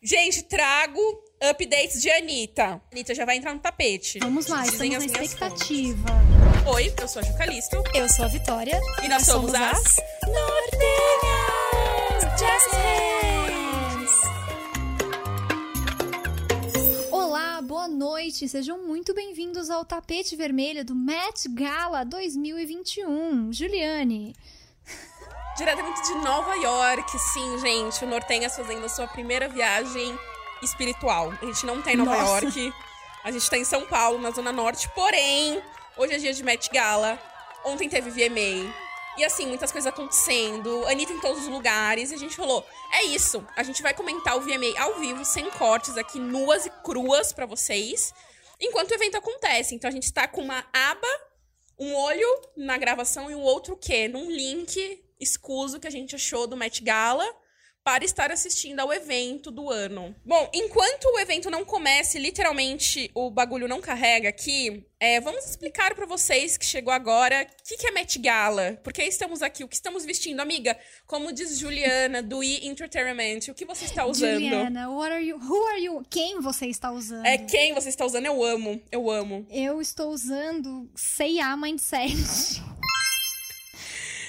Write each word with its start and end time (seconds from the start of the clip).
Gente, 0.00 0.44
trago 0.44 1.00
updates 1.42 2.00
de 2.00 2.08
Anitta. 2.10 2.80
Anitta 2.92 3.14
já 3.14 3.24
vai 3.24 3.36
entrar 3.36 3.52
no 3.52 3.58
tapete. 3.60 4.18
Vamos 4.20 4.46
lá, 4.46 4.62
Dizem 4.62 4.92
estamos 4.92 5.12
na 5.12 5.24
expectativa. 5.24 6.08
fontes. 6.08 6.74
Oi, 6.74 6.94
eu 7.00 7.08
sou 7.08 7.20
a 7.20 7.24
Jucalisto. 7.24 7.82
Eu 7.94 8.08
sou 8.08 8.24
a 8.24 8.28
Vitória. 8.28 8.80
E 9.02 9.08
nós 9.08 9.26
somos 9.26 9.52
as 9.54 9.96
Nortenhas 10.24 11.18
Jazz 12.38 12.62
Hands. 12.72 14.10
Olá, 17.10 17.60
boa 17.60 17.88
noite. 17.88 18.48
Sejam 18.48 18.78
muito 18.86 19.12
bem-vindos 19.12 19.68
ao 19.68 19.84
tapete 19.84 20.36
vermelho 20.36 20.84
do 20.84 20.94
Met 20.94 21.48
Gala 21.48 22.04
2021. 22.04 23.52
Juliane. 23.52 24.36
Diretamente 25.58 26.00
de 26.02 26.14
Nova 26.14 26.54
York, 26.54 27.18
sim, 27.18 27.58
gente. 27.58 28.04
O 28.04 28.06
Nortenhas 28.06 28.54
fazendo 28.54 28.86
a 28.86 28.88
sua 28.88 29.08
primeira 29.08 29.48
viagem 29.48 30.16
espiritual. 30.62 31.32
A 31.42 31.44
gente 31.46 31.66
não 31.66 31.82
tá 31.82 31.92
em 31.92 31.96
Nova 31.96 32.16
Nossa. 32.16 32.44
York. 32.44 32.72
A 33.24 33.32
gente 33.32 33.50
tá 33.50 33.58
em 33.58 33.64
São 33.64 33.84
Paulo, 33.84 34.20
na 34.20 34.30
Zona 34.30 34.52
Norte. 34.52 34.88
Porém, 34.90 35.60
hoje 35.96 36.14
é 36.14 36.18
dia 36.18 36.32
de 36.32 36.44
Met 36.44 36.70
Gala. 36.70 37.20
Ontem 37.64 37.88
teve 37.88 38.08
VMA. 38.08 38.72
E 39.16 39.24
assim, 39.24 39.46
muitas 39.48 39.72
coisas 39.72 39.92
acontecendo. 39.92 40.86
Anitta 40.86 41.12
em 41.12 41.18
todos 41.18 41.42
os 41.42 41.48
lugares. 41.48 42.12
E 42.12 42.14
a 42.14 42.18
gente 42.18 42.36
falou: 42.36 42.64
é 42.92 43.02
isso. 43.06 43.44
A 43.56 43.64
gente 43.64 43.82
vai 43.82 43.92
comentar 43.92 44.36
o 44.36 44.40
VMA 44.40 44.78
ao 44.78 45.00
vivo, 45.00 45.24
sem 45.24 45.50
cortes, 45.50 45.96
aqui 45.96 46.20
nuas 46.20 46.66
e 46.66 46.70
cruas 46.84 47.32
pra 47.32 47.46
vocês. 47.46 48.14
Enquanto 48.60 48.92
o 48.92 48.94
evento 48.94 49.16
acontece. 49.16 49.74
Então 49.74 49.90
a 49.90 49.92
gente 49.92 50.12
tá 50.12 50.28
com 50.28 50.40
uma 50.40 50.64
aba, 50.72 51.20
um 51.76 51.96
olho 51.96 52.42
na 52.56 52.78
gravação 52.78 53.28
e 53.28 53.34
um 53.34 53.40
outro 53.40 53.74
o 53.74 53.76
quê? 53.76 54.06
Num 54.06 54.30
link 54.30 55.02
escuso 55.20 55.80
que 55.80 55.86
a 55.86 55.90
gente 55.90 56.14
achou 56.14 56.46
do 56.46 56.56
Met 56.56 56.82
Gala 56.82 57.26
para 57.88 58.04
estar 58.04 58.30
assistindo 58.30 58.80
ao 58.80 58.92
evento 58.92 59.50
do 59.50 59.70
ano. 59.70 60.14
Bom, 60.22 60.50
enquanto 60.52 61.06
o 61.06 61.18
evento 61.18 61.50
não 61.50 61.64
comece, 61.64 62.18
literalmente 62.18 63.10
o 63.14 63.30
bagulho 63.30 63.66
não 63.66 63.80
carrega 63.80 64.28
aqui, 64.28 64.86
é, 65.00 65.18
vamos 65.22 65.48
explicar 65.48 65.94
para 65.94 66.04
vocês 66.04 66.58
que 66.58 66.66
chegou 66.66 66.92
agora 66.92 67.46
o 67.50 67.64
que, 67.66 67.78
que 67.78 67.86
é 67.86 67.90
Met 67.90 68.18
Gala, 68.18 68.78
por 68.84 68.92
que 68.92 69.02
estamos 69.04 69.40
aqui, 69.40 69.64
o 69.64 69.68
que 69.68 69.74
estamos 69.74 70.04
vestindo, 70.04 70.40
amiga. 70.40 70.78
Como 71.06 71.32
diz 71.32 71.58
Juliana 71.58 72.22
do 72.22 72.44
E 72.44 72.66
Entertainment, 72.66 73.48
o 73.48 73.54
que 73.54 73.64
você 73.64 73.86
está 73.86 74.04
usando? 74.04 74.34
Juliana, 74.34 74.90
what 74.90 75.10
are 75.10 75.24
you, 75.24 75.38
who 75.38 75.66
are 75.68 75.82
you? 75.82 76.02
Quem 76.10 76.42
você 76.42 76.66
está 76.66 76.92
usando? 76.92 77.24
É 77.24 77.38
quem 77.38 77.72
você 77.72 77.88
está 77.88 78.04
usando? 78.04 78.26
Eu 78.26 78.44
amo, 78.44 78.82
eu 78.92 79.10
amo. 79.10 79.46
Eu 79.48 79.80
estou 79.80 80.10
usando 80.10 80.90
C&A 80.94 81.56
Mindset. 81.56 82.62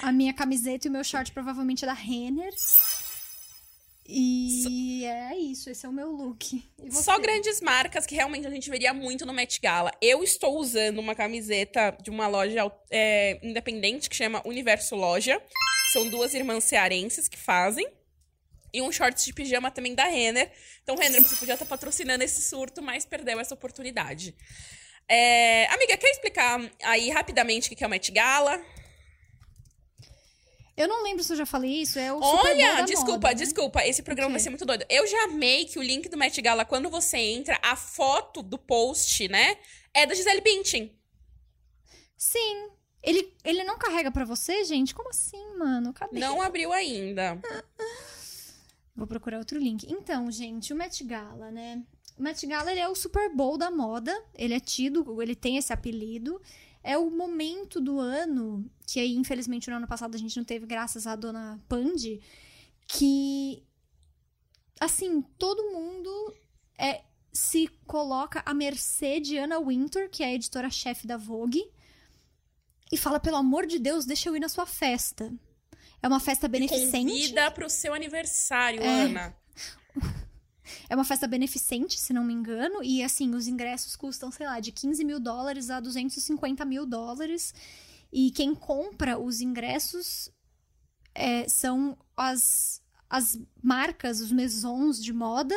A 0.02 0.12
minha 0.12 0.32
camiseta 0.32 0.86
e 0.86 0.90
o 0.90 0.92
meu 0.92 1.04
short 1.04 1.30
provavelmente 1.32 1.84
é 1.84 1.86
da 1.86 1.92
Renner. 1.92 2.52
E 4.12 5.04
é 5.04 5.36
isso, 5.36 5.70
esse 5.70 5.86
é 5.86 5.88
o 5.88 5.92
meu 5.92 6.10
look. 6.10 6.64
Só 6.90 7.16
grandes 7.18 7.60
marcas 7.60 8.06
que 8.06 8.14
realmente 8.16 8.44
a 8.44 8.50
gente 8.50 8.68
veria 8.68 8.92
muito 8.92 9.24
no 9.24 9.32
Met 9.32 9.60
Gala. 9.60 9.92
Eu 10.02 10.24
estou 10.24 10.58
usando 10.58 10.98
uma 10.98 11.14
camiseta 11.14 11.96
de 12.02 12.10
uma 12.10 12.26
loja 12.26 12.70
é, 12.90 13.38
independente 13.40 14.10
que 14.10 14.16
chama 14.16 14.42
Universo 14.44 14.96
Loja. 14.96 15.40
São 15.92 16.08
duas 16.08 16.34
irmãs 16.34 16.64
cearenses 16.64 17.28
que 17.28 17.38
fazem. 17.38 17.86
E 18.72 18.82
um 18.82 18.90
shorts 18.90 19.24
de 19.24 19.32
pijama 19.32 19.70
também 19.70 19.94
da 19.94 20.06
Renner. 20.06 20.50
Então, 20.82 20.96
Renner, 20.96 21.22
você 21.22 21.36
podia 21.36 21.54
estar 21.54 21.66
patrocinando 21.66 22.24
esse 22.24 22.42
surto, 22.42 22.82
mas 22.82 23.04
perdeu 23.04 23.38
essa 23.38 23.54
oportunidade. 23.54 24.34
É, 25.08 25.66
amiga, 25.66 25.96
quer 25.96 26.10
explicar 26.10 26.60
aí 26.82 27.10
rapidamente 27.10 27.72
o 27.72 27.76
que 27.76 27.84
é 27.84 27.86
o 27.86 27.90
Met 27.90 28.10
Gala? 28.10 28.60
Eu 30.80 30.88
não 30.88 31.02
lembro 31.02 31.22
se 31.22 31.30
eu 31.30 31.36
já 31.36 31.44
falei 31.44 31.82
isso, 31.82 31.98
é 31.98 32.10
o 32.10 32.18
Olha, 32.18 32.82
desculpa, 32.84 33.12
moda, 33.12 33.28
né? 33.28 33.34
desculpa. 33.34 33.86
Esse 33.86 34.02
programa 34.02 34.30
O 34.30 34.32
vai 34.32 34.40
ser 34.40 34.48
muito 34.48 34.64
doido. 34.64 34.86
Eu 34.88 35.06
já 35.06 35.24
amei 35.24 35.66
que 35.66 35.78
o 35.78 35.82
link 35.82 36.08
do 36.08 36.16
Met 36.16 36.40
Gala, 36.40 36.64
quando 36.64 36.88
você 36.88 37.18
entra, 37.18 37.60
a 37.62 37.76
foto 37.76 38.42
do 38.42 38.56
post, 38.56 39.28
né? 39.28 39.58
É 39.92 40.06
da 40.06 40.14
Gisele 40.14 40.40
Bündchen. 40.40 40.98
Sim. 42.16 42.70
Ele, 43.02 43.30
ele 43.44 43.62
não 43.62 43.76
carrega 43.76 44.10
pra 44.10 44.24
você, 44.24 44.64
gente? 44.64 44.94
Como 44.94 45.10
assim, 45.10 45.54
mano? 45.58 45.92
Cadê? 45.92 46.18
Não 46.18 46.40
abriu 46.40 46.72
ainda. 46.72 47.38
Vou 48.96 49.06
procurar 49.06 49.36
outro 49.36 49.58
link. 49.58 49.86
Então, 49.86 50.30
gente, 50.30 50.72
o 50.72 50.76
Met 50.76 51.04
Gala, 51.04 51.50
né? 51.50 51.82
O 52.16 52.22
Met 52.22 52.46
Gala 52.46 52.70
ele 52.70 52.80
é 52.80 52.88
o 52.88 52.94
Super 52.94 53.34
Bowl 53.34 53.58
da 53.58 53.70
moda. 53.70 54.18
Ele 54.34 54.54
é 54.54 54.60
tido, 54.60 55.20
ele 55.20 55.34
tem 55.34 55.58
esse 55.58 55.74
apelido. 55.74 56.40
É 56.82 56.96
o 56.96 57.10
momento 57.10 57.80
do 57.80 57.98
ano, 58.00 58.68
que 58.86 58.98
aí, 59.00 59.14
infelizmente, 59.14 59.68
no 59.68 59.76
ano 59.76 59.86
passado 59.86 60.14
a 60.14 60.18
gente 60.18 60.36
não 60.36 60.44
teve, 60.44 60.66
graças 60.66 61.06
à 61.06 61.14
dona 61.14 61.62
Pandy, 61.68 62.20
que, 62.88 63.62
assim, 64.80 65.20
todo 65.38 65.70
mundo 65.72 66.34
é, 66.78 67.02
se 67.32 67.68
coloca 67.86 68.42
à 68.46 68.54
mercê 68.54 69.20
de 69.20 69.36
Anna 69.38 69.60
Wintour, 69.60 70.08
que 70.08 70.22
é 70.22 70.26
a 70.26 70.32
editora-chefe 70.34 71.06
da 71.06 71.16
Vogue, 71.16 71.62
e 72.90 72.96
fala, 72.96 73.20
pelo 73.20 73.36
amor 73.36 73.66
de 73.66 73.78
Deus, 73.78 74.04
deixa 74.04 74.28
eu 74.28 74.36
ir 74.36 74.40
na 74.40 74.48
sua 74.48 74.66
festa. 74.66 75.32
É 76.02 76.08
uma 76.08 76.18
festa 76.18 76.48
beneficente. 76.48 77.10
Convida 77.12 77.50
pro 77.50 77.68
seu 77.68 77.92
aniversário, 77.92 78.82
É. 78.82 79.02
Ana. 79.02 79.36
É 80.88 80.94
uma 80.94 81.04
festa 81.04 81.26
beneficente, 81.26 81.98
se 81.98 82.12
não 82.12 82.24
me 82.24 82.32
engano, 82.32 82.82
e 82.82 83.02
assim, 83.02 83.34
os 83.34 83.46
ingressos 83.46 83.96
custam, 83.96 84.30
sei 84.30 84.46
lá, 84.46 84.60
de 84.60 84.72
15 84.72 85.04
mil 85.04 85.20
dólares 85.20 85.70
a 85.70 85.80
250 85.80 86.64
mil 86.64 86.86
dólares. 86.86 87.54
E 88.12 88.30
quem 88.30 88.54
compra 88.54 89.18
os 89.18 89.40
ingressos 89.40 90.30
é, 91.14 91.48
são 91.48 91.96
as, 92.16 92.82
as 93.08 93.38
marcas, 93.62 94.20
os 94.20 94.32
maisons 94.32 95.02
de 95.02 95.12
moda, 95.12 95.54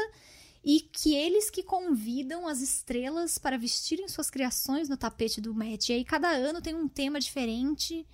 e 0.64 0.80
que 0.80 1.14
eles 1.14 1.50
que 1.50 1.62
convidam 1.62 2.48
as 2.48 2.62
estrelas 2.62 3.38
para 3.38 3.58
vestirem 3.58 4.08
suas 4.08 4.30
criações 4.30 4.88
no 4.88 4.96
tapete 4.96 5.42
do 5.42 5.54
Met. 5.54 5.92
E 5.92 5.96
aí, 5.96 6.06
cada 6.06 6.30
ano 6.30 6.62
tem 6.62 6.74
um 6.74 6.88
tema 6.88 7.20
diferente. 7.20 8.08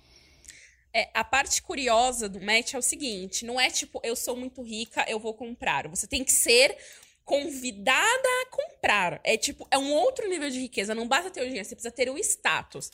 É, 0.92 1.08
a 1.14 1.22
parte 1.22 1.62
curiosa 1.62 2.28
do 2.28 2.40
Met 2.40 2.74
é 2.74 2.78
o 2.78 2.82
seguinte: 2.82 3.44
não 3.44 3.60
é 3.60 3.70
tipo, 3.70 4.00
eu 4.02 4.16
sou 4.16 4.36
muito 4.36 4.62
rica, 4.62 5.04
eu 5.08 5.18
vou 5.18 5.34
comprar. 5.34 5.88
Você 5.88 6.06
tem 6.06 6.24
que 6.24 6.32
ser 6.32 6.76
convidada 7.24 8.28
a 8.42 8.46
comprar. 8.50 9.20
É 9.22 9.36
tipo, 9.36 9.66
é 9.70 9.78
um 9.78 9.92
outro 9.92 10.28
nível 10.28 10.50
de 10.50 10.60
riqueza. 10.60 10.94
Não 10.94 11.06
basta 11.06 11.30
ter 11.30 11.42
o 11.42 11.44
dinheiro, 11.44 11.64
você 11.64 11.76
precisa 11.76 11.94
ter 11.94 12.10
o 12.10 12.18
status. 12.18 12.90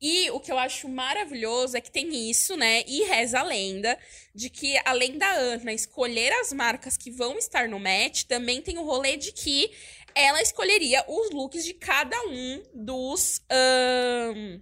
E 0.00 0.30
o 0.30 0.38
que 0.38 0.52
eu 0.52 0.58
acho 0.58 0.88
maravilhoso 0.88 1.76
é 1.76 1.80
que 1.80 1.90
tem 1.90 2.30
isso, 2.30 2.56
né? 2.56 2.84
E 2.86 3.02
reza 3.02 3.40
a 3.40 3.42
lenda 3.42 3.98
de 4.32 4.48
que, 4.48 4.80
além 4.84 5.18
da 5.18 5.28
Ana 5.32 5.72
escolher 5.72 6.32
as 6.34 6.52
marcas 6.52 6.96
que 6.96 7.10
vão 7.10 7.36
estar 7.36 7.68
no 7.68 7.80
match, 7.80 8.22
também 8.22 8.62
tem 8.62 8.78
o 8.78 8.84
rolê 8.84 9.16
de 9.16 9.32
que 9.32 9.72
ela 10.14 10.40
escolheria 10.40 11.04
os 11.08 11.30
looks 11.30 11.64
de 11.64 11.74
cada 11.74 12.16
um 12.28 12.62
dos. 12.72 13.42
ahn, 13.50 14.60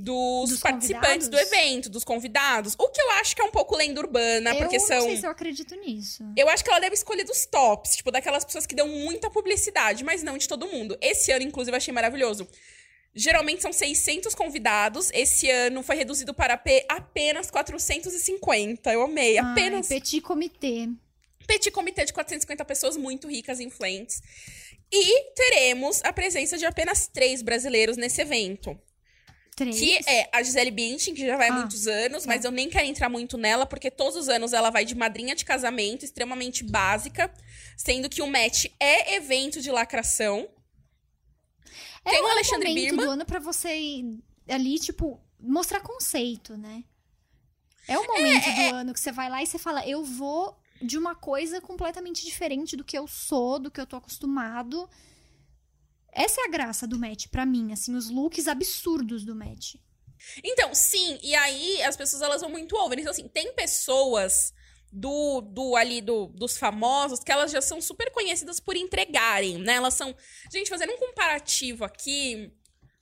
dos, 0.00 0.50
Dos 0.50 0.60
participantes 0.60 1.28
do 1.28 1.38
evento, 1.38 1.88
dos 1.88 2.02
convidados. 2.04 2.74
O 2.78 2.88
que 2.88 3.00
eu 3.00 3.10
acho 3.12 3.34
que 3.36 3.42
é 3.42 3.44
um 3.44 3.50
pouco 3.50 3.76
lenda 3.76 4.00
urbana, 4.00 4.54
porque 4.56 4.76
eu 4.76 4.80
são. 4.80 4.98
não 4.98 5.06
sei 5.06 5.16
se 5.18 5.26
eu 5.26 5.30
acredito 5.30 5.74
nisso. 5.76 6.24
Eu 6.36 6.48
acho 6.48 6.64
que 6.64 6.70
ela 6.70 6.80
deve 6.80 6.94
escolher 6.94 7.24
dos 7.24 7.46
tops, 7.46 7.96
tipo, 7.96 8.10
daquelas 8.10 8.44
pessoas 8.44 8.66
que 8.66 8.74
dão 8.74 8.88
muita 8.88 9.30
publicidade, 9.30 10.02
mas 10.04 10.22
não 10.22 10.36
de 10.38 10.48
todo 10.48 10.66
mundo. 10.66 10.96
Esse 11.00 11.30
ano, 11.32 11.44
inclusive, 11.44 11.72
eu 11.74 11.76
achei 11.76 11.92
maravilhoso. 11.94 12.48
Geralmente 13.14 13.60
são 13.62 13.72
600 13.72 14.34
convidados. 14.36 15.10
Esse 15.12 15.50
ano 15.50 15.82
foi 15.82 15.96
reduzido 15.96 16.32
para 16.32 16.56
pe- 16.56 16.84
apenas 16.88 17.50
450. 17.50 18.92
Eu 18.92 19.02
amei. 19.02 19.36
Apenas 19.38 19.90
Ai, 19.90 19.98
petit 20.00 20.20
comité. 20.20 20.88
petit 21.46 21.70
comitê 21.72 22.04
de 22.04 22.12
450 22.12 22.64
pessoas 22.64 22.96
muito 22.96 23.26
ricas 23.28 23.58
e 23.58 23.64
influentes. 23.64 24.22
E 24.92 25.32
teremos 25.34 26.00
a 26.04 26.12
presença 26.12 26.56
de 26.58 26.64
apenas 26.66 27.08
três 27.08 27.42
brasileiros 27.42 27.96
nesse 27.96 28.20
evento. 28.20 28.78
Três. 29.60 29.78
Que 29.78 29.98
é 30.08 30.28
a 30.32 30.42
Gisele 30.42 30.70
Bündchen, 30.70 31.14
que 31.14 31.26
já 31.26 31.36
vai 31.36 31.48
há 31.48 31.52
Ah, 31.52 31.58
muitos 31.58 31.86
anos, 31.86 32.22
tá. 32.22 32.28
mas 32.28 32.44
eu 32.46 32.50
nem 32.50 32.70
quero 32.70 32.86
entrar 32.86 33.10
muito 33.10 33.36
nela, 33.36 33.66
porque 33.66 33.90
todos 33.90 34.16
os 34.16 34.28
anos 34.30 34.54
ela 34.54 34.70
vai 34.70 34.86
de 34.86 34.94
madrinha 34.94 35.34
de 35.34 35.44
casamento, 35.44 36.02
extremamente 36.02 36.64
básica, 36.64 37.30
sendo 37.76 38.08
que 38.08 38.22
o 38.22 38.26
match 38.26 38.64
é 38.80 39.16
evento 39.16 39.60
de 39.60 39.70
lacração. 39.70 40.48
É 42.04 42.10
Tem 42.10 42.20
o 42.22 42.24
um 42.24 42.28
Alexandre 42.30 42.68
momento 42.68 42.84
Birman. 42.88 43.04
do 43.04 43.10
ano 43.10 43.26
pra 43.26 43.38
você 43.38 43.76
ir 43.78 44.18
ali, 44.48 44.78
tipo, 44.78 45.20
mostrar 45.38 45.80
conceito, 45.80 46.56
né? 46.56 46.82
É 47.86 47.98
o 47.98 48.06
momento 48.06 48.46
do 48.46 48.74
ano 48.76 48.92
que 48.94 49.00
você 49.00 49.12
vai 49.12 49.28
lá 49.28 49.42
e 49.42 49.46
você 49.46 49.58
fala, 49.58 49.86
eu 49.86 50.02
vou 50.02 50.56
de 50.80 50.96
uma 50.96 51.14
coisa 51.14 51.60
completamente 51.60 52.24
diferente 52.24 52.76
do 52.76 52.84
que 52.84 52.96
eu 52.96 53.06
sou, 53.06 53.58
do 53.58 53.70
que 53.70 53.78
eu 53.80 53.86
tô 53.86 53.96
acostumado. 53.96 54.88
Essa 56.12 56.42
é 56.42 56.44
a 56.44 56.50
graça 56.50 56.86
do 56.86 56.98
match 56.98 57.26
pra 57.28 57.46
mim, 57.46 57.72
assim, 57.72 57.94
os 57.94 58.10
looks 58.10 58.48
absurdos 58.48 59.24
do 59.24 59.34
match. 59.34 59.76
Então, 60.44 60.74
sim, 60.74 61.18
e 61.22 61.34
aí 61.34 61.82
as 61.82 61.96
pessoas 61.96 62.22
elas 62.22 62.40
vão 62.40 62.50
muito 62.50 62.76
over. 62.76 62.98
Então, 62.98 63.10
assim, 63.10 63.28
tem 63.28 63.54
pessoas 63.54 64.52
do, 64.92 65.40
do 65.40 65.76
ali 65.76 66.00
do, 66.00 66.26
dos 66.26 66.56
famosos 66.56 67.20
que 67.20 67.30
elas 67.30 67.50
já 67.50 67.62
são 67.62 67.80
super 67.80 68.10
conhecidas 68.10 68.58
por 68.58 68.76
entregarem, 68.76 69.58
né? 69.58 69.74
Elas 69.74 69.94
são. 69.94 70.14
Gente, 70.52 70.68
fazendo 70.68 70.92
um 70.92 70.98
comparativo 70.98 71.84
aqui. 71.84 72.52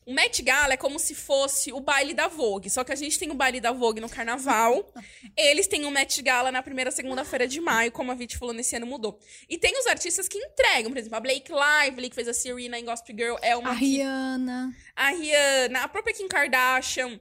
O 0.08 0.14
Met 0.14 0.40
Gala 0.40 0.72
é 0.72 0.76
como 0.78 0.98
se 0.98 1.14
fosse 1.14 1.70
o 1.70 1.80
baile 1.80 2.14
da 2.14 2.28
Vogue. 2.28 2.70
Só 2.70 2.82
que 2.82 2.90
a 2.90 2.96
gente 2.96 3.18
tem 3.18 3.30
o 3.30 3.34
baile 3.34 3.60
da 3.60 3.72
Vogue 3.72 4.00
no 4.00 4.08
carnaval. 4.08 4.90
Eles 5.36 5.66
têm 5.66 5.84
o 5.84 5.90
Met 5.90 6.22
Gala 6.22 6.50
na 6.50 6.62
primeira 6.62 6.90
segunda-feira 6.90 7.46
de 7.46 7.60
maio, 7.60 7.92
como 7.92 8.10
a 8.10 8.14
Vit 8.14 8.38
falou, 8.38 8.54
nesse 8.54 8.74
ano 8.74 8.86
mudou. 8.86 9.18
E 9.50 9.58
tem 9.58 9.78
os 9.78 9.86
artistas 9.86 10.26
que 10.26 10.38
entregam, 10.38 10.90
por 10.90 10.96
exemplo, 10.96 11.16
a 11.18 11.20
Blake 11.20 11.52
Lively, 11.52 12.08
que 12.08 12.14
fez 12.14 12.26
a 12.26 12.32
Serena 12.32 12.78
em 12.78 12.86
Gossip 12.86 13.12
Girl, 13.12 13.36
é 13.42 13.54
uma. 13.54 13.72
A 13.72 13.76
que- 13.76 13.84
Rihanna. 13.84 14.74
a 14.96 15.10
Rihanna, 15.10 15.82
a 15.82 15.88
própria 15.88 16.14
Kim 16.14 16.26
Kardashian. 16.26 17.20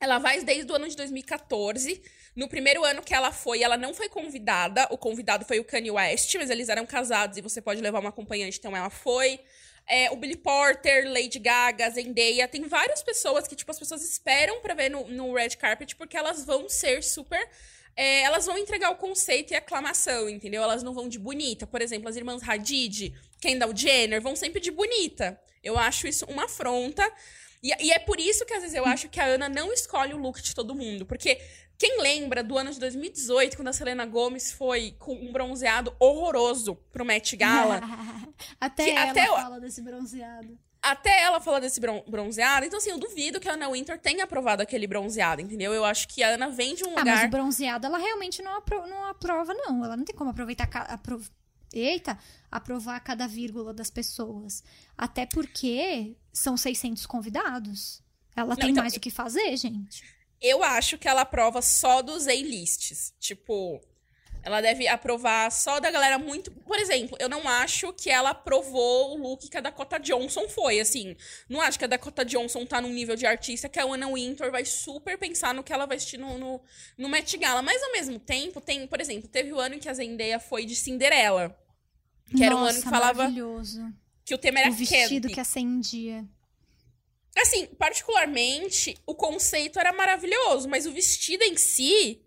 Ela 0.00 0.18
vai 0.18 0.42
desde 0.42 0.72
o 0.72 0.74
ano 0.74 0.88
de 0.88 0.96
2014. 0.96 2.02
No 2.34 2.48
primeiro 2.48 2.82
ano 2.82 3.02
que 3.02 3.12
ela 3.12 3.30
foi, 3.30 3.62
ela 3.62 3.76
não 3.76 3.92
foi 3.92 4.08
convidada. 4.08 4.88
O 4.90 4.96
convidado 4.96 5.44
foi 5.44 5.60
o 5.60 5.64
Kanye 5.64 5.90
West, 5.90 6.34
mas 6.36 6.48
eles 6.48 6.70
eram 6.70 6.86
casados 6.86 7.36
e 7.36 7.42
você 7.42 7.60
pode 7.60 7.82
levar 7.82 8.00
uma 8.00 8.08
acompanhante, 8.08 8.58
então 8.58 8.74
ela 8.74 8.88
foi. 8.88 9.38
É, 9.86 10.10
o 10.10 10.16
Billy 10.16 10.36
Porter, 10.36 11.10
Lady 11.10 11.38
Gaga, 11.38 11.90
Zendaya. 11.90 12.48
Tem 12.48 12.62
várias 12.62 13.02
pessoas 13.02 13.46
que, 13.46 13.56
tipo, 13.56 13.70
as 13.70 13.78
pessoas 13.78 14.02
esperam 14.02 14.60
pra 14.60 14.74
ver 14.74 14.88
no, 14.90 15.06
no 15.08 15.34
red 15.34 15.50
carpet 15.50 15.96
porque 15.96 16.16
elas 16.16 16.44
vão 16.44 16.68
ser 16.68 17.02
super. 17.02 17.46
é, 17.96 18.22
elas 18.22 18.46
vão 18.46 18.56
entregar 18.56 18.90
o 18.90 18.96
conceito 18.96 19.52
e 19.52 19.54
a 19.54 19.58
aclamação, 19.58 20.28
entendeu? 20.28 20.62
Elas 20.62 20.82
não 20.82 20.94
vão 20.94 21.08
de 21.08 21.18
bonita. 21.18 21.66
Por 21.66 21.82
exemplo, 21.82 22.08
as 22.08 22.16
irmãs 22.16 22.42
Hadid, 22.48 23.12
Kendall 23.40 23.76
Jenner, 23.76 24.20
vão 24.20 24.34
sempre 24.34 24.60
de 24.60 24.70
bonita. 24.70 25.38
Eu 25.62 25.78
acho 25.78 26.06
isso 26.06 26.24
uma 26.26 26.44
afronta. 26.44 27.10
E, 27.62 27.70
e 27.84 27.92
é 27.92 27.98
por 27.98 28.18
isso 28.18 28.44
que 28.46 28.54
às 28.54 28.62
vezes 28.62 28.76
eu 28.76 28.84
acho 28.84 29.08
que 29.08 29.20
a 29.20 29.24
Ana 29.24 29.48
não 29.48 29.72
escolhe 29.72 30.14
o 30.14 30.18
look 30.18 30.40
de 30.40 30.54
todo 30.54 30.74
mundo. 30.74 31.04
Porque 31.06 31.40
quem 31.78 32.00
lembra 32.00 32.42
do 32.44 32.56
ano 32.56 32.70
de 32.70 32.78
2018, 32.78 33.56
quando 33.56 33.68
a 33.68 33.72
Selena 33.72 34.06
Gomez 34.06 34.52
foi 34.52 34.94
com 34.98 35.14
um 35.14 35.32
bronzeado 35.32 35.94
horroroso 35.98 36.76
pro 36.92 37.04
Met 37.04 37.36
Gala? 37.36 37.80
até 38.60 38.84
Que 38.84 38.90
ela 38.90 39.10
até 39.10 39.26
fala 39.26 39.60
desse 39.60 39.82
bronzeado. 39.82 40.58
até 40.80 41.22
ela 41.22 41.40
falar 41.40 41.58
desse 41.60 41.80
bron- 41.80 42.04
bronzeado. 42.08 42.66
Então, 42.66 42.78
assim, 42.78 42.90
eu 42.90 42.98
duvido 42.98 43.40
que 43.40 43.48
a 43.48 43.54
Ana 43.54 43.68
Winter 43.70 43.98
tenha 43.98 44.24
aprovado 44.24 44.62
aquele 44.62 44.86
bronzeado, 44.86 45.40
entendeu? 45.42 45.72
Eu 45.72 45.84
acho 45.84 46.06
que 46.08 46.22
a 46.22 46.28
Ana 46.34 46.48
vem 46.48 46.74
de 46.74 46.84
um 46.84 46.90
Ah, 46.90 47.04
mas 47.04 47.14
lugar. 47.14 47.26
o 47.26 47.30
bronzeado 47.30 47.86
ela 47.86 47.98
realmente 47.98 48.40
não, 48.42 48.56
apro- 48.56 48.86
não 48.86 49.04
aprova, 49.06 49.52
não. 49.54 49.84
Ela 49.84 49.96
não 49.96 50.04
tem 50.04 50.14
como 50.14 50.30
aproveitar. 50.30 50.68
apro- 50.88 51.20
Eita, 51.74 52.18
aprovar 52.50 53.00
cada 53.00 53.26
vírgula 53.26 53.72
das 53.72 53.88
pessoas. 53.90 54.62
Até 54.96 55.24
porque 55.24 56.16
são 56.32 56.54
600 56.56 57.06
convidados. 57.06 58.02
Ela 58.36 58.50
Não, 58.50 58.56
tem 58.56 58.70
então, 58.70 58.82
mais 58.84 58.94
o 58.94 59.00
que 59.00 59.10
fazer, 59.10 59.56
gente. 59.56 60.04
Eu 60.42 60.62
acho 60.64 60.98
que 60.98 61.08
ela 61.08 61.20
aprova 61.22 61.62
só 61.62 62.02
dos 62.02 62.26
A-lists. 62.26 63.14
Tipo, 63.20 63.80
ela 64.42 64.60
deve 64.60 64.88
aprovar 64.88 65.50
só 65.52 65.78
da 65.78 65.90
galera 65.90 66.18
muito. 66.18 66.50
Por 66.50 66.78
exemplo, 66.78 67.16
eu 67.20 67.28
não 67.28 67.48
acho 67.48 67.92
que 67.92 68.10
ela 68.10 68.30
aprovou 68.30 69.12
o 69.14 69.16
look 69.16 69.48
que 69.48 69.56
a 69.56 69.60
Dakota 69.60 70.00
Johnson 70.00 70.48
foi. 70.48 70.80
Assim, 70.80 71.16
não 71.48 71.60
acho 71.60 71.78
que 71.78 71.84
a 71.84 71.88
Dakota 71.88 72.24
Johnson 72.24 72.66
tá 72.66 72.80
num 72.80 72.92
nível 72.92 73.14
de 73.14 73.24
artista 73.24 73.68
que 73.68 73.78
a 73.78 73.84
Anna 73.84 74.08
Wintour 74.08 74.50
vai 74.50 74.64
super 74.64 75.16
pensar 75.16 75.54
no 75.54 75.62
que 75.62 75.72
ela 75.72 75.86
vai 75.86 75.96
vestir 75.96 76.18
no, 76.18 76.36
no, 76.36 76.60
no 76.98 77.08
Met 77.08 77.36
Gala. 77.38 77.62
Mas 77.62 77.80
ao 77.82 77.92
mesmo 77.92 78.18
tempo, 78.18 78.60
tem, 78.60 78.84
por 78.86 79.00
exemplo, 79.00 79.28
teve 79.28 79.52
o 79.52 79.60
ano 79.60 79.76
em 79.76 79.78
que 79.78 79.88
a 79.88 79.94
Zendaya 79.94 80.40
foi 80.40 80.66
de 80.66 80.74
Cinderela. 80.74 81.56
Que 82.36 82.42
era 82.42 82.56
um 82.56 82.60
ano 82.60 82.68
que 82.70 82.84
Nossa, 82.84 82.90
falava 82.90 83.18
maravilhoso. 83.18 83.92
que 84.24 84.34
o 84.34 84.38
tema 84.38 84.58
era 84.60 84.70
O 84.70 84.72
vestido 84.72 85.22
Candy. 85.22 85.34
que 85.34 85.40
acendia. 85.40 86.24
Assim, 87.36 87.66
particularmente, 87.66 88.96
o 89.06 89.14
conceito 89.14 89.78
era 89.78 89.92
maravilhoso, 89.92 90.68
mas 90.68 90.86
o 90.86 90.92
vestido 90.92 91.42
em 91.42 91.56
si 91.56 92.22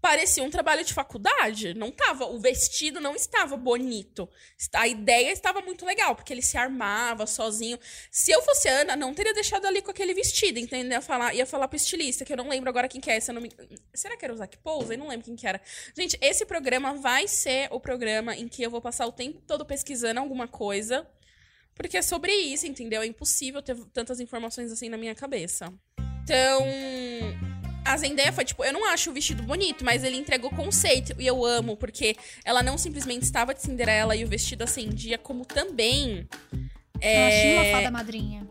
parecia 0.00 0.42
um 0.42 0.50
trabalho 0.50 0.84
de 0.84 0.94
faculdade. 0.94 1.74
Não 1.74 1.90
tava, 1.90 2.24
o 2.26 2.38
vestido 2.38 3.00
não 3.00 3.14
estava 3.14 3.56
bonito. 3.56 4.28
A 4.72 4.88
ideia 4.88 5.30
estava 5.32 5.60
muito 5.60 5.84
legal, 5.84 6.14
porque 6.14 6.32
ele 6.32 6.42
se 6.42 6.56
armava 6.56 7.26
sozinho. 7.26 7.78
Se 8.10 8.30
eu 8.30 8.40
fosse 8.42 8.68
Ana, 8.68 8.96
não 8.96 9.12
teria 9.12 9.34
deixado 9.34 9.66
ali 9.66 9.82
com 9.82 9.90
aquele 9.90 10.14
vestido, 10.14 10.58
entendeu? 10.58 10.92
Ia 10.92 11.00
falar, 11.02 11.34
ia 11.34 11.46
falar 11.46 11.68
pro 11.68 11.76
estilista, 11.76 12.24
que 12.24 12.32
eu 12.32 12.36
não 12.36 12.48
lembro 12.48 12.70
agora 12.70 12.88
quem 12.88 13.00
que 13.00 13.10
é. 13.10 13.20
Se 13.20 13.32
me... 13.32 13.50
Será 13.92 14.16
que 14.16 14.24
era 14.24 14.32
o 14.32 14.36
Zac 14.36 14.56
Pose? 14.58 14.94
Eu 14.94 14.98
não 14.98 15.08
lembro 15.08 15.26
quem 15.26 15.36
que 15.36 15.46
era. 15.46 15.60
Gente, 15.94 16.16
esse 16.20 16.46
programa 16.46 16.94
vai 16.94 17.28
ser 17.28 17.68
o 17.70 17.78
programa 17.80 18.34
em 18.34 18.48
que 18.48 18.62
eu 18.62 18.70
vou 18.70 18.80
passar 18.80 19.06
o 19.06 19.12
tempo 19.12 19.42
todo 19.46 19.66
pesquisando 19.66 20.20
alguma 20.20 20.48
coisa. 20.48 21.06
Porque 21.78 21.96
é 21.96 22.02
sobre 22.02 22.32
isso, 22.32 22.66
entendeu? 22.66 23.00
É 23.00 23.06
impossível 23.06 23.62
ter 23.62 23.74
tantas 23.94 24.20
informações 24.20 24.70
assim 24.70 24.88
na 24.90 24.98
minha 24.98 25.14
cabeça. 25.14 25.72
Então, 26.24 26.66
a 27.84 27.96
Zendaya 27.96 28.32
foi 28.32 28.44
tipo, 28.44 28.62
eu 28.64 28.72
não 28.72 28.84
acho 28.86 29.10
o 29.10 29.14
vestido 29.14 29.42
bonito, 29.42 29.82
mas 29.84 30.04
ele 30.04 30.16
entregou 30.16 30.50
conceito 30.50 31.14
e 31.18 31.26
eu 31.26 31.44
amo 31.46 31.76
porque 31.76 32.16
ela 32.44 32.62
não 32.62 32.76
simplesmente 32.76 33.22
estava 33.22 33.54
de 33.54 33.62
Cinderela 33.62 34.14
e 34.14 34.24
o 34.24 34.28
vestido 34.28 34.62
acendia, 34.64 35.16
como 35.16 35.44
também 35.46 36.28
Ela 37.00 37.30
tinha 37.30 37.54
É. 37.54 37.62
uma 37.70 37.78
fada 37.78 37.90
madrinha. 37.90 38.46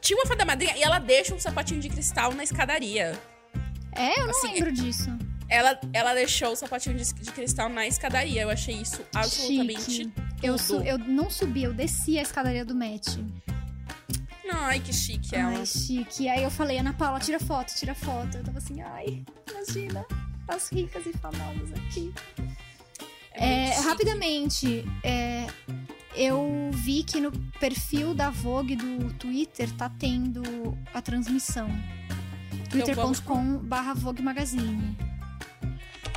tinha 0.00 0.18
uma 0.18 0.26
fada 0.26 0.44
madrinha 0.44 0.76
e 0.76 0.82
ela 0.82 0.98
deixa 0.98 1.34
um 1.34 1.38
sapatinho 1.38 1.80
de 1.80 1.88
cristal 1.90 2.32
na 2.32 2.42
escadaria. 2.42 3.12
É, 3.94 4.18
eu 4.20 4.24
não 4.24 4.30
Assim, 4.30 4.54
lembro 4.54 4.72
disso. 4.72 5.10
Ela, 5.50 5.78
ela 5.92 6.14
deixou 6.14 6.52
o 6.52 6.56
sapatinho 6.56 6.96
de, 6.96 7.12
de 7.12 7.32
cristal 7.32 7.68
na 7.68 7.86
escadaria. 7.86 8.42
Eu 8.42 8.50
achei 8.50 8.76
isso 8.76 9.02
absolutamente. 9.14 10.10
Eu, 10.42 10.56
su- 10.56 10.80
eu 10.82 10.96
não 10.96 11.28
subi, 11.28 11.64
eu 11.64 11.74
desci 11.74 12.18
a 12.18 12.22
escadaria 12.22 12.64
do 12.64 12.74
Met. 12.74 13.22
Ai, 14.52 14.80
que 14.80 14.92
chique 14.92 15.34
ela. 15.34 15.58
Ai, 15.58 15.66
chique. 15.66 16.28
Aí 16.28 16.42
eu 16.42 16.50
falei, 16.50 16.78
Ana 16.78 16.92
Paula, 16.92 17.18
tira 17.20 17.38
foto, 17.40 17.74
tira 17.74 17.94
foto. 17.94 18.36
Eu 18.38 18.44
tava 18.44 18.58
assim, 18.58 18.80
ai, 18.80 19.24
imagina 19.50 20.04
as 20.48 20.68
ricas 20.70 21.04
e 21.06 21.12
famosas 21.18 21.72
aqui. 21.72 22.12
É 23.32 23.68
É, 23.70 23.80
rapidamente, 23.80 24.84
é, 25.04 25.46
eu 26.16 26.70
vi 26.72 27.04
que 27.04 27.20
no 27.20 27.30
perfil 27.60 28.12
da 28.14 28.28
Vogue 28.30 28.74
do 28.76 29.12
Twitter 29.14 29.70
tá 29.76 29.88
tendo 29.88 30.42
a 30.92 31.00
transmissão. 31.00 31.68
Então 32.74 32.94
vamos 32.94 33.20
twitter.com 33.20 33.58
barra 33.58 33.94
Vogue 33.94 34.22
Magazine. 34.22 34.96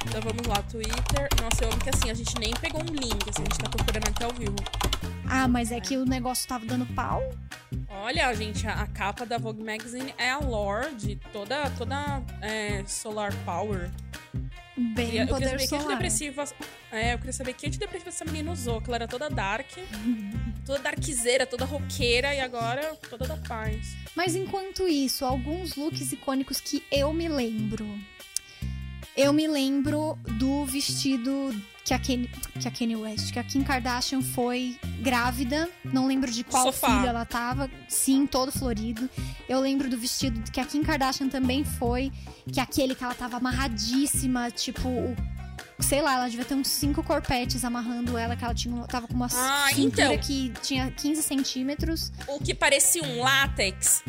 Então 0.08 0.22
vamos 0.22 0.46
lá, 0.48 0.62
Twitter. 0.64 1.30
Nossa, 1.42 1.64
eu 1.64 1.70
amo 1.72 1.80
que 1.82 1.90
assim, 1.90 2.10
a 2.10 2.14
gente 2.14 2.38
nem 2.40 2.54
pegou 2.54 2.82
um 2.82 2.94
link, 2.94 3.30
assim, 3.30 3.42
a 3.42 3.46
gente 3.46 3.58
tá 3.58 3.70
procurando 3.70 4.08
aqui 4.08 4.24
ao 4.24 4.34
vivo. 4.34 4.56
Ah, 5.28 5.48
mas 5.48 5.72
é 5.72 5.80
que 5.80 5.98
o 5.98 6.06
negócio 6.06 6.48
tava 6.48 6.66
dando 6.66 6.86
pau. 6.94 7.22
Olha, 7.90 8.34
gente, 8.34 8.68
a, 8.68 8.82
a 8.82 8.88
capa 8.88 9.26
da 9.26 9.38
Vogue 9.38 9.64
Magazine 9.64 10.14
é 10.18 10.30
a 10.30 10.38
lore 10.40 10.94
de 10.96 11.16
toda, 11.32 11.70
toda 11.72 12.22
é, 12.42 12.84
Solar 12.86 13.34
Power. 13.46 13.90
Bem 14.76 15.06
Queria- 15.06 15.22
eu 15.26 15.28
queria 15.36 15.50
saber 15.50 15.62
que 15.62 15.68
solar. 15.68 15.84
antidepressiva. 15.86 16.46
É, 16.92 17.14
eu 17.14 17.18
queria 17.18 17.34
saber 17.34 17.54
que 17.54 17.68
antidepressiva 17.68 18.10
essa 18.10 18.26
menina 18.26 18.52
usou, 18.52 18.82
que 18.82 18.88
ela 18.90 18.98
era 18.98 19.08
toda 19.08 19.30
dark, 19.30 19.68
toda 20.66 20.80
darkzeira, 20.80 21.46
toda 21.46 21.64
roqueira 21.66 22.34
e 22.34 22.40
agora 22.40 22.96
toda 23.10 23.28
da 23.28 23.38
paz. 23.38 23.96
Mas 24.16 24.36
enquanto 24.36 24.88
isso, 24.88 25.26
alguns 25.26 25.76
looks 25.76 26.12
icônicos 26.12 26.60
que 26.60 26.84
eu 26.92 27.14
me 27.14 27.28
lembro. 27.30 27.88
Eu 29.16 29.32
me 29.32 29.48
lembro 29.48 30.18
do 30.40 30.66
vestido 30.66 31.54
que 31.86 31.94
a 31.94 32.00
Kanye, 32.00 32.28
que 32.60 32.68
a 32.68 32.72
Kanye 32.72 32.96
West, 32.96 33.32
que 33.32 33.38
a 33.40 33.44
Kim 33.44 33.62
Kardashian 33.64 34.22
foi 34.22 34.78
grávida. 35.02 35.70
Não 35.84 36.08
lembro 36.08 36.32
de 36.32 36.44
qual 36.44 36.64
Sofá. 36.66 36.88
filho 36.88 37.08
ela 37.08 37.26
tava. 37.26 37.70
Sim, 37.88 38.26
todo 38.26 38.52
florido. 38.52 39.08
Eu 39.48 39.60
lembro 39.60 39.90
do 39.90 39.98
vestido 39.98 40.50
que 40.52 40.60
a 40.60 40.66
Kim 40.66 40.82
Kardashian 40.82 41.28
também 41.30 41.64
foi, 41.64 42.12
que 42.52 42.60
aquele 42.60 42.96
que 42.96 43.04
ela 43.04 43.14
tava 43.14 43.38
amarradíssima, 43.38 44.50
tipo, 44.50 44.90
sei 45.80 46.02
lá, 46.02 46.14
ela 46.16 46.28
devia 46.30 46.46
ter 46.46 46.56
uns 46.56 46.70
cinco 46.70 47.04
corpetes 47.04 47.64
amarrando 47.64 48.18
ela, 48.18 48.36
que 48.36 48.44
ela 48.44 48.54
tinha, 48.56 48.82
tava 48.88 49.08
com 49.08 49.14
uma 49.14 49.28
Ah, 49.32 49.68
cintura 49.74 50.14
então. 50.14 50.18
que 50.26 50.52
tinha 50.64 50.90
15 50.90 51.22
centímetros. 51.22 52.12
O 52.28 52.40
que 52.40 52.56
parecia 52.56 53.04
um 53.04 53.20
látex. 53.22 54.04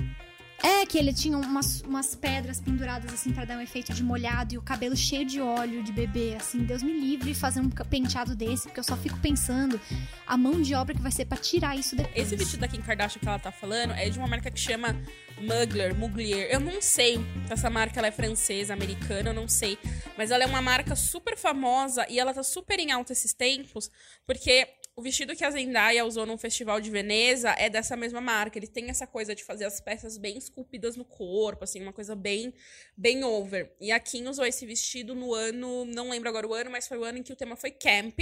É, 0.62 0.87
que 0.87 0.96
ele 0.96 1.12
tinha 1.12 1.37
umas, 1.37 1.82
umas 1.82 2.14
pedras 2.14 2.61
penduradas, 2.61 3.12
assim, 3.12 3.32
pra 3.32 3.44
dar 3.44 3.58
um 3.58 3.61
efeito 3.61 3.92
de 3.92 4.02
molhado 4.02 4.54
e 4.54 4.58
o 4.58 4.62
cabelo 4.62 4.96
cheio 4.96 5.26
de 5.26 5.40
óleo 5.40 5.82
de 5.82 5.92
bebê, 5.92 6.34
assim. 6.37 6.64
Deus 6.64 6.82
me 6.82 6.92
livre 6.92 7.34
fazer 7.34 7.61
um 7.61 7.68
penteado 7.68 8.34
desse, 8.34 8.64
porque 8.64 8.80
eu 8.80 8.84
só 8.84 8.96
fico 8.96 9.18
pensando 9.18 9.80
a 10.26 10.37
mão 10.37 10.62
de 10.62 10.75
obra 10.75 10.94
que 10.94 11.02
vai 11.02 11.12
ser 11.12 11.26
pra 11.26 11.37
tirar 11.37 11.76
isso 11.76 11.94
depois. 11.94 12.16
Esse 12.16 12.37
vestido 12.37 12.61
da 12.61 12.68
Kim 12.68 12.80
Kardashian 12.80 13.20
que 13.20 13.28
ela 13.28 13.38
tá 13.38 13.52
falando 13.52 13.92
é 13.92 14.08
de 14.08 14.18
uma 14.18 14.26
marca 14.26 14.50
que 14.50 14.58
chama 14.58 14.96
Mugler, 15.38 15.94
Muglier. 15.94 16.49
Eu 16.50 16.61
não 16.61 16.80
sei 16.80 17.16
se 17.46 17.52
essa 17.52 17.68
marca 17.68 18.00
ela 18.00 18.08
é 18.08 18.12
francesa, 18.12 18.73
americana, 18.73 19.30
eu 19.30 19.34
não 19.34 19.49
sei. 19.49 19.78
Mas 20.16 20.30
ela 20.30 20.44
é 20.44 20.46
uma 20.46 20.62
marca 20.62 20.96
super 20.96 21.37
famosa 21.37 22.06
e 22.08 22.18
ela 22.18 22.32
tá 22.32 22.42
super 22.42 22.78
em 22.78 22.90
alta 22.90 23.12
esses 23.12 23.34
tempos, 23.34 23.90
porque 24.26 24.66
o 24.96 25.02
vestido 25.02 25.34
que 25.34 25.44
a 25.44 25.50
Zendaya 25.50 26.04
usou 26.04 26.24
num 26.24 26.38
festival 26.38 26.80
de 26.80 26.88
Veneza 26.90 27.50
é 27.58 27.68
dessa 27.68 27.96
mesma 27.96 28.20
marca. 28.20 28.56
Ele 28.58 28.66
tem 28.68 28.90
essa 28.90 29.06
coisa 29.06 29.34
de 29.34 29.42
fazer 29.42 29.64
as 29.64 29.80
peças 29.80 30.16
bem 30.16 30.38
esculpidas 30.38 30.96
no 30.96 31.04
corpo, 31.04 31.64
assim, 31.64 31.82
uma 31.82 31.92
coisa 31.92 32.14
bem, 32.14 32.54
bem 32.96 33.24
over. 33.24 33.74
E 33.80 33.90
a 33.90 33.98
Kim 33.98 34.26
usou 34.28 34.46
esse 34.46 34.64
vestido 34.64 35.14
no 35.14 35.34
ano, 35.34 35.84
não 35.84 36.10
lembro 36.10 36.28
agora 36.28 36.46
o 36.46 36.54
ano, 36.54 36.70
mas 36.70 36.86
foi 36.86 36.96
o 36.98 37.04
ano 37.04 37.18
em 37.18 37.22
que 37.24 37.32
o 37.32 37.36
tema 37.36 37.56
foi 37.56 37.72
camp, 37.72 38.18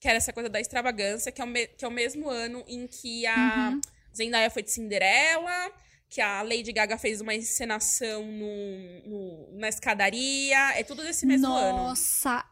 que 0.00 0.08
era 0.08 0.16
essa 0.16 0.32
coisa 0.32 0.48
da 0.48 0.60
extravagância, 0.60 1.30
que 1.30 1.40
é 1.40 1.44
o, 1.44 1.46
me- 1.46 1.68
que 1.68 1.84
é 1.84 1.88
o 1.88 1.92
mesmo 1.92 2.28
ano 2.28 2.64
em 2.66 2.86
que 2.88 3.24
a 3.26 3.70
Uhum. 3.72 3.80
Zendaya 4.14 4.50
foi 4.50 4.62
de 4.62 4.70
Cinderela, 4.72 5.72
que 6.08 6.20
a 6.20 6.42
Lady 6.42 6.72
Gaga 6.72 6.98
fez 6.98 7.20
uma 7.20 7.34
encenação 7.34 8.24
no, 8.24 9.08
no- 9.08 9.52
na 9.58 9.68
escadaria. 9.68 10.72
É 10.76 10.82
tudo 10.82 11.02
desse 11.04 11.24
mesmo 11.24 11.52
ano. 11.52 11.78
Nossa! 11.78 12.44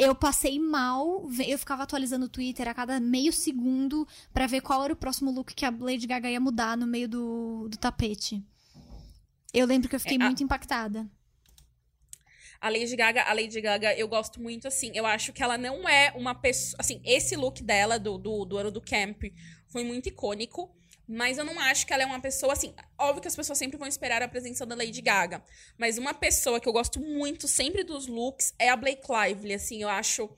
Eu 0.00 0.14
passei 0.14 0.58
mal, 0.58 1.28
eu 1.46 1.58
ficava 1.58 1.82
atualizando 1.82 2.24
o 2.24 2.28
Twitter 2.28 2.66
a 2.66 2.72
cada 2.72 2.98
meio 2.98 3.32
segundo 3.32 4.08
para 4.32 4.46
ver 4.46 4.62
qual 4.62 4.82
era 4.82 4.94
o 4.94 4.96
próximo 4.96 5.30
look 5.30 5.54
que 5.54 5.66
a 5.66 5.70
Lady 5.70 6.06
Gaga 6.06 6.30
ia 6.30 6.40
mudar 6.40 6.74
no 6.74 6.86
meio 6.86 7.06
do, 7.06 7.68
do 7.68 7.76
tapete. 7.76 8.42
Eu 9.52 9.66
lembro 9.66 9.90
que 9.90 9.94
eu 9.94 10.00
fiquei 10.00 10.16
é, 10.16 10.20
muito 10.20 10.42
a... 10.42 10.44
impactada. 10.44 11.06
A 12.58 12.70
Lady 12.70 12.96
Gaga, 12.96 13.24
a 13.24 13.32
Lady 13.34 13.60
Gaga, 13.60 13.94
eu 13.94 14.08
gosto 14.08 14.40
muito, 14.40 14.66
assim. 14.66 14.90
Eu 14.94 15.04
acho 15.04 15.34
que 15.34 15.42
ela 15.42 15.58
não 15.58 15.86
é 15.86 16.12
uma 16.16 16.34
pessoa. 16.34 16.76
Assim, 16.78 17.02
esse 17.04 17.36
look 17.36 17.62
dela 17.62 17.98
do, 17.98 18.16
do, 18.16 18.44
do 18.46 18.56
ano 18.56 18.70
do 18.70 18.80
camp 18.80 19.24
foi 19.68 19.84
muito 19.84 20.08
icônico. 20.08 20.74
Mas 21.12 21.38
eu 21.38 21.44
não 21.44 21.58
acho 21.58 21.84
que 21.84 21.92
ela 21.92 22.04
é 22.04 22.06
uma 22.06 22.20
pessoa 22.20 22.52
assim. 22.52 22.72
Óbvio 22.96 23.20
que 23.20 23.26
as 23.26 23.34
pessoas 23.34 23.58
sempre 23.58 23.76
vão 23.76 23.88
esperar 23.88 24.22
a 24.22 24.28
presença 24.28 24.64
da 24.64 24.76
Lady 24.76 25.02
Gaga. 25.02 25.42
Mas 25.76 25.98
uma 25.98 26.14
pessoa 26.14 26.60
que 26.60 26.68
eu 26.68 26.72
gosto 26.72 27.00
muito 27.00 27.48
sempre 27.48 27.82
dos 27.82 28.06
looks 28.06 28.54
é 28.60 28.68
a 28.68 28.76
Blake 28.76 29.02
Lively. 29.10 29.54
Assim, 29.54 29.82
eu 29.82 29.88
acho. 29.88 30.30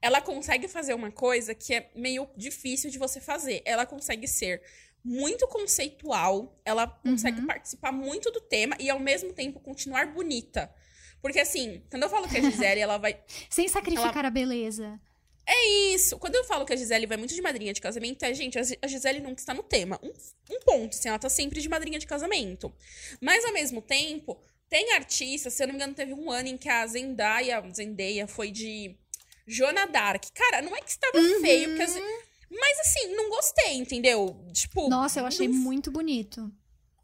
Ela 0.00 0.20
consegue 0.20 0.68
fazer 0.68 0.94
uma 0.94 1.10
coisa 1.10 1.52
que 1.52 1.74
é 1.74 1.90
meio 1.96 2.28
difícil 2.36 2.92
de 2.92 2.96
você 2.98 3.20
fazer. 3.20 3.60
Ela 3.64 3.84
consegue 3.84 4.28
ser 4.28 4.62
muito 5.04 5.48
conceitual, 5.48 6.56
ela 6.64 6.86
consegue 6.86 7.40
uhum. 7.40 7.46
participar 7.46 7.90
muito 7.90 8.30
do 8.30 8.40
tema 8.40 8.76
e 8.78 8.88
ao 8.88 9.00
mesmo 9.00 9.32
tempo 9.32 9.58
continuar 9.58 10.06
bonita. 10.12 10.72
Porque 11.20 11.40
assim, 11.40 11.82
quando 11.90 12.04
eu 12.04 12.08
falo 12.08 12.28
que 12.28 12.36
a 12.36 12.40
Gisele, 12.48 12.80
ela 12.80 12.98
vai. 12.98 13.20
Sem 13.48 13.66
sacrificar 13.66 14.18
ela... 14.18 14.28
a 14.28 14.30
beleza. 14.30 15.00
É 15.52 15.66
isso. 15.94 16.16
Quando 16.16 16.36
eu 16.36 16.44
falo 16.44 16.64
que 16.64 16.72
a 16.72 16.76
Gisele 16.76 17.06
vai 17.06 17.16
muito 17.16 17.34
de 17.34 17.42
madrinha 17.42 17.72
de 17.72 17.80
casamento, 17.80 18.24
é, 18.24 18.32
gente, 18.32 18.56
a 18.56 18.86
Gisele 18.86 19.18
nunca 19.18 19.40
está 19.40 19.52
no 19.52 19.64
tema. 19.64 19.98
Um, 20.00 20.12
um 20.54 20.60
ponto, 20.60 20.96
assim, 20.96 21.08
ela 21.08 21.18
tá 21.18 21.28
sempre 21.28 21.60
de 21.60 21.68
madrinha 21.68 21.98
de 21.98 22.06
casamento. 22.06 22.72
Mas, 23.20 23.44
ao 23.44 23.52
mesmo 23.52 23.82
tempo, 23.82 24.40
tem 24.68 24.92
artistas, 24.92 25.52
se 25.52 25.62
eu 25.64 25.66
não 25.66 25.74
me 25.74 25.78
engano, 25.78 25.92
teve 25.92 26.14
um 26.14 26.30
ano 26.30 26.48
em 26.48 26.56
que 26.56 26.68
a 26.68 26.86
Zendaya, 26.86 27.60
Zendaya 27.74 28.28
foi 28.28 28.52
de 28.52 28.96
Joana 29.44 29.86
Dark. 29.86 30.24
Cara, 30.32 30.62
não 30.62 30.76
é 30.76 30.80
que 30.80 30.90
estava 30.90 31.18
uhum. 31.18 31.40
feio, 31.40 31.70
porque... 31.70 31.82
As... 31.82 31.96
Mas, 32.48 32.80
assim, 32.80 33.14
não 33.16 33.28
gostei, 33.28 33.74
entendeu? 33.74 34.46
Tipo... 34.52 34.88
Nossa, 34.88 35.18
eu 35.18 35.26
achei 35.26 35.48
não... 35.48 35.56
muito 35.56 35.90
bonito. 35.90 36.48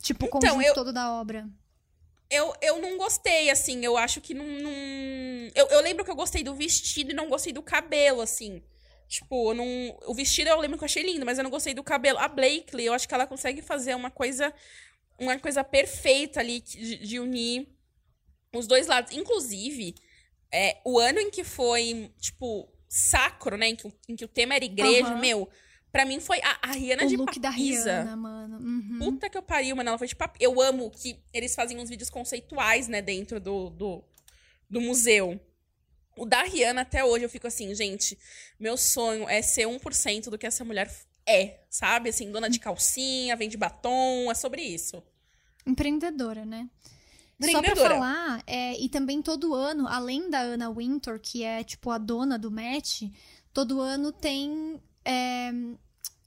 Tipo, 0.00 0.26
o 0.26 0.28
então, 0.28 0.40
conjunto 0.40 0.66
eu... 0.68 0.74
todo 0.74 0.92
da 0.92 1.12
obra 1.12 1.48
eu, 2.30 2.52
eu 2.60 2.80
não 2.80 2.96
gostei, 2.98 3.50
assim. 3.50 3.84
Eu 3.84 3.96
acho 3.96 4.20
que 4.20 4.34
não. 4.34 4.44
não... 4.44 4.70
Eu, 5.54 5.68
eu 5.68 5.80
lembro 5.80 6.04
que 6.04 6.10
eu 6.10 6.16
gostei 6.16 6.42
do 6.42 6.54
vestido 6.54 7.12
e 7.12 7.14
não 7.14 7.28
gostei 7.28 7.52
do 7.52 7.62
cabelo, 7.62 8.20
assim. 8.20 8.62
Tipo, 9.08 9.54
não... 9.54 9.64
o 10.06 10.14
vestido 10.14 10.48
eu 10.50 10.60
lembro 10.60 10.76
que 10.76 10.84
eu 10.84 10.86
achei 10.86 11.02
lindo, 11.02 11.24
mas 11.24 11.38
eu 11.38 11.44
não 11.44 11.50
gostei 11.50 11.74
do 11.74 11.84
cabelo. 11.84 12.18
A 12.18 12.28
Blakely, 12.28 12.86
eu 12.86 12.92
acho 12.92 13.06
que 13.06 13.14
ela 13.14 13.26
consegue 13.26 13.62
fazer 13.62 13.94
uma 13.94 14.10
coisa. 14.10 14.52
Uma 15.18 15.38
coisa 15.38 15.64
perfeita 15.64 16.40
ali 16.40 16.60
de, 16.60 16.98
de 16.98 17.18
unir 17.18 17.66
os 18.54 18.66
dois 18.66 18.86
lados. 18.86 19.16
Inclusive, 19.16 19.94
é, 20.52 20.78
o 20.84 20.98
ano 20.98 21.20
em 21.20 21.30
que 21.30 21.42
foi, 21.42 22.12
tipo, 22.20 22.70
sacro, 22.88 23.56
né? 23.56 23.68
Em 23.68 23.76
que, 23.76 23.92
em 24.08 24.16
que 24.16 24.24
o 24.24 24.28
tema 24.28 24.54
era 24.54 24.64
igreja, 24.64 25.14
uhum. 25.14 25.18
meu 25.18 25.48
Pra 25.96 26.04
mim 26.04 26.20
foi 26.20 26.38
a, 26.42 26.58
a 26.60 26.72
Rihanna 26.72 27.04
o 27.04 27.08
de 27.08 27.16
look 27.16 27.40
papisa. 27.40 27.40
da 27.40 27.48
Rihanna, 27.48 28.16
mano. 28.16 28.58
Uhum. 28.58 28.98
Puta 28.98 29.30
que 29.30 29.38
eu 29.38 29.42
pariu, 29.42 29.74
mano. 29.74 29.88
Ela 29.88 29.96
foi 29.96 30.06
de 30.06 30.14
papisa. 30.14 30.44
Eu 30.44 30.60
amo 30.60 30.90
que 30.90 31.18
eles 31.32 31.54
fazem 31.54 31.78
uns 31.78 31.88
vídeos 31.88 32.10
conceituais, 32.10 32.86
né, 32.86 33.00
dentro 33.00 33.40
do, 33.40 33.70
do, 33.70 34.04
do 34.68 34.78
museu. 34.78 35.40
O 36.14 36.26
da 36.26 36.42
Rihanna, 36.42 36.82
até 36.82 37.02
hoje, 37.02 37.24
eu 37.24 37.30
fico 37.30 37.46
assim, 37.46 37.74
gente, 37.74 38.18
meu 38.60 38.76
sonho 38.76 39.26
é 39.26 39.40
ser 39.40 39.66
1% 39.66 40.28
do 40.28 40.36
que 40.36 40.46
essa 40.46 40.66
mulher 40.66 40.94
é, 41.24 41.60
sabe? 41.70 42.10
Assim, 42.10 42.30
dona 42.30 42.50
de 42.50 42.60
calcinha, 42.60 43.34
vende 43.34 43.56
batom, 43.56 44.30
é 44.30 44.34
sobre 44.34 44.60
isso. 44.60 45.02
Empreendedora, 45.66 46.44
né? 46.44 46.68
Só 47.40 47.62
pra 47.62 47.74
falar, 47.74 48.42
é, 48.46 48.78
e 48.78 48.90
também 48.90 49.22
todo 49.22 49.54
ano, 49.54 49.88
além 49.88 50.28
da 50.28 50.42
Anna 50.42 50.70
Wintour, 50.70 51.18
que 51.18 51.42
é, 51.42 51.64
tipo, 51.64 51.90
a 51.90 51.96
dona 51.96 52.38
do 52.38 52.50
match, 52.50 53.04
todo 53.54 53.80
ano 53.80 54.12
tem 54.12 54.78
é, 55.06 55.50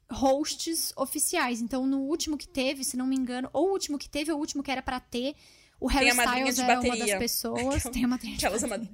hosts 0.10 0.94
oficiais. 0.96 1.62
Então, 1.62 1.86
no 1.86 2.00
último 2.00 2.38
que 2.38 2.48
teve, 2.48 2.84
se 2.84 2.98
não 2.98 3.06
me 3.06 3.16
engano, 3.16 3.50
ou 3.54 3.70
o 3.70 3.72
último 3.72 3.98
que 3.98 4.10
teve, 4.10 4.32
ou 4.32 4.38
o 4.38 4.40
último 4.42 4.64
que 4.64 4.72
era 4.72 4.82
para 4.82 5.00
ter, 5.00 5.36
o 5.80 5.88
Harry 5.88 6.10
Styles 6.10 6.60
era 6.60 6.76
bateria. 6.76 6.94
uma 6.94 7.06
das 7.06 7.20
pessoas. 7.20 7.84
Tem 7.94 8.04
a 8.04 8.08
madrinha 8.08 8.36
de 8.36 8.50
bateria. 8.50 8.90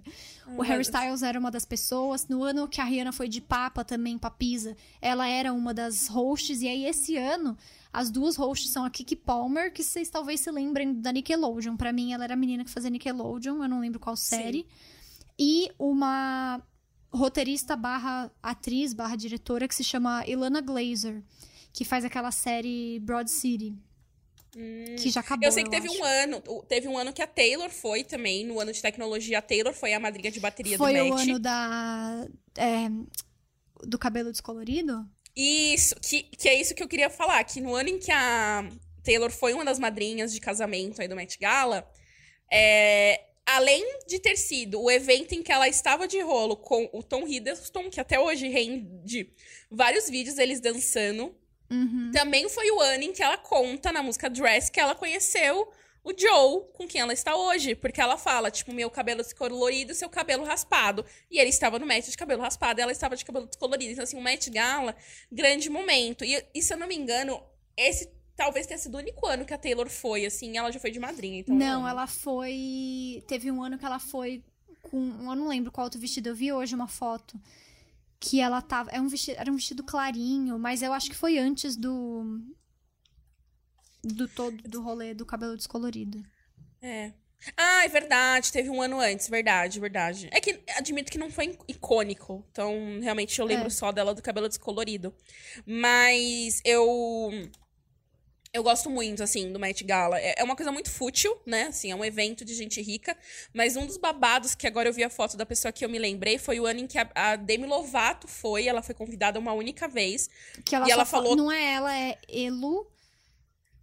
O 0.56 0.62
Harry 0.62 0.84
Styles 0.84 1.24
era 1.24 1.40
uma 1.40 1.50
das 1.50 1.66
pessoas. 1.66 2.28
No 2.28 2.44
ano 2.44 2.68
que 2.68 2.80
a 2.80 2.84
Rihanna 2.84 3.12
foi 3.12 3.28
de 3.28 3.42
Papa 3.42 3.84
também, 3.84 4.18
Papisa, 4.18 4.78
ela 5.02 5.28
era 5.28 5.52
uma 5.52 5.74
das 5.74 6.08
hosts. 6.08 6.62
E 6.62 6.68
aí, 6.68 6.86
esse 6.86 7.18
ano, 7.18 7.58
as 7.92 8.12
duas 8.12 8.36
hosts 8.36 8.70
são 8.70 8.86
a 8.86 8.90
Kiki 8.90 9.16
Palmer, 9.16 9.74
que 9.74 9.84
vocês 9.84 10.10
talvez 10.10 10.42
se 10.42 10.52
lembrem 10.52 10.94
da 10.94 11.12
Nickelodeon. 11.12 11.76
para 11.76 11.92
mim, 11.92 12.14
ela 12.14 12.24
era 12.24 12.36
a 12.36 12.38
menina 12.38 12.64
que 12.64 12.70
fazia 12.70 12.92
Nickelodeon, 12.92 13.64
eu 13.64 13.70
não 13.70 13.80
lembro 13.80 14.00
qual 14.00 14.16
série. 14.16 14.60
Sim. 14.60 14.66
E 15.40 15.72
uma 15.80 16.62
roteirista 17.16 17.76
barra 17.76 18.32
atriz 18.42 18.94
barra 18.94 19.16
diretora 19.16 19.68
que 19.68 19.76
se 19.76 19.84
chama 19.84 20.26
Ilana 20.28 20.62
Glazer, 20.62 21.24
que 21.74 21.86
faz 21.86 22.06
aquela 22.06 22.32
série 22.32 23.00
Broad 23.00 23.30
City. 23.30 23.76
Hum, 24.56 24.96
que 24.98 25.10
já 25.10 25.20
acabou. 25.20 25.46
Eu 25.46 25.52
sei 25.52 25.64
que 25.64 25.70
teve 25.70 25.88
acho. 25.88 26.00
um 26.00 26.04
ano. 26.04 26.42
Teve 26.68 26.88
um 26.88 26.98
ano 26.98 27.12
que 27.12 27.22
a 27.22 27.28
Taylor 27.28 27.70
foi 27.70 28.04
também. 28.04 28.46
No 28.46 28.60
ano 28.60 28.72
de 28.72 28.82
tecnologia, 28.82 29.40
a 29.40 29.42
Taylor 29.42 29.74
foi 29.74 29.94
a 29.94 30.00
madrinha 30.00 30.32
de 30.32 30.40
bateria 30.40 30.78
foi 30.78 30.94
do 30.94 31.00
Foi 31.00 31.10
o 31.10 31.14
ano 31.14 31.40
da. 31.40 32.28
É, 32.58 32.90
do 33.84 34.00
cabelo 34.00 34.32
descolorido? 34.32 35.06
Isso, 35.36 35.96
que, 35.96 36.24
que 36.24 36.48
é 36.48 36.60
isso 36.60 36.74
que 36.74 36.82
eu 36.82 36.88
queria 36.88 37.10
falar. 37.10 37.44
Que 37.44 37.60
no 37.60 37.76
ano 37.76 37.90
em 37.90 38.00
que 38.00 38.12
a 38.12 38.70
Taylor 39.04 39.30
foi 39.30 39.54
uma 39.54 39.66
das 39.66 39.78
madrinhas 39.78 40.34
de 40.34 40.40
casamento 40.40 41.02
aí 41.02 41.08
do 41.08 41.16
Met 41.16 41.38
Gala, 41.38 41.86
é, 42.50 43.22
além 43.46 44.00
de 44.08 44.20
ter 44.20 44.36
sido 44.38 44.82
o 44.82 44.90
evento 44.90 45.34
em 45.34 45.44
que 45.44 45.52
ela 45.52 45.68
estava 45.68 46.08
de 46.08 46.20
rolo 46.20 46.58
com 46.58 46.90
o 46.92 47.04
Tom 47.04 47.28
Hiddleston, 47.28 47.90
que 47.90 48.00
até 48.00 48.20
hoje 48.20 48.48
rende 48.48 49.32
vários 49.70 50.10
vídeos 50.10 50.38
eles 50.38 50.60
dançando, 50.60 51.36
uhum. 51.70 52.12
também 52.12 52.50
foi 52.50 52.72
o 52.72 52.82
ano 52.82 53.04
em 53.04 53.14
que 53.14 53.22
ela 53.22 53.38
conta 53.38 53.92
na 53.92 54.02
música 54.02 54.30
Dress 54.30 54.70
que 54.70 54.80
ela 54.80 54.96
conheceu 54.96 55.72
o 56.06 56.14
Joe, 56.16 56.64
com 56.74 56.88
quem 56.88 57.02
ela 57.02 57.14
está 57.14 57.36
hoje. 57.36 57.74
Porque 57.74 58.00
ela 58.00 58.16
fala, 58.16 58.52
tipo, 58.52 58.72
meu 58.72 58.92
cabelo 58.92 59.24
descolorido 59.24 59.96
seu 59.96 60.08
cabelo 60.08 60.44
raspado. 60.44 61.04
E 61.32 61.40
ele 61.40 61.50
estava 61.50 61.80
no 61.80 61.86
match 61.86 62.10
de 62.10 62.18
cabelo 62.18 62.44
raspado 62.44 62.80
ela 62.80 62.92
estava 62.92 63.16
de 63.16 63.26
cabelo 63.26 63.48
descolorido. 63.48 63.92
Então, 63.92 64.04
assim, 64.04 64.16
um 64.16 64.22
match 64.22 64.50
gala, 64.50 64.96
grande 65.32 65.68
momento. 65.68 66.24
E, 66.24 66.46
e 66.54 66.62
se 66.62 66.72
eu 66.72 66.78
não 66.78 66.88
me 66.88 66.96
engano, 66.96 67.42
esse 67.76 68.08
talvez 68.36 68.68
tenha 68.68 68.78
sido 68.78 68.96
o 68.96 69.00
único 69.00 69.26
ano 69.26 69.46
que 69.46 69.54
a 69.54 69.58
Taylor 69.58 69.90
foi, 69.90 70.26
assim, 70.26 70.58
ela 70.58 70.72
já 70.72 70.80
foi 70.80 70.92
de 70.92 71.00
madrinha, 71.00 71.40
então. 71.40 71.56
Não, 71.56 71.88
ela 71.88 72.08
foi. 72.08 73.24
Teve 73.28 73.52
um 73.52 73.64
ano 73.64 73.78
que 73.78 73.86
ela 73.86 74.00
foi 74.00 74.44
com. 74.82 74.98
Eu 74.98 75.36
não 75.36 75.48
lembro 75.48 75.72
qual 75.72 75.86
outro 75.86 76.00
vestido. 76.00 76.30
Eu 76.30 76.36
vi 76.36 76.52
hoje 76.52 76.76
uma 76.76 76.88
foto. 76.88 77.40
Que 78.20 78.40
ela 78.40 78.62
tava. 78.62 78.90
É 78.92 79.00
um 79.00 79.08
vestido, 79.08 79.40
era 79.40 79.52
um 79.52 79.56
vestido 79.56 79.84
clarinho, 79.84 80.58
mas 80.58 80.82
eu 80.82 80.94
acho 80.94 81.10
que 81.10 81.16
foi 81.16 81.38
antes 81.38 81.76
do. 81.76 82.42
Do 84.04 84.28
todo 84.28 84.62
do 84.64 84.82
rolê 84.82 85.14
do 85.14 85.26
cabelo 85.26 85.58
descolorido. 85.58 86.24
É. 86.82 87.12
Ah, 87.58 87.84
é 87.84 87.88
verdade. 87.88 88.52
Teve 88.52 88.70
um 88.70 88.82
ano 88.82 89.00
antes, 89.00 89.28
verdade, 89.28 89.80
verdade. 89.80 90.30
É 90.32 90.40
que 90.40 90.64
admito 90.76 91.12
que 91.12 91.18
não 91.18 91.30
foi 91.30 91.58
icônico. 91.68 92.46
Então, 92.52 92.74
realmente, 93.02 93.38
eu 93.40 93.46
lembro 93.46 93.68
é. 93.68 93.72
só 93.72 93.92
dela 93.92 94.16
do 94.16 94.22
cabelo 94.22 94.48
descolorido. 94.48 95.14
Mas 95.66 96.62
eu 96.64 97.32
eu 98.56 98.64
gosto 98.64 98.90
muito, 98.90 99.22
assim, 99.22 99.52
do 99.52 99.60
Met 99.60 99.84
Gala. 99.84 100.18
É, 100.18 100.36
é 100.38 100.44
uma 100.44 100.56
coisa 100.56 100.72
muito 100.72 100.90
fútil, 100.90 101.38
né? 101.46 101.64
Assim, 101.64 101.92
é 101.92 101.96
um 101.96 102.06
evento 102.06 102.46
de 102.46 102.54
gente 102.56 102.82
rica. 102.82 103.16
Mas 103.54 103.76
um 103.76 103.86
dos 103.86 103.98
babados 103.98 104.56
que 104.56 104.66
agora 104.66 104.88
eu 104.88 104.94
vi 104.94 105.04
a 105.04 105.10
foto 105.10 105.36
da 105.36 105.46
pessoa 105.46 105.74
que 105.74 105.84
eu 105.84 105.90
me 105.90 106.00
lembrei 106.00 106.38
foi 106.38 106.58
o 106.58 106.66
ano 106.66 106.80
em 106.80 106.88
que 106.88 106.98
a, 106.98 107.10
a 107.14 107.36
Demi 107.36 107.66
Lovato 107.66 108.30
foi. 108.30 108.66
Ela 108.66 108.82
foi 108.82 108.96
convidada 108.96 109.38
uma 109.38 109.52
única 109.52 109.90
vez. 109.90 110.30
Que 110.64 110.74
ela 110.74 110.88
e 110.88 110.92
ela 110.92 111.04
falou. 111.04 111.36
Não 111.36 111.52
é 111.52 111.74
ela, 111.74 111.94
é 111.94 112.18
Elu. 112.30 112.88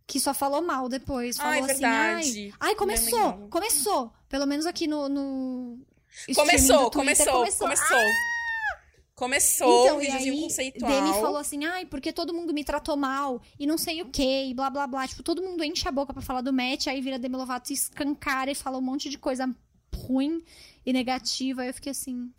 Que 0.06 0.18
só 0.18 0.32
falou 0.32 0.62
mal 0.62 0.88
depois. 0.88 1.36
Falou 1.36 1.52
ai, 1.52 1.60
assim, 1.60 1.84
ai, 1.84 2.54
ai, 2.58 2.74
começou, 2.74 3.48
começou. 3.50 4.10
Pelo 4.26 4.46
menos 4.46 4.64
aqui 4.64 4.86
no. 4.86 5.06
no 5.06 5.78
começou, 6.34 6.90
começou, 6.90 7.32
começou, 7.32 7.66
começou. 7.66 7.98
Ah! 7.98 8.31
Começou 9.22 9.84
então, 9.84 9.96
um 9.98 10.00
videozinho 10.00 10.34
aí, 10.34 10.40
conceitual. 10.40 10.90
Demi 10.90 11.12
falou 11.20 11.36
assim, 11.36 11.64
ai, 11.64 11.86
porque 11.86 12.12
todo 12.12 12.34
mundo 12.34 12.52
me 12.52 12.64
tratou 12.64 12.96
mal 12.96 13.40
e 13.56 13.68
não 13.68 13.78
sei 13.78 14.02
o 14.02 14.10
que, 14.10 14.46
e 14.46 14.52
blá 14.52 14.68
blá 14.68 14.84
blá. 14.84 15.06
Tipo, 15.06 15.22
todo 15.22 15.40
mundo 15.40 15.62
enche 15.62 15.86
a 15.86 15.92
boca 15.92 16.12
para 16.12 16.20
falar 16.20 16.40
do 16.40 16.52
match, 16.52 16.88
aí 16.88 17.00
vira 17.00 17.20
Demi 17.20 17.36
Lovato 17.36 17.72
escancara 17.72 18.50
e 18.50 18.54
fala 18.56 18.78
um 18.78 18.80
monte 18.80 19.08
de 19.08 19.16
coisa 19.16 19.48
ruim 19.94 20.44
e 20.84 20.92
negativa. 20.92 21.62
Aí 21.62 21.68
eu 21.68 21.74
fiquei 21.74 21.92
assim, 21.92 22.32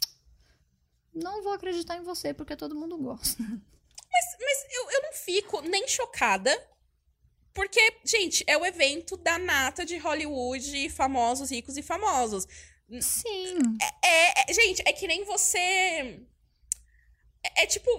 não 1.14 1.42
vou 1.42 1.54
acreditar 1.54 1.96
em 1.96 2.04
você 2.04 2.34
porque 2.34 2.54
todo 2.54 2.76
mundo 2.76 2.98
gosta. 2.98 3.42
Mas, 3.42 4.26
mas 4.42 4.66
eu, 4.70 4.92
eu 4.92 5.02
não 5.04 5.14
fico 5.14 5.62
nem 5.62 5.88
chocada, 5.88 6.52
porque, 7.54 7.80
gente, 8.04 8.44
é 8.46 8.58
o 8.58 8.66
evento 8.66 9.16
da 9.16 9.40
nata 9.40 9.86
de 9.86 9.98
Hollywood, 9.98 10.90
famosos, 10.90 11.50
ricos 11.50 11.78
e 11.78 11.82
famosos. 11.82 12.46
Sim. 13.00 13.58
É, 14.04 14.08
é, 14.08 14.52
é, 14.52 14.54
gente, 14.54 14.84
é 14.86 14.92
que 14.92 15.08
nem 15.08 15.24
você 15.24 16.22
é, 17.44 17.64
é, 17.64 17.66
tipo 17.66 17.90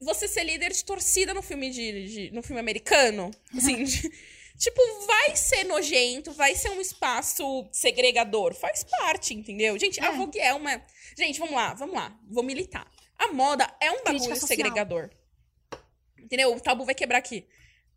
você 0.00 0.26
ser 0.28 0.44
líder 0.44 0.72
de 0.72 0.84
torcida 0.84 1.32
no 1.32 1.42
filme 1.42 1.70
de, 1.70 2.08
de 2.08 2.30
no 2.30 2.42
filme 2.42 2.60
americano. 2.60 3.30
Assim, 3.56 3.84
de, 3.84 4.10
Tipo, 4.56 4.80
vai 5.06 5.34
ser 5.34 5.64
nojento, 5.64 6.32
vai 6.32 6.54
ser 6.54 6.70
um 6.70 6.80
espaço 6.80 7.68
segregador. 7.72 8.54
Faz 8.54 8.84
parte, 8.84 9.34
entendeu? 9.34 9.76
Gente, 9.78 10.00
É. 10.00 10.06
a 10.06 10.12
Vogue 10.12 10.38
é 10.38 10.54
uma. 10.54 10.80
Gente, 11.18 11.40
vamos 11.40 11.54
lá, 11.54 11.74
vamos 11.74 11.94
lá. 11.94 12.16
Vou 12.30 12.44
militar. 12.44 12.88
A 13.18 13.32
moda 13.32 13.72
é 13.80 13.90
um 13.90 14.04
bagulho 14.04 14.36
segregador. 14.36 15.10
Entendeu? 16.18 16.54
O 16.54 16.60
tabu 16.60 16.84
vai 16.84 16.94
quebrar 16.94 17.18
aqui. 17.18 17.46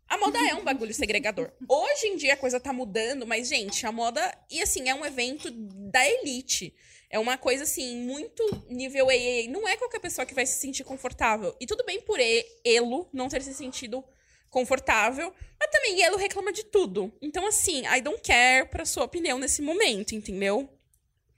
A 0.08 0.18
moda 0.18 0.38
é 0.38 0.54
um 0.54 0.64
bagulho 0.64 0.92
segregador. 0.94 1.52
Hoje 1.68 2.08
em 2.08 2.16
dia 2.16 2.34
a 2.34 2.36
coisa 2.36 2.58
tá 2.58 2.72
mudando, 2.72 3.26
mas, 3.26 3.48
gente, 3.48 3.86
a 3.86 3.92
moda. 3.92 4.36
E 4.50 4.60
assim, 4.60 4.88
é 4.88 4.94
um 4.94 5.06
evento 5.06 5.50
da 5.50 6.06
elite. 6.08 6.74
É 7.10 7.18
uma 7.18 7.38
coisa, 7.38 7.64
assim, 7.64 7.96
muito 8.04 8.42
nível 8.68 9.08
AA. 9.08 9.48
Não 9.48 9.66
é 9.66 9.76
qualquer 9.76 9.98
pessoa 10.00 10.26
que 10.26 10.34
vai 10.34 10.44
se 10.44 10.58
sentir 10.60 10.84
confortável. 10.84 11.56
E 11.58 11.66
tudo 11.66 11.84
bem 11.84 12.00
por 12.02 12.20
E- 12.20 12.44
Elo 12.64 13.08
não 13.12 13.28
ter 13.28 13.42
se 13.42 13.54
sentido 13.54 14.04
confortável. 14.50 15.32
Mas 15.58 15.70
também 15.70 16.02
Elo 16.02 16.16
reclama 16.18 16.52
de 16.52 16.64
tudo. 16.64 17.12
Então, 17.22 17.46
assim, 17.46 17.82
I 17.86 18.00
don't 18.02 18.20
care 18.22 18.68
pra 18.68 18.84
sua 18.84 19.04
opinião 19.04 19.38
nesse 19.38 19.62
momento, 19.62 20.14
entendeu? 20.14 20.68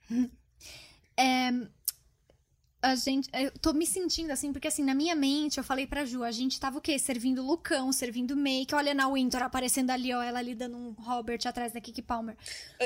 A 2.81 2.95
gente. 2.95 3.29
Eu 3.31 3.51
tô 3.61 3.73
me 3.73 3.85
sentindo 3.85 4.31
assim, 4.31 4.51
porque 4.51 4.67
assim, 4.67 4.83
na 4.83 4.95
minha 4.95 5.13
mente, 5.15 5.59
eu 5.59 5.63
falei 5.63 5.85
pra 5.85 6.03
Ju, 6.03 6.23
a 6.23 6.31
gente 6.31 6.59
tava 6.59 6.79
o 6.79 6.81
quê? 6.81 6.97
Servindo 6.97 7.43
Lucão, 7.45 7.91
servindo 7.91 8.35
make. 8.35 8.73
Olha 8.73 8.93
na 8.93 9.07
Winter 9.07 9.43
aparecendo 9.43 9.91
ali, 9.91 10.11
ó, 10.13 10.21
ela 10.23 10.39
ali 10.39 10.55
dando 10.55 10.75
um 10.77 10.91
Robert 10.99 11.39
atrás 11.45 11.71
da 11.73 11.79
Kiki 11.79 12.01
Palmer. 12.01 12.35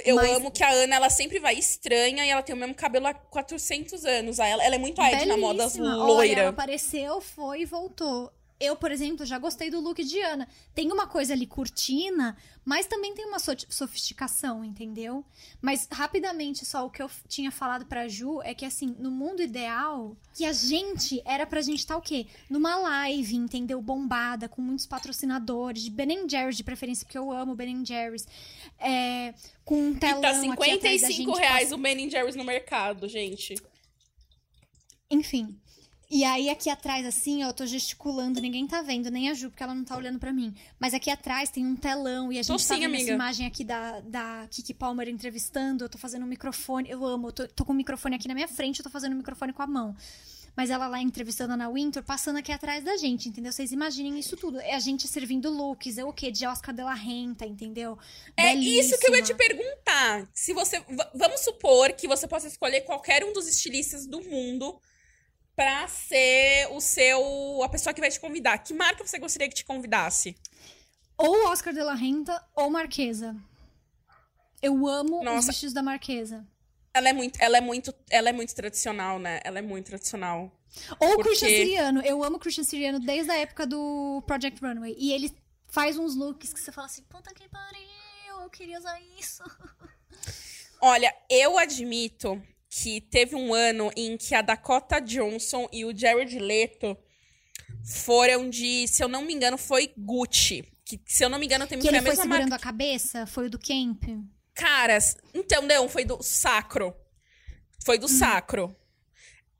Eu 0.03 0.17
Mas- 0.17 0.31
amo 0.31 0.51
que 0.51 0.63
a 0.63 0.69
Ana, 0.69 0.95
ela 0.95 1.09
sempre 1.09 1.39
vai 1.39 1.55
estranha 1.55 2.25
e 2.25 2.29
ela 2.29 2.43
tem 2.43 2.53
o 2.53 2.57
mesmo 2.57 2.75
cabelo 2.75 3.07
há 3.07 3.13
400 3.13 4.03
anos. 4.03 4.37
Ela, 4.39 4.63
ela 4.63 4.75
é 4.75 4.77
muito 4.79 5.01
a 5.01 5.09
Ed 5.11 5.25
na 5.27 5.37
moda 5.37 5.59
Belíssima. 5.59 5.87
Olha, 5.87 6.01
ela 6.01 6.05
loira. 6.13 6.49
apareceu, 6.49 7.21
foi 7.21 7.61
e 7.61 7.65
voltou. 7.65 8.33
Eu, 8.57 8.77
por 8.77 8.89
exemplo, 8.89 9.25
já 9.25 9.37
gostei 9.37 9.69
do 9.69 9.81
look 9.81 10.01
de 10.01 10.17
Ana. 10.21 10.47
Tem 10.73 10.89
uma 10.89 11.07
coisa 11.07 11.33
ali 11.33 11.45
cortina, 11.45 12.37
mas 12.63 12.85
também 12.85 13.13
tem 13.13 13.25
uma 13.25 13.37
so- 13.37 13.51
sofisticação, 13.67 14.63
entendeu? 14.63 15.25
Mas 15.61 15.89
rapidamente, 15.91 16.65
só 16.65 16.85
o 16.85 16.89
que 16.89 17.01
eu 17.01 17.11
tinha 17.27 17.51
falado 17.51 17.85
pra 17.85 18.07
Ju 18.07 18.41
é 18.43 18.53
que 18.53 18.63
assim, 18.63 18.95
no 18.97 19.11
mundo 19.11 19.41
ideal, 19.41 20.15
que 20.33 20.45
a 20.45 20.53
gente 20.53 21.21
era 21.25 21.45
pra 21.45 21.61
gente 21.61 21.79
estar 21.79 21.97
o 21.97 22.01
quê? 22.01 22.27
Numa 22.49 22.77
live, 22.77 23.35
entendeu? 23.35 23.81
Bombada, 23.81 24.47
com 24.47 24.61
muitos 24.61 24.85
patrocinadores, 24.85 25.83
de 25.83 25.91
Ben 25.91 26.27
Jerry's 26.29 26.55
de 26.55 26.63
preferência, 26.63 27.05
porque 27.05 27.17
eu 27.17 27.33
amo 27.33 27.55
Ben 27.55 27.85
Jerry's. 27.85 28.25
É, 28.79 29.33
com 29.65 29.75
um 29.75 29.91
E 29.91 29.95
telão 29.99 30.21
tá 30.21 30.29
aqui 30.29 30.71
atrás 30.71 31.01
da 31.01 31.07
55 31.07 31.31
gente, 31.35 31.39
reais 31.41 31.71
o 31.73 31.77
Ben 31.77 32.09
Jerry's 32.09 32.37
no 32.37 32.43
mercado, 32.45 33.09
gente. 33.09 33.55
Enfim. 35.11 35.59
E 36.09 36.23
aí, 36.23 36.49
aqui 36.49 36.69
atrás, 36.69 37.05
assim, 37.05 37.43
ó, 37.43 37.47
eu 37.47 37.53
tô 37.53 37.65
gesticulando, 37.65 38.39
ninguém 38.39 38.67
tá 38.67 38.81
vendo, 38.81 39.09
nem 39.09 39.29
a 39.29 39.33
Ju, 39.33 39.49
porque 39.49 39.63
ela 39.63 39.73
não 39.73 39.83
tá 39.83 39.97
olhando 39.97 40.19
pra 40.19 40.31
mim. 40.31 40.53
Mas 40.79 40.93
aqui 40.93 41.09
atrás 41.09 41.49
tem 41.49 41.65
um 41.65 41.75
telão 41.75 42.31
e 42.31 42.39
a 42.39 42.43
Tô 42.43 42.53
gente 42.53 42.67
tá 42.67 42.75
sim, 42.75 42.81
vendo 42.81 42.95
essa 42.95 43.11
imagem 43.11 43.47
aqui 43.47 43.63
da, 43.63 43.99
da 44.01 44.47
Kiki 44.51 44.73
Palmer 44.73 45.09
entrevistando. 45.09 45.83
Eu 45.83 45.89
tô 45.89 45.97
fazendo 45.97 46.23
um 46.23 46.27
microfone, 46.27 46.89
eu 46.89 47.03
amo, 47.05 47.29
eu 47.29 47.31
tô, 47.31 47.47
tô 47.47 47.65
com 47.65 47.73
o 47.73 47.75
microfone 47.75 48.15
aqui 48.15 48.27
na 48.27 48.35
minha 48.35 48.47
frente, 48.47 48.79
eu 48.79 48.83
tô 48.83 48.89
fazendo 48.89 49.13
o 49.13 49.17
microfone 49.17 49.51
com 49.51 49.63
a 49.63 49.67
mão. 49.67 49.95
Mas 50.55 50.69
ela 50.69 50.87
lá 50.87 51.01
entrevistando 51.01 51.51
a 51.51 51.55
Ana 51.55 51.69
Winter, 51.69 52.01
passando 52.01 52.37
aqui 52.37 52.51
atrás 52.51 52.83
da 52.83 52.95
gente, 52.95 53.27
entendeu? 53.27 53.51
Vocês 53.51 53.73
imaginem 53.73 54.17
isso 54.17 54.37
tudo. 54.37 54.59
É 54.61 54.73
a 54.73 54.79
gente 54.79 55.05
servindo 55.07 55.49
looks, 55.49 55.97
é 55.97 56.05
o 56.05 56.13
quê? 56.13 56.31
De 56.31 56.47
Oscar 56.47 56.73
de 56.73 56.81
la 56.81 56.93
Renta, 56.93 57.45
entendeu? 57.45 57.97
É 58.37 58.53
isso 58.53 58.97
que 58.97 59.07
eu 59.07 59.15
ia 59.15 59.21
te 59.21 59.33
perguntar. 59.33 60.29
Se 60.33 60.53
você. 60.53 60.81
Vamos 61.13 61.41
supor 61.41 61.91
que 61.91 62.07
você 62.07 62.25
possa 62.25 62.47
escolher 62.47 62.81
qualquer 62.81 63.25
um 63.25 63.33
dos 63.33 63.49
estilistas 63.49 64.05
do 64.05 64.21
mundo 64.21 64.79
pra 65.55 65.87
ser 65.87 66.67
o 66.71 66.81
seu. 66.81 67.61
a 67.63 67.69
pessoa 67.69 67.93
que 67.93 68.01
vai 68.01 68.09
te 68.11 68.19
convidar. 68.19 68.57
Que 68.59 68.73
marca 68.73 69.05
você 69.05 69.17
gostaria 69.19 69.47
que 69.47 69.55
te 69.55 69.65
convidasse? 69.65 70.35
Ou 71.17 71.47
Oscar 71.47 71.73
de 71.73 71.81
la 71.81 71.93
Renta 71.93 72.43
ou 72.55 72.69
Marquesa. 72.69 73.35
Eu 74.61 74.87
amo 74.87 75.19
os 75.19 75.25
Nossa. 75.25 75.47
vestidos 75.47 75.73
da 75.73 75.81
Marquesa. 75.83 76.45
Ela 76.93 77.09
é 77.09 77.13
muito, 77.13 77.37
ela 77.41 77.57
é 77.57 77.61
muito, 77.61 77.93
ela 78.09 78.29
é 78.29 78.33
muito 78.33 78.55
tradicional, 78.55 79.19
né? 79.19 79.39
Ela 79.43 79.59
é 79.59 79.61
muito 79.61 79.85
tradicional. 79.87 80.51
Ou 80.99 81.07
o 81.09 81.15
Porque- 81.15 81.29
Christian 81.29 81.49
Siriano. 81.49 82.01
Eu 82.01 82.23
amo 82.23 82.37
o 82.37 82.39
Christian 82.39 82.63
Siriano 82.63 82.99
desde 82.99 83.31
a 83.31 83.35
época 83.37 83.65
do 83.67 84.23
Project 84.25 84.59
Runway. 84.61 84.95
E 84.97 85.11
ele 85.11 85.33
faz 85.67 85.97
uns 85.97 86.15
looks 86.15 86.53
que 86.53 86.59
você 86.59 86.71
fala 86.71 86.87
assim, 86.87 87.03
puta 87.03 87.33
que 87.33 87.47
pariu, 87.49 88.41
eu 88.43 88.49
queria 88.49 88.77
usar 88.79 88.99
isso. 89.19 89.43
Olha, 90.81 91.13
eu 91.29 91.57
admito 91.57 92.41
que 92.81 92.99
teve 92.99 93.37
um 93.37 93.53
ano 93.53 93.89
em 93.95 94.17
que 94.17 94.35
a 94.35 94.41
Dakota 94.41 94.99
Johnson 94.99 95.65
e 95.71 95.85
o 95.85 95.97
Jared 95.97 96.37
Leto 96.37 96.97
foram 97.85 98.49
de, 98.49 98.85
se 98.89 99.01
eu 99.01 99.07
não 99.07 99.23
me 99.23 99.33
engano, 99.33 99.57
foi 99.57 99.93
Gucci. 99.97 100.65
Que, 100.83 100.99
se 101.05 101.23
eu 101.23 101.29
não 101.29 101.39
me 101.39 101.45
engano, 101.45 101.65
tem 101.65 101.79
Que 101.79 101.87
foi 101.87 101.91
ele 101.91 101.97
a 101.99 102.01
foi 102.01 102.09
mesma 102.09 102.23
segurando 102.23 102.49
marca. 102.49 102.55
a 102.55 102.71
cabeça, 102.71 103.25
foi 103.25 103.45
o 103.45 103.49
do 103.49 103.57
Camp. 103.57 104.03
Caras, 104.53 105.15
então 105.33 105.61
não, 105.61 105.87
foi 105.87 106.03
do 106.03 106.21
Sacro. 106.21 106.93
Foi 107.85 107.97
do 107.97 108.09
Sacro. 108.09 108.75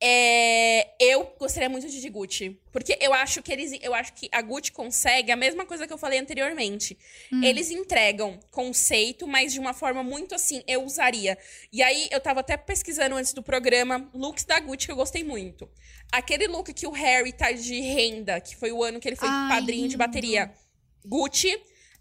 É, 0.02 0.94
eu 1.00 1.34
gostaria 1.40 1.70
muito 1.70 1.88
de 1.88 2.02
de 2.02 2.10
Gucci. 2.10 2.60
Porque 2.72 2.98
eu 3.02 3.14
acho 3.14 3.42
que 3.42 3.52
eles. 3.52 3.72
Eu 3.82 3.94
acho 3.94 4.14
que 4.14 4.28
a 4.32 4.42
Gucci 4.42 4.72
consegue 4.72 5.32
a 5.32 5.36
mesma 5.36 5.66
coisa 5.66 5.88
que 5.88 5.94
eu 5.94 5.98
falei 5.98 6.20
anteriormente. 6.20 6.98
Hum. 7.32 7.42
Eles 7.44 7.72
entregam 7.72 8.40
conceito, 8.52 9.26
mas 9.26 9.54
de 9.54 9.60
uma 9.60 9.74
forma 9.74 10.04
muito 10.04 10.36
assim, 10.36 10.62
eu 10.68 10.84
usaria. 10.84 11.38
E 11.72 11.82
aí, 11.82 12.08
eu 12.12 12.20
tava 12.20 12.42
até 12.42 12.58
pesquisando 12.58 13.16
antes 13.16 13.34
do 13.34 13.42
programa 13.42 14.10
looks 14.14 14.44
da 14.44 14.60
Gucci 14.60 14.86
que 14.88 14.92
eu 14.92 14.98
gostei 14.98 15.24
muito. 15.24 15.70
Aquele 16.12 16.48
look 16.48 16.72
que 16.74 16.86
o 16.86 16.92
Harry 16.92 17.32
tá 17.32 17.52
de 17.52 17.80
renda, 17.80 18.40
que 18.40 18.56
foi 18.56 18.72
o 18.72 18.84
ano 18.84 19.00
que 19.00 19.08
ele 19.08 19.16
foi 19.16 19.28
Ai, 19.30 19.50
padrinho 19.60 19.84
de 19.84 19.96
lindo. 19.96 19.98
bateria. 19.98 20.52
Gucci. 21.06 21.58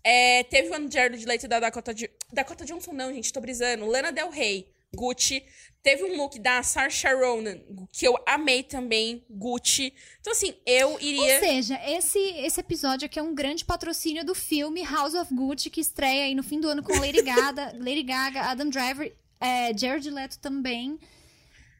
É, 0.06 0.42
teve 0.44 0.68
o 0.68 0.74
ano 0.74 0.86
de 0.88 0.94
Jared 0.94 1.24
Leto 1.24 1.48
da 1.48 1.58
Dakota, 1.58 1.94
Jo- 1.94 2.08
Dakota 2.30 2.64
Johnson, 2.66 2.92
não, 2.92 3.10
gente, 3.14 3.32
tô 3.32 3.40
brisando. 3.40 3.86
Lana 3.86 4.12
Del 4.12 4.28
Rey, 4.28 4.68
Gucci. 4.94 5.44
Teve 5.82 6.02
um 6.04 6.16
look 6.16 6.38
da 6.38 6.62
Saoirse 6.62 7.06
Ronan, 7.06 7.60
que 7.92 8.08
eu 8.08 8.16
amei 8.26 8.62
também, 8.62 9.22
Gucci. 9.28 9.92
Então, 10.18 10.32
assim, 10.32 10.54
eu 10.64 10.98
iria... 10.98 11.34
Ou 11.34 11.40
seja, 11.40 11.78
esse, 11.86 12.18
esse 12.18 12.58
episódio 12.58 13.04
aqui 13.04 13.18
é 13.18 13.22
um 13.22 13.34
grande 13.34 13.66
patrocínio 13.66 14.24
do 14.24 14.34
filme 14.34 14.82
House 14.82 15.12
of 15.12 15.34
Gucci, 15.34 15.68
que 15.68 15.82
estreia 15.82 16.24
aí 16.24 16.34
no 16.34 16.42
fim 16.42 16.58
do 16.58 16.68
ano 16.68 16.82
com 16.82 16.98
Lady 16.98 17.20
Gaga, 17.20 17.74
Lady 17.78 18.02
Gaga 18.02 18.40
Adam 18.44 18.70
Driver, 18.70 19.14
é, 19.38 19.76
Jared 19.76 20.08
Leto 20.08 20.38
também. 20.38 20.98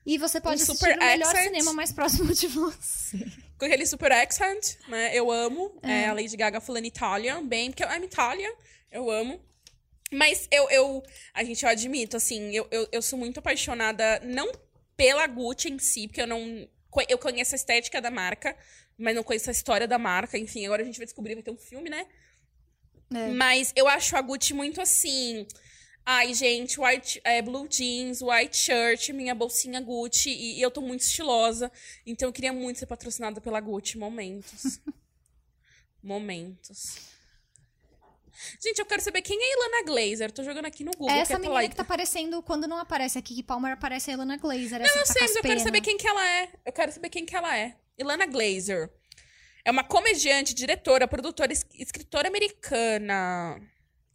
E 0.04 0.18
você 0.18 0.38
pode 0.38 0.60
Um 0.60 0.64
assistir 0.64 0.96
no 0.96 0.98
melhor 0.98 1.30
accent. 1.30 1.44
cinema 1.46 1.72
mais 1.72 1.90
próximo 1.90 2.30
de 2.34 2.46
você. 2.46 3.26
Com 3.58 3.64
aquele 3.64 3.86
super 3.86 4.12
accent, 4.12 4.76
né? 4.86 5.16
Eu 5.16 5.30
amo. 5.30 5.78
É, 5.82 6.08
a 6.08 6.12
Lady 6.12 6.36
Gaga 6.36 6.60
falando 6.60 6.84
Italian, 6.84 7.46
bem, 7.46 7.70
porque 7.70 7.82
I'm 7.84 8.04
Italian. 8.04 8.50
Eu 8.92 9.10
amo. 9.10 9.40
Mas 10.14 10.46
eu, 10.50 10.70
eu 10.70 11.02
a 11.32 11.42
gente, 11.42 11.64
eu 11.64 11.68
admito, 11.68 12.16
assim, 12.16 12.54
eu, 12.54 12.66
eu, 12.70 12.88
eu 12.92 13.02
sou 13.02 13.18
muito 13.18 13.38
apaixonada, 13.38 14.20
não 14.20 14.50
pela 14.96 15.26
Gucci 15.26 15.70
em 15.70 15.78
si, 15.78 16.06
porque 16.06 16.22
eu 16.22 16.26
não. 16.26 16.68
Eu 17.08 17.18
conheço 17.18 17.54
a 17.54 17.56
estética 17.56 18.00
da 18.00 18.10
marca, 18.10 18.56
mas 18.96 19.16
não 19.16 19.24
conheço 19.24 19.50
a 19.50 19.52
história 19.52 19.88
da 19.88 19.98
marca. 19.98 20.38
Enfim, 20.38 20.64
agora 20.64 20.82
a 20.82 20.84
gente 20.84 20.96
vai 20.96 21.06
descobrir, 21.06 21.34
vai 21.34 21.42
ter 21.42 21.50
um 21.50 21.56
filme, 21.56 21.90
né? 21.90 22.06
É. 23.12 23.28
Mas 23.32 23.72
eu 23.74 23.88
acho 23.88 24.16
a 24.16 24.20
Gucci 24.20 24.54
muito 24.54 24.80
assim. 24.80 25.46
Ai, 26.06 26.32
gente, 26.34 26.78
white, 26.78 27.20
é, 27.24 27.42
blue 27.42 27.66
jeans, 27.66 28.20
white 28.20 28.56
shirt, 28.56 29.08
minha 29.08 29.34
bolsinha 29.34 29.80
Gucci, 29.80 30.30
e, 30.30 30.58
e 30.58 30.62
eu 30.62 30.70
tô 30.70 30.80
muito 30.80 31.00
estilosa. 31.00 31.72
Então 32.06 32.28
eu 32.28 32.32
queria 32.32 32.52
muito 32.52 32.78
ser 32.78 32.86
patrocinada 32.86 33.40
pela 33.40 33.60
Gucci. 33.60 33.98
Momentos. 33.98 34.80
Momentos. 36.00 37.13
Gente, 38.62 38.78
eu 38.78 38.86
quero 38.86 39.00
saber 39.02 39.22
quem 39.22 39.38
é 39.40 39.52
Ilana 39.56 39.84
Glazer. 39.86 40.30
Tô 40.32 40.42
jogando 40.42 40.66
aqui 40.66 40.84
no 40.84 40.90
Google. 40.92 41.10
É 41.10 41.18
essa 41.20 41.38
que 41.38 41.46
é 41.46 41.48
menina 41.48 41.68
que 41.68 41.76
tá 41.76 41.82
aparecendo 41.82 42.42
quando 42.42 42.66
não 42.66 42.78
aparece 42.78 43.18
a 43.18 43.22
Kiki 43.22 43.42
Palmer, 43.42 43.72
aparece 43.72 44.10
a 44.10 44.14
Ilana 44.14 44.36
Glazer. 44.36 44.80
Não, 44.80 44.86
eu 44.86 45.06
sei, 45.06 45.22
mas 45.22 45.36
eu 45.36 45.42
quero 45.42 45.60
saber 45.60 45.80
quem 45.80 45.96
que 45.96 46.06
ela 46.06 46.24
é. 46.28 46.48
Eu 46.64 46.72
quero 46.72 46.92
saber 46.92 47.08
quem 47.10 47.24
que 47.24 47.34
ela 47.36 47.56
é. 47.56 47.76
Ilana 47.98 48.26
Glazer. 48.26 48.90
É 49.64 49.70
uma 49.70 49.84
comediante, 49.84 50.52
diretora, 50.54 51.08
produtora, 51.08 51.52
es- 51.52 51.64
escritora 51.74 52.28
americana. 52.28 53.60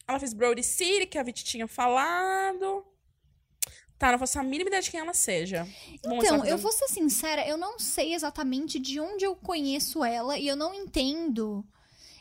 Ela 0.08 0.20
fez 0.20 0.34
Brody 0.34 0.64
City, 0.64 1.06
que 1.08 1.18
a 1.18 1.24
Vit 1.24 1.44
tinha 1.44 1.68
falado. 1.68 2.86
Tá, 3.98 4.12
não 4.12 4.20
faço 4.20 4.40
a 4.40 4.44
mínima 4.44 4.70
ideia 4.70 4.82
de 4.82 4.90
quem 4.92 5.00
ela 5.00 5.14
seja. 5.14 5.68
Vamos 6.04 6.24
Então, 6.24 6.46
eu 6.46 6.58
vou 6.58 6.72
ser 6.72 6.88
sincera, 6.88 7.46
eu 7.46 7.58
não 7.58 7.78
sei 7.78 8.14
exatamente 8.14 8.80
de 8.80 9.00
onde 9.00 9.26
eu 9.26 9.36
conheço 9.36 10.06
ela 10.06 10.38
e 10.38 10.48
eu 10.48 10.56
não 10.56 10.74
entendo. 10.74 11.66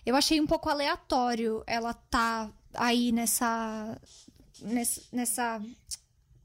Eu 0.09 0.17
achei 0.17 0.41
um 0.41 0.47
pouco 0.47 0.71
aleatório 0.71 1.63
ela 1.67 1.93
tá 1.93 2.51
aí 2.73 3.13
nessa 3.13 4.01
nessa, 4.63 5.03
nessa 5.13 5.63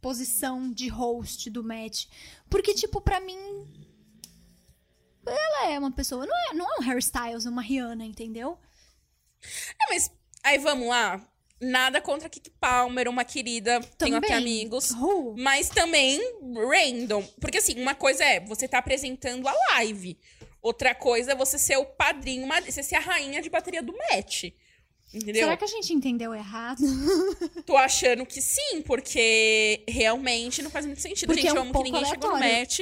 posição 0.01 0.69
de 0.69 0.89
host 0.89 1.49
do 1.49 1.63
match, 1.63 2.07
porque 2.49 2.73
tipo 2.73 2.99
pra 2.99 3.21
mim 3.21 3.39
ela 5.25 5.71
é 5.71 5.79
uma 5.79 5.93
pessoa, 5.93 6.25
não 6.25 6.35
é, 6.35 6.53
não 6.53 6.65
é 6.65 6.79
um 6.79 6.83
Harry 6.83 6.99
Styles, 6.99 7.45
uma 7.45 7.61
Rihanna, 7.61 8.03
entendeu? 8.03 8.59
É, 9.81 9.93
mas 9.93 10.11
aí 10.43 10.57
vamos 10.57 10.89
lá. 10.89 11.25
Nada 11.61 12.01
contra 12.01 12.27
Kiki 12.27 12.49
Palmer, 12.49 13.07
uma 13.07 13.23
querida. 13.23 13.79
Tenho 13.97 14.17
até 14.17 14.27
Também. 14.27 14.41
amigos. 14.41 14.91
Who? 14.91 15.37
Mas 15.37 15.69
também 15.69 16.19
random. 16.53 17.23
Porque 17.39 17.59
assim, 17.59 17.81
uma 17.81 17.95
coisa 17.95 18.25
é 18.25 18.41
você 18.41 18.67
tá 18.67 18.79
apresentando 18.79 19.47
a 19.47 19.53
live. 19.71 20.19
Outra 20.63 20.95
coisa 20.95 21.33
é 21.33 21.35
você 21.35 21.59
ser 21.59 21.75
o 21.77 21.85
padrinho, 21.85 22.47
você 22.65 22.81
ser 22.81 22.95
a 22.95 22.99
rainha 23.01 23.41
de 23.41 23.49
bateria 23.49 23.83
do 23.83 23.93
match. 24.09 24.45
Entendeu? 25.13 25.43
Será 25.43 25.57
que 25.57 25.65
a 25.65 25.67
gente 25.67 25.93
entendeu 25.93 26.33
errado? 26.33 26.79
Tô 27.67 27.77
achando 27.77 28.25
que 28.25 28.41
sim, 28.41 28.81
porque 28.81 29.83
realmente 29.87 30.63
não 30.63 30.71
faz 30.71 30.85
muito 30.85 31.01
sentido. 31.01 31.27
Porque 31.27 31.41
gente, 31.41 31.55
é 31.55 31.59
um 31.59 31.63
amo 31.63 31.73
que 31.73 31.83
ninguém 31.83 32.05
chegou 32.05 32.29
no 32.29 32.35
aleatório. 32.37 32.59
match. 32.61 32.79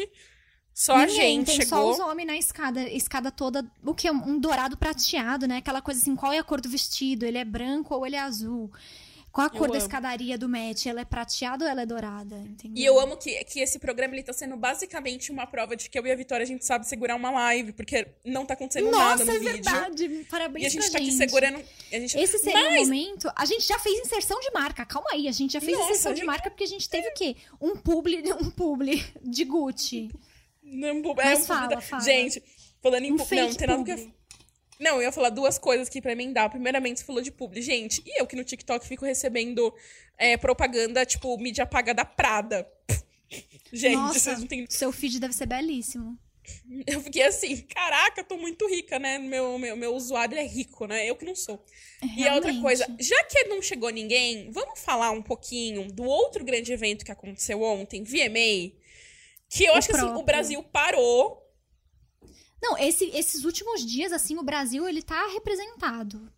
Só 0.74 0.94
a 0.96 1.06
Ninguém, 1.06 1.40
gente 1.40 1.48
tem 1.48 1.56
chegou. 1.58 1.68
só 1.68 1.92
os 1.92 2.00
homens 2.00 2.28
na 2.28 2.38
escada, 2.38 2.82
escada 2.90 3.30
toda, 3.30 3.70
o 3.84 3.94
que? 3.94 4.10
Um 4.10 4.40
dourado 4.40 4.78
prateado, 4.78 5.46
né? 5.46 5.58
Aquela 5.58 5.82
coisa 5.82 6.00
assim, 6.00 6.16
qual 6.16 6.32
é 6.32 6.38
a 6.38 6.44
cor 6.44 6.62
do 6.62 6.70
vestido? 6.70 7.26
Ele 7.26 7.38
é 7.38 7.44
branco 7.44 7.94
ou 7.94 8.06
ele 8.06 8.16
é 8.16 8.20
azul? 8.20 8.72
Qual 9.32 9.48
a 9.48 9.50
cor 9.50 9.68
da 9.70 9.76
amo. 9.76 9.78
escadaria 9.78 10.38
do 10.38 10.50
match? 10.50 10.88
Ela 10.88 11.02
é 11.02 11.06
prateada 11.06 11.64
ou 11.64 11.72
ela 11.72 11.84
é 11.84 11.86
dourada? 11.86 12.36
Entendeu? 12.36 12.82
E 12.82 12.86
eu 12.86 13.00
amo 13.00 13.16
que, 13.16 13.44
que 13.46 13.62
esse 13.62 13.80
programa 13.80 14.14
ele 14.14 14.24
tá 14.24 14.34
sendo 14.34 14.58
basicamente 14.58 15.32
uma 15.32 15.48
prova 15.48 15.76
de 15.76 15.90
que 15.90 15.98
eu 15.98 16.06
e 16.06 16.12
a 16.12 16.16
Vitória 16.16 16.44
a 16.44 16.48
gente 16.48 16.66
sabe 16.66 16.86
segurar 16.86 17.16
uma 17.16 17.32
live, 17.32 17.72
porque 17.72 18.08
não 18.26 18.46
tá 18.46 18.56
acontecendo 18.56 18.92
nada 18.92 19.24
Nossa, 19.24 19.26
no 19.26 19.32
é 19.32 19.40
vídeo. 19.40 19.54
verdade. 19.54 20.26
Parabéns 20.30 20.64
E 20.64 20.68
a 20.68 20.70
gente 20.70 20.82
pra 20.84 20.92
tá 20.92 20.98
aqui 20.98 21.06
gente. 21.12 21.18
segurando. 21.18 21.56
A 21.92 21.96
gente... 22.00 22.18
Esse 22.18 22.40
seria 22.40 22.60
Mas- 22.62 22.82
o 22.82 22.84
momento. 22.86 23.32
A 23.36 23.46
gente 23.46 23.66
já 23.66 23.80
fez 23.80 24.00
inserção 24.06 24.40
de 24.42 24.52
marca. 24.52 24.86
Calma 24.86 25.08
aí, 25.14 25.28
a 25.28 25.32
gente 25.32 25.54
já 25.54 25.62
fez 25.62 25.78
Nossa, 25.78 25.92
inserção 25.92 26.12
a 26.12 26.14
de 26.16 26.20
gente- 26.22 26.28
marca 26.28 26.50
porque 26.50 26.64
a 26.66 26.68
gente 26.68 26.90
teve 26.90 27.08
o 27.08 27.14
quê? 27.14 27.36
Um 27.62 27.78
publi, 27.78 28.22
um 28.42 28.50
publi 28.52 29.02
de 29.22 29.46
Gucci. 29.46 30.10
Não, 30.64 30.90
é 30.90 31.14
Mas 31.16 31.40
um 31.42 31.44
fala, 31.46 31.70
publi- 31.70 31.82
fala. 31.86 32.04
Gente, 32.04 32.44
falando 32.82 33.04
em 33.06 33.12
Um 33.14 33.16
Não, 33.16 33.18
não 33.18 33.26
tem 33.28 33.68
nada 33.68 33.84
que. 33.96 34.21
Não, 34.82 34.96
eu 34.98 35.04
ia 35.04 35.12
falar 35.12 35.30
duas 35.30 35.60
coisas 35.60 35.88
aqui 35.88 36.02
pra 36.02 36.12
emendar. 36.12 36.50
Primeiramente, 36.50 37.00
você 37.00 37.06
falou 37.06 37.22
de 37.22 37.32
publi. 37.32 37.62
Gente, 37.62 38.02
e 38.06 38.20
eu 38.20 38.26
que 38.26 38.36
no 38.36 38.44
TikTok 38.44 38.86
fico 38.88 39.06
recebendo 39.06 39.72
é, 40.18 40.36
propaganda, 40.38 41.06
tipo, 41.06 41.38
mídia 41.38 41.66
paga 41.68 41.94
da 41.94 42.04
Prada. 42.04 42.68
Gente, 43.72 43.96
Nossa, 43.96 44.20
vocês 44.20 44.40
não 44.40 44.48
têm. 44.48 44.66
seu 44.70 44.92
feed 44.92 45.20
deve 45.20 45.34
ser 45.34 45.46
belíssimo. 45.46 46.18
Eu 46.88 47.00
fiquei 47.02 47.22
assim, 47.24 47.58
caraca, 47.58 48.24
tô 48.24 48.36
muito 48.36 48.68
rica, 48.68 48.98
né? 48.98 49.20
Meu, 49.20 49.58
meu, 49.60 49.78
meu 49.78 49.94
usuário 49.96 50.38
é 50.38 50.44
rico, 50.46 50.88
né? 50.88 51.06
Eu 51.08 51.16
que 51.16 51.24
não 51.24 51.36
sou. 51.36 51.64
E 52.18 52.28
a 52.28 52.34
outra 52.34 52.52
Realmente. 52.52 52.62
coisa, 52.62 52.96
já 53.00 53.24
que 53.26 53.44
não 53.46 53.62
chegou 53.62 53.90
ninguém, 53.92 54.50
vamos 54.52 54.80
falar 54.80 55.12
um 55.12 55.22
pouquinho 55.22 55.92
do 55.92 56.04
outro 56.04 56.44
grande 56.44 56.74
evento 56.74 57.06
que 57.06 57.12
aconteceu 57.12 57.62
ontem, 57.62 58.04
VMA. 58.04 58.74
Que 59.48 59.66
eu 59.66 59.74
O 59.74 59.76
acho 59.78 59.88
que 59.90 59.94
assim, 59.96 60.02
o 60.04 60.08
próprio. 60.08 60.26
Brasil 60.26 60.64
parou. 60.64 61.41
Não, 62.62 62.78
esse- 62.78 63.10
esses 63.14 63.44
últimos 63.44 63.86
dias, 63.86 64.12
assim, 64.12 64.38
o 64.38 64.44
Brasil, 64.44 64.88
ele 64.88 65.02
tá 65.02 65.28
representado. 65.28 66.32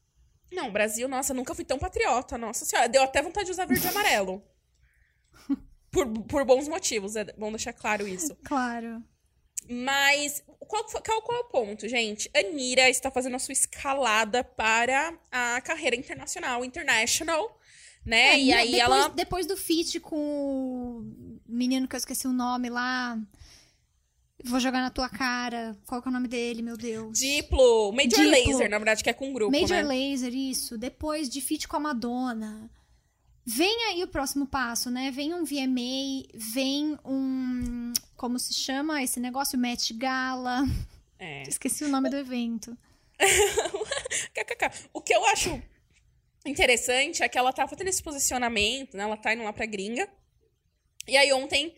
Não, 0.52 0.72
Brasil, 0.72 1.08
nossa, 1.08 1.34
nunca 1.34 1.54
fui 1.56 1.66
tão 1.66 1.80
patriota, 1.80 2.38
nossa 2.38 2.64
senhora. 2.64 2.88
Deu 2.88 3.02
até 3.04 3.22
vontade 3.22 3.48
de 3.48 3.52
usar 3.52 3.66
verde 3.66 3.86
e 3.86 3.90
amarelo. 3.90 4.44
Por, 5.92 6.08
por 6.24 6.44
bons 6.44 6.68
motivos, 6.68 7.16
é 7.16 7.24
bom 7.34 7.52
deixar 7.52 7.72
claro 7.72 8.08
isso. 8.08 8.36
Claro. 8.44 9.04
Mas 9.70 10.44
qual, 10.60 10.84
qual, 10.86 11.22
qual 11.22 11.38
é 11.38 11.42
o 11.42 11.44
ponto, 11.50 11.88
gente? 11.88 12.30
Anira 12.36 12.90
está 12.90 13.12
fazendo 13.12 13.36
a 13.36 13.40
sua 13.40 13.54
escalada 13.54 14.44
para 14.44 15.14
a 15.32 15.62
carreira 15.62 15.96
internacional, 15.96 16.66
international, 16.66 17.60
né? 18.04 18.34
É, 18.34 18.40
e 18.40 18.52
aí 18.52 18.72
depois, 18.72 18.82
ela. 18.82 19.08
Depois 19.10 19.46
do 19.46 19.56
feat 19.56 20.00
com 20.00 20.18
o 20.18 21.40
menino 21.48 21.88
que 21.88 21.96
eu 21.96 22.00
esqueci 22.00 22.26
o 22.28 22.34
nome 22.34 22.70
lá. 22.72 23.16
Vou 24.44 24.60
jogar 24.60 24.82
na 24.82 24.90
tua 24.90 25.08
cara. 25.08 25.78
Qual 25.86 26.02
que 26.02 26.08
é 26.08 26.12
o 26.12 26.14
nome 26.14 26.28
dele, 26.28 26.62
meu 26.62 26.76
Deus? 26.76 27.18
Diplo, 27.18 27.94
Major 27.94 28.20
Diplo. 28.20 28.32
Laser, 28.32 28.70
na 28.70 28.78
verdade, 28.78 29.04
que 29.04 29.10
é 29.10 29.14
com 29.14 29.30
um 29.30 29.34
grupo, 29.34 29.52
Major 29.52 29.78
né? 29.78 29.84
Laser, 29.84 30.34
isso. 30.34 30.78
Depois 30.78 31.30
de 31.30 31.40
feat 31.40 31.68
com 31.68 31.78
a 31.78 31.80
Madonna. 31.80 32.70
Vem 33.46 33.86
aí 33.90 34.04
o 34.04 34.08
próximo 34.08 34.46
passo, 34.46 34.90
né? 34.90 35.12
Vem 35.12 35.34
um 35.34 35.44
VMA, 35.44 36.28
vem 36.34 36.98
um. 37.06 37.94
Como 38.16 38.38
se 38.40 38.54
chama 38.54 39.02
esse 39.02 39.20
negócio? 39.20 39.58
Met 39.58 39.94
Gala. 39.94 40.64
É. 41.20 41.44
Esqueci 41.48 41.84
o 41.86 41.90
nome 41.90 42.10
do 42.10 42.18
evento. 42.18 42.78
O 44.94 45.02
que 45.02 45.14
eu 45.14 45.26
acho 45.26 45.62
interessante 46.46 47.24
é 47.24 47.30
que 47.30 47.38
ela 47.38 47.54
tá 47.54 47.68
fazendo 47.68 47.88
esse 47.88 48.02
posicionamento, 48.02 48.96
né? 48.96 49.04
Ela 49.04 49.18
tá 49.18 49.34
indo 49.34 49.44
lá 49.44 49.54
pra 49.54 49.66
gringa. 49.66 50.08
E 51.08 51.18
aí 51.18 51.32
ontem, 51.34 51.74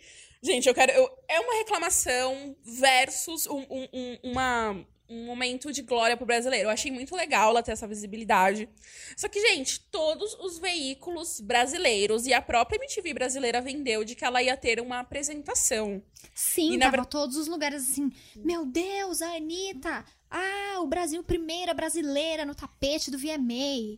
gente, 0.45 0.67
eu 0.67 0.73
quero. 0.73 0.91
eu- 0.91 1.09
é 1.27 1.39
uma 1.39 1.53
reclamação 1.55 2.55
versus 2.63 3.47
um, 3.47 3.59
um, 3.69 3.87
um- 3.93 4.17
uma, 4.31 4.85
um 5.09 5.25
momento 5.25 5.71
de 5.71 5.81
glória 5.81 6.15
pro 6.17 6.25
brasileiro. 6.25 6.67
Eu 6.67 6.71
achei 6.71 6.91
muito 6.91 7.15
legal 7.15 7.49
ela 7.49 7.61
ter 7.63 7.71
essa 7.71 7.87
visibilidade. 7.87 8.69
Só 9.17 9.27
que, 9.27 9.39
gente, 9.39 9.79
todos 9.91 10.33
os 10.39 10.57
veículos 10.59 11.39
brasileiros 11.41 12.25
e 12.25 12.33
a 12.33 12.41
própria 12.41 12.77
MTV 12.77 13.13
brasileira 13.13 13.61
vendeu 13.61 14.03
de 14.03 14.15
que 14.15 14.23
ela 14.25 14.41
ia 14.41 14.55
ter 14.57 14.79
uma 14.79 14.99
apresentação. 14.99 16.01
Sim, 16.33 16.73
E 16.73 16.77
na 16.77 16.91
tava 16.91 17.05
todos 17.05 17.35
os 17.37 17.47
lugares 17.47 17.89
assim. 17.89 18.11
Meu 18.35 18.65
Deus, 18.65 19.21
a 19.21 19.35
Anitta! 19.35 20.03
Ah, 20.29 20.79
o 20.81 20.87
Brasil, 20.87 21.23
primeira 21.23 21.73
brasileira 21.73 22.45
no 22.45 22.53
tapete 22.55 23.09
do 23.09 23.17
VMA. 23.17 23.97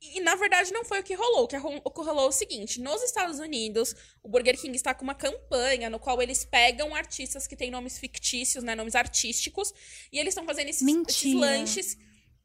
E, 0.00 0.18
e, 0.18 0.20
na 0.20 0.34
verdade 0.34 0.72
não 0.72 0.84
foi 0.84 1.00
o 1.00 1.02
que 1.02 1.14
rolou. 1.14 1.44
O 1.44 1.48
que, 1.48 1.56
rolou 1.56 2.26
é 2.26 2.28
o 2.28 2.32
seguinte: 2.32 2.80
nos 2.80 3.02
Estados 3.02 3.38
Unidos, 3.38 3.94
o 4.22 4.28
Burger 4.28 4.58
King 4.60 4.76
está 4.76 4.92
com 4.92 5.04
uma 5.04 5.14
campanha 5.14 5.88
no 5.88 5.98
qual 5.98 6.20
eles 6.20 6.44
pegam 6.44 6.94
artistas 6.94 7.46
que 7.46 7.56
têm 7.56 7.70
nomes 7.70 7.98
fictícios, 7.98 8.62
né? 8.62 8.74
Nomes 8.74 8.94
artísticos, 8.94 9.72
e 10.12 10.18
eles 10.18 10.32
estão 10.32 10.44
fazendo 10.44 10.68
esses, 10.68 10.86
esses 11.08 11.34
lanches. 11.34 11.96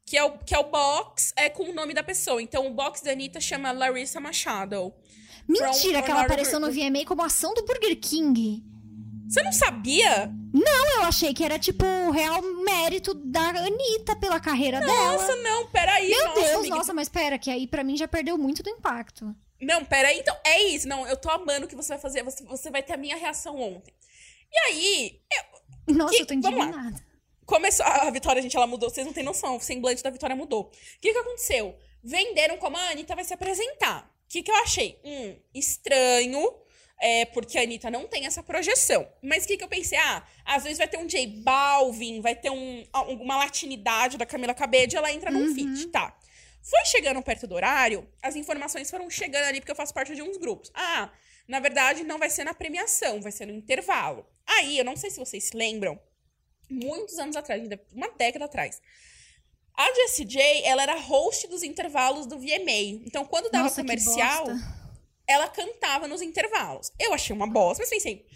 Que 0.06 0.18
é, 0.18 0.22
o, 0.22 0.36
que 0.36 0.54
é 0.54 0.58
o 0.58 0.64
box 0.64 1.32
é 1.34 1.48
com 1.48 1.62
o 1.62 1.72
nome 1.72 1.94
da 1.94 2.02
pessoa. 2.02 2.42
Então, 2.42 2.66
o 2.66 2.74
box 2.74 3.02
da 3.02 3.12
Anitta 3.12 3.40
chama 3.40 3.72
Larissa 3.72 4.20
Machado. 4.20 4.92
Mentira 5.48 5.72
From 5.72 6.02
que 6.02 6.10
ela 6.10 6.20
apareceu 6.20 6.60
no 6.60 6.70
VMA 6.70 7.06
como 7.06 7.22
ação 7.22 7.54
do 7.54 7.64
Burger 7.64 7.98
King. 7.98 8.62
Você 9.34 9.42
não 9.42 9.52
sabia? 9.52 10.30
Eu 10.94 11.02
achei 11.02 11.34
que 11.34 11.42
era 11.42 11.58
tipo 11.58 11.84
o 11.84 12.12
real 12.12 12.40
mérito 12.40 13.12
da 13.14 13.48
Anitta 13.48 14.14
pela 14.14 14.38
carreira 14.38 14.78
dela. 14.78 15.12
Nossa, 15.12 15.34
não, 15.34 15.66
peraí. 15.66 16.08
Meu 16.08 16.24
nossa, 16.24 16.40
Deus, 16.40 16.54
amiga. 16.60 16.76
nossa, 16.76 16.94
mas 16.94 17.08
pera, 17.08 17.36
que 17.36 17.50
aí 17.50 17.66
pra 17.66 17.82
mim 17.82 17.96
já 17.96 18.06
perdeu 18.06 18.38
muito 18.38 18.62
do 18.62 18.70
impacto. 18.70 19.34
Não, 19.60 19.84
peraí, 19.84 20.20
então. 20.20 20.36
É 20.46 20.62
isso. 20.62 20.86
Não, 20.86 21.04
eu 21.08 21.16
tô 21.16 21.28
amando 21.28 21.66
o 21.66 21.68
que 21.68 21.74
você 21.74 21.88
vai 21.88 21.98
fazer. 21.98 22.22
Você, 22.22 22.44
você 22.44 22.70
vai 22.70 22.80
ter 22.80 22.92
a 22.92 22.96
minha 22.96 23.16
reação 23.16 23.60
ontem. 23.60 23.92
E 24.52 24.58
aí, 24.68 25.20
Nossa, 25.88 26.14
Que- 26.14 26.22
eu 26.22 26.26
tô 26.26 26.34
indignada. 26.34 27.04
Começou. 27.44 27.84
A 27.84 28.08
Vitória, 28.12 28.40
gente, 28.40 28.56
ela 28.56 28.68
mudou. 28.68 28.88
Vocês 28.88 29.04
não 29.04 29.12
têm 29.12 29.24
noção. 29.24 29.56
O 29.56 29.60
semblante 29.60 30.00
da 30.00 30.10
Vitória 30.10 30.36
mudou. 30.36 30.66
O 30.66 30.70
que, 31.00 31.12
que 31.12 31.18
aconteceu? 31.18 31.76
Venderam 32.04 32.56
como 32.56 32.76
a 32.76 32.90
Anitta 32.90 33.16
vai 33.16 33.24
se 33.24 33.34
apresentar. 33.34 34.08
O 34.26 34.28
que, 34.28 34.44
que 34.44 34.50
eu 34.52 34.56
achei? 34.62 34.96
Hum, 35.04 35.34
estranho. 35.52 36.54
É, 37.06 37.26
porque 37.26 37.58
a 37.58 37.62
Anitta 37.62 37.90
não 37.90 38.08
tem 38.08 38.24
essa 38.24 38.42
projeção. 38.42 39.06
Mas 39.20 39.44
o 39.44 39.46
que, 39.46 39.58
que 39.58 39.64
eu 39.64 39.68
pensei? 39.68 39.98
Ah, 39.98 40.26
às 40.42 40.62
vezes 40.62 40.78
vai 40.78 40.88
ter 40.88 40.96
um 40.96 41.06
J 41.06 41.26
Balvin, 41.26 42.22
vai 42.22 42.34
ter 42.34 42.48
um, 42.48 42.82
uma 43.20 43.36
latinidade 43.36 44.16
da 44.16 44.24
Camila 44.24 44.54
Cabello 44.54 44.90
e 44.90 44.96
ela 44.96 45.12
entra 45.12 45.30
num 45.30 45.54
feat, 45.54 45.88
tá. 45.88 46.16
Foi 46.62 46.82
chegando 46.86 47.20
perto 47.20 47.46
do 47.46 47.54
horário, 47.54 48.08
as 48.22 48.36
informações 48.36 48.90
foram 48.90 49.10
chegando 49.10 49.44
ali, 49.44 49.60
porque 49.60 49.70
eu 49.70 49.76
faço 49.76 49.92
parte 49.92 50.14
de 50.14 50.22
uns 50.22 50.38
grupos. 50.38 50.72
Ah, 50.74 51.10
na 51.46 51.60
verdade, 51.60 52.02
não 52.04 52.18
vai 52.18 52.30
ser 52.30 52.42
na 52.42 52.54
premiação, 52.54 53.20
vai 53.20 53.30
ser 53.30 53.44
no 53.44 53.52
intervalo. 53.52 54.26
Aí, 54.46 54.78
eu 54.78 54.84
não 54.84 54.96
sei 54.96 55.10
se 55.10 55.18
vocês 55.18 55.44
se 55.44 55.54
lembram, 55.54 56.00
muitos 56.70 57.18
anos 57.18 57.36
atrás, 57.36 57.60
ainda 57.60 57.78
uma 57.92 58.08
década 58.12 58.46
atrás. 58.46 58.80
A 59.76 59.92
Jessie 59.92 60.24
J, 60.24 60.62
ela 60.64 60.82
era 60.82 60.98
host 60.98 61.48
dos 61.48 61.62
intervalos 61.62 62.26
do 62.26 62.38
VMA. 62.38 63.02
Então, 63.04 63.26
quando 63.26 63.50
dava 63.50 63.64
Nossa, 63.64 63.82
comercial. 63.82 64.46
Ela 65.26 65.48
cantava 65.48 66.06
nos 66.06 66.22
intervalos. 66.22 66.90
Eu 66.98 67.14
achei 67.14 67.34
uma 67.34 67.46
bosta, 67.46 67.82
mas 67.82 67.90
pensei, 67.90 68.26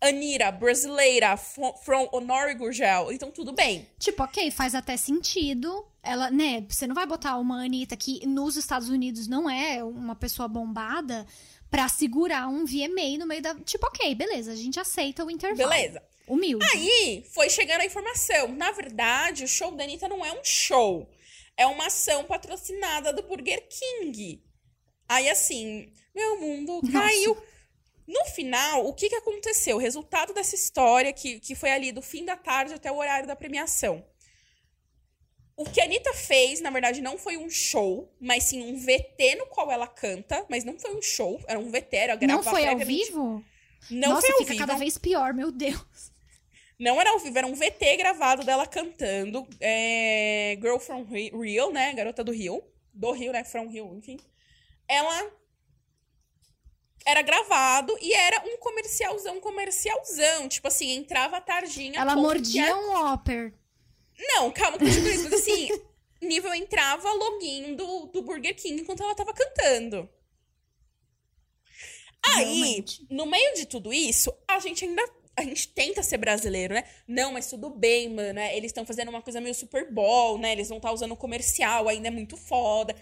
Anira, 0.00 0.52
brasileira, 0.52 1.36
from 1.36 2.08
Honor 2.12 2.54
Gurgel, 2.56 3.10
então 3.10 3.30
tudo 3.30 3.52
bem. 3.52 3.88
Tipo, 3.98 4.22
ok, 4.22 4.50
faz 4.50 4.74
até 4.74 4.96
sentido. 4.96 5.86
Ela, 6.02 6.30
né, 6.30 6.64
você 6.68 6.86
não 6.86 6.94
vai 6.94 7.06
botar 7.06 7.38
uma 7.38 7.64
Anitta 7.64 7.96
que 7.96 8.26
nos 8.26 8.56
Estados 8.56 8.90
Unidos 8.90 9.26
não 9.26 9.48
é 9.48 9.82
uma 9.82 10.14
pessoa 10.14 10.46
bombada 10.46 11.26
pra 11.70 11.88
segurar 11.88 12.46
um 12.48 12.66
VMA 12.66 13.18
no 13.18 13.26
meio 13.26 13.40
da. 13.40 13.54
Tipo, 13.54 13.86
ok, 13.86 14.14
beleza, 14.14 14.52
a 14.52 14.56
gente 14.56 14.78
aceita 14.78 15.24
o 15.24 15.30
intervalo. 15.30 15.70
Beleza. 15.70 16.02
Humilde. 16.26 16.64
Aí 16.72 17.24
foi 17.32 17.48
chegando 17.48 17.80
a 17.80 17.86
informação. 17.86 18.48
Na 18.48 18.70
verdade, 18.72 19.44
o 19.44 19.48
show 19.48 19.72
da 19.72 19.84
Anitta 19.84 20.08
não 20.08 20.24
é 20.24 20.32
um 20.32 20.44
show. 20.44 21.08
É 21.56 21.66
uma 21.66 21.86
ação 21.86 22.24
patrocinada 22.24 23.12
do 23.12 23.22
Burger 23.22 23.66
King. 23.68 24.42
Aí, 25.08 25.28
assim, 25.28 25.92
meu 26.14 26.40
mundo 26.40 26.80
Nossa. 26.82 26.92
caiu. 26.92 27.36
No 28.06 28.24
final, 28.26 28.86
o 28.86 28.92
que, 28.92 29.08
que 29.08 29.14
aconteceu? 29.14 29.76
O 29.76 29.80
resultado 29.80 30.34
dessa 30.34 30.54
história, 30.54 31.12
que, 31.12 31.40
que 31.40 31.54
foi 31.54 31.70
ali 31.70 31.90
do 31.90 32.02
fim 32.02 32.24
da 32.24 32.36
tarde 32.36 32.74
até 32.74 32.92
o 32.92 32.96
horário 32.96 33.26
da 33.26 33.34
premiação. 33.34 34.04
O 35.56 35.64
que 35.64 35.80
a 35.80 35.84
Anitta 35.84 36.12
fez, 36.12 36.60
na 36.60 36.68
verdade, 36.68 37.00
não 37.00 37.16
foi 37.16 37.36
um 37.36 37.48
show, 37.48 38.12
mas 38.20 38.44
sim 38.44 38.60
um 38.62 38.76
VT 38.76 39.36
no 39.36 39.46
qual 39.46 39.70
ela 39.70 39.86
canta. 39.86 40.44
Mas 40.50 40.64
não 40.64 40.78
foi 40.78 40.94
um 40.94 41.00
show, 41.00 41.40
era 41.46 41.58
um 41.58 41.70
VT, 41.70 41.96
era 41.96 42.12
não 42.14 42.18
gravado 42.18 42.50
foi 42.50 42.66
ao 42.66 42.78
vivo? 42.78 43.44
Não 43.90 44.10
Nossa, 44.14 44.22
foi 44.26 44.30
ao 44.32 44.38
fica 44.38 44.52
vivo. 44.52 44.66
cada 44.66 44.78
vez 44.78 44.98
pior, 44.98 45.32
meu 45.32 45.50
Deus. 45.52 46.12
Não 46.78 47.00
era 47.00 47.10
ao 47.10 47.20
vivo, 47.20 47.38
era 47.38 47.46
um 47.46 47.54
VT 47.54 47.96
gravado 47.96 48.44
dela 48.44 48.66
cantando. 48.66 49.46
é, 49.60 50.58
Girl 50.60 50.78
from 50.78 51.04
Ri- 51.04 51.30
Rio, 51.30 51.70
né? 51.70 51.94
Garota 51.94 52.24
do 52.24 52.32
Rio. 52.32 52.62
Do 52.92 53.12
Rio, 53.12 53.32
né? 53.32 53.44
From 53.44 53.68
Rio, 53.68 53.94
enfim. 53.96 54.18
Ela 54.88 55.30
era 57.06 57.22
gravado 57.22 57.96
e 58.00 58.12
era 58.12 58.42
um 58.46 58.56
comercialzão, 58.58 59.40
comercialzão. 59.40 60.48
Tipo 60.48 60.68
assim, 60.68 60.92
entrava 60.92 61.40
tardinha. 61.40 62.00
Ela 62.00 62.16
mordia 62.16 62.74
um 62.76 62.92
Whopper. 62.92 63.54
Não, 64.18 64.50
calma 64.50 64.78
digo 64.78 65.08
isso, 65.08 65.24
mas 65.24 65.32
assim. 65.34 65.68
nível 66.24 66.54
entrava 66.54 67.12
login 67.12 67.76
do, 67.76 68.06
do 68.06 68.22
Burger 68.22 68.56
King 68.56 68.80
enquanto 68.80 69.02
ela 69.02 69.14
tava 69.14 69.32
cantando. 69.32 70.08
Aí, 72.26 72.62
Realmente. 72.62 73.06
no 73.10 73.26
meio 73.26 73.54
de 73.54 73.66
tudo 73.66 73.92
isso, 73.92 74.32
a 74.48 74.58
gente 74.58 74.84
ainda. 74.84 75.02
A 75.36 75.42
gente 75.42 75.66
tenta 75.66 76.00
ser 76.00 76.16
brasileiro, 76.16 76.74
né? 76.74 76.84
Não, 77.08 77.32
mas 77.32 77.50
tudo 77.50 77.68
bem, 77.68 78.08
mano. 78.08 78.34
né? 78.34 78.56
Eles 78.56 78.68
estão 78.68 78.86
fazendo 78.86 79.08
uma 79.08 79.20
coisa 79.20 79.40
meio 79.40 79.52
Super 79.54 79.92
Bowl, 79.92 80.38
né? 80.38 80.52
Eles 80.52 80.68
vão 80.68 80.76
estar 80.76 80.92
usando 80.92 81.16
comercial, 81.16 81.88
ainda 81.88 82.06
é 82.06 82.10
muito 82.10 82.36
foda. 82.36 82.94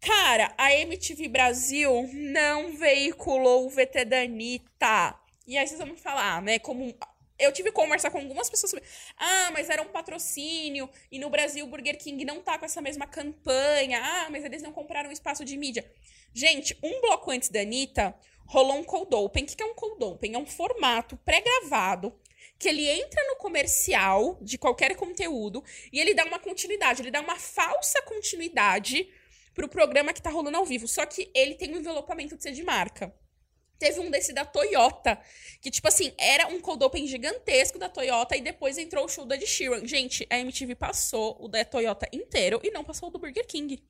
Cara, 0.00 0.54
a 0.56 0.72
MTV 0.72 1.28
Brasil 1.28 2.08
não 2.12 2.76
veiculou 2.76 3.66
o 3.66 3.70
VT 3.70 4.04
da 4.04 4.22
Anitta. 4.22 5.18
E 5.46 5.56
aí 5.56 5.66
vocês 5.66 5.78
vão 5.78 5.88
me 5.88 5.96
falar, 5.96 6.40
né? 6.42 6.58
Como. 6.58 6.94
Eu 7.38 7.52
tive 7.52 7.70
que 7.70 7.74
conversar 7.76 8.10
com 8.10 8.18
algumas 8.18 8.50
pessoas 8.50 8.70
sobre. 8.70 8.84
Ah, 9.16 9.50
mas 9.52 9.70
era 9.70 9.82
um 9.82 9.88
patrocínio. 9.88 10.88
E 11.10 11.18
no 11.18 11.30
Brasil 11.30 11.64
o 11.64 11.68
Burger 11.68 11.98
King 11.98 12.24
não 12.24 12.40
tá 12.40 12.58
com 12.58 12.64
essa 12.64 12.80
mesma 12.80 13.06
campanha. 13.06 14.00
Ah, 14.02 14.28
mas 14.30 14.44
eles 14.44 14.62
não 14.62 14.72
compraram 14.72 15.10
espaço 15.10 15.44
de 15.44 15.56
mídia. 15.56 15.90
Gente, 16.32 16.76
um 16.82 17.00
bloco 17.00 17.30
antes 17.30 17.48
da 17.48 17.60
Anitta, 17.60 18.14
rolou 18.46 18.76
um 18.76 18.84
cold 18.84 19.14
open. 19.14 19.44
O 19.44 19.46
que 19.46 19.62
é 19.62 19.66
um 19.66 19.74
cold 19.74 20.04
open? 20.04 20.34
É 20.34 20.38
um 20.38 20.46
formato 20.46 21.16
pré-gravado 21.18 22.12
que 22.58 22.68
ele 22.68 22.88
entra 22.88 23.22
no 23.28 23.36
comercial 23.36 24.36
de 24.40 24.58
qualquer 24.58 24.96
conteúdo 24.96 25.62
e 25.92 26.00
ele 26.00 26.12
dá 26.12 26.24
uma 26.24 26.40
continuidade, 26.40 27.02
ele 27.02 27.10
dá 27.10 27.20
uma 27.20 27.36
falsa 27.36 28.02
continuidade 28.02 29.08
pro 29.58 29.68
programa 29.68 30.12
que 30.12 30.22
tá 30.22 30.30
rolando 30.30 30.56
ao 30.56 30.64
vivo. 30.64 30.86
Só 30.86 31.04
que 31.04 31.28
ele 31.34 31.56
tem 31.56 31.74
um 31.74 31.78
envelopamento 31.78 32.36
de 32.36 32.42
ser 32.44 32.52
de 32.52 32.62
marca. 32.62 33.12
Teve 33.76 34.00
um 34.00 34.10
desse 34.10 34.32
da 34.32 34.44
Toyota, 34.44 35.20
que, 35.60 35.70
tipo 35.70 35.86
assim, 35.86 36.12
era 36.16 36.48
um 36.48 36.60
cold 36.60 36.82
open 36.84 37.06
gigantesco 37.06 37.78
da 37.78 37.88
Toyota 37.88 38.36
e 38.36 38.40
depois 38.40 38.78
entrou 38.78 39.04
o 39.04 39.08
show 39.08 39.24
da 39.24 39.34
Ed 39.34 39.46
Sheeran. 39.46 39.86
Gente, 39.86 40.26
a 40.30 40.38
MTV 40.38 40.74
passou 40.74 41.36
o 41.40 41.48
da 41.48 41.64
Toyota 41.64 42.08
inteiro 42.12 42.60
e 42.62 42.70
não 42.70 42.84
passou 42.84 43.08
o 43.08 43.12
do 43.12 43.18
Burger 43.18 43.46
King. 43.46 43.82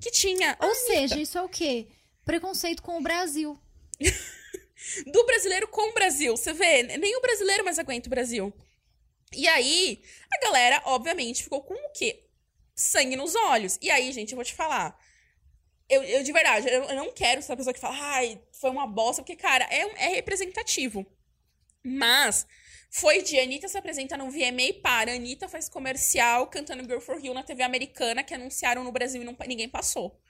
Que 0.00 0.10
tinha. 0.10 0.56
Ou 0.60 0.74
seja, 0.74 1.18
isso 1.18 1.36
é 1.36 1.42
o 1.42 1.48
quê? 1.48 1.88
Preconceito 2.24 2.82
com 2.82 2.98
o 2.98 3.02
Brasil. 3.02 3.58
do 5.10 5.26
brasileiro 5.26 5.68
com 5.68 5.90
o 5.90 5.94
Brasil. 5.94 6.36
Você 6.36 6.52
vê, 6.52 6.82
nem 6.82 7.16
o 7.16 7.20
brasileiro 7.20 7.64
mais 7.64 7.78
aguenta 7.78 8.08
o 8.08 8.10
Brasil. 8.10 8.52
E 9.34 9.48
aí, 9.48 10.02
a 10.30 10.44
galera, 10.44 10.82
obviamente, 10.86 11.42
ficou 11.42 11.62
com 11.62 11.74
o 11.74 11.92
quê? 11.92 12.21
Sangue 12.74 13.16
nos 13.16 13.34
olhos. 13.34 13.78
E 13.80 13.90
aí, 13.90 14.12
gente, 14.12 14.32
eu 14.32 14.36
vou 14.36 14.44
te 14.44 14.54
falar. 14.54 14.98
Eu, 15.88 16.02
eu 16.04 16.22
de 16.22 16.32
verdade, 16.32 16.68
eu, 16.68 16.84
eu 16.84 16.96
não 16.96 17.12
quero 17.12 17.42
ser 17.42 17.52
a 17.52 17.56
pessoa 17.56 17.74
que 17.74 17.80
fala, 17.80 17.96
ai, 17.98 18.40
foi 18.52 18.70
uma 18.70 18.86
bosta, 18.86 19.22
porque, 19.22 19.36
cara, 19.36 19.66
é, 19.70 20.06
é 20.06 20.08
representativo. 20.14 21.06
Mas 21.84 22.46
foi 22.90 23.22
de 23.22 23.38
Anitta 23.40 23.68
se 23.68 23.76
apresenta 23.76 24.16
no 24.16 24.30
VMA 24.30 24.80
para. 24.82 25.14
Anitta 25.14 25.48
faz 25.48 25.68
comercial 25.68 26.46
cantando 26.46 26.84
Girl 26.84 27.00
for 27.00 27.22
You 27.24 27.34
na 27.34 27.42
TV 27.42 27.62
americana, 27.62 28.22
que 28.22 28.34
anunciaram 28.34 28.84
no 28.84 28.92
Brasil 28.92 29.22
e 29.22 29.24
não, 29.24 29.36
ninguém 29.46 29.68
passou. 29.68 30.21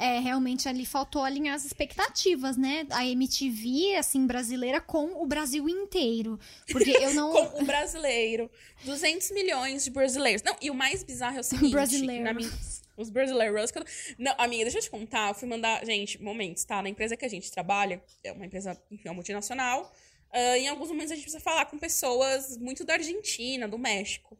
É, 0.00 0.18
realmente 0.18 0.66
ali 0.66 0.86
faltou 0.86 1.22
alinhar 1.22 1.54
as 1.54 1.64
expectativas, 1.66 2.56
né? 2.56 2.86
A 2.90 3.04
MTV, 3.04 3.96
assim, 3.96 4.26
brasileira 4.26 4.80
com 4.80 5.22
o 5.22 5.26
Brasil 5.26 5.68
inteiro. 5.68 6.40
Porque 6.72 6.90
eu 6.90 7.12
não. 7.12 7.30
com 7.52 7.62
o 7.62 7.66
brasileiro. 7.66 8.50
200 8.84 9.30
milhões 9.32 9.84
de 9.84 9.90
brasileiros. 9.90 10.42
Não, 10.42 10.56
e 10.62 10.70
o 10.70 10.74
mais 10.74 11.02
bizarro 11.02 11.36
é 11.36 11.40
o 11.40 11.44
seguinte. 11.44 11.72
Brasileiros. 11.72 12.24
na 12.24 12.32
minha- 12.32 12.50
os 12.96 13.10
brasileiros. 13.10 13.72
Não, 14.18 14.34
amiga, 14.38 14.64
deixa 14.64 14.78
eu 14.78 14.82
te 14.82 14.90
contar. 14.90 15.28
Eu 15.28 15.34
fui 15.34 15.46
mandar. 15.48 15.84
Gente, 15.84 16.22
momentos, 16.22 16.64
tá? 16.64 16.82
Na 16.82 16.88
empresa 16.88 17.16
que 17.16 17.24
a 17.24 17.28
gente 17.28 17.50
trabalha, 17.50 18.02
é 18.24 18.32
uma 18.32 18.46
empresa, 18.46 18.80
enfim, 18.90 19.02
é 19.06 19.10
uma 19.10 19.14
multinacional. 19.16 19.92
ah, 20.32 20.56
em 20.58 20.68
alguns 20.68 20.88
momentos 20.88 21.10
a 21.12 21.14
gente 21.14 21.24
precisa 21.24 21.42
falar 21.42 21.66
com 21.66 21.78
pessoas 21.78 22.56
muito 22.56 22.84
da 22.84 22.94
Argentina, 22.94 23.68
do 23.68 23.78
México. 23.78 24.38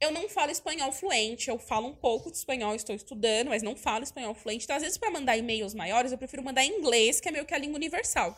Eu 0.00 0.10
não 0.10 0.28
falo 0.28 0.50
espanhol 0.50 0.92
fluente, 0.92 1.48
eu 1.48 1.58
falo 1.58 1.88
um 1.88 1.94
pouco 1.94 2.30
de 2.30 2.36
espanhol, 2.36 2.74
estou 2.74 2.94
estudando, 2.94 3.48
mas 3.48 3.62
não 3.62 3.74
falo 3.74 4.04
espanhol 4.04 4.34
fluente. 4.34 4.64
Então, 4.64 4.76
às 4.76 4.82
vezes, 4.82 4.98
para 4.98 5.10
mandar 5.10 5.36
e-mails 5.36 5.72
maiores, 5.74 6.12
eu 6.12 6.18
prefiro 6.18 6.42
mandar 6.42 6.62
em 6.64 6.78
inglês, 6.78 7.18
que 7.20 7.28
é 7.28 7.32
meio 7.32 7.46
que 7.46 7.54
a 7.54 7.58
língua 7.58 7.76
universal. 7.76 8.36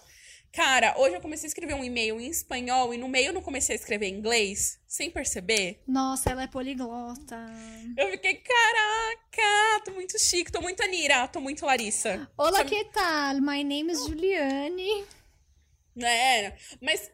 Cara, 0.52 0.94
hoje 0.98 1.14
eu 1.16 1.20
comecei 1.20 1.46
a 1.46 1.48
escrever 1.48 1.74
um 1.74 1.84
e-mail 1.84 2.18
em 2.20 2.28
espanhol 2.28 2.94
e 2.94 2.96
no 2.96 3.06
meio 3.08 3.26
eu 3.28 3.32
não 3.34 3.42
comecei 3.42 3.74
a 3.74 3.78
escrever 3.78 4.06
em 4.06 4.14
inglês, 4.14 4.80
sem 4.86 5.10
perceber. 5.10 5.82
Nossa, 5.86 6.30
ela 6.30 6.44
é 6.44 6.46
poliglota. 6.46 7.36
Eu 7.96 8.10
fiquei, 8.12 8.36
caraca, 8.36 9.84
tô 9.84 9.90
muito 9.92 10.18
chique, 10.18 10.50
tô 10.50 10.60
muito 10.62 10.82
Anira, 10.82 11.28
tô 11.28 11.40
muito 11.40 11.66
Larissa. 11.66 12.30
Olá, 12.36 12.58
Sabe- 12.58 12.70
que 12.70 12.84
tal? 12.86 13.34
My 13.42 13.62
name 13.62 13.92
is 13.92 14.06
Juliane. 14.06 15.04
Né? 15.94 16.56
Mas, 16.80 17.10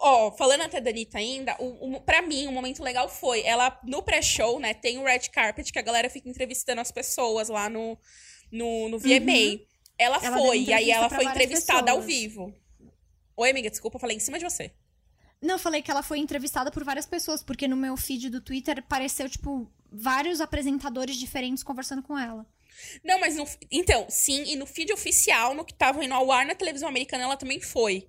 ó, 0.00 0.32
falando 0.32 0.62
até 0.62 0.80
da 0.80 0.90
Anitta 0.90 1.18
ainda, 1.18 1.56
o, 1.58 1.96
o, 1.96 2.00
pra 2.00 2.22
mim, 2.22 2.46
um 2.46 2.52
momento 2.52 2.82
legal 2.82 3.08
foi, 3.08 3.42
ela, 3.42 3.78
no 3.84 4.02
pré-show, 4.02 4.58
né, 4.58 4.74
tem 4.74 4.98
o 4.98 5.04
red 5.04 5.28
carpet, 5.32 5.72
que 5.72 5.78
a 5.78 5.82
galera 5.82 6.10
fica 6.10 6.28
entrevistando 6.28 6.80
as 6.80 6.90
pessoas 6.90 7.48
lá 7.48 7.68
no, 7.68 7.98
no, 8.50 8.88
no 8.88 8.98
VMA. 8.98 9.64
Ela, 9.98 10.18
Ela 10.22 10.36
deu 10.36 10.46
foi, 10.46 10.60
e 10.60 10.72
aí 10.72 10.90
ela 10.90 11.08
foi 11.08 11.24
entrevistada 11.24 11.90
ao 11.90 11.98
pessoas. 11.98 12.06
vivo. 12.06 12.54
Oi, 13.36 13.50
amiga, 13.50 13.70
desculpa, 13.70 13.96
eu 13.96 14.00
falei 14.00 14.16
em 14.16 14.20
cima 14.20 14.38
de 14.38 14.44
você. 14.44 14.70
Não, 15.42 15.56
eu 15.56 15.58
falei 15.58 15.82
que 15.82 15.90
ela 15.90 16.02
foi 16.02 16.18
entrevistada 16.18 16.70
por 16.70 16.82
várias 16.84 17.06
pessoas, 17.06 17.42
porque 17.42 17.68
no 17.68 17.76
meu 17.76 17.96
feed 17.96 18.30
do 18.30 18.40
Twitter 18.40 18.78
apareceu, 18.78 19.28
tipo, 19.28 19.70
vários 19.92 20.40
apresentadores 20.40 21.16
diferentes 21.16 21.62
conversando 21.62 22.02
com 22.02 22.18
ela. 22.18 22.46
Não, 23.04 23.18
mas 23.20 23.36
no. 23.36 23.46
Então, 23.70 24.06
sim, 24.08 24.44
e 24.44 24.56
no 24.56 24.66
feed 24.66 24.92
oficial, 24.92 25.54
no 25.54 25.64
que 25.64 25.74
tava 25.74 26.04
indo 26.04 26.14
ao 26.14 26.30
ar 26.30 26.46
na 26.46 26.54
televisão 26.54 26.88
americana, 26.88 27.24
ela 27.24 27.36
também 27.36 27.60
foi. 27.60 28.08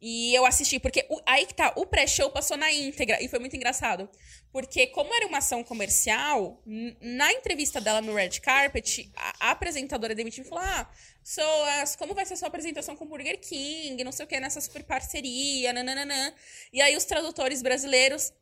E 0.00 0.34
eu 0.34 0.44
assisti, 0.44 0.78
porque 0.78 1.06
o- 1.08 1.20
aí 1.24 1.46
que 1.46 1.54
tá, 1.54 1.72
o 1.76 1.86
pré-show 1.86 2.30
passou 2.30 2.56
na 2.56 2.70
íntegra, 2.70 3.22
e 3.22 3.28
foi 3.28 3.38
muito 3.38 3.56
engraçado. 3.56 4.08
Porque, 4.52 4.86
como 4.88 5.12
era 5.14 5.26
uma 5.26 5.38
ação 5.38 5.64
comercial, 5.64 6.62
na 7.00 7.32
entrevista 7.32 7.80
dela 7.80 8.00
no 8.02 8.14
Red 8.14 8.40
Carpet, 8.40 9.10
a, 9.16 9.48
a 9.48 9.50
apresentadora 9.52 10.14
da 10.14 10.20
MTV 10.20 10.48
falou: 10.48 10.62
Ah, 10.64 10.90
so, 11.22 11.40
as- 11.80 11.96
como 11.96 12.14
vai 12.14 12.26
ser 12.26 12.34
a 12.34 12.36
sua 12.36 12.48
apresentação 12.48 12.94
com 12.96 13.04
o 13.04 13.08
Burger 13.08 13.40
King? 13.40 14.02
Não 14.04 14.12
sei 14.12 14.24
o 14.24 14.28
que, 14.28 14.38
nessa 14.38 14.60
super 14.60 14.84
parceria, 14.84 15.72
nananã. 15.72 16.32
E 16.72 16.82
aí 16.82 16.96
os 16.96 17.04
tradutores 17.04 17.62
brasileiros, 17.62 18.32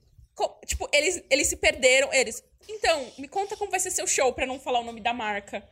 tipo, 0.66 0.88
eles, 0.92 1.22
eles 1.30 1.46
se 1.46 1.56
perderam. 1.56 2.12
Eles, 2.12 2.42
então, 2.68 3.12
me 3.18 3.28
conta 3.28 3.56
como 3.56 3.70
vai 3.70 3.78
ser 3.80 3.90
seu 3.92 4.06
show, 4.06 4.32
pra 4.32 4.46
não 4.46 4.58
falar 4.58 4.80
o 4.80 4.84
nome 4.84 5.00
da 5.00 5.14
marca. 5.14 5.66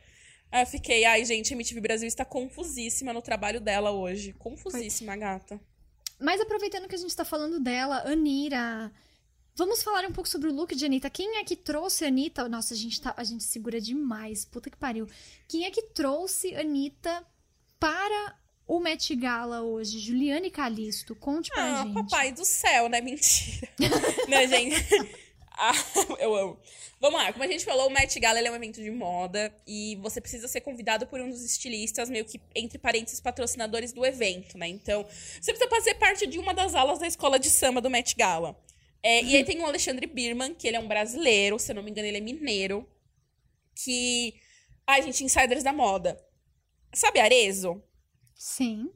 Eu 0.52 0.66
fiquei, 0.66 1.04
ai, 1.04 1.24
gente, 1.24 1.52
a 1.52 1.56
MTV 1.56 1.80
Brasil 1.80 2.08
está 2.08 2.24
confusíssima 2.24 3.12
no 3.12 3.22
trabalho 3.22 3.60
dela 3.60 3.90
hoje. 3.92 4.32
Confusíssima, 4.32 5.16
gata. 5.16 5.60
Mas 6.20 6.40
aproveitando 6.40 6.86
que 6.88 6.94
a 6.94 6.98
gente 6.98 7.14
tá 7.16 7.24
falando 7.24 7.58
dela, 7.58 8.02
Anira. 8.06 8.92
Vamos 9.56 9.82
falar 9.82 10.06
um 10.06 10.12
pouco 10.12 10.28
sobre 10.28 10.48
o 10.48 10.54
look 10.54 10.74
de 10.74 10.84
Anitta. 10.84 11.10
Quem 11.10 11.38
é 11.38 11.44
que 11.44 11.56
trouxe 11.56 12.04
a 12.04 12.08
Anitta? 12.08 12.48
Nossa, 12.48 12.72
a 12.72 12.76
gente, 12.76 13.00
tá, 13.00 13.12
a 13.16 13.24
gente 13.24 13.42
segura 13.44 13.80
demais. 13.80 14.44
Puta 14.44 14.70
que 14.70 14.76
pariu. 14.76 15.06
Quem 15.48 15.64
é 15.64 15.70
que 15.70 15.82
trouxe 15.82 16.54
Anitta 16.54 17.24
para 17.78 18.36
o 18.66 18.78
Met 18.80 19.14
Gala 19.16 19.62
hoje? 19.62 19.98
Juliane 19.98 20.50
Calisto. 20.50 21.14
Conte 21.16 21.50
pra 21.50 21.80
Ah, 21.80 21.82
gente. 21.82 21.94
papai 21.94 22.32
do 22.32 22.44
céu, 22.44 22.88
né? 22.88 23.00
Mentira. 23.00 23.68
Não, 24.28 24.46
gente. 24.46 24.76
Ah, 25.62 25.74
eu 26.18 26.34
amo. 26.34 26.58
Vamos 26.98 27.20
lá, 27.20 27.30
como 27.32 27.44
a 27.44 27.46
gente 27.46 27.66
falou, 27.66 27.88
o 27.88 27.90
Met 27.90 28.18
Gala 28.18 28.38
é 28.38 28.50
um 28.50 28.54
evento 28.54 28.80
de 28.80 28.90
moda 28.90 29.54
e 29.66 29.96
você 29.96 30.18
precisa 30.18 30.48
ser 30.48 30.62
convidado 30.62 31.06
por 31.06 31.20
um 31.20 31.28
dos 31.28 31.44
estilistas, 31.44 32.08
meio 32.08 32.24
que, 32.24 32.40
entre 32.54 32.78
parênteses, 32.78 33.20
patrocinadores 33.20 33.92
do 33.92 34.04
evento, 34.04 34.56
né? 34.56 34.68
Então, 34.68 35.04
você 35.04 35.52
precisa 35.52 35.68
fazer 35.68 35.94
parte 35.96 36.26
de 36.26 36.38
uma 36.38 36.54
das 36.54 36.74
alas 36.74 36.98
da 36.98 37.06
escola 37.06 37.38
de 37.38 37.50
samba 37.50 37.82
do 37.82 37.90
Met 37.90 38.16
Gala. 38.16 38.58
É, 39.02 39.22
e 39.22 39.36
aí 39.36 39.44
tem 39.44 39.60
o 39.60 39.66
Alexandre 39.66 40.06
Birman, 40.06 40.54
que 40.54 40.66
ele 40.66 40.78
é 40.78 40.80
um 40.80 40.88
brasileiro, 40.88 41.58
se 41.58 41.70
eu 41.72 41.76
não 41.76 41.82
me 41.82 41.90
engano, 41.90 42.08
ele 42.08 42.18
é 42.18 42.20
mineiro. 42.22 42.88
Que. 43.74 44.34
Ai, 44.86 45.02
gente, 45.02 45.22
insiders 45.22 45.62
da 45.62 45.74
moda. 45.74 46.18
Sabe 46.94 47.20
Arezo? 47.20 47.82
Sim. 48.34 48.90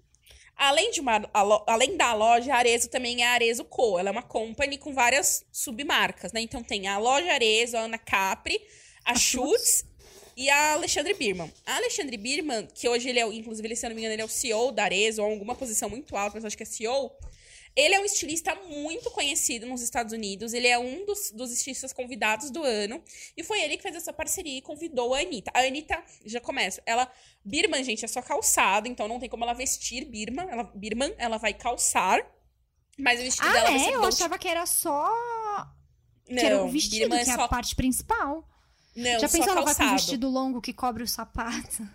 Além, 0.56 0.90
de 0.90 1.00
uma, 1.00 1.28
além 1.66 1.96
da 1.96 2.14
loja, 2.14 2.54
a 2.54 2.58
Arezo 2.58 2.88
também 2.88 3.22
é 3.22 3.26
a 3.26 3.32
Arezo 3.32 3.64
Co. 3.64 3.98
Ela 3.98 4.10
é 4.10 4.12
uma 4.12 4.22
company 4.22 4.78
com 4.78 4.94
várias 4.94 5.44
submarcas, 5.52 6.32
né? 6.32 6.40
Então 6.40 6.62
tem 6.62 6.86
a 6.86 6.96
loja 6.98 7.32
Arezo, 7.32 7.76
a 7.76 7.80
Ana 7.80 7.98
Capri, 7.98 8.60
a, 9.04 9.16
Schutz 9.16 9.84
e 10.36 10.48
a 10.48 10.74
Alexandre 10.74 11.12
Birman. 11.14 11.52
A 11.66 11.76
Alexandre 11.76 12.16
Birman, 12.16 12.68
que 12.72 12.88
hoje 12.88 13.08
ele 13.08 13.18
é, 13.18 13.26
inclusive, 13.26 13.66
ele, 13.66 13.76
se 13.76 13.84
eu 13.84 13.90
não 13.90 13.94
me 13.96 14.02
engano, 14.02 14.14
ele 14.14 14.22
é 14.22 14.24
o 14.24 14.28
CEO 14.28 14.70
da 14.70 14.84
Arezo, 14.84 15.22
ou 15.22 15.30
alguma 15.30 15.54
posição 15.54 15.90
muito 15.90 16.16
alta, 16.16 16.36
mas 16.36 16.44
acho 16.44 16.56
que 16.56 16.62
é 16.62 16.66
CEO. 16.66 17.12
Ele 17.76 17.94
é 17.94 18.00
um 18.00 18.04
estilista 18.04 18.54
muito 18.68 19.10
conhecido 19.10 19.66
nos 19.66 19.82
Estados 19.82 20.12
Unidos. 20.12 20.52
Ele 20.52 20.68
é 20.68 20.78
um 20.78 21.04
dos, 21.04 21.32
dos 21.32 21.50
estilistas 21.52 21.92
convidados 21.92 22.50
do 22.50 22.62
ano. 22.62 23.02
E 23.36 23.42
foi 23.42 23.60
ele 23.62 23.76
que 23.76 23.82
fez 23.82 23.96
essa 23.96 24.12
parceria 24.12 24.58
e 24.58 24.62
convidou 24.62 25.12
a 25.14 25.18
Anitta. 25.20 25.50
A 25.54 25.60
Anitta, 25.60 26.02
já 26.24 26.40
começa, 26.40 26.82
ela... 26.86 27.10
Birman, 27.44 27.84
gente, 27.84 28.04
é 28.04 28.08
só 28.08 28.22
calçado, 28.22 28.88
então 28.88 29.06
não 29.06 29.20
tem 29.20 29.28
como 29.28 29.44
ela 29.44 29.52
vestir 29.52 30.04
Birman. 30.06 30.48
Ela, 30.48 30.62
Birman, 30.74 31.14
ela 31.18 31.36
vai 31.36 31.52
calçar. 31.52 32.24
Mas 32.98 33.20
o 33.20 33.22
vestido 33.24 33.48
Ah, 33.48 33.52
dela 33.52 33.70
vai 33.70 33.76
é? 33.76 33.84
ser 33.84 33.92
Eu 33.92 34.04
achava 34.04 34.38
que 34.38 34.48
era 34.48 34.64
só. 34.64 35.10
Não, 36.28 36.36
que 36.38 36.44
era 36.46 36.62
o 36.62 36.68
vestido, 36.70 37.00
Birman 37.00 37.20
é 37.20 37.24
que 37.24 37.30
é 37.30 37.34
só... 37.34 37.42
a 37.42 37.48
parte 37.48 37.74
principal. 37.76 38.48
Não, 38.96 39.18
Já 39.20 39.28
pensou 39.28 39.50
ela 39.50 39.62
vai 39.62 39.74
com 39.74 39.82
um 39.82 39.92
vestido 39.96 40.28
longo 40.30 40.60
que 40.62 40.72
cobre 40.72 41.02
o 41.02 41.08
sapato? 41.08 41.86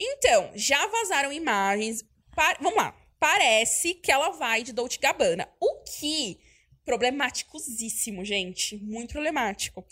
Então, 0.00 0.50
já 0.54 0.86
vazaram 0.88 1.32
imagens. 1.32 2.02
Pa- 2.34 2.56
Vamos 2.60 2.76
lá. 2.78 2.94
Parece 3.20 3.94
que 3.94 4.10
ela 4.10 4.30
vai 4.30 4.64
de 4.64 4.72
Dolce 4.72 4.98
Gabbana. 4.98 5.48
O 5.60 5.84
que 5.84 6.40
Problemáticosíssimo, 6.84 8.24
gente. 8.24 8.76
Muito 8.78 9.12
problemático. 9.12 9.84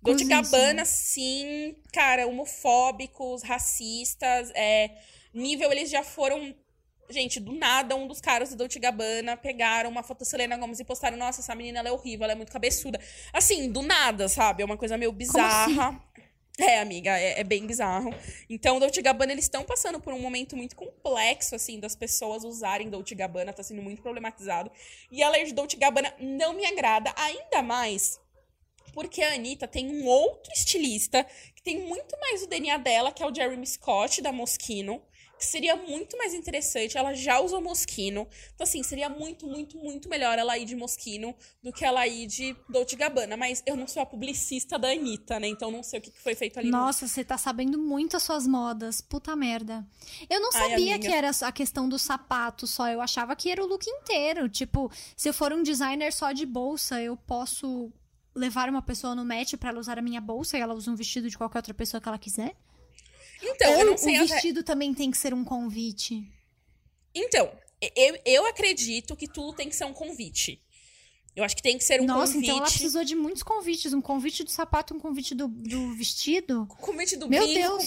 Dolce 0.00 0.24
Gabbana, 0.24 0.84
sim, 0.84 1.76
cara, 1.92 2.26
homofóbicos, 2.26 3.42
racistas, 3.42 4.50
é, 4.54 4.96
nível 5.34 5.70
eles 5.72 5.90
já 5.90 6.02
foram 6.02 6.54
Gente, 7.08 7.38
do 7.38 7.52
nada, 7.52 7.94
um 7.94 8.08
dos 8.08 8.20
caras 8.20 8.50
do 8.50 8.56
Dolce 8.56 8.80
Gabbana 8.80 9.36
pegaram 9.36 9.88
uma 9.88 10.02
foto 10.02 10.20
da 10.20 10.24
Selena 10.24 10.56
Gomes 10.56 10.80
e 10.80 10.84
postaram: 10.84 11.16
Nossa, 11.16 11.40
essa 11.40 11.54
menina 11.54 11.78
ela 11.78 11.88
é 11.88 11.92
horrível, 11.92 12.24
ela 12.24 12.32
é 12.32 12.34
muito 12.34 12.50
cabeçuda. 12.50 12.98
Assim, 13.32 13.70
do 13.70 13.80
nada, 13.80 14.28
sabe? 14.28 14.62
É 14.62 14.66
uma 14.66 14.76
coisa 14.76 14.98
meio 14.98 15.12
bizarra. 15.12 15.88
Assim? 15.88 16.00
É, 16.58 16.80
amiga, 16.80 17.18
é, 17.18 17.40
é, 17.40 17.44
bem 17.44 17.66
bizarro. 17.66 18.10
Então, 18.48 18.80
Dolce 18.80 19.02
Gabbana, 19.02 19.32
eles 19.32 19.44
estão 19.44 19.62
passando 19.62 20.00
por 20.00 20.14
um 20.14 20.18
momento 20.18 20.56
muito 20.56 20.74
complexo, 20.74 21.54
assim, 21.54 21.78
das 21.78 21.94
pessoas 21.94 22.44
usarem 22.44 22.88
Dolce 22.88 23.14
Gabbana, 23.14 23.52
tá 23.52 23.62
sendo 23.62 23.82
muito 23.82 24.00
problematizado. 24.00 24.70
E 25.10 25.22
a 25.22 25.28
lei 25.28 25.44
de 25.44 25.52
Dolce 25.52 25.76
Gabbana 25.76 26.14
não 26.18 26.54
me 26.54 26.64
agrada, 26.64 27.12
ainda 27.16 27.62
mais 27.62 28.18
porque 28.94 29.20
a 29.20 29.34
Anitta 29.34 29.68
tem 29.68 29.90
um 29.90 30.06
outro 30.06 30.50
estilista 30.54 31.26
que 31.54 31.62
tem 31.62 31.86
muito 31.86 32.18
mais 32.18 32.42
o 32.42 32.46
DNA 32.46 32.78
dela, 32.78 33.12
que 33.12 33.22
é 33.22 33.26
o 33.26 33.34
Jeremy 33.34 33.66
Scott, 33.66 34.22
da 34.22 34.32
Moschino 34.32 35.02
seria 35.38 35.76
muito 35.76 36.16
mais 36.16 36.34
interessante. 36.34 36.96
Ela 36.96 37.14
já 37.14 37.40
usou 37.40 37.60
Moschino. 37.60 38.26
Então, 38.54 38.64
assim, 38.64 38.82
seria 38.82 39.08
muito, 39.08 39.46
muito, 39.46 39.76
muito 39.78 40.08
melhor 40.08 40.38
ela 40.38 40.56
ir 40.58 40.64
de 40.64 40.74
Moschino 40.74 41.34
do 41.62 41.72
que 41.72 41.84
ela 41.84 42.06
ir 42.06 42.26
de 42.26 42.56
Dolce 42.68 42.96
Gabbana. 42.96 43.36
Mas 43.36 43.62
eu 43.66 43.76
não 43.76 43.86
sou 43.86 44.02
a 44.02 44.06
publicista 44.06 44.78
da 44.78 44.88
Anitta, 44.88 45.38
né? 45.38 45.48
Então 45.48 45.70
não 45.70 45.82
sei 45.82 45.98
o 45.98 46.02
que 46.02 46.10
foi 46.20 46.34
feito 46.34 46.58
ali. 46.58 46.70
Nossa, 46.70 47.04
no... 47.04 47.08
você 47.08 47.24
tá 47.24 47.36
sabendo 47.36 47.78
muito 47.78 48.16
as 48.16 48.22
suas 48.22 48.46
modas. 48.46 49.00
Puta 49.00 49.34
merda. 49.36 49.86
Eu 50.28 50.40
não 50.40 50.52
sabia 50.52 50.94
Ai, 50.94 50.98
que 50.98 51.08
era 51.08 51.30
a 51.42 51.52
questão 51.52 51.88
do 51.88 51.98
sapato 51.98 52.66
só. 52.66 52.88
Eu 52.88 53.00
achava 53.00 53.36
que 53.36 53.50
era 53.50 53.62
o 53.62 53.66
look 53.66 53.86
inteiro. 53.88 54.48
Tipo, 54.48 54.90
se 55.16 55.28
eu 55.28 55.34
for 55.34 55.52
um 55.52 55.62
designer 55.62 56.12
só 56.12 56.32
de 56.32 56.46
bolsa, 56.46 57.00
eu 57.00 57.16
posso 57.16 57.92
levar 58.34 58.68
uma 58.68 58.82
pessoa 58.82 59.14
no 59.14 59.24
match 59.24 59.54
para 59.54 59.70
ela 59.70 59.80
usar 59.80 59.98
a 59.98 60.02
minha 60.02 60.20
bolsa 60.20 60.58
e 60.58 60.60
ela 60.60 60.74
usa 60.74 60.90
um 60.90 60.94
vestido 60.94 61.28
de 61.28 61.38
qualquer 61.38 61.58
outra 61.58 61.74
pessoa 61.74 62.00
que 62.00 62.08
ela 62.08 62.18
quiser? 62.18 62.54
Então, 63.48 63.72
Ou 63.72 63.80
eu 63.80 63.86
não 63.86 63.96
sei 63.96 64.20
o 64.20 64.26
vestido 64.26 64.60
até... 64.60 64.72
também 64.72 64.92
tem 64.92 65.10
que 65.10 65.16
ser 65.16 65.32
um 65.32 65.44
convite. 65.44 66.28
Então, 67.14 67.50
eu, 67.94 68.18
eu 68.24 68.46
acredito 68.46 69.14
que 69.14 69.28
tudo 69.28 69.54
tem 69.54 69.68
que 69.68 69.76
ser 69.76 69.84
um 69.84 69.92
convite. 69.92 70.60
Eu 71.34 71.44
acho 71.44 71.54
que 71.54 71.62
tem 71.62 71.76
que 71.76 71.84
ser 71.84 72.00
um 72.00 72.06
Nossa, 72.06 72.32
convite. 72.32 72.50
então 72.50 72.58
ela 72.58 72.66
precisou 72.66 73.04
de 73.04 73.14
muitos 73.14 73.42
convites. 73.42 73.92
Um 73.92 74.00
convite 74.00 74.42
do 74.42 74.50
sapato, 74.50 74.94
um 74.94 74.98
convite 74.98 75.34
do, 75.34 75.48
do 75.48 75.94
vestido. 75.94 76.66
Convite 76.80 77.16
do 77.16 77.28
Meu 77.28 77.42
brinco, 77.42 77.60
Deus. 77.60 77.84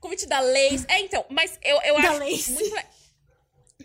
Convite 0.00 0.26
da 0.26 0.40
lace. 0.40 0.84
É, 0.88 1.00
então, 1.00 1.24
mas 1.28 1.58
eu, 1.62 1.80
eu 1.82 2.00
da 2.00 2.10
acho 2.12 2.52
muito... 2.52 3.02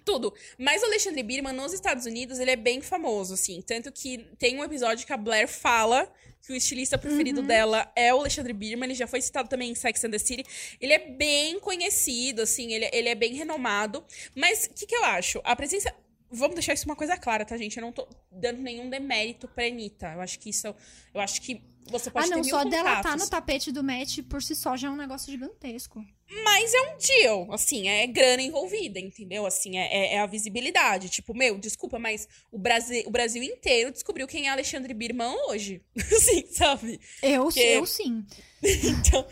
Tudo. 0.06 0.34
Mas 0.58 0.82
o 0.84 0.86
Alexandre 0.86 1.21
Birman, 1.23 1.54
nos 1.54 1.73
Estados 1.73 2.06
Unidos, 2.06 2.39
ele 2.39 2.52
é 2.52 2.56
bem 2.56 2.82
famoso, 2.82 3.34
assim. 3.34 3.62
Tanto 3.62 3.91
que 3.91 4.19
tem 4.38 4.58
um 4.58 4.63
episódio 4.63 5.06
que 5.06 5.12
a 5.12 5.17
Blair 5.17 5.47
fala 5.47 6.10
que 6.47 6.53
o 6.53 6.55
estilista 6.55 6.97
preferido 6.97 7.41
Uhum. 7.41 7.47
dela 7.47 7.91
é 7.93 8.13
o 8.13 8.19
Alexandre 8.19 8.53
Birman. 8.53 8.88
Ele 8.88 8.95
já 8.95 9.05
foi 9.05 9.21
citado 9.21 9.49
também 9.49 9.69
em 9.69 9.75
Sex 9.75 10.01
and 10.05 10.12
the 10.12 10.17
City. 10.17 10.45
Ele 10.79 10.93
é 10.93 10.99
bem 10.99 11.60
conhecido, 11.60 12.41
assim, 12.41 12.73
ele, 12.73 12.89
ele 12.93 13.10
é 13.10 13.15
bem 13.15 13.33
renomado. 13.33 14.01
Mas 14.33 14.65
o 14.65 14.73
que, 14.73 14.86
que 14.86 14.95
eu 14.95 15.03
acho? 15.03 15.41
A 15.43 15.55
presença. 15.57 15.93
Vamos 16.31 16.55
deixar 16.55 16.73
isso 16.73 16.86
uma 16.86 16.95
coisa 16.95 17.17
clara, 17.17 17.43
tá, 17.45 17.55
gente? 17.57 17.77
Eu 17.77 17.81
não 17.81 17.91
tô 17.91 18.07
dando 18.31 18.62
nenhum 18.62 18.89
demérito 18.89 19.47
pra 19.49 19.65
Anitta. 19.65 20.13
Eu 20.13 20.21
acho 20.21 20.39
que 20.39 20.49
isso. 20.49 20.67
Eu 21.13 21.19
acho 21.19 21.41
que 21.41 21.62
você 21.89 22.12
pode 22.12 22.26
ah, 22.26 22.36
não, 22.36 22.41
ter 22.41 22.50
só 22.50 22.63
dela 22.63 23.02
tá 23.02 23.15
no 23.15 23.30
tapete 23.30 23.71
do 23.71 23.84
match 23.84 24.19
por 24.30 24.41
si 24.41 24.56
só 24.56 24.76
já 24.76 24.88
é 24.88 24.91
um 24.91 24.95
negócio 24.95 25.32
gigantesco. 25.32 26.04
Mas 26.43 26.73
é 26.73 26.82
um 26.82 26.97
deal, 26.97 27.54
assim, 27.54 27.88
é 27.88 28.06
grana 28.06 28.41
envolvida, 28.41 29.00
entendeu? 29.00 29.45
Assim, 29.45 29.78
é, 29.78 29.86
é- 29.86 30.13
é 30.15 30.19
a 30.19 30.26
visibilidade. 30.26 31.10
Tipo, 31.10 31.34
meu, 31.34 31.58
desculpa, 31.58 31.97
mas 31.97 32.28
o 32.52 32.60
Brasil, 32.60 33.04
o 33.06 33.12
Brasil 33.12 33.41
inteiro 33.41 33.91
descobriu 33.91 34.28
quem 34.28 34.47
é 34.47 34.50
Alexandre 34.50 34.93
Birman 34.93 35.34
hoje. 35.47 35.82
assim, 35.95 36.45
sabe? 36.52 37.00
Eu, 37.23 37.45
Porque- 37.45 37.60
eu 37.60 37.86
sim. 37.86 38.26
Então, 38.62 39.26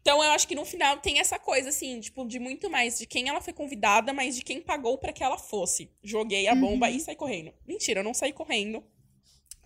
então 0.00 0.24
eu 0.24 0.30
acho 0.30 0.48
que 0.48 0.54
no 0.54 0.64
final 0.64 0.96
tem 0.98 1.18
essa 1.18 1.38
coisa, 1.38 1.68
assim, 1.68 2.00
tipo, 2.00 2.24
de 2.26 2.38
muito 2.38 2.70
mais 2.70 2.98
de 2.98 3.06
quem 3.06 3.28
ela 3.28 3.42
foi 3.42 3.52
convidada, 3.52 4.14
mas 4.14 4.36
de 4.36 4.42
quem 4.42 4.60
pagou 4.62 4.96
pra 4.96 5.12
que 5.12 5.22
ela 5.22 5.36
fosse. 5.36 5.90
Joguei 6.02 6.46
a 6.48 6.54
bomba 6.54 6.88
e 6.88 6.98
saí 6.98 7.14
correndo. 7.14 7.52
Mentira, 7.66 8.00
eu 8.00 8.04
não 8.04 8.14
saí 8.14 8.32
correndo. 8.32 8.82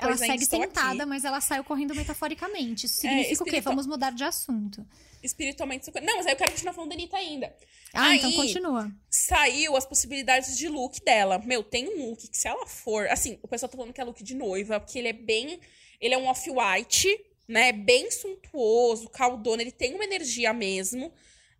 Ela 0.02 0.12
ainda 0.12 0.26
segue 0.26 0.44
sentada, 0.46 1.02
aqui. 1.02 1.04
mas 1.06 1.24
ela 1.24 1.40
saiu 1.40 1.64
correndo 1.64 1.94
metaforicamente. 1.94 2.86
Isso 2.86 2.96
significa 2.96 3.26
o 3.42 3.44
quê? 3.44 3.50
espiritual- 3.50 3.74
Vamos 3.74 3.86
mudar 3.86 4.10
de 4.12 4.24
assunto. 4.24 4.86
Espiritualmente. 5.22 5.90
Não, 6.02 6.16
mas 6.16 6.26
aí 6.26 6.32
eu 6.32 6.36
quero 6.36 6.50
continuar 6.50 6.72
falando 6.72 6.90
da 6.90 6.94
Anitta 6.96 7.16
ainda. 7.16 7.54
Ah, 7.94 8.08
Aí- 8.08 8.18
então 8.18 8.32
continua. 8.32 8.90
saiu 9.08 9.76
as 9.76 9.84
possibilidades 9.86 10.56
de 10.58 10.68
look 10.68 11.00
dela. 11.04 11.38
Meu, 11.38 11.62
tem 11.62 11.88
um 11.88 12.08
look 12.10 12.26
que 12.28 12.36
se 12.36 12.48
ela 12.48 12.66
for, 12.66 13.06
assim, 13.08 13.38
o 13.42 13.46
pessoal 13.48 13.68
tá 13.70 13.76
falando 13.76 13.92
que 13.92 14.00
é 14.00 14.04
look 14.04 14.22
de 14.22 14.34
noiva, 14.34 14.80
porque 14.80 14.98
ele 14.98 15.08
é 15.08 15.12
bem, 15.12 15.60
ele 16.00 16.14
é 16.14 16.18
um 16.18 16.26
off-white, 16.26 17.08
né, 17.46 17.70
bem 17.72 18.10
suntuoso, 18.10 19.08
caldona, 19.10 19.62
ele 19.62 19.70
tem 19.72 19.94
uma 19.94 20.04
energia 20.04 20.52
mesmo. 20.52 21.12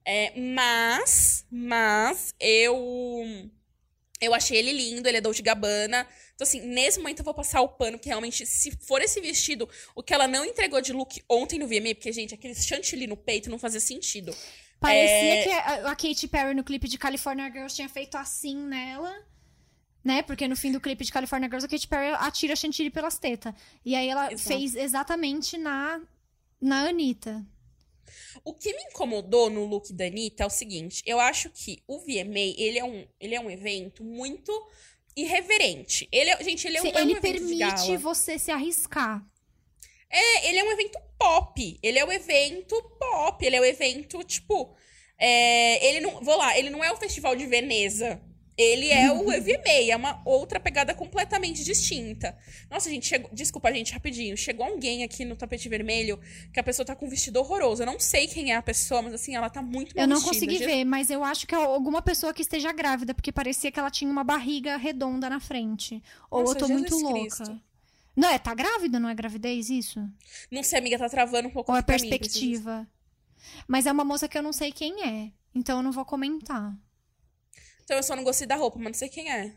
É, 0.05 0.33
mas, 0.40 1.44
mas 1.50 2.35
eu 2.40 3.48
eu 4.20 4.33
achei 4.35 4.57
ele 4.57 4.72
lindo, 4.72 5.09
ele 5.09 5.18
é 5.18 5.20
Dolce 5.20 5.42
Gabbana. 5.42 6.07
Então 6.42 6.61
assim, 6.61 6.61
nesse 6.61 6.98
momento 6.98 7.20
eu 7.20 7.24
vou 7.24 7.35
passar 7.35 7.61
o 7.61 7.68
pano 7.68 7.98
que 7.98 8.09
realmente 8.09 8.44
se 8.44 8.72
for 8.72 9.00
esse 9.00 9.20
vestido, 9.20 9.68
o 9.94 10.02
que 10.02 10.12
ela 10.12 10.26
não 10.26 10.44
entregou 10.44 10.81
de 10.81 10.92
look 10.92 11.22
ontem 11.28 11.57
no 11.57 11.68
VMA, 11.68 11.94
porque 11.94 12.12
gente, 12.12 12.35
aquele 12.35 12.55
chantilly 12.55 13.07
no 13.07 13.16
peito 13.16 13.48
não 13.48 13.61
fazia 13.61 13.78
sentido. 13.78 14.35
Parecia 14.81 15.35
É. 15.35 15.44
que 15.44 15.50
a, 15.50 15.90
a 15.92 15.94
Katy 15.94 16.26
Perry 16.26 16.55
no 16.55 16.64
clipe 16.64 16.88
de 16.88 16.98
California 16.98 17.48
Girls 17.48 17.76
tinha 17.76 17.88
feito 17.88 18.16
assim 18.16 18.57
nela. 18.57 19.24
Né? 20.02 20.20
Porque 20.22 20.48
no 20.48 20.57
fim 20.57 20.72
do 20.72 20.81
clipe 20.81 21.05
de 21.05 21.12
California 21.12 21.48
Girls, 21.48 21.64
a 21.64 21.68
Katy 21.68 21.87
Perry 21.87 22.16
atira 22.18 22.57
chantilly 22.57 22.90
pelas 22.90 23.18
tetas. 23.18 23.55
E 23.85 23.94
aí 23.94 24.09
ela 24.09 24.33
Exato. 24.33 24.48
fez 24.48 24.74
exatamente 24.74 25.57
na, 25.57 26.00
na 26.61 26.88
Anitta. 26.88 27.46
O 28.44 28.52
que 28.52 28.74
me 28.74 28.83
incomodou 28.90 29.48
no 29.48 29.64
look 29.64 29.92
da 29.92 30.07
Anitta 30.07 30.42
é 30.42 30.46
o 30.46 30.50
seguinte: 30.50 31.02
eu 31.07 31.20
acho 31.20 31.50
que 31.50 31.83
o 31.87 32.00
VMA, 32.00 32.52
ele 32.59 32.81
é 32.81 32.85
um, 32.85 33.07
ele 33.20 33.35
é 33.37 33.40
um 33.40 33.48
evento 33.48 34.02
muito 34.02 34.52
irreverente. 35.16 36.09
Ele 36.11 36.31
é, 36.31 36.44
gente, 36.44 36.66
ele 36.66 36.79
é 36.79 36.81
um, 36.81 36.85
não 36.85 36.92
é 36.92 37.05
um 37.05 37.11
ele 37.11 37.20
permite 37.20 37.96
você 37.96 38.38
se 38.38 38.51
arriscar. 38.51 39.25
É, 40.11 40.48
ele 40.48 40.59
é 40.59 40.64
um 40.64 40.72
evento 40.72 40.98
pop. 41.18 41.79
Ele 41.83 41.98
é 41.98 42.05
o 42.05 42.12
evento 42.12 42.83
pop. 42.98 43.44
Ele 43.44 43.57
é 43.57 43.61
o 43.61 43.64
evento, 43.64 44.22
tipo. 44.25 44.77
é, 45.18 45.87
ele 45.87 46.01
não. 46.01 46.20
Vou 46.22 46.37
lá, 46.37 46.57
ele 46.59 46.70
não 46.70 46.85
é 46.85 46.92
o 46.92 46.96
Festival 46.96 47.35
de 47.35 47.46
Veneza. 47.46 48.20
Ele 48.57 48.91
é 48.91 49.11
o 49.11 49.25
VMA, 49.25 49.91
é 49.91 49.97
uma 49.97 50.21
outra 50.27 50.61
pegada 50.61 50.95
completamente 50.95 51.65
distinta. 51.65 52.37
Nossa, 52.71 52.91
gente, 52.91 53.07
chegou, 53.07 53.31
desculpa, 53.33 53.73
gente, 53.73 53.93
rapidinho. 53.95 54.37
Chegou 54.37 54.67
alguém 54.67 55.03
aqui 55.03 55.25
no 55.25 55.35
tapete 55.35 55.69
vermelho 55.71 56.21
que 56.53 56.61
a 56.61 56.62
pessoa 56.62 56.85
tá 56.85 56.95
com 56.95 57.07
um 57.07 57.09
vestido 57.09 57.38
horroroso. 57.41 57.83
Eu 57.83 57.87
não 57.87 57.99
sei 57.99 58.27
quem 58.27 58.53
é 58.53 58.57
a 58.57 58.62
pessoa, 58.62 59.01
mas 59.01 59.15
assim, 59.15 59.35
ela 59.35 59.49
tá 59.49 59.62
muito 59.62 59.97
mal 59.97 60.05
Eu 60.05 60.09
não 60.09 60.17
vestida. 60.21 60.47
consegui 60.47 60.65
ver, 60.67 60.85
mas 60.85 61.09
eu 61.09 61.25
acho 61.25 61.47
que 61.47 61.55
é 61.55 61.59
alguma 61.59 62.03
pessoa 62.03 62.35
que 62.35 62.43
esteja 62.43 62.73
grávida, 62.73 63.15
porque 63.15 63.33
parecia 63.33 63.73
que 63.73 63.81
ela 63.81 63.91
tinha 63.91 64.11
uma 64.11 64.23
barriga 64.23 64.77
redonda 64.77 65.31
na 65.31 65.41
frente. 65.41 66.03
Ou 66.31 66.41
Nossa, 66.41 66.53
eu 66.55 66.59
tô 66.59 66.67
Jesus 66.67 66.91
muito 66.93 67.12
Cristo. 67.12 67.43
louca. 67.45 67.62
Não, 68.15 68.29
é, 68.29 68.38
tá 68.38 68.55
grávida, 68.55 69.01
não 69.01 69.09
é 69.09 69.15
gravidez 69.15 69.71
isso? 69.71 69.99
Não 70.51 70.62
sei, 70.62 70.79
amiga, 70.79 70.99
tá 70.99 71.09
travando 71.09 71.49
um 71.49 71.51
pouco 71.51 71.73
Ou 71.73 71.79
é 71.79 71.81
pra 71.81 71.95
mim, 71.97 72.11
perspectiva? 72.11 72.87
Mas 73.67 73.87
é 73.87 73.93
uma 73.93 74.05
moça 74.05 74.29
que 74.29 74.37
eu 74.37 74.43
não 74.43 74.53
sei 74.53 74.71
quem 74.71 75.03
é. 75.03 75.33
Então 75.55 75.79
eu 75.79 75.83
não 75.83 75.91
vou 75.93 76.05
comentar. 76.05 76.77
Então 77.85 77.97
eu 77.97 78.03
só 78.03 78.14
não 78.16 78.25
gostei 78.25 78.47
da 78.47 78.57
roupa, 78.57 78.79
mas 78.79 78.87
não 78.88 78.95
sei 78.99 79.09
quem 79.09 79.31
é. 79.31 79.55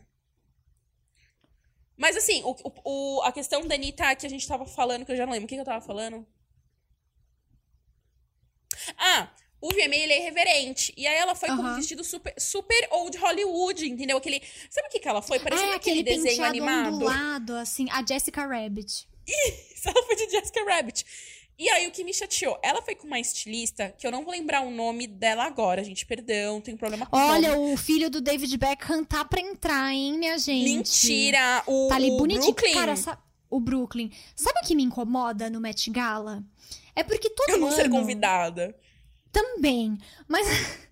Mas 1.96 2.16
assim, 2.16 2.42
o, 2.44 2.54
o- 2.84 3.22
a 3.22 3.32
questão 3.32 3.66
da 3.66 3.74
Anitta 3.74 4.14
que 4.16 4.26
a 4.26 4.30
gente 4.30 4.46
tava 4.46 4.66
falando, 4.66 5.04
que 5.06 5.12
eu 5.12 5.16
já 5.16 5.24
não 5.24 5.32
lembro. 5.32 5.46
O 5.46 5.48
que, 5.48 5.54
que 5.54 5.60
eu 5.60 5.64
tava 5.64 5.80
falando? 5.84 6.26
Ah, 8.98 9.30
o 9.60 9.68
VMA 9.70 9.96
ele 9.96 10.12
é 10.12 10.20
irreverente. 10.20 10.92
E 10.96 11.06
aí 11.06 11.16
ela 11.16 11.34
foi 11.34 11.48
com 11.48 11.54
um 11.72 11.76
vestido 11.76 12.04
super, 12.04 12.34
super 12.38 12.88
old 12.90 13.16
Hollywood, 13.16 13.88
entendeu? 13.88 14.18
Aquele. 14.18 14.42
Sabe 14.68 14.88
o 14.88 14.90
que, 14.90 15.00
que 15.00 15.08
ela 15.08 15.22
foi? 15.22 15.40
Parecia 15.40 15.66
é 15.66 15.74
aquele, 15.74 16.00
aquele 16.00 16.16
desenho 16.16 16.44
animado. 16.44 16.94
ondulado, 16.96 17.54
assim, 17.56 17.88
a 17.90 18.04
Jessica 18.04 18.44
Rabbit. 18.46 19.08
Ela 19.86 20.02
foi 20.04 20.16
de 20.16 20.28
Jessica 20.30 20.64
Rabbit. 20.64 21.06
E 21.58 21.70
aí, 21.70 21.86
o 21.86 21.90
que 21.90 22.04
me 22.04 22.12
chateou? 22.12 22.58
Ela 22.62 22.82
foi 22.82 22.94
com 22.94 23.06
uma 23.06 23.18
estilista, 23.18 23.94
que 23.96 24.06
eu 24.06 24.10
não 24.10 24.22
vou 24.24 24.32
lembrar 24.32 24.60
o 24.60 24.70
nome 24.70 25.06
dela 25.06 25.44
agora, 25.44 25.82
gente. 25.82 26.04
Perdão, 26.04 26.60
tenho 26.60 26.76
problema 26.76 27.06
com 27.06 27.16
o 27.16 27.18
nome. 27.18 27.32
Olha, 27.32 27.58
o 27.58 27.76
filho 27.78 28.10
do 28.10 28.20
David 28.20 28.56
Beckham 28.58 29.02
tá 29.04 29.24
pra 29.24 29.40
entrar, 29.40 29.90
hein, 29.92 30.18
minha 30.18 30.36
gente? 30.38 30.76
Mentira! 30.76 31.62
O, 31.66 31.88
Tá 31.88 31.96
ali 31.96 32.10
bonitinho. 32.10 32.52
Brooklyn. 32.52 32.74
Cara, 32.74 32.94
o 33.48 33.58
Brooklyn. 33.58 34.10
Sabe 34.34 34.60
o 34.62 34.66
que 34.66 34.74
me 34.74 34.82
incomoda 34.82 35.48
no 35.48 35.60
Met 35.60 35.90
Gala? 35.90 36.44
É 36.94 37.02
porque 37.02 37.30
todo 37.30 37.50
eu 37.50 37.58
não 37.58 37.68
ano... 37.68 37.76
ser 37.76 37.88
convidada. 37.88 38.76
Também. 39.32 39.96
Mas. 40.28 40.46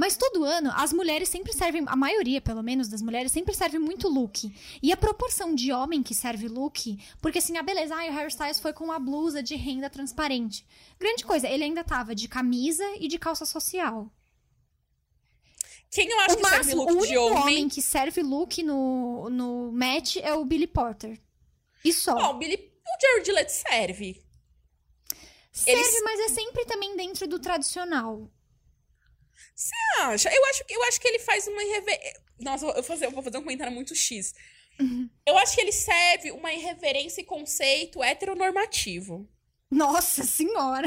Mas 0.00 0.16
todo 0.16 0.44
ano, 0.44 0.70
as 0.76 0.92
mulheres 0.92 1.28
sempre 1.28 1.52
servem, 1.52 1.82
a 1.88 1.96
maioria, 1.96 2.40
pelo 2.40 2.62
menos, 2.62 2.86
das 2.86 3.02
mulheres 3.02 3.32
sempre 3.32 3.52
serve 3.52 3.80
muito 3.80 4.06
look. 4.08 4.48
E 4.80 4.92
a 4.92 4.96
proporção 4.96 5.52
de 5.56 5.72
homem 5.72 6.04
que 6.04 6.14
serve 6.14 6.46
look, 6.46 6.96
porque 7.20 7.38
assim, 7.40 7.56
ah, 7.56 7.64
beleza, 7.64 7.96
ah, 7.96 8.06
o 8.08 8.12
Harry 8.12 8.28
Styles 8.28 8.60
foi 8.60 8.72
com 8.72 8.84
uma 8.84 9.00
blusa 9.00 9.42
de 9.42 9.56
renda 9.56 9.90
transparente. 9.90 10.64
Grande 11.00 11.24
coisa, 11.24 11.48
ele 11.48 11.64
ainda 11.64 11.82
tava 11.82 12.14
de 12.14 12.28
camisa 12.28 12.84
e 13.00 13.08
de 13.08 13.18
calça 13.18 13.44
social. 13.44 14.08
Quem 15.90 16.08
eu 16.08 16.20
acho 16.20 16.34
o 16.34 16.38
que 16.38 16.44
serve 16.44 16.56
máximo, 16.58 16.82
o 16.82 16.84
look 16.84 16.92
único 16.98 17.06
de 17.08 17.18
homem? 17.18 17.38
homem 17.42 17.68
que 17.68 17.82
serve 17.82 18.22
look 18.22 18.62
no, 18.62 19.28
no 19.30 19.72
match 19.72 20.14
é 20.18 20.32
o 20.32 20.44
Billy 20.44 20.68
Porter. 20.68 21.20
E 21.84 21.92
só. 21.92 22.14
Ó, 22.14 22.30
o 22.30 22.38
Billy. 22.38 22.54
O 22.56 23.00
Jared 23.02 23.32
Leto 23.32 23.50
serve. 23.50 24.22
Serve, 25.50 25.72
eles- 25.80 26.02
mas 26.04 26.20
é 26.20 26.28
sempre 26.28 26.64
também 26.66 26.96
dentro 26.96 27.26
do 27.26 27.38
tradicional. 27.40 28.30
Você 29.58 29.74
acha? 30.02 30.32
Eu 30.32 30.44
acho, 30.46 30.64
eu 30.68 30.82
acho 30.84 31.00
que 31.00 31.08
ele 31.08 31.18
faz 31.18 31.48
uma 31.48 31.60
irreverência. 31.64 32.22
Nossa, 32.38 32.64
eu 32.66 32.74
vou, 32.74 32.82
fazer, 32.84 33.06
eu 33.06 33.10
vou 33.10 33.22
fazer 33.24 33.38
um 33.38 33.42
comentário 33.42 33.72
muito 33.72 33.92
X. 33.92 34.32
Eu 35.26 35.36
acho 35.36 35.56
que 35.56 35.60
ele 35.60 35.72
serve 35.72 36.30
uma 36.30 36.52
irreverência 36.52 37.20
e 37.20 37.24
conceito 37.24 38.00
heteronormativo. 38.02 39.28
Nossa 39.68 40.22
senhora! 40.22 40.86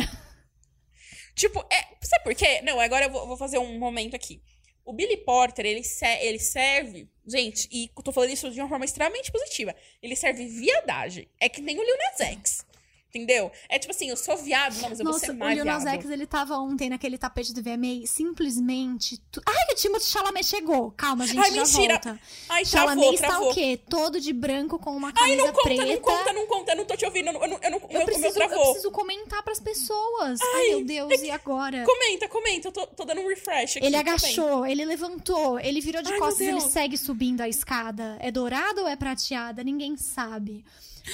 Tipo, 1.35 1.59
é, 1.71 1.97
sabe 2.01 2.23
por 2.23 2.33
quê? 2.35 2.61
Não, 2.61 2.79
agora 2.79 3.05
eu 3.05 3.09
vou, 3.11 3.27
vou 3.27 3.37
fazer 3.37 3.57
um 3.57 3.77
momento 3.77 4.15
aqui. 4.15 4.41
O 4.85 4.93
Billy 4.93 5.17
Porter, 5.17 5.65
ele, 5.65 5.83
se- 5.83 6.05
ele 6.21 6.39
serve. 6.39 7.09
Gente, 7.27 7.67
e 7.71 7.91
eu 7.95 8.03
tô 8.03 8.11
falando 8.13 8.29
isso 8.31 8.49
de 8.49 8.59
uma 8.61 8.69
forma 8.69 8.85
extremamente 8.85 9.31
positiva. 9.31 9.75
Ele 10.01 10.15
serve 10.15 10.45
viadagem. 10.47 11.29
É 11.39 11.49
que 11.49 11.61
nem 11.61 11.77
o 11.77 11.83
Lil 11.83 11.97
Nas 11.97 12.21
X. 12.21 12.65
Entendeu? 13.13 13.51
É 13.67 13.77
tipo 13.77 13.91
assim, 13.91 14.09
eu 14.09 14.15
sou 14.15 14.37
viado, 14.37 14.73
não, 14.81 14.89
mas 14.89 14.99
eu 14.99 15.03
vou 15.03 15.13
Nossa, 15.13 15.25
ser 15.25 15.31
o 15.33 15.35
mais 15.35 15.55
Lil 15.55 15.65
Nas. 15.65 15.83
X, 15.83 16.09
ele 16.09 16.25
tava 16.25 16.57
ontem 16.57 16.89
naquele 16.89 17.17
tapete 17.17 17.53
do 17.53 17.61
VMA, 17.61 18.07
simplesmente... 18.07 19.21
Tu... 19.29 19.41
Ai, 19.45 19.73
o 19.73 19.75
Timothée 19.75 20.07
Chalamet 20.07 20.45
chegou! 20.45 20.91
Calma, 20.91 21.27
gente, 21.27 21.39
Ai, 21.39 21.51
já 21.51 21.61
mentira. 21.61 21.93
volta. 21.95 22.19
Ai, 22.47 22.63
Chalamet 22.63 22.95
travou, 23.01 23.13
está 23.13 23.27
travou. 23.27 23.51
o 23.51 23.53
quê? 23.53 23.79
Todo 23.89 24.21
de 24.21 24.31
branco 24.31 24.79
com 24.79 24.95
uma 24.95 25.09
Ai, 25.09 25.13
camisa 25.13 25.37
não 25.37 25.47
conta, 25.53 25.63
preta. 25.63 25.85
não 25.85 25.97
conta, 25.97 26.33
não 26.33 26.47
conta. 26.47 26.71
Eu 26.71 26.77
não 26.77 26.85
tô 26.85 26.95
te 26.95 27.05
ouvindo. 27.05 27.27
Eu 27.27 27.33
não, 27.33 27.43
eu 27.43 27.49
eu 27.49 27.57
o 27.57 27.61
Eu 27.61 27.79
o 27.79 27.93
meu 27.93 28.05
preciso, 28.05 28.39
eu 28.39 28.49
preciso 28.49 28.91
comentar 28.91 29.43
pras 29.43 29.59
pessoas. 29.59 30.39
Ai, 30.55 30.67
meu 30.69 30.85
Deus, 30.85 31.21
e 31.21 31.29
agora? 31.31 31.83
Comenta, 31.83 32.29
comenta. 32.29 32.67
Eu 32.69 32.71
tô, 32.71 32.87
tô 32.87 33.03
dando 33.03 33.19
um 33.21 33.27
refresh 33.27 33.77
aqui. 33.77 33.85
Ele 33.85 33.97
comenta. 33.97 34.11
agachou, 34.11 34.65
ele 34.65 34.85
levantou, 34.85 35.59
ele 35.59 35.81
virou 35.81 36.01
de 36.01 36.13
Ai, 36.13 36.19
costas 36.19 36.41
e 36.41 36.49
ele 36.49 36.61
segue 36.61 36.97
subindo 36.97 37.41
a 37.41 37.49
escada. 37.49 38.17
É 38.21 38.31
dourada 38.31 38.81
ou 38.81 38.87
é 38.87 38.95
prateada? 38.95 39.63
Ninguém 39.63 39.97
sabe. 39.97 40.63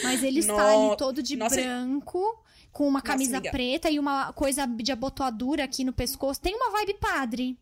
Mas 0.03 0.23
ele 0.23 0.39
está 0.39 0.53
No- 0.53 0.87
ali 0.89 0.97
todo 0.97 1.23
de 1.23 1.35
Nossa. 1.35 1.55
branco, 1.55 2.43
com 2.71 2.87
uma 2.87 3.01
camisa 3.01 3.37
amiga. 3.37 3.51
preta 3.51 3.89
e 3.89 3.97
uma 3.99 4.31
coisa 4.33 4.65
de 4.67 4.91
abotoadura 4.91 5.63
aqui 5.63 5.83
no 5.83 5.93
pescoço. 5.93 6.39
Tem 6.41 6.55
uma 6.55 6.71
vibe 6.71 6.95
padre, 6.95 7.57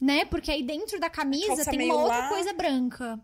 né? 0.00 0.24
Porque 0.24 0.50
aí 0.50 0.62
dentro 0.62 0.98
da 1.00 1.10
camisa 1.10 1.64
tem 1.64 1.84
uma 1.84 1.94
outra 2.02 2.18
lá. 2.18 2.28
coisa 2.28 2.52
branca. 2.52 3.20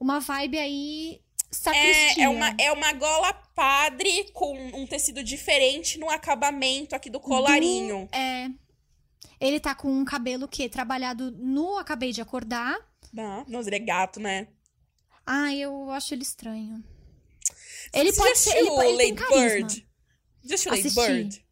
Uma 0.00 0.18
vibe 0.18 0.58
aí 0.58 1.20
sacristia. 1.50 2.22
É, 2.22 2.26
é, 2.26 2.28
uma, 2.28 2.54
é 2.58 2.72
uma 2.72 2.92
gola 2.94 3.32
padre 3.54 4.30
com 4.32 4.56
um 4.74 4.86
tecido 4.86 5.22
diferente 5.22 5.98
no 5.98 6.10
acabamento 6.10 6.96
aqui 6.96 7.08
do 7.10 7.20
colarinho. 7.20 8.08
É. 8.10 8.50
Ele 9.40 9.60
tá 9.60 9.74
com 9.74 9.88
um 9.92 10.04
cabelo 10.04 10.48
que 10.48 10.68
trabalhado 10.68 11.30
no 11.32 11.76
acabei 11.78 12.12
de 12.12 12.20
acordar. 12.20 12.76
Tá? 13.14 13.44
Nossa, 13.46 13.68
ele 13.68 13.76
é 13.76 13.80
gato, 13.80 14.18
né? 14.18 14.48
Ai, 15.26 15.58
eu 15.58 15.90
acho 15.90 16.14
ele 16.14 16.22
estranho. 16.22 16.82
Ele 17.92 18.12
Você 18.12 18.20
pode 18.20 18.38
ser. 18.38 18.56
Ele, 18.56 18.68
ele 18.68 19.14
Lady. 19.14 19.28
Bird? 19.28 19.86
Já 20.44 20.54
assistiu 20.54 20.72
Lady. 20.72 20.90
Bird? 20.90 21.44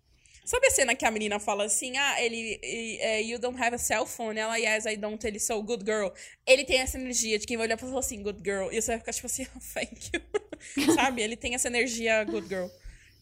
Sabe 0.51 0.67
a 0.67 0.71
cena 0.73 0.97
que 0.97 1.05
a 1.05 1.13
menina 1.13 1.39
fala 1.39 1.65
assim, 1.65 1.97
ah, 1.97 2.21
ele, 2.21 2.59
é, 3.01 3.23
you 3.23 3.39
don't 3.39 3.57
have 3.63 3.73
a 3.73 3.79
cell 3.79 4.05
phone? 4.05 4.37
Ela, 4.37 4.57
yes, 4.59 4.85
I 4.85 4.97
don't, 4.97 5.25
ele, 5.25 5.39
so 5.39 5.63
good 5.63 5.85
girl. 5.85 6.09
Ele 6.45 6.65
tem 6.65 6.81
essa 6.81 6.99
energia 6.99 7.39
de 7.39 7.47
quem 7.47 7.57
vai 7.57 7.67
olhar 7.67 7.77
pra 7.77 7.87
e 7.87 7.89
falar 7.89 8.01
assim, 8.01 8.21
good 8.21 8.41
girl. 8.45 8.69
E 8.73 8.83
você 8.83 8.91
vai 8.91 8.99
ficar 8.99 9.13
tipo 9.13 9.27
assim, 9.27 9.47
oh, 9.55 9.61
thank 9.73 10.11
you. 10.13 10.95
Sabe? 10.97 11.23
Ele 11.23 11.37
tem 11.37 11.55
essa 11.55 11.69
energia 11.69 12.25
good 12.25 12.49
girl. 12.49 12.67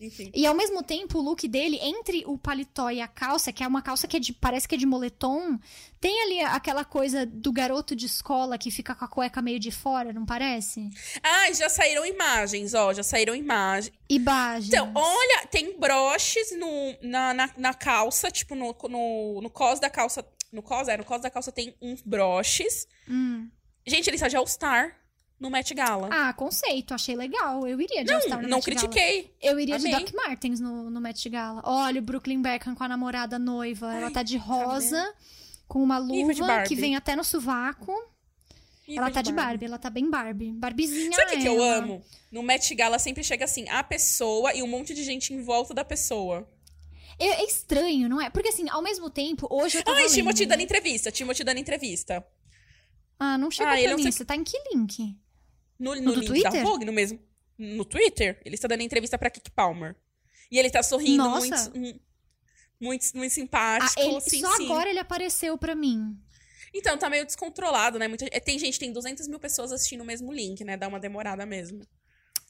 Enfim. 0.00 0.30
E 0.34 0.46
ao 0.46 0.54
mesmo 0.54 0.82
tempo, 0.82 1.18
o 1.18 1.22
look 1.22 1.46
dele, 1.48 1.78
entre 1.80 2.24
o 2.26 2.38
paletó 2.38 2.90
e 2.90 3.00
a 3.00 3.08
calça, 3.08 3.52
que 3.52 3.64
é 3.64 3.66
uma 3.66 3.82
calça 3.82 4.06
que 4.06 4.16
é 4.16 4.20
de, 4.20 4.32
parece 4.32 4.68
que 4.68 4.74
é 4.74 4.78
de 4.78 4.86
moletom, 4.86 5.58
tem 6.00 6.22
ali 6.22 6.40
aquela 6.40 6.84
coisa 6.84 7.26
do 7.26 7.52
garoto 7.52 7.96
de 7.96 8.06
escola 8.06 8.56
que 8.56 8.70
fica 8.70 8.94
com 8.94 9.04
a 9.04 9.08
cueca 9.08 9.42
meio 9.42 9.58
de 9.58 9.70
fora, 9.70 10.12
não 10.12 10.24
parece? 10.24 10.88
Ah, 11.22 11.52
já 11.52 11.68
saíram 11.68 12.06
imagens, 12.06 12.74
ó, 12.74 12.92
já 12.92 13.02
saíram 13.02 13.34
imagens. 13.34 13.92
E 14.08 14.18
bagens. 14.18 14.68
Então, 14.68 14.92
olha, 14.94 15.46
tem 15.48 15.78
broches 15.78 16.52
no, 16.56 16.96
na, 17.02 17.34
na, 17.34 17.50
na 17.56 17.74
calça, 17.74 18.30
tipo, 18.30 18.54
no, 18.54 18.74
no, 18.88 19.40
no 19.42 19.50
cos 19.50 19.80
da 19.80 19.90
calça. 19.90 20.24
No 20.50 20.62
cos, 20.62 20.88
é, 20.88 20.96
no 20.96 21.04
cos 21.04 21.20
da 21.20 21.28
calça 21.28 21.52
tem 21.52 21.74
uns 21.82 22.00
broches. 22.00 22.86
Hum. 23.06 23.50
Gente, 23.86 24.08
ele 24.08 24.16
está 24.16 24.28
de 24.28 24.36
All-Star 24.36 24.96
no 25.38 25.50
Met 25.50 25.72
Gala. 25.74 26.08
Ah, 26.10 26.32
conceito, 26.32 26.92
achei 26.94 27.14
legal. 27.14 27.66
Eu 27.66 27.80
iria 27.80 28.04
de 28.04 28.12
All-Star 28.12 28.42
no 28.42 28.48
não 28.48 28.58
Met 28.58 28.70
Gala. 28.70 28.88
critiquei. 28.88 29.32
Eu 29.40 29.58
iria 29.60 29.78
de 29.78 29.86
Amei. 29.88 30.04
Doc 30.04 30.14
Martens 30.14 30.58
no, 30.60 30.90
no 30.90 31.00
Met 31.00 31.28
Gala. 31.28 31.62
Olha, 31.64 32.00
o 32.00 32.02
Brooklyn 32.04 32.42
Beckham 32.42 32.74
com 32.74 32.82
a 32.84 32.88
namorada 32.88 33.38
noiva. 33.38 33.94
Ela 33.94 34.10
tá 34.10 34.22
de 34.22 34.36
rosa, 34.36 35.14
com 35.68 35.82
uma 35.82 36.00
de 36.00 36.06
luva 36.40 36.62
que 36.66 36.74
vem 36.74 36.96
até 36.96 37.14
no 37.14 37.22
sovaco. 37.24 37.92
Ela 38.88 39.10
tá 39.10 39.20
de 39.20 39.30
Barbie. 39.32 39.50
Barbie, 39.50 39.64
ela 39.66 39.78
tá 39.78 39.90
bem 39.90 40.08
Barbie. 40.10 40.50
Barbizinha 40.52 41.12
Sabe 41.14 41.32
o 41.32 41.34
que, 41.34 41.42
que 41.42 41.48
eu 41.48 41.62
amo? 41.62 42.02
No 42.32 42.42
Met 42.42 42.74
Gala 42.74 42.98
sempre 42.98 43.22
chega 43.22 43.44
assim, 43.44 43.68
a 43.68 43.84
pessoa 43.84 44.54
e 44.54 44.62
um 44.62 44.66
monte 44.66 44.94
de 44.94 45.04
gente 45.04 45.32
em 45.34 45.42
volta 45.42 45.74
da 45.74 45.84
pessoa. 45.84 46.48
É, 47.18 47.26
é 47.42 47.44
estranho, 47.44 48.08
não 48.08 48.20
é? 48.20 48.30
Porque 48.30 48.48
assim, 48.48 48.66
ao 48.70 48.80
mesmo 48.80 49.10
tempo, 49.10 49.46
hoje 49.50 49.76
eu 49.78 49.82
tava 49.84 49.98
Ai, 49.98 50.06
Timothy 50.08 50.46
né? 50.46 50.46
dando 50.46 50.62
entrevista, 50.62 51.10
Timothy 51.12 51.44
dando 51.44 51.58
entrevista. 51.58 52.24
Ah, 53.18 53.36
não 53.36 53.50
chegou 53.50 53.72
Ah, 53.72 53.76
pra 53.76 53.90
não 53.90 53.96
mim. 53.96 54.02
sei- 54.04 54.12
Você 54.12 54.24
tá 54.24 54.36
em 54.36 54.44
que 54.44 54.56
link? 54.72 55.14
No, 55.78 55.94
no, 55.94 56.00
No 56.02 56.14
link 56.14 56.42
da 56.42 56.50
Twitter? 56.50 56.62
Vogue, 56.64 56.84
no 56.84 56.92
mesmo. 56.92 57.18
No 57.56 57.84
Twitter, 57.84 58.40
ele 58.44 58.54
está 58.54 58.66
dando 58.68 58.82
entrevista 58.82 59.16
pra 59.18 59.30
Kiki 59.30 59.50
Palmer. 59.50 59.96
E 60.50 60.58
ele 60.58 60.70
tá 60.70 60.82
sorrindo 60.82 61.24
Nossa. 61.24 61.70
muito, 61.70 61.78
muito, 61.78 62.00
muito, 62.80 63.04
muito 63.16 63.30
Ah, 63.32 63.34
simpático. 63.34 64.00
ele, 64.00 64.20
sim, 64.20 64.40
só 64.40 64.56
sim. 64.56 64.64
agora 64.66 64.88
ele 64.90 64.98
apareceu 64.98 65.56
pra 65.58 65.74
mim. 65.74 66.16
Então, 66.74 66.96
tá 66.98 67.08
meio 67.08 67.24
descontrolado, 67.24 67.98
né? 67.98 68.06
Muita, 68.08 68.26
é, 68.30 68.38
tem 68.40 68.58
gente, 68.58 68.78
tem 68.78 68.92
200 68.92 69.26
mil 69.26 69.38
pessoas 69.38 69.72
assistindo 69.72 70.02
o 70.02 70.04
mesmo 70.04 70.32
link, 70.32 70.62
né? 70.64 70.76
Dá 70.76 70.86
uma 70.88 71.00
demorada 71.00 71.44
mesmo. 71.46 71.82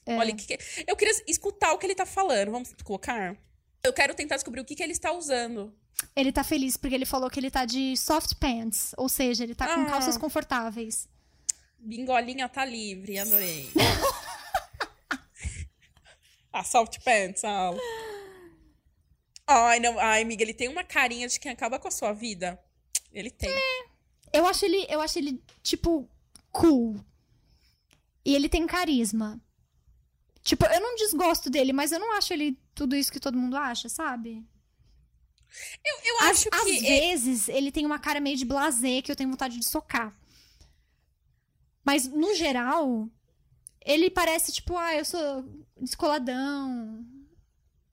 É. 0.05 0.15
Olha, 0.17 0.35
que 0.35 0.45
que- 0.57 0.83
eu 0.87 0.95
queria 0.95 1.13
escutar 1.27 1.71
o 1.73 1.77
que 1.77 1.85
ele 1.85 1.95
tá 1.95 2.05
falando. 2.05 2.51
Vamos 2.51 2.73
colocar? 2.83 3.35
Eu 3.83 3.93
quero 3.93 4.13
tentar 4.13 4.35
descobrir 4.35 4.61
o 4.61 4.65
que, 4.65 4.75
que 4.75 4.83
ele 4.83 4.91
está 4.91 5.11
usando. 5.11 5.73
Ele 6.15 6.31
tá 6.31 6.43
feliz 6.43 6.77
porque 6.77 6.95
ele 6.95 7.05
falou 7.05 7.29
que 7.29 7.39
ele 7.39 7.51
tá 7.51 7.65
de 7.65 7.95
soft 7.97 8.35
pants, 8.35 8.93
ou 8.97 9.07
seja, 9.09 9.43
ele 9.43 9.55
tá 9.55 9.73
com 9.73 9.81
Ah. 9.81 9.85
calças 9.85 10.17
confortáveis. 10.17 11.07
Bingolinha 11.89 12.47
tá 12.47 12.63
livre, 12.63 13.17
adorei. 13.17 13.71
soft 16.63 16.99
pants, 17.03 17.43
ah. 17.43 17.71
Ai, 19.47 19.79
não. 19.79 19.97
Ai, 19.99 20.21
amiga, 20.21 20.43
ele 20.43 20.53
tem 20.53 20.67
uma 20.69 20.83
carinha 20.83 21.27
de 21.27 21.39
quem 21.39 21.51
acaba 21.51 21.79
com 21.79 21.87
a 21.87 21.91
sua 21.91 22.13
vida. 22.13 22.59
Ele 23.11 23.31
tem. 23.31 23.49
Eu 24.31 24.45
acho 24.45 24.63
ele, 24.63 24.85
eu 24.87 25.01
acho 25.01 25.17
ele 25.17 25.43
tipo 25.63 26.07
cool. 26.51 27.03
E 28.23 28.35
ele 28.35 28.47
tem 28.47 28.67
carisma. 28.67 29.41
Tipo, 30.43 30.67
eu 30.67 30.79
não 30.79 30.95
desgosto 30.95 31.49
dele, 31.49 31.73
mas 31.73 31.91
eu 31.91 31.99
não 31.99 32.15
acho 32.15 32.31
ele 32.33 32.55
tudo 32.75 32.95
isso 32.95 33.11
que 33.11 33.19
todo 33.19 33.37
mundo 33.37 33.57
acha, 33.57 33.89
sabe? 33.89 34.45
Eu, 35.83 35.99
eu 36.05 36.17
Às, 36.21 36.29
acho 36.29 36.49
às 36.51 36.63
que. 36.63 36.79
vezes 36.81 37.49
ele 37.49 37.71
tem 37.71 37.83
uma 37.85 37.97
cara 37.97 38.19
meio 38.19 38.37
de 38.37 38.45
blasé 38.45 39.01
que 39.01 39.11
eu 39.11 39.15
tenho 39.15 39.31
vontade 39.31 39.57
de 39.57 39.65
socar. 39.65 40.15
Mas 41.85 42.07
no 42.07 42.35
geral, 42.35 43.07
ele 43.83 44.09
parece 44.09 44.51
tipo, 44.51 44.77
ah, 44.77 44.95
eu 44.95 45.05
sou 45.05 45.45
descoladão. 45.79 47.03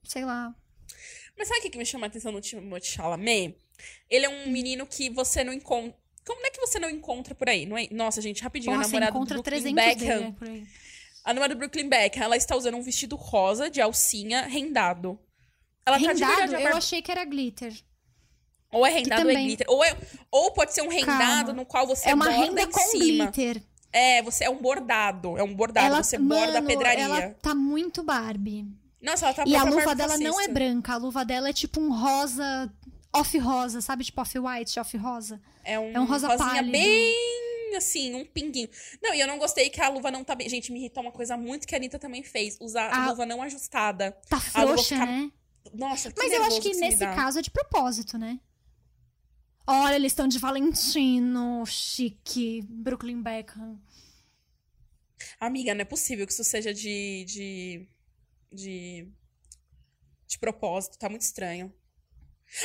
Sei 0.05 0.25
lá. 0.25 0.55
Mas 1.39 1.49
sabe 1.49 1.67
o 1.67 1.71
que 1.71 1.79
me 1.79 1.85
chama 1.87 2.07
a 2.07 2.09
atenção 2.09 2.33
no 2.33 2.41
Timothée 2.41 2.89
Chalamet? 2.91 3.57
Ele 4.09 4.25
é 4.27 4.29
Hum. 4.29 4.45
um 4.47 4.51
menino 4.51 4.87
que 4.87 5.11
você 5.11 5.45
não 5.45 5.53
encontra. 5.53 5.95
Como 6.27 6.45
é 6.47 6.51
que 6.51 6.61
você 6.61 6.79
não 6.79 6.91
encontra 6.91 7.35
por 7.35 7.49
aí? 7.49 7.67
Não 7.67 7.77
é? 7.79 7.87
Nossa, 7.91 8.21
gente, 8.21 8.43
rapidinho. 8.43 8.73
Porra, 8.73 8.85
a 8.85 8.87
namorada 8.89 9.13
do 9.13 9.25
Brooklyn 9.27 9.43
300 9.43 9.75
Beckham. 9.75 10.31
dele 10.33 10.37
aí. 10.51 10.67
A 11.25 11.35
namorada 11.35 11.55
do 11.55 11.59
Brooklyn 11.59 11.89
Beckham, 11.89 12.23
ela 12.25 12.37
está 12.37 12.57
usando 12.57 12.77
um 12.77 12.83
vestido 12.83 13.17
rosa 13.17 13.69
de 13.71 13.81
alcinha 13.81 14.43
rendado. 14.43 15.19
Ela 15.85 15.97
tá 16.01 16.13
de 16.13 16.21
Rendado, 16.25 16.37
verdade 16.51 16.65
eu 16.65 16.77
achei 16.77 17.01
que 17.03 17.11
era 17.13 17.25
glitter. 17.25 17.73
Ou 18.73 18.85
é 18.85 18.91
rendado 18.91 19.23
ou 19.25 19.31
é 19.31 19.33
também- 19.35 19.47
glitter. 19.47 19.67
Ou, 19.71 19.85
é... 19.85 19.97
ou 20.31 20.51
pode 20.53 20.75
ser 20.75 20.83
um 20.83 20.89
rendado 20.89 21.47
Calma. 21.47 21.53
no 21.53 21.65
qual 21.67 21.87
você 21.87 22.09
é 22.09 22.15
uma 22.15 22.29
renda 22.29 22.63
em 22.63 22.71
com 22.71 22.81
cima. 22.81 23.27
glitter. 23.27 23.63
É, 23.97 24.23
você 24.23 24.45
é 24.45 24.51
um 24.51 24.59
bordado. 24.61 25.39
É 25.39 25.43
um 25.43 25.55
bordado. 25.55 25.87
ela, 25.87 26.03
você 26.03 26.19
borda 26.19 26.59
a 26.59 26.63
mano, 26.63 26.67
pedraria. 26.67 27.05
ela 27.05 27.31
tá 27.41 27.55
muito 27.55 28.03
Barbie. 28.03 28.67
Nossa, 29.01 29.27
ela 29.27 29.35
tá 29.35 29.45
E 29.47 29.55
a 29.57 29.63
luva 29.65 29.95
dela 29.95 30.19
não 30.19 30.27
é 30.33 30.45
fascista. 30.45 30.53
branca, 30.53 30.93
a 30.93 30.97
luva 30.97 31.25
dela 31.25 31.49
é 31.49 31.53
tipo 31.53 31.81
um 31.81 31.91
rosa 31.93 32.71
off-rosa, 33.13 33.81
sabe? 33.81 34.05
Tipo 34.05 34.21
off-white, 34.21 34.79
off-rosa. 34.79 35.41
É 35.65 35.79
um, 35.79 35.93
É 35.95 36.01
um 36.01 36.05
rosa 36.05 36.37
pálido. 36.37 36.71
bem 36.73 37.15
assim, 37.77 38.15
um 38.15 38.25
pinguinho. 38.25 38.69
Não, 39.03 39.13
e 39.15 39.21
eu 39.21 39.27
não 39.27 39.39
gostei 39.39 39.69
que 39.71 39.81
a 39.81 39.89
luva 39.89 40.11
não 40.11 40.25
tá 40.25 40.35
bem. 40.35 40.49
Gente, 40.49 40.73
me 40.73 40.79
irritou 40.79 41.03
uma 41.03 41.13
coisa 41.13 41.37
muito 41.37 41.67
que 41.67 41.75
a 41.75 41.79
Anitta 41.79 41.99
também 41.99 42.23
fez. 42.23 42.57
Usar 42.61 42.89
a 42.89 43.05
A- 43.05 43.11
luva 43.11 43.27
não 43.27 43.43
ajustada. 43.43 44.17
Tá 44.29 44.37
A 44.55 44.61
luva 44.63 44.75
frouxa, 44.75 44.95
fica- 44.95 45.07
né? 45.07 45.31
Nossa, 45.75 46.11
que 46.13 46.23
Mas 46.23 46.33
eu 46.33 46.45
acho 46.45 46.61
que 46.61 46.71
me 46.75 46.81
nesse 46.81 47.05
caso 47.07 47.39
é 47.39 47.43
de 47.43 47.51
propósito, 47.51 48.17
né? 48.17 48.39
Olha, 49.67 49.97
eles 49.97 50.13
estão 50.13 50.29
de 50.29 50.39
Valentino, 50.39 51.65
chique, 51.67 52.63
Brooklyn 52.63 53.21
Beckham. 53.21 53.81
Amiga, 55.41 55.75
não 55.75 55.83
é 55.83 55.85
possível 55.85 56.27
que 56.27 56.33
isso 56.33 56.45
seja 56.45 56.73
de. 56.73 57.25
de. 57.25 57.89
de. 58.53 59.09
de 60.29 60.39
propósito. 60.39 60.99
Tá 60.99 61.09
muito 61.09 61.23
estranho. 61.23 61.73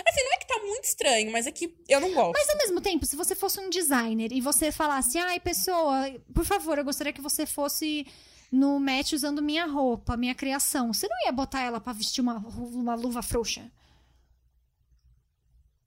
Assim, 0.07 0.23
não 0.23 0.33
é 0.33 0.37
que 0.37 0.47
tá 0.47 0.59
muito 0.59 0.83
estranho, 0.83 1.31
mas 1.31 1.47
é 1.47 1.51
que 1.51 1.75
eu 1.89 1.99
não 1.99 2.13
gosto. 2.13 2.33
Mas 2.33 2.49
ao 2.49 2.57
mesmo 2.57 2.79
tempo, 2.79 3.05
se 3.05 3.15
você 3.15 3.33
fosse 3.33 3.59
um 3.59 3.69
designer 3.69 4.31
e 4.31 4.39
você 4.39 4.71
falasse, 4.71 5.17
ai, 5.17 5.39
pessoa, 5.39 6.05
por 6.33 6.45
favor, 6.45 6.77
eu 6.77 6.83
gostaria 6.83 7.11
que 7.11 7.21
você 7.21 7.47
fosse 7.47 8.05
no 8.51 8.79
match 8.79 9.13
usando 9.13 9.41
minha 9.41 9.65
roupa, 9.65 10.15
minha 10.15 10.35
criação, 10.35 10.93
você 10.93 11.07
não 11.07 11.25
ia 11.25 11.31
botar 11.31 11.61
ela 11.61 11.81
pra 11.81 11.93
vestir 11.93 12.21
uma, 12.21 12.37
uma 12.37 12.93
luva 12.93 13.23
frouxa? 13.23 13.71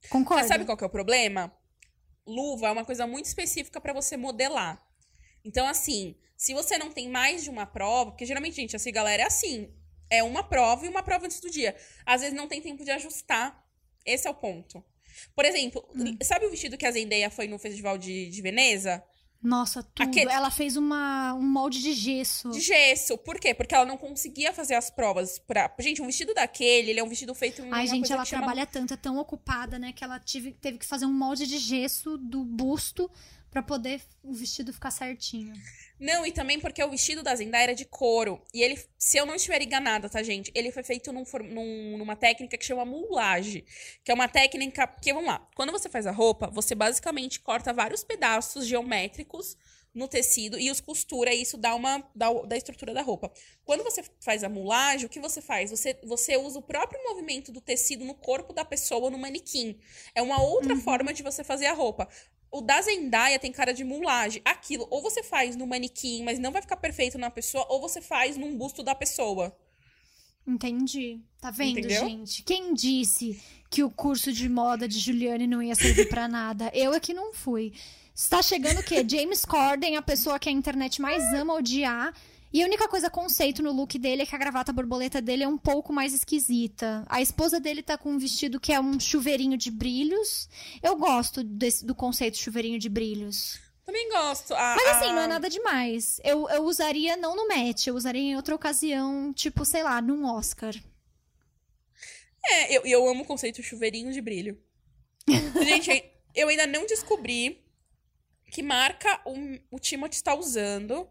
Concorda? 0.09 0.41
Mas 0.41 0.47
sabe 0.47 0.65
qual 0.65 0.77
que 0.77 0.83
é 0.83 0.87
o 0.87 0.89
problema? 0.89 1.51
Luva 2.25 2.67
é 2.67 2.71
uma 2.71 2.85
coisa 2.85 3.05
muito 3.05 3.25
específica 3.25 3.79
pra 3.79 3.93
você 3.93 4.17
modelar. 4.17 4.83
Então, 5.43 5.67
assim, 5.67 6.15
se 6.35 6.53
você 6.53 6.77
não 6.77 6.91
tem 6.91 7.09
mais 7.09 7.43
de 7.43 7.49
uma 7.49 7.65
prova, 7.65 8.11
porque 8.11 8.25
geralmente, 8.25 8.55
gente, 8.55 8.75
essa 8.75 8.89
galera 8.91 9.23
é 9.23 9.25
assim: 9.27 9.71
é 10.09 10.23
uma 10.23 10.43
prova 10.43 10.85
e 10.85 10.89
uma 10.89 11.03
prova 11.03 11.25
antes 11.25 11.39
do 11.39 11.49
dia. 11.49 11.75
Às 12.05 12.21
vezes 12.21 12.35
não 12.35 12.47
tem 12.47 12.61
tempo 12.61 12.83
de 12.83 12.91
ajustar. 12.91 13.63
Esse 14.05 14.27
é 14.27 14.29
o 14.29 14.35
ponto. 14.35 14.83
Por 15.35 15.45
exemplo, 15.45 15.87
Hum. 15.95 16.17
sabe 16.23 16.45
o 16.45 16.51
vestido 16.51 16.77
que 16.77 16.85
a 16.85 16.91
Zendaya 16.91 17.29
foi 17.29 17.47
no 17.47 17.57
Festival 17.57 17.97
de, 17.97 18.29
de 18.29 18.41
Veneza? 18.41 19.03
Nossa, 19.41 19.83
tudo. 19.83 20.07
Aquele- 20.09 20.31
Ela 20.31 20.49
fez 20.49 20.75
uma, 20.75 21.33
um 21.35 21.41
molde 21.43 21.81
de 21.81 21.93
gesso. 21.93 22.49
De 22.49 22.59
gesso. 22.59 23.17
Por 23.17 23.39
quê? 23.39 23.53
Porque 23.53 23.75
ela 23.75 23.85
não 23.85 23.97
conseguia 23.97 24.51
fazer 24.51 24.73
as 24.75 24.89
provas. 24.89 25.37
Pra... 25.37 25.71
Gente, 25.79 26.01
um 26.01 26.07
vestido 26.07 26.33
daquele, 26.33 26.89
ele 26.91 26.99
é 26.99 27.03
um 27.03 27.07
vestido 27.09 27.33
feito 27.35 27.61
em 27.61 27.71
Ai, 27.71 27.85
gente, 27.87 28.11
ela 28.11 28.23
que 28.23 28.29
chama- 28.29 28.43
trabalha 28.43 28.65
tanto, 28.65 28.93
é 28.93 28.97
tão 28.97 29.17
ocupada, 29.17 29.77
né? 29.77 29.93
Que 29.93 30.03
ela 30.03 30.19
tive, 30.19 30.51
teve 30.53 30.77
que 30.79 30.85
fazer 30.85 31.05
um 31.05 31.13
molde 31.13 31.45
de 31.45 31.57
gesso 31.59 32.17
do 32.17 32.43
busto 32.43 33.09
pra 33.55 33.63
poder 33.63 34.01
o 34.21 34.33
vestido 34.33 34.73
ficar 34.73 34.91
certinho. 34.91 35.53
Não, 35.97 36.25
e 36.25 36.31
também 36.33 36.59
porque 36.59 36.83
o 36.83 36.89
vestido 36.89 37.23
da 37.23 37.33
Zendaya 37.33 37.63
era 37.63 37.73
de 37.73 37.85
couro. 37.85 38.43
E 38.53 38.61
ele, 38.61 38.77
se 38.99 39.15
eu 39.17 39.25
não 39.25 39.33
estiver 39.33 39.61
enganada, 39.61 40.09
tá, 40.09 40.21
gente? 40.21 40.51
Ele 40.53 40.73
foi 40.73 40.83
feito 40.83 41.13
num 41.13 41.23
num- 41.45 41.97
numa 41.97 42.17
técnica 42.17 42.57
que 42.57 42.65
chama 42.65 42.83
mulagem. 42.83 43.63
Que 44.03 44.11
é 44.11 44.13
uma 44.13 44.27
técnica. 44.27 44.85
Porque, 44.85 45.13
vamos 45.13 45.29
lá, 45.29 45.47
quando 45.55 45.71
você 45.71 45.87
faz 45.87 46.05
a 46.05 46.11
roupa, 46.11 46.49
você 46.51 46.75
basicamente 46.75 47.39
corta 47.39 47.71
vários 47.71 48.03
pedaços 48.03 48.67
geométricos 48.67 49.55
no 49.93 50.09
tecido 50.09 50.59
e 50.59 50.69
os 50.69 50.81
costura, 50.81 51.33
e 51.33 51.41
isso 51.41 51.55
dá 51.55 51.73
uma. 51.73 52.05
dá, 52.13 52.29
da 52.45 52.57
estrutura 52.57 52.93
da 52.93 53.01
roupa. 53.01 53.31
Quando 53.63 53.81
você 53.81 54.03
faz 54.19 54.43
a 54.43 54.49
mulagem, 54.49 55.05
o 55.05 55.09
que 55.09 55.21
você 55.21 55.41
faz? 55.41 55.71
Você, 55.71 55.97
você 56.03 56.35
usa 56.35 56.59
o 56.59 56.61
próprio 56.61 57.01
movimento 57.03 57.53
do 57.53 57.61
tecido 57.61 58.03
no 58.03 58.15
corpo 58.15 58.51
da 58.51 58.65
pessoa, 58.65 59.09
no 59.09 59.17
manequim. 59.17 59.79
É 60.13 60.21
uma 60.21 60.41
outra 60.41 60.75
forma 60.75 61.13
de 61.13 61.23
você 61.23 61.41
fazer 61.41 61.67
a 61.67 61.73
roupa. 61.73 62.09
O 62.51 62.61
da 62.61 62.81
Zendaya 62.81 63.37
tem 63.39 63.51
cara 63.51 63.73
de 63.73 63.83
mulagem. 63.83 64.41
Aquilo, 64.45 64.87
ou 64.89 65.01
você 65.01 65.21
faz 65.21 65.55
no 65.55 65.67
manequim, 65.67 66.23
mas 66.23 66.39
não 66.39 66.51
vai 66.51 66.61
ficar 66.61 66.77
perfeito 66.77 67.17
na 67.17 67.29
pessoa, 67.29 67.65
ou 67.69 67.81
você 67.81 68.01
faz 68.01 68.37
num 68.37 68.57
busto 68.57 68.81
da 68.83 68.95
pessoa. 68.95 69.55
Entendi. 70.47 71.19
Tá 71.41 71.49
vendo, 71.51 71.79
Entendeu? 71.79 72.07
gente? 72.07 72.43
Quem 72.43 72.73
disse 72.73 73.41
que 73.69 73.83
o 73.83 73.89
curso 73.89 74.31
de 74.31 74.47
moda 74.47 74.87
de 74.87 74.99
Juliane 74.99 75.47
não 75.47 75.61
ia 75.61 75.75
servir 75.75 76.07
pra 76.07 76.27
nada? 76.27 76.71
Eu 76.73 76.93
é 76.93 76.99
que 76.99 77.13
não 77.13 77.33
fui. 77.33 77.73
Está 78.13 78.41
chegando 78.41 78.79
o 78.79 78.83
quê? 78.83 79.05
James 79.07 79.43
Corden, 79.43 79.97
a 79.97 80.01
pessoa 80.01 80.39
que 80.39 80.47
a 80.47 80.51
internet 80.51 81.01
mais 81.01 81.23
ama 81.33 81.55
odiar. 81.55 82.13
E 82.53 82.63
a 82.63 82.65
única 82.65 82.87
coisa 82.87 83.09
conceito 83.09 83.61
no 83.61 83.71
look 83.73 83.97
dele 83.99 84.21
é 84.21 84.25
que 84.25 84.33
a 84.33 84.37
gravata 84.37 84.71
borboleta 84.71 85.21
dele 85.21 85.43
é 85.43 85.47
um 85.47 85.57
pouco 85.57 85.91
mais 85.91 86.13
esquisita. 86.13 87.03
A 87.09 87.21
esposa 87.21 87.59
dele 87.59 87.83
tá 87.83 87.97
com 87.97 88.11
um 88.11 88.17
vestido 88.17 88.59
que 88.61 88.71
é 88.71 88.79
um 88.79 88.97
chuveirinho 88.99 89.57
de 89.57 89.69
brilhos. 89.69 90.47
Eu 90.81 90.95
gosto 90.95 91.43
desse- 91.43 91.85
do 91.85 91.93
conceito 91.93 92.37
chuveirinho 92.37 92.79
de 92.79 92.87
brilhos. 92.87 93.59
Também 93.85 94.09
gosto. 94.09 94.53
A- 94.53 94.75
Mas 94.77 94.87
assim, 94.97 95.09
a- 95.09 95.13
não 95.13 95.21
é 95.23 95.27
nada 95.27 95.49
demais. 95.49 96.19
Eu, 96.23 96.47
eu 96.49 96.63
usaria 96.63 97.17
não 97.17 97.35
no 97.35 97.47
match, 97.47 97.87
eu 97.87 97.95
usaria 97.95 98.21
em 98.21 98.35
outra 98.37 98.55
ocasião, 98.55 99.33
tipo, 99.33 99.65
sei 99.65 99.83
lá, 99.83 100.01
num 100.01 100.25
Oscar. 100.25 100.73
É, 102.47 102.77
eu, 102.77 102.83
eu 102.85 103.07
amo 103.09 103.23
o 103.23 103.25
conceito 103.25 103.61
chuveirinho 103.61 104.11
de 104.13 104.21
brilho. 104.21 104.57
Gente, 105.63 106.11
eu 106.33 106.47
ainda 106.47 106.65
não 106.67 106.85
descobri 106.85 107.63
que 108.51 108.61
marca 108.63 109.19
o, 109.25 109.35
o 109.71 109.79
Timothy 109.79 110.15
está 110.15 110.33
usando. 110.35 111.07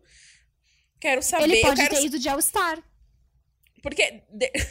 Quero 1.00 1.22
saber. 1.22 1.44
Ele 1.44 1.58
eu 1.58 1.62
pode 1.62 1.80
quero 1.80 1.94
ter 1.94 2.04
ido 2.04 2.18
de 2.18 2.28
All-Star. 2.28 2.82
Porque. 3.82 4.22
de- 4.30 4.52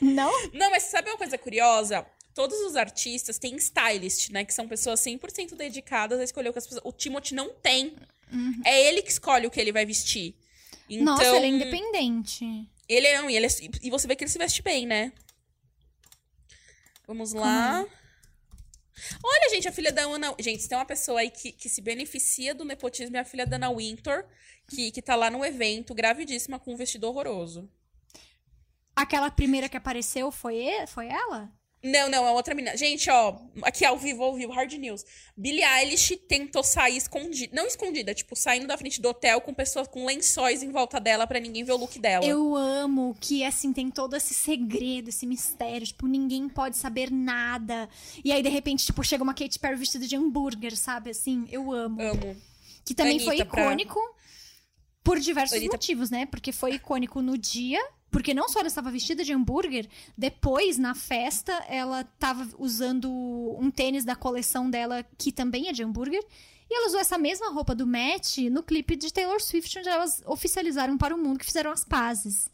Não? 0.00 0.30
Não, 0.52 0.70
mas 0.70 0.82
sabe 0.84 1.08
uma 1.08 1.16
coisa 1.16 1.38
curiosa? 1.38 2.04
Todos 2.34 2.58
os 2.60 2.76
artistas 2.76 3.38
têm 3.38 3.54
stylist, 3.56 4.30
né? 4.30 4.44
Que 4.44 4.52
são 4.52 4.66
pessoas 4.68 5.00
100% 5.00 5.54
dedicadas 5.54 6.18
a 6.20 6.24
escolher 6.24 6.48
o 6.48 6.52
que 6.52 6.58
as 6.58 6.66
pessoas. 6.66 6.82
O 6.84 6.92
Timothy 6.92 7.34
não 7.34 7.50
tem. 7.54 7.96
É 8.64 8.82
ele 8.88 9.00
que 9.02 9.10
escolhe 9.10 9.46
o 9.46 9.50
que 9.50 9.60
ele 9.60 9.70
vai 9.72 9.86
vestir. 9.86 10.34
Então, 10.90 11.04
Nossa, 11.04 11.36
ele 11.36 11.46
é 11.46 11.48
independente. 11.48 12.68
Ele 12.88 13.06
é, 13.06 13.22
não, 13.22 13.30
e, 13.30 13.36
ele 13.36 13.46
é- 13.46 13.50
e 13.82 13.90
você 13.90 14.06
vê 14.08 14.16
que 14.16 14.24
ele 14.24 14.30
se 14.30 14.36
veste 14.38 14.60
bem, 14.62 14.84
né? 14.84 15.12
Vamos 17.06 17.32
lá. 17.32 17.86
Olha, 19.22 19.50
gente, 19.50 19.68
a 19.68 19.72
filha 19.72 19.92
da 19.92 20.02
Ana. 20.02 20.34
Gente, 20.38 20.62
se 20.62 20.68
tem 20.68 20.78
uma 20.78 20.84
pessoa 20.84 21.20
aí 21.20 21.30
que, 21.30 21.52
que 21.52 21.68
se 21.68 21.80
beneficia 21.80 22.54
do 22.54 22.64
nepotismo 22.64 23.16
é 23.16 23.20
a 23.20 23.24
filha 23.24 23.46
da 23.46 23.56
Ana 23.56 23.70
Winter, 23.72 24.26
que, 24.68 24.90
que 24.90 25.02
tá 25.02 25.14
lá 25.14 25.30
no 25.30 25.44
evento, 25.44 25.94
gravidíssima, 25.94 26.58
com 26.58 26.74
um 26.74 26.76
vestido 26.76 27.06
horroroso. 27.08 27.68
Aquela 28.94 29.30
primeira 29.30 29.68
que 29.68 29.76
apareceu 29.76 30.30
foi, 30.30 30.68
foi 30.86 31.08
ela? 31.08 31.52
Não, 31.84 32.08
não, 32.08 32.26
é 32.26 32.30
outra 32.30 32.54
menina. 32.54 32.74
Gente, 32.76 33.10
ó, 33.10 33.36
aqui 33.62 33.84
ao 33.84 33.98
vivo, 33.98 34.22
ao 34.24 34.34
vivo, 34.34 34.50
hard 34.52 34.72
news. 34.72 35.04
Billie 35.36 35.62
Eilish 35.62 36.16
tentou 36.26 36.62
sair 36.64 36.96
escondida. 36.96 37.54
Não 37.54 37.66
escondida, 37.66 38.14
tipo, 38.14 38.34
saindo 38.34 38.66
da 38.66 38.78
frente 38.78 39.02
do 39.02 39.08
hotel 39.10 39.38
com 39.42 39.52
pessoas 39.52 39.86
com 39.86 40.06
lençóis 40.06 40.62
em 40.62 40.70
volta 40.70 40.98
dela 40.98 41.26
pra 41.26 41.38
ninguém 41.38 41.62
ver 41.62 41.72
o 41.72 41.76
look 41.76 41.98
dela. 41.98 42.24
Eu 42.24 42.56
amo 42.56 43.14
que, 43.20 43.44
assim, 43.44 43.70
tem 43.72 43.90
todo 43.90 44.16
esse 44.16 44.32
segredo, 44.32 45.10
esse 45.10 45.26
mistério. 45.26 45.86
Tipo, 45.86 46.06
ninguém 46.06 46.48
pode 46.48 46.78
saber 46.78 47.10
nada. 47.10 47.86
E 48.24 48.32
aí, 48.32 48.42
de 48.42 48.48
repente, 48.48 48.86
tipo, 48.86 49.04
chega 49.04 49.22
uma 49.22 49.34
Katy 49.34 49.58
Perry 49.58 49.76
vestida 49.76 50.06
de 50.06 50.16
hambúrguer, 50.16 50.74
sabe? 50.76 51.10
Assim, 51.10 51.46
eu 51.50 51.70
amo. 51.70 52.00
Amo. 52.00 52.36
Que 52.82 52.94
também 52.94 53.18
foi 53.20 53.34
Anitta 53.34 53.44
pra- 53.50 53.62
icônico 53.64 54.00
por 55.02 55.18
diversos 55.20 55.56
Anitta- 55.56 55.74
motivos, 55.74 56.08
né? 56.10 56.24
Porque 56.26 56.50
foi 56.50 56.76
icônico 56.76 57.20
no 57.20 57.36
dia, 57.36 57.78
porque 58.14 58.32
não 58.32 58.48
só 58.48 58.60
ela 58.60 58.68
estava 58.68 58.92
vestida 58.92 59.24
de 59.24 59.32
hambúrguer, 59.32 59.88
depois, 60.16 60.78
na 60.78 60.94
festa, 60.94 61.52
ela 61.68 62.02
estava 62.02 62.48
usando 62.60 63.10
um 63.58 63.72
tênis 63.72 64.04
da 64.04 64.14
coleção 64.14 64.70
dela, 64.70 65.04
que 65.18 65.32
também 65.32 65.66
é 65.68 65.72
de 65.72 65.82
hambúrguer. 65.82 66.22
E 66.70 66.76
ela 66.76 66.86
usou 66.86 67.00
essa 67.00 67.18
mesma 67.18 67.50
roupa 67.50 67.74
do 67.74 67.84
Matt 67.84 68.38
no 68.52 68.62
clipe 68.62 68.94
de 68.94 69.12
Taylor 69.12 69.42
Swift, 69.42 69.80
onde 69.80 69.88
elas 69.88 70.22
oficializaram 70.26 70.96
para 70.96 71.12
o 71.12 71.18
mundo 71.18 71.40
que 71.40 71.44
fizeram 71.44 71.72
as 71.72 71.84
pazes. 71.84 72.48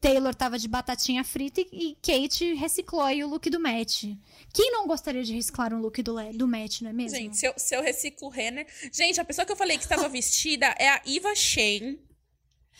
Taylor 0.00 0.34
tava 0.34 0.58
de 0.58 0.66
batatinha 0.66 1.22
frita 1.22 1.60
e 1.60 1.96
Kate 2.02 2.52
reciclou 2.54 3.00
aí 3.02 3.22
o 3.22 3.28
look 3.28 3.48
do 3.48 3.60
Matt. 3.60 4.02
Quem 4.52 4.72
não 4.72 4.88
gostaria 4.88 5.22
de 5.22 5.32
reciclar 5.32 5.72
um 5.72 5.78
look 5.78 6.02
do, 6.02 6.14
do 6.32 6.48
Matt, 6.48 6.80
não 6.82 6.90
é 6.90 6.92
mesmo? 6.92 7.16
Gente, 7.16 7.36
se 7.36 7.46
eu, 7.46 7.54
se 7.56 7.76
eu 7.76 7.82
reciclo 7.82 8.26
o 8.26 8.30
Renner. 8.30 8.66
Gente, 8.92 9.20
a 9.20 9.24
pessoa 9.24 9.46
que 9.46 9.52
eu 9.52 9.56
falei 9.56 9.78
que 9.78 9.84
estava 9.84 10.08
vestida 10.10 10.74
é 10.76 10.88
a 10.88 11.00
Eva 11.06 11.34
Shane. 11.36 12.00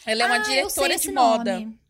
Ela 0.04 0.24
é 0.24 0.26
uma 0.26 0.34
Ah, 0.36 0.38
diretora 0.38 0.98
de 0.98 1.12
moda. 1.12 1.60
nome. 1.60 1.83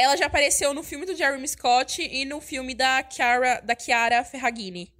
Ela 0.00 0.16
já 0.16 0.24
apareceu 0.24 0.72
no 0.72 0.82
filme 0.82 1.04
do 1.04 1.14
Jeremy 1.14 1.46
Scott 1.46 2.00
e 2.00 2.24
no 2.24 2.40
filme 2.40 2.74
da 2.74 3.04
Chiara, 3.06 3.60
da 3.60 3.78
Chiara 3.78 4.24
Ferragini. 4.24 4.90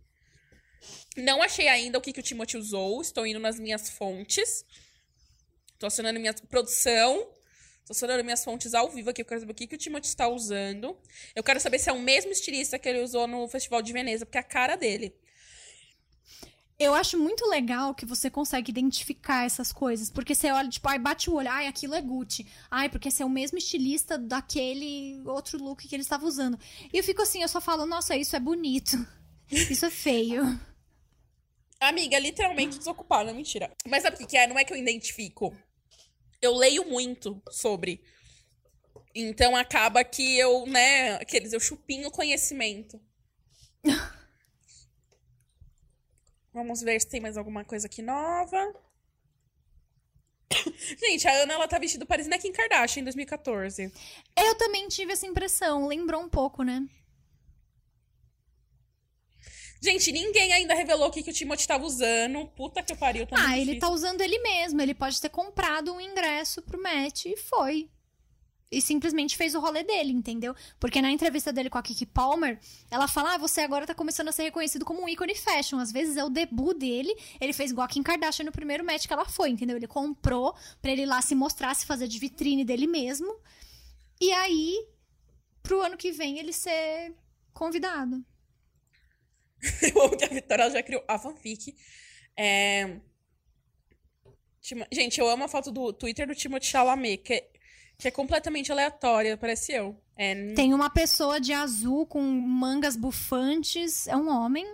Não 1.16 1.42
achei 1.42 1.68
ainda 1.68 1.96
o 1.96 2.03
que, 2.03 2.12
que 2.12 2.20
o 2.20 2.22
Timothy 2.22 2.59
usou. 2.59 3.01
Estou 3.01 3.26
indo 3.26 3.40
nas 3.40 3.59
minhas 3.59 3.88
fontes. 3.88 4.62
Estou 5.72 5.86
acionando 5.86 6.20
minha 6.20 6.34
produção. 6.34 7.16
Estou 7.78 7.92
acionando 7.96 8.22
minhas 8.22 8.44
fontes 8.44 8.74
ao 8.74 8.90
vivo 8.90 9.09
aqui. 9.09 9.22
Eu 9.22 9.24
quero 9.24 9.40
saber 9.40 9.53
o 9.53 9.55
que, 9.55 9.66
que 9.68 9.74
o 9.74 9.78
Timothy 9.78 10.09
está 10.09 10.28
usando. 10.28 10.94
Eu 11.34 11.42
quero 11.42 11.59
saber 11.61 11.78
se 11.78 11.88
é 11.88 11.94
o 11.94 11.98
mesmo 11.98 12.30
estilista 12.30 12.78
que 12.78 12.86
ele 12.86 13.01
usou 13.01 13.26
no 13.26 13.48
Festival 13.48 13.80
de 13.80 13.94
Veneza, 13.94 14.26
porque 14.26 14.36
é 14.36 14.42
a 14.42 14.44
cara 14.44 14.76
dele. 14.76 15.14
Eu 16.81 16.95
acho 16.95 17.18
muito 17.18 17.47
legal 17.47 17.95
que 17.95 18.07
você 18.07 18.31
consegue 18.31 18.70
identificar 18.70 19.45
essas 19.45 19.70
coisas. 19.70 20.09
Porque 20.09 20.35
você 20.35 20.51
olha, 20.51 20.66
tipo, 20.66 20.89
ai, 20.89 20.99
bate 20.99 21.28
o 21.28 21.35
olho, 21.35 21.51
ai, 21.51 21.66
aquilo 21.66 21.95
é 21.95 22.01
Gucci. 22.01 22.47
Ai, 22.70 22.89
porque 22.89 23.09
esse 23.09 23.22
é 23.22 23.26
o 23.26 23.28
mesmo 23.28 23.59
estilista 23.59 24.16
daquele 24.16 25.20
outro 25.26 25.62
look 25.62 25.87
que 25.87 25.95
ele 25.95 26.03
estava 26.03 26.24
usando. 26.24 26.59
E 26.91 26.97
eu 26.97 27.05
fico 27.05 27.20
assim, 27.20 27.43
eu 27.43 27.49
só 27.49 27.61
falo, 27.61 27.85
nossa, 27.85 28.16
isso 28.16 28.35
é 28.35 28.41
bonito. 28.41 28.97
Isso 29.51 29.85
é 29.85 29.91
feio. 29.91 30.45
Amiga, 31.81 32.16
literalmente 32.20 32.78
desocupada, 32.78 33.35
mentira. 33.35 33.68
Mas 33.85 34.05
sabe 34.05 34.14
o 34.14 34.18
que, 34.20 34.26
que 34.26 34.37
é? 34.37 34.47
Não 34.47 34.57
é 34.57 34.64
que 34.64 34.72
eu 34.72 34.76
identifico. 34.76 35.53
Eu 36.41 36.55
leio 36.55 36.89
muito 36.89 37.43
sobre. 37.51 38.01
Então 39.12 39.57
acaba 39.57 40.05
que 40.05 40.39
eu, 40.39 40.66
né, 40.66 41.14
aqueles, 41.14 41.53
eu 41.53 41.59
chupinho 41.59 42.12
conhecimento. 42.12 43.01
Vamos 46.53 46.80
ver 46.82 47.01
se 47.01 47.09
tem 47.09 47.20
mais 47.20 47.36
alguma 47.36 47.64
coisa 47.64 47.86
aqui 47.86 48.03
nova. 48.03 48.74
Gente, 50.98 51.28
a 51.28 51.32
Ana, 51.42 51.55
ela 51.55 51.68
tá 51.68 51.78
vestida 51.78 52.05
parecendo 52.05 52.38
Kim 52.38 52.53
Kardashian 52.53 53.03
em 53.03 53.05
2014. 53.05 53.92
Eu 54.36 54.55
também 54.57 54.88
tive 54.88 55.12
essa 55.12 55.26
impressão, 55.26 55.86
lembrou 55.86 56.20
um 56.22 56.28
pouco, 56.28 56.62
né? 56.62 56.86
Gente, 59.82 60.12
ninguém 60.12 60.53
ainda 60.53 60.74
revelou 60.74 61.09
o 61.09 61.11
que, 61.11 61.22
que 61.22 61.30
o 61.30 61.32
Timothy 61.32 61.66
tava 61.66 61.84
usando. 61.86 62.46
Puta 62.48 62.82
que 62.82 62.94
pariu, 62.94 63.26
tá 63.26 63.36
Ah, 63.36 63.40
muito 63.40 63.55
ele 63.55 63.64
difícil. 63.64 63.80
tá 63.80 63.88
usando 63.88 64.20
ele 64.20 64.38
mesmo. 64.40 64.82
Ele 64.82 64.92
pode 64.92 65.18
ter 65.20 65.30
comprado 65.30 65.94
um 65.94 66.01
ingresso 66.01 66.61
pro 66.61 66.82
match 66.82 67.26
e 67.26 67.36
foi. 67.36 67.88
E 68.71 68.81
simplesmente 68.81 69.37
fez 69.37 69.55
o 69.55 69.61
rolê 69.61 69.83
dele, 69.83 70.12
entendeu? 70.12 70.55
Porque 70.79 71.03
na 71.03 71.11
entrevista 71.11 71.53
dele 71.53 71.68
com 71.68 71.79
a 71.79 71.83
Kiki 71.83 72.07
Palmer, 72.07 72.59
ela 72.91 73.09
fala: 73.09 73.35
ah, 73.35 73.39
você 73.39 73.62
agora 73.62 73.87
tá 73.87 73.95
começando 73.95 74.29
a 74.29 74.33
ser 74.33 74.45
reconhecido 74.45 74.85
como 74.85 75.03
um 75.03 75.09
ícone 75.09 75.35
fashion. 75.35 75.79
Às 75.79 75.91
vezes 75.91 76.16
é 76.16 76.25
o 76.25 76.31
debut 76.31 76.77
dele. 76.77 77.12
Ele 77.41 77.53
fez 77.53 77.73
igual 77.73 77.85
a 77.85 77.89
Kim 77.89 78.03
Kardashian 78.03 78.45
no 78.45 78.53
primeiro 78.53 78.85
match 78.85 79.07
que 79.07 79.12
ela 79.12 79.25
foi, 79.25 79.51
entendeu? 79.51 79.77
Ele 79.77 79.89
comprou 79.89 80.55
pra 80.81 80.93
ele 80.93 81.05
lá 81.05 81.21
se 81.21 81.35
mostrar, 81.35 81.75
se 81.75 81.85
fazer 81.85 82.07
de 82.07 82.18
vitrine 82.18 82.64
dele 82.64 82.87
mesmo. 82.87 83.37
E 84.21 84.31
aí, 84.33 84.87
pro 85.62 85.81
ano 85.81 85.97
que 85.97 86.12
vem, 86.12 86.39
ele 86.39 86.53
ser 86.53 87.14
convidado. 87.53 88.25
Eu 89.95 90.03
amo 90.03 90.16
que 90.16 90.25
a 90.25 90.29
Vitória 90.29 90.71
já 90.71 90.83
criou 90.83 91.05
a 91.09 91.18
fanfic. 91.18 91.77
É... 92.37 93.01
Gente, 94.93 95.18
eu 95.18 95.29
amo 95.29 95.45
a 95.45 95.49
foto 95.49 95.73
do 95.73 95.91
Twitter 95.91 96.27
do 96.27 96.35
Timothée 96.35 96.68
Chalamet, 96.68 97.23
que 97.23 97.33
é, 97.33 97.51
que 98.01 98.09
é 98.09 98.11
completamente 98.11 98.72
aleatória, 98.72 99.36
parece 99.36 99.72
eu. 99.72 99.96
É... 100.16 100.53
Tem 100.55 100.74
uma 100.74 100.90
pessoa 100.90 101.40
de 101.40 101.53
azul 101.53 102.07
com 102.07 102.20
mangas 102.22 102.96
bufantes, 102.96 104.09
é 104.09 104.16
um 104.16 104.28
homem, 104.28 104.66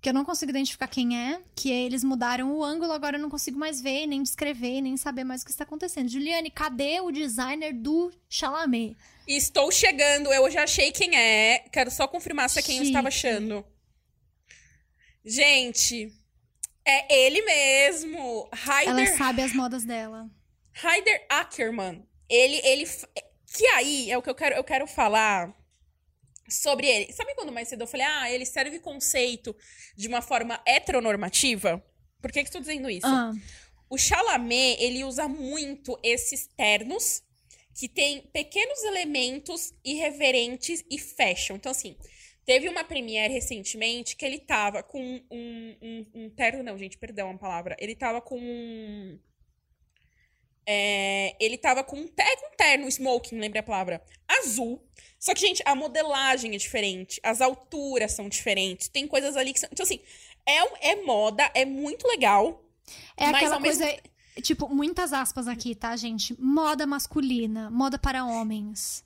que 0.00 0.08
eu 0.08 0.12
não 0.12 0.24
consigo 0.24 0.50
identificar 0.50 0.88
quem 0.88 1.16
é, 1.16 1.40
que 1.54 1.70
eles 1.70 2.02
mudaram 2.02 2.52
o 2.52 2.64
ângulo, 2.64 2.92
agora 2.92 3.16
eu 3.16 3.22
não 3.22 3.30
consigo 3.30 3.58
mais 3.58 3.80
ver, 3.80 4.06
nem 4.06 4.22
descrever, 4.22 4.80
nem 4.80 4.96
saber 4.96 5.22
mais 5.22 5.42
o 5.42 5.44
que 5.44 5.52
está 5.52 5.62
acontecendo. 5.62 6.08
Juliane, 6.08 6.50
cadê 6.50 7.00
o 7.00 7.12
designer 7.12 7.72
do 7.72 8.12
Chalamet? 8.28 8.96
Estou 9.26 9.70
chegando, 9.70 10.32
eu 10.32 10.50
já 10.50 10.64
achei 10.64 10.90
quem 10.90 11.16
é, 11.16 11.60
quero 11.70 11.90
só 11.90 12.08
confirmar 12.08 12.50
se 12.50 12.58
é 12.58 12.62
quem 12.62 12.74
Chique. 12.74 12.86
eu 12.86 12.90
estava 12.90 13.08
achando. 13.08 13.64
Gente, 15.24 16.12
é 16.84 17.26
ele 17.26 17.42
mesmo. 17.42 18.50
Heider... 18.52 19.06
Ela 19.06 19.16
sabe 19.16 19.42
as 19.42 19.52
modas 19.52 19.84
dela. 19.84 20.28
Heider 20.82 21.26
Ackerman. 21.28 22.04
Ele, 22.34 22.60
ele. 22.64 22.84
Que 23.54 23.66
aí 23.68 24.10
é 24.10 24.16
o 24.16 24.22
que 24.22 24.30
eu 24.30 24.34
quero, 24.34 24.54
eu 24.54 24.64
quero 24.64 24.86
falar 24.86 25.54
sobre 26.48 26.86
ele. 26.86 27.12
Sabe 27.12 27.34
quando 27.34 27.52
mais 27.52 27.68
cedo 27.68 27.82
eu 27.82 27.86
falei, 27.86 28.06
ah, 28.06 28.30
ele 28.30 28.46
serve 28.46 28.78
conceito 28.78 29.54
de 29.96 30.08
uma 30.08 30.22
forma 30.22 30.60
heteronormativa? 30.66 31.84
Por 32.20 32.32
que, 32.32 32.40
que 32.40 32.48
estou 32.48 32.60
dizendo 32.60 32.88
isso? 32.88 33.06
Ah. 33.06 33.32
O 33.90 33.98
Chalamet, 33.98 34.80
ele 34.80 35.04
usa 35.04 35.28
muito 35.28 35.98
esses 36.02 36.46
ternos 36.56 37.22
que 37.74 37.88
tem 37.88 38.22
pequenos 38.32 38.82
elementos 38.84 39.74
irreverentes 39.84 40.82
e 40.90 40.98
fashion. 40.98 41.56
Então, 41.56 41.72
assim, 41.72 41.96
Teve 42.44 42.68
uma 42.68 42.82
premiere 42.82 43.32
recentemente 43.32 44.16
que 44.16 44.24
ele 44.24 44.40
tava 44.40 44.82
com 44.82 45.00
um, 45.30 45.76
um, 45.80 46.06
um 46.14 46.30
terno, 46.30 46.62
não, 46.62 46.76
gente, 46.76 46.98
perdão 46.98 47.30
a 47.30 47.38
palavra. 47.38 47.76
Ele 47.78 47.94
tava 47.94 48.20
com 48.20 48.36
um. 48.38 49.18
É, 50.66 51.36
ele 51.40 51.58
tava 51.58 51.82
com 51.82 51.96
um, 51.96 52.06
ter, 52.06 52.38
um 52.44 52.56
terno 52.56 52.86
smoking, 52.88 53.38
lembrei 53.38 53.60
a 53.60 53.64
palavra, 53.64 54.02
azul. 54.28 54.82
Só 55.18 55.34
que, 55.34 55.40
gente, 55.40 55.62
a 55.64 55.74
modelagem 55.74 56.54
é 56.54 56.58
diferente, 56.58 57.20
as 57.22 57.40
alturas 57.40 58.12
são 58.12 58.28
diferentes, 58.28 58.88
tem 58.88 59.06
coisas 59.06 59.36
ali 59.36 59.52
que 59.52 59.60
são. 59.60 59.68
Então, 59.72 59.84
assim, 59.84 60.00
é, 60.46 60.90
é 60.92 60.96
moda, 61.04 61.48
é 61.54 61.64
muito 61.64 62.06
legal. 62.08 62.64
É 63.16 63.26
aquela 63.26 63.60
coisa. 63.60 63.84
Mesmo... 63.84 64.00
Tipo, 64.40 64.68
muitas 64.68 65.12
aspas 65.12 65.46
aqui, 65.46 65.74
tá, 65.74 65.94
gente? 65.94 66.34
Moda 66.40 66.86
masculina, 66.86 67.70
moda 67.70 67.98
para 67.98 68.24
homens. 68.24 69.04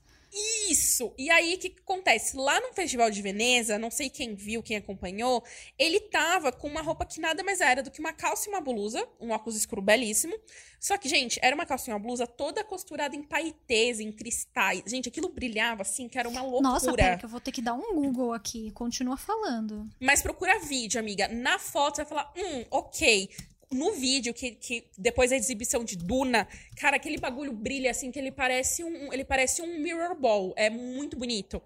Isso! 0.68 1.14
E 1.16 1.30
aí, 1.30 1.54
o 1.54 1.58
que, 1.58 1.70
que, 1.70 1.80
acontece? 1.80 2.36
Lá 2.36 2.60
no 2.60 2.74
Festival 2.74 3.10
de 3.10 3.22
Veneza, 3.22 3.78
não 3.78 3.90
sei 3.90 4.10
quem 4.10 4.34
viu, 4.34 4.62
quem 4.62 4.76
acompanhou, 4.76 5.42
ele 5.78 5.98
tava 5.98 6.52
com 6.52 6.68
uma 6.68 6.82
roupa 6.82 7.06
que 7.06 7.20
nada 7.20 7.42
mais 7.42 7.62
era 7.62 7.82
do 7.82 7.90
que 7.90 8.00
uma 8.00 8.12
calça 8.12 8.48
e 8.48 8.52
uma 8.52 8.60
blusa, 8.60 9.08
um 9.18 9.30
óculos 9.30 9.56
escuro 9.56 9.80
belíssimo. 9.80 10.38
Só 10.78 10.98
que, 10.98 11.08
gente, 11.08 11.40
era 11.42 11.54
uma 11.54 11.64
calça 11.64 11.90
e 11.90 11.92
uma 11.92 11.98
blusa 11.98 12.26
toda 12.26 12.62
costurada 12.62 13.16
em 13.16 13.22
paetês, 13.22 13.98
em 13.98 14.12
cristais. 14.12 14.82
Gente, 14.86 15.08
aquilo 15.08 15.30
brilhava 15.30 15.80
assim, 15.82 16.06
que 16.06 16.18
era 16.18 16.28
uma 16.28 16.42
loucura. 16.42 16.62
Nossa, 16.68 16.92
pera, 16.92 17.16
que 17.16 17.24
eu 17.24 17.30
vou 17.30 17.40
ter 17.40 17.52
que 17.52 17.62
dar 17.62 17.72
um 17.72 17.94
Google 17.94 18.34
aqui. 18.34 18.70
Continua 18.72 19.16
falando. 19.16 19.88
Mas 19.98 20.20
procura 20.20 20.58
vídeo, 20.60 21.00
amiga. 21.00 21.28
Na 21.28 21.58
foto, 21.58 21.96
você 21.96 22.04
vai 22.04 22.08
falar, 22.08 22.32
hum, 22.36 22.64
ok 22.70 23.30
no 23.70 23.92
vídeo, 23.92 24.32
que, 24.32 24.52
que 24.52 24.88
depois 24.96 25.30
da 25.30 25.36
exibição 25.36 25.82
de 25.84 25.96
Duna, 25.96 26.46
cara, 26.76 26.96
aquele 26.96 27.18
bagulho 27.18 27.52
brilha 27.52 27.90
assim, 27.90 28.12
que 28.12 28.18
ele 28.18 28.30
parece 28.30 28.84
um, 28.84 29.12
ele 29.12 29.24
parece 29.24 29.60
um 29.62 29.80
mirror 29.80 30.14
ball. 30.14 30.54
É 30.56 30.70
muito 30.70 31.16
bonito. 31.16 31.60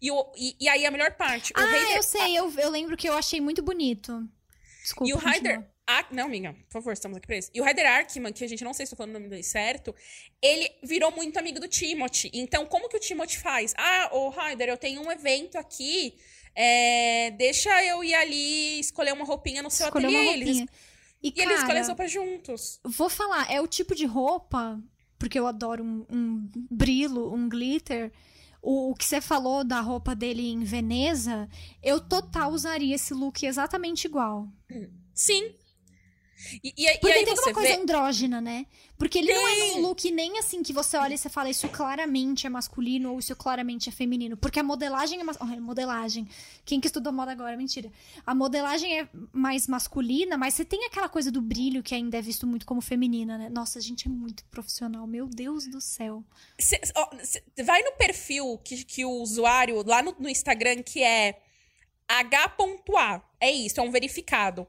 E, 0.00 0.10
o, 0.10 0.32
e, 0.36 0.56
e 0.60 0.68
aí 0.68 0.86
a 0.86 0.90
melhor 0.90 1.12
parte. 1.12 1.52
ah, 1.54 1.94
eu 1.94 2.02
sei, 2.02 2.36
eu, 2.36 2.50
eu 2.58 2.70
lembro 2.70 2.96
que 2.96 3.08
eu 3.08 3.14
achei 3.14 3.40
muito 3.40 3.62
bonito. 3.62 4.26
Desculpa. 4.82 5.10
E 5.10 5.14
o 5.14 5.18
Ryder. 5.18 5.64
Ah, 5.86 6.06
não, 6.12 6.26
amiga, 6.26 6.52
por 6.52 6.72
favor, 6.72 6.92
estamos 6.92 7.18
aqui 7.18 7.26
pra 7.26 7.36
isso. 7.36 7.50
E 7.52 7.60
o 7.60 7.64
Ryder 7.64 7.86
Arkman, 7.86 8.32
que 8.32 8.44
a 8.44 8.48
gente 8.48 8.62
não 8.62 8.72
sei 8.72 8.86
se 8.86 8.94
estou 8.94 8.96
falando 8.96 9.16
o 9.16 9.18
nome 9.18 9.28
dele 9.28 9.42
certo, 9.42 9.94
ele 10.40 10.70
virou 10.82 11.10
muito 11.10 11.38
amigo 11.38 11.58
do 11.58 11.68
Timothy. 11.68 12.30
Então, 12.32 12.64
como 12.64 12.88
que 12.88 12.96
o 12.96 13.00
Timothy 13.00 13.38
faz? 13.38 13.74
Ah, 13.76 14.08
ô 14.12 14.30
Ryder, 14.30 14.68
eu 14.68 14.76
tenho 14.76 15.02
um 15.02 15.10
evento 15.10 15.58
aqui. 15.58 16.14
É, 16.54 17.30
deixa 17.32 17.84
eu 17.84 18.04
ir 18.04 18.14
ali 18.14 18.78
escolher 18.78 19.12
uma 19.12 19.24
roupinha 19.24 19.62
no 19.62 19.70
seu 19.70 19.86
escolher 19.86 20.06
ateliê. 20.06 20.22
Uma 20.22 20.32
roupinha. 20.32 20.52
Eles 20.52 20.68
e, 21.22 21.28
e 21.28 21.32
cara, 21.32 21.50
eles 21.50 21.60
escolhem 21.60 21.84
roupas 21.84 22.12
juntos. 22.12 22.80
Vou 22.84 23.08
falar, 23.08 23.50
é 23.50 23.60
o 23.60 23.66
tipo 23.66 23.94
de 23.94 24.04
roupa, 24.04 24.82
porque 25.18 25.38
eu 25.38 25.46
adoro 25.46 25.84
um, 25.84 26.04
um 26.10 26.50
brilo, 26.70 27.32
um 27.32 27.48
glitter. 27.48 28.12
O, 28.60 28.90
o, 28.90 28.94
que 28.94 29.04
você 29.04 29.20
falou 29.20 29.64
da 29.64 29.80
roupa 29.80 30.14
dele 30.14 30.48
em 30.48 30.62
Veneza, 30.64 31.48
eu 31.82 32.00
total 32.00 32.52
usaria 32.52 32.94
esse 32.94 33.12
look 33.12 33.44
exatamente 33.44 34.04
igual. 34.04 34.48
Sim, 35.14 35.54
e, 36.62 36.72
e, 36.76 36.98
Porque 36.98 37.08
e 37.08 37.12
aí 37.12 37.24
tem 37.24 37.34
uma 37.34 37.52
coisa 37.52 37.68
vê... 37.68 37.74
andrógena, 37.74 38.40
né? 38.40 38.66
Porque 38.98 39.18
ele 39.18 39.28
tem. 39.28 39.36
não 39.36 39.48
é 39.48 39.72
um 39.74 39.80
look 39.80 40.10
nem 40.10 40.38
assim 40.38 40.62
que 40.62 40.72
você 40.72 40.96
olha 40.96 41.14
e 41.14 41.18
você 41.18 41.28
fala 41.28 41.50
isso 41.50 41.68
claramente 41.68 42.46
é 42.46 42.50
masculino 42.50 43.12
ou 43.12 43.18
isso 43.18 43.34
claramente 43.34 43.88
é 43.88 43.92
feminino. 43.92 44.36
Porque 44.36 44.60
a 44.60 44.62
modelagem 44.62 45.20
é. 45.20 45.24
Mas... 45.24 45.36
Oh, 45.40 45.46
modelagem. 45.60 46.28
Quem 46.64 46.80
que 46.80 46.86
estudou 46.86 47.12
moda 47.12 47.32
agora? 47.32 47.56
Mentira. 47.56 47.90
A 48.24 48.34
modelagem 48.34 49.00
é 49.00 49.08
mais 49.32 49.66
masculina, 49.66 50.36
mas 50.36 50.54
você 50.54 50.64
tem 50.64 50.84
aquela 50.84 51.08
coisa 51.08 51.30
do 51.30 51.40
brilho 51.40 51.82
que 51.82 51.94
ainda 51.94 52.18
é 52.18 52.22
visto 52.22 52.46
muito 52.46 52.64
como 52.64 52.80
feminina, 52.80 53.36
né? 53.36 53.48
Nossa, 53.48 53.78
a 53.78 53.82
gente 53.82 54.06
é 54.06 54.10
muito 54.10 54.44
profissional. 54.46 55.06
Meu 55.06 55.26
Deus 55.26 55.66
do 55.66 55.80
céu. 55.80 56.24
Cê, 56.58 56.80
ó, 56.94 57.08
cê 57.22 57.42
vai 57.62 57.82
no 57.82 57.92
perfil 57.92 58.58
que, 58.58 58.84
que 58.84 59.04
o 59.04 59.10
usuário, 59.10 59.82
lá 59.86 60.02
no, 60.02 60.14
no 60.18 60.28
Instagram, 60.28 60.82
que 60.82 61.02
é 61.02 61.40
H.A. 62.08 63.22
É 63.40 63.50
isso, 63.50 63.80
é 63.80 63.82
um 63.82 63.90
verificado. 63.90 64.66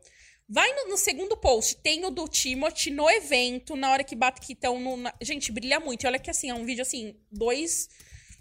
Vai 0.47 0.71
no, 0.73 0.89
no, 0.89 0.97
segundo 0.97 1.37
post, 1.37 1.77
tem 1.77 2.05
o 2.05 2.09
do 2.09 2.27
Timothy 2.27 2.91
no 2.91 3.09
evento, 3.09 3.75
na 3.75 3.91
hora 3.91 4.03
que 4.03 4.15
bate 4.15 4.41
que 4.41 4.53
estão 4.53 4.79
no. 4.79 4.97
Na... 4.97 5.13
Gente, 5.21 5.51
brilha 5.51 5.79
muito. 5.79 6.03
E 6.03 6.07
olha 6.07 6.19
que 6.19 6.29
assim, 6.29 6.49
é 6.49 6.53
um 6.53 6.65
vídeo 6.65 6.81
assim, 6.81 7.15
dois. 7.31 7.89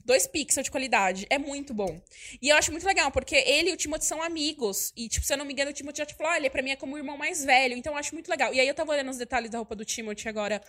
Dois 0.05 0.27
pixels 0.27 0.65
de 0.65 0.71
qualidade. 0.71 1.29
É 1.31 1.39
muito 1.39 1.73
bom. 1.73 2.03
E 2.41 2.49
eu 2.49 2.57
acho 2.57 2.73
muito 2.73 2.85
legal, 2.85 3.13
porque 3.13 3.37
ele 3.37 3.71
e 3.71 3.73
o 3.73 3.77
Timothy 3.77 4.05
são 4.05 4.21
amigos. 4.21 4.93
E, 4.97 5.09
tipo, 5.09 5.25
se 5.25 5.33
eu 5.33 5.37
não 5.37 5.45
me 5.45 5.53
engano, 5.53 5.71
o 5.71 5.73
Timothy 5.73 5.99
já 5.99 6.07
te 6.07 6.17
falou, 6.17 6.33
olha, 6.33 6.51
pra 6.51 6.61
mim 6.61 6.73
é 6.73 6.77
como 6.77 6.97
o 6.97 6.99
irmão 6.99 7.17
mais 7.17 7.45
velho. 7.45 7.77
Então 7.77 7.93
eu 7.93 7.97
acho 7.97 8.13
muito 8.13 8.29
legal. 8.29 8.53
E 8.53 8.59
aí 8.59 8.67
eu 8.67 8.75
tava 8.75 8.91
olhando 8.91 9.11
os 9.11 9.17
detalhes 9.17 9.49
da 9.49 9.59
roupa 9.59 9.77
do 9.77 9.85
Timothy 9.85 10.29
agora 10.29 10.61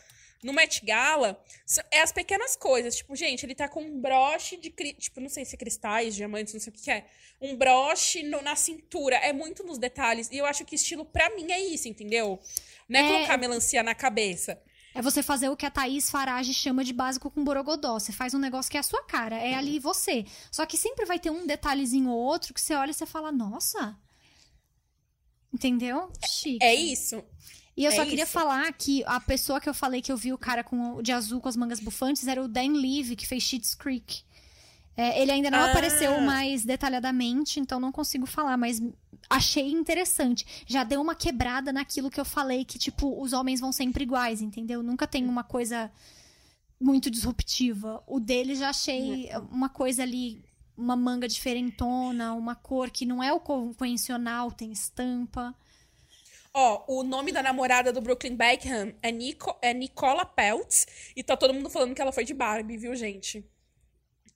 no 0.43 0.53
Met 0.53 0.85
Gala, 0.85 1.41
é 1.91 2.01
as 2.01 2.11
pequenas 2.11 2.55
coisas. 2.55 2.95
Tipo, 2.95 3.15
gente, 3.15 3.45
ele 3.45 3.55
tá 3.55 3.67
com 3.67 3.81
um 3.81 3.99
broche 3.99 4.57
de. 4.57 4.69
Tipo, 4.69 5.21
não 5.21 5.29
sei 5.29 5.45
se 5.45 5.55
é 5.55 5.57
cristais, 5.57 6.15
diamantes, 6.15 6.53
não 6.53 6.61
sei 6.61 6.71
o 6.71 6.75
que, 6.75 6.83
que 6.83 6.91
é. 6.91 7.07
Um 7.41 7.55
broche 7.55 8.23
no, 8.23 8.41
na 8.41 8.55
cintura. 8.55 9.15
É 9.15 9.33
muito 9.33 9.63
nos 9.63 9.77
detalhes. 9.77 10.29
E 10.31 10.37
eu 10.37 10.45
acho 10.45 10.65
que 10.65 10.75
estilo, 10.75 11.05
pra 11.05 11.29
mim, 11.35 11.51
é 11.51 11.59
isso, 11.59 11.87
entendeu? 11.87 12.39
Não 12.87 12.99
é, 12.99 13.03
é... 13.03 13.11
colocar 13.11 13.37
melancia 13.37 13.81
na 13.81 13.95
cabeça. 13.95 14.61
É 14.95 15.01
você 15.01 15.23
fazer 15.23 15.49
o 15.49 15.57
que 15.57 15.65
a 15.65 15.71
Thaís 15.71 16.09
Farage 16.09 16.53
chama 16.53 16.83
de 16.83 16.93
básico 16.93 17.31
com 17.31 17.43
borogodó. 17.43 17.97
Você 17.97 18.11
faz 18.11 18.33
um 18.35 18.39
negócio 18.39 18.69
que 18.69 18.77
é 18.77 18.79
a 18.79 18.83
sua 18.83 19.03
cara, 19.03 19.35
é 19.37 19.55
ali 19.55 19.79
você. 19.79 20.23
Só 20.51 20.65
que 20.67 20.77
sempre 20.77 21.05
vai 21.05 21.17
ter 21.17 21.31
um 21.31 21.47
detalhezinho 21.47 22.09
ou 22.09 22.19
outro 22.19 22.53
que 22.53 22.61
você 22.61 22.75
olha 22.75 22.91
e 22.91 22.93
você 22.93 23.05
fala, 23.05 23.31
nossa. 23.31 23.97
Entendeu? 25.51 26.11
Chique. 26.27 26.63
É 26.63 26.75
isso. 26.75 27.23
E 27.75 27.85
eu 27.85 27.91
é 27.91 27.95
só 27.95 28.05
queria 28.05 28.23
isso. 28.23 28.33
falar 28.33 28.71
que 28.73 29.03
a 29.05 29.19
pessoa 29.19 29.59
que 29.59 29.67
eu 29.67 29.73
falei 29.73 30.01
que 30.01 30.11
eu 30.11 30.17
vi 30.17 30.31
o 30.31 30.37
cara 30.37 30.63
com 30.63 31.01
de 31.01 31.11
azul 31.11 31.41
com 31.41 31.49
as 31.49 31.55
mangas 31.55 31.79
bufantes 31.79 32.27
era 32.27 32.41
o 32.41 32.47
Dan 32.47 32.73
Levy, 32.73 33.15
que 33.15 33.25
fez 33.25 33.43
Sheets 33.43 33.73
Creek. 33.73 34.23
É, 34.95 35.19
ele 35.21 35.31
ainda 35.31 35.49
não 35.49 35.59
ah. 35.59 35.71
apareceu 35.71 36.21
mais 36.21 36.63
detalhadamente, 36.63 37.59
então 37.59 37.79
não 37.79 37.91
consigo 37.91 38.27
falar, 38.27 38.57
mas 38.57 38.79
achei 39.29 39.71
interessante. 39.71 40.45
Já 40.67 40.83
deu 40.83 41.01
uma 41.01 41.15
quebrada 41.15 41.73
naquilo 41.73 42.11
que 42.11 42.19
eu 42.19 42.25
falei, 42.25 42.63
que, 42.63 42.77
tipo, 42.77 43.19
os 43.19 43.33
homens 43.33 43.59
vão 43.59 43.71
sempre 43.71 44.03
iguais, 44.03 44.41
entendeu? 44.41 44.83
Nunca 44.83 45.07
tem 45.07 45.25
uma 45.25 45.43
coisa 45.43 45.91
muito 46.79 47.09
disruptiva. 47.09 48.03
O 48.05 48.19
dele 48.19 48.55
já 48.55 48.69
achei 48.69 49.29
uma 49.49 49.69
coisa 49.69 50.03
ali, 50.03 50.43
uma 50.77 50.95
manga 50.95 51.27
diferentona, 51.27 52.33
uma 52.33 52.53
cor 52.53 52.91
que 52.91 53.05
não 53.05 53.23
é 53.23 53.33
o 53.33 53.39
convencional, 53.39 54.51
tem 54.51 54.71
estampa. 54.71 55.55
Ó, 56.53 56.85
o 56.87 57.03
nome 57.03 57.31
da 57.31 57.41
namorada 57.41 57.91
do 57.91 57.99
Brooklyn 57.99 58.35
Beckham 58.35 58.93
é, 59.01 59.11
Nico, 59.11 59.57
é 59.59 59.73
Nicola 59.73 60.23
Peltz. 60.23 60.85
E 61.15 61.23
tá 61.23 61.35
todo 61.35 61.53
mundo 61.53 61.69
falando 61.69 61.95
que 61.95 62.01
ela 62.01 62.11
foi 62.11 62.23
de 62.23 62.33
Barbie, 62.33 62.77
viu, 62.77 62.95
gente? 62.95 63.43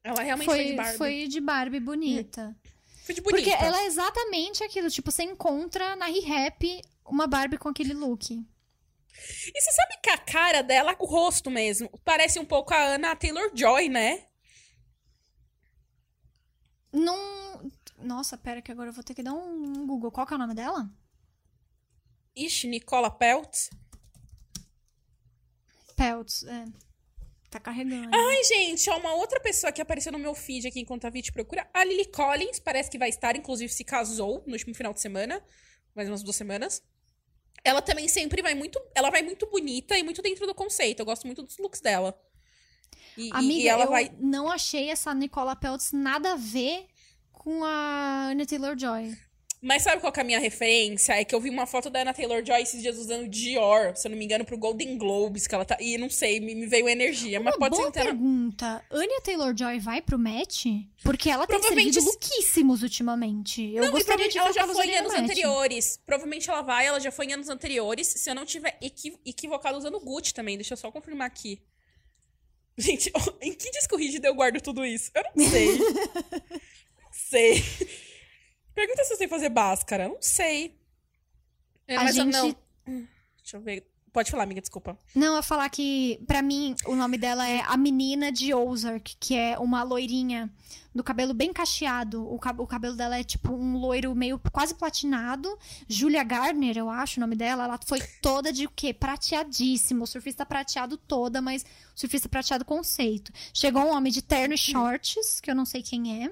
Ela 0.04 0.24
realmente 0.24 0.48
foi, 0.48 0.58
foi 0.58 0.66
de 0.66 0.76
Barbie. 0.76 0.98
Foi 0.98 1.28
de 1.28 1.42
Barbie 1.42 1.80
bonita. 1.80 2.48
Hum. 2.48 2.70
Foi 3.06 3.14
de 3.14 3.22
bonita. 3.22 3.44
Porque 3.44 3.64
ela 3.64 3.82
é 3.82 3.86
exatamente 3.86 4.64
aquilo. 4.64 4.90
Tipo, 4.90 5.12
você 5.12 5.24
encontra 5.24 5.96
na 5.96 6.08
Re-Rap 6.08 6.82
uma 7.06 7.28
Barbie 7.28 7.58
com 7.58 7.70
aquele 7.70 7.94
look. 7.94 8.34
E 8.34 9.62
você 9.62 9.72
sabe 9.72 10.00
que 10.02 10.10
a 10.10 10.18
cara 10.18 10.62
dela, 10.64 10.96
o 11.00 11.06
rosto 11.06 11.52
mesmo, 11.52 11.90
parece 12.04 12.40
um 12.40 12.46
pouco 12.46 12.74
a 12.74 12.96
Anna 12.96 13.16
Taylor-Joy, 13.16 13.90
né? 13.90 14.26
Não. 16.92 17.72
Nossa, 18.00 18.38
pera 18.38 18.62
que 18.62 18.72
agora 18.72 18.90
eu 18.90 18.94
vou 18.94 19.04
ter 19.04 19.14
que 19.14 19.24
dar 19.24 19.34
um 19.34 19.86
Google. 19.86 20.12
Qual 20.12 20.26
que 20.26 20.34
é 20.34 20.36
o 20.36 20.40
nome 20.40 20.56
dela? 20.56 20.90
Ixi, 22.46 22.68
Nicola 22.68 23.10
Peltz. 23.10 23.70
Peltz, 25.96 26.44
é. 26.44 26.66
Tá 27.50 27.60
carregando. 27.60 28.10
Ai, 28.14 28.44
gente, 28.44 28.90
ó, 28.90 28.98
uma 28.98 29.14
outra 29.16 29.40
pessoa 29.40 29.72
que 29.72 29.82
apareceu 29.82 30.12
no 30.12 30.20
meu 30.20 30.36
feed 30.36 30.68
aqui 30.68 30.80
enquanto 30.82 31.06
a 31.06 31.10
Vit 31.10 31.32
procura. 31.32 31.68
A 31.74 31.84
Lily 31.84 32.06
Collins, 32.12 32.60
parece 32.60 32.92
que 32.92 32.98
vai 32.98 33.10
estar, 33.10 33.36
inclusive 33.36 33.72
se 33.72 33.84
casou 33.84 34.44
no 34.46 34.54
último 34.54 34.76
final 34.76 34.94
de 34.94 35.00
semana. 35.02 35.44
Mais 35.96 36.08
umas 36.08 36.22
duas 36.22 36.36
semanas. 36.36 36.84
Ela 37.64 37.82
também 37.82 38.08
sempre 38.08 38.42
vai 38.42 38.54
muito. 38.54 38.80
Ela 38.94 39.10
vai 39.10 39.24
muito 39.24 39.48
bonita 39.50 39.98
e 39.98 40.04
muito 40.04 40.22
dentro 40.22 40.46
do 40.46 40.54
conceito. 40.54 41.00
Eu 41.00 41.06
gosto 41.06 41.26
muito 41.26 41.42
dos 41.42 41.58
looks 41.58 41.82
dela. 41.82 42.20
E, 43.18 43.32
Amiga, 43.34 43.62
e 43.64 43.68
ela 43.68 43.86
eu 43.86 43.90
vai. 43.90 44.16
não 44.20 44.48
achei 44.50 44.90
essa 44.90 45.12
Nicola 45.14 45.56
Peltz 45.56 45.92
nada 45.92 46.34
a 46.34 46.36
ver 46.36 46.86
com 47.32 47.64
a 47.64 48.28
Anya 48.30 48.46
Taylor-Joy. 48.46 49.18
Mas 49.60 49.82
sabe 49.82 50.00
qual 50.00 50.14
é 50.16 50.22
a 50.22 50.24
minha 50.24 50.40
referência? 50.40 51.14
É 51.14 51.26
que 51.26 51.34
eu 51.34 51.42
vi 51.42 51.50
uma 51.50 51.66
foto 51.66 51.90
da 51.90 52.02
Anna 52.02 52.14
Taylor-Joy 52.14 52.62
esses 52.62 52.80
dias 52.80 52.96
usando 52.96 53.28
Dior, 53.28 53.96
se 53.96 54.08
eu 54.08 54.12
não 54.12 54.18
me 54.18 54.24
engano, 54.24 54.46
pro 54.46 54.56
Golden 54.58 54.98
Globes, 55.00 55.48
que 55.48 55.56
ela 55.56 55.66
tá... 55.66 55.76
E 55.80 55.98
não 55.98 56.12
sei, 56.12 56.40
me, 56.40 56.54
me 56.54 56.68
veio 56.68 56.88
energia, 56.88 57.40
mas 57.40 57.56
Uma 57.56 57.60
pode 57.68 57.76
boa 57.76 57.92
ser... 57.92 58.04
pergunta. 58.04 58.86
Anya 58.92 59.20
Taylor-Joy 59.22 59.80
vai 59.80 60.00
pro 60.00 60.20
match? 60.20 60.66
Porque 61.04 61.28
ela 61.30 61.48
tem 61.48 61.56
Provavelmente 61.60 61.94
servido 61.96 62.12
se- 62.12 62.28
looquíssimos 62.30 62.84
ultimamente. 62.84 63.74
Eu 63.74 63.86
Não, 63.86 63.92
gostaria 63.92 64.30
de 64.30 64.38
ela 64.38 64.54
já 64.54 64.68
foi 64.68 64.86
em 64.86 64.96
anos 64.98 65.12
match. 65.12 65.24
anteriores. 65.24 66.00
Provavelmente 66.06 66.50
ela 66.50 66.62
vai, 66.62 66.86
ela 66.86 67.00
já 67.00 67.12
foi 67.12 67.26
em 67.26 67.34
anos 67.34 67.50
anteriores. 67.50 68.08
Se 68.08 68.30
eu 68.30 68.36
não 68.36 68.46
tiver 68.46 68.78
equi 68.80 69.18
equivocado 69.26 69.76
usando 69.76 70.00
Gucci 70.00 70.36
também, 70.36 70.56
deixa 70.56 70.74
eu 70.74 70.78
só 70.78 70.92
confirmar 70.92 71.26
aqui. 71.26 71.60
Gente, 72.78 73.12
em 73.42 73.54
que 73.54 73.72
disco 73.72 73.96
rígido 73.96 74.26
eu 74.26 74.36
guardo 74.36 74.62
tudo 74.62 74.86
isso? 74.86 75.10
Eu 75.16 75.24
não 75.36 75.50
sei. 75.50 75.78
não 75.80 77.10
sei. 77.12 77.64
Pergunta 78.78 79.04
se 79.06 79.14
eu 79.14 79.18
sei 79.18 79.28
fazer 79.28 79.50
báscara. 79.50 80.08
Não 80.08 80.22
sei. 80.22 80.78
É, 81.88 81.96
A 81.96 82.04
mas 82.04 82.16
eu 82.16 82.26
gente- 82.26 82.34
não. 82.34 82.56
Deixa 83.42 83.58
eu 83.58 83.62
ver. 83.62 83.90
Pode 84.14 84.30
falar, 84.30 84.44
amiga, 84.44 84.62
desculpa. 84.62 84.98
Não, 85.16 85.28
eu 85.28 85.36
ia 85.38 85.42
falar 85.44 85.68
que, 85.70 86.24
pra 86.28 86.42
mim, 86.44 86.76
o 86.86 86.96
nome 86.96 87.18
dela 87.18 87.48
é 87.48 87.62
A 87.62 87.76
Menina 87.76 88.32
de 88.32 88.54
Ozark, 88.54 89.16
que 89.20 89.36
é 89.36 89.58
uma 89.60 89.82
loirinha 89.84 90.48
do 90.94 91.04
cabelo 91.04 91.34
bem 91.34 91.52
cacheado. 91.52 92.24
O, 92.32 92.38
cab- 92.40 92.60
o 92.60 92.68
cabelo 92.68 92.96
dela 92.96 93.18
é 93.20 93.24
tipo 93.24 93.52
um 93.54 93.78
loiro 93.78 94.14
meio 94.16 94.40
quase 94.52 94.76
platinado. 94.76 95.58
Julia 95.88 96.24
Garner, 96.24 96.78
eu 96.78 96.88
acho 96.90 97.20
o 97.20 97.22
nome 97.22 97.36
dela. 97.36 97.64
Ela 97.64 97.80
foi 97.84 98.00
toda 98.22 98.54
de 98.54 98.66
o 98.66 98.72
quê? 98.72 98.94
Prateadíssimo. 98.94 100.06
Surfista 100.06 100.46
prateado 100.46 100.98
toda, 100.98 101.42
mas 101.42 101.66
surfista 101.96 102.30
prateado 102.30 102.64
conceito. 102.64 103.32
Chegou 103.54 103.82
um 103.84 103.92
homem 103.96 104.12
de 104.14 104.22
terno 104.22 104.54
e 104.54 104.58
shorts, 104.58 105.40
que 105.40 105.50
eu 105.50 105.56
não 105.56 105.66
sei 105.66 105.82
quem 105.82 106.24
é. 106.26 106.32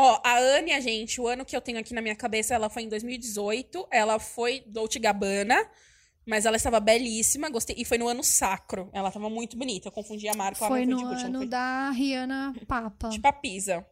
Ó, 0.00 0.20
a 0.22 0.36
Ania, 0.56 0.80
gente, 0.80 1.20
o 1.20 1.26
ano 1.26 1.44
que 1.44 1.56
eu 1.56 1.60
tenho 1.60 1.76
aqui 1.76 1.92
na 1.92 2.00
minha 2.00 2.14
cabeça, 2.14 2.54
ela 2.54 2.70
foi 2.70 2.84
em 2.84 2.88
2018. 2.88 3.88
Ela 3.90 4.20
foi 4.20 4.62
Dolce 4.64 4.96
Gabbana, 4.96 5.68
mas 6.24 6.46
ela 6.46 6.56
estava 6.56 6.78
belíssima, 6.78 7.50
gostei. 7.50 7.74
E 7.76 7.84
foi 7.84 7.98
no 7.98 8.06
ano 8.06 8.22
sacro. 8.22 8.88
Ela 8.92 9.08
estava 9.08 9.28
muito 9.28 9.56
bonita. 9.56 9.88
Eu 9.88 9.92
confundi 9.92 10.28
a 10.28 10.34
marca. 10.34 10.68
Foi 10.68 10.86
no 10.86 11.00
foi 11.00 11.14
ano 11.24 11.38
foi 11.38 11.48
da 11.48 11.90
Rihanna 11.90 12.54
Papa. 12.68 13.08
de 13.08 13.18
Papisa. 13.18 13.84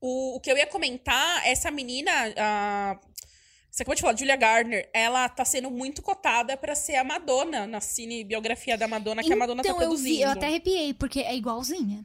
O, 0.00 0.38
o 0.38 0.40
que 0.40 0.50
eu 0.50 0.58
ia 0.58 0.66
comentar, 0.66 1.46
essa 1.46 1.70
menina, 1.70 2.10
a... 2.36 2.98
Você 3.70 3.84
acabou 3.84 3.94
de 3.94 4.02
falar, 4.02 4.16
Julia 4.16 4.34
Gardner, 4.34 4.90
ela 4.92 5.28
tá 5.28 5.44
sendo 5.44 5.70
muito 5.70 6.02
cotada 6.02 6.56
pra 6.56 6.74
ser 6.74 6.96
a 6.96 7.04
Madonna, 7.04 7.64
na 7.64 7.80
cinebiografia 7.80 8.76
da 8.76 8.88
Madonna, 8.88 9.22
que 9.22 9.32
a 9.32 9.36
Madonna 9.36 9.62
tá 9.62 9.68
então, 9.68 9.80
eu 9.80 9.86
produzindo. 9.86 10.16
vi, 10.16 10.20
eu 10.20 10.30
até 10.30 10.46
arrepiei, 10.46 10.92
porque 10.92 11.20
é 11.20 11.36
igualzinha. 11.36 12.04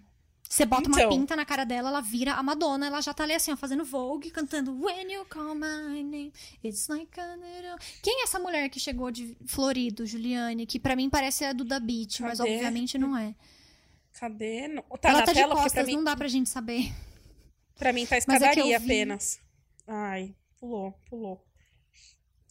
Você 0.49 0.65
bota 0.65 0.87
uma 0.87 0.97
Então. 0.97 1.09
pinta 1.09 1.35
na 1.35 1.45
cara 1.45 1.63
dela, 1.65 1.89
ela 1.89 2.01
vira 2.01 2.33
a 2.33 2.41
Madonna, 2.41 2.87
ela 2.87 3.01
já 3.01 3.13
tá 3.13 3.23
ali 3.23 3.33
assim, 3.33 3.51
ó, 3.51 3.57
fazendo 3.57 3.83
Vogue, 3.83 4.31
cantando 4.31 4.73
When 4.81 5.11
you 5.11 5.25
call 5.25 5.53
my 5.53 6.01
name, 6.03 6.31
it's 6.63 6.87
like 6.87 7.19
a 7.19 7.35
little... 7.35 7.77
Quem 8.01 8.21
é 8.21 8.23
essa 8.23 8.39
mulher 8.39 8.69
que 8.69 8.79
chegou 8.79 9.11
de 9.11 9.35
Florido, 9.45 10.05
Juliane? 10.05 10.65
Que 10.65 10.79
pra 10.79 10.95
mim 10.95 11.09
parece 11.09 11.43
a 11.45 11.53
Duda 11.53 11.79
mas 12.21 12.37
Cadê? 12.39 12.53
obviamente 12.55 12.97
não 12.97 13.15
é. 13.17 13.35
Cadê? 14.13 14.67
Não- 14.69 14.83
Tá 14.83 15.09
ela 15.09 15.19
na 15.19 15.25
tá 15.25 15.33
de 15.33 15.39
tela? 15.39 15.49
Porque 15.49 15.63
costas, 15.63 15.85
mim, 15.85 15.95
não 15.97 16.03
dá 16.03 16.15
pra 16.15 16.27
gente 16.27 16.49
saber. 16.49 16.91
pra 17.77 17.91
mim 17.93 18.05
tá 18.05 18.15
Mas 18.27 18.41
é 18.41 18.45
escadaria 18.49 18.79
vi. 18.79 18.85
apenas. 18.85 19.39
Ai, 19.85 20.33
pulou, 20.59 20.93
pulou. 21.09 21.43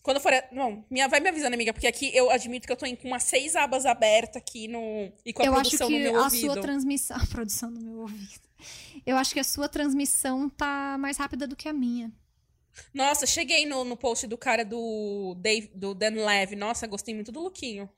Quando 0.07 0.21
for. 0.21 0.31
Não, 0.53 0.85
minha, 0.89 1.09
vai 1.09 1.19
me 1.19 1.31
avisando, 1.31 1.55
amiga, 1.55 1.73
porque 1.73 1.89
aqui 1.89 2.17
eu 2.17 2.31
admito 2.31 2.65
que 2.65 2.73
eu 2.73 2.77
tô 2.77 2.87
com 2.97 3.09
umas 3.09 3.25
seis 3.25 3.57
abas 3.57 3.85
abertas 3.85 4.37
aqui 4.37 4.69
no. 4.69 5.13
E 5.25 5.33
com 5.33 5.43
a 5.43 5.47
eu 5.47 5.53
acho 5.55 5.63
produção 5.63 5.91
no 5.91 5.97
que 5.97 6.03
meu 6.05 6.21
a 6.21 6.23
ouvido. 6.23 6.53
sua 6.53 6.63
transmissão... 6.63 7.17
A 7.21 7.27
produção 7.27 7.71
no 7.73 7.81
meu 7.81 7.99
ouvido. 8.03 8.49
Eu 9.05 9.17
acho 9.17 9.35
que 9.35 9.41
a 9.41 9.45
sua 9.45 9.69
transmissão 9.69 10.49
tá 10.49 10.97
mais 10.97 11.17
rápida 11.17 11.45
do 11.45 11.57
que 11.57 11.69
a 11.69 11.73
minha. 11.73 12.13
Nossa, 12.95 13.27
cheguei 13.27 13.67
no, 13.67 13.83
no 13.83 13.97
post 13.97 14.29
do 14.29 14.39
cara 14.39 14.65
do, 14.65 15.35
Dave, 15.41 15.73
do 15.75 15.93
Dan 15.93 16.25
Levy. 16.25 16.55
Nossa, 16.55 16.87
gostei 16.87 17.13
muito 17.13 17.33
do 17.33 17.41
lookinho. 17.41 17.91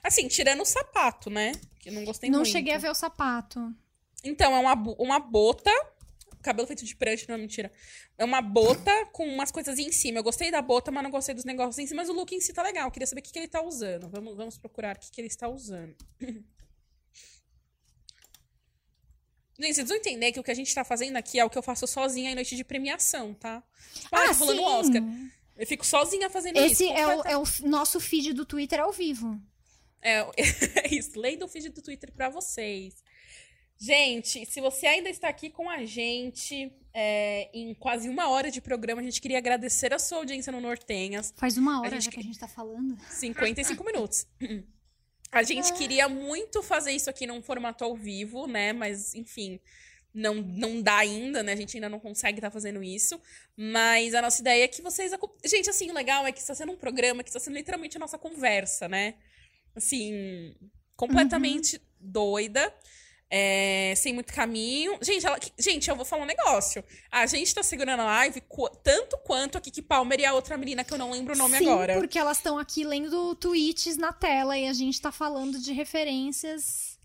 Assim, 0.00 0.28
tirando 0.28 0.60
o 0.60 0.64
sapato, 0.64 1.28
né? 1.28 1.50
Que 1.80 1.88
eu 1.88 1.92
não 1.92 2.04
gostei 2.04 2.30
não 2.30 2.38
muito. 2.38 2.52
cheguei 2.52 2.74
a 2.74 2.78
ver 2.78 2.90
o 2.90 2.94
sapato. 2.94 3.74
Então, 4.22 4.54
é 4.54 4.60
uma, 4.60 4.74
uma 4.96 5.18
bota. 5.18 5.72
Cabelo 6.42 6.66
feito 6.66 6.84
de 6.84 6.96
prancha, 6.96 7.26
não, 7.28 7.36
mentira. 7.38 7.72
É 8.16 8.24
uma 8.24 8.40
bota 8.40 8.90
com 9.12 9.26
umas 9.26 9.50
coisas 9.50 9.78
em 9.78 9.92
cima. 9.92 10.18
Eu 10.18 10.22
gostei 10.22 10.50
da 10.50 10.62
bota, 10.62 10.90
mas 10.90 11.02
não 11.02 11.10
gostei 11.10 11.34
dos 11.34 11.44
negócios 11.44 11.78
em 11.78 11.86
cima. 11.86 12.02
Mas 12.02 12.08
o 12.08 12.12
look 12.12 12.34
em 12.34 12.40
si 12.40 12.52
tá 12.52 12.62
legal. 12.62 12.86
Eu 12.86 12.90
queria 12.90 13.06
saber 13.06 13.20
o 13.20 13.24
que, 13.24 13.32
que 13.32 13.38
ele 13.38 13.48
tá 13.48 13.62
usando. 13.62 14.08
Vamos, 14.08 14.36
vamos 14.36 14.58
procurar 14.58 14.96
o 14.96 14.98
que, 14.98 15.10
que 15.10 15.20
ele 15.20 15.28
está 15.28 15.48
usando. 15.48 15.94
Gente, 19.58 19.74
vocês 19.74 19.88
vão 19.88 19.96
entender 19.98 20.32
que 20.32 20.40
o 20.40 20.42
que 20.42 20.50
a 20.50 20.54
gente 20.54 20.74
tá 20.74 20.82
fazendo 20.82 21.16
aqui 21.16 21.38
é 21.38 21.44
o 21.44 21.50
que 21.50 21.58
eu 21.58 21.62
faço 21.62 21.86
sozinha 21.86 22.30
em 22.30 22.34
noite 22.34 22.56
de 22.56 22.64
premiação, 22.64 23.34
tá? 23.34 23.62
Ah, 24.10 24.28
tô 24.28 24.34
falando 24.34 24.62
Oscar. 24.62 25.02
Eu 25.54 25.66
fico 25.66 25.84
sozinha 25.84 26.30
fazendo 26.30 26.56
Esse 26.56 26.84
isso. 26.84 26.92
é 26.94 27.06
o, 27.06 27.16
completa- 27.16 27.30
é 27.30 27.36
o 27.36 27.68
nosso 27.68 28.00
feed 28.00 28.32
do 28.32 28.46
Twitter 28.46 28.80
ao 28.80 28.90
vivo. 28.90 29.38
É, 30.00 30.20
é 30.82 30.94
isso. 30.94 31.18
Lei 31.20 31.36
do 31.36 31.46
feed 31.46 31.68
do 31.68 31.82
Twitter 31.82 32.10
pra 32.10 32.30
vocês. 32.30 32.94
Gente, 33.80 34.44
se 34.44 34.60
você 34.60 34.86
ainda 34.86 35.08
está 35.08 35.28
aqui 35.28 35.48
com 35.48 35.70
a 35.70 35.86
gente 35.86 36.70
é, 36.92 37.48
em 37.54 37.72
quase 37.72 38.10
uma 38.10 38.28
hora 38.28 38.50
de 38.50 38.60
programa, 38.60 39.00
a 39.00 39.04
gente 39.04 39.22
queria 39.22 39.38
agradecer 39.38 39.94
a 39.94 39.98
sua 39.98 40.18
audiência 40.18 40.52
no 40.52 40.60
Nortenhas. 40.60 41.32
Faz 41.34 41.56
uma 41.56 41.80
hora 41.80 41.92
gente 41.92 42.04
já 42.04 42.10
que 42.10 42.20
a 42.20 42.22
gente 42.22 42.38
tá 42.38 42.46
falando. 42.46 42.98
55 43.08 43.82
minutos. 43.84 44.26
A 45.32 45.42
gente 45.42 45.72
queria 45.72 46.10
muito 46.10 46.62
fazer 46.62 46.92
isso 46.92 47.08
aqui 47.08 47.26
num 47.26 47.40
formato 47.40 47.82
ao 47.82 47.96
vivo, 47.96 48.46
né? 48.46 48.74
Mas, 48.74 49.14
enfim, 49.14 49.58
não, 50.12 50.34
não 50.34 50.82
dá 50.82 50.98
ainda, 50.98 51.42
né? 51.42 51.52
A 51.52 51.56
gente 51.56 51.76
ainda 51.76 51.88
não 51.88 52.00
consegue 52.00 52.36
estar 52.38 52.50
fazendo 52.50 52.82
isso. 52.82 53.18
Mas 53.56 54.14
a 54.14 54.20
nossa 54.20 54.42
ideia 54.42 54.64
é 54.64 54.68
que 54.68 54.82
vocês. 54.82 55.10
Gente, 55.42 55.70
assim, 55.70 55.90
o 55.90 55.94
legal 55.94 56.26
é 56.26 56.32
que 56.32 56.40
está 56.40 56.54
sendo 56.54 56.72
um 56.72 56.76
programa 56.76 57.22
que 57.22 57.30
está 57.30 57.40
sendo 57.40 57.54
literalmente 57.54 57.96
a 57.96 58.00
nossa 58.00 58.18
conversa, 58.18 58.88
né? 58.88 59.14
Assim, 59.74 60.54
completamente 60.96 61.80
doida. 61.98 62.74
É, 63.30 63.94
sem 63.96 64.12
muito 64.12 64.32
caminho. 64.32 64.98
Gente, 65.00 65.24
ela- 65.24 65.38
gente, 65.58 65.88
eu 65.88 65.94
vou 65.96 66.04
falar 66.04 66.24
um 66.24 66.26
negócio. 66.26 66.82
A 67.10 67.26
gente 67.26 67.54
tá 67.54 67.62
segurando 67.62 68.00
a 68.00 68.04
live 68.04 68.42
tanto 68.82 69.16
quanto 69.18 69.56
a 69.56 69.60
Kiki 69.60 69.80
Palmer 69.82 70.18
e 70.18 70.24
a 70.24 70.34
outra 70.34 70.56
menina 70.58 70.82
que 70.82 70.92
eu 70.92 70.98
não 70.98 71.10
lembro 71.12 71.34
o 71.34 71.38
nome 71.38 71.56
Sim, 71.58 71.68
agora. 71.68 71.94
porque 71.98 72.18
elas 72.18 72.38
estão 72.38 72.58
aqui 72.58 72.82
lendo 72.84 73.34
tweets 73.36 73.96
na 73.96 74.12
tela 74.12 74.58
e 74.58 74.66
a 74.66 74.72
gente 74.72 75.00
tá 75.00 75.12
falando 75.12 75.60
de 75.60 75.72
referências 75.72 76.98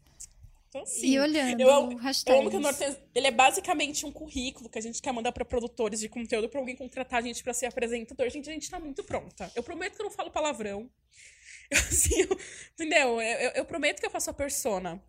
Então, 0.70 0.84
e 1.04 1.18
olhando 1.20 1.62
Eu 1.62 1.72
amo, 1.72 1.92
eu 2.28 2.40
amo 2.40 2.50
que 2.50 2.58
o 2.58 2.60
Norte, 2.60 2.98
ele 3.14 3.28
é 3.28 3.32
basicamente 3.32 4.06
um 4.06 4.12
currículo 4.12 4.68
que 4.70 4.78
a 4.80 4.82
gente 4.82 5.02
quer 5.02 5.14
mandar 5.14 5.32
pra 5.32 5.46
produtores 5.46 6.00
de 6.00 6.10
conteúdo 6.10 6.50
pra 6.50 6.60
alguém 6.60 6.76
contratar 6.76 7.20
a 7.20 7.22
gente 7.22 7.44
pra 7.44 7.54
ser 7.54 7.68
apresentador. 7.68 8.30
Gente, 8.30 8.50
a 8.50 8.54
gente 8.54 8.70
tá 8.70 8.80
muito 8.80 9.04
pronta. 9.04 9.50
Eu 9.56 9.62
prometo 9.64 9.96
que 9.96 10.02
eu 10.02 10.06
não 10.06 10.12
falo 10.12 10.32
palavrão. 10.32 10.90
Eu, 11.72 11.80
assim, 11.80 12.22
eu- 12.22 12.40
entendeu? 12.74 13.20
Eu, 13.22 13.40
eu- 13.40 13.52
eu 13.56 13.66
prometo 13.66 14.00
que 14.00 14.06
eu 14.06 14.10
faço 14.12 14.30
a 14.30 14.34
persona. 14.34 15.02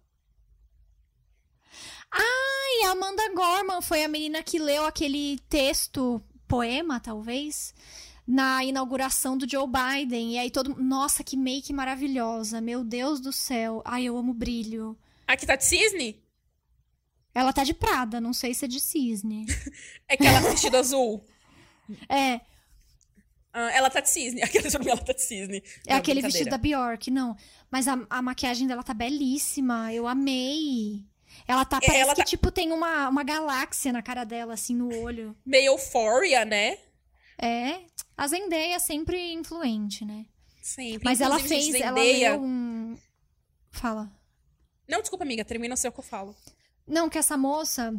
E 2.15 2.85
a 2.85 2.91
Amanda 2.91 3.33
Gorman 3.35 3.81
foi 3.81 4.05
a 4.05 4.09
menina 4.09 4.43
que 4.43 4.59
leu 4.59 4.85
aquele 4.85 5.39
texto, 5.49 6.23
poema, 6.47 7.01
talvez, 7.01 7.75
na 8.27 8.65
inauguração 8.65 9.37
do 9.37 9.49
Joe 9.49 9.67
Biden. 9.67 10.35
E 10.35 10.39
aí 10.39 10.51
todo 10.51 10.71
mundo, 10.71 10.83
nossa, 10.83 11.25
que 11.25 11.37
make 11.37 11.73
maravilhosa, 11.73 12.61
meu 12.61 12.85
Deus 12.85 13.21
do 13.21 13.33
céu. 13.33 13.83
Ai, 13.85 14.05
eu 14.05 14.17
amo 14.17 14.35
brilho. 14.35 14.97
Aqui 15.27 15.47
tá 15.47 15.57
de 15.57 15.65
cisne? 15.65 16.23
Ela 17.35 17.53
tá 17.53 17.65
de 17.65 17.75
Prada, 17.75 18.21
não 18.21 18.33
sei 18.33 18.55
se 18.55 18.65
é 18.65 18.69
de 18.69 18.81
cisne. 18.81 19.47
É 20.09 20.17
que 20.17 20.25
ela 20.27 20.41
tá 20.41 20.49
vestido 20.51 20.77
azul. 20.77 21.25
É, 22.09 22.41
Ah, 23.53 23.71
ela 23.73 23.91
tá 23.91 24.01
de 24.01 24.09
cisne. 24.11 24.41
Aquele 24.45 24.71
nome 24.71 24.91
ela 24.91 25.01
tá 25.01 25.13
de 25.13 25.23
cisne. 25.23 25.63
é 25.87 25.93
Não, 25.93 25.99
aquele 25.99 26.23
vestido 26.23 26.51
da 26.51 26.59
Bjork, 26.59 27.11
não. 27.11 27.37
Mas 27.71 27.89
a, 27.89 27.99
a 28.09 28.23
maquiagem 28.23 28.67
dela 28.67 28.83
tá 28.83 28.95
belíssima, 28.95 29.93
eu 29.93 30.07
amei. 30.07 31.05
Ela 31.47 31.65
tá, 31.65 31.79
É, 31.79 31.81
parece 31.87 32.01
ela 32.03 32.15
que, 32.15 32.21
tá- 32.23 32.27
tipo, 32.27 32.51
tem 32.51 32.73
uma, 32.73 33.09
uma 33.09 33.23
galáxia 33.23 33.93
na 33.93 34.03
cara 34.03 34.25
dela, 34.25 34.55
assim, 34.55 34.75
no 34.75 34.95
olho. 35.03 35.37
Meio 35.45 35.73
euphoria, 35.73 36.45
né? 36.45 36.79
É, 37.39 37.81
A 38.17 38.27
Zendaya 38.27 38.75
é 38.77 38.79
sempre 38.79 39.33
influente, 39.33 40.05
né? 40.05 40.25
Sempre. 40.63 41.05
Mas 41.05 41.21
ela 41.21 41.39
fez, 41.39 41.65
gente, 41.67 41.83
ela 41.83 42.01
Zendaya- 42.01 42.31
leu 42.33 42.43
um... 42.43 42.97
Fala. 43.71 44.11
Não, 44.89 45.01
desculpa, 45.01 45.25
amiga, 45.25 45.45
termina 45.45 45.75
o 45.75 45.77
seu 45.77 45.93
que 45.93 46.01
eu 46.01 46.05
falo. 46.05 46.35
Não, 46.87 47.09
que 47.11 47.19
essa 47.19 47.37
moça, 47.37 47.95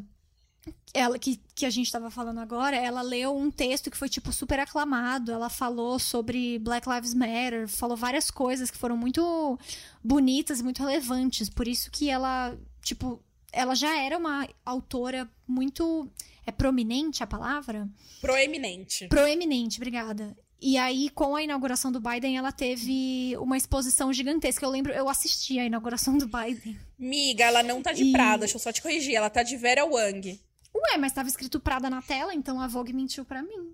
ela 0.94 1.20
que, 1.20 1.38
que 1.54 1.66
a 1.66 1.70
gente 1.70 1.92
tava 1.92 2.10
falando 2.10 2.40
agora, 2.40 2.76
ela 2.76 3.02
leu 3.02 3.36
um 3.38 3.52
texto 3.52 3.92
que 3.92 3.98
foi, 3.98 4.10
tipo, 4.10 4.32
super 4.34 4.60
aclamado. 4.60 5.32
Ela 5.32 5.50
falou 5.50 6.00
sobre 6.00 6.58
Black 6.60 6.90
Lives 6.90 7.14
Matter, 7.14 7.68
falou 7.68 7.96
várias 7.96 8.32
coisas 8.32 8.72
que 8.72 8.78
foram 8.78 8.98
muito 8.98 9.60
bonitas 10.04 10.60
e 10.60 10.64
muito 10.64 10.80
relevantes. 10.82 11.50
Por 11.50 11.68
isso 11.68 11.92
que 11.92 12.10
ela, 12.10 12.58
tipo, 12.82 13.22
ela 13.58 13.76
já 13.76 13.98
era 13.98 14.18
uma 14.18 14.48
autora 14.66 15.30
muito. 15.48 16.10
É 16.46 16.52
prominente 16.52 17.22
a 17.24 17.28
palavra? 17.28 17.88
Proeminente. 18.22 19.08
Proeminente, 19.08 19.78
obrigada. 19.80 20.36
E 20.60 20.78
aí, 20.78 21.10
com 21.10 21.36
a 21.36 21.44
inauguração 21.44 21.92
do 21.92 22.00
Biden, 22.00 22.38
ela 22.38 22.52
teve 22.52 23.36
uma 23.38 23.58
exposição 23.58 24.12
gigantesca. 24.14 24.66
Eu 24.66 24.70
lembro, 24.70 24.92
eu 24.94 25.08
assisti 25.10 25.60
a 25.60 25.66
inauguração 25.66 26.18
do 26.18 26.26
Biden. 26.28 26.78
Miga, 26.98 27.44
ela 27.44 27.62
não 27.62 27.82
tá 27.82 27.92
de 27.94 28.06
E- 28.06 28.12
Prada, 28.12 28.40
deixa 28.40 28.56
eu 28.56 28.60
só 28.60 28.72
te 28.72 28.82
corrigir. 28.82 29.14
Ela 29.14 29.30
tá 29.30 29.44
de 29.44 29.56
Vera 29.58 29.86
Wang. 29.86 30.40
Ué, 30.74 30.98
mas 30.98 31.12
tava 31.14 31.28
escrito 31.28 31.60
Prada 31.60 31.90
na 31.90 32.02
tela, 32.02 32.34
então 32.34 32.60
a 32.62 32.68
Vogue 32.68 32.94
mentiu 32.94 33.24
pra 33.26 33.44
mim. 33.44 33.74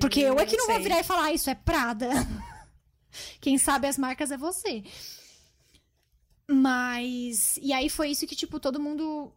Porque 0.00 0.20
eu 0.20 0.34
Hum, 0.34 0.40
é 0.40 0.44
que 0.44 0.56
não 0.56 0.66
vou 0.66 0.74
sei. 0.74 0.82
virar 0.82 1.00
e 1.00 1.04
falar, 1.04 1.24
ah, 1.26 1.32
isso 1.32 1.48
é 1.48 1.54
Prada. 1.54 2.10
Quem 3.40 3.56
sabe 3.58 3.86
as 3.86 3.96
marcas 3.96 4.30
é 4.30 4.36
você. 4.36 4.82
Mas. 6.50 7.58
E 7.60 7.72
aí 7.72 7.88
foi 7.88 8.10
isso 8.10 8.26
que, 8.26 8.34
tipo, 8.34 8.58
todo 8.58 8.80
mundo 8.80 9.32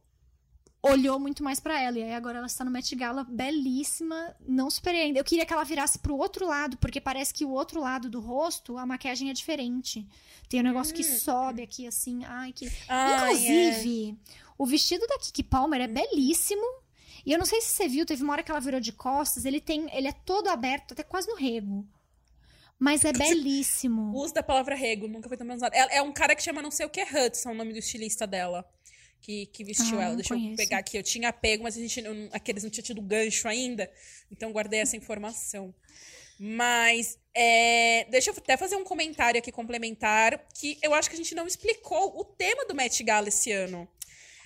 olhou 0.81 1.19
muito 1.19 1.43
mais 1.43 1.59
pra 1.59 1.79
ela. 1.79 1.99
E 1.99 2.03
aí 2.03 2.13
agora 2.13 2.39
ela 2.39 2.47
está 2.47 2.63
no 2.63 2.71
Met 2.71 2.95
Gala, 2.95 3.23
belíssima. 3.23 4.35
Não 4.47 4.69
superei 4.69 5.01
ainda. 5.01 5.19
Eu 5.19 5.23
queria 5.23 5.45
que 5.45 5.53
ela 5.53 5.63
virasse 5.63 5.99
pro 5.99 6.17
outro 6.17 6.47
lado, 6.47 6.77
porque 6.77 6.99
parece 6.99 7.33
que 7.33 7.45
o 7.45 7.51
outro 7.51 7.79
lado 7.79 8.09
do 8.09 8.19
rosto, 8.19 8.77
a 8.77 8.85
maquiagem 8.85 9.29
é 9.29 9.33
diferente. 9.33 10.07
Tem 10.49 10.59
um 10.59 10.63
negócio 10.63 10.95
que 10.95 11.03
sobe 11.03 11.61
aqui, 11.61 11.85
assim. 11.85 12.23
Ai, 12.25 12.51
que. 12.53 12.67
Hum. 12.67 12.71
Ai, 12.87 13.33
Inclusive, 13.33 14.17
o 14.57 14.65
vestido 14.65 15.05
da 15.07 15.19
Kiki 15.19 15.43
Palmer 15.43 15.81
é 15.81 15.87
belíssimo. 15.87 16.81
E 17.25 17.31
eu 17.31 17.37
não 17.37 17.45
sei 17.45 17.61
se 17.61 17.69
você 17.69 17.87
viu, 17.87 18.05
teve 18.05 18.23
uma 18.23 18.33
hora 18.33 18.41
que 18.41 18.49
ela 18.49 18.59
virou 18.59 18.79
de 18.79 18.91
costas, 18.91 19.45
ele 19.45 19.61
tem, 19.61 19.87
ele 19.95 20.07
é 20.07 20.11
todo 20.11 20.47
aberto, 20.47 20.93
até 20.93 21.03
quase 21.03 21.27
no 21.27 21.35
rego. 21.35 21.85
Mas 22.81 23.05
é 23.05 23.13
belíssimo. 23.13 24.11
O 24.11 24.23
uso 24.23 24.33
da 24.33 24.41
palavra 24.41 24.73
rego 24.75 25.07
nunca 25.07 25.29
foi 25.29 25.37
tão 25.37 25.45
bem 25.45 25.55
usado. 25.55 25.73
Ela- 25.75 25.91
É 25.91 26.01
um 26.01 26.11
cara 26.11 26.35
que 26.35 26.41
chama 26.41 26.61
não 26.63 26.71
sei 26.71 26.85
o 26.85 26.89
que 26.89 27.03
Hudson, 27.03 27.51
o 27.51 27.53
nome 27.53 27.71
do 27.73 27.79
estilista 27.79 28.25
dela. 28.25 28.67
Que, 29.21 29.45
que 29.45 29.63
vestiu 29.63 29.99
Ah, 29.99 30.05
ela. 30.05 30.15
Deixa 30.15 30.33
eu 30.33 30.37
conheço. 30.39 30.57
pegar 30.57 30.79
aqui. 30.79 30.97
Eu 30.97 31.03
tinha 31.03 31.31
pego, 31.31 31.61
mas 31.61 31.77
a 31.77 31.79
gente 31.79 32.01
não, 32.01 32.27
aqueles 32.33 32.63
não 32.63 32.71
tinha 32.71 32.83
tido 32.83 32.99
gancho 33.03 33.47
ainda. 33.47 33.87
Então 34.31 34.51
guardei 34.51 34.79
essa 34.79 34.97
informação. 34.97 35.71
Mas 36.39 37.19
é, 37.35 38.07
deixa 38.09 38.31
eu 38.31 38.35
até 38.35 38.57
fazer 38.57 38.75
um 38.75 38.83
comentário 38.83 39.37
aqui 39.37 39.51
complementar. 39.51 40.43
Que 40.59 40.75
eu 40.81 40.91
acho 40.95 41.07
que 41.07 41.13
a 41.15 41.17
gente 41.17 41.35
não 41.35 41.45
explicou 41.45 42.19
o 42.19 42.25
tema 42.25 42.65
do 42.65 42.73
Met 42.73 43.03
Gala 43.03 43.27
esse 43.27 43.51
ano. 43.51 43.87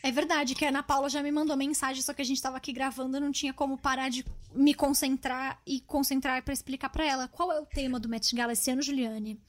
É 0.05 0.11
verdade 0.11 0.53
que 0.53 0.63
a 0.63 0.69
Ana 0.69 0.83
Paula 0.83 1.09
já 1.09 1.23
me 1.23 1.31
mandou 1.31 1.57
mensagem, 1.57 1.99
só 1.99 2.13
que 2.13 2.21
a 2.21 2.25
gente 2.25 2.39
tava 2.39 2.57
aqui 2.57 2.71
gravando, 2.71 3.19
não 3.19 3.31
tinha 3.31 3.51
como 3.51 3.75
parar 3.75 4.07
de 4.07 4.23
me 4.53 4.71
concentrar 4.71 5.59
e 5.65 5.81
concentrar 5.81 6.43
pra 6.43 6.53
explicar 6.53 6.89
pra 6.89 7.03
ela. 7.03 7.27
Qual 7.27 7.51
é 7.51 7.59
o 7.59 7.65
tema 7.65 7.99
do 7.99 8.07
Met 8.07 8.35
Gala 8.35 8.53
esse 8.53 8.69
ano, 8.69 8.83
Juliane? 8.83 9.41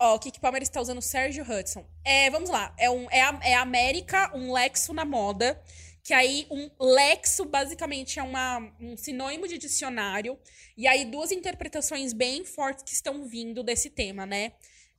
Ó, 0.00 0.16
o 0.16 0.18
Kiki 0.18 0.40
Palmer 0.40 0.60
está 0.60 0.80
usando 0.80 1.00
Sérgio 1.00 1.44
Hudson. 1.44 1.86
É, 2.04 2.28
vamos 2.30 2.50
lá. 2.50 2.74
É, 2.76 2.90
um, 2.90 3.08
é, 3.12 3.22
a, 3.22 3.38
é 3.44 3.54
América, 3.54 4.36
um 4.36 4.52
Lexo 4.52 4.92
na 4.92 5.04
moda. 5.04 5.62
Que 6.02 6.12
aí, 6.12 6.48
um 6.50 6.68
Lexo, 6.80 7.44
basicamente, 7.44 8.18
é 8.18 8.24
uma, 8.24 8.58
um 8.80 8.96
sinônimo 8.96 9.46
de 9.46 9.56
dicionário. 9.56 10.36
E 10.76 10.88
aí, 10.88 11.04
duas 11.04 11.30
interpretações 11.30 12.12
bem 12.12 12.44
fortes 12.44 12.82
que 12.82 12.92
estão 12.92 13.24
vindo 13.24 13.62
desse 13.62 13.88
tema, 13.88 14.26
né? 14.26 14.50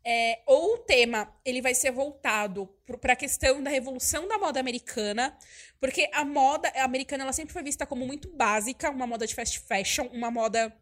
É, 0.05 0.41
ou 0.45 0.75
o 0.75 0.77
tema, 0.79 1.33
ele 1.45 1.61
vai 1.61 1.73
ser 1.73 1.91
voltado 1.91 2.67
para 2.99 3.13
a 3.13 3.15
questão 3.15 3.63
da 3.63 3.69
revolução 3.69 4.27
da 4.27 4.37
moda 4.37 4.59
americana. 4.59 5.37
Porque 5.79 6.09
a 6.13 6.25
moda 6.25 6.69
americana, 6.75 7.23
ela 7.23 7.33
sempre 7.33 7.53
foi 7.53 7.63
vista 7.63 7.85
como 7.85 8.05
muito 8.05 8.29
básica. 8.29 8.89
Uma 8.89 9.07
moda 9.07 9.25
de 9.25 9.33
fast 9.33 9.59
fashion, 9.59 10.07
uma 10.11 10.29
moda 10.29 10.75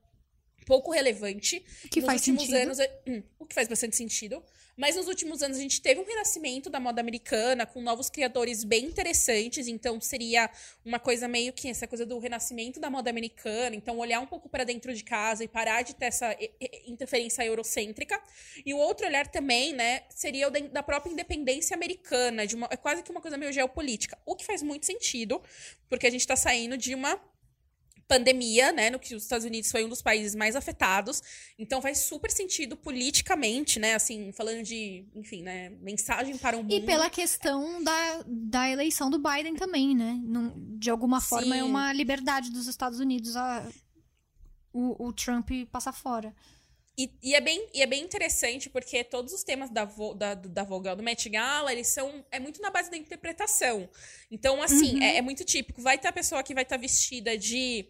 pouco 0.66 0.92
relevante. 0.92 1.60
Que 1.90 2.00
nos 2.00 2.08
faz 2.08 2.22
últimos 2.22 2.44
sentido. 2.44 2.62
anos, 2.62 2.78
hum, 3.08 3.24
o 3.38 3.46
que 3.46 3.54
faz 3.54 3.68
bastante 3.68 3.96
sentido. 3.96 4.44
Mas 4.82 4.96
nos 4.96 5.08
últimos 5.08 5.44
anos 5.44 5.60
a 5.60 5.62
gente 5.62 5.80
teve 5.80 6.02
um 6.02 6.04
renascimento 6.04 6.68
da 6.68 6.80
moda 6.80 7.00
americana 7.00 7.68
com 7.68 7.80
novos 7.84 8.10
criadores 8.10 8.64
bem 8.64 8.86
interessantes. 8.86 9.68
Então 9.68 10.02
seria 10.02 10.50
uma 10.84 10.98
coisa 10.98 11.28
meio 11.28 11.54
que 11.54 11.68
essa 11.68 11.86
coisa 11.86 12.04
do 12.04 12.18
renascimento 12.18 12.80
da 12.80 12.90
moda 12.90 13.08
americana. 13.08 13.76
Então 13.76 14.00
olhar 14.00 14.20
um 14.20 14.26
pouco 14.26 14.50
para 14.50 14.64
dentro 14.64 14.92
de 14.92 15.04
casa 15.04 15.44
e 15.44 15.48
parar 15.48 15.84
de 15.84 15.94
ter 15.94 16.06
essa 16.08 16.36
interferência 16.88 17.46
eurocêntrica. 17.46 18.20
E 18.66 18.74
o 18.74 18.78
outro 18.78 19.06
olhar 19.06 19.28
também, 19.28 19.72
né, 19.72 20.02
seria 20.10 20.48
o 20.48 20.50
da- 20.50 20.82
própria 20.82 21.12
independência 21.12 21.76
americana, 21.76 22.48
de 22.48 22.56
uma, 22.56 22.68
é 22.72 22.76
quase 22.76 23.04
que 23.04 23.12
uma 23.12 23.22
coisa 23.22 23.38
meio 23.38 23.54
geopolítica. 23.54 24.18
O 24.26 24.36
que 24.36 24.44
faz 24.44 24.64
muito 24.64 24.88
sentido, 24.88 25.40
porque 25.88 26.08
a 26.08 26.10
gente 26.10 26.26
tá 26.26 26.36
saindo 26.36 26.76
de 26.76 26.96
uma 26.96 27.22
pandemia, 28.08 28.72
né, 28.72 28.90
no 28.90 29.00
que 29.00 29.16
os 29.16 29.24
Estados 29.24 29.46
Unidos 29.46 29.72
foi 29.72 29.86
um 29.86 29.90
dos 29.90 30.02
países 30.02 30.36
mais 30.36 30.56
afetados. 30.56 31.22
Então 31.58 31.82
faz 31.82 32.00
super 32.00 32.32
sentido 32.32 32.76
politicamente, 32.76 33.80
né, 33.80 33.96
assim, 33.96 34.32
falando 34.32 34.64
de, 34.64 35.06
enfim, 35.16 35.42
né, 35.44 35.70
mensagem 35.82 36.38
para 36.38 36.58
o 36.58 36.62
mundo. 36.62 36.74
E 36.74 36.82
pela 36.82 37.10
questão 37.10 37.84
da, 37.84 38.24
da 38.28 38.70
eleição 38.70 39.10
do 39.10 39.20
Biden 39.20 39.56
também, 39.56 39.96
né? 39.96 40.20
De 40.78 40.90
alguma 40.90 41.22
forma 41.22 41.56
é 41.56 41.60
Sim. 41.60 41.66
uma 41.66 41.94
liberdade 41.94 42.52
dos 42.52 42.68
Estados 42.68 43.00
Unidos 43.00 43.36
a, 43.36 43.68
o, 44.74 45.08
o 45.08 45.14
Trump 45.14 45.50
passar 45.72 45.92
fora. 45.92 46.34
E, 47.02 47.12
e 47.24 47.34
é 47.34 47.42
bem, 47.42 47.68
e 47.74 47.82
é 47.82 47.88
bem 47.88 48.04
interessante 48.04 48.70
porque 48.70 49.04
todos 49.04 49.34
os 49.34 49.44
temas 49.44 49.72
da, 49.72 49.86
Vo, 49.86 50.14
da, 50.14 50.36
da 50.36 50.64
Vogue, 50.64 50.94
do 50.96 51.02
Met 51.02 51.28
Gala, 51.30 51.72
eles 51.72 51.88
são. 51.88 52.24
É 52.32 52.40
muito 52.40 52.62
na 52.62 52.70
base 52.70 52.92
da 52.92 52.98
interpretação. 52.98 53.90
Então, 54.30 54.62
assim, 54.62 54.98
Uhum. 54.98 55.02
é, 55.04 55.18
é 55.18 55.22
muito 55.22 55.44
típico. 55.44 55.82
Vai 55.82 55.98
ter 55.98 56.10
a 56.10 56.12
pessoa 56.12 56.44
que 56.44 56.54
vai 56.54 56.62
estar 56.64 56.78
vestida 56.78 57.36
de. 57.36 57.88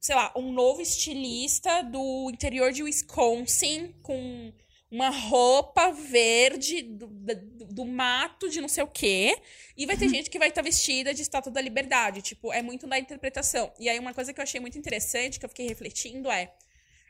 Sei 0.00 0.14
lá, 0.14 0.32
um 0.36 0.52
novo 0.52 0.80
estilista 0.80 1.82
do 1.82 2.30
interior 2.32 2.70
de 2.72 2.82
Wisconsin 2.84 3.92
com 4.02 4.52
uma 4.90 5.08
roupa 5.10 5.90
verde 5.90 6.82
do, 6.82 7.06
do, 7.06 7.34
do 7.66 7.84
mato 7.86 8.48
de 8.50 8.60
não 8.60 8.68
sei 8.68 8.84
o 8.84 8.88
quê. 8.88 9.36
E 9.76 9.84
vai 9.86 9.96
ter 9.96 10.08
gente 10.08 10.28
que 10.30 10.38
vai 10.38 10.48
estar 10.50 10.62
vestida 10.62 11.12
de 11.14 11.22
estátua 11.22 11.50
da 11.50 11.60
liberdade. 11.60 12.20
Tipo, 12.22 12.52
é 12.52 12.62
muito 12.62 12.86
da 12.86 12.98
interpretação. 12.98 13.72
E 13.80 13.88
aí, 13.88 13.98
uma 13.98 14.14
coisa 14.14 14.32
que 14.32 14.38
eu 14.38 14.42
achei 14.44 14.60
muito 14.60 14.78
interessante, 14.78 15.40
que 15.40 15.44
eu 15.44 15.48
fiquei 15.48 15.66
refletindo, 15.66 16.30
é. 16.30 16.52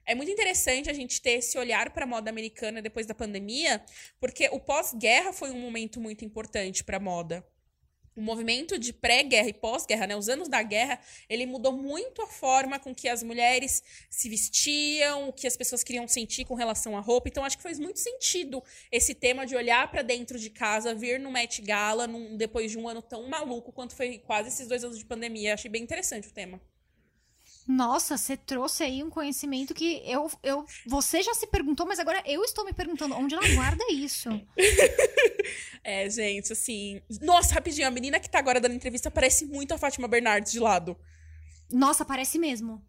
É 0.05 0.15
muito 0.15 0.31
interessante 0.31 0.91
a 0.91 0.93
gente 0.93 1.23
ter 1.23 1.39
esse 1.39 1.57
olhar 1.57 1.91
para 1.91 2.05
a 2.05 2.07
moda 2.07 2.29
americana 2.29 2.83
depois 2.83 3.07
da 3.07 3.15
pandemia, 3.15 3.85
porque 4.21 4.49
o 4.49 4.59
pós-guerra 4.59 5.33
foi 5.33 5.51
um 5.51 5.61
momento 5.61 6.01
muito 6.01 6.25
importante 6.25 6.83
para 6.83 6.97
a 6.97 7.01
moda. 7.01 7.47
O 8.15 8.21
movimento 8.21 8.79
de 8.79 8.93
pré-guerra 8.93 9.49
e 9.49 9.55
pós-guerra, 9.55 10.07
né, 10.07 10.15
os 10.15 10.29
anos 10.29 10.47
da 10.47 10.63
guerra, 10.63 11.01
ele 11.31 11.47
mudou 11.47 11.73
muito 11.73 12.21
a 12.21 12.27
forma 12.27 12.79
com 12.79 12.95
que 12.95 13.09
as 13.09 13.23
mulheres 13.23 13.83
se 14.11 14.29
vestiam, 14.29 15.29
o 15.29 15.33
que 15.33 15.47
as 15.47 15.57
pessoas 15.57 15.83
queriam 15.83 16.07
sentir 16.07 16.45
com 16.45 16.55
relação 16.55 16.95
à 16.95 17.01
roupa. 17.01 17.29
Então, 17.29 17.43
acho 17.43 17.57
que 17.57 17.63
faz 17.63 17.79
muito 17.79 17.99
sentido 17.99 18.63
esse 18.91 19.15
tema 19.15 19.47
de 19.47 19.57
olhar 19.57 19.91
para 19.91 20.03
dentro 20.03 20.39
de 20.39 20.51
casa, 20.51 20.95
vir 20.95 21.19
no 21.19 21.31
Met 21.31 21.63
Gala 21.63 22.07
num- 22.07 22.37
depois 22.37 22.71
de 22.71 22.77
um 22.77 22.87
ano 22.87 23.01
tão 23.01 23.29
maluco 23.29 23.73
quanto 23.73 23.97
foi 23.97 24.19
quase 24.19 24.49
esses 24.49 24.69
dois 24.69 24.85
anos 24.85 24.99
de 24.99 25.07
pandemia. 25.07 25.55
Achei 25.55 25.71
bem 25.71 25.83
interessante 25.83 26.29
o 26.29 26.33
tema. 26.33 26.61
Nossa, 27.67 28.17
você 28.17 28.37
trouxe 28.37 28.83
aí 28.83 29.03
um 29.03 29.11
conhecimento 29.11 29.73
que 29.73 30.03
eu, 30.05 30.31
eu. 30.43 30.65
Você 30.87 31.23
já 31.23 31.33
se 31.35 31.47
perguntou, 31.47 31.87
mas 31.87 31.99
agora 32.01 32.23
eu 32.27 32.43
estou 32.43 32.65
me 32.65 32.73
perguntando 32.73 33.15
onde 33.15 33.35
ela 33.35 33.49
guarda 33.55 33.85
isso. 33.91 34.29
É, 35.85 36.09
gente, 36.09 36.53
assim. 36.53 37.03
Nossa, 37.21 37.55
rapidinho, 37.55 37.89
a 37.89 37.91
menina 37.91 38.21
que 38.21 38.31
tá 38.31 38.39
agora 38.39 38.61
dando 38.61 38.77
entrevista 38.77 39.11
parece 39.11 39.47
muito 39.47 39.75
a 39.75 39.79
Fátima 39.79 40.07
Bernardes 40.07 40.53
de 40.53 40.61
lado. 40.61 40.97
Nossa, 41.73 42.05
parece 42.05 42.39
mesmo. 42.39 42.81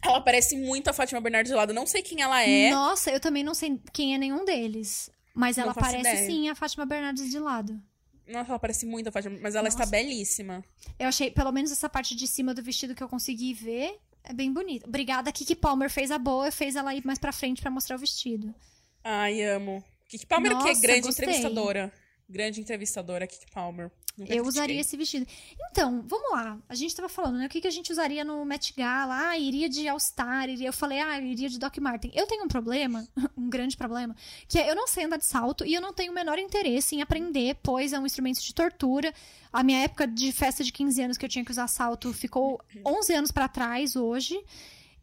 Ela 0.00 0.20
parece 0.20 0.56
muito 0.56 0.88
a 0.88 0.92
Fátima 0.92 1.20
Bernardes 1.20 1.50
de 1.50 1.56
lado. 1.56 1.74
Não 1.74 1.86
sei 1.86 2.02
quem 2.02 2.22
ela 2.22 2.40
é. 2.42 2.70
Nossa, 2.70 3.10
eu 3.10 3.18
também 3.18 3.42
não 3.42 3.52
sei 3.52 3.80
quem 3.92 4.14
é 4.14 4.18
nenhum 4.18 4.44
deles. 4.44 5.10
Mas 5.34 5.58
ela 5.58 5.74
parece 5.74 5.98
ideia. 5.98 6.26
sim 6.26 6.48
a 6.48 6.54
Fátima 6.54 6.86
Bernardes 6.86 7.30
de 7.30 7.38
lado. 7.40 7.82
Nossa, 8.28 8.50
ela 8.50 8.58
parece 8.58 8.86
muito 8.86 9.08
a 9.08 9.12
Fátima, 9.12 9.38
mas 9.40 9.54
ela 9.54 9.68
está 9.68 9.80
Nossa. 9.80 9.90
belíssima. 9.90 10.64
Eu 10.98 11.08
achei, 11.08 11.30
pelo 11.30 11.52
menos 11.52 11.70
essa 11.70 11.88
parte 11.88 12.14
de 12.14 12.26
cima 12.26 12.54
do 12.54 12.62
vestido 12.62 12.94
que 12.94 13.02
eu 13.02 13.08
consegui 13.08 13.54
ver, 13.54 13.98
é 14.28 14.32
bem 14.32 14.52
bonita. 14.52 14.86
Obrigada, 14.86 15.32
Kiki 15.32 15.54
Palmer 15.54 15.90
fez 15.90 16.10
a 16.10 16.18
boa, 16.18 16.50
fez 16.50 16.76
ela 16.76 16.94
ir 16.94 17.04
mais 17.04 17.18
pra 17.18 17.32
frente 17.32 17.62
pra 17.62 17.70
mostrar 17.70 17.96
o 17.96 17.98
vestido. 17.98 18.54
Ai, 19.02 19.42
amo. 19.42 19.82
Kiki 20.08 20.26
Palmer, 20.26 20.50
que 20.58 20.64
é 20.64 20.68
Nossa, 20.68 20.80
grande 20.80 21.00
gostei. 21.02 21.24
entrevistadora. 21.26 21.92
Grande 22.28 22.60
entrevistadora, 22.60 23.26
Kiki 23.26 23.46
Palmer. 23.52 23.90
Nunca 24.16 24.32
Eu 24.32 24.42
critiquei. 24.42 24.48
usaria 24.48 24.80
esse 24.80 24.96
vestido. 24.96 25.26
Então, 25.70 26.02
vamos 26.06 26.32
lá. 26.32 26.58
A 26.68 26.74
gente 26.74 26.94
tava 26.96 27.08
falando, 27.08 27.36
né? 27.36 27.46
O 27.46 27.48
que, 27.48 27.60
que 27.60 27.68
a 27.68 27.70
gente 27.70 27.92
usaria 27.92 28.24
no 28.24 28.44
Met 28.44 28.72
Gala? 28.74 29.28
Ah, 29.28 29.38
iria 29.38 29.68
de 29.68 29.86
All 29.86 30.00
Star. 30.00 30.48
Iria... 30.48 30.68
Eu 30.68 30.72
falei, 30.72 31.00
ah, 31.00 31.20
iria 31.20 31.48
de 31.48 31.58
Doc 31.58 31.76
Martin. 31.78 32.10
Eu 32.14 32.26
tenho 32.26 32.44
um 32.44 32.48
problema, 32.48 33.06
um 33.36 33.48
grande 33.50 33.76
problema, 33.76 34.16
que 34.48 34.58
é 34.58 34.70
eu 34.70 34.74
não 34.74 34.86
sei 34.86 35.04
andar 35.04 35.18
de 35.18 35.26
salto 35.26 35.66
e 35.66 35.74
eu 35.74 35.80
não 35.80 35.92
tenho 35.92 36.12
o 36.12 36.14
menor 36.14 36.38
interesse 36.38 36.96
em 36.96 37.02
aprender, 37.02 37.58
pois 37.62 37.92
é 37.92 37.98
um 37.98 38.06
instrumento 38.06 38.40
de 38.40 38.54
tortura. 38.54 39.12
A 39.52 39.62
minha 39.62 39.80
época 39.80 40.06
de 40.06 40.32
festa 40.32 40.64
de 40.64 40.72
15 40.72 41.02
anos 41.02 41.18
que 41.18 41.24
eu 41.24 41.28
tinha 41.28 41.44
que 41.44 41.50
usar 41.50 41.66
salto 41.68 42.12
ficou 42.12 42.60
11 42.84 43.12
anos 43.14 43.30
pra 43.30 43.48
trás 43.48 43.96
hoje. 43.96 44.38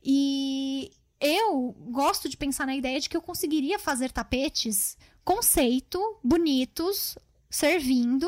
E 0.04 0.92
eu 1.20 1.74
gosto 1.90 2.28
de 2.28 2.36
pensar 2.36 2.66
na 2.66 2.76
ideia 2.76 3.00
de 3.00 3.08
que 3.08 3.16
eu 3.16 3.22
conseguiria 3.22 3.80
fazer 3.80 4.12
tapetes 4.12 4.98
conceito, 5.24 6.00
bonitos, 6.24 7.18
servindo, 7.50 8.28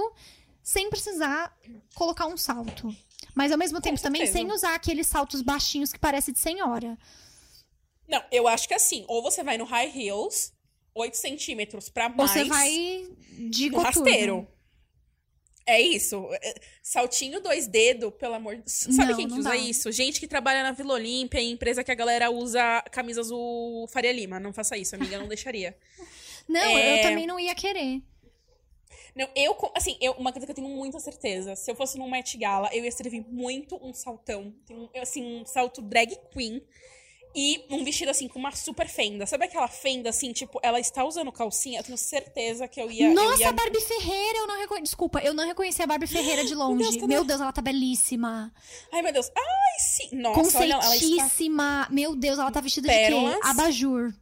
sem 0.66 0.89
precisar 0.89 1.55
colocar 1.93 2.26
um 2.26 2.36
salto. 2.36 2.93
Mas 3.36 3.51
ao 3.51 3.57
mesmo 3.57 3.80
tempo 3.80 4.01
também 4.01 4.26
sem 4.26 4.51
usar 4.51 4.74
aqueles 4.74 5.05
saltos 5.05 5.43
baixinhos 5.43 5.93
que 5.93 5.99
parece 5.99 6.32
de 6.32 6.39
senhora. 6.39 6.97
Não, 8.07 8.24
eu 8.32 8.47
acho 8.47 8.68
que 8.68 8.74
assim, 8.74 9.05
ou 9.07 9.22
você 9.22 9.43
vai 9.43 9.57
no 9.59 9.63
high 9.66 9.91
heels, 9.95 10.51
8 10.95 11.16
centímetros 11.16 11.88
pra 11.88 12.09
mais. 12.09 12.32
Você 12.32 12.45
vai 12.45 13.07
de 13.49 13.70
no 13.70 13.78
rasteiro. 13.80 14.47
É 15.68 15.80
isso. 15.82 16.28
É, 16.41 16.55
saltinho 16.82 17.41
dois 17.41 17.68
dedos, 17.68 18.13
pelo 18.20 18.36
amor 18.36 18.55
de 18.55 18.70
Sabe 18.72 19.09
Não, 19.11 19.16
quem 19.16 19.28
que 19.28 19.34
usa 19.34 19.49
dá. 19.49 19.55
isso? 19.57 19.91
Gente 19.91 20.20
que 20.20 20.28
trabalha 20.28 20.61
na 20.63 20.72
Vila 20.72 20.93
Olímpia, 20.93 21.39
em 21.39 21.51
empresa 21.51 21.84
que 21.84 21.91
a 21.91 21.95
galera 21.95 22.30
usa 22.32 22.82
camisa 22.91 23.22
azul 23.22 23.88
Faria 23.88 24.11
Lima. 24.11 24.39
Não 24.39 24.53
faça 24.53 24.78
isso, 24.78 24.95
amiga, 24.95 25.18
não 25.20 25.28
deixaria. 25.28 25.76
Não, 26.47 26.61
É. 26.61 26.99
eu 26.99 27.01
também 27.09 27.26
não 27.26 27.39
ia 27.39 27.55
querer. 27.55 28.03
Não, 29.16 29.28
eu, 29.36 29.55
assim, 29.74 29.95
eu, 30.01 30.11
uma 30.13 30.32
coisa 30.32 30.45
que 30.45 30.51
eu 30.51 30.55
tenho 30.55 30.68
muita 30.68 30.99
certeza, 30.99 31.55
se 31.55 31.72
eu 31.72 31.76
fosse 31.76 31.97
num 31.97 32.09
Met 32.09 32.38
Gala, 32.38 32.70
eu 32.74 32.84
ia 32.84 32.91
servir 32.91 33.26
muito 33.30 33.78
um 33.82 33.93
saltão, 33.93 34.53
um- 34.70 34.89
assim, 35.01 35.24
um 35.41 35.45
salto 35.45 35.82
drag 35.82 36.18
queen 36.34 36.61
e 37.34 37.66
um 37.70 37.84
vestido, 37.84 38.11
assim, 38.11 38.28
com 38.28 38.38
uma 38.39 38.51
super 38.51 38.88
fenda. 38.89 39.26
Sabe 39.26 39.45
aquela 39.45 39.68
fenda, 39.70 40.09
assim, 40.09 40.32
tipo, 40.34 40.59
ela 40.63 40.80
está 40.80 41.03
usando 41.05 41.32
calcinha? 41.32 41.80
Eu 41.80 41.84
tenho 41.84 41.97
certeza 41.97 42.68
que 42.68 42.82
eu 42.82 42.89
ia... 42.91 43.07
eu 43.07 43.13
Nossa, 43.13 43.41
ia... 43.41 43.49
a 43.49 43.51
Barbie 43.53 43.82
Ferreira, 43.82 44.38
eu 44.39 44.47
não 44.47 44.57
reconheci. 44.57 44.84
Desculpa, 44.84 45.20
eu 45.20 45.34
não 45.34 45.45
reconheci 45.45 45.82
a 45.82 45.88
Barbie 45.88 46.07
Ferreira 46.07 46.43
de 46.45 46.55
longe. 46.55 46.84
Deus, 46.84 46.95
cadê? 46.95 47.07
Meu 47.07 47.24
Deus, 47.26 47.39
ela 47.41 47.51
tá 47.53 47.61
belíssima. 47.61 48.53
Ai, 48.91 49.01
meu 49.01 49.11
Deus. 49.13 49.30
Ai, 49.36 49.80
sim. 49.80 50.09
Nossa, 50.16 50.59
olha, 50.59 50.74
ela 50.74 50.95
está... 50.95 51.07
Conceitíssima. 51.07 51.88
Meu 51.91 52.16
Deus, 52.16 52.39
ela 52.39 52.51
tá 52.51 52.59
vestida 52.61 52.88
de 52.89 52.93
Pérolas. 52.93 53.36
quê? 53.36 53.41
Abajur. 53.43 54.13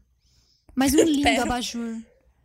Mas 0.76 0.94
um 0.96 1.04
lindo 1.04 1.28
abajur. 1.42 1.98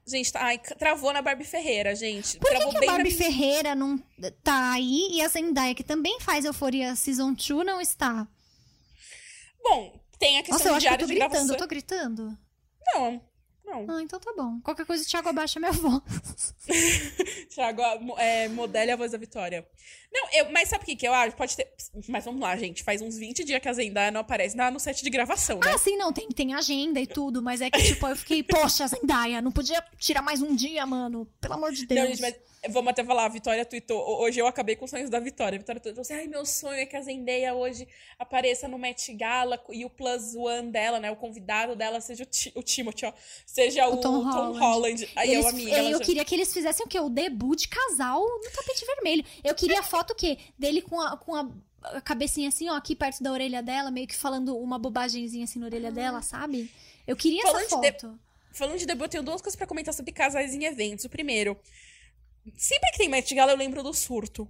Gente, 0.08 0.32
tá, 0.32 0.42
ai, 0.42 0.58
travou 0.58 1.12
na 1.12 1.20
Barbie 1.20 1.44
Ferreira, 1.44 1.94
gente. 1.94 2.38
Por 2.38 2.48
que, 2.48 2.56
travou 2.56 2.70
que 2.70 2.84
a 2.84 2.92
Barbie 2.92 3.10
Ferreira 3.10 3.74
não 3.74 3.98
tá 4.42 4.72
aí 4.72 5.08
e 5.12 5.20
a 5.22 5.28
Zendaya, 5.28 5.74
que 5.74 5.84
também 5.84 6.18
faz 6.20 6.44
Euforia 6.46 6.96
Season 6.96 7.34
2, 7.34 7.66
não 7.66 7.80
está? 7.80 8.26
Bom, 9.62 10.00
tem 10.18 10.38
a 10.38 10.42
questão 10.42 10.58
Nossa, 10.58 10.68
eu 10.70 10.78
de 10.78 10.88
acho 10.88 10.96
que 10.98 11.04
eu 11.04 11.06
diário 11.06 11.06
tô 11.06 11.12
de 11.12 11.18
gritando, 11.18 11.30
gravação. 11.32 11.54
eu 11.54 11.58
tô 11.58 11.66
gritando. 11.66 12.38
Não, 12.94 13.20
não. 13.68 13.86
Ah, 13.88 14.02
então 14.02 14.18
tá 14.18 14.32
bom. 14.36 14.60
Qualquer 14.62 14.86
coisa, 14.86 15.02
o 15.02 15.06
Thiago 15.06 15.28
abaixa 15.28 15.60
minha 15.60 15.72
voz. 15.72 16.02
Thiago, 17.54 17.82
é, 18.18 18.48
modele 18.48 18.90
a 18.90 18.96
voz 18.96 19.12
da 19.12 19.18
Vitória. 19.18 19.66
Não, 20.12 20.28
eu, 20.32 20.50
mas 20.50 20.68
sabe 20.68 20.84
o 20.84 20.86
que, 20.86 20.96
que 20.96 21.06
eu 21.06 21.12
acho? 21.12 21.36
Pode 21.36 21.54
ter. 21.56 21.68
Mas 22.08 22.24
vamos 22.24 22.40
lá, 22.40 22.56
gente. 22.56 22.82
Faz 22.82 23.02
uns 23.02 23.16
20 23.16 23.44
dias 23.44 23.60
que 23.60 23.68
a 23.68 23.72
Zendaya 23.72 24.10
não 24.10 24.20
aparece 24.20 24.56
na, 24.56 24.70
no 24.70 24.80
set 24.80 25.02
de 25.04 25.10
gravação, 25.10 25.58
né? 25.58 25.70
Ah, 25.72 25.78
sim, 25.78 25.96
não, 25.96 26.12
tem, 26.12 26.28
tem 26.28 26.54
agenda 26.54 26.98
e 26.98 27.06
tudo, 27.06 27.42
mas 27.42 27.60
é 27.60 27.70
que, 27.70 27.82
tipo, 27.82 28.06
eu 28.06 28.16
fiquei, 28.16 28.42
poxa, 28.42 28.86
Zendaya, 28.86 29.42
não 29.42 29.52
podia 29.52 29.84
tirar 29.98 30.22
mais 30.22 30.40
um 30.40 30.54
dia, 30.56 30.86
mano? 30.86 31.26
Pelo 31.40 31.54
amor 31.54 31.72
de 31.72 31.86
Deus. 31.86 32.00
Não, 32.00 32.08
gente, 32.08 32.20
mas 32.22 32.34
vamos 32.70 32.90
até 32.90 33.04
falar, 33.04 33.24
a 33.24 33.28
Vitória 33.28 33.64
tweetou. 33.64 33.98
ho- 34.00 34.22
Hoje 34.22 34.40
eu 34.40 34.46
acabei 34.46 34.74
com 34.76 34.84
os 34.84 34.90
sonhos 34.90 35.08
da 35.10 35.20
Vitória. 35.20 35.56
A 35.56 35.58
Vitória 35.58 35.80
tweetou 35.80 36.02
assim: 36.02 36.14
ai, 36.14 36.26
meu 36.26 36.44
sonho 36.46 36.78
é 36.80 36.86
que 36.86 36.96
a 36.96 37.00
Zendaya 37.02 37.54
hoje 37.54 37.86
apareça 38.18 38.66
no 38.66 38.78
Met 38.78 39.12
Gala 39.14 39.62
e 39.70 39.84
o 39.84 39.90
plus 39.90 40.34
one 40.34 40.70
dela, 40.70 40.98
né? 40.98 41.10
O 41.10 41.16
convidado 41.16 41.76
dela 41.76 42.00
seja 42.00 42.22
o, 42.22 42.26
Ti- 42.26 42.52
o 42.54 42.62
Timothy, 42.62 43.06
ó. 43.06 43.12
Seja 43.46 43.86
o, 43.88 43.94
O 43.94 43.96
Tom 44.00 44.22
Tom, 44.22 44.30
Holland. 44.30 44.58
Holland. 44.58 45.08
Aí 45.16 45.30
Eles- 45.32 45.44
eu, 45.44 45.50
amiga, 45.50 45.70
eu, 45.70 45.76
ela 45.76 45.90
já- 45.98 46.04
queria 46.04 46.24
que 46.24 46.34
eles 46.34 46.52
fizessem 46.52 46.84
o 46.84 46.88
quê? 46.88 46.98
O 47.00 47.08
debut 47.08 47.58
de 47.60 47.68
casal 47.68 48.20
no 48.22 48.50
tapete 48.50 48.84
vermelho. 48.86 49.24
Eu 49.44 49.54
queria 49.54 49.80
a 49.80 49.82
foto 49.82 50.12
o 50.12 50.14
quê? 50.16 50.38
Dele 50.58 50.82
com 50.82 51.00
a, 51.00 51.16
com 51.16 51.34
a 51.34 51.48
a 51.80 52.00
cabecinha 52.00 52.48
assim, 52.48 52.68
ó, 52.68 52.74
aqui 52.74 52.94
perto 52.96 53.22
da 53.22 53.30
orelha 53.30 53.62
dela, 53.62 53.88
meio 53.88 54.06
que 54.06 54.14
falando 54.16 54.58
uma 54.58 54.80
bobagemzinha 54.80 55.44
assim 55.44 55.60
na 55.60 55.66
orelha 55.66 55.92
dela, 55.92 56.20
sabe? 56.22 56.68
Eu 57.06 57.14
queria 57.16 57.40
essa 57.40 57.52
Falando 57.52 57.64
de 57.64 57.70
foto. 57.92 58.18
Falando 58.52 58.78
de 58.78 58.84
debut, 58.84 59.04
eu 59.04 59.08
tenho 59.10 59.22
duas 59.22 59.40
coisas 59.40 59.56
pra 59.56 59.64
comentar 59.64 59.94
sobre 59.94 60.10
casais 60.10 60.52
em 60.52 60.64
eventos. 60.64 61.04
O 61.04 61.08
primeiro, 61.08 61.56
sempre 62.56 62.90
que 62.92 62.98
tem 62.98 63.08
Met 63.08 63.34
Gala, 63.34 63.52
eu 63.52 63.56
lembro 63.56 63.82
do 63.82 63.92
surto. 63.92 64.48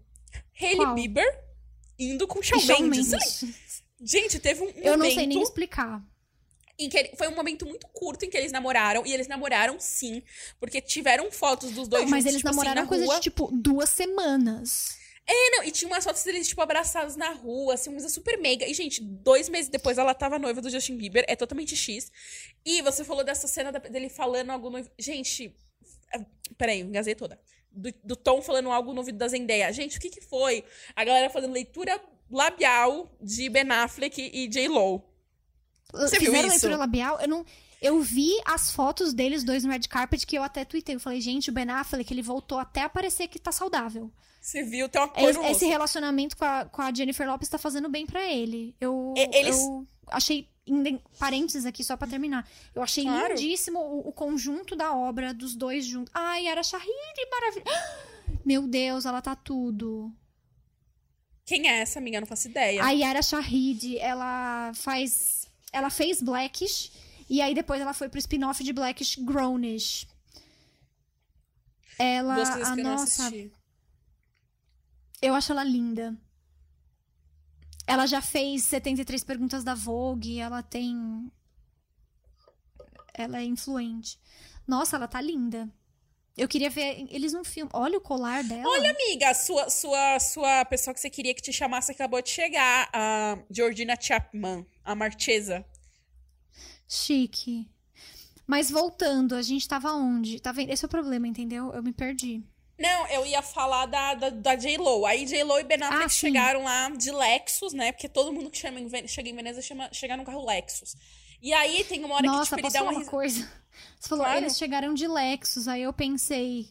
Hailey? 0.61 0.95
Bieber 0.95 1.45
indo 1.99 2.27
com 2.27 2.43
Shawn 2.43 2.61
Mendes. 2.83 3.09
Mendes. 3.11 3.83
Gente, 4.01 4.39
teve 4.39 4.63
um 4.63 4.69
Eu 4.77 4.97
não 4.97 5.07
sei 5.07 5.17
nem 5.27 5.29
momento 5.31 5.43
explicar. 5.49 6.03
em 6.79 6.89
que 6.89 6.97
ele- 6.97 7.17
foi 7.17 7.27
um 7.29 7.35
momento 7.35 7.67
muito 7.67 7.87
curto 7.89 8.25
em 8.25 8.31
que 8.31 8.37
eles 8.37 8.53
namoraram 8.53 9.05
e 9.05 9.13
eles 9.13 9.27
namoraram 9.27 9.81
sim, 9.81 10.23
porque 10.61 10.81
tiveram 10.81 11.31
fotos 11.33 11.73
dos 11.73 11.89
dois 11.89 12.05
Não, 12.05 12.11
mas 12.11 12.23
juntos, 12.25 12.27
eles 12.35 12.37
tipo, 12.39 12.49
assim, 12.51 12.57
namoraram 12.59 12.83
na 12.83 12.89
coisa 12.89 13.05
rua. 13.05 13.15
de, 13.17 13.21
tipo, 13.23 13.51
duas 13.53 13.89
semanas. 13.91 14.97
É, 15.27 15.51
não, 15.57 15.65
e 15.65 15.71
tinha 15.71 15.91
umas 15.91 16.05
fotos 16.05 16.23
deles, 16.23 16.49
tipo, 16.49 16.61
abraçados 16.63 17.15
na 17.17 17.31
rua, 17.33 17.75
assim, 17.75 17.91
uma 17.91 17.97
coisa 17.97 18.09
super 18.09 18.39
meiga. 18.39 18.65
E, 18.67 18.73
gente, 18.73 19.03
dois 19.03 19.49
meses 19.49 19.69
depois 19.69 19.99
ela 19.99 20.15
tava 20.15 20.39
noiva 20.39 20.63
do 20.63 20.71
Justin 20.71 20.97
Bieber, 20.97 21.25
é 21.29 21.37
totalmente 21.37 21.77
X. 21.77 22.11
E 22.65 22.81
você 22.83 23.05
falou 23.05 23.23
dessa 23.25 23.47
cena 23.49 23.71
da- 23.73 23.79
dele 23.81 24.09
falando 24.09 24.51
algo 24.51 24.71
no. 24.71 24.83
Gente, 24.99 25.55
ah, 26.15 26.25
peraí, 26.57 26.81
engasei 26.81 27.15
toda. 27.15 27.39
Do, 27.79 27.93
do 28.05 28.17
Tom 28.17 28.43
falando 28.43 28.71
algo 28.71 28.93
no 28.93 28.99
ouvido 28.99 29.19
da 29.19 29.29
Zendaya. 29.29 29.73
Gente, 29.73 29.99
o 29.99 30.01
que 30.01 30.11
que 30.11 30.21
foi? 30.21 30.65
A 30.97 31.05
galera 31.05 31.31
fazendo 31.31 31.53
leitura 31.53 32.01
labial 32.31 33.11
de 33.21 33.49
Ben 33.49 33.71
Affleck 33.71 34.21
e 34.33 34.49
J-Lo. 34.49 35.03
Você 35.93 36.19
viu 36.19 36.33
isso? 36.35 36.49
leitura 36.49 36.77
labial? 36.77 37.21
Eu 37.21 37.29
não. 37.29 37.45
Eu 37.81 38.01
vi 38.03 38.33
as 38.45 38.73
fotos 38.73 39.15
deles 39.15 39.45
dois 39.45 39.63
no 39.63 39.71
red 39.71 39.81
carpet 39.89 40.27
que 40.27 40.37
eu 40.37 40.43
até 40.43 40.65
tuitei. 40.65 40.97
Eu 40.97 41.01
falei, 41.01 41.21
gente, 41.21 41.49
o 41.51 41.53
Ben 41.53 41.71
Affleck, 41.71 42.13
ele 42.13 42.23
voltou 42.23 42.59
até 42.59 42.83
a 42.83 42.89
parecer 42.89 43.29
que 43.29 43.39
tá 43.39 43.53
saudável. 43.53 44.11
Você 44.41 44.63
viu? 44.65 44.89
Tem 44.89 45.01
uma 45.01 45.09
coisa 45.09 45.41
Esse, 45.43 45.51
esse 45.53 45.67
relacionamento 45.67 46.37
com 46.37 46.45
a, 46.45 46.65
com 46.65 46.83
a 46.83 46.93
Jennifer 46.93 47.27
Lopes 47.29 47.49
tá 47.49 47.57
fazendo 47.59 47.89
bem 47.89 48.05
pra 48.07 48.29
ele. 48.31 48.75
Eu, 48.81 49.15
eles- 49.33 49.57
eu 49.57 49.87
achei. 50.09 50.49
Parênteses 51.19 51.65
aqui, 51.67 51.83
só 51.85 51.97
pra 51.97 52.07
terminar. 52.09 52.49
Eu 52.75 52.83
achei 52.83 53.05
Claro. 53.05 53.35
lindíssimo 53.35 53.79
o, 53.79 54.09
o 54.09 54.13
conjunto 54.13 54.75
da 54.77 54.95
obra 54.95 55.33
dos 55.35 55.55
dois 55.55 55.85
juntos. 55.85 56.13
Ai, 56.15 56.47
era 56.47 56.63
Shahid, 56.63 56.91
maravilhoso. 57.31 57.79
Meu 58.45 58.67
Deus, 58.67 59.05
ela 59.05 59.21
tá 59.23 59.35
tudo. 59.35 60.13
Quem 61.45 61.69
é 61.69 61.81
essa 61.81 61.99
amiga? 61.99 62.19
Eu 62.19 62.21
Não 62.21 62.27
faço 62.29 62.49
ideia. 62.49 62.85
A 62.85 62.91
Yara 62.91 63.23
Shahid, 63.23 63.99
ela 63.99 64.73
faz. 64.75 65.49
Ela 65.73 65.91
fez 65.91 66.21
Blackish. 66.23 66.93
E 67.31 67.41
aí 67.43 67.55
depois 67.55 67.81
ela 67.81 67.93
foi 67.93 68.09
pro 68.09 68.19
spin-off 68.19 68.63
de 68.63 68.73
Blackish 68.73 69.17
Grownish. 69.17 70.07
Ela. 71.99 72.35
Duas 72.37 72.49
A 72.51 72.55
que 72.55 72.61
eu 72.81 72.85
não 72.85 72.91
nossa. 72.93 73.27
assisti. 73.27 73.53
Eu 75.21 75.35
acho 75.35 75.53
ela 75.53 75.65
linda. 75.65 76.17
Ela 77.89 78.07
já 78.07 78.21
fez 78.21 78.65
73 78.65 79.25
perguntas 79.25 79.65
da 79.65 79.75
Vogue, 79.75 80.39
ela 80.39 80.63
tem. 80.63 81.33
Ela 83.15 83.39
é 83.39 83.45
influente. 83.45 84.21
Nossa, 84.67 84.97
ela 84.97 85.09
tá 85.09 85.21
linda. 85.23 85.73
Eu 86.37 86.47
queria 86.47 86.69
ver 86.69 87.07
eles 87.11 87.33
num 87.33 87.43
filme. 87.43 87.71
Olha 87.73 87.97
o 87.97 88.01
colar 88.01 88.45
dela. 88.45 88.69
Olha, 88.69 88.91
amiga, 88.91 89.31
a 89.31 89.35
sua, 89.35 89.71
sua, 89.71 90.21
sua 90.21 90.65
pessoa 90.67 90.93
que 90.93 91.01
você 91.01 91.09
queria 91.09 91.35
que 91.35 91.41
te 91.41 91.53
chamasse 91.53 91.91
acabou 91.91 92.21
de 92.21 92.29
chegar. 92.29 92.91
A 92.93 93.39
Georgina 93.51 93.97
Chapman, 93.99 94.67
a 94.85 94.95
Marchesa. 94.95 95.65
Chique. 96.87 97.69
Mas 98.47 98.71
voltando, 98.71 99.35
a 99.35 99.43
gente 99.43 99.67
tava 99.67 99.93
onde? 99.93 100.41
Tá 100.41 100.53
vendo? 100.53 100.71
Esse 100.71 100.85
é 100.85 100.87
o 100.87 100.91
problema, 100.91 101.27
entendeu? 101.27 101.73
Eu 101.73 101.83
me 101.83 101.93
perdi. 101.93 102.45
Não, 102.79 103.07
eu 103.09 103.27
ia 103.27 103.43
falar 103.43 103.87
da, 103.87 104.15
da, 104.15 104.31
da 104.31 104.55
J-Lo. 104.57 105.05
Aí 105.05 105.27
J-Lo 105.27 105.59
e 105.59 105.65
Ben 105.65 105.83
Affleck 105.83 106.05
Ah, 106.05 106.09
chegaram 106.09 106.63
lá 106.65 106.89
de 106.91 107.11
Lexus, 107.11 107.73
né? 107.73 107.91
Porque 107.93 108.09
todo 108.09 108.33
mundo 108.33 108.51
que 108.51 108.59
chama 108.59 108.79
em 108.81 109.09
chega 109.09 109.29
em 109.29 109.35
Veneza 109.35 109.61
chama, 109.61 109.89
chega 109.93 110.17
num 110.17 110.25
carro 110.25 110.45
Lexus. 110.47 110.95
E 111.43 111.53
aí 111.53 111.83
tem 111.85 112.05
uma 112.05 112.15
hora 112.17 112.27
Nossa, 112.27 112.57
que 112.57 112.63
tipo, 112.63 112.69
ele 112.69 112.85
dá 112.85 112.91
uma 112.91 113.01
uma 113.01 113.05
coisa? 113.11 113.51
Você 113.99 114.09
falou, 114.09 114.25
Claro. 114.25 114.41
eles 114.41 114.57
chegaram 114.57 114.95
de 114.95 115.07
Lexus, 115.09 115.67
aí 115.69 115.83
eu 115.83 115.93
pensei. 115.93 116.69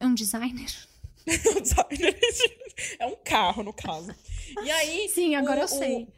É 0.00 0.06
um 0.06 0.14
designer? 0.14 0.70
é 2.98 3.06
um 3.06 3.16
carro, 3.24 3.62
no 3.62 3.72
caso. 3.72 4.14
E 4.62 4.70
aí. 4.70 5.08
Sim, 5.08 5.34
agora 5.36 5.60
o- 5.60 5.64
eu 5.64 5.68
sei. 5.68 6.02
O, 6.04 6.12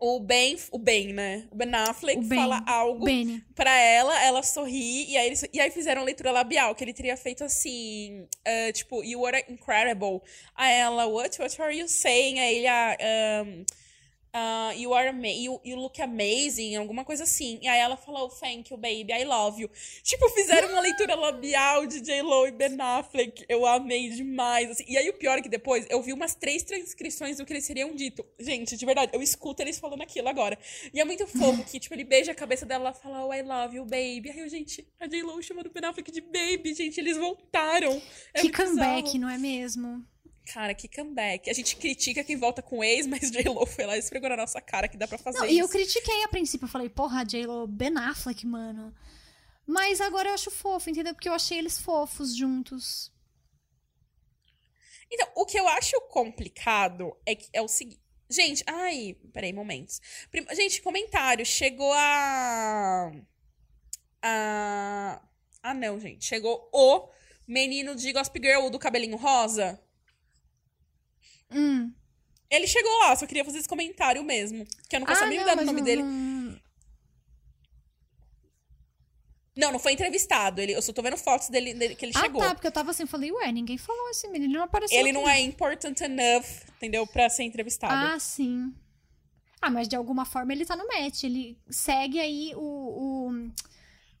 o 0.00 0.20
Ben, 0.20 0.56
o 0.70 0.78
Ben, 0.78 1.12
né? 1.12 1.46
O 1.50 1.56
Ben 1.56 1.74
Affleck 1.74 2.18
O 2.18 2.22
Ben. 2.22 2.38
fala 2.38 2.62
algo 2.66 3.04
Benny. 3.04 3.42
pra 3.54 3.76
ela, 3.76 4.22
ela 4.24 4.42
sorri, 4.42 5.10
e 5.10 5.16
aí, 5.16 5.26
eles, 5.26 5.44
e 5.52 5.60
aí 5.60 5.70
fizeram 5.70 6.04
leitura 6.04 6.30
labial, 6.30 6.74
que 6.74 6.84
ele 6.84 6.92
teria 6.92 7.16
feito 7.16 7.42
assim, 7.42 8.26
ah, 8.46 8.72
tipo, 8.72 9.02
you 9.02 9.20
were 9.20 9.44
incredible. 9.48 10.20
Aí 10.54 10.72
ela, 10.74 11.06
what, 11.06 11.40
what 11.40 11.60
are 11.62 11.76
you 11.76 11.88
saying? 11.88 12.38
Aí 12.38 12.56
ele, 12.58 12.66
ah, 12.68 12.96
um, 13.44 13.64
ah, 14.38 14.72
you 14.76 14.94
are 14.94 15.10
you, 15.34 15.60
you 15.64 15.76
look 15.76 16.00
amazing, 16.00 16.76
alguma 16.76 17.04
coisa 17.04 17.24
assim. 17.24 17.58
E 17.60 17.66
aí 17.66 17.80
ela 17.80 17.96
falou, 17.96 18.28
thank 18.28 18.70
you, 18.70 18.76
baby, 18.76 19.12
I 19.12 19.24
love 19.24 19.60
you. 19.60 19.68
Tipo, 20.02 20.28
fizeram 20.30 20.68
uma 20.68 20.80
leitura 20.80 21.16
labial 21.16 21.86
de 21.86 22.00
J-Lo 22.00 22.46
e 22.46 22.52
Ben 22.52 22.80
Affleck. 22.80 23.44
Eu 23.48 23.66
amei 23.66 24.10
demais. 24.10 24.70
assim. 24.70 24.84
E 24.86 24.96
aí 24.96 25.08
o 25.10 25.14
pior 25.14 25.38
é 25.38 25.42
que 25.42 25.48
depois 25.48 25.86
eu 25.90 26.00
vi 26.02 26.12
umas 26.12 26.34
três 26.34 26.62
transcrições 26.62 27.38
do 27.38 27.44
que 27.44 27.52
eles 27.52 27.66
teriam 27.66 27.94
dito. 27.94 28.24
Gente, 28.38 28.76
de 28.76 28.86
verdade, 28.86 29.10
eu 29.12 29.20
escuto 29.20 29.60
eles 29.60 29.78
falando 29.78 30.02
aquilo 30.02 30.28
agora. 30.28 30.56
E 30.94 31.00
é 31.00 31.04
muito 31.04 31.26
fofo 31.26 31.64
que, 31.64 31.80
tipo, 31.80 31.94
ele 31.94 32.04
beija 32.04 32.30
a 32.30 32.34
cabeça 32.34 32.64
dela 32.64 32.94
e 32.96 33.02
fala, 33.02 33.26
oh, 33.26 33.34
I 33.34 33.42
love 33.42 33.76
you, 33.76 33.84
baby. 33.84 34.30
Aí 34.30 34.38
eu, 34.38 34.48
gente, 34.48 34.86
a 35.00 35.06
J-Lo 35.08 35.42
chamando 35.42 35.66
o 35.66 35.70
Ben 35.70 35.84
Affleck 35.84 36.12
de 36.12 36.20
baby, 36.20 36.74
gente, 36.74 37.00
eles 37.00 37.16
voltaram. 37.16 38.00
É 38.32 38.42
que 38.42 38.52
comeback, 38.52 39.02
bizarro. 39.02 39.18
não 39.18 39.30
é 39.30 39.38
mesmo? 39.38 40.06
Cara, 40.52 40.74
que 40.74 40.88
comeback. 40.88 41.50
A 41.50 41.52
gente 41.52 41.76
critica 41.76 42.24
quem 42.24 42.36
volta 42.36 42.62
com 42.62 42.82
ex, 42.82 43.06
mas 43.06 43.30
J-Lo 43.32 43.66
foi 43.66 43.84
lá 43.84 43.96
e 43.96 43.98
esfregou 43.98 44.30
na 44.30 44.36
nossa 44.36 44.60
cara 44.60 44.88
que 44.88 44.96
dá 44.96 45.06
pra 45.06 45.18
fazer 45.18 45.38
Não, 45.38 45.44
isso. 45.44 45.54
e 45.54 45.58
eu 45.58 45.68
critiquei 45.68 46.24
a 46.24 46.28
princípio. 46.28 46.64
Eu 46.64 46.70
falei, 46.70 46.88
porra, 46.88 47.24
J-Lo, 47.24 47.66
Ben 47.66 47.96
Affleck, 47.98 48.46
mano. 48.46 48.94
Mas 49.66 50.00
agora 50.00 50.30
eu 50.30 50.34
acho 50.34 50.50
fofo, 50.50 50.88
entendeu? 50.88 51.12
Porque 51.12 51.28
eu 51.28 51.34
achei 51.34 51.58
eles 51.58 51.78
fofos 51.78 52.34
juntos. 52.34 53.12
Então, 55.10 55.28
o 55.36 55.44
que 55.44 55.58
eu 55.58 55.68
acho 55.68 56.00
complicado 56.08 57.14
é, 57.26 57.34
que, 57.34 57.48
é 57.52 57.60
o 57.60 57.68
seguinte. 57.68 58.00
Gente, 58.30 58.62
ai, 58.66 59.16
peraí, 59.32 59.52
momentos. 59.54 60.00
Prim- 60.30 60.46
gente, 60.54 60.82
comentário. 60.82 61.44
Chegou 61.46 61.92
a. 61.94 63.10
A. 64.22 65.22
Ah, 65.62 65.74
não, 65.74 65.98
gente. 65.98 66.24
Chegou 66.24 66.68
o 66.72 67.08
menino 67.46 67.94
de 67.94 68.12
Gossip 68.12 68.38
Girl, 68.42 68.68
do 68.68 68.78
cabelinho 68.78 69.16
rosa. 69.16 69.82
Hum. 71.50 71.92
Ele 72.50 72.66
chegou 72.66 72.90
lá, 73.00 73.14
só 73.16 73.26
queria 73.26 73.44
fazer 73.44 73.58
esse 73.58 73.68
comentário 73.68 74.22
mesmo. 74.24 74.66
Que 74.88 74.96
eu 74.96 75.00
não 75.00 75.06
posso 75.06 75.22
ah, 75.24 75.26
nem 75.26 75.38
não, 75.38 75.44
dar 75.46 75.58
o 75.58 75.64
nome 75.64 75.80
não- 75.80 75.84
dele. 75.84 76.02
não- 76.02 76.58
Não, 79.56 79.72
não 79.72 79.78
foi 79.80 79.92
entrevistado. 79.92 80.60
Ele, 80.60 80.72
eu 80.72 80.80
só 80.80 80.92
tô 80.92 81.02
vendo 81.02 81.16
fotos 81.16 81.48
dele, 81.48 81.74
dele 81.74 81.96
que 81.96 82.04
ele 82.04 82.12
Ah, 82.14 82.20
chegou. 82.20 82.40
tá, 82.40 82.54
porque 82.54 82.66
eu 82.66 82.72
tava 82.72 82.92
assim, 82.92 83.06
falei, 83.06 83.32
ué, 83.32 83.50
ninguém 83.50 83.76
falou 83.76 84.08
esse 84.10 84.28
menino, 84.28 84.52
ele 84.52 84.56
não 84.58 84.64
apareceu. 84.64 84.96
Ele 84.96 85.10
aqui. 85.10 85.18
não 85.18 85.28
é 85.28 85.40
important 85.40 86.00
enough, 86.04 86.46
entendeu? 86.76 87.04
Pra 87.08 87.28
ser 87.28 87.42
entrevistado. 87.42 87.92
Ah, 87.92 88.18
sim. 88.20 88.72
Ah, 89.60 89.68
mas 89.68 89.88
de 89.88 89.96
alguma 89.96 90.24
forma 90.24 90.52
ele 90.52 90.64
tá 90.64 90.76
no 90.76 90.86
match. 90.86 91.24
Ele 91.24 91.58
segue 91.68 92.20
aí 92.20 92.52
o. 92.54 92.60
o- 93.30 93.50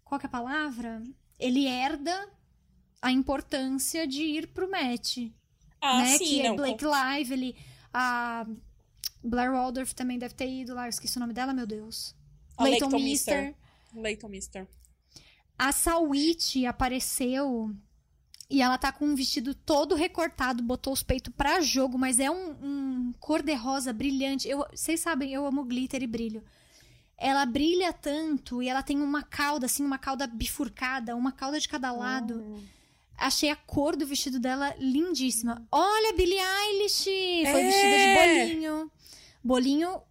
qual 0.04 0.18
que 0.18 0.26
é 0.26 0.28
a 0.28 0.30
palavra? 0.30 1.00
Ele 1.38 1.66
herda 1.68 2.28
a 3.00 3.12
importância 3.12 4.08
de 4.08 4.22
ir 4.24 4.48
pro 4.48 4.68
match. 4.68 5.18
Ah, 5.80 5.98
né? 5.98 6.18
sim, 6.18 6.24
que 6.24 6.42
não. 6.42 6.54
é 6.54 6.56
Blake 6.56 6.84
Live, 6.84 7.32
ele. 7.32 7.56
A 7.92 8.46
Blair 9.22 9.52
Waldorf 9.52 9.94
também 9.94 10.18
deve 10.18 10.34
ter 10.34 10.48
ido 10.48 10.74
lá, 10.74 10.86
eu 10.86 10.90
esqueci 10.90 11.16
o 11.16 11.20
nome 11.20 11.32
dela, 11.32 11.52
meu 11.52 11.66
Deus. 11.66 12.14
A 12.56 12.64
Leighton 12.64 12.86
Leighton 12.86 13.04
Mister. 13.04 13.42
Mister. 13.42 13.56
Leighton 13.94 14.28
Mister. 14.28 14.68
A 15.58 15.72
Sawit 15.72 16.66
apareceu 16.66 17.74
e 18.50 18.62
ela 18.62 18.78
tá 18.78 18.90
com 18.92 19.04
um 19.04 19.14
vestido 19.14 19.54
todo 19.54 19.94
recortado, 19.94 20.62
botou 20.62 20.92
os 20.92 21.02
peitos 21.02 21.32
pra 21.36 21.60
jogo, 21.60 21.98
mas 21.98 22.18
é 22.18 22.30
um, 22.30 22.50
um 22.62 23.12
cor-de-rosa 23.18 23.92
brilhante. 23.92 24.48
Eu, 24.48 24.64
vocês 24.72 25.00
sabem, 25.00 25.32
eu 25.32 25.44
amo 25.44 25.64
glitter 25.64 26.02
e 26.02 26.06
brilho. 26.06 26.42
Ela 27.16 27.44
brilha 27.44 27.92
tanto 27.92 28.62
e 28.62 28.68
ela 28.68 28.82
tem 28.82 29.00
uma 29.00 29.22
cauda, 29.22 29.66
assim, 29.66 29.84
uma 29.84 29.98
cauda 29.98 30.26
bifurcada, 30.26 31.16
uma 31.16 31.32
cauda 31.32 31.58
de 31.58 31.68
cada 31.68 31.90
lado. 31.90 32.62
Achei 33.18 33.50
a 33.50 33.56
cor 33.56 33.96
do 33.96 34.06
vestido 34.06 34.38
dela 34.38 34.74
lindíssima. 34.78 35.66
Olha, 35.72 36.12
Billie 36.14 36.38
Eilish! 36.38 37.04
Foi 37.50 37.60
É! 37.60 37.66
vestida 37.66 37.98
de 37.98 38.14
bolinho. 38.54 38.92
Bolinho 39.42 40.02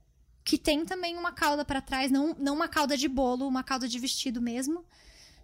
que 0.44 0.58
tem 0.58 0.86
também 0.86 1.18
uma 1.18 1.32
cauda 1.32 1.66
pra 1.66 1.82
trás, 1.82 2.12
não, 2.12 2.34
não 2.38 2.54
uma 2.54 2.68
cauda 2.68 2.96
de 2.98 3.08
bolo, 3.08 3.48
uma 3.48 3.64
cauda 3.64 3.88
de 3.88 3.98
vestido 3.98 4.42
mesmo. 4.42 4.86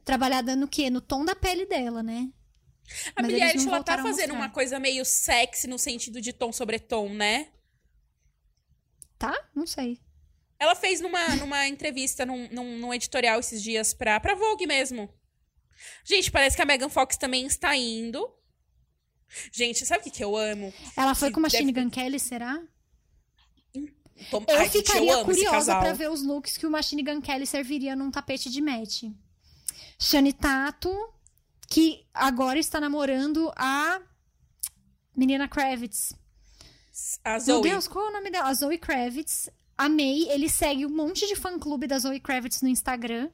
Trabalhada 0.06 0.56
no 0.56 0.68
quê? 0.68 0.90
No 0.90 1.00
tom 1.02 1.24
da 1.26 1.36
pele 1.36 1.66
dela, 1.66 2.04
né? 2.04 2.30
A 3.16 3.22
Mas 3.22 3.28
Billie 3.32 3.44
Eilish, 3.44 3.68
ela 3.68 3.82
tá 3.82 4.02
fazendo 4.02 4.34
uma 4.34 4.50
coisa 4.50 4.78
meio 4.80 5.06
sexy 5.06 5.68
no 5.68 5.80
sentido 5.80 6.20
de 6.20 6.34
tom 6.34 6.52
sobre 6.52 6.80
tom, 6.80 7.10
né? 7.10 7.48
Tá? 9.18 9.34
Não 9.56 9.66
sei. 9.66 10.02
Ela 10.60 10.76
fez 10.76 11.00
numa, 11.00 11.36
numa 11.38 11.68
entrevista, 11.68 12.26
num, 12.26 12.48
num, 12.52 12.78
num 12.78 12.94
editorial 12.94 13.40
esses 13.40 13.64
dias 13.64 13.94
pra, 13.94 14.20
pra 14.20 14.36
Vogue 14.36 14.68
mesmo. 14.68 15.10
Gente, 16.06 16.32
parece 16.32 16.56
que 16.56 16.62
a 16.62 16.66
Megan 16.66 16.90
Fox 16.90 17.18
também 17.18 17.46
está 17.46 17.76
indo. 17.76 18.28
Gente, 19.52 19.86
sabe 19.86 20.02
o 20.02 20.04
que, 20.04 20.12
que 20.12 20.24
eu 20.24 20.36
amo? 20.38 20.74
Ela 20.96 21.16
foi 21.16 21.30
Que 21.30 21.36
com 21.36 21.42
Machine 21.42 21.72
deve- 21.72 21.86
Gun 21.86 21.90
Kelly, 21.90 22.20
será? 22.20 22.62
Tom... 24.30 24.46
Eu 24.48 24.60
Ai, 24.60 24.70
ficaria 24.70 25.12
eu 25.12 25.26
curiosa 25.26 25.76
pra 25.80 25.94
ver 25.94 26.10
os 26.10 26.22
looks 26.24 26.56
que 26.58 26.68
o 26.68 26.72
Machine 26.72 27.04
Gun 27.04 27.20
Kelly 27.22 27.48
serviria 27.48 27.96
num 27.96 28.12
tapete 28.12 28.50
de 28.50 28.62
match. 28.62 29.04
Shani 30.00 30.32
Tato, 30.34 30.92
que 31.68 32.06
agora 32.14 32.60
está 32.60 32.80
namorando 32.80 33.52
a 33.56 34.00
menina 35.16 35.48
Kravitz. 35.48 36.14
A 37.24 37.32
Meu 37.32 37.40
Zoe. 37.40 37.62
Deus, 37.64 37.88
qual 37.88 38.06
é 38.06 38.10
o 38.10 38.14
nome 38.14 38.30
dela? 38.30 38.50
A 38.50 38.54
Zoe 38.54 38.78
Kravitz. 38.78 39.50
Amei. 39.76 40.30
Ele 40.30 40.48
segue 40.48 40.86
um 40.86 40.96
monte 40.96 41.26
de 41.28 41.36
fã-clube 41.36 41.88
da 41.88 41.98
Zoe 41.98 42.20
Kravitz 42.20 42.62
no 42.62 42.70
Instagram. 42.70 43.30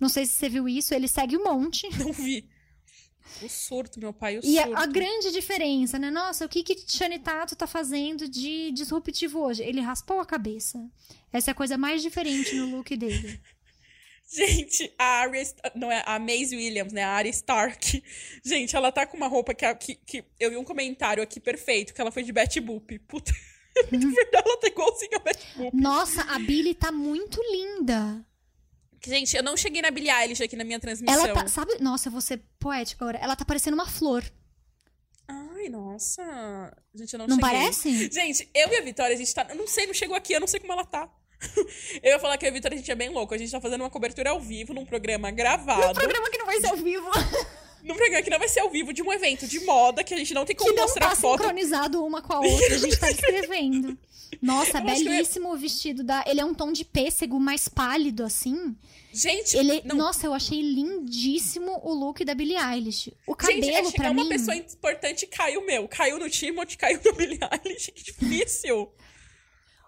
Não 0.00 0.08
sei 0.08 0.24
se 0.26 0.32
você 0.32 0.48
viu 0.48 0.68
isso. 0.68 0.94
Ele 0.94 1.06
segue 1.06 1.36
um 1.36 1.44
monte. 1.44 1.88
Não 1.98 2.12
vi. 2.12 2.48
O 3.42 3.48
surto, 3.48 4.00
meu 4.00 4.12
pai, 4.12 4.38
o 4.38 4.40
E 4.42 4.58
a, 4.58 4.64
surto. 4.64 4.78
a 4.78 4.86
grande 4.86 5.30
diferença, 5.30 5.98
né? 5.98 6.10
Nossa, 6.10 6.44
o 6.44 6.48
que 6.48 6.62
que 6.62 6.76
Shani 6.86 7.18
Tato 7.18 7.54
tá 7.54 7.66
fazendo 7.66 8.28
de 8.28 8.72
disruptivo 8.72 9.40
hoje? 9.40 9.62
Ele 9.62 9.80
raspou 9.80 10.18
a 10.20 10.26
cabeça. 10.26 10.78
Essa 11.32 11.50
é 11.50 11.52
a 11.52 11.54
coisa 11.54 11.78
mais 11.78 12.02
diferente 12.02 12.54
no 12.56 12.76
look 12.76 12.96
dele. 12.96 13.40
Gente, 14.32 14.92
a 14.96 15.04
Arya... 15.04 15.42
Não, 15.74 15.90
é 15.90 16.04
a 16.06 16.18
Maisie 16.18 16.56
Williams, 16.56 16.92
né? 16.92 17.02
A 17.02 17.10
Arya 17.10 17.30
Stark. 17.30 18.02
Gente, 18.44 18.76
ela 18.76 18.92
tá 18.92 19.04
com 19.04 19.16
uma 19.16 19.26
roupa 19.26 19.52
que, 19.52 19.74
que, 19.74 19.94
que... 19.94 20.24
Eu 20.38 20.50
vi 20.50 20.56
um 20.56 20.64
comentário 20.64 21.22
aqui 21.22 21.40
perfeito, 21.40 21.92
que 21.92 22.00
ela 22.00 22.12
foi 22.12 22.22
de 22.22 22.32
Betty 22.32 22.60
Boop. 22.60 22.98
Puta... 23.00 23.32
Muito 23.90 24.10
verdade, 24.10 24.44
ela 24.46 24.56
tá 24.58 24.66
igualzinha 24.68 25.16
a 25.16 25.18
Betty 25.20 25.46
Boop. 25.56 25.76
Nossa, 25.76 26.22
a 26.22 26.38
Billy 26.38 26.74
tá 26.74 26.92
muito 26.92 27.40
linda. 27.50 28.24
Gente, 29.02 29.36
eu 29.36 29.42
não 29.42 29.56
cheguei 29.56 29.80
na 29.80 29.90
Billie 29.90 30.10
Eilish 30.10 30.42
aqui 30.42 30.56
na 30.56 30.64
minha 30.64 30.78
transmissão. 30.78 31.24
Ela 31.24 31.34
tá, 31.34 31.48
sabe? 31.48 31.78
Nossa, 31.80 32.08
eu 32.08 32.12
vou 32.12 32.20
ser 32.20 32.42
poética 32.58 33.04
agora. 33.04 33.18
Ela 33.18 33.34
tá 33.34 33.44
parecendo 33.44 33.74
uma 33.74 33.86
flor. 33.86 34.22
Ai, 35.26 35.68
nossa. 35.68 36.22
Gente, 36.94 37.12
eu 37.14 37.18
não, 37.18 37.26
Não 37.26 37.36
cheguei. 37.36 37.50
parece? 37.50 38.10
Gente, 38.10 38.50
eu 38.54 38.68
e 38.68 38.76
a 38.76 38.82
Vitória, 38.82 39.14
a 39.14 39.18
gente 39.18 39.32
tá... 39.32 39.46
Eu 39.48 39.56
não 39.56 39.66
sei, 39.66 39.86
não 39.86 39.94
chegou 39.94 40.16
aqui, 40.16 40.32
eu 40.32 40.40
não 40.40 40.46
sei 40.46 40.60
como 40.60 40.72
ela 40.72 40.84
tá. 40.84 41.08
Eu 42.02 42.12
ia 42.12 42.18
falar 42.18 42.36
que 42.36 42.44
e 42.44 42.48
a 42.48 42.52
Vitória, 42.52 42.74
a 42.74 42.78
gente 42.78 42.90
é 42.90 42.94
bem 42.94 43.08
louco. 43.08 43.32
A 43.32 43.38
gente 43.38 43.50
tá 43.50 43.60
fazendo 43.60 43.80
uma 43.80 43.90
cobertura 43.90 44.30
ao 44.30 44.40
vivo, 44.40 44.74
num 44.74 44.84
programa 44.84 45.30
gravado. 45.30 45.94
Programa 45.94 46.30
que 46.30 46.38
não 46.38 46.46
vai 46.46 46.60
ser 46.60 46.68
ao 46.68 46.76
vivo. 46.76 47.08
Num 47.82 47.94
programa 47.94 48.22
que 48.22 48.30
não 48.30 48.38
vai 48.38 48.48
ser 48.48 48.60
ao 48.60 48.70
vivo, 48.70 48.92
de 48.92 49.02
um 49.02 49.12
evento 49.12 49.46
de 49.46 49.60
moda, 49.60 50.04
que 50.04 50.12
a 50.14 50.16
gente 50.16 50.34
não 50.34 50.44
tem 50.44 50.54
como 50.54 50.70
Que 50.70 50.76
não 50.76 50.84
mostrar 50.84 51.10
tá 51.10 51.16
foto. 51.16 51.38
sincronizado 51.42 52.04
uma 52.04 52.20
com 52.22 52.32
a 52.34 52.40
outra. 52.40 52.74
A 52.74 52.78
gente 52.78 52.98
tá 52.98 53.06
descrevendo. 53.12 53.96
Nossa, 54.40 54.80
belíssimo 54.80 55.52
o 55.52 55.56
vestido 55.56 56.04
da. 56.04 56.22
Ele 56.26 56.40
é 56.40 56.44
um 56.44 56.54
tom 56.54 56.72
de 56.72 56.84
pêssego 56.84 57.38
mais 57.40 57.68
pálido, 57.68 58.22
assim. 58.24 58.76
Gente, 59.12 59.56
Ele. 59.56 59.82
não, 59.84 59.96
Nossa, 59.96 60.24
eu 60.26 60.32
achei 60.32 60.60
lindíssimo 60.62 61.80
o 61.82 61.92
look 61.92 62.24
da 62.24 62.32
Billie 62.34 62.56
Eilish. 62.56 63.12
O 63.26 63.34
cabelo, 63.34 63.62
gente, 63.64 63.88
é 63.88 63.90
pra 63.96 64.10
uma 64.12 64.22
mim. 64.22 64.28
pessoa 64.28 64.54
importante 64.56 65.26
caiu 65.26 65.66
meu. 65.66 65.88
Caiu 65.88 66.18
no 66.18 66.30
Timothy, 66.30 66.76
caiu 66.78 67.00
no 67.04 67.12
Billie 67.14 67.40
Eilish. 67.64 67.90
Que 67.90 68.04
difícil. 68.04 68.88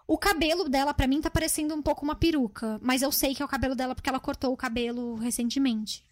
O 0.08 0.18
cabelo 0.18 0.68
dela, 0.68 0.92
pra 0.92 1.06
mim, 1.06 1.20
tá 1.20 1.30
parecendo 1.30 1.74
um 1.74 1.80
pouco 1.80 2.04
uma 2.04 2.16
peruca. 2.16 2.80
Mas 2.82 3.00
eu 3.00 3.12
sei 3.12 3.34
que 3.34 3.42
é 3.42 3.44
o 3.44 3.48
cabelo 3.48 3.76
dela 3.76 3.94
porque 3.94 4.08
ela 4.10 4.18
cortou 4.20 4.52
o 4.52 4.56
cabelo 4.56 5.14
recentemente. 5.14 6.02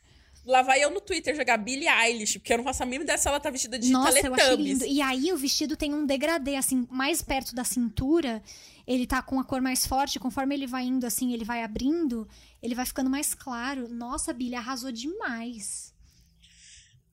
Lá 0.47 0.63
vai 0.63 0.83
eu 0.83 0.91
no 0.91 1.01
Twitter 1.01 1.37
jogar 1.37 1.59
Billie 1.59 1.87
Eilish, 1.89 2.39
porque 2.39 2.53
eu 2.53 2.57
não 2.59 2.65
faço 2.65 2.83
a 2.83 2.87
mínima 2.87 3.05
ideia 3.05 3.19
se 3.19 3.29
ela 3.29 3.39
tá 3.39 3.51
vestida 3.51 3.79
de 3.79 3.91
Nossa, 3.91 4.27
eu 4.27 4.35
achei 4.35 4.57
lindo. 4.57 4.85
E 4.87 5.01
aí 5.03 5.33
o 5.33 5.37
vestido 5.37 5.77
tem 5.77 5.93
um 5.95 6.07
degradê, 6.07 6.57
assim, 6.57 6.87
mais 6.91 7.21
perto 7.21 7.55
da 7.55 7.63
cintura. 7.63 8.43
Ele 8.87 9.07
tá 9.07 9.21
com 9.21 9.39
a 9.39 9.45
cor 9.45 9.61
mais 9.61 9.87
forte. 9.87 10.19
Conforme 10.19 10.55
ele 10.55 10.67
vai 10.67 10.85
indo, 10.85 11.07
assim, 11.07 11.33
ele 11.35 11.45
vai 11.45 11.63
abrindo, 11.63 12.27
ele 12.63 12.75
vai 12.75 12.87
ficando 12.87 13.11
mais 13.11 13.35
claro. 13.35 13.87
Nossa, 13.89 14.33
Billy 14.33 14.55
arrasou 14.55 14.91
demais. 14.91 15.93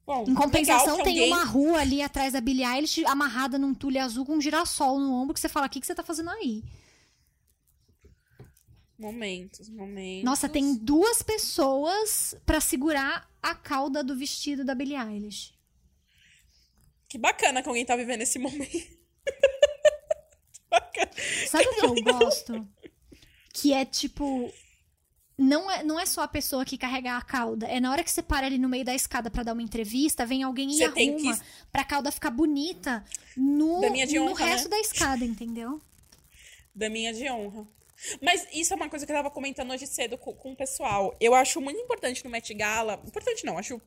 Bom, 0.06 0.24
Em 0.26 0.34
compensação, 0.34 0.96
tem 1.04 1.20
alguém- 1.20 1.28
uma 1.34 1.44
rua 1.44 1.80
ali 1.82 2.02
atrás 2.02 2.32
da 2.32 2.40
Billie 2.40 2.64
Eilish, 2.66 3.04
amarrada 3.06 3.58
num 3.60 3.74
tule 3.74 4.00
azul 4.00 4.26
com 4.26 4.36
um 4.38 4.42
girassol 4.42 5.00
no 5.02 5.12
ombro, 5.14 5.34
que 5.34 5.40
você 5.40 5.50
fala, 5.50 5.68
o 5.68 5.70
que, 5.70 5.82
que 5.82 5.86
você 5.86 5.94
tá 5.94 6.02
fazendo 6.02 6.30
aí? 6.30 6.64
Momentos, 8.98 9.70
momentos. 9.70 10.24
Nossa, 10.24 10.50
tem 10.50 10.76
duas 10.76 11.22
pessoas 11.22 12.36
pra 12.46 12.60
segurar 12.60 13.30
a 13.42 13.54
cauda 13.54 14.04
do 14.04 14.18
vestido 14.18 14.66
da 14.66 14.74
Billie 14.74 14.98
Eilish. 14.98 15.54
Que 17.08 17.18
bacana 17.18 17.62
que 17.62 17.70
alguém 17.70 17.86
tá 17.86 17.96
vivendo 17.96 18.22
esse 18.22 18.40
momento. 18.40 18.72
que 20.52 20.62
bacana. 20.70 21.12
Sabe 21.48 21.66
o 21.68 21.76
que 21.76 21.86
eu 21.86 21.94
gosto? 22.04 22.68
Que 23.54 23.72
é 23.74 23.86
tipo. 23.86 24.52
Não 25.38 25.70
é, 25.70 25.84
não 25.84 26.00
é 26.00 26.06
só 26.08 26.24
a 26.24 26.28
pessoa 26.28 26.66
que 26.66 26.80
carrega 26.80 27.16
a 27.16 27.22
cauda. 27.22 27.68
É 27.68 27.80
na 27.80 27.92
hora 27.92 28.04
que 28.04 28.10
você 28.10 28.24
para 28.24 28.48
ali 28.48 28.58
no 28.58 28.68
meio 28.68 28.84
da 28.84 28.96
escada 28.96 29.30
pra 29.30 29.44
dar 29.44 29.54
uma 29.54 29.62
entrevista, 29.62 30.26
vem 30.26 30.42
alguém 30.42 30.72
e 30.72 30.78
Você 30.78 30.84
arruma 30.86 31.38
que- 31.38 31.44
pra 31.72 31.84
cauda 31.86 32.12
ficar 32.12 32.32
bonita 32.32 33.06
no, 33.36 33.80
de 34.08 34.18
no 34.20 34.32
honra, 34.32 34.46
resto 34.46 34.64
né? 34.64 34.70
da 34.72 34.80
escada, 34.80 35.24
entendeu? 35.24 35.80
Da 36.74 36.90
minha 36.90 37.14
de 37.14 37.30
honra. 37.30 37.68
Mas 38.22 38.48
isso 38.54 38.74
é 38.74 38.76
uma 38.76 38.90
coisa 38.90 39.06
que 39.06 39.12
eu 39.12 39.16
tava 39.16 39.32
comentando 39.32 39.72
hoje 39.72 39.88
cedo 39.88 40.18
com, 40.18 40.34
com 40.34 40.52
o 40.52 40.56
pessoal. 40.56 41.16
Eu 41.20 41.34
acho 41.34 41.60
muito 41.60 41.80
importante 41.80 42.24
no 42.24 42.30
Met 42.30 42.54
Gala. 42.54 43.02
Importante 43.06 43.46
não, 43.46 43.58
acho. 43.58 43.82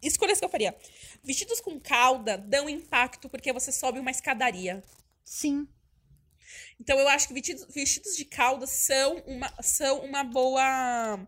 Escolhas 0.00 0.38
que 0.38 0.44
eu 0.44 0.48
faria. 0.48 0.76
Vestidos 1.24 1.60
com 1.60 1.78
cauda 1.80 2.38
dão 2.38 2.68
impacto 2.68 3.28
porque 3.28 3.52
você 3.52 3.72
sobe 3.72 3.98
uma 3.98 4.10
escadaria. 4.10 4.82
Sim. 5.24 5.66
Então 6.80 6.98
eu 6.98 7.08
acho 7.08 7.28
que 7.28 7.34
vestidos, 7.34 7.66
vestidos 7.74 8.16
de 8.16 8.24
cauda 8.24 8.66
são 8.66 9.16
uma, 9.26 9.62
são 9.62 10.00
uma 10.00 10.22
boa. 10.22 11.18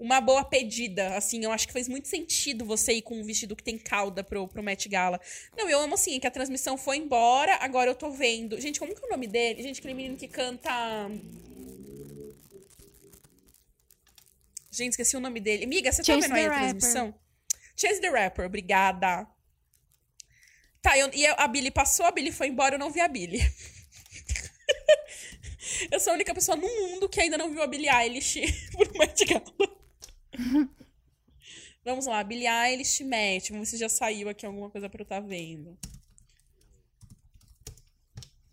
Uma 0.00 0.20
boa 0.20 0.42
pedida, 0.42 1.14
assim. 1.14 1.44
Eu 1.44 1.52
acho 1.52 1.66
que 1.66 1.72
fez 1.72 1.86
muito 1.86 2.08
sentido 2.08 2.64
você 2.64 2.94
ir 2.94 3.02
com 3.02 3.20
um 3.20 3.22
vestido 3.22 3.54
que 3.54 3.62
tem 3.62 3.76
cauda 3.78 4.24
pro, 4.24 4.48
pro 4.48 4.62
Met 4.62 4.88
Gala. 4.88 5.20
Não, 5.56 5.68
eu 5.68 5.78
amo, 5.78 5.94
assim, 5.94 6.18
que 6.18 6.26
a 6.26 6.30
transmissão 6.30 6.78
foi 6.78 6.96
embora, 6.96 7.56
agora 7.56 7.90
eu 7.90 7.94
tô 7.94 8.10
vendo. 8.10 8.58
Gente, 8.58 8.80
como 8.80 8.94
que 8.94 9.04
é 9.04 9.06
o 9.06 9.10
nome 9.10 9.26
dele? 9.26 9.62
Gente, 9.62 9.78
aquele 9.78 9.94
menino 9.94 10.16
que 10.16 10.26
canta... 10.26 10.70
Gente, 14.72 14.92
esqueci 14.92 15.16
o 15.16 15.20
nome 15.20 15.40
dele. 15.40 15.64
Amiga, 15.64 15.92
você 15.92 16.02
tá 16.02 16.14
Chase 16.14 16.28
vendo 16.28 16.36
aí 16.36 16.46
a 16.46 16.48
Rapper. 16.48 16.68
transmissão? 16.70 17.14
Chase 17.76 18.00
the 18.00 18.08
Rapper, 18.08 18.46
obrigada. 18.46 19.26
Tá, 20.80 20.96
eu- 20.96 21.10
e 21.12 21.26
a 21.26 21.46
Billy 21.46 21.70
passou, 21.70 22.06
a 22.06 22.10
Billy 22.10 22.32
foi 22.32 22.48
embora, 22.48 22.76
eu 22.76 22.78
não 22.78 22.90
vi 22.90 23.00
a 23.00 23.08
Billy. 23.08 23.40
eu 25.90 26.00
sou 26.00 26.12
a 26.12 26.14
única 26.14 26.32
pessoa 26.32 26.56
no 26.56 26.66
mundo 26.66 27.08
que 27.08 27.20
ainda 27.20 27.36
não 27.36 27.50
viu 27.50 27.62
a 27.62 27.66
Billie 27.66 27.90
Eilish 27.90 28.40
pro 28.72 28.98
Met 28.98 29.24
Gala. 29.26 29.79
Vamos 31.84 32.06
lá, 32.06 32.22
Billie 32.22 32.46
Eilish 32.46 33.02
Met. 33.04 33.50
Vamos 33.52 33.68
ver 33.70 33.76
se 33.76 33.80
já 33.80 33.88
saiu 33.88 34.28
aqui 34.28 34.44
alguma 34.44 34.70
coisa 34.70 34.88
pra 34.88 35.00
eu 35.00 35.04
estar 35.04 35.20
vendo. 35.20 35.78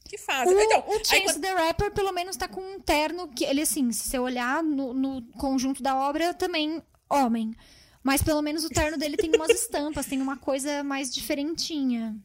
Que 0.05 0.17
fase? 0.17 0.53
O, 0.53 0.59
então, 0.59 0.79
o 0.87 0.93
Chance 1.05 1.23
quando- 1.23 1.41
the 1.41 1.53
Rapper, 1.53 1.91
pelo 1.93 2.13
menos, 2.13 2.37
tá 2.37 2.47
com 2.47 2.61
um 2.61 2.79
terno 2.79 3.27
que 3.27 3.43
ele, 3.43 3.61
assim, 3.61 3.91
se 3.91 4.07
você 4.07 4.17
olhar 4.17 4.63
no, 4.63 4.93
no 4.93 5.21
conjunto 5.33 5.83
da 5.83 5.95
obra, 5.97 6.33
também 6.33 6.81
homem. 7.09 7.53
Mas 8.01 8.23
pelo 8.23 8.41
menos 8.41 8.63
o 8.63 8.69
terno 8.69 8.97
dele 8.97 9.17
tem 9.17 9.29
umas 9.35 9.49
estampas, 9.51 10.05
tem 10.05 10.21
uma 10.21 10.37
coisa 10.37 10.81
mais 10.83 11.13
diferentinha. 11.13 12.15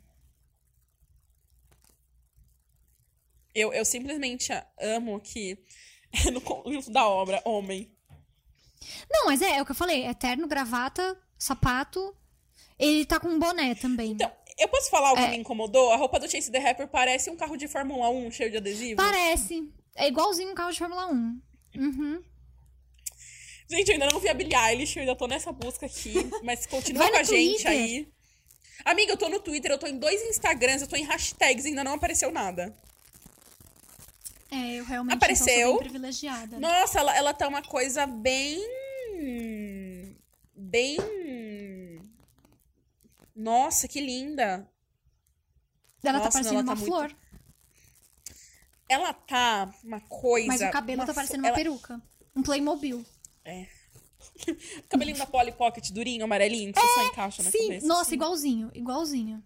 eu, 3.55 3.73
eu 3.73 3.85
simplesmente 3.85 4.51
amo 4.81 5.21
que 5.21 5.59
no 6.33 6.41
conjunto 6.41 6.91
da 6.91 7.07
obra, 7.07 7.43
homem. 7.45 7.92
Não, 9.11 9.27
mas 9.27 9.41
é, 9.43 9.57
é 9.59 9.63
o 9.63 9.65
que 9.65 9.71
eu 9.73 9.77
falei: 9.77 10.05
é 10.05 10.15
terno, 10.15 10.47
gravata, 10.47 11.17
sapato. 11.39 12.15
Ele 12.79 13.05
tá 13.05 13.21
com 13.21 13.29
um 13.29 13.39
boné 13.39 13.75
também. 13.75 14.13
Então, 14.13 14.31
eu 14.59 14.69
posso 14.69 14.91
falar 14.91 15.13
o 15.13 15.17
que 15.17 15.23
É. 15.23 15.29
me 15.29 15.37
incomodou? 15.39 15.93
A 15.93 15.97
roupa 15.97 16.19
do 16.19 16.29
Chase 16.31 16.51
the 16.51 16.59
Rapper 16.59 16.89
parece 16.89 17.31
um 17.31 17.37
carro 17.37 17.57
de 17.57 17.69
Fórmula 17.69 18.09
1 18.11 18.31
cheio 18.33 18.51
de 18.51 18.57
adesivo. 18.57 18.97
Parece. 18.97 19.69
É 19.95 20.09
igualzinho 20.09 20.51
um 20.51 20.55
carro 20.55 20.73
de 20.73 20.79
Fórmula 20.79 21.07
1. 21.07 21.41
Uhum. 21.77 22.23
Gente, 23.71 23.89
eu 23.89 23.95
ainda 23.95 24.07
não 24.11 24.19
vi 24.21 24.29
a 24.29 24.35
Billie 24.35 24.55
Eilish, 24.55 24.97
eu 24.97 25.01
ainda 25.03 25.15
tô 25.17 25.27
nessa 25.27 25.53
busca 25.53 25.87
aqui. 25.87 26.13
Mas 26.43 26.67
continua 26.67 27.09
com 27.11 27.17
a 27.17 27.23
gente 27.23 27.63
Twitter. 27.63 27.71
aí. 27.71 28.09
Amiga, 28.85 29.13
eu 29.13 29.17
tô 29.17 29.29
no 29.29 29.39
Twitter, 29.41 29.71
eu 29.71 29.79
tô 29.79 29.87
em 29.87 29.97
dois 29.99 30.21
Instagrams, 30.29 30.83
eu 30.83 30.89
tô 30.89 30.97
em 30.97 31.05
hashtags, 31.05 31.65
ainda 31.65 31.85
não 31.85 31.95
apareceu 31.95 32.31
nada. 32.33 32.75
É, 34.53 34.75
eu 34.75 34.85
realmente 34.85 35.15
Apareceu. 35.15 35.55
então, 35.55 35.65
sou 35.71 35.79
bem 35.81 35.89
privilegiada. 35.91 36.61
Nossa, 36.61 36.99
ela, 37.01 37.17
ela 37.17 37.33
tá 37.35 37.49
uma 37.49 37.63
coisa 37.63 38.07
bem. 38.07 38.61
Bem. 40.55 40.99
Nossa, 43.35 43.89
que 43.89 44.01
linda. 44.01 44.69
Ela 46.05 46.19
Nossa, 46.19 46.29
tá 46.31 46.33
parecendo 46.33 46.55
ela 46.57 46.65
tá 46.65 46.71
uma 46.73 46.77
muito- 46.77 46.87
flor. 46.87 47.17
Ela 48.89 49.13
tá 49.15 49.73
uma 49.83 50.01
coisa. 50.03 50.49
Mas 50.49 50.61
o 50.61 50.71
cabelo 50.71 51.01
uma 51.01 51.07
tá 51.07 51.15
parecendo 51.15 51.39
uma 51.41 51.49
ela- 51.49 51.57
peruca. 51.57 52.01
Um 52.37 52.43
Playmobil. 52.43 53.05
Cabelinho 54.89 55.17
da 55.19 55.27
Polly 55.27 55.53
Pocket, 55.53 55.91
durinho, 55.91 56.25
amarelinho, 56.25 56.73
que 56.73 56.81
você 56.81 56.87
só 56.95 57.07
encaixa 57.07 57.43
na 57.43 57.51
Sim, 57.51 57.69
cabeça. 57.69 57.87
nossa, 57.87 58.03
assim. 58.03 58.15
igualzinho, 58.15 58.71
igualzinho. 58.75 59.43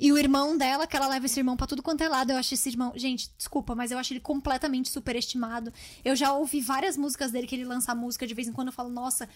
E 0.00 0.12
o 0.12 0.18
irmão 0.18 0.56
dela, 0.56 0.86
que 0.86 0.96
ela 0.96 1.08
leva 1.08 1.26
esse 1.26 1.40
irmão 1.40 1.56
pra 1.56 1.66
tudo 1.66 1.82
quanto 1.82 2.02
é 2.02 2.08
lado, 2.08 2.30
eu 2.30 2.36
acho 2.36 2.54
esse 2.54 2.68
irmão. 2.68 2.92
Gente, 2.94 3.30
desculpa, 3.36 3.74
mas 3.74 3.90
eu 3.90 3.98
acho 3.98 4.12
ele 4.12 4.20
completamente 4.20 4.88
superestimado. 4.88 5.72
Eu 6.04 6.14
já 6.14 6.32
ouvi 6.32 6.60
várias 6.60 6.96
músicas 6.96 7.32
dele 7.32 7.46
que 7.46 7.56
ele 7.56 7.64
lança 7.64 7.94
música, 7.94 8.26
de 8.26 8.34
vez 8.34 8.46
em 8.46 8.52
quando 8.52 8.68
eu 8.68 8.72
falo, 8.72 8.90
nossa, 8.90 9.28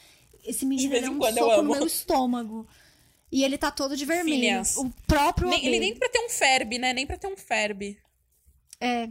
esse 0.45 0.65
menino 0.65 0.95
é 0.95 1.11
um 1.11 1.21
soco 1.21 1.63
no 1.63 1.73
meu 1.73 1.87
estômago. 1.87 2.67
E 3.31 3.43
ele 3.43 3.57
tá 3.57 3.71
todo 3.71 3.97
de 3.97 4.05
vermelho. 4.05 4.41
Filhas. 4.41 4.77
O 4.77 4.91
próprio. 5.07 5.49
Nem, 5.49 5.67
ele 5.67 5.81
nem 5.81 5.95
pra 5.97 6.09
ter 6.09 6.19
um 6.21 6.29
Ferb, 6.29 6.79
né? 6.79 6.93
Nem 6.93 7.07
pra 7.07 7.17
ter 7.17 7.27
um 7.27 7.37
Ferb. 7.37 7.99
É. 8.79 9.09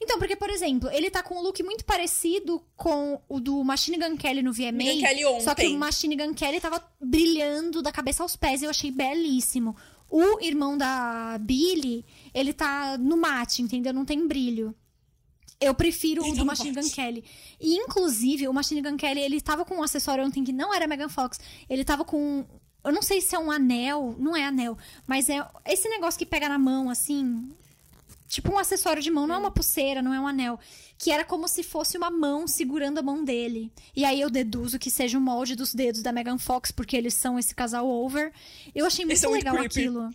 Então, 0.00 0.18
porque, 0.18 0.36
por 0.36 0.50
exemplo, 0.50 0.88
ele 0.90 1.10
tá 1.10 1.22
com 1.22 1.36
um 1.36 1.40
look 1.40 1.60
muito 1.62 1.84
parecido 1.84 2.62
com 2.76 3.20
o 3.28 3.40
do 3.40 3.64
Machine 3.64 3.98
Gun 3.98 4.16
Kelly 4.16 4.42
no 4.42 4.52
VMA. 4.52 4.84
Gun 4.84 5.00
Kelly 5.00 5.24
ontem. 5.24 5.40
Só 5.40 5.54
que 5.54 5.66
o 5.66 5.78
Machine 5.78 6.14
Gun 6.14 6.34
Kelly 6.34 6.60
tava 6.60 6.84
brilhando 7.00 7.82
da 7.82 7.90
cabeça 7.90 8.22
aos 8.22 8.36
pés 8.36 8.62
e 8.62 8.66
eu 8.66 8.70
achei 8.70 8.90
belíssimo. 8.90 9.74
O 10.14 10.44
irmão 10.44 10.76
da 10.76 11.38
Billy, 11.40 12.04
ele 12.34 12.52
tá 12.52 12.98
no 12.98 13.16
mate, 13.16 13.62
entendeu? 13.62 13.94
Não 13.94 14.04
tem 14.04 14.28
brilho. 14.28 14.74
Eu 15.58 15.74
prefiro 15.74 16.22
Ele 16.22 16.32
o 16.32 16.34
tá 16.34 16.38
do 16.38 16.44
no 16.44 16.46
Machine 16.46 16.74
Gun. 16.74 16.90
Kelly. 16.90 17.24
E, 17.58 17.76
inclusive, 17.76 18.46
o 18.46 18.52
Machine 18.52 18.82
Gun 18.82 18.98
Kelly, 18.98 19.20
ele 19.20 19.40
tava 19.40 19.64
com 19.64 19.76
um 19.76 19.82
acessório 19.82 20.22
ontem 20.22 20.44
que 20.44 20.52
não 20.52 20.74
era 20.74 20.86
Megan 20.86 21.08
Fox. 21.08 21.40
Ele 21.66 21.82
tava 21.82 22.04
com. 22.04 22.44
Eu 22.84 22.92
não 22.92 23.00
sei 23.00 23.22
se 23.22 23.34
é 23.34 23.38
um 23.38 23.50
anel. 23.50 24.14
Não 24.18 24.36
é 24.36 24.44
anel. 24.44 24.76
Mas 25.06 25.30
é 25.30 25.42
esse 25.66 25.88
negócio 25.88 26.18
que 26.18 26.26
pega 26.26 26.46
na 26.46 26.58
mão, 26.58 26.90
assim. 26.90 27.48
Tipo 28.32 28.50
um 28.50 28.58
acessório 28.58 29.02
de 29.02 29.10
mão. 29.10 29.26
Não 29.26 29.34
é 29.34 29.38
uma 29.38 29.50
pulseira, 29.50 30.00
não 30.00 30.14
é 30.14 30.18
um 30.18 30.26
anel. 30.26 30.58
Que 30.96 31.10
era 31.10 31.22
como 31.22 31.46
se 31.46 31.62
fosse 31.62 31.98
uma 31.98 32.10
mão 32.10 32.46
segurando 32.48 32.96
a 32.96 33.02
mão 33.02 33.22
dele. 33.22 33.70
E 33.94 34.06
aí 34.06 34.18
eu 34.22 34.30
deduzo 34.30 34.78
que 34.78 34.90
seja 34.90 35.18
o 35.18 35.20
molde 35.20 35.54
dos 35.54 35.74
dedos 35.74 36.00
da 36.02 36.12
Megan 36.12 36.38
Fox, 36.38 36.70
porque 36.70 36.96
eles 36.96 37.12
são 37.12 37.38
esse 37.38 37.54
casal 37.54 37.86
over. 37.86 38.32
Eu 38.74 38.86
achei 38.86 39.04
muito 39.04 39.20
muito 39.28 39.34
legal 39.44 39.54
creepy. 39.56 39.80
aquilo. 39.80 40.10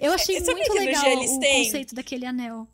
Eu 0.00 0.12
achei 0.12 0.38
É, 0.38 0.40
muito 0.40 0.72
legal 0.72 1.04
o 1.04 1.38
têm? 1.38 1.64
conceito 1.66 1.94
daquele 1.94 2.26
anel. 2.26 2.66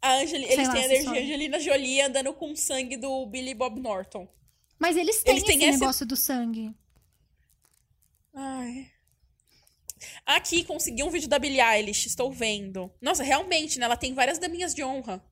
A 0.00 0.14
Angeli, 0.18 0.46
Sei 0.46 0.54
eles 0.54 0.68
lá, 0.68 0.72
têm 0.74 0.82
a 0.82 0.86
energia. 0.86 1.10
Angelina 1.22 1.58
Jolie 1.60 2.00
andando 2.02 2.32
com 2.32 2.52
o 2.52 2.56
sangue 2.56 2.96
do 2.96 3.26
Billy 3.26 3.54
Bob 3.54 3.80
Norton. 3.80 4.28
Mas 4.78 4.96
eles 4.96 5.20
têm 5.24 5.32
Eles 5.34 5.44
têm 5.44 5.56
esse 5.56 5.64
essa- 5.66 5.78
negócio 5.80 6.06
do 6.06 6.14
sangue. 6.16 6.72
Ai. 8.34 8.88
Aqui, 10.24 10.64
consegui 10.64 11.02
um 11.02 11.10
vídeo 11.10 11.28
da 11.28 11.38
Billie 11.38 11.60
Eilish, 11.60 12.06
estou 12.06 12.32
vendo. 12.32 12.90
Nossa, 13.00 13.22
realmente, 13.22 13.78
né? 13.78 13.84
Ela 13.84 13.96
tem 13.96 14.14
várias 14.14 14.38
daminhas 14.38 14.74
de 14.74 14.82
honra. 14.82 15.22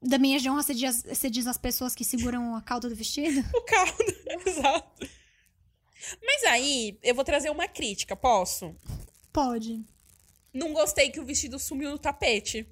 Da 0.00 0.16
minha 0.18 0.38
de 0.38 0.48
honra, 0.48 0.62
você 0.62 0.74
diz, 0.74 1.02
você 1.02 1.28
diz 1.28 1.46
as 1.46 1.58
pessoas 1.58 1.94
que 1.94 2.04
seguram 2.04 2.54
a 2.54 2.62
cauda 2.62 2.88
do 2.88 2.94
vestido? 2.94 3.44
O 3.54 3.62
carro, 3.62 3.96
exato. 4.46 5.08
Mas 6.24 6.44
aí, 6.44 6.98
eu 7.02 7.14
vou 7.14 7.24
trazer 7.24 7.50
uma 7.50 7.66
crítica, 7.66 8.14
posso? 8.16 8.74
Pode. 9.32 9.84
Não 10.54 10.72
gostei 10.72 11.10
que 11.10 11.20
o 11.20 11.24
vestido 11.24 11.58
sumiu 11.58 11.90
no 11.90 11.98
tapete. 11.98 12.66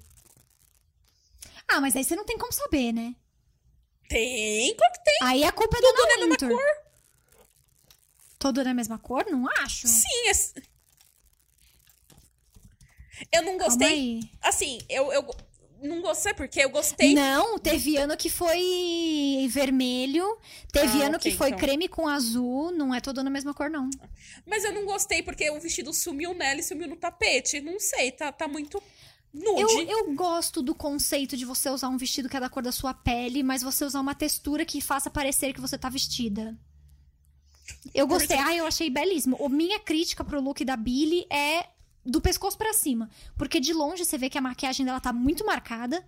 Ah, 1.67 1.81
mas 1.81 1.95
aí 1.95 2.03
você 2.03 2.15
não 2.15 2.25
tem 2.25 2.37
como 2.37 2.51
saber, 2.53 2.93
né? 2.93 3.13
Tem, 4.07 4.73
claro 4.75 4.93
que 4.93 5.03
tem. 5.03 5.17
Aí 5.21 5.43
a 5.43 5.51
culpa 5.51 5.77
é 5.77 5.81
da 5.81 5.87
Tudo 5.89 5.99
Ana 5.99 6.07
na 6.07 6.27
mesma 6.27 6.47
Wintour. 6.47 6.49
cor. 6.49 6.86
Todo 8.39 8.63
na 8.63 8.73
mesma 8.73 8.97
cor? 8.99 9.25
Não 9.29 9.47
acho. 9.63 9.87
Sim, 9.87 10.29
esse... 10.29 10.53
Eu 13.31 13.41
não 13.43 13.57
gostei. 13.57 14.19
Assim, 14.41 14.79
eu, 14.87 15.11
eu 15.11 15.27
não 15.81 16.01
gostei 16.01 16.33
porque 16.33 16.59
eu 16.59 16.69
gostei. 16.69 17.13
Não, 17.13 17.57
teve 17.57 17.97
ano 17.97 18.15
que 18.15 18.29
foi 18.29 19.47
vermelho, 19.49 20.37
teve 20.71 21.01
Ah, 21.01 21.07
ano 21.07 21.17
ok, 21.17 21.31
que 21.31 21.37
foi 21.37 21.47
então. 21.49 21.59
creme 21.59 21.87
com 21.87 22.07
azul, 22.07 22.71
não 22.71 22.93
é 22.93 23.01
todo 23.01 23.23
na 23.23 23.29
mesma 23.29 23.53
cor, 23.53 23.69
não. 23.69 23.89
Mas 24.45 24.63
eu 24.63 24.73
não 24.73 24.85
gostei 24.85 25.23
porque 25.23 25.49
o 25.49 25.59
vestido 25.59 25.93
sumiu 25.93 26.33
nela 26.33 26.59
e 26.59 26.63
sumiu 26.63 26.87
no 26.87 26.95
tapete. 26.95 27.59
Não 27.59 27.79
sei, 27.79 28.11
tá, 28.11 28.31
tá 28.31 28.47
muito 28.47 28.81
nude. 29.33 29.61
Eu, 29.61 29.81
eu 29.87 30.13
gosto 30.13 30.61
do 30.61 30.75
conceito 30.75 31.35
de 31.35 31.45
você 31.45 31.69
usar 31.69 31.89
um 31.89 31.97
vestido 31.97 32.29
que 32.29 32.37
é 32.37 32.39
da 32.39 32.49
cor 32.49 32.63
da 32.63 32.71
sua 32.71 32.93
pele, 32.93 33.43
mas 33.43 33.61
você 33.63 33.83
usar 33.85 33.99
uma 33.99 34.15
textura 34.15 34.65
que 34.65 34.79
faça 34.81 35.09
parecer 35.09 35.53
que 35.53 35.61
você 35.61 35.77
tá 35.77 35.89
vestida. 35.89 36.57
Eu 37.93 38.07
gostei. 38.07 38.37
Ah, 38.37 38.55
eu 38.55 38.65
achei 38.65 38.89
belíssimo. 38.89 39.37
A 39.43 39.49
minha 39.49 39.79
crítica 39.79 40.23
pro 40.23 40.41
look 40.41 40.63
da 40.63 40.75
Billy 40.75 41.25
é 41.29 41.65
do 42.05 42.21
pescoço 42.21 42.57
pra 42.57 42.73
cima. 42.73 43.09
Porque 43.37 43.59
de 43.59 43.73
longe 43.73 44.05
você 44.05 44.17
vê 44.17 44.29
que 44.29 44.37
a 44.37 44.41
maquiagem 44.41 44.85
dela 44.85 44.99
tá 45.01 45.11
muito 45.11 45.45
marcada. 45.45 46.05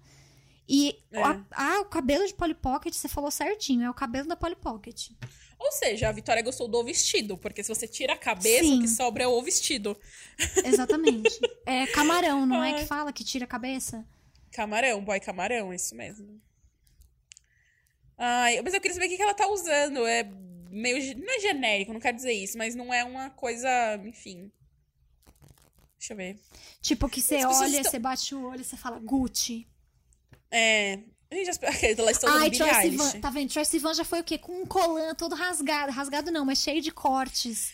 E 0.68 0.96
É. 1.12 1.22
a- 1.24 1.42
ah, 1.52 1.80
o 1.82 1.86
cabelo 1.86 2.28
de 2.28 2.34
Polly 2.34 2.54
Pocket, 2.54 2.94
você 2.94 3.08
falou 3.08 3.32
certinho. 3.32 3.84
É 3.84 3.90
o 3.90 3.94
cabelo 3.94 4.28
da 4.28 4.36
Polly 4.36 4.56
Pocket. 4.56 5.10
Ou 5.58 5.72
seja, 5.74 6.08
a 6.08 6.12
Vitória 6.12 6.42
gostou 6.44 6.68
do 6.68 6.82
vestido, 6.84 7.38
porque 7.38 7.62
se 7.64 7.68
você 7.74 7.86
tira 7.88 8.14
a 8.14 8.18
cabeça, 8.18 8.64
Sim. 8.64 8.78
o 8.78 8.82
que 8.82 8.88
sobra 8.88 9.24
é 9.24 9.28
o 9.28 9.42
vestido. 9.42 9.98
Exatamente. 10.64 11.38
é 11.66 11.86
camarão, 11.88 12.46
não 12.46 12.64
é 12.64 12.72
Ai. 12.74 12.80
que 12.80 12.86
fala 12.86 13.12
que 13.12 13.24
tira 13.24 13.44
a 13.46 13.48
cabeça? 13.48 14.06
Camarão, 14.52 15.04
boy 15.04 15.20
camarão, 15.20 15.74
isso 15.74 15.96
mesmo. 15.96 16.40
Ai, 18.18 18.62
mas 18.62 18.74
eu 18.74 18.82
queria 18.82 18.94
saber 18.96 19.08
o 19.08 19.10
que 19.10 19.18
que 19.18 19.24
ela 19.24 19.34
tá 19.34 19.48
usando. 19.48 20.06
É 20.06 20.24
meio. 20.70 21.18
Não 21.18 21.36
é 21.36 21.40
genérico, 21.40 21.94
não 21.94 22.00
quero 22.00 22.16
dizer 22.18 22.34
isso, 22.34 22.58
mas 22.58 22.76
não 22.76 22.94
é 22.94 23.04
uma 23.04 23.30
coisa. 23.32 23.70
Enfim. 24.06 24.52
Deixa 25.98 26.14
eu 26.14 26.18
ver. 26.18 26.40
Tipo, 26.82 27.10
que 27.10 27.22
você 27.22 27.44
olha, 27.46 27.68
estão- 27.78 27.92
você 27.92 28.00
bate 28.00 28.34
o 28.34 28.46
olho 28.48 28.62
e 28.62 28.64
você 28.64 28.78
fala 28.78 29.00
Gucci. 29.00 29.68
É. 30.50 31.00
Gente, 31.32 31.50
as... 31.50 31.60
está 31.62 32.28
usando 32.28 32.42
Ai, 32.42 32.50
Troye. 32.50 32.90
Sivan, 32.92 33.20
tá 33.20 33.30
vendo? 33.30 33.50
Troye 33.52 33.66
Sivan 33.66 33.94
já 33.94 34.04
foi 34.04 34.22
o 34.22 34.24
quê? 34.24 34.38
Com 34.38 34.62
um 34.62 34.66
colã 34.66 35.14
todo 35.14 35.36
rasgado. 35.36 35.92
Rasgado 35.92 36.32
não, 36.32 36.44
mas 36.46 36.60
cheio 36.60 36.82
de 36.82 36.90
cortes. 36.92 37.72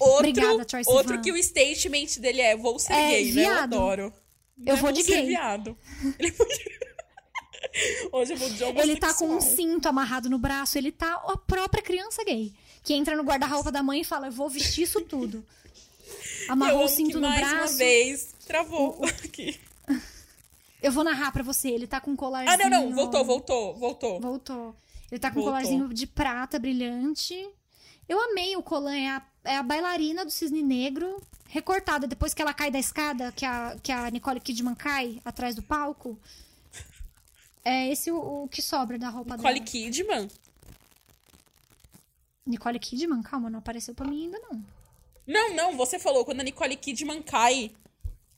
Outro, 0.00 0.28
Obrigada, 0.30 0.64
Troye 0.64 0.84
Sivan. 0.84 0.96
outro 0.96 1.20
que 1.20 1.30
o 1.30 1.42
statement 1.42 2.18
dele 2.20 2.40
é: 2.40 2.56
vou 2.56 2.78
ser 2.78 2.92
É, 2.94 3.10
gay, 3.10 3.24
né? 3.24 3.28
Eu 3.30 3.34
viado. 3.34 3.74
adoro. 3.74 4.12
Eu 4.66 4.74
Né? 4.74 4.80
vou 4.80 4.90
de 4.90 5.02
gay. 5.04 5.26
viado. 5.26 5.78
Ele 6.18 6.30
de- 6.32 6.87
Hoje 8.12 8.32
eu 8.32 8.36
vou 8.36 8.50
de 8.50 8.62
Ele 8.80 8.96
tá 8.96 9.14
com 9.14 9.26
um 9.28 9.40
cinto 9.40 9.88
amarrado 9.88 10.30
no 10.30 10.38
braço, 10.38 10.78
ele 10.78 10.92
tá 10.92 11.12
a 11.26 11.36
própria 11.36 11.82
criança 11.82 12.24
gay. 12.24 12.52
Que 12.82 12.94
entra 12.94 13.16
no 13.16 13.22
guarda-roupa 13.22 13.70
da 13.70 13.82
mãe 13.82 14.00
e 14.00 14.04
fala: 14.04 14.28
Eu 14.28 14.32
vou 14.32 14.48
vestir 14.48 14.82
isso 14.82 15.00
tudo. 15.02 15.44
Amarrou 16.48 16.84
o 16.84 16.88
cinto 16.88 17.20
no 17.20 17.28
mais 17.28 17.40
braço. 17.40 17.74
uma 17.74 17.78
vez 17.78 18.34
travou 18.46 19.04
aqui. 19.04 19.58
Eu 20.82 20.92
vou 20.92 21.04
narrar 21.04 21.32
pra 21.32 21.42
você. 21.42 21.68
Ele 21.68 21.86
tá 21.86 22.00
com 22.00 22.12
um 22.12 22.16
colarzinho. 22.16 22.54
Ah, 22.54 22.70
não, 22.70 22.88
não. 22.88 22.94
Voltou, 22.94 23.24
voltou, 23.24 23.74
voltou. 23.76 24.20
Voltou. 24.20 24.76
Ele 25.10 25.18
tá 25.18 25.30
com 25.30 25.40
um 25.40 25.44
colarzinho 25.44 25.88
de 25.92 26.06
prata 26.06 26.58
brilhante. 26.58 27.34
Eu 28.08 28.20
amei 28.30 28.56
o 28.56 28.62
colar. 28.62 28.96
É 28.96 29.08
a, 29.08 29.22
é 29.44 29.56
a 29.56 29.62
bailarina 29.62 30.24
do 30.24 30.30
cisne 30.30 30.62
negro, 30.62 31.20
recortada. 31.48 32.06
Depois 32.06 32.32
que 32.32 32.40
ela 32.40 32.54
cai 32.54 32.70
da 32.70 32.78
escada, 32.78 33.32
que 33.32 33.44
a, 33.44 33.76
que 33.82 33.90
a 33.90 34.08
Nicole 34.10 34.40
Kidman 34.40 34.74
cai 34.74 35.20
atrás 35.24 35.54
do 35.54 35.62
palco. 35.62 36.18
É 37.68 37.88
esse 37.92 38.10
o, 38.10 38.44
o 38.44 38.48
que 38.48 38.62
sobra 38.62 38.98
da 38.98 39.08
roupa 39.10 39.36
Nicole 39.36 39.54
dela. 39.60 39.66
Kidman? 39.66 40.28
Nicole 42.46 42.78
Kidman? 42.78 43.22
Calma, 43.22 43.50
não 43.50 43.58
apareceu 43.58 43.94
pra 43.94 44.06
mim 44.06 44.24
ainda, 44.24 44.38
não. 44.50 44.64
Não, 45.26 45.54
não. 45.54 45.76
Você 45.76 45.98
falou 45.98 46.24
quando 46.24 46.40
a 46.40 46.44
Nicole 46.44 46.76
Kidman 46.76 47.22
cai. 47.22 47.70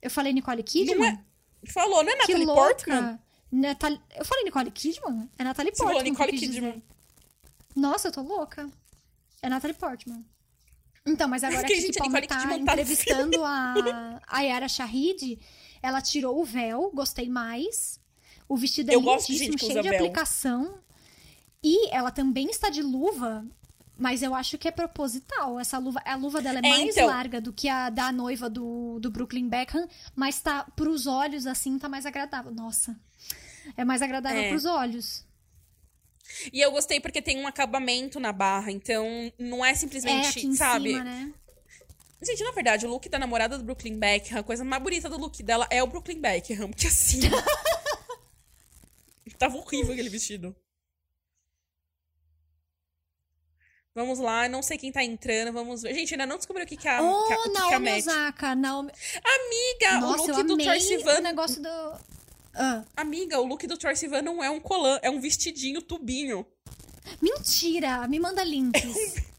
Eu 0.03 0.11
falei 0.11 0.33
Nicole 0.33 0.63
Kidman? 0.63 0.97
Não 0.99 1.05
é... 1.07 1.25
Falou, 1.73 2.03
não 2.03 2.11
é 2.11 2.17
Que 2.17 2.21
Natalie 2.33 2.47
louca! 2.47 2.63
Portman? 2.63 3.21
Natali- 3.53 4.01
Eu 4.17 4.25
falei 4.25 4.45
Nicole 4.45 4.71
Kidman? 4.71 5.31
É 5.39 5.45
Natalie 5.45 5.73
Você 5.73 5.83
Portman. 5.83 5.87
falou 5.87 6.03
que 6.03 6.09
eu 6.09 6.13
Nicole 6.27 6.33
Kidman. 6.39 6.71
dizer. 6.73 6.83
Nossa, 7.77 8.09
eu 8.09 8.13
tô 8.13 8.23
louca. 8.23 8.69
É 9.43 9.49
Natalie 9.49 9.77
Portman. 9.77 10.25
Então, 11.07 11.29
mas 11.29 11.45
agora 11.45 11.65
que 11.67 11.81
gente, 11.81 11.99
a 11.99 12.03
Palmer 12.03 12.23
Nicole 12.23 12.27
tá 12.29 12.41
Kidman 12.49 12.65
tá 12.65 12.73
entrevistando 12.73 13.45
a, 13.45 14.21
a 14.27 14.41
Yara 14.41 14.69
Shahid, 14.69 15.39
ela 15.83 16.01
tirou 16.03 16.41
o 16.41 16.45
véu, 16.45 16.91
gostei 16.93 17.29
mais. 17.29 18.00
O 18.51 18.57
vestido 18.57 18.91
é 18.91 18.95
Eu 18.97 19.01
gosto 19.01 19.29
de 19.29 19.35
lindíssimo, 19.39 19.59
cheio 19.73 19.83
de 19.83 19.89
véu. 19.89 19.99
aplicação. 20.01 20.79
E 21.63 21.89
ela 21.95 22.11
também 22.11 22.51
está 22.51 22.69
de 22.69 22.83
luva, 22.83 23.47
mas 23.97 24.23
eu 24.23 24.35
acho 24.35 24.59
que 24.59 24.67
é 24.67 24.71
proposital. 24.73 25.61
Essa 25.61 25.79
luva, 25.79 26.03
a 26.05 26.17
luva 26.17 26.43
dela 26.43 26.59
é, 26.59 26.67
É, 26.67 26.69
mais 26.69 26.97
então. 26.97 27.07
larga 27.07 27.41
do 27.41 27.53
que 27.53 27.69
a 27.69 27.91
da 27.91 28.11
noiva 28.11 28.51
do, 28.51 28.99
do 28.99 29.09
Brooklyn 29.11 29.49
Beckham, 29.49 29.87
mas 30.17 30.41
tá 30.41 30.65
pros 30.75 31.07
olhos 31.07 31.47
assim, 31.47 31.79
tá 31.79 31.89
mais 31.89 32.05
agradável. 32.07 32.51
Nossa. 32.53 32.97
É 33.77 33.85
mais 33.85 34.03
agradável 34.03 34.43
É. 34.43 34.49
pros 34.49 34.65
olhos. 34.65 35.25
E 36.53 36.61
eu 36.61 36.71
gostei 36.73 36.99
porque 37.01 37.21
tem 37.23 37.39
um 37.41 37.47
acabamento 37.47 38.19
na 38.19 38.33
barra, 38.33 38.73
então 38.73 39.05
não 39.39 39.65
é 39.65 39.71
É, 39.71 39.75
simplesmente, 39.75 40.47
em 40.47 40.55
sabe? 40.55 40.91
cima, 40.91 41.05
né? 41.05 41.33
Gente, 42.23 42.43
na 42.45 42.51
verdade, 42.53 42.87
o 42.87 42.91
look 42.91 43.09
da 43.09 43.19
namorada 43.19 43.57
do 43.57 43.65
Brooklyn 43.65 43.99
Beckham, 43.99 44.39
a 44.39 44.43
coisa 44.43 44.63
mais 44.65 44.83
bonita 44.83 45.09
do 45.09 45.17
look 45.19 45.43
dela 45.43 45.67
é 45.71 45.83
o 45.83 45.87
Brooklyn 45.87 46.21
Beckham, 46.21 46.69
porque 46.69 46.87
assim. 46.89 47.21
Tava 49.39 49.57
horrível 49.57 49.93
aquele 49.93 50.09
vestido. 50.09 50.55
Vamos 53.93 54.21
lá, 54.21 54.49
não 54.49 54.63
sei 54.63 54.79
quem 54.79 54.93
tá 54.93 55.03
entrando, 55.03 55.53
vamos 55.53 55.83
ver. 55.83 55.93
Gente, 55.95 56.15
ainda 56.15 56.25
não 56.25 56.37
descobriu 56.37 56.65
o 56.65 56.69
que, 56.69 56.77
que 56.77 56.87
a, 56.87 56.99
que 56.99 57.03
a, 57.03 57.03
Oh, 57.03 57.25
o 57.25 57.27
que 57.27 57.35
que 57.35 57.59
a 57.59 57.61
Naomi. 57.61 57.91
Osaka. 57.99 58.55
Naomi... 58.55 58.93
Amiga, 59.25 60.01
Nossa, 60.01 60.23
o 60.23 60.27
look 60.29 60.43
do 60.45 60.53
amei 60.55 60.67
Troy 60.67 61.19
o 61.19 61.23
negócio 61.23 61.61
do... 61.61 61.69
Ah, 62.55 62.85
Amiga, 62.97 63.41
o 63.41 63.47
look 63.47 63.67
do 63.67 63.77
Troy 63.77 63.97
Sivan 63.97 64.23
não 64.23 64.43
é 64.43 64.49
um 64.49 64.61
colã, 64.61 64.99
é 65.03 65.11
um 65.11 65.21
vestidinho 65.21 65.83
tubinho. 65.83 66.47
mentira! 67.21 68.07
Me 68.07 68.19
manda 68.21 68.45
links. 68.45 68.83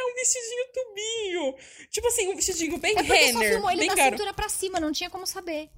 É 0.00 0.02
um 0.02 0.14
vestidinho 0.14 0.64
tubinho. 0.72 1.54
Tipo 1.90 2.06
assim, 2.08 2.28
um 2.28 2.34
vestidinho 2.36 2.78
bem 2.78 2.92
É 2.92 3.02
porque 3.02 3.32
só 3.32 3.38
Renner, 3.38 3.52
filmou 3.52 3.70
ele 3.70 3.80
bem 3.80 3.88
da 3.90 3.96
caro. 3.96 4.10
cintura 4.16 4.32
pra 4.32 4.48
cima, 4.48 4.80
não 4.80 4.92
tinha 4.92 5.10
como 5.10 5.26
saber. 5.26 5.68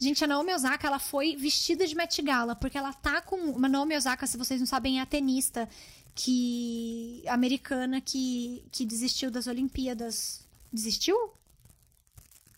Gente, 0.00 0.22
a 0.22 0.26
Naomi 0.26 0.52
Osaka, 0.52 0.86
ela 0.86 0.98
foi 0.98 1.34
vestida 1.36 1.86
de 1.86 1.94
Met 1.94 2.22
Gala, 2.22 2.54
porque 2.54 2.78
ela 2.78 2.92
tá 2.92 3.20
com... 3.20 3.36
Uma 3.36 3.68
Naomi 3.68 3.96
Osaka, 3.96 4.26
se 4.26 4.36
vocês 4.36 4.60
não 4.60 4.66
sabem, 4.66 4.98
é 4.98 5.02
a 5.02 5.06
tenista 5.06 5.68
que... 6.14 7.22
americana 7.26 8.00
que, 8.00 8.64
que 8.70 8.84
desistiu 8.84 9.30
das 9.30 9.46
Olimpíadas. 9.46 10.46
Desistiu? 10.72 11.16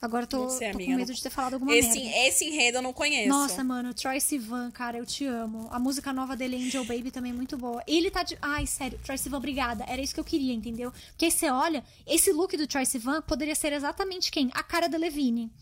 Agora 0.03 0.23
eu 0.25 0.27
tô, 0.27 0.49
sei, 0.49 0.73
tô 0.73 0.79
com 0.79 0.97
medo 0.97 1.13
de 1.13 1.23
ter 1.23 1.29
falado 1.29 1.55
alguma 1.55 1.75
Esse, 1.75 1.99
merda. 1.99 2.27
esse 2.27 2.45
enredo 2.47 2.79
eu 2.79 2.83
não 2.83 2.93
conheço. 2.93 3.29
Nossa, 3.29 3.63
mano, 3.63 3.93
Troy 3.93 4.19
Sivan, 4.19 4.71
cara, 4.71 4.97
eu 4.97 5.05
te 5.05 5.27
amo. 5.27 5.69
A 5.71 5.79
música 5.79 6.11
nova 6.11 6.35
dele, 6.35 6.57
Angel 6.57 6.85
Baby, 6.87 7.11
também 7.11 7.33
é 7.33 7.35
muito 7.35 7.59
boa. 7.59 7.83
Ele 7.87 8.11
tá 8.11 8.23
de. 8.23 8.39
Ai, 8.41 8.67
sério, 8.67 8.99
Troy 9.05 9.19
Sivan, 9.19 9.37
obrigada. 9.37 9.85
Era 9.87 10.01
isso 10.01 10.15
que 10.15 10.21
eu 10.21 10.25
queria, 10.25 10.55
entendeu? 10.55 10.91
Porque 11.11 11.27
aí 11.27 11.31
você 11.31 11.51
olha, 11.51 11.85
esse 12.07 12.33
look 12.33 12.57
do 12.57 12.67
Troy 12.67 12.87
Sivan 12.87 13.21
poderia 13.21 13.55
ser 13.55 13.75
exatamente 13.75 14.31
quem? 14.31 14.51
A 14.55 14.63
cara 14.63 14.89
da 14.89 14.97
Levine. 14.97 15.53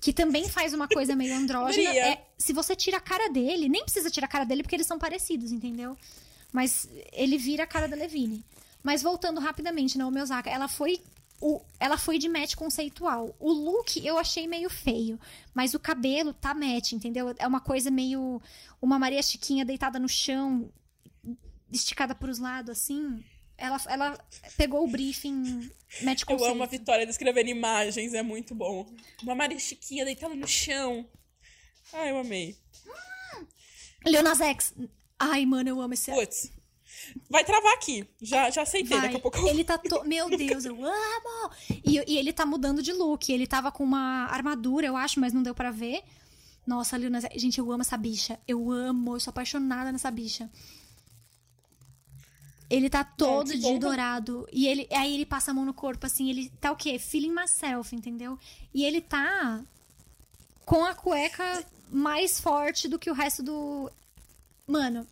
Que 0.00 0.12
também 0.12 0.48
faz 0.48 0.72
uma 0.72 0.86
coisa 0.86 1.16
meio 1.16 1.34
andrógena. 1.34 1.90
É, 1.94 2.24
se 2.38 2.52
você 2.52 2.76
tira 2.76 2.98
a 2.98 3.00
cara 3.00 3.28
dele, 3.28 3.68
nem 3.68 3.82
precisa 3.82 4.10
tirar 4.10 4.26
a 4.26 4.30
cara 4.30 4.44
dele 4.44 4.62
porque 4.62 4.76
eles 4.76 4.86
são 4.86 4.98
parecidos, 4.98 5.50
entendeu? 5.50 5.96
Mas 6.52 6.88
ele 7.12 7.36
vira 7.36 7.64
a 7.64 7.66
cara 7.66 7.88
da 7.88 7.96
Levine. 7.96 8.44
Mas 8.82 9.02
voltando 9.02 9.40
rapidamente, 9.40 9.98
Naomi 9.98 10.20
Osaka, 10.20 10.48
ela 10.48 10.68
foi 10.68 11.00
o, 11.40 11.60
ela 11.78 11.96
foi 11.96 12.18
de 12.18 12.28
match 12.28 12.54
conceitual. 12.54 13.34
O 13.38 13.52
look 13.52 14.04
eu 14.04 14.18
achei 14.18 14.46
meio 14.46 14.68
feio, 14.70 15.18
mas 15.54 15.74
o 15.74 15.78
cabelo 15.78 16.32
tá 16.32 16.54
match, 16.54 16.92
entendeu? 16.92 17.34
É 17.38 17.46
uma 17.46 17.60
coisa 17.60 17.90
meio 17.90 18.40
uma 18.80 18.98
Maria 18.98 19.22
Chiquinha 19.22 19.64
deitada 19.64 19.98
no 19.98 20.08
chão, 20.08 20.70
esticada 21.70 22.14
pros 22.14 22.38
lados 22.38 22.70
assim. 22.70 23.22
Ela, 23.58 23.80
ela 23.88 24.18
pegou 24.56 24.84
o 24.84 24.88
briefing 24.90 25.68
match 26.02 26.22
Eu 26.28 26.44
amo 26.44 26.62
a 26.62 26.66
Vitória 26.66 27.04
descrevendo 27.04 27.50
imagens, 27.50 28.14
é 28.14 28.22
muito 28.22 28.54
bom. 28.54 28.88
Uma 29.22 29.34
Maria 29.34 29.58
Chiquinha 29.58 30.04
deitada 30.04 30.34
no 30.34 30.46
chão. 30.46 31.04
Ai, 31.92 32.10
eu 32.12 32.18
amei. 32.18 32.56
Leonas 34.06 34.40
X. 34.40 34.74
Ai, 35.18 35.44
mano, 35.44 35.68
eu 35.68 35.80
amo 35.80 35.92
esse 35.94 36.10
Putz. 36.12 36.52
Vai 37.28 37.44
travar 37.44 37.74
aqui. 37.74 38.06
Já, 38.20 38.48
já 38.50 38.62
aceitei, 38.62 38.96
Vai. 38.96 39.06
daqui 39.06 39.16
a 39.16 39.20
pouco. 39.20 39.46
Ele 39.48 39.64
tá. 39.64 39.76
To... 39.78 40.04
Meu 40.04 40.28
Deus, 40.30 40.64
eu 40.64 40.76
amo! 40.84 41.50
E, 41.84 42.02
e 42.06 42.16
ele 42.18 42.32
tá 42.32 42.46
mudando 42.46 42.82
de 42.82 42.92
look. 42.92 43.30
Ele 43.32 43.46
tava 43.46 43.70
com 43.72 43.82
uma 43.84 44.26
armadura, 44.26 44.86
eu 44.86 44.96
acho, 44.96 45.18
mas 45.20 45.32
não 45.32 45.42
deu 45.42 45.54
pra 45.54 45.70
ver. 45.70 46.02
Nossa, 46.66 46.96
Lil 46.96 47.10
Nas 47.10 47.24
X- 47.24 47.40
Gente, 47.40 47.58
eu 47.58 47.70
amo 47.72 47.82
essa 47.82 47.96
bicha. 47.96 48.38
Eu 48.46 48.70
amo, 48.70 49.16
eu 49.16 49.20
sou 49.20 49.30
apaixonada 49.30 49.90
nessa 49.90 50.10
bicha. 50.10 50.50
Ele 52.70 52.90
tá 52.90 53.02
todo 53.02 53.50
que 53.50 53.56
de 53.56 53.62
bom. 53.62 53.78
dourado. 53.78 54.46
E 54.52 54.66
ele, 54.66 54.86
aí 54.90 55.14
ele 55.14 55.24
passa 55.24 55.50
a 55.50 55.54
mão 55.54 55.64
no 55.64 55.72
corpo, 55.72 56.04
assim. 56.06 56.28
Ele 56.28 56.50
tá 56.60 56.70
o 56.70 56.76
quê? 56.76 56.98
Feeling 56.98 57.32
myself, 57.32 57.94
entendeu? 57.96 58.38
E 58.74 58.84
ele 58.84 59.00
tá 59.00 59.62
com 60.66 60.84
a 60.84 60.94
cueca 60.94 61.64
mais 61.90 62.38
forte 62.38 62.86
do 62.88 62.98
que 62.98 63.10
o 63.10 63.14
resto 63.14 63.42
do. 63.42 63.90
Mano, 64.66 65.06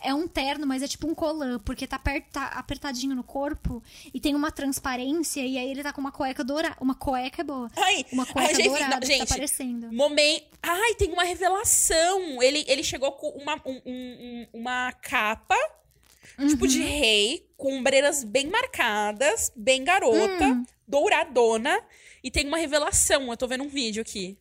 é 0.00 0.14
um 0.14 0.26
terno, 0.26 0.66
mas 0.66 0.82
é 0.82 0.88
tipo 0.88 1.06
um 1.06 1.14
colã, 1.14 1.58
porque 1.58 1.86
tá, 1.86 1.96
aperta- 1.96 2.46
apertadinho 2.46 3.14
no 3.14 3.22
corpo 3.22 3.82
e 4.14 4.18
tem 4.18 4.34
uma 4.34 4.50
transparência, 4.50 5.42
e 5.44 5.58
aí 5.58 5.70
ele 5.70 5.82
tá 5.82 5.92
com 5.92 6.00
uma 6.00 6.10
cueca 6.10 6.42
dourada. 6.42 6.76
Uma 6.80 6.94
cueca 6.94 7.42
é 7.42 7.44
boa. 7.44 7.70
Ai, 7.76 8.06
Uma 8.10 8.24
cueca 8.24 8.48
ai, 8.48 8.54
gente, 8.54 8.68
dourada 8.70 8.94
não, 8.94 9.00
que 9.00 9.06
gente, 9.06 9.18
tá 9.18 9.24
aparecendo. 9.24 9.92
Momento. 9.92 10.46
Ai, 10.62 10.94
tem 10.94 11.12
uma 11.12 11.24
revelação. 11.24 12.42
Ele, 12.42 12.64
ele 12.66 12.82
chegou 12.82 13.12
com 13.12 13.28
uma, 13.28 13.56
um- 13.66 13.82
um- 13.84 14.46
um- 14.54 14.60
uma 14.60 14.92
capa, 14.92 15.56
tipo 16.48 16.64
Uhum. 16.64 16.70
de 16.70 16.82
rei, 16.82 17.48
com 17.56 17.78
ombreiras 17.78 18.24
bem 18.24 18.46
marcadas, 18.48 19.52
bem 19.56 19.84
garota, 19.84 20.46
Hum. 20.46 20.64
douradona. 20.86 21.80
E 22.24 22.30
tem 22.30 22.46
uma 22.46 22.58
revelação. 22.58 23.30
Eu 23.30 23.36
tô 23.36 23.46
vendo 23.48 23.64
um 23.64 23.68
vídeo 23.68 24.00
aqui. 24.02 24.38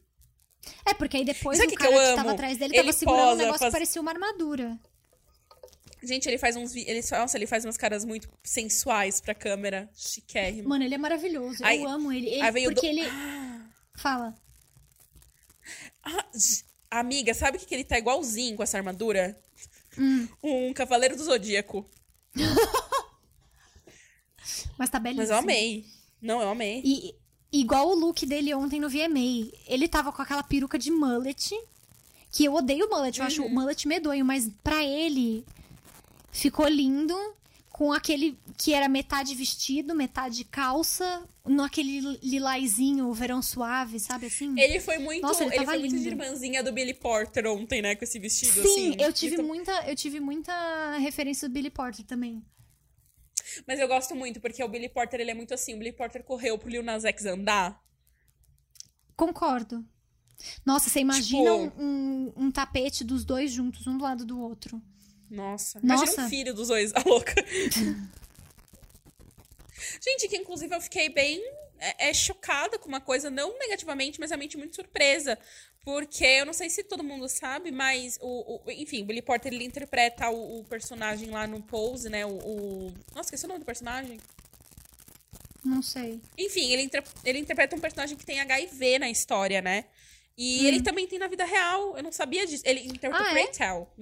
É, 0.86 0.94
porque 0.94 1.18
aí 1.18 1.26
depois 1.26 1.58
Sabe 1.58 1.70
o 1.70 1.72
que 1.72 1.78
cara 1.84 1.92
que 1.92 2.10
que, 2.10 2.16
tava 2.16 2.32
atrás 2.34 2.58
dele 2.58 2.76
Ele 2.76 2.84
tava 2.84 2.94
segurando 2.94 3.22
um 3.24 3.26
posa, 3.32 3.38
negócio 3.44 3.60
faz- 3.60 3.72
que 3.72 3.78
parecia 3.80 4.02
uma 4.02 4.12
armadura. 4.12 4.80
Gente, 6.04 6.28
ele 6.28 6.38
faz 6.38 6.56
uns. 6.56 6.76
Ele, 6.76 7.02
nossa, 7.12 7.38
ele 7.38 7.46
faz 7.48 7.64
umas 7.66 7.78
caras 7.78 8.04
muito 8.06 8.28
sensuais 8.44 9.22
pra 9.22 9.34
câmera. 9.36 9.90
Chiquérrimo. 9.96 10.70
Mano, 10.70 10.84
ele 10.84 10.96
é 10.96 10.98
maravilhoso. 10.98 11.64
Aí- 11.64 11.82
eu 11.84 11.88
amo 11.90 12.12
ele. 12.12 12.28
ele 12.30 12.66
porque 12.74 12.82
do- 12.92 13.00
ele. 13.00 13.04
Fala. 13.98 14.34
Ah, 16.04 16.26
amiga, 17.00 17.34
sabe 17.34 17.58
o 17.58 17.60
que, 17.60 17.66
que 17.68 17.76
ele 17.76 17.84
tá 17.84 17.98
igualzinho 17.98 18.56
com 18.58 18.64
essa 18.64 18.78
armadura? 18.78 19.40
Hum. 19.98 20.28
Um 20.44 20.74
Cavaleiro 20.74 21.16
do 21.16 21.24
Zodíaco. 21.24 21.90
Mas 24.78 24.90
tá 24.90 25.00
belíssimo. 25.00 25.22
Mas 25.22 25.30
eu 25.30 25.38
amei. 25.38 25.86
Não, 26.22 26.42
eu 26.42 26.50
amei. 26.50 26.82
E 26.84 27.16
igual 27.52 27.90
o 27.90 27.96
look 27.96 28.26
dele 28.26 28.54
ontem 28.54 28.80
no 28.80 28.90
VMA. 28.90 29.52
Ele 29.68 29.88
tava 29.88 30.12
com 30.12 30.22
aquela 30.22 30.44
peruca 30.44 30.78
de 30.80 30.92
mullet. 30.92 31.52
Que 32.32 32.46
eu 32.46 32.54
odeio 32.54 32.90
mullet, 32.90 33.20
eu 33.20 33.26
acho 33.26 33.42
o 33.42 33.46
Uhum. 33.46 33.54
mullet 33.54 33.88
medonho, 33.88 34.24
mas 34.24 34.50
pra 34.64 34.84
ele 34.84 35.46
ficou 36.32 36.68
lindo. 36.68 37.14
Com 37.82 37.92
aquele 37.92 38.38
que 38.60 38.76
era 38.76 38.88
metade 38.88 39.34
vestido, 39.34 39.96
metade 39.96 40.44
calça, 40.44 41.28
naquele 41.44 42.00
lilazinho, 42.22 43.12
verão 43.12 43.42
suave, 43.42 44.00
sabe 44.00 44.28
assim? 44.28 44.54
Ele 44.60 44.80
foi 44.80 45.00
muito. 45.00 45.24
Nossa, 45.24 45.44
ele 45.46 45.56
ele 45.56 45.66
foi 45.66 45.80
muito 45.80 45.90
de 45.90 45.98
lindo. 45.98 46.10
irmãzinha 46.10 46.64
do 46.64 46.72
Billy 46.72 46.94
Porter 46.94 47.48
ontem, 47.48 47.82
né? 47.82 47.96
Com 47.96 48.04
esse 48.04 48.20
vestido, 48.20 48.52
Sim, 48.62 48.90
assim. 48.92 48.96
eu 49.00 49.12
tive 49.12 49.34
Isso- 49.34 49.44
muita, 49.44 49.72
eu 49.90 49.96
tive 49.96 50.20
muita 50.20 50.96
referência 51.00 51.50
do 51.50 51.54
Billy 51.54 51.72
Porter 51.72 52.06
também. 52.06 52.46
Mas 53.68 53.80
eu 53.80 53.88
gosto 53.88 54.14
muito, 54.14 54.40
porque 54.40 54.64
o 54.64 54.68
Billy 54.68 54.88
Porter, 54.88 55.20
ele 55.20 55.32
é 55.32 55.34
muito 55.34 55.52
assim. 55.56 55.74
O 55.74 55.78
Billy 55.80 55.92
Porter 55.92 56.24
correu 56.24 56.60
pro 56.60 56.70
Lil 56.70 56.84
Nas 56.84 57.04
X 57.04 57.26
andar. 57.26 57.82
Concordo. 59.16 59.84
Nossa, 60.64 60.88
você 60.88 61.00
imagina 61.00 61.50
Tipo- 61.50 61.82
um, 61.82 61.84
um- 61.84 62.34
um 62.46 62.52
tapete 62.52 63.04
dos 63.04 63.26
dois 63.26 63.52
juntos, 63.52 63.88
um 63.88 63.98
do 63.98 64.04
lado 64.04 64.24
do 64.24 64.40
outro. 64.40 64.80
Nossa. 65.32 65.80
Imagina 65.82 66.06
Nossa. 66.12 66.26
um 66.26 66.30
filho 66.30 66.54
dos 66.54 66.68
dois, 66.68 66.92
a 66.94 67.00
louca. 67.08 67.34
Gente, 70.04 70.28
que 70.28 70.38
inclusive 70.38 70.76
eu 70.76 70.82
fiquei 70.82 71.10
bem 71.10 71.42
é, 71.80 72.10
é, 72.10 72.14
chocada 72.14 72.78
com 72.78 72.88
uma 72.88 73.02
coisa, 73.02 73.30
não 73.30 73.58
negativamente, 73.58 74.20
mas 74.20 74.30
realmente 74.30 74.58
muito 74.58 74.76
surpresa. 74.76 75.38
Porque 75.84 76.24
eu 76.26 76.46
não 76.46 76.54
sei 76.54 76.70
se 76.70 76.84
todo 76.84 77.04
mundo 77.04 77.28
sabe, 77.28 77.72
mas 77.72 78.20
o, 78.22 78.62
o- 78.68 78.72
enfim, 78.72 79.02
o 79.02 79.06
Billy 79.06 79.22
Porter 79.22 79.52
ele 79.52 79.64
interpreta 79.64 80.30
o, 80.30 80.60
o 80.60 80.64
personagem 80.66 81.32
lá 81.32 81.48
no 81.48 81.60
Pose, 81.62 82.08
né? 82.08 82.24
O, 82.26 82.30
o- 82.34 82.94
Nossa, 83.16 83.28
esqueci 83.30 83.46
o 83.46 83.48
nome 83.48 83.62
do 83.62 83.66
personagem. 83.66 84.20
Não 85.64 85.82
sei. 85.82 86.22
Enfim, 86.38 86.72
ele, 86.72 86.84
inter- 86.84 87.04
ele 87.26 87.40
interpreta 87.40 87.76
um 87.76 87.80
personagem 87.80 88.16
que 88.16 88.26
tem 88.26 88.40
HIV 88.42 89.00
na 89.00 89.10
história, 89.10 89.60
né? 89.62 89.86
E 90.38 90.66
ele 90.68 90.82
também 90.84 91.08
tem 91.08 91.18
na 91.20 91.28
vida 91.28 91.46
real. 91.46 91.98
Eu 91.98 92.04
não 92.04 92.12
sabia 92.12 92.46
disso. 92.46 92.64
Ele 92.66 92.82
interpreta 92.82 93.18
Hum. 93.18 93.28
Ah, 93.28 93.34
o 93.34 93.38
é? 93.38 93.44
Preytel. 93.44 93.94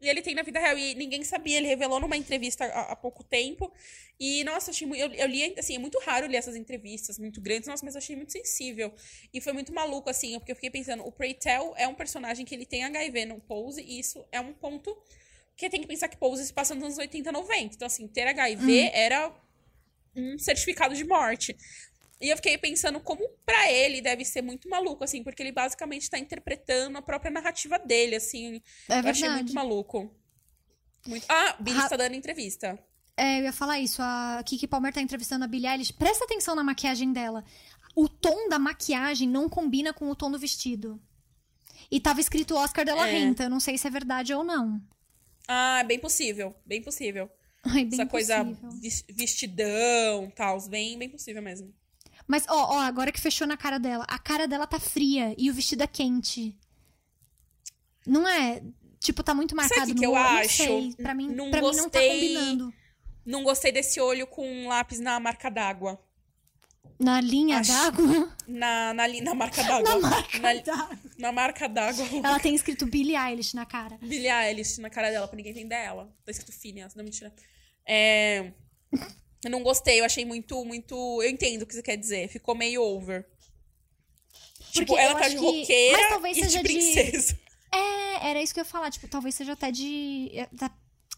E 0.00 0.08
ele 0.08 0.20
tem 0.20 0.34
na 0.34 0.42
vida 0.42 0.58
real. 0.58 0.76
E 0.76 0.94
ninguém 0.94 1.24
sabia. 1.24 1.56
Ele 1.56 1.68
revelou 1.68 1.98
numa 2.00 2.16
entrevista 2.16 2.64
há, 2.64 2.92
há 2.92 2.96
pouco 2.96 3.24
tempo. 3.24 3.72
E, 4.18 4.44
nossa, 4.44 4.70
achei 4.70 4.86
muito. 4.86 5.00
Eu, 5.00 5.12
eu 5.12 5.26
li, 5.26 5.54
assim, 5.58 5.76
é 5.76 5.78
muito 5.78 5.98
raro 6.00 6.26
ler 6.26 6.36
essas 6.36 6.56
entrevistas 6.56 7.18
muito 7.18 7.40
grandes. 7.40 7.68
Nossa, 7.68 7.84
mas 7.84 7.94
eu 7.94 7.98
achei 7.98 8.16
muito 8.16 8.32
sensível. 8.32 8.92
E 9.32 9.40
foi 9.40 9.52
muito 9.52 9.72
maluco, 9.72 10.10
assim, 10.10 10.38
porque 10.38 10.52
eu 10.52 10.56
fiquei 10.56 10.70
pensando: 10.70 11.06
o 11.06 11.12
Preytel 11.12 11.74
é 11.76 11.88
um 11.88 11.94
personagem 11.94 12.44
que 12.44 12.54
ele 12.54 12.66
tem 12.66 12.84
HIV 12.84 13.26
no 13.26 13.40
Pose. 13.40 13.82
E 13.82 13.98
isso 13.98 14.24
é 14.30 14.40
um 14.40 14.52
ponto. 14.52 14.96
Que 15.56 15.70
tem 15.70 15.80
que 15.80 15.86
pensar 15.86 16.08
que 16.08 16.18
Pose 16.18 16.44
se 16.44 16.52
passa 16.52 16.74
nos 16.74 16.84
anos 16.84 16.98
80, 16.98 17.32
90. 17.32 17.74
Então, 17.76 17.86
assim, 17.86 18.06
ter 18.06 18.26
HIV 18.26 18.90
era 18.92 19.34
um 20.14 20.38
certificado 20.38 20.94
de 20.94 21.04
morte. 21.04 21.56
E 22.20 22.30
eu 22.30 22.36
fiquei 22.36 22.56
pensando 22.56 22.98
como 22.98 23.28
pra 23.44 23.70
ele 23.70 24.00
deve 24.00 24.24
ser 24.24 24.40
muito 24.42 24.68
maluco, 24.70 25.04
assim, 25.04 25.22
porque 25.22 25.42
ele 25.42 25.52
basicamente 25.52 26.08
tá 26.08 26.18
interpretando 26.18 26.96
a 26.96 27.02
própria 27.02 27.30
narrativa 27.30 27.78
dele, 27.78 28.16
assim. 28.16 28.62
É 28.88 29.00
eu 29.00 29.08
achei 29.08 29.28
muito 29.28 29.52
maluco. 29.52 30.14
Muito... 31.06 31.26
Ah, 31.28 31.56
Billy 31.60 31.78
está 31.78 31.96
dando 31.96 32.14
entrevista. 32.14 32.78
É, 33.16 33.40
eu 33.40 33.44
ia 33.44 33.52
falar 33.52 33.78
isso. 33.78 34.00
A 34.02 34.42
Kiki 34.44 34.66
Palmer 34.66 34.92
tá 34.92 35.00
entrevistando 35.00 35.44
a 35.44 35.48
Billie 35.48 35.68
Eilish. 35.70 35.92
Presta 35.92 36.24
atenção 36.24 36.54
na 36.54 36.64
maquiagem 36.64 37.12
dela. 37.12 37.44
O 37.94 38.08
tom 38.08 38.48
da 38.48 38.58
maquiagem 38.58 39.28
não 39.28 39.48
combina 39.48 39.92
com 39.92 40.10
o 40.10 40.14
tom 40.16 40.30
do 40.30 40.38
vestido. 40.38 41.00
E 41.90 42.00
tava 42.00 42.20
escrito 42.20 42.56
Oscar 42.56 42.84
de 42.84 42.92
la 42.92 43.08
É. 43.08 43.12
Renta. 43.12 43.44
Eu 43.44 43.50
não 43.50 43.60
sei 43.60 43.78
se 43.78 43.86
é 43.86 43.90
verdade 43.90 44.34
ou 44.34 44.42
não. 44.42 44.80
Ah, 45.46 45.82
bem 45.86 45.98
possível, 45.98 46.54
bem 46.64 46.82
possível. 46.82 47.30
Ai, 47.64 47.84
bem 47.84 48.00
Essa 48.00 48.06
coisa 48.06 48.44
possível. 48.44 48.70
vis- 48.80 49.04
vestidão, 49.08 50.30
tal, 50.34 50.60
bem, 50.68 50.98
bem 50.98 51.08
possível 51.08 51.40
mesmo. 51.42 51.72
Mas, 52.26 52.44
ó, 52.48 52.74
ó, 52.76 52.78
agora 52.80 53.12
que 53.12 53.20
fechou 53.20 53.46
na 53.46 53.56
cara 53.56 53.78
dela. 53.78 54.04
A 54.08 54.18
cara 54.18 54.48
dela 54.48 54.66
tá 54.66 54.80
fria 54.80 55.34
e 55.38 55.50
o 55.50 55.54
vestido 55.54 55.82
é 55.82 55.86
quente. 55.86 56.56
Não 58.06 58.26
é? 58.26 58.62
Tipo, 59.00 59.22
tá 59.22 59.34
muito 59.34 59.54
marcado 59.54 59.86
que 59.86 59.94
no 59.94 60.00
que 60.00 60.06
eu 60.06 60.12
olho. 60.12 60.22
Não 60.22 60.38
acho? 60.38 60.56
sei. 60.56 60.94
Pra 60.96 61.14
mim, 61.14 61.28
Não 61.28 61.50
pra 61.50 61.60
mim 61.60 61.76
não 61.76 61.88
tá 61.88 61.98
gostei. 62.00 62.10
combinando. 62.34 62.74
Não 63.24 63.42
gostei 63.44 63.72
desse 63.72 64.00
olho 64.00 64.26
com 64.26 64.46
um 64.48 64.68
lápis 64.68 64.98
na 65.00 65.18
marca 65.20 65.50
d'água. 65.50 66.00
Na 66.98 67.20
linha 67.20 67.58
Acho- 67.58 67.72
d'água. 67.72 68.32
Na, 68.46 68.94
na, 68.94 69.06
li- 69.06 69.20
na 69.20 69.34
marca 69.34 69.62
d'água. 69.64 69.88
Na 69.98 70.08
marca 70.08 70.38
Na, 70.38 70.54
d'água. 70.54 70.98
na 71.18 71.32
marca 71.32 71.68
d'água. 71.68 72.06
Ela 72.24 72.40
tem 72.40 72.54
escrito 72.54 72.86
Billie 72.86 73.16
Eilish 73.16 73.54
na 73.54 73.66
cara. 73.66 73.98
Billie 74.00 74.28
Eilish 74.30 74.80
na 74.80 74.88
cara 74.88 75.10
dela, 75.10 75.28
pra 75.28 75.36
ninguém 75.36 75.52
entender 75.52 75.74
ela. 75.74 76.08
Tá 76.24 76.30
escrito 76.30 76.52
Phineas, 76.52 76.94
não 76.94 77.04
mentira. 77.04 77.32
É... 77.84 78.52
Eu 79.44 79.50
não 79.50 79.62
gostei, 79.62 80.00
eu 80.00 80.04
achei 80.04 80.24
muito, 80.24 80.64
muito... 80.64 80.94
Eu 81.22 81.28
entendo 81.30 81.62
o 81.62 81.66
que 81.66 81.74
você 81.74 81.82
quer 81.82 81.96
dizer. 81.96 82.28
Ficou 82.28 82.54
meio 82.54 82.82
over. 82.82 83.24
tipo, 84.72 84.86
Porque 84.86 85.00
ela 85.00 85.12
eu 85.12 85.18
tá 85.18 85.28
de 85.28 85.36
que- 85.36 85.40
roqueira 85.40 85.98
mas 85.98 86.08
talvez 86.08 86.36
e 86.36 86.40
seja 86.40 86.62
de 86.62 86.68
de- 86.68 86.74
princesa. 86.74 87.38
É, 87.72 88.30
era 88.30 88.42
isso 88.42 88.52
que 88.54 88.60
eu 88.60 88.64
ia 88.64 88.70
falar. 88.70 88.90
Tipo, 88.90 89.08
talvez 89.08 89.34
seja 89.34 89.52
até 89.52 89.70
de. 89.70 90.30
é, 90.34 90.48
da- 90.52 90.70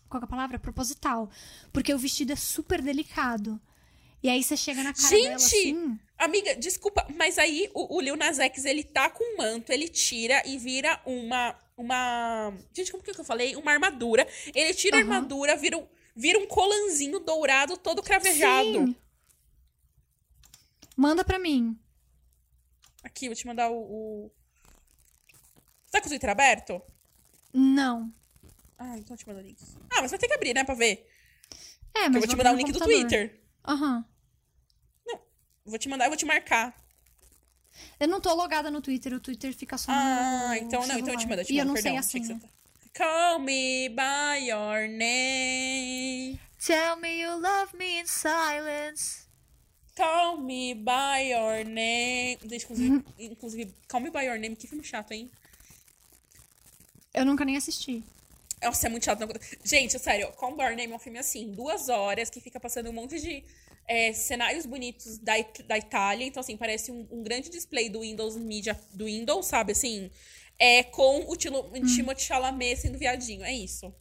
Qual 0.08 0.20
que 0.20 0.24
é 0.24 0.26
a 0.26 0.30
palavra? 0.30 0.58
Proposital. 0.58 1.30
Porque 1.72 1.92
o 1.94 1.98
vestido 1.98 2.32
é 2.32 2.36
super 2.36 2.80
delicado. 2.82 3.60
E 4.22 4.28
aí 4.28 4.42
você 4.42 4.56
chega 4.56 4.82
na 4.82 4.92
cara 4.92 5.08
dela 5.10 5.38
Gente! 5.38 5.44
assim. 5.44 5.98
Amiga, 6.18 6.56
desculpa, 6.56 7.06
mas 7.16 7.38
aí 7.38 7.70
o, 7.72 7.96
o 7.96 8.00
Lil 8.00 8.16
Nas 8.16 8.38
X, 8.40 8.64
ele 8.64 8.82
tá 8.82 9.08
com 9.08 9.22
um 9.22 9.36
manto, 9.38 9.70
ele 9.72 9.88
tira 9.88 10.42
e 10.44 10.58
vira 10.58 11.00
uma... 11.06 11.56
Uma... 11.76 12.52
Gente, 12.74 12.90
como 12.90 13.04
que 13.04 13.10
eu 13.10 13.24
falei? 13.24 13.54
Uma 13.54 13.70
armadura. 13.70 14.26
Ele 14.52 14.74
tira 14.74 14.96
a 14.96 15.00
Aham. 15.00 15.14
armadura, 15.14 15.54
vira 15.56 15.78
um, 15.78 15.86
vira 16.18 16.38
um 16.38 16.46
colanzinho 16.46 17.20
dourado 17.20 17.76
todo 17.76 18.02
cravejado. 18.02 18.86
Sim. 18.86 18.96
Manda 20.96 21.24
pra 21.24 21.38
mim. 21.38 21.78
Aqui, 23.04 23.28
vou 23.28 23.36
te 23.36 23.46
mandar 23.46 23.70
o... 23.70 23.76
o... 24.26 24.32
Tá 25.90 26.00
com 26.00 26.06
o 26.06 26.10
Twitter 26.10 26.28
aberto? 26.28 26.82
Não. 27.52 28.12
Ah, 28.76 28.98
então 28.98 29.14
eu 29.14 29.18
te 29.18 29.26
mando 29.26 29.38
o 29.38 29.42
link. 29.42 29.62
Ah, 29.90 30.02
mas 30.02 30.10
vai 30.10 30.18
ter 30.18 30.26
que 30.28 30.34
abrir, 30.34 30.54
né, 30.54 30.64
pra 30.64 30.74
ver. 30.74 31.08
É, 31.94 32.08
mas 32.08 32.14
eu 32.16 32.20
vou 32.20 32.28
te 32.28 32.36
mandar 32.36 32.50
o 32.50 32.52
no 32.54 32.58
link 32.58 32.72
do 32.72 32.78
computador. 32.80 33.00
Twitter. 33.08 33.42
Aham. 33.66 34.04
Vou 35.64 35.78
te 35.78 35.88
mandar, 35.88 36.06
eu 36.06 36.10
vou 36.10 36.16
te 36.16 36.24
marcar. 36.26 36.74
Eu 38.00 38.08
não 38.08 38.20
tô 38.20 38.32
logada 38.34 38.70
no 38.70 38.80
Twitter, 38.80 39.12
o 39.12 39.20
Twitter 39.20 39.54
fica 39.54 39.76
só 39.78 39.92
no 39.92 39.98
Ah, 39.98 40.58
então 40.58 40.86
não, 40.86 40.98
então 40.98 41.12
eu 41.14 41.18
te 41.18 41.26
mando, 41.28 41.42
eu 41.42 41.44
te 41.44 41.52
E 41.52 41.58
eu 41.58 41.64
mando, 41.64 41.68
não 41.68 41.74
perdão. 41.74 41.90
sei 41.92 41.96
a 41.96 42.00
achei 42.00 42.20
que 42.20 42.26
senha. 42.26 42.38
você 42.40 42.46
tá- 42.46 42.52
Call 42.98 43.38
me 43.38 43.88
by 43.88 44.38
your 44.42 44.88
name. 44.88 46.38
Tell 46.58 46.96
me 46.96 47.20
you 47.20 47.30
love 47.40 47.72
me 47.78 48.00
in 48.00 48.06
silence. 48.06 49.26
Call 49.96 50.36
me 50.38 50.74
by 50.74 51.30
your 51.30 51.62
name. 51.64 52.38
Inclusive, 52.42 53.02
inclusive, 53.18 53.72
Call 53.86 54.00
me 54.00 54.10
by 54.10 54.24
your 54.24 54.36
name, 54.38 54.56
que 54.56 54.66
filme 54.66 54.82
chato, 54.82 55.12
hein? 55.12 55.30
Eu 57.14 57.24
nunca 57.24 57.44
nem 57.44 57.56
assisti. 57.56 58.02
Nossa, 58.60 58.88
é 58.88 58.90
muito 58.90 59.04
chato. 59.04 59.20
não- 59.20 59.28
Gente, 59.64 59.96
sério, 60.00 60.32
Call 60.32 60.50
Me 60.50 60.56
by 60.56 60.64
your 60.64 60.74
name 60.76 60.92
é 60.92 60.96
um 60.96 60.98
filme 60.98 61.18
assim, 61.20 61.52
duas 61.52 61.88
horas, 61.88 62.28
que 62.28 62.40
fica 62.40 62.58
passando 62.58 62.90
um 62.90 62.92
monte 62.92 63.20
de 63.20 63.44
é, 63.86 64.12
cenários 64.12 64.66
bonitos 64.66 65.18
da, 65.18 65.34
It- 65.34 65.62
da 65.62 65.78
Itália. 65.78 66.26
Então, 66.26 66.40
assim, 66.40 66.56
parece 66.56 66.90
um, 66.90 67.06
um 67.12 67.22
grande 67.22 67.48
display 67.48 67.88
do 67.88 68.00
Windows 68.00 68.36
Media, 68.36 68.76
do 68.92 69.04
Windows, 69.04 69.46
sabe? 69.46 69.70
Assim, 69.72 70.10
é, 70.58 70.82
com 70.82 71.30
o 71.30 71.36
Tilo- 71.36 71.70
Timothée 71.94 72.24
Chalamet 72.24 72.76
sendo 72.80 72.98
viadinho. 72.98 73.44
É 73.44 73.52
isso. 73.52 73.92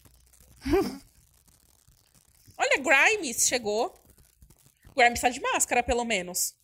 Olha, 2.57 2.77
Grimes 2.81 3.47
chegou. 3.47 3.93
Grimes 4.95 5.21
tá 5.21 5.29
de 5.29 5.39
máscara, 5.39 5.83
pelo 5.83 6.03
menos. 6.03 6.55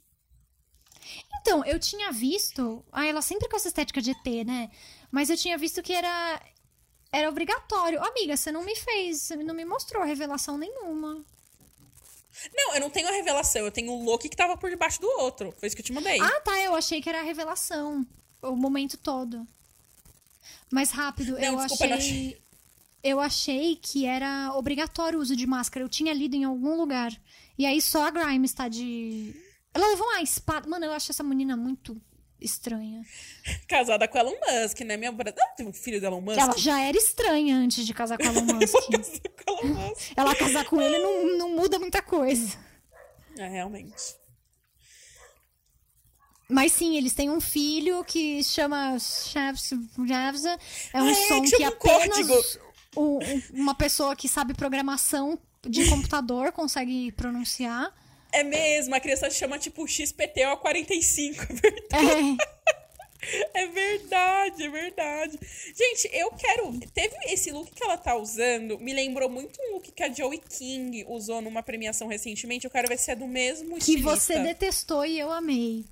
Então, 1.40 1.64
eu 1.66 1.80
tinha 1.80 2.12
visto. 2.12 2.84
Ah, 2.92 3.06
ela 3.06 3.22
sempre 3.22 3.48
com 3.50 3.56
essa 3.56 3.68
estética 3.68 4.02
de 4.02 4.12
ET, 4.12 4.46
né? 4.46 4.72
Mas 5.12 5.30
eu 5.30 5.38
tinha 5.38 5.58
visto 5.58 5.84
que 5.84 5.94
era. 5.94 6.42
Era 7.12 7.30
obrigatório. 7.30 8.02
Amiga, 8.04 8.36
você 8.36 8.52
não 8.52 8.64
me 8.64 8.76
fez. 8.76 9.22
Você 9.22 9.36
não 9.36 9.54
me 9.54 9.66
mostrou 9.66 10.04
revelação 10.04 10.58
nenhuma. 10.58 11.24
Não, 12.56 12.74
eu 12.74 12.82
não 12.82 12.90
tenho 12.90 13.08
a 13.08 13.12
revelação. 13.12 13.64
Eu 13.64 13.72
tenho 13.72 13.92
o 13.92 14.04
Loki 14.04 14.28
que 14.30 14.36
tava 14.36 14.58
por 14.58 14.70
debaixo 14.72 15.00
do 15.00 15.08
outro. 15.20 15.54
Foi 15.60 15.68
isso 15.68 15.76
que 15.76 15.82
eu 15.84 15.86
te 15.86 15.94
mandei. 15.94 16.20
Ah, 16.20 16.42
tá. 16.42 16.60
Eu 16.60 16.74
achei 16.74 17.00
que 17.02 17.10
era 17.10 17.20
a 17.20 17.24
revelação. 17.24 18.04
O 18.42 18.56
momento 18.56 18.98
todo. 18.98 19.46
Mais 20.72 20.92
rápido, 20.92 21.34
Não, 21.34 21.40
eu 21.40 21.58
desculpa, 21.58 21.94
achei. 21.96 22.38
Eu 23.04 23.20
achei 23.20 23.76
que 23.76 24.06
era 24.06 24.54
obrigatório 24.56 25.20
o 25.20 25.22
uso 25.22 25.36
de 25.36 25.46
máscara. 25.46 25.84
Eu 25.84 25.90
tinha 25.90 26.14
lido 26.14 26.36
em 26.36 26.46
algum 26.46 26.76
lugar. 26.76 27.12
E 27.58 27.66
aí 27.66 27.82
só 27.82 28.08
a 28.08 28.10
Grimes 28.10 28.54
tá 28.54 28.68
de. 28.68 29.36
Ela 29.74 29.88
levou 29.88 30.08
uma 30.08 30.22
espada. 30.22 30.70
Mano, 30.70 30.86
eu 30.86 30.94
acho 30.94 31.12
essa 31.12 31.24
menina 31.24 31.58
muito 31.58 32.02
estranha. 32.40 33.04
Casada 33.68 34.08
com 34.08 34.18
Elon 34.18 34.32
Musk, 34.32 34.80
né? 34.82 34.96
Minha 34.96 35.12
brother. 35.12 35.34
Ela 35.38 35.54
tem 35.56 35.68
um 35.68 35.74
filho 35.74 36.00
do 36.00 36.06
Elon 36.06 36.22
Musk. 36.22 36.38
Ela 36.40 36.58
já 36.58 36.82
era 36.82 36.98
estranha 36.98 37.58
antes 37.58 37.86
de 37.86 37.94
casar 37.94 38.18
com 38.18 38.24
Elon 38.24 38.42
Musk. 38.56 38.74
Casada 38.92 39.30
com 39.46 39.52
Elon 39.52 39.74
Musk. 39.74 40.12
Ela 40.16 40.36
casar 40.36 40.66
com 40.66 40.82
ele 40.82 40.98
não, 41.00 41.38
não 41.38 41.50
muda 41.56 41.78
muita 41.80 42.02
coisa. 42.02 42.58
É, 43.38 43.48
realmente. 43.48 44.16
Mas 46.54 46.72
sim, 46.74 46.98
eles 46.98 47.14
têm 47.14 47.30
um 47.30 47.42
filho 47.42 48.04
que 48.04 48.44
chama. 48.44 48.98
Javza. 50.08 50.58
É 50.94 51.02
um 51.02 51.10
é, 51.10 51.14
som 51.28 51.42
que 51.42 51.64
um 51.64 51.68
apenas 51.68 52.60
um- 52.96 53.20
uma 53.54 53.76
pessoa 53.76 54.16
que 54.16 54.28
sabe 54.30 54.54
programação 54.54 55.38
de 55.68 55.90
computador 55.90 56.52
consegue 56.52 57.12
pronunciar. 57.14 57.92
É 58.32 58.44
mesmo, 58.44 58.96
a 58.96 59.00
criança 59.00 59.30
chama 59.30 59.58
tipo 59.60 59.84
XPTO45. 59.86 61.38
É, 61.92 62.54
É 63.54 63.68
verdade, 63.68 64.64
é 64.64 64.70
verdade. 64.70 65.40
Gente, 65.74 66.10
eu 66.12 66.30
quero. 66.32 66.78
Teve 66.94 67.16
esse 67.28 67.52
look 67.52 67.72
que 67.74 67.82
ela 67.82 67.96
tá 67.98 68.18
usando, 68.18 68.78
me 68.80 68.94
lembrou 68.94 69.30
muito 69.30 69.58
um 69.62 69.76
look 69.76 69.92
que 69.94 70.04
a 70.04 70.12
Joey 70.12 70.40
King 70.50 71.06
usou 71.08 71.42
numa 71.42 71.64
premiação 71.64 72.08
recentemente. 72.10 72.66
Eu 72.66 72.72
quero 72.72 72.88
ver 72.90 73.00
se 73.00 73.12
é 73.12 73.16
do 73.16 73.26
mesmo 73.26 73.76
que 73.76 73.80
estilista. 73.80 74.16
você 74.20 74.40
detestou 74.40 75.06
e 75.06 75.18
eu 75.18 75.32
amei. 75.32 75.86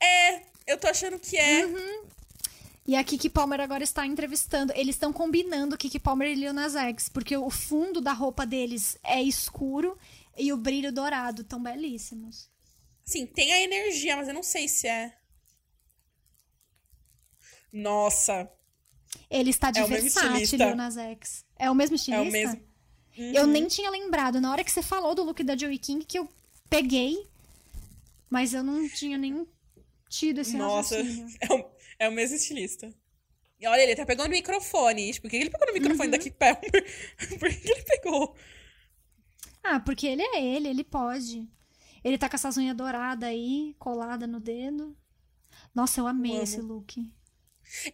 É, 0.00 0.42
eu 0.66 0.78
tô 0.78 0.86
achando 0.88 1.18
que 1.18 1.36
é. 1.36 1.66
Uhum. 1.66 2.06
E 2.86 2.94
a 2.94 3.02
Kiki 3.02 3.28
Palmer 3.28 3.60
agora 3.60 3.82
está 3.82 4.06
entrevistando. 4.06 4.72
Eles 4.76 4.94
estão 4.94 5.12
combinando 5.12 5.76
Kiki 5.76 5.98
Palmer 5.98 6.28
e 6.28 6.34
Lil 6.34 6.52
Nas 6.52 6.76
X, 6.76 7.08
porque 7.08 7.36
o 7.36 7.50
fundo 7.50 8.00
da 8.00 8.12
roupa 8.12 8.46
deles 8.46 8.96
é 9.02 9.20
escuro 9.20 9.98
e 10.36 10.52
o 10.52 10.56
brilho 10.56 10.92
dourado 10.92 11.42
tão 11.42 11.60
belíssimos. 11.60 12.48
Assim, 13.06 13.26
tem 13.26 13.52
a 13.52 13.60
energia, 13.60 14.16
mas 14.16 14.28
eu 14.28 14.34
não 14.34 14.42
sei 14.42 14.68
se 14.68 14.86
é. 14.86 15.16
Nossa, 17.72 18.48
Ele 19.28 19.50
está 19.50 19.70
de 19.70 19.80
É 19.80 19.84
Versace. 19.86 20.56
Lil 20.56 20.76
Nas 20.76 20.96
X. 20.96 21.44
É 21.58 21.70
o 21.70 21.74
mesmo 21.74 21.94
é 21.94 21.96
estilista? 21.96 22.28
o 22.28 22.32
mesmo. 22.32 22.66
Eu 23.16 23.46
nem 23.46 23.66
tinha 23.66 23.90
lembrado. 23.90 24.40
Na 24.40 24.52
hora 24.52 24.62
que 24.62 24.70
você 24.70 24.82
falou 24.82 25.14
do 25.14 25.24
look 25.24 25.42
da 25.42 25.56
Joey 25.56 25.78
King, 25.78 26.04
que 26.04 26.18
eu 26.18 26.28
peguei, 26.68 27.26
mas 28.28 28.52
eu 28.52 28.62
não 28.62 28.88
tinha 28.88 29.16
nem 29.16 29.46
tido 30.08 30.40
esse 30.40 30.56
Nossa, 30.56 30.96
raciocínio. 30.96 31.36
é 31.40 31.52
o, 31.54 31.70
é 32.00 32.08
o 32.08 32.12
mesmo 32.12 32.36
estilista. 32.36 32.92
E 33.58 33.66
olha, 33.66 33.80
ele 33.82 33.92
até 33.92 34.04
pegou 34.04 34.24
no 34.26 34.30
microfone. 34.30 35.18
Por 35.20 35.30
que 35.30 35.36
ele 35.36 35.50
pegou 35.50 35.66
no 35.66 35.72
Uhum. 35.72 35.80
microfone 35.80 36.10
da 36.10 36.18
Kiki 36.18 36.36
Palmer? 36.36 36.60
por 37.38 37.48
que 37.48 37.70
ele 37.70 37.82
pegou? 37.84 38.36
Ah, 39.62 39.80
porque 39.80 40.06
ele 40.06 40.22
é 40.22 40.42
ele, 40.44 40.68
ele 40.68 40.84
pode. 40.84 41.48
Ele 42.04 42.18
tá 42.18 42.28
com 42.28 42.36
essas 42.36 42.56
unhas 42.56 42.76
douradas 42.76 43.28
aí, 43.28 43.74
colada 43.78 44.26
no 44.26 44.38
dedo. 44.38 44.96
Nossa, 45.74 46.00
eu 46.00 46.06
amei 46.06 46.36
esse 46.42 46.60
look. 46.60 46.98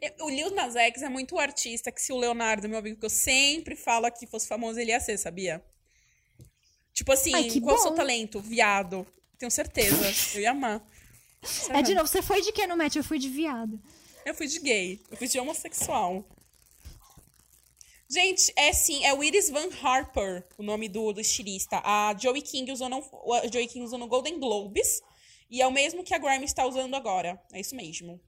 Eu- 0.01 0.27
O 0.27 0.29
Lil 0.29 0.51
Nas 0.55 0.77
X 0.77 1.01
é 1.03 1.09
muito 1.09 1.39
artista 1.39 1.91
que 1.91 2.03
se 2.03 2.13
o 2.13 2.19
Leonardo, 2.19 2.69
meu 2.69 2.79
amigo, 2.79 2.99
que 2.99 3.07
eu 3.07 3.11
sempre 3.11 3.75
falo 3.75 4.05
aqui, 4.05 4.27
fosse 4.27 4.47
famoso, 4.47 4.79
ele 4.79 4.91
ia 4.91 5.01
ser, 5.01 5.17
sabia? 5.17 5.65
Tipo 6.93 7.13
assim, 7.13 7.35
Ai, 7.35 7.61
qual 7.61 7.77
o 7.77 7.79
seu 7.79 7.95
talento? 7.95 8.39
Viado. 8.41 9.07
Tenho 9.39 9.51
certeza. 9.51 10.13
Eu 10.37 10.43
ia 10.43 10.51
amar. 10.51 10.85
É 11.71 11.83
de 11.83 11.95
novo, 11.95 12.07
você 12.07 12.23
foi 12.23 12.41
de 12.41 12.53
quê 12.53 12.67
no 12.67 12.77
match? 12.77 12.97
Eu 12.97 13.05
fui 13.05 13.19
de 13.19 13.29
viado. 13.29 13.81
Eu 14.25 14.35
fui 14.35 14.47
de 14.47 14.61
gay. 14.61 15.01
Eu 15.11 15.17
fui 15.17 15.27
de 15.27 15.39
homossexual. 15.39 16.25
Gente, 18.09 18.53
é 18.57 18.73
sim, 18.73 19.05
é 19.05 19.15
o 19.15 19.25
Iris 19.25 19.49
Van 19.49 19.69
Harper, 19.83 20.47
o 20.59 20.63
nome 20.63 20.89
do, 20.89 21.13
do 21.15 21.21
estilista. 21.21 21.81
A 21.83 22.15
Joey 22.17 22.43
King 22.43 22.71
usou 22.71 22.89
no, 22.89 23.03
a 23.35 23.49
Joey 23.49 23.67
King 23.67 23.85
usou 23.85 23.99
no 23.99 24.07
Golden 24.07 24.39
Globes. 24.39 25.03
E 25.51 25.61
é 25.61 25.67
o 25.67 25.71
mesmo 25.73 26.05
que 26.05 26.15
a 26.15 26.19
Grammy 26.19 26.45
está 26.45 26.67
usando 26.67 26.95
agora. 26.95 27.43
É 27.53 27.61
isso 27.61 27.75
mesmo. 27.75 28.21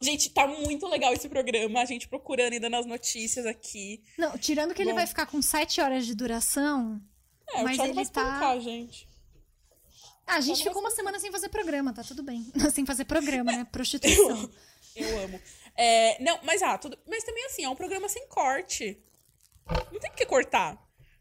Gente, 0.00 0.30
tá 0.30 0.46
muito 0.46 0.86
legal 0.86 1.12
esse 1.12 1.28
programa. 1.28 1.80
A 1.80 1.84
gente 1.84 2.08
procurando 2.08 2.52
e 2.52 2.60
dando 2.60 2.76
as 2.76 2.86
notícias 2.86 3.46
aqui. 3.46 4.02
Não, 4.16 4.36
tirando 4.38 4.74
que 4.74 4.82
ele 4.82 4.90
Bom. 4.90 4.96
vai 4.96 5.06
ficar 5.06 5.26
com 5.26 5.40
sete 5.42 5.80
horas 5.80 6.06
de 6.06 6.14
duração. 6.14 7.00
É, 7.54 7.62
Mas 7.62 7.74
o 7.74 7.82
Thiago 7.82 8.00
ele 8.00 8.04
vai 8.04 8.06
tá- 8.06 8.58
gente. 8.58 9.08
Ah, 10.26 10.36
a 10.36 10.40
gente 10.40 10.62
ficou 10.62 10.80
uma 10.80 10.90
semana 10.90 11.20
sem 11.20 11.30
fazer 11.30 11.48
programa, 11.48 11.92
tá 11.92 12.02
tudo 12.02 12.22
bem. 12.22 12.44
sem 12.74 12.84
fazer 12.84 13.04
programa, 13.04 13.52
né? 13.52 13.66
Prostituição. 13.70 14.50
eu 14.96 15.18
amo. 15.24 15.40
É, 15.76 16.22
não, 16.22 16.38
mas 16.42 16.62
ah, 16.62 16.76
tudo. 16.76 16.98
Mas 17.06 17.22
também 17.22 17.44
assim, 17.46 17.64
é 17.64 17.68
um 17.68 17.76
programa 17.76 18.08
sem 18.08 18.26
corte. 18.26 18.98
Não 19.92 20.00
tem 20.00 20.10
o 20.10 20.14
que 20.14 20.26
cortar. 20.26 20.76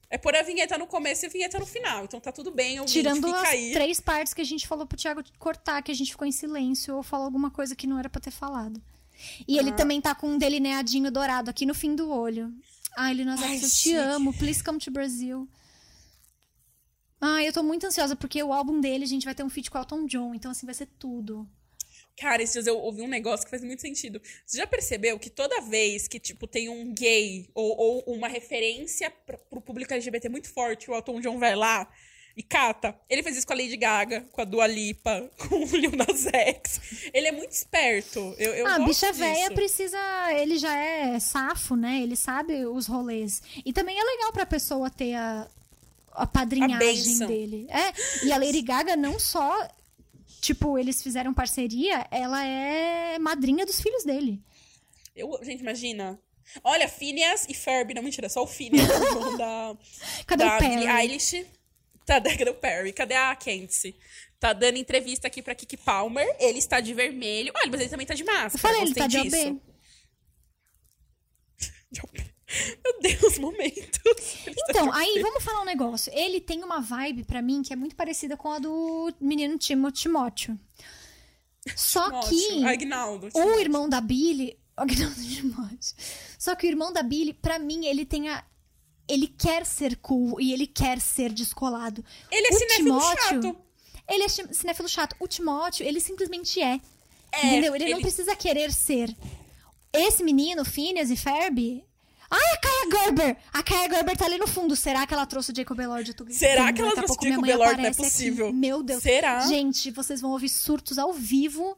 É 0.09 0.17
pôr 0.17 0.35
a 0.35 0.43
vinheta 0.43 0.77
no 0.77 0.87
começo 0.87 1.25
e 1.25 1.27
a 1.27 1.29
vinheta 1.29 1.59
no 1.59 1.65
final. 1.65 2.05
Então 2.05 2.19
tá 2.19 2.31
tudo 2.31 2.51
bem, 2.51 2.79
ouvinte, 2.79 2.93
Tirando 2.93 3.27
fica 3.27 3.41
as 3.41 3.49
aí. 3.49 3.73
três 3.73 3.99
partes 3.99 4.33
que 4.33 4.41
a 4.41 4.45
gente 4.45 4.67
falou 4.67 4.85
pro 4.85 4.97
Thiago 4.97 5.23
cortar, 5.37 5.81
que 5.81 5.91
a 5.91 5.95
gente 5.95 6.11
ficou 6.11 6.27
em 6.27 6.31
silêncio 6.31 6.95
ou 6.95 7.03
falou 7.03 7.25
alguma 7.25 7.49
coisa 7.51 7.75
que 7.75 7.87
não 7.87 7.99
era 7.99 8.09
pra 8.09 8.21
ter 8.21 8.31
falado. 8.31 8.81
E 9.47 9.57
Ah. 9.57 9.61
ele 9.61 9.71
também 9.71 9.99
tá 9.99 10.13
com 10.13 10.27
um 10.27 10.37
delineadinho 10.37 11.11
dourado 11.11 11.49
aqui 11.49 11.65
no 11.65 11.73
fim 11.73 11.95
do 11.95 12.11
olho. 12.11 12.53
Ai, 12.97 13.13
Lil 13.13 13.29
Ai, 13.29 13.57
eu 13.61 13.69
te 13.69 13.93
amo. 13.95 14.33
Please 14.33 14.63
come 14.63 14.79
to 14.79 14.91
Brazil. 14.91 15.47
Ai, 17.19 17.47
eu 17.47 17.53
tô 17.53 17.63
muito 17.63 17.87
ansiosa 17.87 18.15
porque 18.15 18.41
o 18.43 18.53
álbum 18.53 18.79
dele, 18.79 19.03
a 19.03 19.07
gente 19.07 19.25
vai 19.25 19.35
ter 19.35 19.43
um 19.43 19.49
feat 19.49 19.69
com 19.69 19.77
o 19.77 19.81
Elton 19.81 20.05
John, 20.05 20.35
então 20.35 20.51
assim 20.51 20.65
vai 20.65 20.75
ser 20.75 20.87
tudo. 20.99 21.47
Cara, 22.17 22.41
esses 22.41 22.53
dias 22.53 22.67
eu 22.67 22.77
ouvi 22.77 23.01
um 23.01 23.07
negócio 23.07 23.45
que 23.45 23.49
faz 23.49 23.63
muito 23.63 23.81
sentido. 23.81 24.21
Você 24.45 24.57
já 24.57 24.65
percebeu 24.65 25.19
que 25.19 25.29
toda 25.29 25.61
vez 25.61 26.07
que, 26.07 26.17
tipo, 26.17 26.47
tem 26.47 26.69
um 26.69 26.93
gay 26.93 27.49
ou, 27.53 27.77
ou 27.77 28.15
uma 28.15 28.27
referência 28.27 29.11
pra, 29.11 29.37
pro 29.37 29.59
público 29.59 29.93
LGBT 29.93 30.29
muito 30.29 30.49
forte, 30.49 30.89
o 30.89 30.95
Elton 30.95 31.19
John 31.19 31.37
vai 31.37 31.55
lá 31.55 31.89
e 32.37 32.41
cata. 32.41 32.97
Ele 33.09 33.21
fez 33.21 33.37
isso 33.37 33.47
com 33.47 33.51
a 33.51 33.55
Lady 33.57 33.75
Gaga, 33.75 34.21
com 34.31 34.41
a 34.41 34.45
Dua 34.45 34.65
Lipa, 34.65 35.29
com 35.37 35.55
o 35.55 35.75
Lil 35.75 35.91
Nas 35.91 36.25
X. 36.25 37.09
Ele 37.13 37.27
é 37.27 37.31
muito 37.33 37.51
esperto. 37.51 38.19
Eu, 38.37 38.53
eu 38.53 38.67
ah, 38.67 38.79
bicha 38.79 39.11
véia 39.11 39.51
precisa. 39.51 39.97
Ele 40.33 40.57
já 40.57 40.75
é 40.75 41.19
safo, 41.19 41.75
né? 41.75 42.01
Ele 42.01 42.15
sabe 42.15 42.65
os 42.65 42.87
rolês. 42.87 43.41
E 43.65 43.73
também 43.73 43.99
é 43.99 44.03
legal 44.03 44.31
pra 44.31 44.45
pessoa 44.45 44.89
ter 44.89 45.15
a, 45.15 45.49
a 46.15 46.27
padrinhagem 46.27 46.77
bênção. 46.79 47.27
dele. 47.27 47.67
É. 47.69 48.25
E 48.25 48.31
a 48.31 48.37
Lady 48.37 48.61
Gaga 48.61 48.95
não 48.95 49.19
só. 49.19 49.67
Tipo, 50.41 50.77
eles 50.77 51.01
fizeram 51.01 51.33
parceria, 51.33 52.05
ela 52.11 52.45
é 52.45 53.17
madrinha 53.17 53.65
dos 53.65 53.81
filhos 53.81 54.03
dele. 54.03 54.39
Eu, 55.15 55.39
gente, 55.41 55.61
imagina. 55.61 56.19
Olha, 56.63 56.87
Phineas 56.87 57.47
e 57.49 57.53
Ferb, 57.53 57.93
não 57.95 58.03
mentira, 58.03 58.29
só 58.29 58.43
o 58.43 58.47
Phineas, 58.47 58.87
o 58.87 58.93
irmão 58.93 59.37
da, 59.37 59.75
Cadê 60.27 60.45
da 60.45 60.55
o 60.55 60.59
Perry? 60.59 60.75
Billie 60.75 60.89
Eilish. 60.89 61.45
Tá, 62.05 62.21
cadê 62.37 62.49
o 62.49 62.53
Perry? 62.53 62.93
Cadê 62.93 63.15
a 63.15 63.35
Candice? 63.35 63.95
Tá 64.39 64.53
dando 64.53 64.77
entrevista 64.77 65.25
aqui 65.27 65.41
pra 65.41 65.55
Kiki 65.55 65.77
Palmer. 65.77 66.27
Ele 66.39 66.59
está 66.59 66.79
de 66.79 66.93
vermelho. 66.93 67.51
Olha, 67.55 67.71
mas 67.71 67.81
ele 67.81 67.89
também 67.89 68.05
tá 68.05 68.13
de 68.13 68.23
máscara. 68.23 68.53
Eu 68.53 68.59
falei, 68.59 68.81
ele 68.81 68.93
Gostei 68.93 69.03
tá 69.03 69.07
de 69.07 69.21
disso. 69.23 69.47
OB. 69.47 69.61
De 71.91 72.01
OB. 72.01 72.34
Meu 72.83 72.99
Deus, 73.01 73.39
momentos. 73.39 73.99
Então, 74.69 74.91
aí 74.93 75.19
vamos 75.21 75.43
falar 75.43 75.61
um 75.61 75.65
negócio. 75.65 76.11
Ele 76.13 76.39
tem 76.39 76.63
uma 76.63 76.79
vibe 76.79 77.23
pra 77.23 77.41
mim 77.41 77.63
que 77.63 77.73
é 77.73 77.75
muito 77.75 77.95
parecida 77.95 78.37
com 78.37 78.51
a 78.51 78.59
do 78.59 79.11
menino 79.19 79.57
Timo 79.57 79.91
Timóteo. 79.91 80.57
Só 81.75 82.07
Ótimo. 82.07 82.29
que 82.29 82.63
Agnaldo. 82.65 83.29
o 83.33 83.59
irmão 83.59 83.89
da 83.89 83.99
Billy, 83.99 84.57
Agnaldo 84.77 85.15
Timóteo. 85.15 85.95
Só 86.37 86.53
que 86.55 86.67
o 86.67 86.69
irmão 86.69 86.93
da 86.93 87.01
Billy, 87.01 87.33
pra 87.33 87.57
mim, 87.57 87.85
ele 87.87 88.05
tem 88.05 88.29
a 88.29 88.43
ele 89.07 89.27
quer 89.27 89.65
ser 89.65 89.97
cool 89.97 90.41
e 90.41 90.51
ele 90.51 90.65
quer 90.65 90.99
ser 90.99 91.31
descolado. 91.31 92.03
Ele 92.31 92.47
é 92.47 92.49
o 92.49 92.53
cinéfilo 92.57 92.87
Timóteo, 92.99 93.23
chato. 93.43 93.57
Ele 94.07 94.23
é 94.23 94.27
cinéfilo 94.29 94.89
chato. 94.89 95.15
O 95.19 95.27
Timóteo, 95.27 95.85
ele 95.85 95.99
simplesmente 95.99 96.59
é. 96.59 96.79
É, 97.31 97.47
entendeu? 97.47 97.75
Ele, 97.75 97.85
não 97.85 97.91
ele- 97.93 98.01
precisa 98.01 98.35
querer 98.35 98.71
ser. 98.71 99.15
Esse 99.93 100.23
menino, 100.23 100.63
Phineas 100.65 101.09
e 101.09 101.15
Ferb... 101.15 101.83
Ai, 102.29 102.53
a 102.53 102.57
Kaya 102.57 103.03
Gerber! 103.05 103.37
A 103.53 103.63
Kaya 103.63 103.89
Gerber 103.89 104.17
tá 104.17 104.25
ali 104.25 104.37
no 104.37 104.47
fundo. 104.47 104.75
Será 104.75 105.05
que 105.05 105.13
ela 105.13 105.25
trouxe 105.25 105.51
o 105.51 105.55
Jacob 105.55 105.79
Elord? 105.79 106.13
Tô 106.13 106.25
Será 106.29 106.71
gritando. 106.71 106.75
que 106.75 106.81
ela 106.81 106.91
trouxe 106.93 107.13
o 107.19 107.29
Jacob 107.29 107.45
Elord? 107.45 107.57
Não 107.57 107.63
é 107.65 107.71
aparece 107.73 108.01
aqui. 108.01 108.09
possível. 108.11 108.53
Meu 108.53 108.83
Deus. 108.83 109.01
Será? 109.03 109.41
Gente, 109.47 109.91
vocês 109.91 110.21
vão 110.21 110.31
ouvir 110.31 110.49
surtos 110.49 110.97
ao 110.97 111.13
vivo 111.13 111.77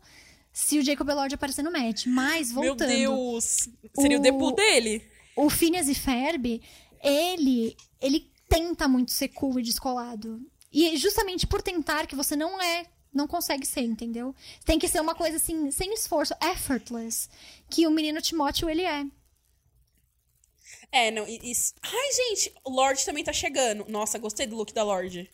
se 0.53 0.79
o 0.79 0.83
Jacob 0.83 1.07
Elord 1.09 1.35
aparecer 1.35 1.63
no 1.63 1.71
match. 1.71 2.05
Mas, 2.07 2.51
Meu 2.51 2.63
voltando. 2.63 2.89
Deus. 2.89 3.69
Seria 3.99 4.17
o, 4.17 4.19
O- 4.19 4.23
debut 4.23 4.55
dele. 4.55 5.03
O 5.35 5.49
Phineas 5.49 5.87
e 5.87 5.93
Ferb, 5.93 6.61
ele, 7.03 7.75
ele 8.01 8.31
tenta 8.49 8.87
muito 8.87 9.11
ser 9.11 9.27
cool 9.29 9.59
e 9.59 9.63
descolado. 9.63 10.41
E 10.71 10.87
é 10.89 10.95
justamente 10.95 11.45
por 11.45 11.61
tentar 11.61 12.07
que 12.07 12.15
você 12.15 12.35
não 12.35 12.59
é, 12.61 12.85
não 13.13 13.27
consegue 13.27 13.65
ser, 13.65 13.81
entendeu? 13.81 14.33
Tem 14.65 14.79
que 14.79 14.87
ser 14.87 14.99
uma 15.01 15.13
coisa 15.13 15.37
assim, 15.37 15.69
sem 15.71 15.93
esforço, 15.93 16.33
effortless, 16.41 17.29
que 17.69 17.85
o 17.85 17.91
menino 17.91 18.19
Timóteo 18.21 18.69
ele 18.69 18.81
é. 18.83 19.05
É, 20.91 21.11
não. 21.11 21.25
Isso. 21.27 21.73
Ai, 21.81 22.11
gente, 22.13 22.53
o 22.63 22.69
Lorde 22.71 23.05
também 23.05 23.23
tá 23.23 23.33
chegando. 23.33 23.85
Nossa, 23.89 24.17
gostei 24.17 24.45
do 24.47 24.55
look 24.55 24.73
da 24.73 24.83
Lorde. 24.83 25.29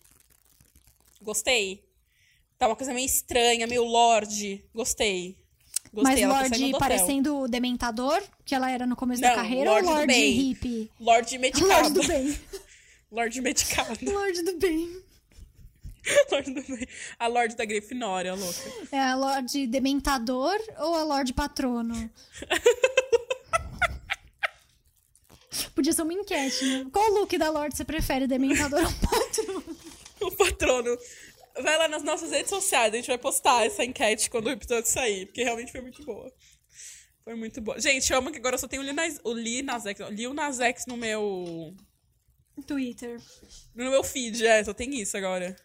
Gostei. 1.22 1.84
Tá 2.58 2.68
uma 2.68 2.76
coisa 2.76 2.94
meio 2.94 3.06
estranha, 3.06 3.68
meio 3.68 3.84
Lorde. 3.84 4.64
Gostei. 4.74 5.38
Gostei, 5.94 6.14
Mas 6.16 6.22
tá 6.22 6.28
Lorde 6.28 6.60
do 6.60 6.66
hotel. 6.70 6.80
parecendo 6.80 7.38
o 7.42 7.48
Dementador, 7.48 8.22
que 8.44 8.56
ela 8.56 8.70
era 8.72 8.86
no 8.88 8.96
começo 8.96 9.22
da 9.22 9.30
Não, 9.30 9.36
carreira, 9.36 9.70
Lorde 9.70 9.84
do 9.86 9.90
ou 9.90 9.96
Lorde 9.98 10.08
bem. 10.08 10.32
hippie? 10.34 10.92
Lorde 11.00 11.38
medicado. 11.38 11.70
Lorde 11.72 11.94
do 11.94 12.08
bem. 12.08 12.40
Lorde 13.12 13.42
medicado. 13.42 14.12
Lorde 14.12 14.42
do 14.42 14.58
bem. 14.58 15.04
Lorde 16.32 16.52
do 16.52 16.62
bem. 16.64 16.88
A 17.20 17.28
Lorde 17.28 17.56
da 17.56 17.64
Grifinória, 17.64 18.34
louca. 18.34 18.60
É 18.92 19.00
a 19.00 19.16
Lorde 19.16 19.68
Dementador 19.68 20.60
ou 20.80 20.96
a 20.96 21.04
Lorde 21.04 21.32
Patrono? 21.32 22.10
Podia 25.76 25.94
ser 25.94 26.02
uma 26.02 26.14
enquete, 26.14 26.66
né? 26.66 26.86
Qual 26.92 27.10
look 27.12 27.38
da 27.38 27.50
Lorde 27.50 27.78
você 27.78 27.86
prefere, 27.86 28.28
Dementador 28.28 28.84
ou 28.84 28.94
Patrono? 29.10 29.64
O 30.22 30.32
patrono. 30.32 30.98
Vai 31.62 31.78
lá 31.78 31.88
nas 31.90 32.02
nossas 32.02 32.32
redes 32.32 32.50
sociais, 32.50 32.94
a 32.94 32.96
gente 32.96 33.08
vai 33.08 33.18
postar 33.18 33.66
essa 33.66 33.84
enquete 33.84 34.30
quando 34.30 34.48
o 34.48 34.52
episódio 34.52 34.90
sair, 34.90 35.26
porque 35.26 35.44
realmente 35.44 35.72
foi 35.72 35.82
muito 35.82 36.02
boa. 36.06 36.32
Foi 37.24 37.36
muito 37.36 37.60
boa. 37.62 37.80
Gente, 37.80 38.10
eu 38.12 38.20
amo 38.20 38.32
que 38.32 38.38
agora 38.38 38.56
eu 38.56 38.60
só 38.60 38.68
tenho 38.68 38.82
o 38.82 38.86
Lil 38.86 38.94
Nas, 38.94 39.20
o 39.24 39.34
Lil 39.34 39.64
Nas 39.64 39.86
X, 39.86 40.00
não, 40.00 40.10
Lil 40.10 40.34
Nas 40.34 40.60
X 40.60 40.86
no 40.88 40.96
meu, 40.96 41.76
Twitter. 42.66 43.20
no 43.76 43.92
meu 43.92 44.04
feed, 44.04 44.46
é, 44.46 44.64
só 44.64 44.74
tem 44.74 45.00
isso 45.00 45.18
agora. 45.18 45.56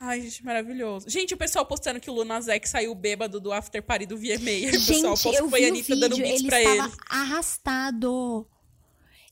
Ai, 0.00 0.20
gente, 0.22 0.44
maravilhoso. 0.44 1.08
Gente, 1.08 1.32
o 1.32 1.36
pessoal 1.36 1.64
postando 1.64 1.98
que 2.00 2.10
o 2.10 2.24
Nas 2.24 2.48
X 2.48 2.70
saiu 2.70 2.94
bêbado 2.94 3.40
do 3.40 3.52
after 3.52 3.82
party 3.82 4.06
do 4.06 4.16
VMA. 4.18 4.50
Aí 4.50 4.68
o 4.68 4.72
pessoal 4.72 5.16
Gente, 5.16 5.22
posta 5.22 5.42
eu 5.42 5.48
foi 5.48 5.64
a 5.64 5.68
Anitta 5.68 5.96
dando 5.96 6.16
beats 6.16 6.40
ele 6.40 6.48
pra 6.48 6.62
estava 6.62 6.88
ele. 6.88 6.96
arrastado. 7.08 8.46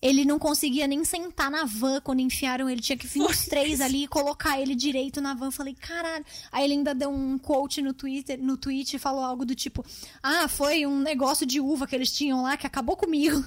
Ele 0.01 0.25
não 0.25 0.37
conseguia 0.37 0.89
nem 0.89 1.05
sentar 1.05 1.49
na 1.49 1.65
van 1.65 2.01
quando 2.01 2.21
enfiaram 2.21 2.69
ele. 2.69 2.81
Tinha 2.81 2.97
que 2.99 3.07
vir 3.07 3.23
os 3.23 3.45
três 3.47 3.81
ali 3.81 4.05
e 4.05 4.09
colocar 4.09 4.61
ele 4.61 4.75
direito 4.75 5.21
na 5.21 5.33
van. 5.33 5.53
Falei, 5.53 5.75
caralho. 5.75 6.25
Aí 6.51 6.65
ele 6.65 6.73
ainda 6.75 6.93
deu 6.93 7.09
um 7.11 7.39
quote 7.39 7.81
no 7.81 7.93
Twitter, 7.95 8.37
no 8.43 8.57
tweet 8.57 8.97
e 8.97 8.99
falou 8.99 9.23
algo 9.23 9.45
do 9.45 9.55
tipo: 9.55 9.85
Ah, 10.21 10.49
foi 10.49 10.87
um 10.87 10.99
negócio 10.99 11.47
de 11.47 11.61
uva 11.61 11.87
que 11.87 11.95
eles 11.95 12.11
tinham 12.11 12.43
lá 12.43 12.57
que 12.57 12.67
acabou 12.67 12.97
comigo. 12.97 13.45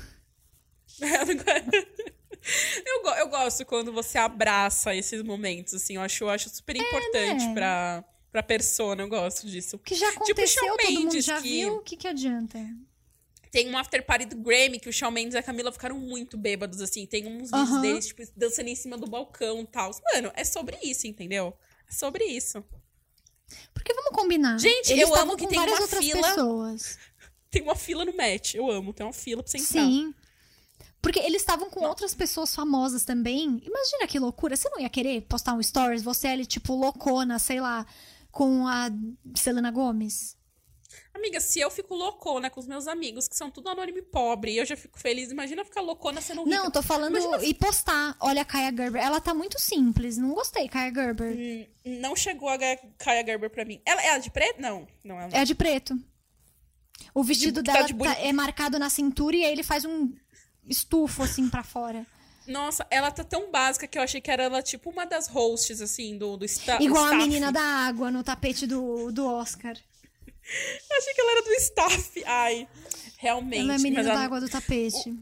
Eu, 2.86 3.04
eu 3.16 3.28
gosto 3.30 3.66
quando 3.66 3.92
você 3.92 4.18
abraça 4.18 4.96
esses 4.96 5.22
momentos, 5.24 5.74
assim. 5.74 5.96
Eu 5.96 6.02
acho, 6.02 6.24
eu 6.24 6.30
acho 6.30 6.50
super 6.50 6.76
importante 6.76 7.46
né? 7.48 7.54
pra, 7.54 8.04
pra 8.32 8.44
persona, 8.44 9.02
eu 9.04 9.08
gosto 9.10 9.48
disso. 9.48 9.80
Que 9.80 9.96
já 9.96 10.08
Tipo 10.12 10.24
aconteceu, 10.24 10.64
Shawn 10.64 10.78
todo 10.78 10.92
mundo 11.02 11.22
já 11.22 11.42
que- 11.42 11.50
viu, 11.50 11.76
o 11.78 11.82
que 11.82 11.98
que 11.98 12.08
adianta? 12.08 12.60
Tem 13.52 13.70
um 13.70 13.78
after 13.78 14.06
party 14.06 14.26
do 14.26 14.36
Grammy 14.36 14.80
que 14.80 14.90
o 14.90 14.94
Shawn 14.94 15.12
Mendes 15.12 15.34
e 15.34 15.38
a 15.38 15.44
Camila 15.44 15.72
ficaram 15.72 15.98
muito 15.98 16.38
bêbados, 16.38 16.82
assim. 16.82 17.06
Tem 17.06 17.26
uns 17.26 17.50
vídeos 17.50 17.70
Aham. 17.70 17.82
deles, 17.82 18.08
tipo, 18.08 18.22
dançando 18.36 18.68
em 18.68 18.76
cima 18.76 18.98
do 18.98 19.08
balcão 19.08 19.62
e 19.62 19.66
tal. 19.68 19.92
Mano, 20.14 20.30
é 20.36 20.44
sobre 20.44 20.78
isso, 20.84 21.08
entendeu? 21.08 21.54
É 21.90 21.94
sobre 21.94 22.26
isso. 22.26 22.62
Porque 23.74 23.94
vamos 23.94 24.12
combinar. 24.12 24.60
Gente, 24.60 24.92
Eles 24.92 25.08
eu 25.10 25.16
amo 25.16 25.38
que 25.38 25.48
tem 25.48 25.58
uma 25.58 25.88
fila. 25.88 26.22
pessoas. 26.28 26.98
Tem 27.50 27.62
uma 27.62 27.76
fila 27.76 28.04
no 28.04 28.14
match. 28.16 28.56
Eu 28.56 28.70
amo, 28.70 28.92
tem 28.92 29.06
uma 29.06 29.14
fila 29.14 29.42
pra 29.42 29.50
você 29.50 29.58
entrar. 29.58 29.86
Sim. 29.86 30.14
Porque 31.06 31.20
eles 31.20 31.44
estavam 31.44 31.70
com 31.70 31.82
outras 31.86 32.16
pessoas 32.16 32.56
famosas 32.56 33.06
também. 33.06 33.62
Imagina 33.64 34.08
que 34.08 34.18
loucura. 34.18 34.58
Você 34.58 34.68
não 34.72 34.80
ia 34.80 34.90
querer 34.90 35.22
postar 35.22 35.54
um 35.54 35.62
stories? 35.62 36.02
Você 36.02 36.28
ali, 36.28 36.48
tipo, 36.48 36.74
loucona, 36.74 37.38
sei 37.38 37.62
lá, 37.62 37.86
com 38.32 38.68
a 38.68 38.90
Selena 39.36 39.70
Gomes? 39.70 40.36
Amiga, 41.14 41.40
se 41.40 41.60
eu 41.60 41.70
fico 41.70 41.94
loucona 41.94 42.50
com 42.50 42.60
os 42.60 42.66
meus 42.66 42.88
amigos, 42.88 43.28
que 43.28 43.38
são 43.38 43.52
tudo 43.52 43.70
anônimo 43.70 44.00
e 44.00 44.02
pobre, 44.02 44.54
e 44.54 44.58
eu 44.58 44.66
já 44.66 44.76
fico 44.76 44.98
feliz, 45.00 45.30
imagina 45.30 45.64
ficar 45.64 45.82
loucona 45.82 46.20
sendo 46.22 46.44
rica. 46.44 46.58
Não, 46.58 46.72
tô 46.72 46.82
falando 46.82 47.16
Imagina 47.20 47.46
e 47.46 47.54
postar. 47.54 48.18
Olha 48.20 48.42
a 48.42 48.46
Kaya 48.46 48.76
Gerber. 48.76 49.00
Ela 49.00 49.22
tá 49.22 49.32
muito 49.32 49.62
simples. 49.62 50.18
Não 50.18 50.34
gostei, 50.34 50.68
Kaya 50.68 50.92
Gerber. 50.92 51.38
Hum, 51.38 51.68
Não 52.02 52.16
chegou 52.16 52.50
a 52.50 52.58
Kaya 52.58 53.24
Gerber 53.24 53.52
pra 53.52 53.64
mim. 53.64 53.80
Ela 53.86 54.02
é 54.02 54.10
a 54.10 54.18
de 54.18 54.32
preto? 54.32 54.60
Não, 54.60 54.88
não 55.04 55.20
ela 55.20 55.28
não. 55.30 55.38
É 55.38 55.42
a 55.42 55.44
de 55.44 55.54
preto. 55.54 55.96
O 57.14 57.24
vestido 57.24 57.62
Tipo, 57.62 57.66
tá 57.66 57.74
dela 57.74 57.88
de 57.88 57.94
tá- 57.94 58.20
é 58.22 58.34
marcado 58.34 58.80
na 58.80 58.90
cintura 58.90 59.36
e 59.36 59.46
aí 59.46 59.52
ele 59.52 59.64
faz 59.64 59.86
um 59.86 60.12
estufo 60.68 61.24
assim 61.24 61.50
pra 61.50 61.64
fora. 61.64 62.06
Nossa, 62.48 62.86
ela 62.92 63.12
tá 63.12 63.24
tão 63.24 63.50
básica 63.50 63.88
que 63.88 63.98
eu 63.98 64.04
achei 64.04 64.22
que 64.22 64.30
era 64.30 64.44
ela 64.44 64.62
tipo 64.62 64.90
uma 64.90 65.06
das 65.06 65.28
hosts, 65.28 65.82
assim, 65.82 66.18
do, 66.18 66.38
do 66.38 66.46
sta 66.46 66.82
Igual 66.82 67.06
a 67.06 67.16
menina 67.16 67.52
da 67.52 67.62
água 67.62 68.12
no 68.12 68.24
tapete 68.24 68.68
do, 68.68 69.12
do 69.12 69.26
Oscar. 69.26 69.76
Eu 70.46 70.98
achei 70.98 71.14
que 71.16 71.22
ela 71.22 71.32
era 71.32 71.42
do 71.42 71.52
staff. 71.54 72.24
Ai, 72.24 72.68
realmente. 73.18 73.62
Ela 73.62 73.74
é 73.74 73.76
a 73.78 73.80
menina 73.80 74.04
da 74.04 74.12
ela- 74.12 74.22
água 74.22 74.40
do 74.40 74.48
tapete. 74.48 75.18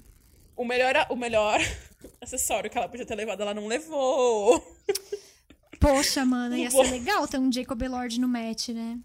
o 0.54 0.66
melhor, 0.66 1.08
o 1.10 1.16
melhor 1.16 1.62
acessório 2.20 2.70
que 2.70 2.78
ela 2.78 2.90
podia 2.90 3.06
ter 3.06 3.16
levado, 3.16 3.42
ela 3.42 3.54
não 3.54 3.68
levou. 3.68 4.62
Poxa, 5.80 6.26
mano, 6.26 6.58
ia 6.58 6.70
ser 6.70 6.92
legal 6.92 7.26
ter 7.26 7.40
um 7.40 7.52
Jacob 7.52 7.82
Elord 7.82 8.20
no 8.20 8.28
match, 8.28 8.70
né? 8.70 9.00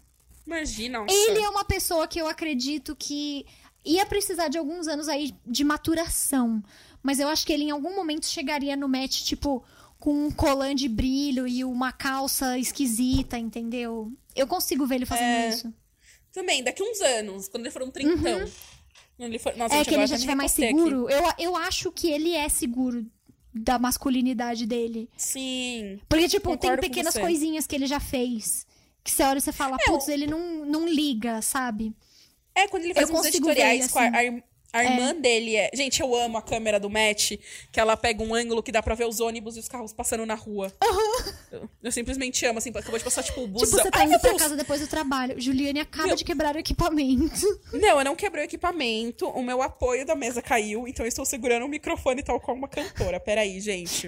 Imagina, 0.45 0.99
nossa. 0.99 1.13
Ele 1.13 1.39
é 1.41 1.49
uma 1.49 1.63
pessoa 1.63 2.07
que 2.07 2.19
eu 2.19 2.27
acredito 2.27 2.95
que 2.95 3.45
ia 3.85 4.05
precisar 4.05 4.47
de 4.47 4.57
alguns 4.57 4.87
anos 4.87 5.07
aí 5.07 5.33
de 5.45 5.63
maturação. 5.63 6.63
Mas 7.01 7.19
eu 7.19 7.27
acho 7.27 7.45
que 7.45 7.53
ele 7.53 7.63
em 7.65 7.71
algum 7.71 7.95
momento 7.95 8.25
chegaria 8.25 8.75
no 8.75 8.89
match, 8.89 9.21
tipo, 9.23 9.63
com 9.99 10.27
um 10.27 10.31
colã 10.31 10.75
de 10.75 10.87
brilho 10.89 11.47
e 11.47 11.63
uma 11.63 11.91
calça 11.91 12.57
esquisita, 12.57 13.37
entendeu? 13.37 14.11
Eu 14.35 14.47
consigo 14.47 14.85
ver 14.85 14.95
ele 14.95 15.05
fazendo 15.05 15.25
É. 15.27 15.49
isso. 15.49 15.73
Também, 16.31 16.63
daqui 16.63 16.83
uns 16.83 17.01
anos, 17.01 17.47
quando 17.47 17.63
ele 17.65 17.71
for 17.71 17.83
um 17.83 17.91
trintão. 17.91 18.39
Quando 19.17 19.29
ele 19.29 19.39
for... 19.39 19.55
Nossa, 19.57 19.75
Uhum. 19.75 19.81
É 19.81 19.85
que 19.85 19.93
ele 19.95 20.07
já 20.07 20.13
me 20.13 20.15
estiver 20.15 20.35
mais 20.35 20.51
aqui. 20.53 20.61
seguro. 20.61 21.09
Eu, 21.09 21.23
eu 21.39 21.55
acho 21.55 21.91
que 21.91 22.09
ele 22.11 22.33
é 22.33 22.47
seguro 22.47 23.05
da 23.53 23.79
masculinidade 23.79 24.65
dele. 24.65 25.09
Sim. 25.17 25.99
Porque, 26.07 26.27
tipo, 26.29 26.55
tem 26.55 26.77
pequenas 26.77 27.17
coisinhas 27.17 27.65
que 27.65 27.75
ele 27.75 27.87
já 27.87 27.99
fez. 27.99 28.65
Que 29.03 29.11
você 29.11 29.23
olha 29.23 29.39
e 29.39 29.41
você 29.41 29.51
fala, 29.51 29.75
É, 29.81 29.85
putz, 29.85 30.07
ele 30.07 30.27
não, 30.27 30.65
não 30.65 30.87
liga, 30.87 31.41
sabe? 31.41 31.93
É, 32.63 32.67
quando 32.67 32.83
ele 32.83 32.93
faz 32.93 33.09
Eu 33.09 33.15
uns 33.15 33.21
ver 33.23 33.27
editoriais 33.29 33.83
ele 33.85 33.89
com 33.89 33.99
a, 33.99 34.07
assim. 34.07 34.37
a 34.39 34.49
a 34.71 34.83
irmã 34.83 35.15
dele. 35.15 35.55
É... 35.55 35.71
Gente, 35.73 35.99
eu 35.99 36.13
amo 36.15 36.37
a 36.37 36.43
câmera 36.43 36.79
do 36.79 36.91
Matt, 36.91 37.31
que 37.71 37.79
ela 37.79 37.97
pega 37.97 38.21
um 38.21 38.35
ângulo 38.35 38.61
que 38.61 38.71
dá 38.71 38.83
pra 38.83 38.93
ver 38.93 39.07
os 39.07 39.19
ônibus 39.19 39.57
e 39.57 39.59
os 39.59 39.67
carros 39.67 39.91
passando 39.91 40.27
na 40.27 40.35
rua. 40.35 40.71
Eu, 41.51 41.67
eu 41.81 41.91
simplesmente 41.91 42.45
amo, 42.45 42.59
assim, 42.59 42.69
acabou 42.69 42.99
de 42.99 43.03
passar, 43.03 43.23
tipo, 43.23 43.41
o 43.41 43.47
busão. 43.47 43.67
Tipo, 43.67 43.81
você 43.81 43.89
tá 43.89 43.99
Ai, 44.01 44.05
indo 44.05 44.19
pra 44.19 44.29
Deus! 44.29 44.41
casa 44.43 44.55
depois 44.55 44.79
do 44.79 44.85
trabalho. 44.87 45.41
Juliane 45.41 45.79
acaba 45.79 46.09
Meu- 46.09 46.15
de 46.15 46.23
quebrar 46.23 46.55
o 46.55 46.59
equipamento. 46.59 47.59
Não, 47.73 47.97
eu 47.97 48.05
não 48.05 48.15
quebrei 48.15 48.43
o 48.43 48.45
equipamento, 48.45 49.27
o 49.27 49.41
meu 49.41 49.59
apoio 49.63 50.05
da 50.05 50.15
mesa 50.15 50.39
caiu, 50.39 50.87
então 50.87 51.03
eu 51.03 51.09
estou 51.09 51.25
segurando 51.25 51.65
o 51.65 51.67
microfone 51.67 52.21
tal 52.21 52.39
qual 52.39 52.55
uma 52.55 52.67
cantora. 52.67 53.19
Peraí, 53.19 53.59
gente. 53.59 54.07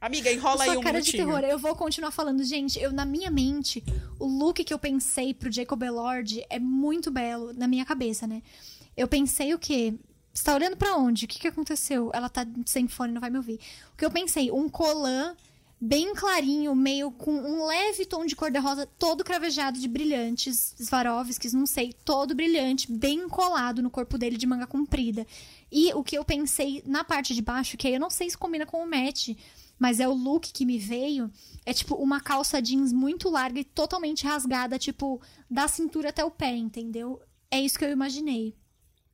Amiga, 0.00 0.32
enrola 0.32 0.64
aí 0.64 0.76
um 0.76 0.80
cara 0.80 1.00
de 1.00 1.12
minutinho. 1.12 1.38
terror. 1.40 1.50
Eu 1.50 1.58
vou 1.58 1.74
continuar 1.74 2.10
falando. 2.10 2.44
Gente, 2.44 2.78
eu 2.80 2.92
na 2.92 3.04
minha 3.04 3.30
mente, 3.30 3.82
o 4.18 4.26
look 4.26 4.62
que 4.62 4.72
eu 4.72 4.78
pensei 4.78 5.32
pro 5.32 5.50
Jacob 5.50 5.82
Elord 5.82 6.44
é 6.50 6.58
muito 6.58 7.10
belo 7.10 7.52
na 7.52 7.66
minha 7.66 7.84
cabeça, 7.84 8.26
né? 8.26 8.42
Eu 8.96 9.08
pensei 9.08 9.54
o 9.54 9.58
quê? 9.58 9.94
Você 10.32 10.44
tá 10.44 10.54
olhando 10.54 10.76
pra 10.76 10.96
onde? 10.96 11.24
O 11.24 11.28
que 11.28 11.38
que 11.38 11.48
aconteceu? 11.48 12.10
Ela 12.12 12.28
tá 12.28 12.46
sem 12.66 12.86
fone, 12.86 13.12
não 13.12 13.20
vai 13.20 13.30
me 13.30 13.38
ouvir. 13.38 13.58
O 13.94 13.96
que 13.96 14.04
eu 14.04 14.10
pensei? 14.10 14.50
Um 14.50 14.68
colã 14.68 15.34
bem 15.80 16.14
clarinho, 16.14 16.74
meio 16.74 17.10
com 17.10 17.32
um 17.32 17.66
leve 17.66 18.06
tom 18.06 18.24
de 18.24 18.34
cor-de-rosa, 18.34 18.86
todo 18.98 19.22
cravejado 19.22 19.78
de 19.78 19.86
brilhantes, 19.86 20.74
Swarovskis, 20.78 21.52
não 21.52 21.66
sei, 21.66 21.94
todo 22.04 22.34
brilhante, 22.34 22.90
bem 22.90 23.28
colado 23.28 23.82
no 23.82 23.90
corpo 23.90 24.16
dele 24.16 24.36
de 24.36 24.46
manga 24.46 24.66
comprida. 24.66 25.26
E 25.70 25.92
o 25.94 26.02
que 26.02 26.16
eu 26.16 26.24
pensei 26.24 26.82
na 26.86 27.04
parte 27.04 27.34
de 27.34 27.42
baixo, 27.42 27.76
que 27.76 27.86
aí 27.86 27.94
eu 27.94 28.00
não 28.00 28.10
sei 28.10 28.30
se 28.30 28.38
combina 28.38 28.64
com 28.64 28.82
o 28.82 28.88
match, 28.88 29.30
mas 29.78 30.00
é 30.00 30.08
o 30.08 30.14
look 30.14 30.52
que 30.52 30.64
me 30.64 30.78
veio, 30.78 31.30
é 31.64 31.72
tipo 31.72 31.94
uma 31.96 32.20
calça 32.20 32.60
jeans 32.60 32.92
muito 32.92 33.28
larga 33.28 33.60
e 33.60 33.64
totalmente 33.64 34.26
rasgada, 34.26 34.78
tipo, 34.78 35.20
da 35.50 35.68
cintura 35.68 36.10
até 36.10 36.24
o 36.24 36.30
pé, 36.30 36.54
entendeu? 36.54 37.20
É 37.50 37.60
isso 37.60 37.78
que 37.78 37.84
eu 37.84 37.90
imaginei. 37.90 38.54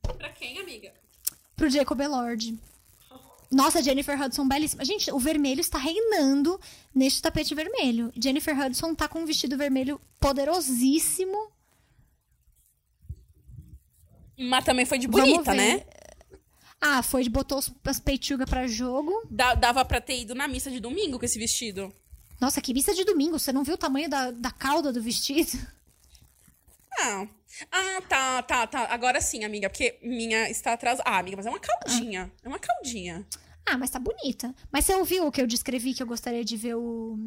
Pra 0.01 0.29
quem, 0.29 0.59
amiga? 0.59 0.93
Pro 1.55 1.69
Jacob 1.69 1.99
Elord. 1.99 2.57
Nossa, 3.51 3.83
Jennifer 3.83 4.19
Hudson, 4.19 4.47
belíssima. 4.47 4.83
Gente, 4.83 5.11
o 5.11 5.19
vermelho 5.19 5.61
está 5.61 5.77
reinando 5.77 6.59
neste 6.93 7.21
tapete 7.21 7.53
vermelho. 7.53 8.11
Jennifer 8.15 8.59
Hudson 8.59 8.95
tá 8.95 9.07
com 9.07 9.19
um 9.19 9.25
vestido 9.25 9.55
vermelho 9.55 10.01
poderosíssimo. 10.19 11.51
Mas 14.37 14.65
também 14.65 14.85
foi 14.85 14.97
de 14.97 15.07
bonita, 15.07 15.53
né? 15.53 15.85
Ah, 16.85 17.01
foi, 17.01 17.27
botou 17.29 17.61
as 17.85 17.99
peitugas 17.99 18.49
pra 18.49 18.67
jogo. 18.67 19.25
Dá- 19.31 19.53
dava 19.55 19.85
pra 19.85 20.01
ter 20.01 20.19
ido 20.19 20.35
na 20.35 20.47
missa 20.49 20.69
de 20.69 20.81
domingo 20.81 21.17
com 21.17 21.23
esse 21.23 21.39
vestido. 21.39 21.93
Nossa, 22.41 22.59
que 22.61 22.73
missa 22.73 22.93
de 22.93 23.05
domingo. 23.05 23.39
Você 23.39 23.53
não 23.53 23.63
viu 23.63 23.75
o 23.75 23.77
tamanho 23.77 24.09
da, 24.09 24.31
da 24.31 24.51
cauda 24.51 24.91
do 24.91 25.01
vestido? 25.01 25.57
Ah. 26.99 27.25
Ah, 27.71 28.01
tá, 28.09 28.43
tá, 28.43 28.67
tá. 28.67 28.87
Agora 28.89 29.21
sim, 29.21 29.43
amiga, 29.43 29.69
porque 29.69 29.97
minha 30.01 30.49
está 30.49 30.73
atrasada. 30.73 31.07
Ah, 31.09 31.19
amiga, 31.19 31.37
mas 31.37 31.45
é 31.45 31.49
uma 31.49 31.59
caldinha. 31.59 32.31
É 32.43 32.47
uma 32.49 32.59
caldinha. 32.59 33.25
Ah, 33.65 33.77
mas 33.77 33.89
tá 33.91 33.99
bonita. 33.99 34.53
Mas 34.71 34.85
você 34.85 34.93
ouviu 34.95 35.25
o 35.25 35.31
que 35.31 35.41
eu 35.41 35.47
descrevi 35.47 35.93
que 35.93 36.03
eu 36.03 36.07
gostaria 36.07 36.43
de 36.43 36.57
ver 36.57 36.75
o. 36.75 37.17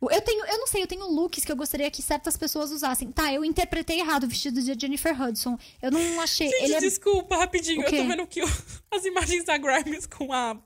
Eu 0.00 0.20
tenho, 0.22 0.44
eu 0.46 0.58
não 0.58 0.66
sei, 0.66 0.82
eu 0.82 0.86
tenho 0.86 1.06
looks 1.10 1.44
que 1.44 1.50
eu 1.50 1.56
gostaria 1.56 1.90
que 1.90 2.00
certas 2.02 2.36
pessoas 2.36 2.70
usassem. 2.70 3.10
Tá, 3.10 3.32
eu 3.32 3.44
interpretei 3.44 3.98
errado 3.98 4.24
o 4.24 4.28
vestido 4.28 4.62
de 4.62 4.78
Jennifer 4.80 5.20
Hudson. 5.20 5.58
Eu 5.82 5.90
não 5.90 6.20
achei. 6.20 6.48
Gente, 6.48 6.62
ele 6.64 6.74
é 6.74 6.80
desculpa, 6.80 7.36
rapidinho. 7.36 7.82
Eu 7.82 7.90
tô 7.90 8.04
vendo 8.04 8.22
o- 8.22 8.28
as 8.96 9.04
imagens 9.04 9.44
da 9.44 9.58
Grimes 9.58 10.06
com 10.06 10.32
a. 10.32 10.56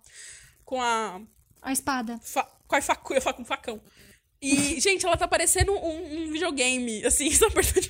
Com 0.64 0.80
a. 0.82 1.20
a 1.62 1.72
espada. 1.72 2.18
fa- 2.22 2.48
com 2.66 2.76
a 2.76 2.82
facu, 2.82 3.14
eu 3.14 3.22
falo 3.22 3.36
com 3.36 3.44
facão. 3.44 3.80
E, 4.42 4.80
gente, 4.80 5.06
ela 5.06 5.16
tá 5.16 5.28
parecendo 5.28 5.70
um, 5.72 6.24
um 6.26 6.32
videogame, 6.32 7.04
assim, 7.06 7.30
só 7.32 7.48
parecendo 7.48 7.86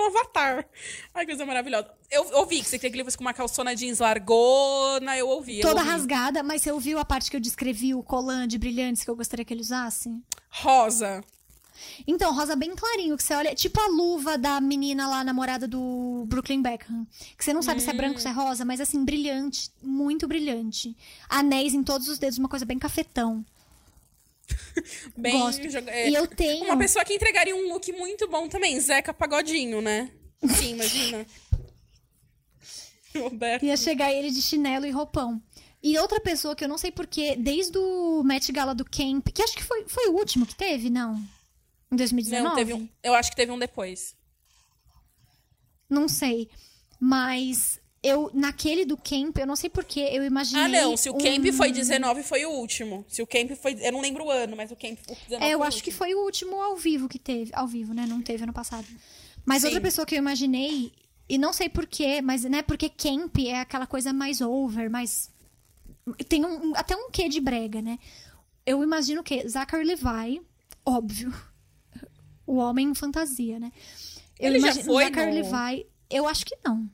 um 0.00 0.06
avatar. 0.06 0.66
Ai, 1.12 1.26
coisa 1.26 1.44
maravilhosa. 1.44 1.88
Eu 2.10 2.38
ouvi 2.38 2.62
que 2.62 2.68
você 2.70 2.78
queria 2.78 2.90
que 2.90 2.96
ele 2.96 3.04
fosse 3.04 3.18
com 3.18 3.24
uma 3.24 3.34
calçona 3.34 3.76
jeans 3.76 3.98
largona, 3.98 5.14
eu 5.18 5.28
ouvi. 5.28 5.58
eu 5.60 5.68
Toda 5.68 5.80
ouvi. 5.80 5.90
rasgada, 5.92 6.42
mas 6.42 6.62
você 6.62 6.72
ouviu 6.72 6.98
a 6.98 7.04
parte 7.04 7.30
que 7.30 7.36
eu 7.36 7.40
descrevi, 7.40 7.94
o 7.94 8.02
colã 8.02 8.48
de 8.48 8.56
brilhantes 8.56 9.04
que 9.04 9.10
eu 9.10 9.16
gostaria 9.16 9.44
que 9.44 9.52
ele 9.52 9.60
usasse? 9.60 10.10
Rosa. 10.48 11.22
Então, 12.06 12.32
rosa 12.34 12.54
bem 12.56 12.74
clarinho, 12.74 13.16
que 13.16 13.22
você 13.22 13.34
olha, 13.34 13.54
tipo 13.54 13.78
a 13.80 13.88
luva 13.88 14.38
da 14.38 14.60
menina 14.60 15.08
lá, 15.08 15.22
namorada 15.24 15.66
do 15.68 16.24
Brooklyn 16.28 16.62
Beckham. 16.62 17.06
Que 17.36 17.44
você 17.44 17.52
não 17.52 17.62
sabe 17.62 17.80
se 17.82 17.90
é 17.90 17.92
branco, 17.92 18.20
se 18.20 18.28
é 18.28 18.30
rosa, 18.30 18.64
mas 18.64 18.80
assim, 18.80 19.04
brilhante, 19.04 19.70
muito 19.82 20.26
brilhante. 20.26 20.96
Anéis 21.28 21.74
em 21.74 21.82
todos 21.82 22.08
os 22.08 22.18
dedos, 22.18 22.38
uma 22.38 22.48
coisa 22.48 22.64
bem 22.64 22.78
cafetão. 22.78 23.44
Bem. 25.16 25.38
Gosto. 25.38 25.68
joga- 25.70 25.90
é, 25.90 26.10
E 26.10 26.14
eu 26.14 26.26
tenho. 26.26 26.64
Uma 26.64 26.76
pessoa 26.78 27.04
que 27.04 27.14
entregaria 27.14 27.54
um 27.54 27.68
look 27.72 27.90
muito 27.92 28.28
bom 28.28 28.48
também, 28.48 28.78
Zeca 28.80 29.12
Pagodinho, 29.14 29.80
né? 29.80 30.10
Sim, 30.46 30.72
imagina. 30.72 31.26
Roberto. 33.16 33.64
Ia 33.64 33.76
chegar 33.76 34.12
ele 34.12 34.30
de 34.30 34.42
chinelo 34.42 34.86
e 34.86 34.90
roupão. 34.90 35.40
E 35.82 35.98
outra 35.98 36.18
pessoa 36.20 36.56
que 36.56 36.64
eu 36.64 36.68
não 36.68 36.78
sei 36.78 36.90
porquê, 36.90 37.36
desde 37.36 37.76
o 37.78 38.22
Met 38.24 38.50
Gala 38.50 38.74
do 38.74 38.84
Camp, 38.84 39.28
que 39.32 39.42
acho 39.42 39.54
que 39.54 39.62
foi, 39.62 39.84
foi 39.86 40.08
o 40.08 40.14
último 40.14 40.46
que 40.46 40.54
teve, 40.54 40.88
não? 40.90 41.16
Em 41.92 41.96
2019? 41.96 42.48
Não, 42.48 42.56
teve 42.56 42.72
um, 42.74 42.88
eu 43.02 43.14
acho 43.14 43.30
que 43.30 43.36
teve 43.36 43.52
um 43.52 43.58
depois. 43.58 44.16
Não 45.88 46.08
sei. 46.08 46.48
Mas 46.98 47.78
eu, 48.04 48.30
naquele 48.34 48.84
do 48.84 48.96
Camp, 48.96 49.38
eu 49.38 49.46
não 49.46 49.56
sei 49.56 49.68
porquê, 49.70 50.00
eu 50.12 50.22
imaginei. 50.24 50.62
Ah, 50.64 50.68
não. 50.68 50.96
Se 50.96 51.08
o 51.10 51.14
Camp 51.14 51.44
um- 51.44 51.52
foi 51.52 51.72
19, 51.72 52.22
foi 52.22 52.44
o 52.44 52.50
último. 52.50 53.04
Se 53.08 53.22
o 53.22 53.26
Camp 53.26 53.50
foi. 53.52 53.76
Eu 53.80 53.92
não 53.92 54.00
lembro 54.00 54.24
o 54.26 54.30
ano, 54.30 54.54
mas 54.56 54.70
o 54.70 54.76
Camp 54.76 54.98
o 55.08 55.14
19 55.14 55.44
É, 55.44 55.54
eu 55.54 55.62
acho 55.62 55.82
que 55.82 55.90
foi 55.90 56.14
o 56.14 56.20
último 56.22 56.60
ao 56.62 56.76
vivo 56.76 57.08
que 57.08 57.18
teve. 57.18 57.50
Ao 57.54 57.66
vivo, 57.66 57.94
né? 57.94 58.04
Não 58.06 58.20
teve 58.22 58.44
ano 58.44 58.52
passado. 58.52 58.86
Mas 59.44 59.62
Sim. 59.62 59.68
outra 59.68 59.80
pessoa 59.80 60.06
que 60.06 60.14
eu 60.14 60.18
imaginei, 60.18 60.92
e 61.28 61.38
não 61.38 61.52
sei 61.52 61.68
porquê, 61.68 62.20
mas, 62.20 62.44
né, 62.44 62.60
porque 62.62 62.88
Camp 62.90 63.36
é 63.38 63.60
aquela 63.60 63.86
coisa 63.86 64.12
mais 64.12 64.40
over, 64.40 64.90
mais. 64.90 65.30
Tem 66.28 66.44
um, 66.44 66.74
até 66.76 66.94
um 66.94 67.10
quê 67.10 67.28
de 67.28 67.40
brega, 67.40 67.80
né? 67.82 67.98
Eu 68.66 68.82
imagino 68.82 69.22
o 69.22 69.24
quê? 69.24 69.48
Zachary 69.48 69.84
Levi, 69.84 70.42
óbvio. 70.84 71.32
O 72.46 72.56
homem 72.56 72.88
em 72.90 72.94
fantasia, 72.94 73.58
né? 73.58 73.72
Eu 74.38 74.50
Ele 74.50 74.60
já 74.60 74.74
foi 74.74 75.04
Zachary 75.04 75.30
no- 75.30 75.50
Levi, 75.50 75.86
eu 76.10 76.28
acho 76.28 76.44
que 76.44 76.54
não. 76.62 76.86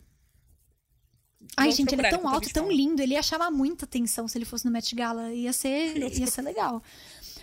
Ai, 1.57 1.73
gente, 1.73 1.95
ele 1.95 2.07
é 2.07 2.11
tão 2.11 2.29
alto, 2.29 2.53
tão 2.53 2.71
lindo. 2.71 3.03
Ele 3.03 3.15
ia 3.15 3.23
chamar 3.23 3.51
muita 3.51 3.85
atenção 3.85 4.27
se 4.27 4.39
ele 4.39 4.45
fosse 4.45 4.65
no 4.65 4.71
Met 4.71 4.95
Gala. 4.95 5.33
Ia 5.33 5.53
ser, 5.53 5.97
ia 6.19 6.27
ser 6.27 6.43
legal. 6.43 6.83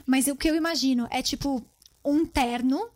Mas 0.05 0.27
o 0.27 0.35
que 0.35 0.49
eu 0.49 0.55
imagino 0.55 1.07
é, 1.11 1.21
tipo, 1.21 1.63
um 2.03 2.25
terno. 2.25 2.89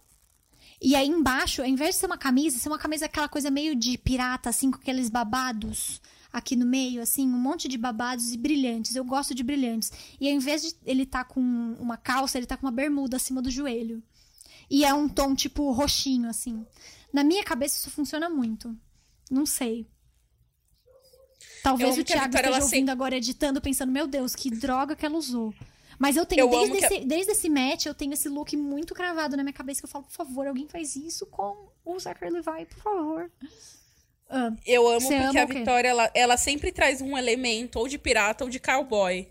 E 0.82 0.96
aí 0.96 1.08
embaixo, 1.08 1.62
ao 1.62 1.68
invés 1.68 1.96
de 1.96 2.02
ser 2.02 2.08
uma 2.08 2.18
camisa, 2.18 2.58
ser 2.58 2.70
uma 2.70 2.80
camisa 2.80 3.06
aquela 3.06 3.30
coisa 3.30 3.52
meio 3.52 3.76
de 3.76 3.98
pirata, 4.00 4.50
assim, 4.50 4.72
com 4.72 4.78
aqueles 4.78 5.10
babados 5.10 6.02
aqui 6.34 6.56
no 6.56 6.66
meio, 6.66 7.02
assim, 7.02 7.28
um 7.28 7.38
monte 7.38 7.68
de 7.68 7.78
babados 7.78 8.32
e 8.32 8.38
brilhantes. 8.38 8.96
Eu 8.96 9.04
gosto 9.04 9.36
de 9.36 9.44
brilhantes. 9.44 9.92
E 10.20 10.28
ao 10.28 10.34
invés 10.34 10.62
de 10.62 10.76
ele 10.86 11.06
tá 11.06 11.24
com 11.24 11.42
uma 11.80 11.98
calça, 11.98 12.38
ele 12.38 12.48
tá 12.48 12.58
com 12.58 12.66
uma 12.66 12.72
bermuda 12.72 13.18
acima 13.18 13.42
do 13.42 13.52
joelho. 13.52 14.02
E 14.70 14.86
é 14.86 14.94
um 14.94 15.10
tom, 15.10 15.36
tipo, 15.36 15.70
roxinho, 15.72 16.30
assim. 16.30 16.66
Na 17.12 17.24
minha 17.24 17.44
cabeça 17.44 17.78
isso 17.78 17.92
funciona 17.92 18.30
muito. 18.30 18.76
Não 19.30 19.46
sei. 19.46 19.86
Talvez 21.64 21.98
o 21.98 22.04
Thiago 22.04 22.36
esteja 22.36 22.64
ouvindo 22.64 22.90
agora 22.90 23.16
editando, 23.16 23.62
pensando, 23.62 23.92
meu 23.92 24.08
Deus, 24.08 24.36
que 24.36 24.50
droga 24.50 24.96
que 24.96 25.06
ela 25.06 25.16
usou. 25.16 25.54
Mas 26.00 26.18
eu 26.18 26.26
tenho, 26.26 26.42
Eu 26.42 26.50
desde, 26.50 26.72
amo 26.72 26.80
que 26.80 26.86
esse, 26.86 27.06
desde 27.06 27.32
esse 27.34 27.50
match, 27.50 27.86
eu 27.86 27.94
tenho 27.94 28.14
esse 28.14 28.28
look 28.28 28.58
muito 28.58 28.94
cravado 28.96 29.38
na 29.38 29.44
minha 29.44 29.54
cabeça, 29.54 29.82
que 29.82 29.86
eu 29.86 29.90
falo, 29.90 30.06
por 30.06 30.14
favor, 30.14 30.48
alguém 30.48 30.68
faz 30.68 30.96
isso 30.96 31.28
com 31.28 31.70
o 31.86 32.00
Zachary 32.00 32.32
Levi, 32.32 32.66
por 32.66 32.82
favor. 32.82 33.32
Ah, 34.28 34.52
Eu 34.66 34.88
amo 34.88 35.08
porque 35.08 35.38
a? 35.38 35.46
Vitória, 35.46 35.90
ela, 35.90 36.12
ela 36.16 36.38
sempre 36.38 36.72
traz 36.72 37.02
um 37.02 37.16
elemento 37.16 37.78
ou 37.78 37.88
de 37.88 38.00
pirata 38.00 38.44
ou 38.44 38.50
de 38.50 38.60
cowboy. 38.60 39.28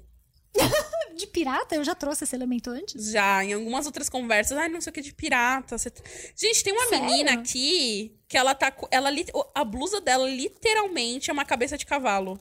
de 1.21 1.27
pirata, 1.29 1.75
eu 1.77 1.85
já 1.85 1.95
trouxe 1.95 2.25
esse 2.25 2.35
elemento 2.35 2.71
antes. 2.71 3.11
Já, 3.11 3.45
em 3.45 3.53
algumas 3.53 3.87
outras 3.87 4.09
conversas, 4.09 4.59
ai, 4.59 4.69
não 4.69 4.81
sei 4.81 4.91
o 4.91 4.95
que 4.95 5.01
de 5.01 5.15
pirata. 5.15 5.79
você 5.79 5.91
tá-" 5.91 6.03
Gente, 6.35 6.65
tem 6.65 6.73
uma 6.73 6.87
Sério? 6.87 7.05
menina 7.05 7.33
aqui 7.35 8.17
que 8.27 8.37
ela 8.37 8.55
tá. 8.55 8.73
Ela, 8.91 9.11
a 9.55 9.65
blusa 9.65 10.01
dela 10.01 10.29
literalmente 10.29 11.31
é 11.31 11.33
uma 11.33 11.45
cabeça 11.45 11.79
de 11.79 11.87
cavalo. 11.87 12.41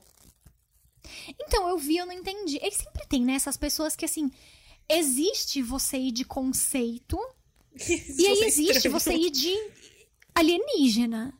Então, 1.40 1.68
eu 1.68 1.78
vi, 1.78 1.96
eu 1.96 2.06
não 2.06 2.12
entendi. 2.12 2.58
E 2.62 2.70
sempre 2.72 3.06
tem, 3.08 3.24
né, 3.24 3.34
essas 3.34 3.56
pessoas 3.56 3.94
que, 3.96 4.04
assim, 4.04 4.30
existe 4.88 5.62
você 5.62 5.96
ir 5.96 6.12
de 6.12 6.24
conceito, 6.24 7.18
e 8.18 8.26
aí 8.26 8.42
existe 8.44 8.88
você 8.88 9.14
ir 9.14 9.30
de 9.30 9.54
alienígena. 10.34 11.32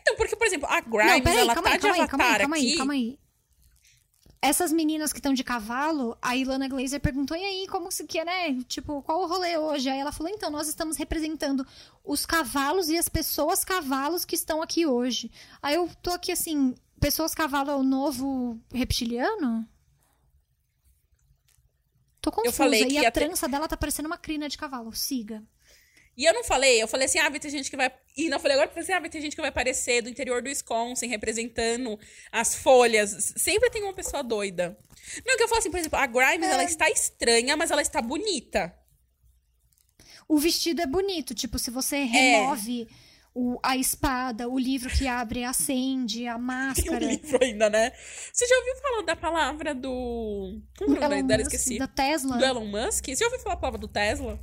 Então, 0.00 0.16
porque, 0.16 0.34
por 0.34 0.46
exemplo, 0.46 0.66
a 0.68 0.80
Não, 0.82 0.90
Grimes, 0.90 1.22
peraí, 1.22 1.38
ela 1.40 1.54
calma 1.54 1.68
tá 1.68 1.74
aí, 1.74 1.78
de 1.78 1.80
calma 1.82 1.94
aí, 1.94 2.00
avatar 2.00 2.18
calma 2.18 2.24
aí, 2.24 2.38
calma 2.40 2.56
aqui. 2.56 2.66
aí, 2.66 2.76
calma 2.76 2.92
aí. 2.92 3.18
Essas 4.42 4.72
meninas 4.72 5.12
que 5.12 5.18
estão 5.18 5.34
de 5.34 5.44
cavalo, 5.44 6.16
a 6.22 6.34
Ilana 6.34 6.66
Glazer 6.66 6.98
perguntou, 6.98 7.36
e 7.36 7.44
aí, 7.44 7.66
como 7.68 7.92
se 7.92 8.06
que 8.06 8.18
é, 8.18 8.24
né? 8.24 8.62
Tipo, 8.64 9.02
qual 9.02 9.20
o 9.20 9.26
rolê 9.26 9.58
hoje? 9.58 9.90
Aí 9.90 9.98
ela 9.98 10.12
falou, 10.12 10.32
então, 10.32 10.50
nós 10.50 10.66
estamos 10.66 10.96
representando 10.96 11.66
os 12.02 12.24
cavalos 12.24 12.88
e 12.88 12.96
as 12.96 13.06
pessoas 13.08 13.64
cavalos 13.64 14.24
que 14.24 14.34
estão 14.34 14.62
aqui 14.62 14.86
hoje. 14.86 15.30
Aí 15.60 15.74
eu 15.74 15.90
tô 16.02 16.10
aqui 16.10 16.32
assim, 16.32 16.74
pessoas 16.98 17.34
cavalo 17.34 17.70
é 17.70 17.76
o 17.76 17.82
novo 17.82 18.58
reptiliano? 18.72 19.68
Tô 22.22 22.30
confusa. 22.30 22.52
e 22.94 22.98
a 23.06 23.10
ter- 23.12 23.26
trança 23.26 23.46
dela 23.48 23.68
tá 23.68 23.76
parecendo 23.76 24.06
uma 24.06 24.18
crina 24.18 24.48
de 24.48 24.56
cavalo. 24.56 24.94
Siga. 24.94 25.42
E 26.16 26.24
eu 26.24 26.34
não 26.34 26.44
falei, 26.44 26.82
eu 26.82 26.86
falei 26.88 27.06
assim, 27.06 27.18
ah, 27.18 27.28
vai 27.30 27.40
ter 27.40 27.48
gente 27.50 27.70
que 27.70 27.76
vai. 27.76 27.90
E 28.16 28.28
não 28.28 28.38
falei 28.38 28.54
agora, 28.56 28.68
falei 28.68 28.82
assim, 28.82 28.92
ah, 28.92 29.00
vai 29.00 29.08
ter 29.08 29.20
gente 29.22 29.34
que 29.34 29.40
vai 29.40 29.48
aparecer 29.48 30.02
do 30.02 30.08
interior 30.10 30.42
do 30.42 30.48
Wisconsin, 30.48 31.06
representando 31.06 31.98
as 32.30 32.54
folhas. 32.54 33.32
Sempre 33.36 33.70
tem 33.70 33.82
uma 33.82 33.94
pessoa 33.94 34.22
doida. 34.22 34.76
Não, 35.26 35.36
que 35.36 35.42
eu 35.42 35.48
falo 35.48 35.60
assim, 35.60 35.70
por 35.70 35.78
exemplo, 35.78 35.98
a 35.98 36.06
Grimes, 36.06 36.48
É. 36.48 36.52
ela 36.52 36.64
está 36.64 36.90
estranha, 36.90 37.56
mas 37.56 37.70
ela 37.70 37.80
está 37.80 38.02
bonita. 38.02 38.74
O 40.28 40.38
vestido 40.38 40.80
é 40.82 40.86
bonito, 40.86 41.34
tipo, 41.34 41.58
se 41.58 41.70
você 41.70 41.96
É. 41.96 42.04
remove 42.04 42.86
o- 43.34 43.58
a 43.62 43.76
espada, 43.76 44.48
o 44.48 44.58
livro 44.58 44.90
que 44.90 45.06
abre 45.06 45.44
acende, 45.44 46.26
a 46.26 46.34
Tem 46.34 46.42
um 46.42 46.46
máscara. 46.46 47.06
livro 47.06 47.38
ainda, 47.42 47.70
né? 47.70 47.92
Você 48.32 48.46
já 48.46 48.56
ouviu 48.58 48.76
falar 48.76 49.02
da 49.02 49.16
palavra 49.16 49.74
do. 49.74 50.60
Como 50.78 50.96
é 50.96 50.98
o 50.98 51.02
nome 51.02 51.14
Elon 51.20 51.26
dela? 51.26 51.42
Musk, 51.44 51.54
Esqueci. 51.54 51.78
da 51.78 51.86
Tesla. 51.86 52.36
Do 52.36 52.44
Elon 52.44 52.66
Musk? 52.66 53.06
Você 53.06 53.16
já 53.16 53.24
ouviu 53.26 53.40
falar 53.40 53.54
a 53.54 53.58
palavra 53.58 53.78
do 53.80 53.88
Tesla? 53.88 54.38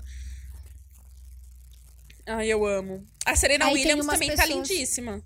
Ai, 2.27 2.47
eu 2.47 2.65
amo. 2.65 3.07
A 3.25 3.35
Serena 3.35 3.65
Aí 3.65 3.73
Williams 3.73 4.05
também 4.05 4.29
tá 4.35 4.43
pessoas- 4.43 4.69
lindíssima. 4.69 5.23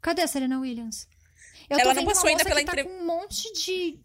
Cadê 0.00 0.22
a 0.22 0.28
Serena 0.28 0.60
Williams? 0.60 1.08
Eu 1.68 1.78
Ela 1.80 1.94
não 1.94 2.04
passou 2.04 2.28
ainda 2.28 2.44
pela 2.44 2.60
que 2.60 2.66
tá 2.66 2.84
com 2.84 2.88
um 2.90 3.04
monte 3.06 3.52
de, 3.54 3.98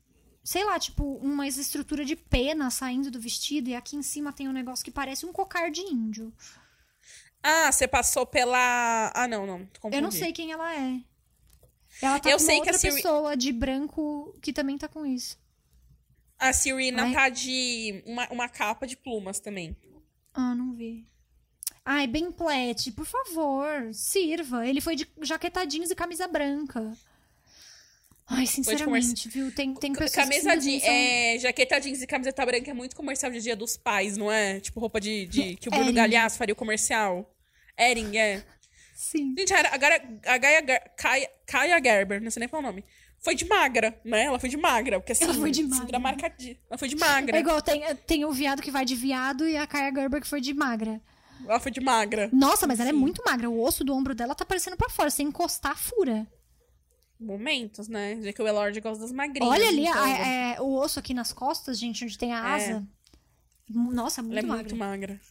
sei 0.43 0.63
lá, 0.63 0.79
tipo, 0.79 1.03
uma 1.17 1.47
estrutura 1.47 2.03
de 2.03 2.15
pena 2.15 2.71
saindo 2.71 3.11
do 3.11 3.19
vestido 3.19 3.69
e 3.69 3.75
aqui 3.75 3.95
em 3.95 4.01
cima 4.01 4.33
tem 4.33 4.49
um 4.49 4.53
negócio 4.53 4.83
que 4.83 4.89
parece 4.89 5.25
um 5.27 5.31
cocar 5.33 5.69
de 5.69 5.81
índio. 5.81 6.33
Ah, 7.43 7.71
você 7.71 7.87
passou 7.87 8.25
pela. 8.25 9.11
Ah, 9.13 9.27
não, 9.27 9.45
não. 9.45 9.65
Confundi. 9.79 9.95
Eu 9.97 10.01
não 10.01 10.11
sei 10.11 10.31
quem 10.31 10.51
ela 10.51 10.73
é. 10.75 10.99
Ela 12.01 12.19
tá 12.19 12.29
Eu 12.31 12.37
com 12.37 12.43
sei 12.45 12.55
uma 12.55 12.63
que 12.63 12.69
a 12.69 12.73
outra 12.73 12.79
Siri- 12.79 12.95
pessoa 13.01 13.37
de 13.37 13.51
branco 13.51 14.35
que 14.41 14.51
também 14.53 14.77
tá 14.77 14.87
com 14.87 15.05
isso. 15.05 15.37
A 16.39 16.51
Serena 16.53 17.03
Ai. 17.03 17.13
tá 17.13 17.29
de 17.29 18.01
uma, 18.07 18.27
uma 18.29 18.49
capa 18.49 18.87
de 18.87 18.97
plumas 18.97 19.39
também. 19.39 19.75
Ah, 20.33 20.55
não 20.55 20.73
vi. 20.73 21.05
Ai, 21.83 22.05
Ben 22.07 22.31
Platt, 22.31 22.91
por 22.91 23.05
favor, 23.05 23.89
sirva. 23.93 24.67
Ele 24.67 24.79
foi 24.81 24.95
de 24.95 25.07
jaqueta 25.21 25.65
jeans 25.65 25.89
e 25.89 25.95
camisa 25.95 26.27
branca. 26.27 26.91
Ai, 28.27 28.45
sinceramente, 28.45 29.27
viu? 29.27 29.51
Tem, 29.51 29.73
tem 29.73 29.91
pessoas 29.91 30.11
Camisa 30.13 30.51
que 30.51 30.57
de. 30.59 30.63
simplesmente 30.63 30.85
são- 30.85 30.93
É, 30.93 31.39
jaqueta 31.39 31.79
jeans 31.81 32.01
e 32.01 32.07
camiseta 32.07 32.45
branca 32.45 32.71
é 32.71 32.73
muito 32.73 32.95
comercial 32.95 33.31
de 33.31 33.41
Dia 33.41 33.55
dos 33.55 33.75
Pais, 33.75 34.15
não 34.15 34.31
é? 34.31 34.59
Tipo 34.59 34.79
roupa 34.79 35.01
de. 35.01 35.25
de- 35.25 35.55
que 35.57 35.67
o 35.67 35.71
Bruno 35.71 35.87
Ering. 35.87 35.95
Galhaço 35.95 36.37
faria 36.37 36.53
o 36.53 36.55
comercial. 36.55 37.29
Ering, 37.77 38.15
é. 38.17 38.43
Sim. 38.95 39.33
Gente, 39.37 39.51
a, 39.53 39.59
a, 39.61 40.33
a 40.33 40.37
Gaia, 40.37 40.61
Gar- 40.61 40.91
Kaya, 40.95 41.29
Kaya 41.47 41.81
Gerber, 41.83 42.21
não 42.21 42.29
sei 42.31 42.41
nem 42.41 42.47
qual 42.49 42.61
é 42.61 42.65
o 42.65 42.67
nome. 42.67 42.85
Foi 43.19 43.35
de 43.35 43.45
magra, 43.45 43.99
né? 44.05 44.23
Ela 44.25 44.39
foi 44.39 44.49
de 44.49 44.57
magra. 44.57 44.99
Porque 44.99 45.11
assim, 45.11 45.23
Ela 45.25 45.33
foi 45.33 45.51
de 45.51 45.63
cintura 45.63 45.79
magra. 45.79 45.99
marcadinha. 45.99 46.57
Ela 46.69 46.77
foi 46.77 46.87
de 46.87 46.95
magra. 46.95 47.37
É 47.37 47.39
igual, 47.39 47.61
tem, 47.61 47.81
tem 48.07 48.23
o 48.25 48.31
viado 48.31 48.61
que 48.61 48.71
vai 48.71 48.85
de 48.85 48.95
viado 48.95 49.47
e 49.47 49.57
a 49.57 49.67
Kaya 49.67 49.91
Gerber 49.93 50.21
que 50.21 50.27
foi 50.27 50.39
de 50.39 50.53
magra. 50.53 51.01
Ela 51.45 51.59
foi 51.59 51.71
de 51.71 51.81
magra. 51.81 52.29
Nossa, 52.31 52.65
mas 52.67 52.79
ela 52.79 52.89
é 52.89 52.93
muito 52.93 53.21
magra. 53.25 53.49
O 53.49 53.61
osso 53.61 53.83
do 53.83 53.93
ombro 53.93 54.13
dela 54.15 54.33
tá 54.35 54.45
parecendo 54.45 54.77
pra 54.77 54.89
fora. 54.89 55.09
Se 55.09 55.21
encostar, 55.23 55.77
fura. 55.77 56.27
Momentos, 57.19 57.87
né? 57.87 58.19
Já 58.21 58.33
que 58.33 58.41
o 58.41 58.47
Elord 58.47 58.79
gosta 58.81 59.01
das 59.03 59.11
magrinhas. 59.11 59.51
Olha 59.51 59.67
ali 59.67 59.85
então, 59.85 60.03
a- 60.03 60.09
é, 60.09 60.61
o 60.61 60.73
osso 60.75 60.99
aqui 60.99 61.13
nas 61.13 61.31
costas, 61.31 61.77
gente, 61.77 62.03
onde 62.03 62.17
tem 62.17 62.33
a 62.33 62.37
É. 62.37 62.55
asa. 62.55 62.87
Nossa, 63.69 64.21
muito 64.21 64.33
Ela 64.37 64.39
é 64.39 64.47
magra. 64.47 64.63
muito 64.63 64.75
magra. 64.75 65.21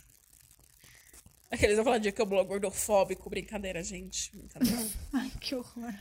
Aqueles 1.51 1.75
vão 1.77 1.85
falar 1.85 1.99
de 1.99 2.13
que 2.13 2.21
eu 2.23 2.27
blog 2.27 2.47
gordofóbico. 2.47 3.29
Brincadeira, 3.29 3.83
gente. 3.83 4.31
Brincadeira. 4.37 4.87
Ai, 5.13 5.31
que 5.41 5.55
horror. 5.55 5.93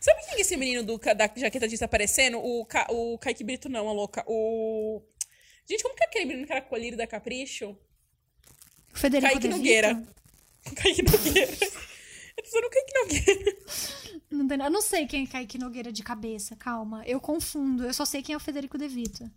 Sabe 0.00 0.20
quem 0.26 0.34
é 0.38 0.40
esse 0.40 0.56
menino 0.56 0.82
do, 0.84 0.98
da 0.98 1.30
jaqueta 1.36 1.66
jeans 1.68 1.78
tá 1.78 1.86
aparecendo? 1.86 2.38
O, 2.38 2.64
Ca, 2.66 2.86
o 2.90 3.16
Kaique 3.18 3.44
Brito, 3.44 3.68
não, 3.68 3.88
a 3.88 3.92
louca. 3.92 4.24
O. 4.26 5.00
Gente, 5.68 5.82
como 5.82 5.94
que 5.94 6.02
é 6.02 6.06
aquele 6.06 6.24
menino 6.24 6.46
que 6.46 6.52
era 6.52 6.60
colírio 6.60 6.98
da 6.98 7.06
Capricho? 7.06 7.76
Federico 8.92 9.32
Kaique? 9.32 9.48
Nogueira. 9.48 10.02
Kaique 10.76 11.02
Nogueira. 11.02 11.52
Eu 11.52 12.36
tô 12.36 12.42
dizendo 12.42 12.70
Kaique 12.70 12.98
Nogueira. 12.98 13.56
Não 14.30 14.48
tem- 14.48 14.60
eu 14.62 14.70
não 14.70 14.80
sei 14.80 15.06
quem 15.06 15.24
é 15.24 15.26
Kaique 15.26 15.58
Nogueira 15.58 15.92
de 15.92 16.02
cabeça, 16.02 16.56
calma. 16.56 17.02
Eu 17.06 17.20
confundo. 17.20 17.84
Eu 17.84 17.92
só 17.94 18.04
sei 18.04 18.22
quem 18.22 18.34
é 18.34 18.36
o 18.36 18.40
Federico 18.40 18.78
De 18.78 18.88
Vito. 18.88 19.30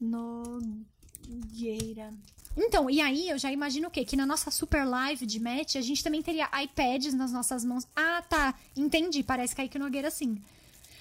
Nogueira. 0.00 2.12
Então, 2.56 2.90
e 2.90 3.00
aí 3.00 3.28
eu 3.28 3.38
já 3.38 3.52
imagino 3.52 3.88
o 3.88 3.90
quê? 3.90 4.04
Que 4.04 4.16
na 4.16 4.26
nossa 4.26 4.50
super 4.50 4.84
live 4.84 5.24
de 5.24 5.38
match, 5.40 5.76
a 5.76 5.80
gente 5.80 6.02
também 6.02 6.22
teria 6.22 6.48
iPads 6.62 7.14
nas 7.14 7.30
nossas 7.32 7.64
mãos. 7.64 7.86
Ah, 7.94 8.22
tá. 8.28 8.54
Entendi. 8.76 9.22
Parece 9.22 9.54
Kaique 9.54 9.78
Nogueira 9.78 10.10
sim. 10.10 10.40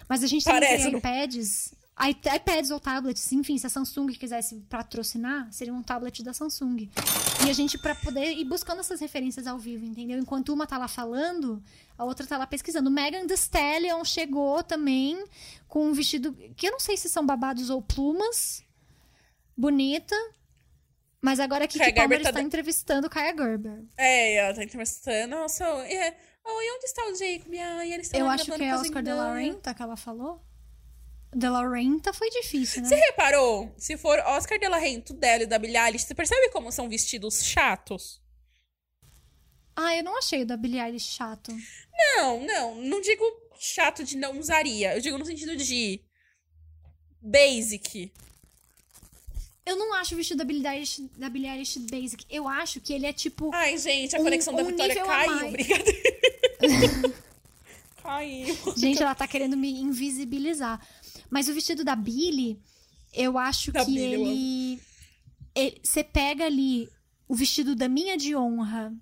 Mas 0.07 0.23
a 0.23 0.27
gente 0.27 0.45
também 0.45 0.61
Parece, 0.61 0.84
teria 0.84 0.91
não? 0.91 0.99
iPads. 0.99 1.73
iPads 1.99 2.69
ou 2.69 2.80
tablets, 2.80 3.32
enfim, 3.32 3.57
se 3.57 3.65
a 3.65 3.69
Samsung 3.69 4.07
quisesse 4.14 4.56
patrocinar, 4.69 5.52
seria 5.52 5.74
um 5.74 5.82
tablet 5.82 6.22
da 6.24 6.32
Samsung. 6.34 6.90
E 7.45 7.49
a 7.49 7.53
gente, 7.53 7.78
pra 7.80 7.95
poder 7.95 8.34
ir 8.34 8.45
buscando 8.45 8.80
essas 8.82 8.99
referências 8.99 9.48
ao 9.48 9.57
vivo, 9.57 9.84
entendeu? 9.86 10.19
Enquanto 10.19 10.53
uma 10.53 10.68
tá 10.68 10.78
lá 10.78 10.88
falando, 10.88 11.61
a 11.98 12.06
outra 12.06 12.28
tá 12.28 12.38
lá 12.38 12.45
pesquisando. 12.45 12.91
Megan 12.91 13.26
Thee 13.26 13.34
Stallion 13.36 14.03
chegou 14.06 14.61
também 14.64 15.24
com 15.68 15.88
um 15.88 15.94
vestido 15.94 16.34
que 16.56 16.68
eu 16.68 16.72
não 16.72 16.80
sei 16.80 16.95
se 16.98 17.10
são 17.10 17.26
babados 17.26 17.69
ou 17.72 17.82
plumas. 17.82 18.64
Bonita. 19.56 20.15
Mas 21.19 21.40
agora 21.40 21.65
a 21.65 21.68
Kiki 21.68 21.80
Kaya 21.80 21.90
Gerber 21.94 22.07
Palmer 22.10 22.22
tá 22.24 22.30
está 22.30 22.40
de- 22.41 22.45
entrevistando 22.45 23.10
Kaya 23.10 23.36
Gerber. 23.36 23.84
É, 23.98 24.36
ela 24.36 24.53
tá 24.53 24.64
entrevistando. 24.64 25.36
Nossa, 25.36 25.64
é. 25.65 26.15
Oh, 26.45 26.61
e 26.61 26.76
onde 26.76 26.86
está 26.86 27.02
o 27.10 27.15
Jacob? 27.15 27.53
Ai, 27.60 27.91
eles 27.91 28.06
estão 28.06 28.19
Eu 28.22 28.30
acho 28.30 28.45
que 28.52 28.64
é 28.64 28.76
Oscar 28.76 29.02
de 29.03 29.11
la 29.11 29.34
Renta 29.36 29.74
que 29.74 29.82
ela 29.82 29.98
falou. 29.98 30.41
De 31.38 31.47
la 31.49 31.61
Renta 31.69 32.11
foi 32.14 32.30
difícil, 32.31 32.81
né? 32.81 32.88
Você 32.89 32.95
reparou? 32.95 33.72
Se 33.77 33.95
for 33.95 34.18
Oscar 34.26 34.57
de 34.57 34.68
la 34.68 34.77
Renta, 34.77 35.14
o 35.14 35.15
dela 35.15 35.43
e 35.43 35.45
da 35.45 35.59
Billie 35.59 35.77
Eilish, 35.77 36.05
você 36.07 36.15
percebe 36.15 36.49
como 36.49 36.72
são 36.72 36.89
vestidos 36.89 37.43
chatos? 37.43 38.19
Ah, 39.76 39.95
eu 39.95 40.03
não 40.03 40.18
achei 40.18 40.41
o 40.41 40.45
da 40.47 40.57
Billie 40.57 40.80
Eilish 40.81 41.14
chato. 41.14 41.51
Não, 42.15 42.43
não. 42.43 42.76
Não 42.84 42.99
digo 43.01 43.23
chato 43.59 44.03
de 44.03 44.18
não 44.18 44.39
usaria. 44.39 44.95
Eu 44.95 45.01
digo 45.01 45.18
no 45.19 45.26
sentido 45.26 45.55
de 45.55 46.01
basic. 47.22 48.11
Eu 49.64 49.76
não 49.76 49.93
acho 49.93 50.15
o 50.15 50.18
vestido 50.18 50.38
da 50.39 50.43
Billie 50.45 50.65
Eilish, 50.68 51.01
da 51.18 51.30
Billie 51.30 51.51
Eilish 51.51 51.77
basic. 51.80 52.26
Eu 52.30 52.47
acho 52.47 52.81
que 52.81 52.93
ele 52.93 53.05
é 53.05 53.14
tipo. 53.14 53.51
Ai, 53.53 53.77
gente, 53.77 54.15
a 54.15 54.19
Um- 54.19 54.23
conexão 54.23 54.55
da 54.55 54.64
um 54.64 54.68
Vitória 54.68 54.95
nível 54.95 55.11
a 55.11 55.15
caiu. 55.26 55.51
Brincadeira. 55.51 57.14
caiu. 58.01 58.55
Gente, 58.77 59.03
ela 59.03 59.14
tá 59.14 59.27
querendo 59.27 59.57
me 59.57 59.69
invisibilizar. 59.81 60.80
Mas 61.29 61.47
o 61.49 61.53
vestido 61.53 61.83
da 61.83 61.95
Billie, 61.95 62.59
eu 63.13 63.37
acho 63.37 63.71
Da 63.71 63.83
que 63.83 63.97
ele. 63.97 64.79
ele- 65.55 65.81
Você 65.83 66.03
pega 66.03 66.45
ali 66.45 66.89
o 67.27 67.35
vestido 67.35 67.75
da 67.75 67.87
minha 67.89 68.15
de 68.17 68.35
honra 68.35 68.93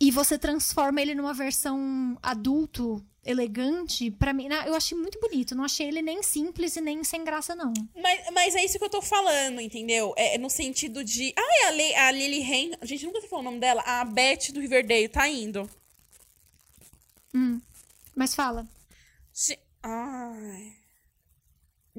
e 0.00 0.10
você 0.10 0.38
transforma 0.38 1.00
ele 1.00 1.14
numa 1.14 1.34
versão 1.34 2.18
adulto, 2.22 3.04
elegante. 3.24 4.10
Pra 4.10 4.32
mim, 4.32 4.48
eu 4.66 4.74
achei 4.74 4.96
muito 4.96 5.20
bonito. 5.20 5.54
Não 5.54 5.64
achei 5.64 5.86
ele 5.86 6.00
nem 6.00 6.22
simples 6.22 6.76
e 6.76 6.80
nem 6.80 7.04
sem 7.04 7.22
graça, 7.24 7.54
não. 7.54 7.72
Mas, 7.94 8.20
mas 8.32 8.54
é 8.54 8.64
isso 8.64 8.78
que 8.78 8.84
eu 8.84 8.90
tô 8.90 9.02
falando, 9.02 9.60
entendeu? 9.60 10.14
É 10.16 10.38
no 10.38 10.48
sentido 10.48 11.04
de. 11.04 11.34
Ai, 11.36 11.68
a, 11.68 11.70
Le, 11.70 11.94
a 11.94 12.10
Lily 12.10 12.40
Rain. 12.42 12.70
A 12.80 12.86
gente 12.86 13.04
nunca 13.06 13.20
falou 13.22 13.40
o 13.40 13.44
nome 13.44 13.60
dela. 13.60 13.82
A 13.82 14.04
Beth 14.04 14.50
do 14.52 14.60
Riverdale 14.60 15.08
tá 15.08 15.28
indo. 15.28 15.68
Mas 18.16 18.34
fala. 18.34 18.66
Ai. 19.82 20.77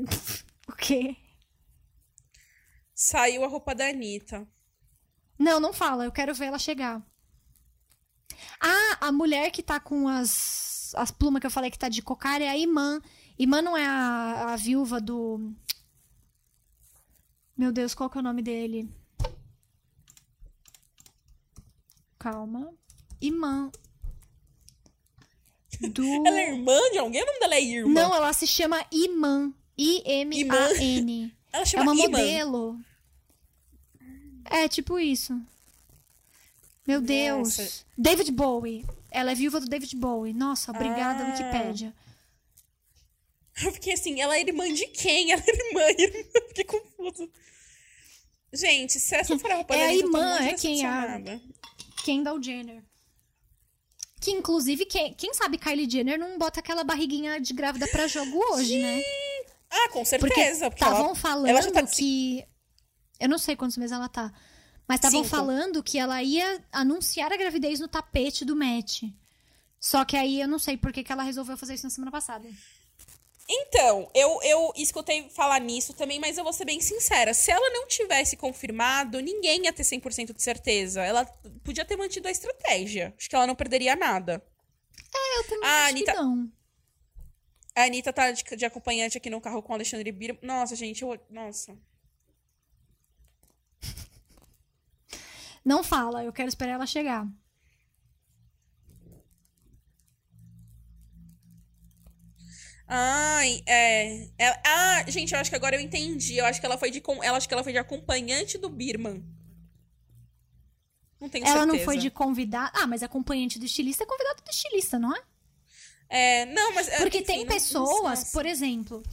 O 0.67 0.73
quê? 0.73 1.17
Saiu 2.93 3.43
a 3.43 3.47
roupa 3.47 3.73
da 3.73 3.89
Anitta. 3.89 4.47
Não, 5.37 5.59
não 5.59 5.73
fala. 5.73 6.05
Eu 6.05 6.11
quero 6.11 6.33
ver 6.33 6.45
ela 6.45 6.59
chegar. 6.59 7.01
Ah, 8.61 9.07
a 9.07 9.11
mulher 9.11 9.49
que 9.51 9.63
tá 9.63 9.79
com 9.79 10.07
as, 10.07 10.93
as 10.95 11.09
plumas 11.09 11.39
que 11.39 11.47
eu 11.47 11.51
falei 11.51 11.71
que 11.71 11.79
tá 11.79 11.89
de 11.89 12.03
cocar 12.03 12.39
é 12.41 12.49
a 12.49 12.57
Imã. 12.57 13.01
Imã 13.37 13.61
não 13.61 13.75
é 13.75 13.85
a, 13.85 14.53
a 14.53 14.55
viúva 14.57 15.01
do. 15.01 15.51
Meu 17.57 17.71
Deus, 17.71 17.95
qual 17.95 18.09
que 18.09 18.17
é 18.17 18.21
o 18.21 18.23
nome 18.23 18.41
dele? 18.41 18.87
Calma. 22.19 22.73
Imã. 23.21 23.71
Do. 25.93 26.03
Ela 26.27 26.39
é 26.41 26.51
irmã 26.51 26.77
de 26.91 26.97
alguém? 26.97 27.23
O 27.23 27.25
nome 27.25 27.39
dela 27.39 27.55
é 27.55 27.63
irmã? 27.63 27.93
Não, 27.93 28.13
ela 28.13 28.33
se 28.33 28.45
chama 28.45 28.85
Imã. 28.91 29.53
I-M-A-N. 29.81 31.33
Ela 31.53 31.63
É 31.63 31.65
chama 31.65 31.91
uma 31.93 31.95
Iman. 31.95 32.09
modelo. 32.09 32.79
É, 34.45 34.67
tipo 34.67 34.99
isso. 34.99 35.39
Meu 36.87 37.01
Deus. 37.01 37.57
Nossa. 37.57 37.85
David 37.97 38.31
Bowie. 38.31 38.85
Ela 39.11 39.31
é 39.31 39.35
viúva 39.35 39.59
do 39.59 39.67
David 39.67 39.95
Bowie. 39.95 40.33
Nossa, 40.33 40.71
obrigada, 40.71 41.23
Ah. 41.23 41.27
Wikipédia. 41.29 41.93
Eu 43.63 43.71
fiquei 43.73 43.93
assim, 43.93 44.21
ela 44.21 44.37
é 44.37 44.41
irmã 44.41 44.71
de 44.73 44.85
quem? 44.87 45.31
Ela 45.31 45.43
é 45.45 45.51
irmã, 45.51 45.81
irmã. 45.97 46.23
Fiquei 46.49 46.63
confusa. 46.65 47.29
Gente, 48.53 48.99
se 48.99 49.15
essa 49.15 49.37
for 49.37 49.51
a 49.51 49.55
roupa 49.55 49.75
É 49.75 49.85
a 49.87 49.93
irmã, 49.95 50.35
é 50.39 50.53
quem? 50.55 50.85
A- 50.85 51.01
decepcionada. 51.17 51.41
Kendall 52.03 52.41
Jenner. 52.41 52.83
Que, 54.21 54.31
inclusive, 54.31 54.85
quem, 54.85 55.13
quem 55.13 55.33
sabe 55.33 55.57
Kylie 55.57 55.89
Jenner 55.89 56.17
não 56.17 56.37
bota 56.37 56.59
aquela 56.59 56.83
barriguinha 56.83 57.39
de 57.39 57.53
grávida 57.53 57.87
pra 57.87 58.07
jogo 58.07 58.37
hoje, 58.53 58.77
né? 58.79 59.01
Ah, 59.69 59.89
com 59.91 60.03
certeza. 60.03 60.69
Porque, 60.69 60.83
estavam 60.83 61.13
falando 61.15 61.47
ela 61.47 61.61
já 61.61 61.71
tá 61.71 61.81
de 61.81 61.95
que. 61.95 62.45
Eu 63.19 63.29
não 63.29 63.37
sei 63.37 63.55
quantos 63.55 63.77
meses 63.77 63.91
ela 63.91 64.09
tá. 64.09 64.31
Mas 64.87 64.97
estavam 64.97 65.23
falando 65.23 65.83
que 65.83 65.99
ela 65.99 66.21
ia 66.23 66.63
anunciar 66.71 67.31
a 67.31 67.37
gravidez 67.37 67.79
no 67.79 67.87
tapete 67.87 68.43
do 68.43 68.55
Met. 68.55 69.13
Só 69.79 70.03
que 70.03 70.17
aí 70.17 70.41
eu 70.41 70.47
não 70.47 70.57
sei 70.57 70.75
por 70.77 70.91
que, 70.91 71.03
que 71.03 71.11
ela 71.11 71.21
resolveu 71.23 71.55
fazer 71.55 71.75
isso 71.75 71.83
na 71.85 71.89
semana 71.91 72.11
passada. 72.11 72.47
Então, 73.51 74.09
eu, 74.13 74.39
eu 74.43 74.71
escutei 74.75 75.27
falar 75.29 75.59
nisso 75.59 75.93
também, 75.93 76.19
mas 76.19 76.37
eu 76.37 76.43
vou 76.43 76.53
ser 76.53 76.65
bem 76.65 76.79
sincera. 76.81 77.33
Se 77.33 77.51
ela 77.51 77.69
não 77.71 77.87
tivesse 77.87 78.37
confirmado, 78.37 79.19
ninguém 79.19 79.63
ia 79.63 79.73
ter 79.73 79.83
100% 79.83 80.33
de 80.35 80.41
certeza. 80.41 81.01
Ela 81.03 81.25
podia 81.63 81.83
ter 81.85 81.95
mantido 81.95 82.27
a 82.27 82.31
estratégia. 82.31 83.13
Acho 83.17 83.27
que 83.29 83.35
ela 83.35 83.47
não 83.47 83.55
perderia 83.55 83.95
nada. 83.95 84.43
Eu 85.37 85.43
também 85.47 85.67
Ah, 85.69 85.81
acho 85.83 85.89
Anitta- 85.89 86.11
que 86.13 86.17
não. 86.19 86.51
A 87.79 87.85
Anitta 87.85 88.11
tá 88.11 88.29
de, 88.29 88.43
de 88.43 88.65
acompanhante 88.65 89.17
aqui 89.17 89.29
no 89.29 89.39
carro 89.39 89.63
com 89.63 89.71
o 89.71 89.75
Alexandre 89.75 90.11
Bira. 90.11 90.37
Nossa, 90.41 90.75
gente, 90.75 91.01
eu. 91.01 91.17
Nossa. 91.29 91.77
Não 95.63 95.81
fala, 95.81 96.25
eu 96.25 96.33
quero 96.33 96.49
esperar 96.49 96.73
ela 96.73 96.85
chegar. 96.85 97.25
Ai, 102.85 103.61
é. 103.65 104.27
Ela- 104.37 104.61
ah, 104.65 105.05
gente, 105.09 105.33
eu 105.33 105.39
acho 105.39 105.49
que 105.49 105.55
agora 105.55 105.75
eu 105.75 105.79
entendi. 105.79 106.35
Eu 106.37 106.45
acho 106.45 106.59
que 106.59 106.65
ela 106.65 106.77
foi 106.77 106.91
de. 106.91 107.01
Ela 107.23 107.37
acho 107.37 107.47
que 107.47 107.53
ela 107.53 107.63
foi 107.63 107.71
de 107.71 107.77
acompanhante 107.77 108.57
do 108.57 108.67
Birman. 108.67 109.23
Não 111.21 111.29
tenho 111.29 111.45
ela 111.45 111.59
certeza. 111.59 111.77
não 111.77 111.85
foi 111.85 111.97
de 111.97 112.09
convidar. 112.09 112.71
Ah, 112.73 112.87
mas 112.87 113.03
acompanhante 113.03 113.57
do 113.57 113.65
estilista 113.65 114.03
é 114.03 114.07
convidado 114.07 114.41
do 114.43 114.49
estilista, 114.49 114.99
não 114.99 115.15
é? 115.15 115.28
É, 116.09 116.45
não, 116.47 116.73
mas. 116.73 116.87
é, 116.87 116.97
Porque 116.97 117.17
enfim, 117.19 117.25
tem 117.27 117.39
não- 117.39 117.53
pessoas, 117.53 118.31
por 118.31 118.45
exemplo, 118.45 119.03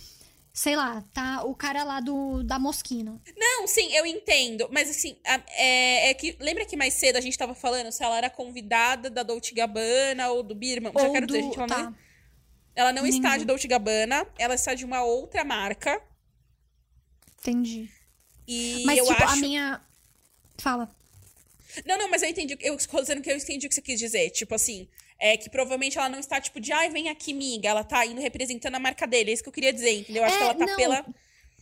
sei 0.53 0.75
lá, 0.75 1.05
tá 1.13 1.45
o 1.45 1.55
cara 1.55 1.85
lá 1.85 2.01
do 2.01 2.43
da 2.43 2.59
Mosquino. 2.59 3.21
Não, 3.37 3.67
sim, 3.67 3.93
eu 3.95 4.07
entendo. 4.07 4.67
Mas 4.73 4.89
assim, 4.89 5.19
a- 5.27 5.43
é, 5.51 6.09
é 6.11 6.15
que. 6.15 6.37
Lembra 6.41 6.65
que 6.65 6.77
mais 6.77 6.95
cedo 6.95 7.17
a 7.17 7.21
gente 7.21 7.37
tava 7.37 7.55
falando 7.55 7.93
se 7.93 8.03
ela 8.03 8.17
era 8.17 8.31
convidada 8.31 9.11
da 9.11 9.23
Dolce 9.23 9.53
Gabbana 9.55 10.31
ou 10.31 10.43
do 10.43 10.55
Birman? 10.55 10.93
Já 10.97 11.03
Ou 11.07 11.13
quero 11.13 11.27
do, 11.27 11.35
dizer, 11.35 11.43
gente, 11.45 11.59
ela 11.59 11.67
tá. 11.69 11.83
não, 11.83 11.95
ela 12.75 12.93
não 12.95 13.07
está 13.07 13.29
Nenhum. 13.29 13.39
de 13.41 13.45
Dolce 13.45 13.69
Gabbana, 13.69 14.27
ela 14.39 14.55
está 14.55 14.73
de 14.75 14.85
uma 14.85 15.03
outra 15.05 15.45
marca. 15.45 16.01
Entendi. 17.41 17.89
E 18.49 18.83
Mas, 18.85 18.99
eu 18.99 19.07
tipo, 19.07 19.23
acho. 19.23 19.33
a 19.35 19.37
minha. 19.37 19.81
Fala. 20.59 20.91
Não, 21.85 21.99
não, 21.99 22.09
mas 22.09 22.23
eu 22.23 22.29
entendi. 22.31 22.57
Eu 22.61 22.75
estou 22.77 23.01
dizendo 23.01 23.21
que 23.21 23.31
eu 23.31 23.37
entendi 23.37 23.67
o 23.67 23.69
que 23.69 23.75
você 23.75 23.83
quis 23.83 23.99
dizer. 23.99 24.31
Tipo 24.31 24.55
assim, 24.55 24.89
é 25.19 25.37
que 25.37 25.49
provavelmente 25.51 25.97
ela 25.99 26.09
não 26.09 26.19
está, 26.19 26.41
tipo, 26.41 26.61
de 26.61 26.73
ai, 26.73 26.91
vem 26.91 27.09
aqui, 27.09 27.33
miga. 27.33 27.69
Ela 27.69 27.85
tá 27.85 28.05
indo 28.05 28.21
representando 28.21 28.75
a 28.75 28.81
marca 28.81 29.07
dele. 29.07 29.31
É 29.31 29.35
isso 29.35 29.43
que 29.43 29.49
eu 29.49 29.53
queria 29.53 29.73
dizer, 29.73 30.01
entendeu? 30.01 30.23
Eu 30.23 30.27
acho 30.27 30.35
É, 30.35 30.39
que 30.39 30.45
ela 30.45 30.55
tá 30.55 30.67
não. 30.67 30.77
pela. 30.77 31.07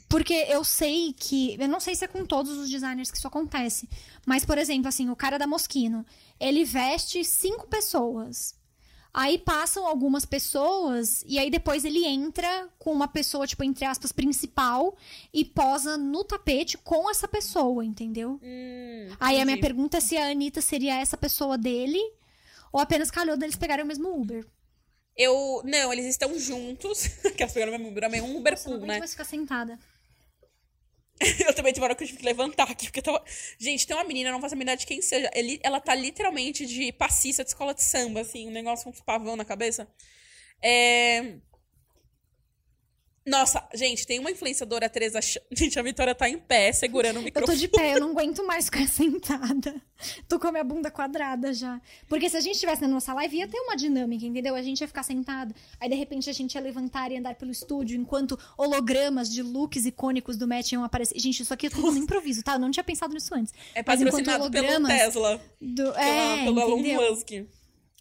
Porque 0.08 0.34
eu 0.48 0.62
sei 0.64 1.12
que. 1.18 1.56
Eu 1.58 1.68
não 1.68 1.80
sei 1.80 1.94
se 1.94 2.04
é 2.04 2.08
com 2.08 2.24
todos 2.24 2.56
os 2.58 2.68
designers 2.70 3.10
que 3.10 3.16
isso 3.16 3.26
acontece. 3.26 3.88
Mas, 4.26 4.44
por 4.44 4.58
exemplo, 4.58 4.88
assim, 4.88 5.08
o 5.10 5.16
cara 5.16 5.38
da 5.38 5.46
Mosquino, 5.46 6.04
ele 6.38 6.64
veste 6.64 7.24
cinco 7.24 7.66
pessoas. 7.66 8.54
Aí 9.16 9.38
passam 9.38 9.86
algumas 9.86 10.24
pessoas, 10.24 11.22
e 11.24 11.38
aí 11.38 11.48
depois 11.48 11.84
ele 11.84 12.04
entra 12.04 12.68
com 12.80 12.90
uma 12.92 13.06
pessoa, 13.06 13.46
tipo, 13.46 13.62
entre 13.62 13.84
aspas, 13.84 14.10
principal, 14.10 14.96
e 15.32 15.44
posa 15.44 15.96
no 15.96 16.24
tapete 16.24 16.76
com 16.78 17.08
essa 17.08 17.28
pessoa, 17.28 17.84
entendeu? 17.84 18.40
Hum, 18.42 19.08
Aí 19.20 19.40
a 19.40 19.44
minha 19.44 19.60
pergunta 19.60 19.98
é 19.98 20.00
se 20.00 20.16
a 20.16 20.28
Anitta 20.30 20.60
seria 20.60 20.98
essa 21.00 21.16
pessoa 21.16 21.56
dele, 21.56 22.00
ou 22.74 22.80
apenas 22.80 23.08
calhou 23.08 23.36
deles 23.36 23.54
pegarem 23.54 23.84
o 23.84 23.86
mesmo 23.86 24.20
Uber. 24.20 24.44
Eu. 25.16 25.62
Não, 25.64 25.92
eles 25.92 26.06
estão 26.06 26.36
juntos. 26.36 27.06
que 27.36 27.40
elas 27.40 27.52
pegaram 27.52 27.72
o 27.72 27.78
mesmo 27.78 27.88
Uber, 27.88 28.24
um 28.24 28.36
Uber 28.36 28.52
Nossa, 28.52 28.68
pool, 28.68 28.80
né? 28.80 28.98
mais 28.98 29.12
ficar 29.12 29.24
sentada. 29.24 29.78
Eu 31.46 31.54
também 31.54 31.72
hora 31.80 31.94
que 31.94 32.02
eu 32.02 32.08
tive 32.08 32.18
que 32.18 32.24
levantar 32.24 32.68
aqui, 32.68 32.86
porque 32.86 32.98
eu 32.98 33.04
tava. 33.04 33.24
Gente, 33.56 33.86
tem 33.86 33.94
uma 33.94 34.02
menina, 34.02 34.32
não 34.32 34.40
faço 34.40 34.56
a 34.56 34.58
menor 34.58 34.76
de 34.76 34.84
quem 34.84 35.00
seja. 35.00 35.30
Ele, 35.32 35.60
ela 35.62 35.80
tá 35.80 35.94
literalmente 35.94 36.66
de 36.66 36.90
passista 36.90 37.44
de 37.44 37.50
escola 37.50 37.72
de 37.72 37.84
samba, 37.84 38.22
assim, 38.22 38.48
um 38.48 38.50
negócio 38.50 38.82
com 38.82 38.90
uns 38.90 39.00
pavão 39.00 39.36
na 39.36 39.44
cabeça. 39.44 39.86
É. 40.60 41.36
Nossa, 43.26 43.66
gente, 43.74 44.06
tem 44.06 44.18
uma 44.18 44.30
influenciadora, 44.30 44.84
a 44.84 44.88
Teresa. 44.88 45.18
Gente, 45.50 45.78
a 45.78 45.82
Vitória 45.82 46.14
tá 46.14 46.28
em 46.28 46.36
pé, 46.38 46.70
segurando 46.74 47.16
o 47.16 47.20
Eu 47.20 47.24
microfone. 47.24 47.56
tô 47.56 47.58
de 47.58 47.68
pé, 47.68 47.94
eu 47.94 48.00
não 48.00 48.10
aguento 48.10 48.46
mais 48.46 48.66
ficar 48.66 48.84
sentada. 48.88 49.74
Tô 50.28 50.38
com 50.38 50.48
a 50.48 50.52
minha 50.52 50.62
bunda 50.62 50.90
quadrada 50.90 51.54
já. 51.54 51.80
Porque 52.06 52.28
se 52.28 52.36
a 52.36 52.40
gente 52.40 52.56
estivesse 52.56 52.82
na 52.82 52.88
nossa 52.88 53.14
live, 53.14 53.34
ia 53.38 53.48
ter 53.48 53.58
uma 53.60 53.76
dinâmica, 53.76 54.26
entendeu? 54.26 54.54
A 54.54 54.60
gente 54.60 54.82
ia 54.82 54.86
ficar 54.86 55.02
sentada, 55.02 55.54
aí 55.80 55.88
de 55.88 55.94
repente 55.94 56.28
a 56.28 56.34
gente 56.34 56.54
ia 56.54 56.60
levantar 56.60 57.10
e 57.12 57.16
andar 57.16 57.34
pelo 57.36 57.50
estúdio, 57.50 57.98
enquanto 57.98 58.38
hologramas 58.58 59.30
de 59.32 59.42
looks 59.42 59.86
icônicos 59.86 60.36
do 60.36 60.46
Match 60.46 60.72
iam 60.72 60.84
aparecer. 60.84 61.18
Gente, 61.18 61.40
isso 61.40 61.54
aqui 61.54 61.68
é 61.68 61.70
tudo 61.70 61.92
no 61.92 61.98
improviso, 61.98 62.42
tá? 62.42 62.52
Eu 62.52 62.58
não 62.58 62.70
tinha 62.70 62.84
pensado 62.84 63.14
nisso 63.14 63.34
antes. 63.34 63.54
É 63.74 63.82
patrocinado 63.82 64.50
pelo 64.50 64.86
Tesla. 64.86 65.40
Do... 65.58 65.92
Pela, 65.92 66.00
É, 66.02 66.44
pelo 66.44 66.60
Elon? 66.60 67.10
Musk. 67.10 67.30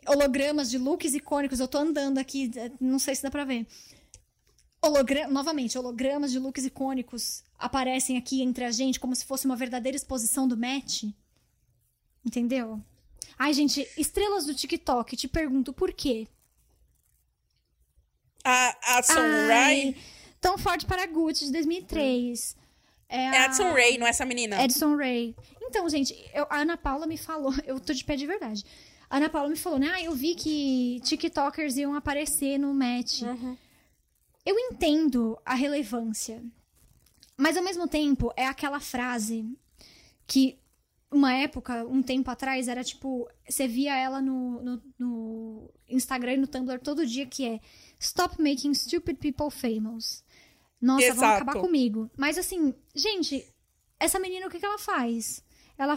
hologramas 0.05 0.69
de 0.69 0.77
looks 0.77 1.13
icônicos. 1.13 1.61
Eu 1.61 1.67
tô 1.69 1.77
andando 1.77 2.17
aqui, 2.17 2.51
não 2.81 2.99
sei 2.99 3.15
se 3.15 3.23
dá 3.23 3.31
pra 3.31 3.45
ver. 3.45 3.65
Hologra... 4.84 5.27
Novamente, 5.27 5.77
hologramas 5.77 6.31
de 6.31 6.39
looks 6.39 6.65
icônicos 6.65 7.43
aparecem 7.57 8.18
aqui 8.18 8.41
entre 8.41 8.65
a 8.65 8.72
gente 8.72 8.99
como 8.99 9.15
se 9.15 9.26
fosse 9.26 9.45
uma 9.45 9.55
verdadeira 9.55 9.95
exposição 9.95 10.47
do 10.47 10.57
match. 10.57 11.03
Entendeu? 12.26 12.81
Ai, 13.38 13.53
gente, 13.53 13.88
estrelas 13.97 14.45
do 14.45 14.53
TikTok, 14.53 15.15
te 15.15 15.27
pergunto 15.27 15.72
por 15.73 15.91
quê? 15.93 16.27
A 18.43 18.97
Adson 18.97 19.19
Ai, 19.19 19.47
Ray. 19.47 19.97
Tão 20.41 20.57
forte 20.57 20.85
para 20.85 21.05
Gucci 21.07 21.45
de 21.45 21.51
2003. 21.53 22.55
É, 23.07 23.18
É 23.18 23.38
a- 23.38 23.45
Adson 23.45 23.72
Ray, 23.72 23.97
não 23.97 24.05
é 24.05 24.10
essa 24.10 24.26
menina? 24.26 24.61
Edson 24.61 24.95
Ray. 24.97 25.35
Então, 25.61 25.88
gente, 25.89 26.14
eu- 26.34 26.45
a 26.49 26.57
Ana 26.57 26.76
Paula 26.77 27.07
me 27.07 27.18
falou, 27.18 27.53
eu 27.65 27.80
tô 27.80 27.93
de 27.93 28.03
pé 28.03 28.15
de 28.18 28.27
verdade. 28.27 28.65
A 29.10 29.18
Ana 29.18 29.30
Paula 29.30 29.49
me 29.49 29.55
falou, 29.55 29.80
né? 29.80 29.91
Ah, 29.93 30.01
eu 30.01 30.14
vi 30.14 30.35
que 30.35 30.99
TikTokers 31.03 31.77
iam 31.77 31.93
aparecer 31.95 32.57
no 32.57 32.73
match. 32.73 33.22
Uhum. 33.22 33.57
Eu 34.45 34.57
entendo 34.60 35.38
a 35.45 35.53
relevância. 35.53 36.44
Mas 37.38 37.57
ao 37.57 37.64
mesmo 37.64 37.88
tempo, 37.88 38.32
é 38.36 38.45
aquela 38.45 38.80
frase 38.80 39.45
que 40.28 40.60
uma 41.14 41.34
época, 41.34 41.86
um 41.86 42.02
tempo 42.02 42.30
atrás, 42.32 42.68
era 42.68 42.84
tipo. 42.84 43.30
Você 43.48 43.68
via 43.68 43.95
ela 43.95 44.20
no, 44.22 44.61
no, 44.61 44.82
no 44.98 45.74
Instagram 45.88 46.34
e 46.34 46.38
no 46.38 46.48
Tumblr 46.48 46.80
todo 46.80 47.06
dia, 47.06 47.26
que 47.26 47.45
é 47.45 47.60
Stop 47.99 48.41
making 48.41 48.74
stupid 48.74 49.18
people 49.18 49.49
famous. 49.49 50.24
Nossa, 50.82 51.07
vão 51.07 51.15
Exato. 51.15 51.44
acabar 51.44 51.61
comigo. 51.61 52.10
Mas 52.18 52.38
assim, 52.38 52.74
gente, 52.94 53.48
essa 53.99 54.20
menina, 54.20 54.48
o 54.48 54.49
que, 54.49 54.60
que 54.60 54.65
ela 54.65 54.80
faz? 54.80 55.44
Ela. 55.78 55.95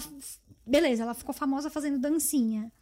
Beleza, 0.65 1.03
ela 1.03 1.15
ficou 1.15 1.35
famosa 1.35 1.71
fazendo 1.71 1.99
dancinha. 1.99 2.73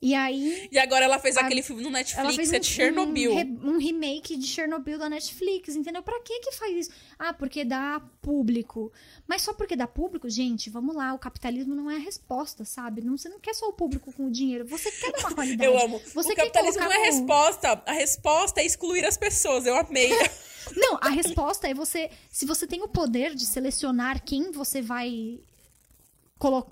E 0.00 0.14
aí, 0.14 0.68
E 0.70 0.78
agora 0.78 1.06
ela 1.06 1.18
fez 1.18 1.36
A- 1.38 1.40
aquele 1.40 1.62
filme 1.62 1.80
no 1.82 1.88
ela 1.88 1.98
Netflix, 1.98 2.52
é 2.52 2.56
um, 2.56 2.60
de 2.60 2.66
Chernobyl. 2.66 3.32
Um, 3.32 3.34
re- 3.36 3.58
um 3.64 3.78
remake 3.78 4.36
de 4.36 4.46
Chernobyl 4.46 4.98
da 4.98 5.08
Netflix, 5.08 5.74
entendeu? 5.74 6.02
Pra 6.02 6.20
que 6.20 6.38
que 6.40 6.52
faz 6.52 6.76
isso? 6.76 6.90
Ah, 7.18 7.32
porque 7.32 7.64
dá 7.64 8.00
público. 8.20 8.92
Mas 9.26 9.40
só 9.42 9.54
porque 9.54 9.74
dá 9.74 9.86
público, 9.86 10.28
gente, 10.28 10.68
vamos 10.68 10.94
lá, 10.94 11.14
o 11.14 11.18
capitalismo 11.18 11.74
não 11.74 11.90
é 11.90 11.96
a 11.96 12.00
resposta, 12.00 12.62
sabe? 12.64 13.00
Não, 13.00 13.16
você 13.16 13.28
não 13.30 13.40
quer 13.40 13.54
só 13.54 13.66
o 13.68 13.72
público 13.72 14.12
com 14.12 14.26
o 14.26 14.30
dinheiro, 14.30 14.66
você 14.66 14.90
quer 14.90 15.12
dar 15.12 15.20
uma 15.20 15.32
qualidade. 15.34 15.64
Eu 15.70 15.78
amo. 15.82 15.98
Você 16.14 16.32
o 16.32 16.36
capitalismo 16.36 16.80
não 16.82 16.92
é 16.92 16.98
no- 16.98 17.04
resposta. 17.04 17.82
A 17.86 17.92
resposta 17.92 18.60
é 18.60 18.66
excluir 18.66 19.04
as 19.06 19.16
pessoas. 19.16 19.64
Eu 19.66 19.76
amei. 19.76 20.10
Não, 20.76 20.98
a 21.00 21.10
resposta 21.10 21.68
é 21.68 21.72
você. 21.72 22.10
Se 22.28 22.44
você 22.44 22.66
tem 22.66 22.82
o 22.82 22.88
poder 22.88 23.36
de 23.36 23.46
selecionar 23.46 24.20
quem 24.24 24.50
você 24.50 24.82
vai. 24.82 25.38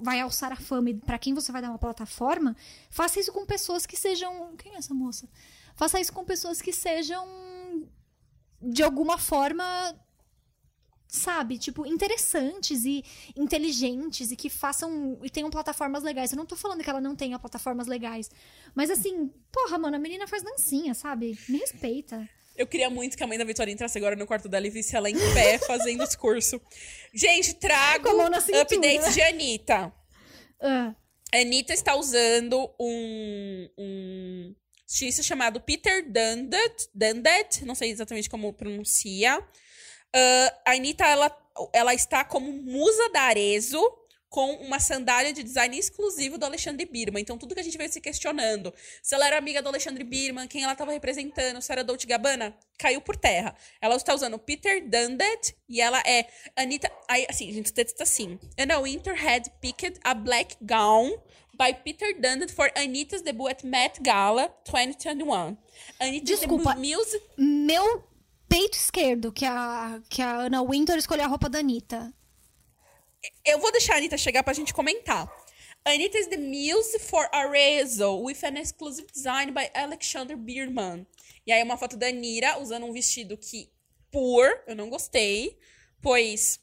Vai 0.01 0.21
alçar 0.21 0.53
a 0.53 0.57
fama 0.57 0.91
pra 1.07 1.19
quem 1.19 1.33
você 1.33 1.51
vai 1.51 1.63
dar 1.63 1.71
uma 1.71 1.79
plataforma, 1.79 2.55
faça 2.91 3.19
isso 3.19 3.33
com 3.33 3.47
pessoas 3.47 3.87
que 3.87 3.97
sejam. 3.97 4.55
Quem 4.57 4.75
é 4.75 4.77
essa 4.77 4.93
moça? 4.93 5.29
Faça 5.75 6.01
isso 6.01 6.13
com 6.13 6.25
pessoas 6.25 6.61
que 6.61 6.73
sejam. 6.73 7.27
de 8.61 8.83
alguma 8.83 9.19
forma. 9.19 9.65
Sabe, 11.07 11.59
tipo, 11.59 11.87
interessantes 11.87 12.85
e 12.85 13.05
inteligentes 13.37 14.33
e 14.33 14.37
que 14.37 14.51
façam. 14.51 15.19
e 15.23 15.31
tenham 15.31 15.49
plataformas 15.51 16.03
legais. 16.03 16.33
Eu 16.33 16.37
não 16.39 16.47
tô 16.47 16.57
falando 16.57 16.83
que 16.83 16.91
ela 16.91 17.01
não 17.01 17.15
tenha 17.15 17.39
plataformas 17.39 17.87
legais. 17.87 18.31
Mas 18.75 18.91
assim, 18.91 19.29
porra, 19.53 19.79
mano, 19.79 19.97
a 19.97 19.99
menina 19.99 20.27
faz 20.27 20.43
dancinha, 20.43 20.93
sabe? 20.93 21.39
Me 21.49 21.59
respeita. 21.59 22.29
Eu 22.57 22.67
queria 22.67 22.89
muito 22.89 23.17
que 23.17 23.25
a 23.25 23.27
mãe 23.27 23.37
da 23.37 23.45
Vitória 23.45 23.73
entrasse 23.73 23.99
agora 23.99 24.15
no 24.15 24.27
quarto 24.27 24.49
dela 24.49 24.67
e 24.67 24.71
visse 24.71 24.95
ela 24.95 25.11
em 25.11 25.17
pé 25.35 25.59
fazendo 25.67 26.05
discurso. 26.05 26.61
Gente, 27.13 27.55
trago 27.55 28.09
updates 28.11 29.15
de 29.15 29.23
Anitta. 29.23 29.93
A 30.61 31.39
Anitta 31.39 31.75
está 31.75 31.97
usando 31.97 32.71
um, 32.79 33.69
um 33.77 34.55
estilista 34.87 35.23
chamado 35.23 35.61
Peter 35.61 36.05
Dundet, 36.05 36.89
Dundet, 36.95 37.65
não 37.65 37.75
sei 37.75 37.91
exatamente 37.91 38.31
como 38.31 38.53
pronuncia. 38.53 39.43
Ah, 40.15 40.55
a 40.65 40.73
Anitta, 40.73 41.05
ela, 41.05 41.37
ela 41.73 41.93
está 41.93 42.25
como 42.25 42.53
musa 42.53 43.11
da 43.11 43.23
Arezzo, 43.23 43.83
com 44.35 44.51
uma 44.55 44.81
sandália 44.81 45.33
de 45.33 45.45
design 45.45 45.79
exclusivo 45.79 46.37
do 46.37 46.45
Alexandre 46.45 46.85
Birman. 46.85 47.23
Então, 47.23 47.39
tudo 47.39 47.55
que 47.55 47.61
a 47.61 47.63
gente 47.63 47.79
veio 47.79 47.89
se 47.89 48.01
questionando, 48.01 48.75
se 49.01 49.15
ela 49.15 49.29
era 49.29 49.39
amiga 49.39 49.63
do 49.63 49.69
Alexandre 49.69 50.03
Birman, 50.03 50.49
quem 50.49 50.65
ela 50.65 50.73
estava 50.73 50.91
representando, 50.91 51.63
se 51.63 51.71
era 51.71 51.85
Dolce 51.85 52.05
Gabbana, 52.05 52.53
caiu 52.77 53.01
por 53.01 53.15
terra. 53.15 53.55
Ela 53.81 53.95
está 53.95 54.13
usando 54.13 54.37
Peter 54.37 54.83
Dundet 54.83 55.55
e 55.69 55.81
ela 55.81 56.03
é 56.05 56.27
Anitta... 56.57 56.91
Aí, 57.09 57.25
assim, 57.31 57.49
a 57.49 57.53
gente 57.53 57.67
está 57.67 58.03
assim. 58.03 58.37
Anna 58.59 58.81
Winter 58.81 59.15
had 59.15 59.49
picked 59.61 60.01
a 60.03 60.15
black 60.15 60.57
gown 60.61 61.13
by 61.57 61.73
Peter 61.85 62.13
Dundet 62.15 62.51
for 62.51 62.69
Anitta's 62.75 63.23
debut 63.23 63.51
at 63.51 63.63
Met 63.63 64.01
Gala 64.03 64.49
2021. 64.65 65.57
Anitta's 66.01 66.41
Desculpa. 66.41 66.75
music... 66.75 67.23
Meu 67.39 68.03
peito 68.49 68.77
esquerdo, 68.77 69.31
que 69.31 69.45
a, 69.45 70.01
que 70.11 70.21
a 70.21 70.47
Anna 70.47 70.61
Winter 70.61 70.99
escolheu 70.99 71.25
a 71.25 71.29
roupa 71.29 71.49
da 71.49 71.61
Anitta. 71.61 72.13
Eu 73.45 73.59
vou 73.59 73.71
deixar 73.73 73.95
a 73.95 73.97
Anitta 73.99 74.17
chegar 74.17 74.43
pra 74.43 74.53
gente 74.53 74.75
comentar. 74.75 75.31
Anitta 75.85 76.19
is 76.19 76.29
the 76.29 76.37
muse 76.37 76.99
for 76.99 77.29
Arezzo 77.33 78.23
with 78.23 78.43
an 78.43 78.59
exclusive 78.59 79.07
design 79.13 79.53
by 79.53 79.71
Alexander 79.75 80.37
Bierman. 80.37 81.07
E 81.47 81.53
aí 81.53 81.63
uma 81.63 81.77
foto 81.77 81.97
da 81.97 82.07
Anira 82.07 82.59
usando 82.59 82.87
um 82.87 82.93
vestido 82.93 83.37
que, 83.37 83.71
por, 84.11 84.63
eu 84.67 84.75
não 84.75 84.89
gostei, 84.89 85.59
pois... 86.01 86.61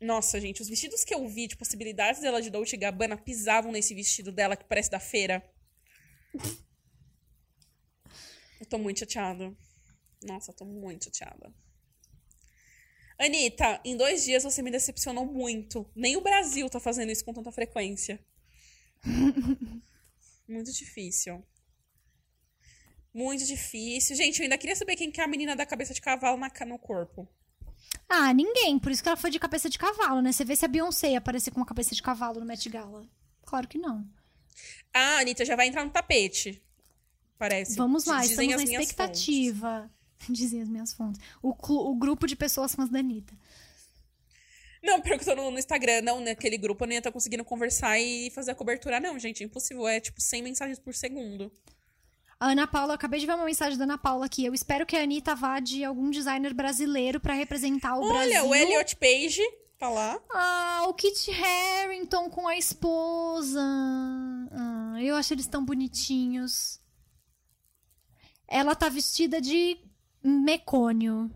Nossa, 0.00 0.40
gente, 0.40 0.60
os 0.60 0.68
vestidos 0.68 1.04
que 1.04 1.14
eu 1.14 1.28
vi 1.28 1.46
de 1.46 1.56
possibilidades 1.56 2.20
dela 2.20 2.42
de 2.42 2.50
Dolce 2.50 2.76
Gabbana 2.76 3.16
pisavam 3.16 3.70
nesse 3.70 3.94
vestido 3.94 4.32
dela 4.32 4.56
que 4.56 4.64
parece 4.64 4.90
da 4.90 4.98
feira. 4.98 5.40
Eu 8.58 8.66
tô 8.68 8.78
muito 8.78 8.98
chateada. 8.98 9.56
Nossa, 10.24 10.50
eu 10.50 10.56
tô 10.56 10.64
muito 10.64 11.04
chateada. 11.04 11.54
Anitta, 13.24 13.80
em 13.84 13.96
dois 13.96 14.24
dias 14.24 14.42
você 14.42 14.62
me 14.62 14.70
decepcionou 14.70 15.24
muito. 15.24 15.88
Nem 15.94 16.16
o 16.16 16.20
Brasil 16.20 16.68
tá 16.68 16.80
fazendo 16.80 17.10
isso 17.10 17.24
com 17.24 17.32
tanta 17.32 17.52
frequência. 17.52 18.18
muito 20.48 20.72
difícil. 20.72 21.44
Muito 23.14 23.44
difícil. 23.44 24.16
Gente, 24.16 24.40
eu 24.40 24.44
ainda 24.44 24.58
queria 24.58 24.74
saber 24.74 24.96
quem 24.96 25.10
que 25.10 25.20
é 25.20 25.24
a 25.24 25.28
menina 25.28 25.54
da 25.54 25.66
cabeça 25.66 25.92
de 25.92 26.00
cavalo 26.00 26.38
na, 26.38 26.50
no 26.66 26.78
corpo. 26.78 27.28
Ah, 28.08 28.32
ninguém. 28.32 28.78
Por 28.78 28.90
isso 28.90 29.02
que 29.02 29.08
ela 29.08 29.16
foi 29.16 29.30
de 29.30 29.38
cabeça 29.38 29.68
de 29.68 29.78
cavalo, 29.78 30.20
né? 30.20 30.32
Você 30.32 30.44
vê 30.44 30.56
se 30.56 30.64
a 30.64 30.68
Beyoncé 30.68 31.10
ia 31.10 31.18
aparecer 31.18 31.50
com 31.50 31.58
uma 31.58 31.66
cabeça 31.66 31.94
de 31.94 32.02
cavalo 32.02 32.40
no 32.40 32.46
Met 32.46 32.68
Gala. 32.68 33.06
Claro 33.44 33.68
que 33.68 33.78
não. 33.78 34.06
Ah, 34.92 35.16
a 35.16 35.20
Anitta 35.20 35.44
já 35.44 35.56
vai 35.56 35.68
entrar 35.68 35.84
no 35.84 35.90
tapete. 35.90 36.62
Parece. 37.38 37.76
Vamos 37.76 38.04
lá, 38.04 38.20
Dizem 38.20 38.50
estamos 38.50 38.70
na 38.70 38.82
expectativa. 38.82 39.90
Dizem 40.30 40.62
as 40.62 40.68
minhas 40.68 40.92
fontes. 40.92 41.20
O, 41.42 41.50
o 41.50 41.94
grupo 41.94 42.26
de 42.26 42.36
pessoas 42.36 42.74
fãs 42.74 42.88
da 42.88 42.98
Anitta. 42.98 43.34
Não, 44.82 45.00
tô 45.00 45.34
no, 45.36 45.56
Instagram, 45.56 46.02
não, 46.02 46.20
naquele 46.20 46.58
grupo 46.58 46.82
eu 46.82 46.88
nem 46.88 46.96
ia 46.96 46.98
estar 46.98 47.12
conseguindo 47.12 47.44
conversar 47.44 48.00
e 48.00 48.30
fazer 48.30 48.50
a 48.50 48.54
cobertura, 48.54 48.98
não, 48.98 49.16
gente. 49.18 49.42
É 49.42 49.46
impossível. 49.46 49.86
É 49.86 50.00
tipo 50.00 50.20
100 50.20 50.42
mensagens 50.42 50.78
por 50.78 50.92
segundo. 50.92 51.52
A 52.40 52.50
Ana 52.50 52.66
Paula, 52.66 52.90
eu 52.90 52.94
acabei 52.96 53.20
de 53.20 53.26
ver 53.26 53.34
uma 53.34 53.44
mensagem 53.44 53.78
da 53.78 53.84
Ana 53.84 53.96
Paula 53.96 54.26
aqui. 54.26 54.44
Eu 54.44 54.52
espero 54.52 54.84
que 54.84 54.96
a 54.96 55.02
Anitta 55.02 55.36
vá 55.36 55.60
de 55.60 55.84
algum 55.84 56.10
designer 56.10 56.52
brasileiro 56.52 57.20
pra 57.20 57.34
representar 57.34 57.96
o 57.96 58.02
Olha, 58.02 58.12
Brasil. 58.12 58.48
o 58.48 58.52
Elliot 58.52 58.96
Page 58.96 59.42
tá 59.78 59.88
lá. 59.88 60.20
Ah, 60.32 60.86
o 60.88 60.94
Kit 60.94 61.30
Harington 61.30 62.28
com 62.30 62.48
a 62.48 62.56
esposa. 62.56 63.60
Ah, 64.50 64.96
eu 65.00 65.14
acho 65.14 65.32
eles 65.32 65.46
tão 65.46 65.64
bonitinhos. 65.64 66.80
Ela 68.48 68.74
tá 68.74 68.88
vestida 68.88 69.40
de 69.40 69.78
mecônio. 70.22 71.30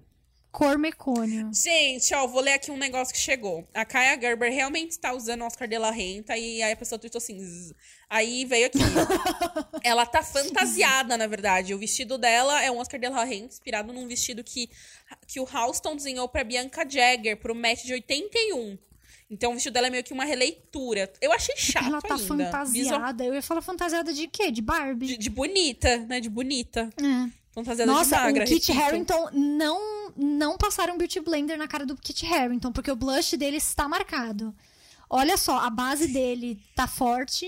Cor 0.52 0.78
mecônio. 0.78 1.50
Gente, 1.52 2.14
ó, 2.14 2.26
vou 2.26 2.40
ler 2.40 2.54
aqui 2.54 2.70
um 2.70 2.78
negócio 2.78 3.12
que 3.12 3.20
chegou. 3.20 3.68
A 3.74 3.84
Kaya 3.84 4.18
Gerber 4.18 4.50
realmente 4.50 4.92
está 4.92 5.12
usando 5.12 5.42
o 5.42 5.44
Oscar 5.44 5.68
de 5.68 5.76
la 5.76 5.90
Renta 5.90 6.34
e 6.34 6.62
aí 6.62 6.72
a 6.72 6.76
pessoa 6.76 6.98
tweetou 6.98 7.18
assim. 7.18 7.38
zzz. 7.38 7.74
Aí 8.08 8.46
veio 8.46 8.66
aqui. 8.68 8.78
Ela 9.84 10.06
tá 10.06 10.22
fantasiada, 10.22 11.14
na 11.18 11.26
verdade. 11.26 11.74
O 11.74 11.78
vestido 11.78 12.16
dela 12.16 12.62
é 12.62 12.70
um 12.70 12.78
Oscar 12.78 12.98
de 12.98 13.06
la 13.06 13.22
Renta, 13.22 13.52
inspirado 13.52 13.92
num 13.92 14.08
vestido 14.08 14.42
que, 14.42 14.70
que 15.26 15.38
o 15.40 15.44
Halston 15.46 15.94
desenhou 15.94 16.26
pra 16.26 16.42
Bianca 16.42 16.88
Jagger 16.88 17.36
pro 17.36 17.54
match 17.54 17.84
de 17.84 17.92
81. 17.92 18.78
Então 19.28 19.50
o 19.50 19.54
vestido 19.54 19.74
dela 19.74 19.88
é 19.88 19.90
meio 19.90 20.04
que 20.04 20.12
uma 20.14 20.24
releitura. 20.24 21.12
Eu 21.20 21.32
achei 21.32 21.56
chato 21.58 21.84
Ela 21.84 22.00
tá 22.00 22.14
ainda. 22.14 22.22
Visual- 22.24 22.50
fantasiada. 22.50 23.24
Eu 23.26 23.34
ia 23.34 23.42
falar 23.42 23.60
fantasiada 23.60 24.10
de 24.10 24.26
quê? 24.26 24.50
De 24.50 24.62
Barbie. 24.62 25.06
De, 25.08 25.16
de 25.18 25.28
bonita, 25.28 25.98
né? 26.06 26.18
De 26.18 26.30
bonita. 26.30 26.88
É. 26.96 27.45
Fantasiada 27.56 27.90
de 27.90 27.98
Nossa, 27.98 28.20
magra. 28.20 28.44
o 28.44 28.46
Kit 28.46 28.70
repito. 28.70 28.84
Harington 28.86 29.30
não, 29.32 30.12
não 30.14 30.58
passaram 30.58 30.98
Beauty 30.98 31.20
Blender 31.20 31.56
na 31.56 31.66
cara 31.66 31.86
do 31.86 31.96
Kit 31.96 32.26
Harington, 32.26 32.70
porque 32.70 32.90
o 32.90 32.96
blush 32.96 33.34
dele 33.36 33.56
está 33.56 33.88
marcado. 33.88 34.54
Olha 35.08 35.36
só, 35.38 35.58
a 35.58 35.70
base 35.70 36.08
dele 36.08 36.60
tá 36.74 36.86
forte. 36.86 37.46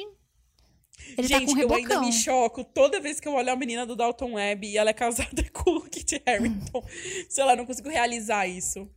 Ele 1.17 1.29
Gente, 1.29 1.41
tá 1.47 1.53
com 1.53 1.61
eu 1.61 1.69
rebocão. 1.69 1.77
ainda 1.77 2.01
me 2.01 2.13
choco 2.13 2.65
toda 2.65 3.01
vez 3.01 3.21
que 3.21 3.29
eu 3.29 3.35
olho 3.35 3.53
a 3.53 3.57
menina 3.57 3.85
do 3.87 3.95
Dalton 3.95 4.33
Webb 4.35 4.67
e 4.67 4.79
ela 4.79 4.91
é 4.91 4.95
casada 4.95 5.45
com 5.53 5.77
o 5.77 5.83
Kit 5.83 6.23
Harington. 6.27 6.83
Sei 7.29 7.45
lá, 7.45 7.55
não 7.55 7.67
consigo 7.67 7.89
realizar 7.91 8.47
isso. 8.47 8.89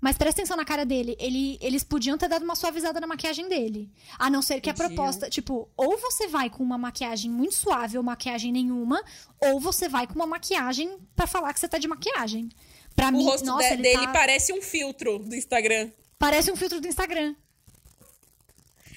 Mas 0.00 0.16
presta 0.16 0.40
atenção 0.40 0.56
na 0.56 0.64
cara 0.64 0.84
dele. 0.84 1.16
Ele, 1.18 1.58
eles 1.60 1.82
podiam 1.84 2.18
ter 2.18 2.28
dado 2.28 2.42
uma 2.42 2.54
suavizada 2.56 3.00
na 3.00 3.06
maquiagem 3.06 3.48
dele. 3.48 3.90
A 4.18 4.28
não 4.30 4.42
ser 4.42 4.60
que 4.60 4.68
a 4.70 4.74
proposta, 4.74 5.28
tipo, 5.30 5.68
ou 5.76 5.96
você 5.98 6.26
vai 6.26 6.50
com 6.50 6.62
uma 6.62 6.76
maquiagem 6.78 7.30
muito 7.30 7.54
suave 7.54 7.96
ou 7.96 8.02
maquiagem 8.02 8.50
nenhuma, 8.52 9.02
ou 9.40 9.60
você 9.60 9.88
vai 9.88 10.06
com 10.06 10.14
uma 10.14 10.26
maquiagem 10.26 10.98
pra 11.14 11.26
falar 11.26 11.52
que 11.54 11.60
você 11.60 11.68
tá 11.68 11.78
de 11.78 11.88
maquiagem. 11.88 12.48
Pra 12.94 13.08
O 13.08 13.12
mim, 13.12 13.24
rosto 13.24 13.46
nossa, 13.46 13.68
de- 13.68 13.74
ele 13.74 13.82
dele 13.82 14.06
tá- 14.06 14.12
parece 14.12 14.52
um 14.52 14.60
filtro 14.60 15.18
do 15.20 15.34
Instagram. 15.34 15.90
parece 16.18 16.50
um 16.52 16.56
filtro 16.56 16.80
do 16.80 16.86
Instagram. 16.86 17.34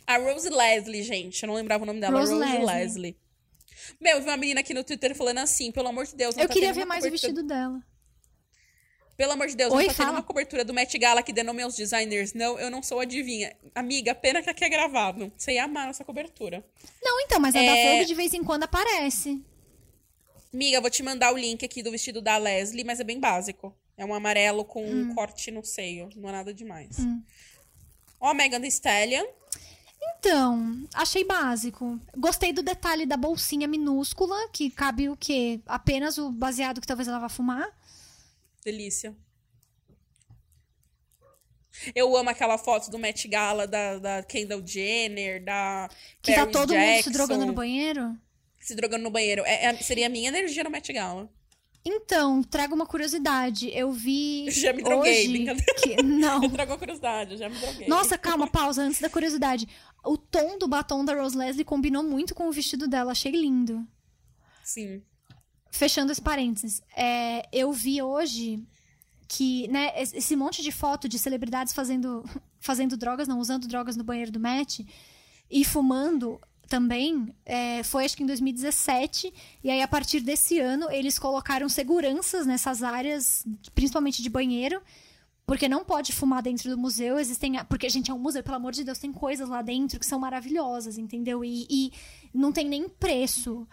A 0.08 0.18
Rose 0.18 0.50
Leslie, 0.50 1.02
gente. 1.02 1.42
Eu 1.44 1.48
não 1.48 1.56
lembrava 1.56 1.84
o 1.84 1.88
nome 1.88 2.00
dela. 2.00 2.20
Rose 2.20 2.32
Rose, 2.34 2.46
Leslie. 2.46 2.66
Leslie. 2.66 3.18
Meu, 4.00 4.18
eu 4.18 4.22
vi 4.22 4.30
uma 4.30 4.38
menina 4.38 4.60
aqui 4.60 4.74
no 4.74 4.84
Twitter 4.84 5.16
falando 5.16 5.40
assim, 5.40 5.72
pelo 5.72 5.88
amor 5.88 6.06
de 6.06 6.16
Deus. 6.16 6.36
não 6.36 6.44
Eu 6.44 6.48
tá 6.48 6.54
queria 6.54 6.74
ver 6.74 6.86
mais 6.86 7.04
o 7.04 7.08
cobertura- 7.08 7.34
vestido 7.34 7.48
dela. 7.48 7.82
Pelo 9.18 9.32
amor 9.32 9.48
de 9.48 9.56
Deus, 9.56 9.72
Oi, 9.74 9.90
fala. 9.92 10.12
uma 10.12 10.24
cobertura 10.24 10.66
do 10.66 10.74
Met 10.74 10.98
Gala 10.98 11.24
que 11.24 11.32
dê 11.32 11.42
nome 11.42 11.62
aos 11.62 11.76
designers. 11.76 12.34
Não, 12.34 12.60
eu 12.60 12.70
não 12.70 12.84
sou 12.84 13.00
adivinha. 13.00 13.56
Amiga, 13.74 14.14
pena 14.14 14.42
que 14.42 14.50
aqui 14.50 14.66
é 14.66 14.70
gravado. 14.70 15.32
Você 15.38 15.54
ia 15.54 15.64
amar 15.64 15.88
nossa 15.88 16.04
cobertura. 16.04 16.64
Não, 17.02 17.20
então, 17.22 17.40
mas 17.40 17.56
a 17.56 17.60
da 17.60 17.66
É. 17.66 17.94
Vogue 17.94 18.06
de 18.06 18.14
vez 18.14 18.34
em 18.34 18.44
quando 18.44 18.64
aparece. 18.64 19.42
Amiga, 20.54 20.82
vou 20.82 20.90
te 20.90 21.02
mandar 21.02 21.34
o 21.34 21.38
link 21.38 21.64
aqui 21.64 21.82
do 21.82 21.92
vestido 21.92 22.22
da 22.22 22.38
Leslie, 22.38 22.84
mas 22.84 23.00
é 23.00 23.04
bem 23.04 23.20
básico. 23.20 23.74
É 23.98 24.06
um 24.06 24.14
amarelo 24.14 24.66
com 24.66 24.86
um 24.86 25.14
corte 25.16 25.50
no 25.50 25.64
seio. 25.64 26.10
Não 26.16 26.28
é 26.28 26.32
nada 26.34 26.54
demais. 26.54 26.98
Ó, 28.20 28.30
a 28.30 28.34
Megan 28.34 28.60
Thee 28.60 28.68
Stallion. 28.68 29.26
Então, 30.20 30.88
achei 30.94 31.24
básico. 31.24 32.00
Gostei 32.18 32.52
do 32.52 32.62
detalhe 32.62 33.06
da 33.06 33.16
bolsinha 33.16 33.68
minúscula, 33.68 34.50
que 34.50 34.70
cabe 34.70 35.08
o 35.10 35.16
quê? 35.16 35.62
Apenas 35.66 36.18
o 36.18 36.32
baseado 36.32 36.82
que 36.82 36.88
talvez 36.88 37.08
ela 37.08 37.20
vá 37.20 37.30
fumar. 37.30 37.70
Delícia. 38.66 39.16
Eu 41.94 42.18
amo 42.18 42.32
aquela 42.32 42.58
foto 42.58 42.90
do 42.90 42.98
Met 42.98 43.28
Gala 43.28 43.68
da, 43.68 44.00
da 44.00 44.24
Kendall 44.24 44.66
Jenner, 44.66 45.44
da 45.44 45.88
Que 46.22 46.34
tá 46.34 46.48
todo 46.48 46.74
mundo 46.74 46.80
se 46.80 46.96
Jackson, 46.96 47.12
drogando 47.12 47.46
no 47.46 47.54
banheiro. 47.54 48.18
Se 48.60 48.74
drogando 48.74 49.04
no 49.04 49.12
banheiro. 49.12 49.44
É, 49.46 49.66
é- 49.66 49.78
seria 49.78 50.08
a 50.08 50.10
minha 50.10 50.30
energia 50.30 50.64
no 50.64 50.72
Met 50.72 50.92
Gala. 50.92 51.30
Então, 51.88 52.42
trago 52.42 52.74
uma 52.74 52.88
curiosidade. 52.88 53.70
Eu 53.72 53.92
vi. 53.92 54.50
Já 54.50 54.74
me 54.74 54.82
droguei, 54.82 55.20
hoje 55.20 55.28
brincadeira. 55.28 55.76
que... 55.76 56.02
Não. 56.02 56.42
Eu 56.46 56.50
trago 56.50 56.74
a 56.74 56.78
curiosidade, 56.80 57.38
já 57.38 57.48
me 57.48 57.60
droguei. 57.60 57.88
Nossa, 57.88 58.18
calma, 58.18 58.48
pausa 58.48 58.82
antes 58.82 59.00
da 59.00 59.10
curiosidade. 59.10 59.68
O 60.04 60.18
tom 60.18 60.58
do 60.58 60.68
batom 60.68 61.06
da 61.06 61.14
Rose 61.14 61.38
Leslie 61.38 61.64
combinou 61.64 62.02
muito 62.02 62.34
com 62.34 62.48
o 62.48 62.52
vestido 62.52 62.88
dela, 62.88 63.12
achei 63.12 63.32
lindo. 63.32 63.86
Sim. 64.64 65.04
Fechando 65.76 66.10
esse 66.10 66.22
parênteses, 66.22 66.82
é, 66.96 67.50
eu 67.52 67.74
vi 67.74 68.02
hoje 68.02 68.64
que, 69.28 69.68
né, 69.68 69.92
esse 70.02 70.34
monte 70.34 70.64
de 70.64 70.72
foto 70.72 71.10
de 71.10 71.20
celebridades 71.20 71.74
fazendo, 71.74 72.24
fazendo 72.62 72.96
drogas, 72.96 73.28
não, 73.28 73.40
usando 73.40 73.68
drogas 73.68 73.98
no 73.98 74.04
banheiro 74.04 74.32
do 74.32 74.40
Met 74.40 74.88
e 75.52 75.66
fumando 75.66 76.40
também, 76.70 77.36
é, 77.46 77.84
foi 77.84 78.06
acho 78.06 78.16
que 78.16 78.24
em 78.24 78.26
2017, 78.26 79.34
e 79.62 79.70
aí 79.70 79.82
a 79.82 79.88
partir 79.88 80.22
desse 80.22 80.62
ano 80.62 80.90
eles 80.90 81.20
colocaram 81.20 81.68
seguranças 81.68 82.46
nessas 82.46 82.82
áreas, 82.82 83.46
principalmente 83.74 84.24
de 84.24 84.30
banheiro, 84.30 84.82
porque 85.46 85.68
não 85.68 85.84
pode 85.84 86.14
fumar 86.14 86.42
dentro 86.42 86.70
do 86.70 86.78
museu, 86.78 87.20
existem. 87.20 87.62
Porque, 87.66 87.90
gente, 87.90 88.10
é 88.10 88.14
um 88.14 88.18
museu, 88.18 88.42
pelo 88.42 88.56
amor 88.56 88.72
de 88.72 88.86
Deus, 88.86 88.98
tem 88.98 89.12
coisas 89.12 89.50
lá 89.50 89.62
dentro 89.62 90.00
que 90.00 90.06
são 90.06 90.20
maravilhosas, 90.20 90.98
entendeu? 90.98 91.44
E, 91.44 91.68
e 91.70 91.92
não 92.34 92.54
tem 92.54 92.68
nem 92.68 92.88
preço. 92.88 93.68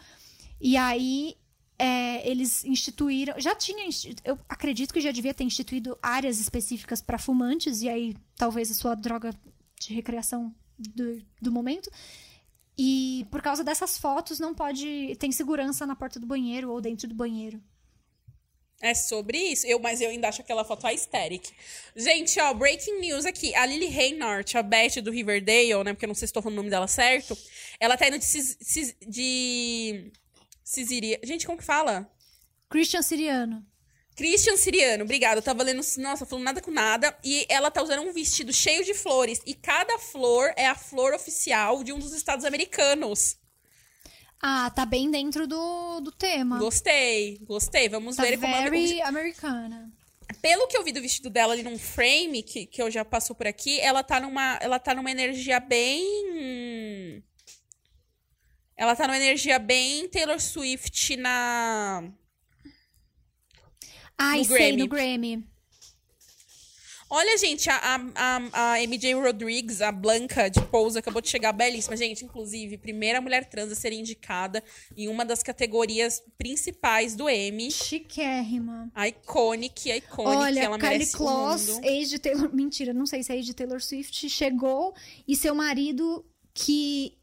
E 0.61 0.77
aí 0.77 1.37
é, 1.83 2.31
eles 2.31 2.65
instituíram. 2.65 3.35
Já 3.41 3.57
tinha. 3.57 3.89
Eu 4.25 4.39
acredito 4.49 4.95
que 4.95 5.01
já 5.01 5.11
devia 5.11 5.35
ter 5.35 5.43
instituído 5.43 5.99
áreas 6.01 6.39
específicas 6.39 7.03
para 7.03 7.19
fumantes, 7.19 7.83
e 7.83 7.89
aí 7.89 8.17
talvez 8.37 8.71
a 8.71 8.75
sua 8.75 8.95
droga 8.95 9.35
de 9.81 9.93
recreação 9.93 10.55
do, 10.79 11.21
do 11.41 11.51
momento. 11.51 11.91
E 12.79 13.27
por 13.33 13.43
causa 13.43 13.65
dessas 13.65 13.99
fotos, 13.99 14.39
não 14.39 14.55
pode. 14.55 15.17
Tem 15.19 15.33
segurança 15.33 15.85
na 15.85 15.97
porta 15.97 16.21
do 16.21 16.27
banheiro 16.27 16.71
ou 16.71 16.81
dentro 16.81 17.09
do 17.09 17.17
banheiro. 17.17 17.61
É 18.81 18.95
sobre 18.95 19.39
isso. 19.39 19.67
Eu, 19.67 19.81
mas 19.81 20.01
eu 20.01 20.11
ainda 20.11 20.29
acho 20.29 20.41
aquela 20.41 20.65
foto 20.65 20.87
aesthetic. 20.87 21.51
Gente, 21.97 22.39
ó, 22.41 22.55
breaking 22.55 23.01
news 23.01 23.25
aqui. 23.25 23.53
A 23.57 23.67
Lily 23.67 23.87
Reinhardt, 23.87 24.57
a 24.57 24.63
Beth 24.63 25.01
do 25.03 25.11
Riverdale, 25.11 25.83
né? 25.85 25.93
Porque 25.93 26.05
eu 26.05 26.09
não 26.09 26.15
sei 26.15 26.29
se 26.29 26.31
estou 26.31 26.43
falando 26.43 26.59
o 26.59 26.63
nome 26.63 26.71
dela 26.71 26.87
certo. 26.87 27.37
Ela 27.81 27.97
tá 27.97 28.07
indo 28.07 28.19
de. 28.19 28.97
De 29.09 30.13
Cisiria. 30.73 31.21
Gente, 31.23 31.45
como 31.47 31.59
que 31.59 31.65
fala? 31.65 32.11
Christian 32.71 33.03
Siriano. 33.03 33.67
Christian 34.17 34.57
Siriano, 34.57 35.05
obrigada. 35.05 35.39
Eu 35.39 35.43
tava 35.43 35.63
lendo, 35.63 35.83
nossa, 35.99 36.25
falando 36.25 36.45
nada 36.45 36.61
com 36.63 36.71
nada. 36.71 37.17
E 37.23 37.47
ela 37.49 37.71
tá 37.71 37.83
usando 37.83 38.03
um 38.03 38.13
vestido 38.13 38.53
cheio 38.53 38.83
de 38.85 38.95
flores. 38.95 39.41
E 39.47 39.55
cada 39.55 39.99
flor 39.99 40.53
é 40.57 40.67
a 40.67 40.75
flor 40.75 41.13
oficial 41.15 41.85
de 41.85 41.93
um 41.93 41.99
dos 41.99 42.13
estados 42.15 42.45
americanos. 42.45 43.37
Ah, 44.41 44.71
tá 44.71 44.85
bem 44.87 45.11
dentro 45.11 45.47
do, 45.47 46.01
do 46.01 46.11
tema. 46.11 46.59
Gostei, 46.59 47.39
gostei. 47.43 47.89
Vamos 47.89 48.17
Tá 48.17 48.23
ver 48.23 48.39
como 48.39 48.55
ela 48.55 48.71
very 48.71 49.01
americana. 49.03 49.93
Pelo 50.41 50.67
que 50.67 50.77
eu 50.77 50.83
vi 50.83 50.93
do 50.93 51.01
vestido 51.01 51.29
dela 51.29 51.53
ali 51.53 51.63
num 51.63 51.79
frame, 51.79 52.43
que, 52.43 52.67
que 52.67 52.83
eu 52.83 52.91
já 52.91 53.05
passou 53.05 53.37
por 53.37 53.47
aqui, 53.47 53.79
ela 53.81 54.03
tá 54.03 54.19
numa. 54.19 54.59
Ela 54.61 54.79
tá 54.79 54.95
numa 54.95 55.11
energia 55.11 55.61
bem. 55.61 57.23
Ela 58.83 58.97
tá 58.97 59.07
numa 59.07 59.17
energia 59.17 59.61
bem 59.61 60.09
Taylor 60.09 60.41
Swift 60.41 61.17
na. 61.17 62.03
Ai, 64.19 64.39
No 64.39 64.45
sei, 64.45 64.57
Grammy. 64.57 64.77
no 64.77 64.89
Grammy. 64.89 65.47
Olha, 67.09 67.39
gente, 67.39 67.71
a, 67.71 67.77
a, 67.77 68.73
a, 68.73 68.81
MJ 68.81 69.15
Rodrigues, 69.15 69.81
a 69.81 69.93
Blanca 69.93 70.49
de 70.49 70.61
Pouso, 70.63 70.99
acabou 70.99 71.23
de 71.23 71.29
chegar 71.29 71.53
belíssima. 71.53 71.97
Gente, 71.97 72.25
inclusive, 72.25 72.77
primeira 72.77 73.21
mulher 73.21 73.49
trans 73.49 73.71
a 73.71 73.77
ser 73.77 73.93
indicada 73.93 74.61
em 74.97 75.07
uma 75.07 75.25
das 75.25 75.45
categorias 75.45 76.21
principais 76.37 77.15
do 77.15 77.31
Emmy. 77.31 77.71
Chiquérrima. 77.71 78.91
A 78.93 79.07
Iconic, 79.07 79.93
a 79.93 79.97
Iconic, 79.99 80.37
Olha, 80.37 80.61
ela 80.61 80.77
Kylie 80.77 81.07
Kloss, 81.07 81.79
ex 81.85 82.11
de 82.11 82.19
Taylor... 82.19 82.53
Mentira, 82.53 82.93
não 82.93 83.07
sei 83.07 83.23
se 83.23 83.31
é 83.31 83.37
ex 83.37 83.47
de 83.47 83.55
Taylor 83.55 83.81
Swift, 83.81 84.29
chegou 84.29 84.93
e 85.29 85.37
seu 85.37 85.55
marido, 85.55 86.27
que... 86.53 87.22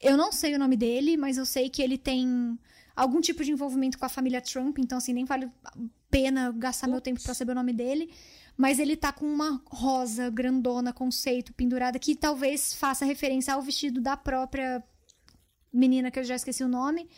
Eu 0.00 0.16
não 0.16 0.32
sei 0.32 0.54
o 0.54 0.58
nome 0.58 0.76
dele, 0.76 1.16
mas 1.16 1.36
eu 1.36 1.44
sei 1.44 1.68
que 1.68 1.82
ele 1.82 1.98
tem 1.98 2.58
algum 2.96 3.20
tipo 3.20 3.44
de 3.44 3.52
envolvimento 3.52 3.98
com 3.98 4.04
a 4.04 4.08
família 4.08 4.40
Trump, 4.40 4.78
então 4.78 4.98
assim, 4.98 5.12
nem 5.12 5.24
vale 5.24 5.50
pena 6.10 6.52
gastar 6.56 6.88
meu 6.88 7.00
tempo 7.00 7.22
pra 7.22 7.34
saber 7.34 7.52
o 7.52 7.54
nome 7.54 7.72
dele. 7.72 8.12
Mas 8.56 8.78
ele 8.78 8.96
tá 8.96 9.12
com 9.12 9.24
uma 9.24 9.62
rosa 9.66 10.28
grandona, 10.28 10.92
conceito, 10.92 11.52
pendurada, 11.54 11.98
que 11.98 12.14
talvez 12.14 12.74
faça 12.74 13.04
referência 13.04 13.54
ao 13.54 13.62
vestido 13.62 14.00
da 14.00 14.16
própria 14.16 14.82
menina 15.72 16.10
que 16.10 16.18
eu 16.18 16.24
já 16.24 16.34
esqueci 16.34 16.64
o 16.64 16.68
nome, 16.68 17.08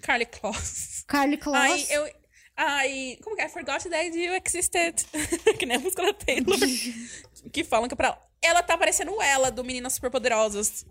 Kylie 0.00 0.26
Kloss. 0.26 1.04
Carly 1.06 1.36
Kloss. 1.36 1.56
Ai, 1.56 1.86
eu. 1.90 2.10
Ai, 2.56 3.18
como 3.22 3.36
que 3.36 3.42
é? 3.42 3.46
I 3.46 3.48
forgot 3.48 3.82
that 3.82 4.18
you 4.18 4.34
existed. 4.34 5.06
que 5.58 5.64
nem 5.64 5.76
a 5.76 5.80
música 5.80 6.02
da 6.02 6.12
Taylor. 6.12 6.58
que 7.52 7.64
falam 7.64 7.88
que 7.88 7.94
é 7.94 7.96
pra 7.96 8.08
ela. 8.08 8.30
Ela 8.42 8.62
tá 8.62 8.76
parecendo 8.76 9.20
ela, 9.22 9.50
do 9.50 9.64
Meninas 9.64 9.94
Superpoderosas. 9.94 10.84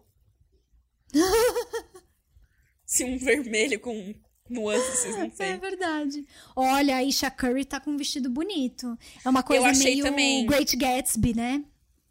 Se 2.86 3.04
um 3.04 3.18
vermelho 3.18 3.80
com 3.80 4.16
nuances, 4.50 5.16
não 5.16 5.26
É 5.28 5.30
sei. 5.30 5.58
verdade. 5.58 6.26
Olha, 6.56 6.98
a 6.98 7.04
Isha 7.04 7.30
Curry 7.30 7.66
tá 7.66 7.80
com 7.80 7.92
um 7.92 7.98
vestido 7.98 8.30
bonito. 8.30 8.98
É 9.24 9.30
uma 9.30 9.44
coisa 9.44 9.68
achei 9.68 9.84
meio 9.96 10.04
também. 10.06 10.46
Great 10.46 10.76
Gatsby, 10.76 11.36
né? 11.36 11.64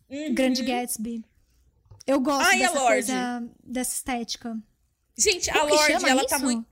Uhum. 0.09 0.35
Grande 0.35 0.63
Gatsby. 0.63 1.25
Eu 2.07 2.21
gosto 2.21 2.47
Ai, 2.49 2.59
dessa 2.61 2.81
coisa, 2.81 3.49
dessa 3.63 3.95
estética. 3.97 4.57
Gente, 5.17 5.51
Como 5.51 5.65
a 5.65 5.69
Lorde, 5.77 6.09
ela 6.09 6.21
isso? 6.23 6.29
tá 6.31 6.39
muito. 6.39 6.67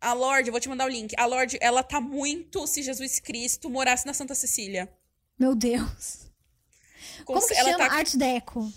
A 0.00 0.12
Lorde, 0.12 0.48
eu 0.48 0.52
vou 0.52 0.60
te 0.60 0.68
mandar 0.68 0.84
o 0.86 0.88
link. 0.88 1.14
A 1.18 1.26
Lorde, 1.26 1.58
ela 1.60 1.82
tá 1.82 2.00
muito 2.00 2.66
se 2.66 2.82
Jesus 2.82 3.18
Cristo 3.18 3.68
morasse 3.68 4.06
na 4.06 4.14
Santa 4.14 4.34
Cecília. 4.34 4.90
Meu 5.38 5.54
Deus. 5.54 6.30
Como 7.24 7.44
que 7.46 7.54
ela 7.54 7.72
chama? 7.72 7.88
tá 7.88 7.94
Art 7.96 8.14
Deco. 8.14 8.72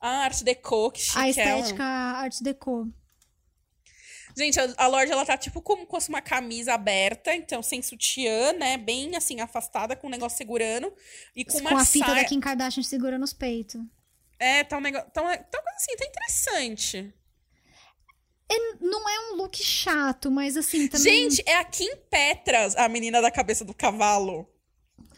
A 0.00 0.08
arte 0.24 0.42
deco, 0.44 0.90
que 0.90 1.00
chique 1.00 1.18
A 1.18 1.20
ela. 1.22 1.30
estética 1.60 1.84
Art 1.84 2.36
Deco. 2.40 2.88
Gente, 4.36 4.58
a, 4.60 4.72
a 4.78 4.86
Lorde, 4.86 5.10
ela 5.12 5.26
tá 5.26 5.36
tipo 5.36 5.60
como 5.60 5.84
com 5.86 5.98
uma 6.08 6.22
camisa 6.22 6.72
aberta, 6.74 7.34
então 7.34 7.62
sem 7.62 7.82
sutiã, 7.82 8.52
né? 8.52 8.76
Bem 8.78 9.14
assim, 9.16 9.40
afastada, 9.40 9.96
com 9.96 10.06
o 10.06 10.10
negócio 10.10 10.38
segurando. 10.38 10.92
E 11.34 11.44
com 11.44 11.58
uma 11.58 11.70
com 11.70 11.76
a 11.78 11.84
fita 11.84 12.06
saia. 12.06 12.22
da 12.22 12.28
Kim 12.28 12.40
Kardashian 12.40 12.82
segurando 12.82 13.24
os 13.24 13.32
peitos. 13.32 13.80
É, 14.38 14.64
tá 14.64 14.78
um 14.78 14.80
negócio. 14.80 15.10
Tá, 15.10 15.20
uma- 15.20 15.36
tá 15.36 15.58
uma 15.58 15.64
coisa 15.64 15.76
assim, 15.76 15.96
tá 15.96 16.06
interessante. 16.06 17.14
Não 18.80 19.08
é 19.08 19.32
um 19.32 19.36
look 19.36 19.62
chato, 19.62 20.30
mas 20.30 20.56
assim, 20.56 20.88
também... 20.88 21.30
Gente, 21.30 21.42
é 21.46 21.56
a 21.56 21.64
Kim 21.64 21.94
Petras, 22.10 22.74
a 22.76 22.88
menina 22.88 23.20
da 23.20 23.30
cabeça 23.30 23.64
do 23.64 23.72
cavalo. 23.74 24.48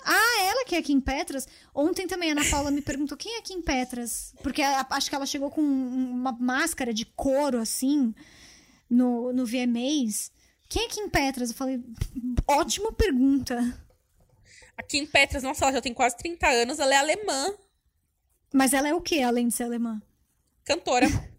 Ah, 0.04 0.42
ela 0.44 0.64
que 0.64 0.74
é 0.74 0.82
Kim 0.82 1.00
Petras. 1.00 1.46
Ontem 1.74 2.06
também 2.06 2.30
a 2.30 2.32
Ana 2.32 2.44
Paula 2.50 2.70
me 2.70 2.82
perguntou 2.82 3.16
quem 3.16 3.36
é 3.38 3.42
Kim 3.42 3.62
Petras. 3.62 4.34
Porque 4.42 4.60
a- 4.62 4.86
acho 4.90 5.08
que 5.08 5.14
ela 5.14 5.26
chegou 5.26 5.50
com 5.50 5.60
um- 5.60 6.10
uma 6.12 6.32
máscara 6.32 6.92
de 6.92 7.04
couro, 7.04 7.58
assim, 7.58 8.14
no, 8.90 9.32
no 9.32 9.46
VMAs. 9.46 10.30
Quem 10.68 10.84
é 10.86 10.88
Kim 10.88 11.08
Petras? 11.08 11.50
Eu 11.50 11.56
falei, 11.56 11.80
ótima 12.48 12.92
pergunta. 12.92 13.78
A 14.76 14.82
Kim 14.82 15.06
Petras, 15.06 15.42
nossa, 15.42 15.64
ela 15.64 15.72
já 15.74 15.80
tem 15.82 15.92
quase 15.94 16.16
30 16.16 16.48
anos, 16.48 16.78
ela 16.78 16.94
é 16.94 16.98
alemã, 16.98 17.54
Mas 18.54 18.72
ela 18.74 18.88
é 18.88 18.94
o 18.94 19.00
que, 19.00 19.22
além 19.22 19.48
de 19.48 19.54
ser 19.54 19.64
alemã? 19.64 20.00
cantora. 20.64 21.06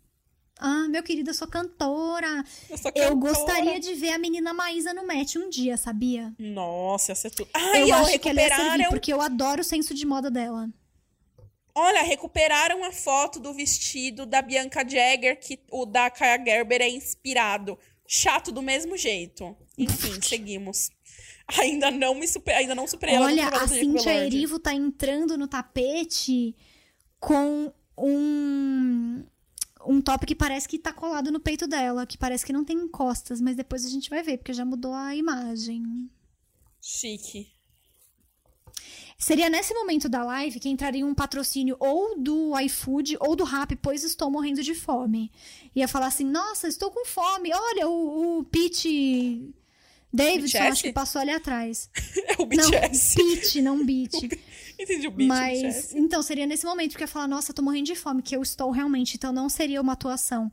Ah, 0.59 0.87
meu 0.87 1.01
querido, 1.03 1.31
eu 1.31 1.33
sou 1.33 1.47
cantora. 1.47 2.43
Eu 2.69 2.77
sou 2.77 2.91
Eu 2.95 3.09
cantora. 3.09 3.33
gostaria 3.33 3.79
de 3.79 3.93
ver 3.95 4.11
a 4.11 4.17
menina 4.17 4.53
Maísa 4.53 4.93
no 4.93 5.05
Met 5.05 5.37
um 5.37 5.49
dia, 5.49 5.75
sabia? 5.77 6.33
Nossa, 6.39 7.11
ia 7.11 7.15
ser 7.15 7.31
tudo. 7.31 7.49
Ai, 7.53 7.89
eu 7.89 7.95
acho 7.95 8.19
que 8.19 8.29
ela 8.29 8.41
ia 8.41 8.55
servir, 8.55 8.89
porque 8.89 9.11
eu 9.11 9.21
adoro 9.21 9.61
o 9.61 9.63
senso 9.63 9.93
de 9.93 10.05
moda 10.05 10.29
dela. 10.31 10.69
Olha, 11.75 12.03
recuperaram 12.03 12.83
a 12.83 12.91
foto 12.91 13.39
do 13.39 13.51
vestido 13.51 14.27
da 14.27 14.41
Bianca 14.43 14.87
Jagger, 14.87 15.39
que 15.39 15.59
o 15.71 15.85
da 15.87 16.09
Kaya 16.09 16.37
Gerber 16.43 16.81
é 16.81 16.89
inspirado. 16.89 17.77
Chato 18.07 18.51
do 18.51 18.61
mesmo 18.61 18.95
jeito. 18.95 19.55
Enfim, 19.77 20.19
seguimos. 20.21 20.91
Ainda 21.59 21.89
não 21.89 22.13
me 22.15 22.27
super, 22.27 22.53
ainda 22.53 22.75
não 22.75 22.85
superei 22.87 23.15
ela 23.15 23.25
no 23.25 23.31
Olha, 23.31 23.47
a 23.49 23.67
Cintia. 23.67 24.25
Erivo 24.25 24.59
tá 24.59 24.73
entrando 24.73 25.35
no 25.37 25.47
tapete 25.47 26.55
com 27.19 27.73
um 27.97 29.23
um 29.85 30.01
top 30.01 30.25
que 30.25 30.35
parece 30.35 30.67
que 30.67 30.79
tá 30.79 30.93
colado 30.93 31.31
no 31.31 31.39
peito 31.39 31.67
dela, 31.67 32.05
que 32.05 32.17
parece 32.17 32.45
que 32.45 32.53
não 32.53 32.63
tem 32.63 32.87
costas, 32.87 33.39
mas 33.41 33.55
depois 33.55 33.85
a 33.85 33.89
gente 33.89 34.09
vai 34.09 34.23
ver, 34.23 34.37
porque 34.37 34.53
já 34.53 34.65
mudou 34.65 34.93
a 34.93 35.15
imagem. 35.15 36.09
Chique. 36.81 37.51
Seria 39.17 39.49
nesse 39.49 39.73
momento 39.73 40.09
da 40.09 40.23
live 40.23 40.59
que 40.59 40.67
entraria 40.67 41.05
um 41.05 41.13
patrocínio 41.15 41.77
ou 41.79 42.19
do 42.19 42.59
iFood 42.59 43.17
ou 43.21 43.35
do 43.35 43.45
Rap, 43.45 43.73
pois 43.77 44.03
estou 44.03 44.29
morrendo 44.29 44.61
de 44.61 44.75
fome. 44.75 45.31
Ia 45.73 45.87
falar 45.87 46.07
assim: 46.07 46.25
Nossa, 46.25 46.67
estou 46.67 46.91
com 46.91 47.05
fome. 47.05 47.51
Olha, 47.53 47.87
o, 47.87 48.39
o 48.39 48.43
Pete 48.43 49.53
Davidson, 50.11 50.57
acho 50.59 50.83
que 50.83 50.93
passou 50.93 51.21
ali 51.21 51.31
atrás. 51.31 51.89
É 52.25 52.33
o 52.41 52.45
Não, 52.45 52.69
BTS. 52.69 53.15
Pete, 53.15 53.61
não 53.61 53.85
Beat. 53.85 54.11
Entendi 54.79 55.07
o 55.07 55.11
beat, 55.11 55.27
Mas, 55.27 55.93
então, 55.93 56.21
seria 56.21 56.45
nesse 56.45 56.65
momento 56.65 56.97
que 56.97 57.03
eu 57.03 57.05
ia 57.05 57.11
falar, 57.11 57.27
nossa, 57.27 57.53
tô 57.53 57.61
morrendo 57.61 57.85
de 57.85 57.95
fome, 57.95 58.21
que 58.21 58.35
eu 58.35 58.41
estou 58.41 58.71
realmente, 58.71 59.15
então 59.15 59.31
não 59.31 59.49
seria 59.49 59.81
uma 59.81 59.93
atuação. 59.93 60.51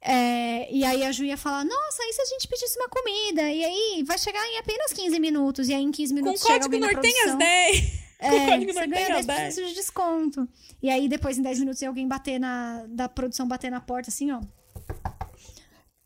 É, 0.00 0.72
e 0.72 0.84
aí 0.84 1.02
a 1.02 1.10
Ju 1.10 1.24
ia 1.24 1.36
falar, 1.36 1.64
nossa, 1.64 2.02
e 2.02 2.12
se 2.12 2.22
a 2.22 2.24
gente 2.26 2.46
pedisse 2.46 2.78
uma 2.78 2.88
comida? 2.88 3.42
E 3.50 3.64
aí 3.64 4.04
vai 4.06 4.18
chegar 4.18 4.44
em 4.46 4.58
apenas 4.58 4.92
15 4.92 5.18
minutos, 5.18 5.68
e 5.68 5.74
aí 5.74 5.82
em 5.82 5.90
15 5.90 6.12
Com 6.12 6.20
minutos 6.20 6.42
chega 6.42 6.54
código 6.60 6.74
alguém 6.74 6.80
na 6.80 6.92
Nortenhas 6.92 7.16
produção. 7.16 7.38
10. 7.38 8.06
Com 8.16 8.26
É, 8.26 8.46
código 8.46 8.72
você 8.72 8.86
ganha 8.86 9.22
10. 9.22 9.26
10% 9.56 9.66
de 9.68 9.74
desconto. 9.74 10.48
E 10.82 10.88
aí 10.88 11.08
depois 11.08 11.36
em 11.36 11.42
10 11.42 11.58
minutos 11.60 11.82
alguém 11.82 12.06
bater 12.08 12.38
na, 12.38 12.86
da 12.88 13.08
produção 13.08 13.46
bater 13.46 13.70
na 13.70 13.80
porta, 13.80 14.08
assim, 14.10 14.30
ó. 14.30 14.40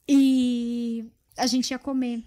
E 0.08 1.04
a 1.36 1.46
gente 1.46 1.70
ia 1.70 1.78
comer. 1.78 2.24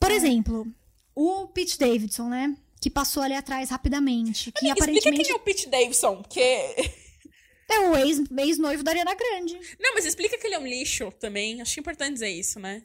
Por 0.00 0.10
exemplo, 0.10 0.66
o 1.14 1.46
Pete 1.48 1.78
Davidson, 1.78 2.28
né? 2.28 2.56
Que 2.80 2.88
passou 2.90 3.22
ali 3.22 3.34
atrás 3.34 3.70
rapidamente. 3.70 4.52
Que 4.52 4.66
Explica 4.66 4.72
aparentemente 4.72 5.22
quem 5.24 5.32
é 5.32 5.36
o 5.36 5.40
Pete 5.40 5.68
Davidson, 5.68 6.22
porque... 6.22 6.40
é 6.40 7.80
o 7.80 7.96
ex- 7.96 8.22
ex-noivo 8.38 8.82
da 8.82 8.92
Ariana 8.92 9.14
Grande. 9.14 9.58
Não, 9.80 9.94
mas 9.94 10.04
explica 10.04 10.38
que 10.38 10.46
ele 10.46 10.54
é 10.54 10.58
um 10.58 10.66
lixo 10.66 11.10
também. 11.18 11.60
Acho 11.60 11.80
importante 11.80 12.12
dizer 12.14 12.28
isso, 12.30 12.58
né? 12.60 12.82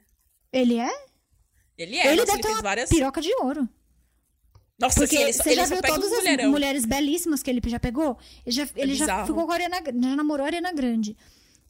Ele 0.52 0.80
é? 0.80 0.90
Ele 1.78 1.98
é, 1.98 2.07
ele 2.07 2.15
nossa, 2.22 2.26
deve 2.26 2.32
ele 2.40 2.41
ter 2.44 2.49
uma 2.49 2.61
várias... 2.61 2.90
piroca 2.90 3.22
de 3.22 3.34
ouro. 3.41 3.68
Nossa, 4.80 4.99
Porque 5.02 5.15
assim, 5.15 5.24
ele 5.26 5.34
só, 5.34 5.44
você 5.44 5.49
ele 5.52 5.56
já 5.61 5.65
viu 5.65 5.82
todas 5.82 6.11
um 6.11 6.15
as 6.15 6.24
mulherão. 6.24 6.52
mulheres 6.52 6.86
belíssimas 6.86 7.44
que 7.44 7.49
ele 7.49 7.61
já 7.68 7.80
pegou? 7.80 8.18
Ele 8.45 8.56
já, 8.56 8.68
ele 8.76 8.95
já 8.95 9.06
bizarro. 9.06 9.28
ficou 9.28 9.45
com 9.45 9.52
a 9.52 9.56
Ariana, 9.56 9.78
já 9.86 10.15
namorou 10.15 10.44
a 10.44 10.48
Ariana 10.48 10.74
Grande. 10.74 11.15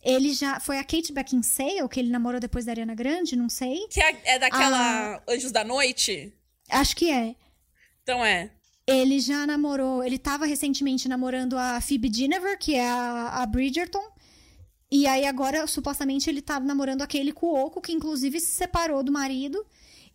Ele 0.01 0.33
já. 0.33 0.59
Foi 0.59 0.77
a 0.79 0.83
Kate 0.83 1.13
Beckinsale 1.13 1.87
que 1.89 1.99
ele 1.99 2.09
namorou 2.09 2.39
depois 2.39 2.65
da 2.65 2.71
Ariana 2.71 2.95
Grande? 2.95 3.35
Não 3.35 3.49
sei. 3.49 3.87
Que 3.89 4.01
é, 4.01 4.21
é 4.25 4.39
daquela 4.39 5.15
Ah. 5.17 5.23
Anjos 5.29 5.51
da 5.51 5.63
Noite? 5.63 6.33
Acho 6.69 6.95
que 6.95 7.09
é. 7.11 7.35
Então 8.03 8.23
é. 8.23 8.51
Ele 8.85 9.19
já 9.19 9.47
namorou. 9.47 10.03
Ele 10.03 10.17
tava 10.17 10.45
recentemente 10.45 11.07
namorando 11.07 11.57
a 11.57 11.79
Phoebe 11.79 12.09
Dynevor, 12.09 12.57
que 12.57 12.75
é 12.75 12.87
a, 12.87 13.41
a 13.41 13.45
Bridgerton. 13.45 14.03
E 14.91 15.07
aí 15.07 15.25
agora, 15.25 15.65
supostamente, 15.65 16.29
ele 16.29 16.41
tá 16.41 16.59
namorando 16.59 17.01
aquele 17.01 17.31
Cuoco, 17.31 17.81
que 17.81 17.91
inclusive 17.91 18.39
se 18.39 18.51
separou 18.51 19.01
do 19.01 19.11
marido. 19.11 19.65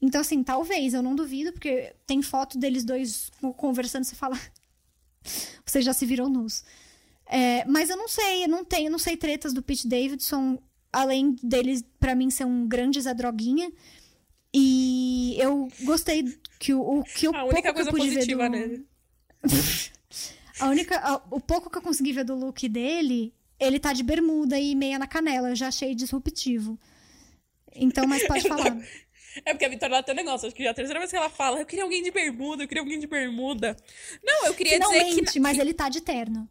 Então, 0.01 0.21
assim, 0.21 0.45
talvez, 0.45 0.95
eu 0.95 1.03
não 1.03 1.17
duvido, 1.17 1.53
porque 1.53 1.95
tem 2.07 2.23
foto 2.23 2.57
deles 2.57 2.85
dois 2.85 3.31
conversando, 3.57 4.05
você 4.05 4.15
fala. 4.15 4.39
Vocês 5.67 5.85
já 5.85 5.93
se 5.93 6.07
viram 6.07 6.29
nus. 6.29 6.63
É, 7.27 7.65
mas 7.67 7.91
eu 7.91 7.97
não 7.97 8.09
sei, 8.09 8.45
eu 8.45 8.49
não 8.49 8.65
tenho, 8.65 8.91
não 8.91 8.99
sei 8.99 9.17
tretas 9.17 9.53
do 9.53 9.63
Pete 9.63 9.87
Davidson, 9.87 10.59
além 10.93 11.37
dele, 11.43 11.85
pra 11.99 12.15
mim, 12.15 12.31
ser 12.31 12.45
um 12.45 12.67
grande 12.67 13.01
Zé 13.01 13.13
Droguinha. 13.13 13.71
E 14.61 15.37
eu 15.39 15.69
gostei 15.83 16.25
que 16.59 16.75
o, 16.75 16.81
o 16.81 17.05
que 17.05 17.29
eu 17.29 17.35
A 17.37 17.45
única 17.45 17.73
coisa 17.73 17.91
positiva 17.91 18.49
do... 18.49 18.51
nele. 18.51 18.87
A 20.61 20.67
única, 20.71 20.99
a- 20.99 21.23
o 21.31 21.39
pouco 21.39 21.71
que 21.71 21.79
eu 21.79 21.83
consegui 21.83 22.13
ver 22.13 22.25
do 22.25 22.35
look 22.35 22.69
dele, 22.69 23.33
ele 23.61 23.79
tá 23.79 23.93
de 23.93 24.03
bermuda 24.03 24.59
e 24.59 24.75
meia 24.75 24.99
na 24.99 25.07
canela. 25.07 25.51
Eu 25.51 25.55
já 25.55 25.69
achei 25.69 25.95
disruptivo. 25.95 26.77
Então, 27.77 28.09
mas 28.09 28.27
pode 28.27 28.43
falar. 28.49 28.77
É 29.45 29.53
porque 29.53 29.65
a 29.65 29.69
Vitória 29.69 29.95
ela 29.95 30.03
tem 30.03 30.13
um 30.15 30.17
negócio. 30.17 30.49
Acho 30.49 30.57
que 30.57 30.65
já 30.65 30.71
é 30.71 30.73
a 30.73 30.75
terceira 30.75 30.99
vez 30.99 31.13
que 31.13 31.17
ela 31.17 31.31
fala, 31.31 31.61
eu 31.61 31.67
queria 31.67 31.85
alguém 31.85 32.03
de 32.03 32.11
bermuda, 32.11 32.65
eu 32.65 32.67
queria 32.69 32.83
alguém 32.83 32.99
de 32.99 33.07
bermuda. 33.07 33.77
Não, 34.21 34.47
eu 34.47 34.55
queria 34.55 34.81
dizer 34.81 34.93
Finalmente, 34.93 35.33
que. 35.35 35.39
mas 35.39 35.57
ele 35.61 35.73
tá 35.73 35.89
de 35.89 36.01
terno. 36.01 36.49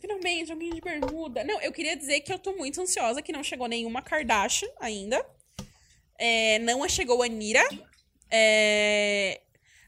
Finalmente, 0.00 0.50
alguém 0.50 0.70
de 0.74 0.80
bermuda. 0.80 1.44
Não, 1.44 1.60
eu 1.60 1.70
queria 1.70 1.96
dizer 1.96 2.22
que 2.22 2.32
eu 2.32 2.40
tô 2.40 2.52
muito 2.56 2.80
ansiosa, 2.80 3.22
que 3.22 3.30
não 3.30 3.44
chegou 3.44 3.68
nenhuma 3.68 4.02
Kardashian 4.02 4.68
ainda. 4.80 5.24
É, 6.18 6.58
não 6.60 6.88
chegou 6.88 7.22
a 7.22 7.26
Anira. 7.26 7.62
É, 8.30 9.40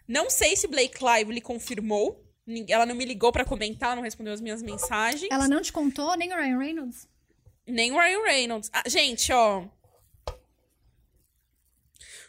não 0.07 0.29
sei 0.31 0.57
se 0.57 0.67
Blake 0.69 0.99
Lively 1.05 1.41
confirmou. 1.41 2.25
Nin- 2.47 2.67
Ela 2.69 2.87
não 2.87 2.95
me 2.95 3.05
ligou 3.05 3.31
pra 3.33 3.45
comentar, 3.45 3.95
não 3.97 4.03
respondeu 4.03 4.33
as 4.33 4.41
minhas 4.41 4.63
mensagens. 4.63 5.31
Ela 5.31 5.49
não 5.49 5.61
te 5.61 5.73
contou, 5.73 6.15
nem 6.17 6.33
o 6.33 6.37
Ryan 6.37 6.59
Reynolds? 6.59 7.09
Nem 7.67 7.93
o 7.93 7.99
Ryan 8.01 8.23
Reynolds. 8.25 8.71
Ah, 8.73 8.83
gente, 8.89 9.31
ó. 9.33 9.65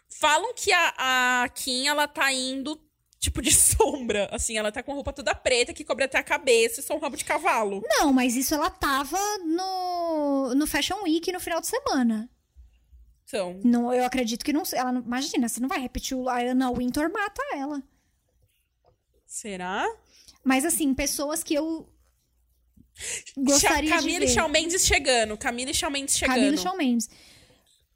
Falam 0.09 0.53
que 0.53 0.71
a, 0.73 1.43
a 1.43 1.49
Kim, 1.49 1.88
ela 1.88 2.07
tá 2.07 2.31
indo, 2.34 2.77
tipo, 3.19 3.41
de 3.41 3.51
sombra. 3.55 4.27
Assim, 4.31 4.57
ela 4.57 4.71
tá 4.71 4.84
com 4.84 4.91
a 4.91 4.95
roupa 4.95 5.13
toda 5.13 5.34
preta, 5.35 5.73
que 5.73 5.85
cobre 5.85 6.03
até 6.05 6.17
a 6.17 6.23
cabeça 6.23 6.80
e 6.80 6.84
só 6.84 6.95
um 6.95 6.99
rabo 6.99 7.15
de 7.15 7.23
cavalo. 7.23 7.81
Não, 7.88 8.11
mas 8.11 8.35
isso 8.35 8.53
ela 8.53 8.69
tava 8.69 9.17
no, 9.45 10.53
no 10.55 10.67
Fashion 10.67 11.01
Week 11.03 11.31
no 11.31 11.39
final 11.39 11.61
de 11.61 11.67
semana. 11.67 12.30
Então, 13.30 13.61
Não, 13.64 13.93
eu 13.93 14.03
acredito 14.03 14.43
que 14.43 14.51
não. 14.51 14.64
Ela 14.73 14.91
não, 14.91 15.01
imagina, 15.01 15.47
você 15.47 15.60
não 15.60 15.69
vai 15.69 15.80
repetir 15.80 16.18
o 16.18 16.27
a 16.27 16.39
Anna 16.41 16.72
Wintour 16.72 17.11
mata 17.14 17.41
ela. 17.53 17.81
será? 19.23 19.88
Mas 20.43 20.65
assim, 20.65 20.95
pessoas 20.95 21.43
que 21.43 21.53
eu 21.53 21.88
gostaria 23.38 23.91
Camila 23.91 24.19
de 24.19 24.26
e 24.26 24.27
ver. 24.27 24.34
Shawn 24.34 24.49
Mendes 24.49 24.84
chegando. 24.84 25.38
Camila 25.38 25.69
e 25.69 25.73
Shawn 25.76 25.91
Mendes 25.91 26.18
chegando. 26.18 26.35
Camila 26.35 26.56
e 26.56 26.57
Shawn 26.57 26.76
Mendes. 26.76 27.10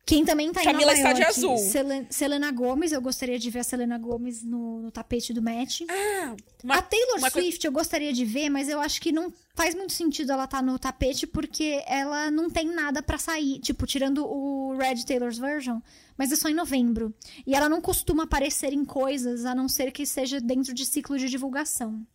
Quem 0.06 0.26
também 0.26 0.52
tá 0.52 0.62
em 0.62 0.66
Camila 0.66 0.88
Nova 0.94 0.98
está 0.98 1.14
de 1.14 1.24
azul. 1.24 1.58
Selen- 1.58 2.06
Selena 2.10 2.52
Gomes, 2.52 2.92
eu 2.92 3.02
gostaria 3.02 3.40
de 3.40 3.50
ver 3.50 3.60
a 3.60 3.64
Selena 3.64 3.98
Gomes 3.98 4.44
no, 4.44 4.82
no 4.82 4.92
tapete 4.92 5.32
do 5.32 5.42
match. 5.42 5.82
Ah, 5.90 6.36
uma- 6.62 6.76
a 6.76 6.82
Taylor 6.82 7.20
Swift 7.32 7.66
eu 7.66 7.72
gostaria 7.72 8.12
de 8.12 8.26
ver, 8.26 8.50
mas 8.50 8.68
eu 8.68 8.82
acho 8.82 9.00
que 9.00 9.14
não 9.14 9.32
faz 9.56 9.74
muito 9.74 9.94
sentido 9.94 10.34
ela 10.34 10.44
estar 10.44 10.62
no 10.62 10.78
tapete 10.78 11.26
porque 11.26 11.82
ela 11.88 12.30
não 12.30 12.50
tem 12.50 12.66
nada 12.68 13.02
pra 13.02 13.18
sair, 13.18 13.60
tipo, 13.60 13.86
tirando 13.88 14.26
o 14.26 14.76
Red 14.78 15.06
Taylor's 15.06 15.38
version, 15.38 15.80
mas 16.18 16.34
é 16.34 16.36
só 16.36 16.50
em 16.50 16.54
novembro. 16.54 17.14
E 17.48 17.56
ela 17.56 17.70
não 17.70 17.80
costuma 17.80 18.24
aparecer 18.24 18.74
em 18.74 18.84
coisas, 18.84 19.46
a 19.46 19.56
não 19.56 19.70
ser 19.70 19.90
que 19.94 20.06
seja 20.06 20.42
dentro 20.42 20.74
de 20.74 20.86
ciclo 20.86 21.18
de 21.18 21.30
divulgação. 21.30 22.06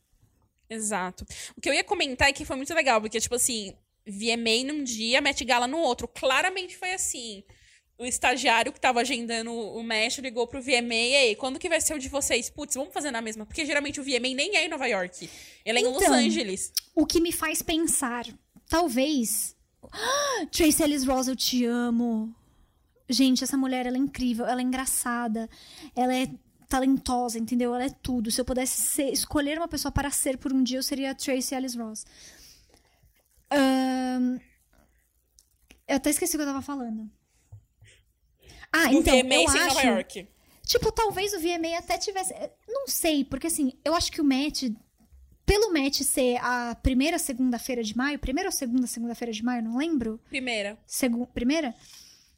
Exato. 0.69 1.24
O 1.56 1.60
que 1.62 1.69
eu 1.70 1.73
ia 1.73 1.82
comentar 1.85 2.28
é 2.28 2.32
que 2.35 2.44
foi 2.44 2.56
muito 2.56 2.74
legal, 2.74 3.01
porque, 3.01 3.19
tipo 3.19 3.35
assim, 3.35 3.73
VMA 4.06 4.62
num 4.66 4.85
dia, 4.85 5.23
Met 5.23 5.43
Gala 5.43 5.66
no 5.66 5.78
outro. 5.78 6.06
Claramente 6.06 6.77
foi 6.77 6.93
assim. 6.93 7.43
O 7.99 8.05
estagiário 8.05 8.73
que 8.73 8.81
tava 8.81 9.01
agendando 9.01 9.53
o 9.53 9.83
match 9.83 10.19
ligou 10.19 10.47
pro 10.47 10.62
VMA, 10.62 10.95
e 10.95 11.16
aí, 11.16 11.37
quando 11.37 11.59
que 11.59 11.69
vai 11.69 11.81
ser 11.81 11.95
o 11.95 11.99
de 11.99 12.09
vocês? 12.09 12.49
Putz, 12.49 12.77
vamos 12.77 12.95
fazer 12.95 13.11
na 13.11 13.20
mesma. 13.20 13.45
Porque 13.45 13.66
geralmente 13.66 14.01
o 14.01 14.05
VMA 14.05 14.35
nem 14.37 14.57
é 14.57 14.65
em 14.66 14.69
Nova 14.69 14.87
York. 14.87 15.29
Ele 15.65 15.79
é 15.79 15.83
em 15.83 15.85
Los 15.87 16.01
Então. 16.03 16.15
Angeles. 16.15 16.73
O 16.95 17.05
que 17.05 17.20
me 17.20 17.33
faz 17.33 17.61
pensar, 17.61 18.25
talvez. 18.69 19.57
Ah, 19.93 20.47
Tracy 20.53 20.83
Ellis 20.83 21.05
Ross, 21.05 21.27
eu 21.27 21.35
te 21.35 21.65
amo. 21.65 22.33
Gente, 23.09 23.43
essa 23.43 23.57
mulher, 23.57 23.85
ela 23.87 23.97
é 23.97 24.01
incrível, 24.01 24.47
ela 24.47 24.61
é 24.61 24.65
engraçada, 24.65 25.49
ela 25.97 26.15
é 26.15 26.29
talentosa, 26.69 27.39
entendeu? 27.39 27.75
Ela 27.75 27.87
é 27.87 27.91
tudo. 27.91 28.31
Se 28.31 28.41
eu 28.41 28.45
pudesse 28.45 28.81
ser- 28.81 29.11
escolher 29.12 29.59
uma 29.59 29.66
pessoa 29.66 29.91
para 29.91 30.11
ser 30.11 30.37
por 30.39 30.53
um 30.53 30.62
dia, 30.62 30.79
eu 30.79 30.83
seria 30.83 31.11
a 31.11 31.15
Tracy 31.15 31.55
Ellis 31.55 31.75
Ross. 31.75 32.05
Ahn, 33.51 34.39
Eu 35.89 35.97
até 35.97 36.11
esqueci 36.11 36.37
o 36.37 36.39
que 36.39 36.43
eu 36.43 36.47
tava 36.47 36.61
falando. 36.62 37.11
Ah, 38.73 38.93
então, 38.93 39.15
VMA 39.15 39.35
eu 39.35 39.49
sem 39.49 39.61
acho... 39.61 39.74
Nova 39.74 39.86
York. 39.86 40.28
Tipo, 40.69 40.93
talvez 40.93 41.32
o 41.32 41.40
VMA 41.40 41.78
até 41.78 41.97
tivesse. 41.97 42.35
Não 42.69 42.86
sei, 42.86 43.24
porque 43.24 43.47
assim, 43.47 43.73
eu 43.82 43.95
acho 43.95 44.12
que 44.12 44.20
o 44.20 44.24
match. 44.24 44.65
Pelo 45.47 45.73
match 45.73 46.03
ser 46.03 46.36
a 46.43 46.74
primeira 46.74 47.19
segunda-feira 47.19 47.82
de 47.82 47.97
maio, 47.97 48.19
primeira 48.19 48.49
ou 48.49 48.53
segunda 48.53 48.86
segunda-feira 48.86 49.32
de 49.32 49.43
maio, 49.43 49.62
não 49.62 49.78
lembro. 49.78 50.20
Primeira. 50.28 50.78
Segu 50.86 51.27
primeira? 51.28 51.74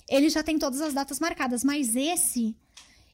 Ele 0.08 0.30
já 0.30 0.44
tem 0.44 0.60
todas 0.60 0.80
as 0.80 0.94
datas 0.94 1.18
marcadas, 1.18 1.64
mas 1.64 1.96
esse, 1.96 2.56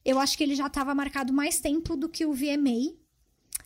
eu 0.05 0.19
acho 0.19 0.37
que 0.37 0.43
ele 0.43 0.53
já 0.53 0.69
tava 0.69 0.93
marcado 0.93 1.33
mais 1.33 1.59
tempo 1.59 1.95
do 1.97 2.07
que 2.07 2.23
o 2.23 2.33
VMA. 2.33 2.95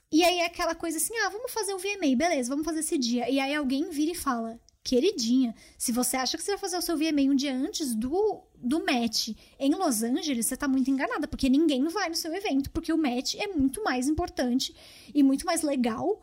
E 0.10 0.24
aí 0.24 0.40
é 0.40 0.46
aquela 0.46 0.74
coisa 0.74 0.98
assim: 0.98 1.14
ah, 1.18 1.30
vamos 1.30 1.52
fazer 1.52 1.74
o 1.74 1.78
VMA, 1.78 2.16
beleza, 2.16 2.50
vamos 2.50 2.64
fazer 2.64 2.80
esse 2.80 2.98
dia. 2.98 3.30
E 3.30 3.38
aí 3.38 3.54
alguém 3.54 3.90
vira 3.90 4.14
e 4.14 4.16
fala: 4.16 4.58
queridinha, 4.84 5.54
se 5.78 5.92
você 5.92 6.18
acha 6.18 6.38
que 6.38 6.44
você 6.44 6.52
vai 6.52 6.60
fazer 6.60 6.78
o 6.78 6.82
seu 6.82 6.98
VMA 6.98 7.22
um 7.32 7.36
dia 7.36 7.54
antes 7.56 7.94
do, 7.94 8.42
do 8.56 8.84
match 8.86 9.30
em 9.60 9.74
Los 9.76 10.02
Angeles, 10.04 10.46
você 10.48 10.58
tá 10.58 10.68
muito 10.68 10.90
enganada, 10.90 11.28
porque 11.28 11.50
ninguém 11.50 11.88
vai 11.88 12.10
no 12.10 12.16
seu 12.16 12.34
evento, 12.34 12.70
porque 12.72 12.92
o 12.92 12.98
match 12.98 13.36
é 13.36 13.48
muito 13.48 13.84
mais 13.84 14.08
importante 14.08 14.76
e 15.14 15.22
muito 15.22 15.46
mais 15.46 15.62
legal, 15.62 16.22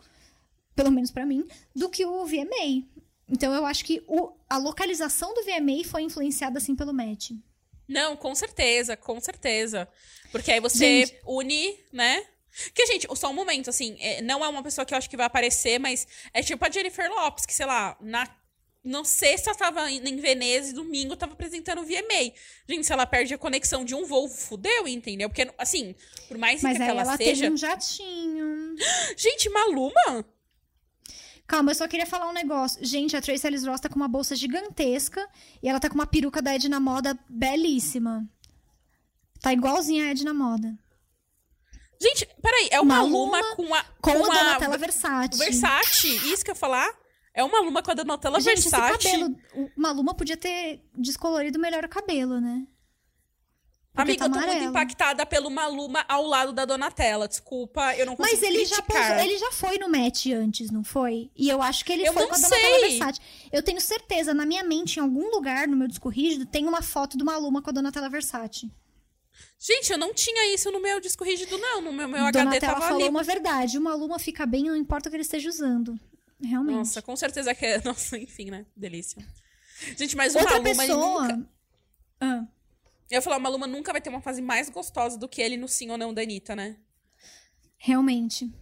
pelo 0.75 0.91
menos 0.91 1.11
pra 1.11 1.25
mim, 1.25 1.47
do 1.75 1.89
que 1.89 2.05
o 2.05 2.27
VMA. 2.27 2.85
Então 3.29 3.53
eu 3.55 3.65
acho 3.67 3.85
que 3.85 4.03
o- 4.09 4.33
a 4.49 4.57
localização 4.59 5.33
do 5.35 5.43
VMA 5.45 5.85
foi 5.85 6.03
influenciada 6.03 6.59
assim 6.59 6.75
pelo 6.75 6.93
match. 6.95 7.31
Não, 7.87 8.17
com 8.17 8.35
certeza, 8.35 8.97
com 8.97 9.21
certeza. 9.21 9.89
Porque 10.33 10.51
aí 10.51 10.61
você 10.61 11.07
Gente. 11.07 11.21
une, 11.27 11.79
né? 11.93 12.25
Porque, 12.65 12.87
gente, 12.87 13.07
só 13.17 13.31
um 13.31 13.35
momento, 13.35 13.71
assim, 13.71 13.97
é, 14.01 14.21
não 14.21 14.45
é 14.45 14.49
uma 14.49 14.63
pessoa 14.63 14.85
que 14.85 14.93
eu 14.93 14.99
acho 14.99 15.09
que 15.09 15.17
vai 15.17 15.27
aparecer, 15.27 15.79
mas 15.79 16.07
é 16.35 16.43
tipo 16.43 16.65
a 16.65 16.71
Jennifer 16.71 17.09
Lopes, 17.09 17.47
que, 17.47 17.55
sei 17.55 17.67
lá, 17.67 17.97
na 18.01 18.27
não 18.85 19.05
sexta 19.05 19.55
tava 19.55 19.91
em 19.91 20.17
Veneza 20.17 20.71
e 20.71 20.73
domingo 20.73 21.17
tava 21.17 21.33
apresentando 21.33 21.81
o 21.81 21.85
VMA. 21.85 22.33
Gente, 22.69 22.87
se 22.87 22.93
ela 22.93 23.07
perde 23.07 23.35
a 23.35 23.39
conexão 23.39 23.85
de 23.85 23.95
um 23.95 24.05
voo, 24.05 24.29
fudeu, 24.29 24.87
entendeu? 24.87 25.29
Porque, 25.29 25.51
assim, 25.59 25.95
por 26.27 26.39
mais 26.39 26.63
Mas 26.63 26.77
que 26.77 26.83
aí 26.83 26.89
ela, 26.89 27.03
ela 27.03 27.17
seja. 27.17 27.43
teve 27.43 27.55
um 27.55 27.57
jatinho. 27.57 28.77
Gente, 29.17 29.51
Maluma? 29.51 30.25
Calma, 31.47 31.71
eu 31.71 31.75
só 31.75 31.89
queria 31.89 32.07
falar 32.07 32.29
um 32.29 32.33
negócio. 32.33 32.85
Gente, 32.85 33.17
a 33.17 33.23
Tracy 33.23 33.47
Ellis 33.47 33.65
Ross 33.65 33.81
tá 33.81 33.89
com 33.89 33.97
uma 33.97 34.09
bolsa 34.09 34.37
gigantesca 34.37 35.27
e 35.63 35.69
ela 35.69 35.81
tá 35.81 35.89
com 35.89 35.95
uma 35.95 36.07
peruca 36.07 36.43
da 36.43 36.55
Edna 36.55 36.79
Moda 36.79 37.19
belíssima. 37.29 38.29
Tá 39.41 39.53
igualzinha 39.53 40.05
a 40.05 40.11
Edna 40.11 40.35
Moda. 40.35 40.79
Gente, 42.01 42.29
peraí, 42.41 42.69
é 42.71 42.81
o 42.81 42.85
Maluma, 42.85 43.41
Maluma 43.41 43.57
com 43.57 43.75
a. 43.75 43.83
Com, 44.01 44.13
com 44.13 44.33
a 44.33 44.37
a 44.37 44.43
Donatella 44.45 44.79
Versace. 44.79 45.39
Versace. 45.39 46.33
Isso 46.33 46.45
que 46.45 46.51
eu 46.51 46.55
ia 46.55 46.61
falar? 46.61 46.89
É 47.39 47.45
o 47.45 47.53
Maluma 47.53 47.81
com 47.85 47.93
a 47.93 47.95
Donatella 47.95 48.41
Gente, 48.41 48.59
esse 48.59 48.69
Versace. 48.69 48.99
cabelo... 48.99 49.37
O 49.55 49.71
Maluma 49.77 50.13
podia 50.13 50.37
ter 50.37 50.83
descolorido 50.97 51.57
melhor 51.57 51.85
o 51.85 51.89
cabelo, 51.89 52.41
né? 52.41 52.67
Porque 53.93 54.11
Amiga, 54.11 54.29
tá 54.29 54.37
eu 54.37 54.43
tô 54.43 54.53
muito 54.53 54.65
impactada 54.65 55.25
pelo 55.25 55.49
Maluma 55.49 56.05
ao 56.09 56.27
lado 56.27 56.53
da 56.53 56.65
Donatella. 56.65 57.29
Desculpa, 57.29 57.95
eu 57.95 58.07
não 58.07 58.17
consigo 58.17 58.37
Mas 58.37 58.43
ele 58.43 58.65
já, 58.65 58.83
posou- 58.83 59.19
ele 59.21 59.39
já 59.39 59.53
foi 59.53 59.79
no 59.79 59.89
match 59.89 60.27
antes, 60.27 60.69
não 60.73 60.83
foi? 60.83 61.31
E 61.37 61.49
eu 61.49 61.63
acho 61.63 61.85
que 61.85 61.93
ele 61.93 62.09
Eu 62.09 62.13
foi 62.13 62.23
não 62.23 62.29
com 62.29 62.35
a 62.35 62.39
Donatella 62.39 62.79
sei. 62.81 62.89
Versace. 62.99 63.21
Eu 63.53 63.63
tenho 63.63 63.81
certeza, 63.81 64.35
na 64.35 64.45
minha 64.45 64.65
mente, 64.65 64.97
em 64.99 65.03
algum 65.03 65.31
lugar, 65.31 65.69
no 65.69 65.77
meu 65.77 65.87
disco 65.87 66.09
rígido, 66.09 66.45
tem 66.45 66.67
uma 66.67 66.83
foto 66.83 67.17
do 67.17 67.25
Maluma 67.25 67.63
com 67.63 67.71
a 67.71 67.73
Donatella 67.73 68.11
Versace. 68.11 68.69
Gente, 69.61 69.93
eu 69.93 69.99
não 69.99 70.13
tinha 70.13 70.53
isso 70.53 70.73
no 70.73 70.81
meu 70.83 71.01
disco 71.01 71.23
rígido, 71.23 71.57
não. 71.57 71.81
No 71.81 71.93
meu, 71.93 72.09
meu 72.09 72.25
HD 72.27 72.39
Donatella 72.41 72.75
tava 72.75 72.87
falou 72.87 73.03
ali. 73.03 73.09
uma 73.11 73.23
verdade. 73.23 73.79
O 73.79 73.81
Maluma 73.81 74.19
fica 74.19 74.45
bem, 74.45 74.65
não 74.65 74.75
importa 74.77 75.09
o 75.09 75.11
que 75.11 75.17
ele 75.17 75.23
esteja 75.23 75.49
usando. 75.49 75.99
Realmente. 76.41 76.77
Nossa, 76.77 77.03
com 77.03 77.17
certeza 77.17 77.55
que 77.55 77.67
é. 77.67 77.81
Nossa, 77.85 78.19
enfim, 78.19 78.51
né? 78.51 78.67
Delícia. 78.77 79.27
Gente, 79.97 80.17
mas 80.17 80.35
o 80.35 80.39
Outra 80.39 80.61
Maluma, 80.61 80.83
pessoa... 80.83 81.29
nunca. 81.29 81.51
Ah, 82.21 82.47
Eu 83.11 83.17
ia 83.17 83.23
falar, 83.23 83.37
o 83.37 83.41
Maluma 83.41 83.67
nunca 83.67 83.93
vai 83.93 84.01
ter 84.01 84.11
uma 84.11 84.21
fase 84.21 84.43
mais 84.43 84.69
gostosa 84.69 85.17
do 85.17 85.29
que 85.29 85.41
ele 85.41 85.57
no 85.57 85.69
sim 85.69 85.91
ou 85.91 85.99
não 85.99 86.13
da 86.13 86.23
Anitta, 86.23 86.57
né? 86.57 86.77
realmente. 87.79 88.53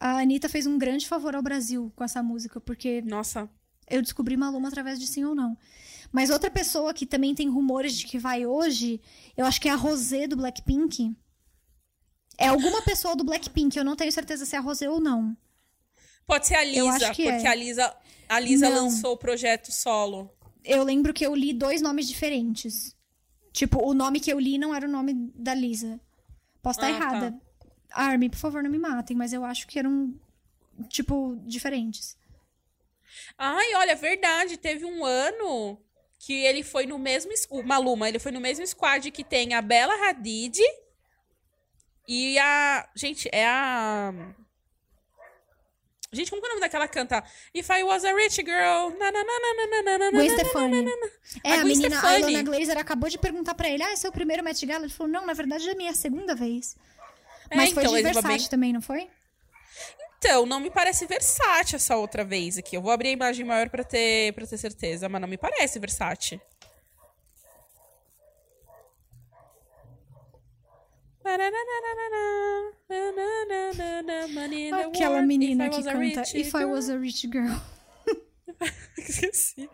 A 0.00 0.20
Anitta 0.20 0.48
fez 0.48 0.66
um 0.66 0.78
grande 0.78 1.06
favor 1.06 1.36
ao 1.36 1.42
Brasil 1.42 1.92
com 1.94 2.02
essa 2.02 2.22
música, 2.22 2.58
porque 2.58 3.02
Nossa. 3.02 3.48
eu 3.88 4.00
descobri 4.00 4.36
Maluma 4.36 4.68
através 4.68 4.98
de 4.98 5.06
sim 5.06 5.24
ou 5.24 5.34
não. 5.34 5.56
Mas 6.10 6.30
outra 6.30 6.50
pessoa 6.50 6.94
que 6.94 7.06
também 7.06 7.34
tem 7.34 7.48
rumores 7.48 7.94
de 7.94 8.06
que 8.06 8.18
vai 8.18 8.46
hoje, 8.46 9.00
eu 9.36 9.44
acho 9.44 9.60
que 9.60 9.68
é 9.68 9.72
a 9.72 9.76
Rosé 9.76 10.26
do 10.26 10.36
Blackpink. 10.36 11.14
É 12.38 12.48
alguma 12.48 12.80
pessoa 12.82 13.14
do 13.14 13.22
Blackpink, 13.22 13.76
eu 13.76 13.84
não 13.84 13.94
tenho 13.94 14.10
certeza 14.10 14.46
se 14.46 14.56
é 14.56 14.58
a 14.58 14.62
Rosé 14.62 14.88
ou 14.88 14.98
não. 14.98 15.36
Pode 16.30 16.46
ser 16.46 16.54
a 16.54 16.64
Lisa, 16.64 17.06
porque 17.06 17.22
é. 17.22 17.46
a 17.48 17.54
Lisa, 17.54 17.96
a 18.28 18.38
Lisa 18.40 18.70
Não. 18.70 18.84
lançou 18.84 19.12
o 19.14 19.16
projeto 19.16 19.72
solo. 19.72 20.30
Eu 20.64 20.84
lembro 20.84 21.12
que 21.12 21.26
eu 21.26 21.34
li 21.34 21.52
dois 21.52 21.82
nomes 21.82 22.06
diferentes. 22.06 22.94
Tipo, 23.52 23.82
o 23.84 23.92
nome 23.94 24.20
que 24.20 24.32
eu 24.32 24.38
li 24.38 24.56
não 24.58 24.74
era 24.74 24.86
o 24.86 24.90
nome 24.90 25.12
da 25.34 25.54
Lisa. 25.54 26.00
Posso 26.62 26.78
estar 26.78 26.86
Ah, 26.86 26.96
errada. 26.96 27.40
Army, 27.90 28.28
por 28.30 28.38
favor, 28.38 28.62
não 28.62 28.70
me 28.70 28.78
matem, 28.78 29.16
mas 29.16 29.32
eu 29.32 29.44
acho 29.44 29.66
que 29.66 29.78
eram, 29.78 30.14
tipo, 30.88 31.36
diferentes. 31.44 32.16
Ai, 33.36 33.74
olha, 33.74 33.96
verdade. 33.96 34.56
Teve 34.56 34.84
um 34.84 35.04
ano 35.04 35.80
que 36.18 36.32
ele 36.44 36.62
foi 36.62 36.86
no 36.86 36.98
mesmo. 36.98 37.32
es- 37.32 37.48
O 37.50 37.62
Maluma, 37.62 38.08
ele 38.08 38.20
foi 38.20 38.30
no 38.30 38.40
mesmo 38.40 38.64
squad 38.66 39.10
que 39.10 39.24
tem 39.24 39.54
a 39.54 39.60
Bella 39.62 39.94
Hadid 40.08 40.60
e 42.06 42.38
a. 42.38 42.88
Gente, 42.94 43.28
é 43.32 43.46
a. 43.46 44.12
Gente, 46.12 46.28
como 46.28 46.42
que 46.42 46.48
é 46.48 46.50
o 46.50 46.54
nome 46.54 46.60
daquela 46.60 46.88
canta? 46.88 47.22
If 47.54 47.68
I 47.70 47.84
was 47.84 48.04
a 48.04 48.12
rich 48.12 48.42
girl. 48.42 48.90
Gwen 50.12 50.30
Stefani. 50.30 50.84
É, 51.44 51.52
A 51.52 51.60
a, 51.60 51.64
menina, 51.64 51.96
Stefani. 51.98 52.18
Ilona 52.32 52.42
Glazer 52.42 52.78
acabou 52.78 53.08
de 53.08 53.16
perguntar 53.16 53.54
pra 53.54 53.68
ele, 53.68 53.82
ah, 53.84 53.92
esse 53.92 54.04
é 54.06 54.08
o 54.08 54.12
primeiro 54.12 54.42
Met 54.42 54.66
Gala? 54.66 54.84
Ele 54.86 54.92
falou, 54.92 55.12
não, 55.12 55.24
na 55.24 55.34
verdade 55.34 55.68
é 55.68 55.72
a 55.72 55.76
minha 55.76 55.94
segunda 55.94 56.34
vez. 56.34 56.76
É, 57.48 57.56
Mas 57.56 57.72
foi 57.72 57.84
então, 57.84 57.94
de 57.94 58.00
ele 58.00 58.08
tava 58.08 58.22
Versace 58.22 58.38
bem- 58.44 58.50
também, 58.50 58.72
não 58.72 58.82
foi? 58.82 59.08
Então, 60.18 60.44
não 60.46 60.58
me 60.58 60.68
parece 60.70 61.06
Versace 61.06 61.76
essa 61.76 61.96
outra 61.96 62.24
vez 62.24 62.58
aqui. 62.58 62.76
Eu 62.76 62.82
vou 62.82 62.90
abrir 62.90 63.10
a 63.10 63.12
imagem 63.12 63.44
maior 63.46 63.68
pra 63.70 63.84
ter, 63.84 64.32
pra 64.34 64.44
ter 64.46 64.58
certeza, 64.58 65.08
mas 65.08 65.20
não 65.20 65.28
me 65.28 65.38
parece 65.38 65.78
Versace. 65.78 66.40
Money 69.78 69.96
in 69.96 71.02
the 71.02 71.09
Aquela 74.86 75.22
menina 75.22 75.68
que 75.68 75.82
canta 75.82 76.22
If 76.34 76.54
I. 76.54 76.64
Was 76.64 76.88
a 76.90 76.96
Rich 76.96 77.28
Girl. 77.30 77.56
Esqueci. 78.96 79.68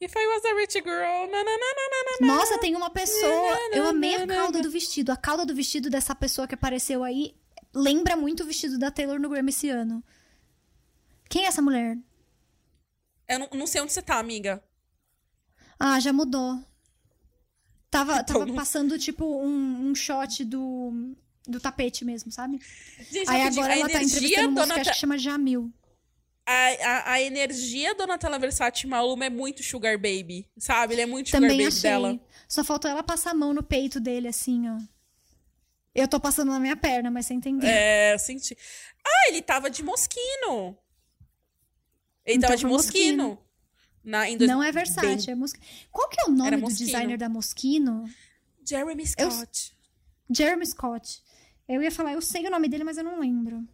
If 0.00 0.16
I 0.16 0.26
was 0.26 0.44
a 0.46 0.54
rich 0.54 0.80
girl. 0.80 1.30
Nossa, 2.20 2.58
tem 2.58 2.74
uma 2.74 2.88
pessoa. 2.88 3.58
Eu 3.70 3.86
amei 3.86 4.14
a 4.14 4.26
cauda 4.26 4.62
do 4.62 4.70
vestido. 4.70 5.12
A 5.12 5.16
cauda 5.16 5.44
do 5.44 5.54
vestido 5.54 5.90
dessa 5.90 6.14
pessoa 6.14 6.48
que 6.48 6.54
apareceu 6.54 7.04
aí 7.04 7.36
lembra 7.74 8.16
muito 8.16 8.42
o 8.42 8.46
vestido 8.46 8.78
da 8.78 8.90
Taylor 8.90 9.20
no 9.20 9.28
Grammy 9.28 9.50
esse 9.50 9.68
ano. 9.68 10.02
Quem 11.28 11.44
é 11.44 11.48
essa 11.48 11.60
mulher? 11.60 11.98
Eu 13.28 13.38
não, 13.40 13.48
não 13.52 13.66
sei 13.66 13.82
onde 13.82 13.92
você 13.92 14.00
tá, 14.00 14.18
amiga. 14.18 14.64
Ah, 15.78 16.00
já 16.00 16.12
mudou. 16.14 16.58
Tava, 17.90 18.22
tava 18.24 18.46
passando, 18.52 18.98
tipo, 18.98 19.24
um, 19.42 19.90
um 19.90 19.94
shot 19.94 20.44
do, 20.44 21.14
do 21.46 21.58
tapete 21.60 22.04
mesmo, 22.04 22.30
sabe? 22.30 22.60
Gente, 23.10 23.28
Aí 23.28 23.38
rapidinho, 23.38 23.64
agora 23.64 23.72
a 23.74 23.78
ela 23.78 23.88
tá 23.88 23.94
energia 23.98 24.18
entrevistando 24.18 24.48
um 24.48 24.52
moço 24.52 24.62
que 24.66 24.68
Donata- 24.68 24.80
acho 24.90 24.92
que 24.92 25.00
chama 25.00 25.18
Jamil. 25.18 25.72
a, 26.46 26.52
a, 26.52 27.12
a 27.12 27.20
energia 27.22 27.94
Donatella 27.94 28.38
Versace 28.38 28.86
Maluma 28.86 29.24
é 29.24 29.30
muito 29.30 29.62
Sugar 29.62 29.96
Baby, 29.98 30.46
sabe? 30.58 30.94
Ele 30.94 31.02
é 31.02 31.06
muito 31.06 31.28
Sugar 31.28 31.40
Também 31.42 31.56
Baby 31.58 31.68
achei. 31.68 31.82
dela. 31.90 32.20
Só 32.48 32.62
faltou 32.64 32.90
ela 32.90 33.02
passar 33.02 33.30
a 33.30 33.34
mão 33.34 33.52
no 33.54 33.62
peito 33.62 33.98
dele, 34.00 34.28
assim, 34.28 34.68
ó. 34.68 34.76
Eu 35.92 36.06
tô 36.06 36.20
passando 36.20 36.50
na 36.52 36.60
minha 36.60 36.76
perna, 36.76 37.10
mas 37.10 37.26
você 37.26 37.34
entendeu. 37.34 37.68
É, 37.68 38.14
eu 38.14 38.18
senti. 38.18 38.56
Ah, 39.04 39.28
ele 39.28 39.42
tava 39.42 39.68
de 39.68 39.82
Mosquino. 39.82 40.76
Ele 42.24 42.36
Então 42.36 42.48
tava 42.48 42.56
de 42.56 42.62
foi 42.62 42.70
Mosquino. 42.70 43.38
Na, 44.02 44.24
dois- 44.24 44.48
Não 44.50 44.62
é 44.62 44.72
Versace, 44.72 45.26
bem- 45.26 45.32
é 45.32 45.34
Moschino. 45.34 45.62
Qual 45.90 46.08
que 46.08 46.20
é 46.20 46.24
o 46.24 46.30
nome 46.32 46.56
do 46.56 46.68
designer 46.72 47.18
da 47.18 47.28
Moschino? 47.28 48.04
Jeremy 48.66 49.04
Eu- 49.18 49.30
Scott. 49.30 49.76
Jeremy 50.34 50.66
Scott. 50.66 51.22
Eu 51.68 51.82
ia 51.82 51.90
falar, 51.90 52.12
eu 52.12 52.22
sei 52.22 52.46
o 52.46 52.50
nome 52.50 52.68
dele, 52.68 52.84
mas 52.84 52.96
eu 52.98 53.04
não 53.04 53.20
lembro. 53.20 53.66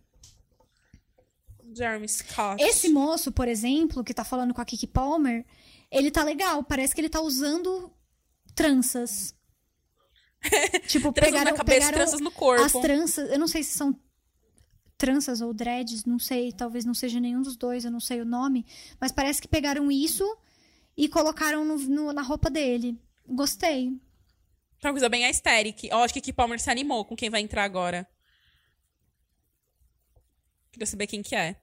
Jeremy 1.74 2.08
Scott. 2.08 2.62
Esse 2.62 2.88
moço, 2.88 3.32
por 3.32 3.48
exemplo, 3.48 4.04
que 4.04 4.14
tá 4.14 4.24
falando 4.24 4.54
com 4.54 4.60
a 4.60 4.64
Kiki 4.64 4.86
Palmer, 4.86 5.44
ele 5.90 6.10
tá 6.10 6.22
legal. 6.22 6.62
Parece 6.62 6.94
que 6.94 7.00
ele 7.00 7.08
tá 7.08 7.20
usando 7.20 7.92
tranças. 8.54 9.34
tipo, 10.86 11.12
Tranças 11.12 11.32
pegaram, 11.32 11.50
na 11.52 11.56
cabeça, 11.56 11.78
pegaram 11.78 11.94
tranças 11.98 12.20
no 12.20 12.30
corpo. 12.30 12.62
as 12.64 12.72
tranças. 12.72 13.30
Eu 13.30 13.38
não 13.38 13.48
sei 13.48 13.62
se 13.62 13.76
são 13.76 13.98
tranças 14.98 15.40
ou 15.40 15.52
dreads, 15.52 16.04
não 16.04 16.18
sei. 16.18 16.52
Talvez 16.52 16.84
não 16.84 16.94
seja 16.94 17.20
nenhum 17.20 17.42
dos 17.42 17.56
dois, 17.56 17.84
eu 17.84 17.90
não 17.90 18.00
sei 18.00 18.20
o 18.20 18.24
nome. 18.24 18.64
Mas 19.00 19.12
parece 19.12 19.40
que 19.42 19.48
pegaram 19.48 19.90
isso 19.90 20.24
e 20.96 21.08
colocaram 21.08 21.64
no- 21.64 21.76
no- 21.78 22.12
na 22.12 22.22
roupa 22.22 22.48
dele. 22.50 22.98
Gostei. 23.28 23.88
Uma 24.82 24.92
coisa 24.92 25.08
bem 25.08 25.24
aesthetic. 25.24 25.88
Ó, 25.92 26.04
acho 26.04 26.14
que 26.14 26.20
Kiki 26.20 26.32
Palmer 26.32 26.60
se 26.60 26.70
animou 26.70 27.04
com 27.04 27.16
quem 27.16 27.28
vai 27.30 27.40
entrar 27.40 27.64
agora. 27.64 28.06
Queria 30.70 30.86
saber 30.86 31.06
quem 31.06 31.22
que 31.22 31.34
é. 31.34 31.56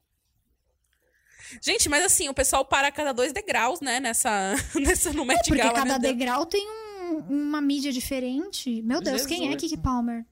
Gente, 1.62 1.88
mas 1.88 2.04
assim, 2.04 2.28
o 2.30 2.34
pessoal 2.34 2.66
para 2.66 2.88
a 2.88 2.92
cada 2.92 3.14
dois 3.14 3.32
degraus, 3.32 3.80
né? 3.80 4.00
Nessa, 4.00 4.54
nessa 4.76 5.14
no 5.14 5.24
Met 5.26 5.40
É, 5.42 5.44
Porque 5.44 5.58
Gala. 5.62 5.74
cada 5.74 5.98
degrau 5.98 6.46
tem 6.46 6.66
um- 6.68 7.18
uma 7.30 7.62
mídia 7.62 7.92
diferente. 7.92 8.82
Meu 8.82 9.00
Deus, 9.02 9.26
quem 9.26 9.42
é 9.48 9.52
Jesus. 9.52 9.62
Kiki 9.72 9.78
Palmer? 9.82 10.26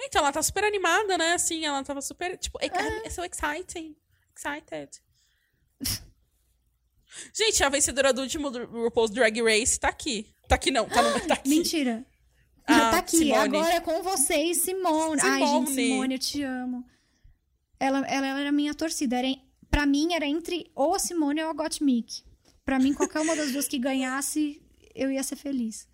Então, 0.00 0.20
ela 0.22 0.32
tá 0.32 0.42
super 0.42 0.64
animada, 0.64 1.16
né? 1.16 1.34
Assim, 1.34 1.64
ela 1.64 1.82
tava 1.84 2.02
super. 2.02 2.36
Tipo, 2.36 2.58
é 2.60 2.66
Ah. 2.68 3.10
so 3.10 3.22
exciting. 3.24 3.96
Excited. 4.36 4.90
Gente, 7.32 7.62
a 7.62 7.68
vencedora 7.68 8.12
do 8.12 8.22
último 8.22 8.50
do 8.50 8.64
RuPaul's 8.66 9.10
Drag 9.10 9.40
Race 9.42 9.78
tá 9.78 9.88
aqui. 9.88 10.26
Tá 10.48 10.56
aqui 10.56 10.70
não, 10.70 10.88
tá, 10.88 11.00
no, 11.02 11.20
tá 11.26 11.34
aqui. 11.34 11.48
Mentira. 11.48 12.04
Ah, 12.66 12.90
tá 12.92 12.98
aqui, 12.98 13.18
Simone. 13.18 13.34
agora 13.56 13.74
é 13.74 13.80
com 13.80 14.02
vocês, 14.02 14.58
Simone. 14.62 15.20
Ai, 15.22 15.38
Simone. 15.40 15.66
gente, 15.66 15.74
Simone, 15.74 16.14
eu 16.14 16.18
te 16.18 16.42
amo. 16.42 16.84
Ela, 17.78 17.98
ela, 18.08 18.26
ela 18.26 18.40
era 18.40 18.52
minha 18.52 18.74
torcida. 18.74 19.18
Era, 19.18 19.28
pra 19.70 19.86
mim, 19.86 20.12
era 20.14 20.26
entre 20.26 20.70
ou 20.74 20.94
a 20.94 20.98
Simone 20.98 21.42
ou 21.42 21.50
a 21.50 21.52
Gottmik. 21.52 22.22
Pra 22.64 22.78
mim, 22.78 22.94
qualquer 22.94 23.20
uma 23.20 23.36
das 23.36 23.52
duas 23.52 23.68
que 23.68 23.78
ganhasse, 23.78 24.60
eu 24.94 25.10
ia 25.10 25.22
ser 25.22 25.36
feliz. 25.36 25.86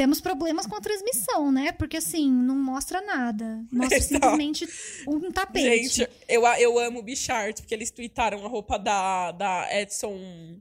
Temos 0.00 0.18
problemas 0.18 0.66
com 0.66 0.76
a 0.76 0.80
transmissão, 0.80 1.52
né? 1.52 1.72
Porque, 1.72 1.98
assim, 1.98 2.32
não 2.32 2.56
mostra 2.56 3.02
nada. 3.02 3.62
Mostra 3.70 4.00
simplesmente 4.00 4.66
um 5.06 5.30
tapete. 5.30 5.88
Gente, 5.88 6.10
eu, 6.26 6.42
eu 6.42 6.78
amo 6.78 7.00
o 7.00 7.02
Bichart, 7.02 7.60
porque 7.60 7.74
eles 7.74 7.90
tweetaram 7.90 8.42
a 8.46 8.48
roupa 8.48 8.78
da, 8.78 9.30
da 9.32 9.68
Edson 9.78 10.58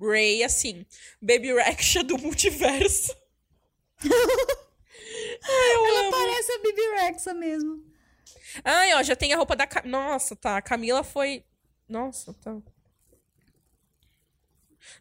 Ray, 0.00 0.42
assim, 0.42 0.86
Baby 1.20 1.52
Rexha 1.52 2.02
do 2.02 2.16
multiverso. 2.16 3.14
Ai, 4.00 5.74
eu 5.74 5.86
Ela 5.86 6.00
amo. 6.00 6.10
parece 6.10 6.52
a 6.52 6.58
Bibi 6.62 6.82
Rexa 7.02 7.34
mesmo. 7.34 7.84
Ai, 8.64 8.94
ó, 8.94 9.02
já 9.02 9.14
tem 9.14 9.34
a 9.34 9.36
roupa 9.36 9.54
da... 9.54 9.68
Nossa, 9.84 10.34
tá, 10.34 10.56
a 10.56 10.62
Camila 10.62 11.04
foi... 11.04 11.44
Nossa, 11.86 12.32
tá. 12.32 12.56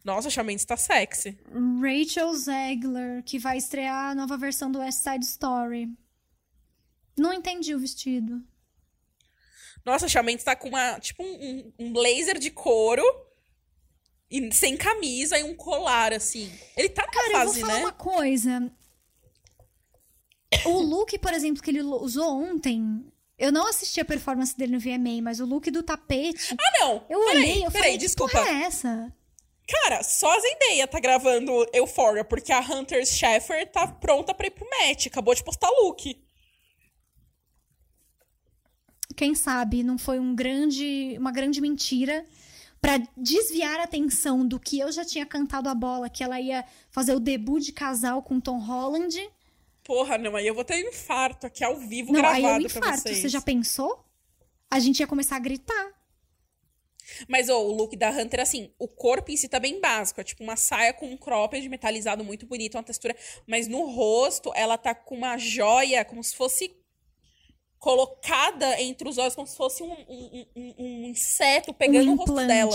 Nossa, 0.04 0.44
Mendes 0.44 0.66
tá 0.66 0.78
sexy. 0.78 1.38
Rachel 1.82 2.34
Zegler, 2.36 3.24
que 3.24 3.40
vai 3.40 3.58
estrear 3.58 4.12
a 4.12 4.16
nova 4.16 4.38
versão 4.38 4.72
do 4.72 4.80
West 4.80 5.00
Side 5.04 5.26
Story. 5.26 5.90
Não 7.18 7.34
entendi 7.34 7.74
o 7.76 7.80
vestido. 7.80 8.42
Nossa, 9.86 10.22
Mendes 10.22 10.44
tá 10.44 10.56
com 10.56 10.70
uma, 10.70 11.00
tipo, 11.00 11.24
um, 11.24 11.74
um 11.78 11.94
blazer 11.94 12.40
de 12.40 12.50
couro 12.50 13.04
e 14.32 14.52
sem 14.52 14.76
camisa 14.76 15.38
e 15.38 15.44
um 15.44 15.56
colar, 15.56 16.14
assim. 16.14 16.52
Ele 16.76 16.90
tá 16.90 17.04
na 17.06 17.12
Cara, 17.12 17.32
fase, 17.32 17.46
eu 17.46 17.54
vou 17.54 17.62
falar 17.62 17.80
né? 17.80 17.86
uma 17.86 17.92
coisa. 17.92 18.72
O 20.66 20.80
look, 20.82 21.18
por 21.20 21.34
exemplo, 21.34 21.62
que 21.62 21.70
ele 21.70 21.82
usou 21.82 22.42
ontem. 22.44 23.06
Eu 23.38 23.52
não 23.52 23.68
assisti 23.68 24.00
a 24.00 24.06
performance 24.06 24.56
dele 24.56 24.74
no 24.74 24.80
VMA, 24.80 25.22
mas 25.22 25.40
o 25.40 25.46
look 25.46 25.70
do 25.70 25.84
tapete. 25.84 26.56
Ah, 26.60 26.80
não. 26.80 27.06
Eu 27.10 27.20
peraí, 27.26 27.38
olhei, 27.38 27.66
eu 27.66 27.72
peraí, 27.72 27.84
falei, 27.84 27.98
desculpa. 27.98 28.32
que 28.32 28.38
porra 28.38 28.58
é 28.58 28.62
essa? 28.64 29.14
Cara, 29.68 30.04
só 30.04 30.30
a 30.36 30.40
Zendaya 30.40 30.88
tá 30.88 31.00
gravando 31.00 31.66
Euphoria, 31.74 32.24
porque 32.26 32.52
a 32.52 32.60
Hunter 32.60 33.06
Schaeffer 33.06 33.70
tá 33.72 33.88
pronta 33.88 34.34
pra 34.34 34.48
ir 34.48 34.52
pro 34.52 34.68
match. 34.70 35.08
Acabou 35.08 35.34
de 35.34 35.44
postar 35.44 35.70
look. 35.70 36.22
Quem 39.16 39.36
sabe 39.36 39.84
não 39.84 39.98
foi 39.98 40.20
um 40.20 40.36
grande, 40.36 41.16
uma 41.18 41.32
grande 41.32 41.62
mentira 41.62 42.26
pra 42.82 42.98
desviar 43.16 43.80
a 43.80 43.84
atenção 43.84 44.46
do 44.46 44.60
que 44.60 44.80
eu 44.80 44.92
já 44.92 45.06
tinha 45.06 45.26
cantado 45.26 45.70
a 45.70 45.76
bola, 45.76 46.10
que 46.10 46.24
ela 46.24 46.42
ia 46.42 46.66
fazer 46.90 47.16
o 47.16 47.20
debut 47.20 47.64
de 47.64 47.72
casal 47.72 48.22
com 48.22 48.42
Tom 48.42 48.60
Holland. 48.60 49.30
Porra, 49.84 50.18
não, 50.18 50.36
aí 50.36 50.48
eu 50.48 50.54
vou 50.56 50.66
ter 50.66 50.84
um 50.84 50.90
infarto 50.90 51.46
aqui 51.48 51.64
ao 51.64 51.78
vivo 51.78 52.12
Não, 52.12 52.20
gravado 52.20 52.46
aí 52.46 52.64
eu 52.64 52.70
pra 52.70 52.80
infarto. 52.80 53.02
vocês. 53.04 53.20
Você 53.20 53.30
já 53.30 53.42
pensou? 53.42 54.04
A 54.70 54.80
gente 54.80 55.00
ia 55.00 55.08
começar 55.08 55.36
a 55.38 55.40
gritar. 55.40 55.92
Mas 57.28 57.50
ô, 57.50 57.58
o 57.58 57.72
look 57.72 57.96
da 57.96 58.10
Hunter, 58.10 58.40
assim, 58.42 58.72
o 58.80 58.88
corpo 58.88 59.32
em 59.32 59.38
si 59.38 59.48
tá 59.50 59.60
bem 59.60 59.80
básico. 59.80 60.20
É 60.22 60.24
tipo 60.24 60.44
uma 60.44 60.56
saia 60.56 60.94
com 60.94 61.06
um 61.08 61.18
cropped 61.18 61.68
metalizado 61.70 62.24
muito 62.24 62.46
bonito, 62.46 62.76
uma 62.76 62.84
textura. 62.84 63.16
Mas 63.48 63.68
no 63.68 63.86
rosto, 63.92 64.52
ela 64.56 64.78
tá 64.78 64.94
com 64.96 65.16
uma 65.16 65.38
joia, 65.38 66.04
como 66.06 66.24
se 66.24 66.36
fosse 66.36 66.76
colocada 67.80 68.82
entre 68.82 69.08
os 69.10 69.18
olhos, 69.18 69.36
como 69.36 69.48
se 69.48 69.58
fosse 69.58 69.84
um, 69.84 69.92
um, 69.92 70.46
um- 70.56 70.74
um 70.80 71.06
inseto 71.08 71.74
pegando 71.74 72.12
o 72.14 72.16
rosto 72.16 72.34
dela. 72.48 72.72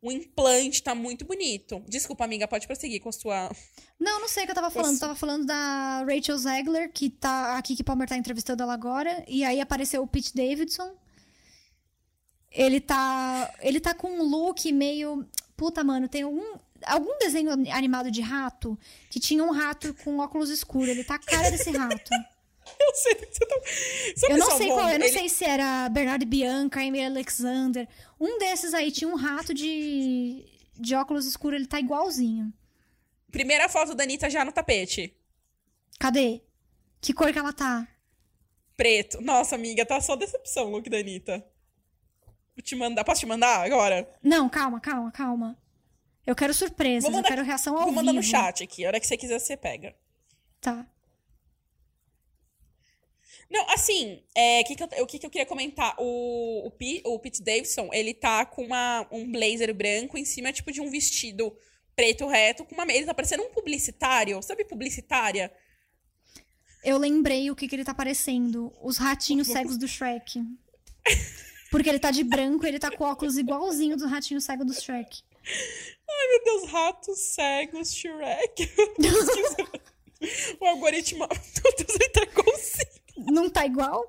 O 0.00 0.12
implante 0.12 0.82
tá 0.82 0.94
muito 0.94 1.24
bonito. 1.24 1.82
Desculpa, 1.88 2.24
amiga, 2.24 2.46
pode 2.46 2.66
prosseguir 2.66 3.00
com 3.00 3.08
a 3.08 3.12
sua. 3.12 3.50
Não, 3.98 4.20
não 4.20 4.28
sei 4.28 4.42
o 4.42 4.46
que 4.46 4.50
eu 4.50 4.54
tava 4.54 4.70
falando. 4.70 4.94
Eu 4.94 5.00
tava 5.00 5.14
falando 5.14 5.46
da 5.46 6.04
Rachel 6.04 6.36
Zegler, 6.36 6.92
que 6.92 7.08
tá 7.08 7.56
aqui, 7.56 7.74
que 7.74 7.82
Palmer 7.84 8.06
tá 8.08 8.16
entrevistando 8.16 8.62
ela 8.62 8.74
agora. 8.74 9.24
E 9.26 9.44
aí 9.44 9.60
apareceu 9.60 10.02
o 10.02 10.06
Pete 10.06 10.34
Davidson. 10.34 10.94
Ele 12.54 12.80
tá. 12.80 13.52
Ele 13.60 13.80
tá 13.80 13.92
com 13.92 14.08
um 14.08 14.22
look 14.22 14.70
meio. 14.72 15.26
Puta, 15.56 15.82
mano, 15.82 16.08
tem 16.08 16.22
algum. 16.22 16.58
Algum 16.86 17.18
desenho 17.18 17.50
animado 17.50 18.10
de 18.10 18.20
rato 18.20 18.78
que 19.08 19.18
tinha 19.18 19.42
um 19.42 19.50
rato 19.50 19.94
com 20.04 20.18
óculos 20.18 20.50
escuros. 20.50 20.90
Ele 20.90 21.02
tá 21.02 21.14
a 21.14 21.18
cara 21.18 21.50
desse 21.50 21.70
rato. 21.70 22.10
Eu 22.80 22.94
sei 22.94 23.14
você 23.14 23.46
tá. 23.46 24.30
Eu 24.30 24.38
não 24.38 24.56
sei 24.56 24.68
qual, 24.68 24.88
eu 24.88 24.98
não 24.98 25.08
sei 25.08 25.28
se 25.28 25.44
era 25.44 25.86
Bernard 25.90 26.24
Bianca, 26.24 26.80
Amy 26.80 27.04
Alexander. 27.04 27.86
Um 28.18 28.38
desses 28.38 28.72
aí 28.72 28.90
tinha 28.90 29.06
um 29.06 29.16
rato 29.16 29.52
de, 29.52 30.42
de 30.74 30.94
óculos 30.94 31.26
escuros, 31.26 31.60
ele 31.60 31.68
tá 31.68 31.78
igualzinho. 31.78 32.50
Primeira 33.30 33.68
foto 33.68 33.94
da 33.94 34.04
Anitta 34.04 34.30
já 34.30 34.46
no 34.46 34.50
tapete. 34.50 35.14
Cadê? 36.00 36.40
Que 37.02 37.12
cor 37.12 37.30
que 37.34 37.38
ela 37.38 37.52
tá? 37.52 37.86
Preto. 38.78 39.20
Nossa, 39.20 39.56
amiga, 39.56 39.84
tá 39.84 40.00
só 40.00 40.16
decepção 40.16 40.68
o 40.68 40.70
look 40.70 40.88
da 40.88 40.96
Anitta. 40.96 41.44
Vou 42.56 42.62
te 42.62 42.74
mandar. 42.76 43.04
Posso 43.04 43.20
te 43.20 43.26
mandar 43.26 43.64
agora? 43.64 44.08
Não, 44.22 44.48
calma, 44.48 44.80
calma, 44.80 45.10
calma. 45.10 45.58
Eu 46.26 46.34
quero 46.34 46.52
Vou 46.54 47.10
mandar- 47.10 47.18
eu 47.18 47.24
quero 47.24 47.42
reação 47.42 47.76
ao 47.76 47.84
Vou 47.84 47.92
mandar 47.92 48.12
vivo. 48.12 48.22
no 48.24 48.28
chat 48.28 48.62
aqui. 48.62 48.84
A 48.84 48.88
hora 48.88 49.00
que 49.00 49.06
você 49.06 49.16
quiser, 49.16 49.38
você 49.38 49.56
pega. 49.56 49.94
Tá. 50.60 50.86
Não, 53.50 53.68
assim, 53.70 54.22
é, 54.34 54.60
o 54.60 54.64
que, 54.64 54.74
que, 54.74 54.82
eu, 54.82 55.02
o 55.02 55.06
que, 55.06 55.18
que 55.18 55.26
eu 55.26 55.30
queria 55.30 55.46
comentar? 55.46 55.94
O, 55.98 56.66
o, 56.66 56.70
Pi- 56.70 57.02
o 57.04 57.18
Pete 57.18 57.42
Davidson, 57.42 57.90
ele 57.92 58.14
tá 58.14 58.46
com 58.46 58.64
uma, 58.64 59.06
um 59.10 59.30
blazer 59.30 59.72
branco 59.74 60.16
em 60.16 60.24
cima, 60.24 60.52
tipo, 60.52 60.72
de 60.72 60.80
um 60.80 60.90
vestido 60.90 61.54
preto 61.94 62.26
reto, 62.26 62.64
com 62.64 62.74
uma... 62.74 62.84
Ele 62.90 63.04
tá 63.04 63.12
parecendo 63.14 63.42
um 63.42 63.50
publicitário. 63.50 64.42
Sabe 64.42 64.64
publicitária? 64.64 65.52
Eu 66.82 66.96
lembrei 66.98 67.50
o 67.50 67.54
que, 67.56 67.68
que 67.68 67.76
ele 67.76 67.84
tá 67.84 67.94
parecendo. 67.94 68.72
Os 68.82 68.96
ratinhos 68.96 69.46
cegos 69.48 69.76
do 69.76 69.86
Shrek. 69.86 70.40
Porque 71.74 71.88
ele 71.88 71.98
tá 71.98 72.12
de 72.12 72.22
branco 72.22 72.64
e 72.64 72.68
ele 72.68 72.78
tá 72.78 72.88
com 72.88 73.02
óculos 73.02 73.36
igualzinho 73.36 73.96
dos 73.96 74.08
ratinhos 74.08 74.44
cegos 74.44 74.64
do 74.64 74.72
Shrek. 74.72 75.22
Ai, 76.08 76.28
meu 76.28 76.44
Deus, 76.44 76.70
ratos 76.70 77.18
cegos, 77.18 77.92
Shrek. 77.92 78.70
o 80.60 80.66
algoritmo... 80.66 81.24
Ele 81.76 82.08
tá 82.10 82.22
igualzinho. 82.22 83.32
Não 83.32 83.50
tá 83.50 83.66
igual? 83.66 84.04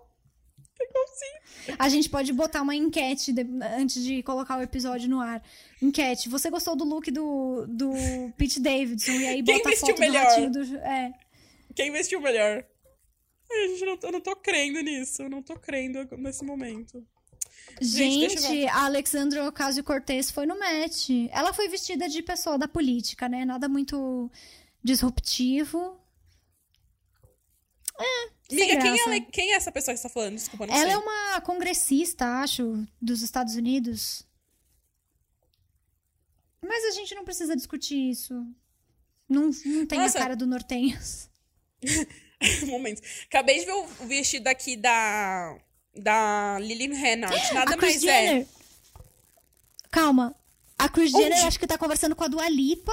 Tá 0.77 0.85
igualzinho. 0.85 1.75
A 1.79 1.89
gente 1.89 2.07
pode 2.07 2.31
botar 2.33 2.61
uma 2.61 2.75
enquete 2.75 3.33
de- 3.33 3.47
antes 3.79 4.03
de 4.03 4.21
colocar 4.21 4.59
o 4.59 4.61
episódio 4.61 5.09
no 5.09 5.19
ar. 5.19 5.41
Enquete. 5.81 6.29
Você 6.29 6.51
gostou 6.51 6.75
do 6.75 6.83
look 6.85 7.09
do, 7.09 7.65
do 7.67 7.91
Pete 8.37 8.59
Davidson? 8.59 9.11
E 9.13 9.25
aí 9.27 9.43
Quem 9.43 9.57
bota 9.57 9.69
a 9.69 9.75
foto 9.77 9.93
do 9.95 9.99
melhor? 9.99 10.23
ratinho 10.23 10.51
do... 10.51 10.77
É. 10.77 11.11
Quem 11.75 11.91
vestiu 11.91 12.21
melhor? 12.21 12.63
Ai, 13.51 13.67
gente, 13.69 13.81
eu 13.81 13.87
não, 13.87 13.99
eu 14.03 14.11
não 14.11 14.21
tô 14.21 14.35
crendo 14.35 14.81
nisso. 14.81 15.23
Eu 15.23 15.29
não 15.29 15.41
tô 15.41 15.55
crendo 15.55 16.07
nesse 16.17 16.45
momento. 16.45 17.03
Gente, 17.81 18.39
Gente, 18.39 18.67
a 18.67 18.85
Alexandra 18.85 19.47
Ocasio-Cortez 19.47 20.31
foi 20.31 20.45
no 20.45 20.57
match. 20.57 21.09
Ela 21.31 21.53
foi 21.53 21.67
vestida 21.67 22.07
de 22.07 22.21
pessoa 22.21 22.57
da 22.57 22.67
política, 22.67 23.27
né? 23.27 23.43
Nada 23.43 23.67
muito 23.67 24.31
disruptivo. 24.83 25.99
É, 27.99 28.29
sem 28.49 28.71
Amiga, 28.71 28.81
quem, 28.81 28.99
ela, 28.99 29.21
quem 29.31 29.51
é 29.53 29.55
essa 29.55 29.71
pessoa 29.71 29.93
que 29.93 29.99
você 29.99 30.07
tá 30.07 30.13
falando? 30.13 30.35
Desculpa, 30.35 30.67
não 30.67 30.73
Ela 30.73 30.83
sei. 30.83 30.93
é 30.93 30.97
uma 30.97 31.41
congressista, 31.41 32.25
acho, 32.41 32.85
dos 33.01 33.21
Estados 33.21 33.55
Unidos. 33.55 34.25
Mas 36.61 36.83
a 36.85 36.91
gente 36.91 37.15
não 37.15 37.23
precisa 37.23 37.55
discutir 37.55 38.09
isso. 38.09 38.33
Não, 39.29 39.49
não 39.65 39.85
tem 39.85 39.99
Nossa. 39.99 40.17
a 40.17 40.21
cara 40.21 40.35
do 40.35 40.45
Nortenhos. 40.45 41.29
um 42.63 42.67
momento. 42.67 43.01
Acabei 43.25 43.59
de 43.59 43.65
ver 43.65 43.73
o 43.73 43.85
vestido 44.07 44.47
aqui 44.47 44.75
da. 44.75 45.57
Da 45.95 46.57
Lily 46.59 46.87
Reinhardt. 46.93 47.35
Nada 47.53 47.77
mais 47.77 47.95
é. 47.97 47.99
Jenner. 47.99 48.47
Calma. 49.91 50.35
A 50.77 50.89
Chris 50.89 51.13
Onde? 51.13 51.23
Jenner 51.23 51.45
acho 51.45 51.59
que 51.59 51.67
tá 51.67 51.77
conversando 51.77 52.15
com 52.15 52.23
a 52.23 52.27
Dua 52.27 52.49
Lipa. 52.49 52.91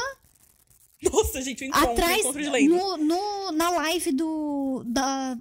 Nossa, 1.02 1.42
gente, 1.42 1.64
o 1.64 1.66
encontro, 1.66 1.90
atrás 1.90 2.20
encontro 2.20 2.42
de 2.42 2.48
lenda. 2.48 2.74
no, 2.76 2.96
no- 2.96 3.52
na 3.52 3.70
live 3.70 4.12
do 4.12 4.84
da 4.86 5.36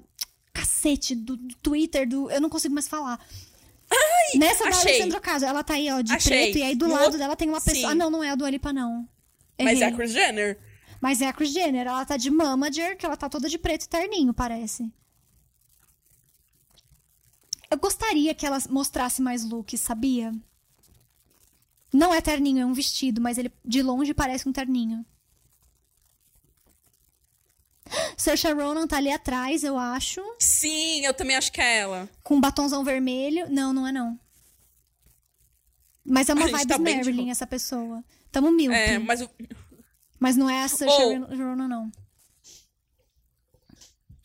cacete 0.51 1.13
do, 1.13 1.37
do 1.37 1.55
Twitter 1.57 2.09
do 2.09 2.31
eu 2.31 2.41
não 2.41 2.49
consigo 2.49 2.73
mais 2.73 2.87
falar 2.87 3.23
nessa 4.35 4.63
da 4.63 4.69
achei. 4.71 4.93
Alessandra 4.95 5.17
Ocasio 5.19 5.47
ela 5.47 5.63
tá 5.63 5.75
aí 5.75 5.89
ó 5.91 6.01
de 6.01 6.11
Achei. 6.13 6.45
preto 6.51 6.57
e 6.57 6.63
aí 6.63 6.75
do 6.75 6.87
No 6.87 6.93
lado 6.95 7.15
dela 7.17 7.35
tem 7.35 7.47
uma 7.47 7.61
pessoa 7.61 7.75
Sim. 7.75 7.85
ah 7.85 7.95
não 7.95 8.09
não 8.09 8.23
é 8.23 8.31
a 8.31 8.35
Dua 8.35 8.49
Lipa 8.49 8.73
não 8.73 9.07
Mas 9.59 9.79
é 9.81 9.85
a 9.85 9.87
Errei. 9.87 9.97
Kris 9.97 10.11
Jenner. 10.11 10.59
mas 10.99 11.21
é 11.21 11.27
a 11.27 11.33
Kris 11.33 11.53
Jenner 11.53 11.85
ela 11.87 12.03
tá 12.05 12.17
de 12.17 12.29
mamager 12.31 12.97
que 12.97 13.05
ela 13.05 13.15
tá 13.15 13.29
toda 13.29 13.47
de 13.47 13.57
preto 13.59 13.83
e 13.83 13.87
terninho 13.89 14.33
parece 14.33 14.91
eu 17.71 17.77
gostaria 17.77 18.33
que 18.35 18.45
ela 18.45 18.57
mostrasse 18.69 19.21
mais 19.21 19.43
looks 19.43 19.79
sabia 19.79 20.33
não 21.93 22.13
é 22.13 22.21
terninho 22.21 22.61
é 22.61 22.65
um 22.65 22.73
vestido 22.73 23.19
mas 23.21 23.37
ele 23.37 23.51
de 23.65 23.81
longe 23.81 24.13
parece 24.13 24.47
um 24.47 24.51
terninho 24.53 25.05
Saoirse 28.15 28.47
Ronan 28.53 28.87
tá 28.87 28.97
ali 28.97 29.11
atrás, 29.11 29.63
eu 29.65 29.77
acho. 29.77 30.21
Sim, 30.39 31.05
eu 31.05 31.13
também 31.13 31.35
acho 31.35 31.51
que 31.51 31.59
é 31.59 31.79
ela. 31.79 32.09
Com 32.23 32.35
um 32.35 32.39
batonzão 32.41 32.85
vermelho. 32.85 33.49
Não, 33.49 33.73
não 33.73 33.85
é 33.85 33.91
não. 33.91 34.17
Mas 36.05 36.29
é 36.29 36.33
uma 36.33 36.47
vibe 36.47 36.67
tá 36.67 36.77
de 36.77 36.83
Marilyn, 36.83 37.17
boa. 37.23 37.31
essa 37.31 37.45
pessoa. 37.45 38.03
Tamo 38.31 38.49
milk. 38.51 38.73
É, 38.73 38.97
mas 38.97 39.21
o- 39.21 39.29
Mas 40.19 40.37
não 40.37 40.49
é 40.49 40.63
a 40.63 40.67
Saoirse 40.69 41.19
Oh. 41.33 41.35
Ronan, 41.35 41.67
não. 41.67 41.91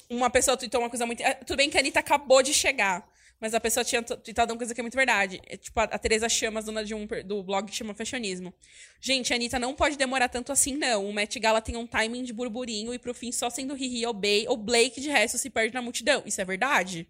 uma 0.09 0.31
pessoa 0.31 0.56
tweetou 0.56 0.81
uma 0.81 0.90
coisa 0.90 1.05
muito. 1.05 1.20
é, 1.20 1.35
Tudo 1.35 1.56
bem 1.56 1.68
que 1.68 1.77
a 1.77 1.81
Anitta 1.81 1.98
acabou 1.98 2.43
de 2.44 2.55
chegar. 2.55 3.05
Mas 3.40 3.52
a 3.52 3.60
pessoa 3.60 3.84
tinha 3.84 4.02
t- 4.02 4.16
tweetado 4.16 4.52
uma 4.52 4.56
coisa 4.58 4.74
que 4.74 4.80
é 4.80 4.82
muito 4.82 4.96
verdade. 4.96 5.40
É, 5.46 5.56
tipo, 5.58 5.78
a, 5.78 5.84
a 5.84 5.98
Teresa 5.98 6.26
Chamas, 6.28 6.64
dona 6.64 6.82
de 6.84 6.94
um, 6.94 7.06
do 7.24 7.42
blog 7.42 7.68
que 7.68 7.74
chama 7.76 7.92
Fashionismo. 7.94 8.52
Gente, 9.00 9.32
a 9.32 9.36
Anitta 9.36 9.58
não 9.58 9.74
pode 9.74 9.96
demorar 9.98 10.28
tanto 10.30 10.52
assim, 10.52 10.74
não. 10.74 11.06
O 11.06 11.12
Met 11.12 11.38
Gala 11.38 11.60
tem 11.60 11.76
um 11.76 11.86
timing 11.86 12.24
de 12.24 12.32
burburinho 12.32 12.94
e 12.94 12.98
pro 12.98 13.12
fim 13.12 13.30
só 13.30 13.50
sendo 13.50 13.74
Riri 13.74 14.06
ou 14.06 14.14
Bey 14.14 14.46
ou 14.48 14.56
Blake 14.56 15.00
de 15.00 15.10
resto 15.10 15.36
se 15.36 15.50
perde 15.50 15.74
na 15.74 15.82
multidão. 15.82 16.22
Isso 16.24 16.40
é 16.40 16.44
verdade? 16.46 17.06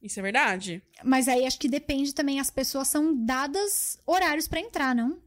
Isso 0.00 0.18
é 0.18 0.22
verdade? 0.22 0.80
Mas 1.04 1.26
aí 1.28 1.44
acho 1.44 1.58
que 1.58 1.68
depende 1.68 2.14
também. 2.14 2.38
As 2.38 2.50
pessoas 2.50 2.86
são 2.88 3.12
dadas 3.24 3.98
horários 4.06 4.46
pra 4.46 4.60
entrar, 4.60 4.94
não? 4.94 5.20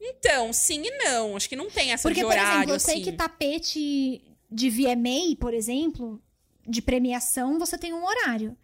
Então, 0.00 0.52
sim 0.52 0.82
e 0.84 0.90
não. 1.04 1.36
Acho 1.36 1.48
que 1.48 1.56
não 1.56 1.70
tem 1.70 1.92
essa 1.92 2.08
Porque, 2.08 2.20
de 2.20 2.26
por 2.26 2.32
horário, 2.32 2.58
exemplo, 2.58 2.74
eu 2.74 2.80
sei 2.80 2.94
assim. 2.94 3.04
que 3.04 3.12
tapete 3.12 4.20
de 4.50 4.68
VMA, 4.68 5.36
por 5.38 5.54
exemplo, 5.54 6.20
de 6.66 6.80
premiação, 6.82 7.58
você 7.58 7.76
tem 7.78 7.92
um 7.92 8.04
horário. 8.04 8.56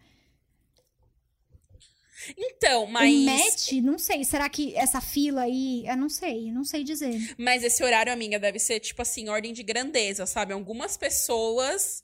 Então, 2.37 2.85
mas. 2.85 3.09
Em 3.09 3.25
match, 3.25 3.71
não 3.81 3.97
sei. 3.97 4.23
Será 4.25 4.49
que 4.49 4.75
essa 4.75 4.99
fila 4.99 5.43
aí. 5.43 5.85
Eu 5.87 5.95
não 5.95 6.09
sei, 6.09 6.51
não 6.51 6.63
sei 6.65 6.83
dizer. 6.83 7.35
Mas 7.37 7.63
esse 7.63 7.83
horário, 7.83 8.11
amiga, 8.11 8.37
deve 8.37 8.59
ser, 8.59 8.79
tipo 8.81 9.01
assim, 9.01 9.29
ordem 9.29 9.53
de 9.53 9.63
grandeza, 9.63 10.25
sabe? 10.25 10.51
Algumas 10.53 10.97
pessoas 10.97 12.03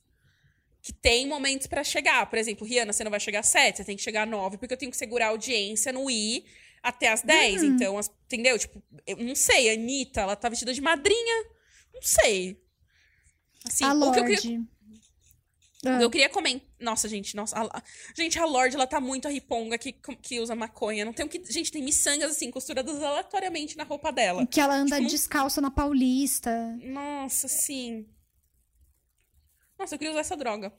que 0.82 0.94
têm 0.94 1.28
momentos 1.28 1.68
pra 1.68 1.84
chegar. 1.84 2.26
Por 2.30 2.40
exemplo, 2.40 2.66
Rihanna, 2.66 2.94
você 2.94 3.04
não 3.04 3.12
vai 3.12 3.20
chegar 3.20 3.40
às 3.40 3.48
7, 3.50 3.78
você 3.78 3.84
tem 3.84 3.98
que 3.98 4.04
chegar 4.04 4.24
às 4.24 4.30
9, 4.30 4.58
porque 4.58 4.74
eu 4.74 4.78
tenho 4.78 4.92
que 4.92 4.98
segurar 4.98 5.26
a 5.28 5.30
audiência 5.30 5.92
no 5.92 6.10
I 6.10 6.46
até 6.82 7.12
às 7.12 7.22
10. 7.22 7.62
Uhum. 7.64 7.76
Então, 7.76 7.98
as- 7.98 8.10
entendeu? 8.26 8.58
Tipo, 8.58 8.82
eu 9.06 9.18
não 9.18 9.36
sei, 9.36 9.70
a 9.70 9.74
Anitta, 9.74 10.22
ela 10.22 10.36
tá 10.36 10.48
vestida 10.48 10.74
de 10.74 10.82
madrinha. 10.82 11.44
Não 11.94 12.02
sei. 12.02 12.62
Assim, 13.68 13.84
a 13.84 13.94
o 13.94 14.12
que 14.12 14.20
eu 14.20 14.24
Lorde. 14.24 14.42
queria, 14.42 14.62
Ah, 15.88 16.02
eu 16.02 16.10
queria 16.10 16.30
comentar. 16.30 16.68
Nossa, 16.80 17.08
gente, 17.08 17.36
nossa. 17.36 17.56
a- 17.60 17.84
gente, 18.16 18.38
a 18.40 18.46
Lorde, 18.46 18.76
ela 18.76 18.88
tá 18.88 19.00
muito 19.00 19.28
a 19.28 19.32
riponga 19.32 19.78
que, 19.78 19.92
que 19.94 20.40
usa 20.40 20.56
maconha. 20.56 21.06
Não 21.06 21.14
tem 21.14 21.26
o 21.26 21.30
que. 21.30 21.44
Gente, 21.52 21.72
tem 21.72 21.84
miçangas, 21.84 22.32
assim, 22.32 22.50
costuradas 22.52 23.02
aleatoriamente 23.02 23.78
na 23.78 23.84
roupa 23.84 24.12
dela. 24.12 24.46
Que 24.48 24.60
ela 24.60 24.76
anda 24.76 24.92
Tipo, 24.96 25.02
não- 25.04 25.10
descalça 25.10 25.62
na 25.62 25.72
Paulista. 25.72 26.52
Nossa, 26.84 27.48
sim. 27.48 28.06
Nossa, 29.78 29.96
eu 29.96 30.00
queria 30.00 30.12
usar 30.12 30.22
essa 30.22 30.38
droga. 30.38 30.72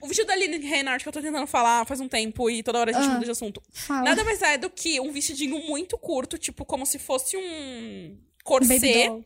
O 0.00 0.06
vestido 0.06 0.26
da 0.26 0.34
Aline 0.34 0.58
Reinhardt 0.58 1.02
que 1.02 1.08
eu 1.08 1.12
tô 1.12 1.22
tentando 1.22 1.46
falar 1.46 1.86
faz 1.86 2.00
um 2.00 2.08
tempo 2.08 2.50
e 2.50 2.62
toda 2.62 2.78
hora 2.80 2.90
a 2.90 2.94
gente 2.94 3.10
Ah. 3.10 3.14
muda 3.14 3.24
de 3.24 3.30
assunto. 3.30 3.62
Fala. 3.72 4.02
Nada 4.02 4.22
mais 4.24 4.42
é 4.42 4.58
do 4.58 4.68
que 4.68 5.00
um 5.00 5.10
vestidinho 5.10 5.58
muito 5.66 5.96
curto, 5.96 6.36
tipo, 6.36 6.62
como 6.64 6.84
se 6.84 6.98
fosse 6.98 7.34
um 7.36 8.18
corset. 8.44 9.06
doll. 9.08 9.24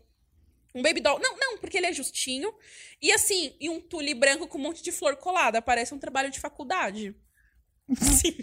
Um 0.76 0.82
baby 0.82 1.00
doll. 1.00 1.18
Não, 1.18 1.36
não, 1.38 1.58
porque 1.58 1.78
ele 1.78 1.86
é 1.86 1.92
justinho. 1.92 2.52
E 3.00 3.10
assim, 3.10 3.56
e 3.58 3.70
um 3.70 3.80
tule 3.80 4.14
branco 4.14 4.46
com 4.46 4.58
um 4.58 4.62
monte 4.62 4.82
de 4.82 4.92
flor 4.92 5.16
colada. 5.16 5.62
Parece 5.62 5.94
um 5.94 5.98
trabalho 5.98 6.30
de 6.30 6.38
faculdade. 6.38 7.16
Sim. 8.20 8.36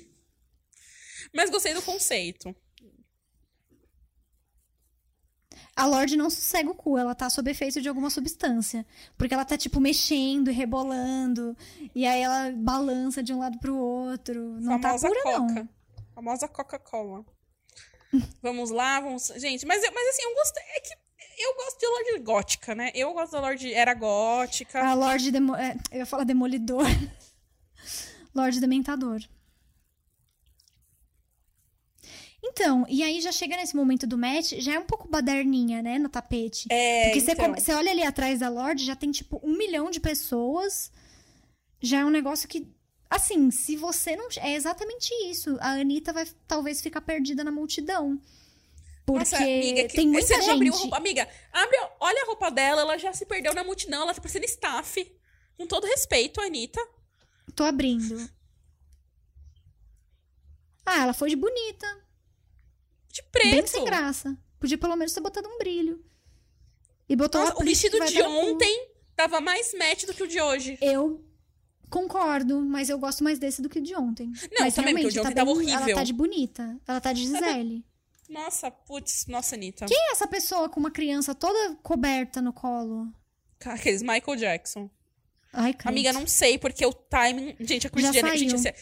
Mas 1.31 1.51
gostei 1.51 1.73
do 1.75 1.81
conceito. 1.81 2.55
A 5.75 5.85
Lorde 5.85 6.15
não 6.15 6.29
sossega 6.29 6.69
o 6.69 6.75
cu, 6.75 6.97
ela 6.97 7.15
tá 7.15 7.29
sob 7.29 7.49
efeito 7.49 7.81
de 7.81 7.89
alguma 7.89 8.09
substância. 8.09 8.85
Porque 9.17 9.33
ela 9.33 9.45
tá, 9.45 9.57
tipo, 9.57 9.79
mexendo 9.79 10.49
e 10.49 10.53
rebolando. 10.53 11.55
E 11.95 12.05
aí 12.05 12.21
ela 12.21 12.51
balança 12.51 13.23
de 13.23 13.33
um 13.33 13.39
lado 13.39 13.59
pro 13.59 13.75
outro. 13.75 14.59
Não 14.59 14.79
famosa 14.79 15.07
tá 15.07 15.13
pura, 15.13 15.23
Coca. 15.23 15.53
não. 15.53 15.69
Famosa 16.13 16.47
Coca-Cola. 16.47 17.25
vamos 18.41 18.69
lá, 18.69 18.99
vamos. 18.99 19.31
Gente, 19.37 19.65
mas, 19.65 19.81
mas 19.91 20.09
assim, 20.09 20.23
eu 20.23 20.35
gostei. 20.35 20.63
É 20.75 20.79
que 20.79 21.02
eu 21.43 21.55
gosto 21.55 21.79
de 21.79 21.87
Lorde 21.87 22.19
gótica, 22.23 22.75
né? 22.75 22.91
Eu 22.93 23.13
gosto 23.13 23.31
da 23.33 23.41
Lorde 23.41 23.73
era 23.73 23.93
gótica. 23.93 24.79
A 24.79 24.93
Lorde 24.93 25.31
Demo... 25.31 25.55
é, 25.55 25.75
eu 25.91 25.99
ia 25.99 26.05
falar 26.05 26.23
Demolidor. 26.23 26.85
Lorde 28.33 28.59
Dementador. 28.59 29.21
Então, 32.45 32.85
e 32.89 33.01
aí 33.01 33.21
já 33.21 33.31
chega 33.31 33.55
nesse 33.55 33.75
momento 33.75 34.05
do 34.05 34.17
match, 34.17 34.53
já 34.57 34.73
é 34.73 34.79
um 34.79 34.85
pouco 34.85 35.07
baderninha, 35.07 35.81
né, 35.81 35.97
no 35.97 36.09
tapete. 36.09 36.67
É, 36.69 37.05
Porque 37.05 37.21
você, 37.21 37.31
então. 37.31 37.53
você 37.53 37.73
olha 37.73 37.91
ali 37.91 38.03
atrás 38.03 38.39
da 38.39 38.49
Lorde, 38.49 38.85
já 38.85 38.95
tem 38.95 39.11
tipo 39.11 39.39
um 39.41 39.57
milhão 39.57 39.89
de 39.89 39.99
pessoas. 39.99 40.91
Já 41.81 41.99
é 41.99 42.05
um 42.05 42.09
negócio 42.09 42.47
que. 42.47 42.67
Assim, 43.09 43.49
se 43.49 43.77
você 43.77 44.15
não. 44.15 44.27
É 44.37 44.55
exatamente 44.55 45.13
isso. 45.29 45.57
A 45.61 45.71
Anitta 45.71 46.11
vai 46.11 46.27
talvez 46.45 46.81
ficar 46.81 47.01
perdida 47.01 47.43
na 47.43 47.51
multidão. 47.51 48.19
Porque 49.05 49.19
Nossa, 49.19 49.37
amiga, 49.37 49.87
que- 49.87 49.95
tem 49.95 50.07
muita 50.07 50.25
você 50.27 50.35
gente. 50.35 50.49
abriu 50.49 50.73
roupa. 50.73 50.97
Amiga, 50.97 51.27
abre, 51.51 51.77
olha 51.99 52.21
a 52.23 52.25
roupa 52.25 52.49
dela, 52.49 52.81
ela 52.81 52.97
já 52.97 53.11
se 53.13 53.25
perdeu 53.25 53.53
na 53.53 53.63
multidão, 53.63 54.03
ela 54.03 54.13
tá 54.13 54.21
parecendo 54.21 54.45
staff. 54.45 55.11
Com 55.57 55.67
todo 55.67 55.85
respeito, 55.85 56.39
Anitta. 56.41 56.79
Tô 57.53 57.63
abrindo. 57.63 58.29
Ah, 60.85 61.03
ela 61.03 61.13
foi 61.13 61.29
de 61.29 61.35
bonita. 61.35 61.85
De 63.11 63.21
Bem 63.21 63.51
preto. 63.51 63.67
sem 63.69 63.85
graça. 63.85 64.37
Podia 64.59 64.77
pelo 64.77 64.95
menos 64.95 65.13
ter 65.13 65.21
botado 65.21 65.47
um 65.47 65.57
brilho. 65.57 66.03
E 67.07 67.15
botou 67.15 67.41
Nossa, 67.41 67.61
o 67.61 67.65
vestido 67.65 67.99
de 68.05 68.21
ontem 68.23 68.89
tava 69.15 69.39
mais 69.39 69.73
match 69.77 70.05
do 70.05 70.13
que 70.13 70.23
o 70.23 70.27
de 70.27 70.41
hoje. 70.41 70.77
Eu 70.81 71.23
concordo, 71.89 72.59
mas 72.61 72.89
eu 72.89 72.97
gosto 72.97 73.23
mais 73.23 73.37
desse 73.37 73.61
do 73.61 73.69
que 73.69 73.79
o 73.79 73.81
de 73.83 73.95
ontem. 73.95 74.27
Não, 74.51 74.61
mas 74.61 74.73
também, 74.73 74.93
porque 74.93 75.07
o 75.07 75.09
de 75.11 75.15
realmente, 75.15 75.19
ontem 75.19 75.35
tá 75.35 75.45
tava 75.45 75.53
bem- 75.59 75.69
Ela 75.69 75.77
horrível. 75.81 75.95
tá 75.95 76.03
de 76.03 76.13
bonita. 76.13 76.81
Ela 76.87 77.01
tá 77.01 77.13
de 77.13 77.21
Gisele. 77.21 77.85
Nossa, 78.33 78.71
putz, 78.71 79.27
nossa, 79.27 79.55
Anitta. 79.55 79.85
Quem 79.85 79.97
é 79.97 80.11
essa 80.11 80.27
pessoa 80.27 80.67
com 80.67 80.79
uma 80.79 80.89
criança 80.91 81.35
toda 81.35 81.75
coberta 81.83 82.41
no 82.41 82.51
colo? 82.51 83.07
Aqueles 83.63 84.01
Michael 84.01 84.35
Jackson. 84.35 84.89
Ai, 85.53 85.73
credo. 85.73 85.89
Amiga, 85.89 86.11
não 86.11 86.25
sei, 86.25 86.57
porque 86.57 86.83
o 86.85 86.91
timing. 86.91 87.55
Gente, 87.59 87.85
a 87.85 87.89
Chris 87.89 88.07
Já 88.07 88.11
Jenner. 88.11 88.31
saiu. 88.31 88.49
Gente, 88.49 88.59
se... 88.59 88.73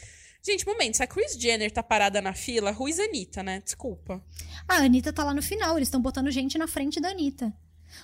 gente, 0.41 0.65
momento, 0.65 0.95
se 0.95 1.03
a 1.03 1.07
Chris 1.07 1.33
Jenner 1.33 1.69
tá 1.69 1.83
parada 1.83 2.21
na 2.21 2.33
fila, 2.33 2.71
Ruiz 2.71 2.97
Anitta, 2.97 3.43
né? 3.43 3.59
Desculpa. 3.59 4.23
A 4.67 4.77
Anitta 4.77 5.11
tá 5.11 5.23
lá 5.23 5.33
no 5.33 5.41
final, 5.41 5.77
eles 5.77 5.89
estão 5.89 6.01
botando 6.01 6.31
gente 6.31 6.57
na 6.57 6.67
frente 6.67 7.01
da 7.01 7.09
Anitta. 7.09 7.53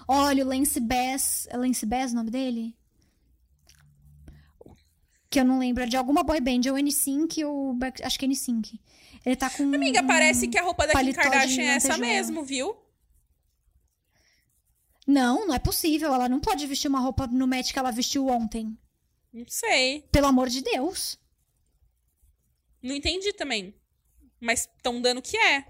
Olha, 0.06 0.44
o 0.46 0.48
Lance 0.50 0.82
Bass. 0.82 1.48
É 1.50 1.56
Lance 1.56 1.86
Bass 1.86 2.12
o 2.12 2.16
nome 2.16 2.30
dele? 2.30 2.76
Que 5.30 5.40
eu 5.40 5.46
não 5.46 5.60
lembro, 5.60 5.84
é 5.84 5.86
de 5.88 5.98
alguma 5.98 6.24
boy 6.24 6.40
band, 6.40 6.62
é 6.66 6.72
o 6.72 6.76
N5 6.76 7.46
ou. 7.46 7.74
Back- 7.74 8.02
Acho 8.04 8.18
que 8.18 8.26
é 8.26 8.28
N5. 8.30 8.80
Ele 9.26 9.36
tá 9.36 9.50
com. 9.50 9.64
Amiga, 9.64 10.02
um- 10.02 10.08
parece 10.08 10.48
que 10.48 10.58
a 10.58 10.64
roupa 10.64 10.88
da 10.88 10.94
Kim 10.94 11.12
Kardashian 11.14 11.64
é 11.64 11.76
essa 11.76 11.98
mesmo, 11.98 12.44
viu? 12.44 12.76
Não, 15.06 15.48
não 15.48 15.54
é 15.56 15.60
possível. 15.60 16.14
Ela 16.14 16.28
não 16.30 16.40
pode 16.40 16.66
vestir 16.68 16.88
uma 16.88 17.00
roupa 17.00 17.28
no 17.28 17.48
match 17.48 17.72
que 17.72 17.80
ela 17.80 17.92
vestiu 17.92 18.28
ontem. 18.28 18.78
Não 19.34 19.46
sei. 19.48 20.02
Pelo 20.12 20.28
amor 20.28 20.50
de 20.50 20.62
Deus. 20.62 21.18
Não 22.82 22.96
entendi 22.96 23.34
também. 23.34 23.74
Mas 24.40 24.62
estão 24.78 25.02
dando 25.02 25.22
que 25.22 25.38
é. 25.38 25.66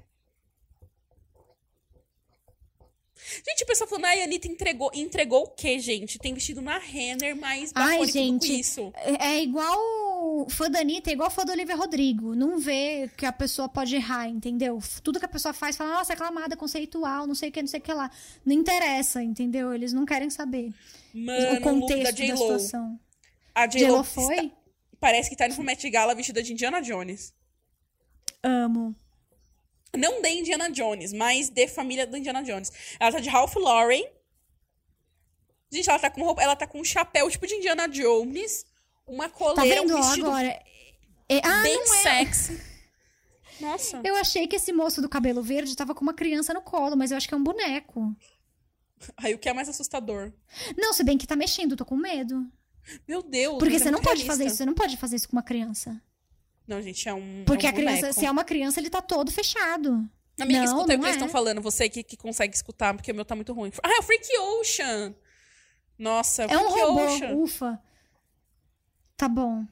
Gente, 3.45 3.63
o 3.63 3.67
pessoal 3.67 3.89
falando, 3.89 4.05
ai, 4.05 4.21
a 4.21 4.23
Anitta 4.25 4.47
entregou. 4.47 4.91
Entregou 4.93 5.43
o 5.43 5.47
quê, 5.47 5.79
gente? 5.79 6.17
Tem 6.19 6.33
vestido 6.33 6.61
na 6.61 6.77
Renner, 6.77 7.35
mais 7.35 7.71
Ai, 7.75 8.05
gente. 8.07 8.59
isso. 8.59 8.91
É 8.95 9.27
é 9.37 9.43
igual 9.43 10.47
fã 10.49 10.69
da 10.69 10.79
Anitta, 10.79 11.09
é 11.09 11.13
igual 11.13 11.29
fã 11.29 11.43
do 11.43 11.51
Olivia 11.51 11.75
Rodrigo. 11.75 12.35
Não 12.35 12.59
vê 12.59 13.09
que 13.17 13.25
a 13.25 13.31
pessoa 13.31 13.67
pode 13.67 13.95
errar, 13.95 14.27
entendeu? 14.29 14.79
Tudo 15.03 15.19
que 15.19 15.25
a 15.25 15.29
pessoa 15.29 15.53
faz, 15.53 15.75
fala, 15.75 15.93
nossa, 15.95 16.13
aclamada, 16.13 16.55
conceitual, 16.55 17.25
não 17.27 17.35
sei 17.35 17.49
o 17.49 17.51
que, 17.51 17.61
não 17.61 17.67
sei 17.67 17.79
o 17.79 17.83
que 17.83 17.93
lá. 17.93 18.09
Não 18.45 18.53
interessa, 18.53 19.21
entendeu? 19.23 19.73
Eles 19.73 19.93
não 19.93 20.05
querem 20.05 20.29
saber 20.29 20.71
Mano, 21.13 21.47
o 21.51 21.53
da 21.55 21.61
contexto 21.61 22.03
da, 22.03 22.11
J-Lo. 22.11 22.37
situação. 22.37 22.99
A 23.55 23.65
J-Lo 23.67 23.85
J-Lo 23.87 24.03
foi? 24.03 24.35
está- 24.35 24.57
Parece 24.99 25.29
que 25.29 25.35
tá 25.35 25.45
indo 25.45 25.55
pro 25.55 25.63
Met 25.63 25.89
Gala 25.89 26.15
vestida 26.15 26.41
de 26.41 26.53
Indiana 26.53 26.81
Jones. 26.81 27.33
Amo. 28.43 28.95
Não 29.95 30.21
de 30.21 30.29
Indiana 30.29 30.69
Jones, 30.69 31.13
mas 31.13 31.49
de 31.49 31.67
família 31.67 32.05
do 32.05 32.17
Indiana 32.17 32.43
Jones. 32.43 32.71
Ela 32.99 33.11
tá 33.11 33.19
de 33.19 33.29
Ralph 33.29 33.55
Lauren. 33.55 34.03
Gente, 35.71 35.89
ela 35.89 35.99
tá 35.99 36.09
com 36.09 36.23
roupa, 36.23 36.41
ela 36.41 36.55
tá 36.55 36.65
com 36.67 36.79
um 36.79 36.83
chapéu 36.83 37.29
tipo 37.29 37.45
de 37.45 37.55
Indiana 37.55 37.87
Jones, 37.87 38.65
uma 39.05 39.27
Tá 39.29 39.35
coleira, 39.35 39.81
vendo 39.81 39.95
um 39.95 40.01
vestido 40.01 40.27
agora? 40.27 40.61
É- 41.29 41.41
ah, 41.43 41.61
bem 41.61 41.75
não 41.75 41.93
é. 41.95 42.01
sexy. 42.01 42.61
Nossa. 43.59 44.01
Eu 44.03 44.15
achei 44.15 44.47
que 44.47 44.55
esse 44.55 44.71
moço 44.71 45.01
do 45.01 45.09
cabelo 45.09 45.41
verde 45.41 45.75
tava 45.75 45.95
com 45.95 46.01
uma 46.01 46.13
criança 46.13 46.53
no 46.53 46.61
colo, 46.61 46.95
mas 46.95 47.11
eu 47.11 47.17
acho 47.17 47.27
que 47.27 47.33
é 47.33 47.37
um 47.37 47.43
boneco. 47.43 48.15
Aí 49.17 49.33
o 49.33 49.37
que 49.39 49.49
é 49.49 49.53
mais 49.53 49.67
assustador? 49.67 50.31
Não, 50.77 50.93
se 50.93 51.03
bem 51.03 51.17
que 51.17 51.27
tá 51.27 51.35
mexendo, 51.35 51.75
tô 51.75 51.85
com 51.85 51.95
medo. 51.97 52.45
Meu 53.07 53.21
Deus. 53.21 53.57
Porque 53.57 53.75
é 53.75 53.79
você 53.79 53.91
não 53.91 53.99
pode 53.99 54.21
realista. 54.21 54.31
fazer 54.31 54.45
isso, 54.45 54.55
você 54.57 54.65
não 54.65 54.73
pode 54.73 54.95
fazer 54.97 55.15
isso 55.17 55.27
com 55.27 55.35
uma 55.35 55.43
criança. 55.43 56.01
Não, 56.67 56.81
gente, 56.81 57.07
é 57.07 57.13
um. 57.13 57.43
Porque 57.45 57.65
é 57.65 57.69
um 57.69 57.71
a 57.71 57.75
criança, 57.75 58.01
boneco. 58.01 58.19
se 58.19 58.25
é 58.25 58.31
uma 58.31 58.43
criança, 58.43 58.79
ele 58.79 58.89
tá 58.89 59.01
todo 59.01 59.31
fechado. 59.31 60.07
Amiga, 60.39 60.59
Não, 60.59 60.65
escuta 60.65 60.83
o 60.83 60.87
que 60.87 60.93
eles 60.93 61.07
é. 61.07 61.11
estão 61.11 61.29
falando. 61.29 61.61
Você 61.61 61.89
que, 61.89 62.03
que 62.03 62.15
consegue 62.17 62.53
escutar, 62.55 62.93
porque 62.93 63.11
o 63.11 63.15
meu 63.15 63.25
tá 63.25 63.35
muito 63.35 63.53
ruim. 63.53 63.71
Ah, 63.81 63.89
é 63.95 63.99
o 63.99 64.03
Freak 64.03 64.27
Ocean! 64.37 65.15
Nossa, 65.97 66.45
o 66.45 66.51
É 66.51 66.57
um 66.57 66.69
robô, 66.69 67.05
Ocean. 67.05 67.33
ufa. 67.35 67.81
Tá 69.15 69.27
bom. 69.27 69.65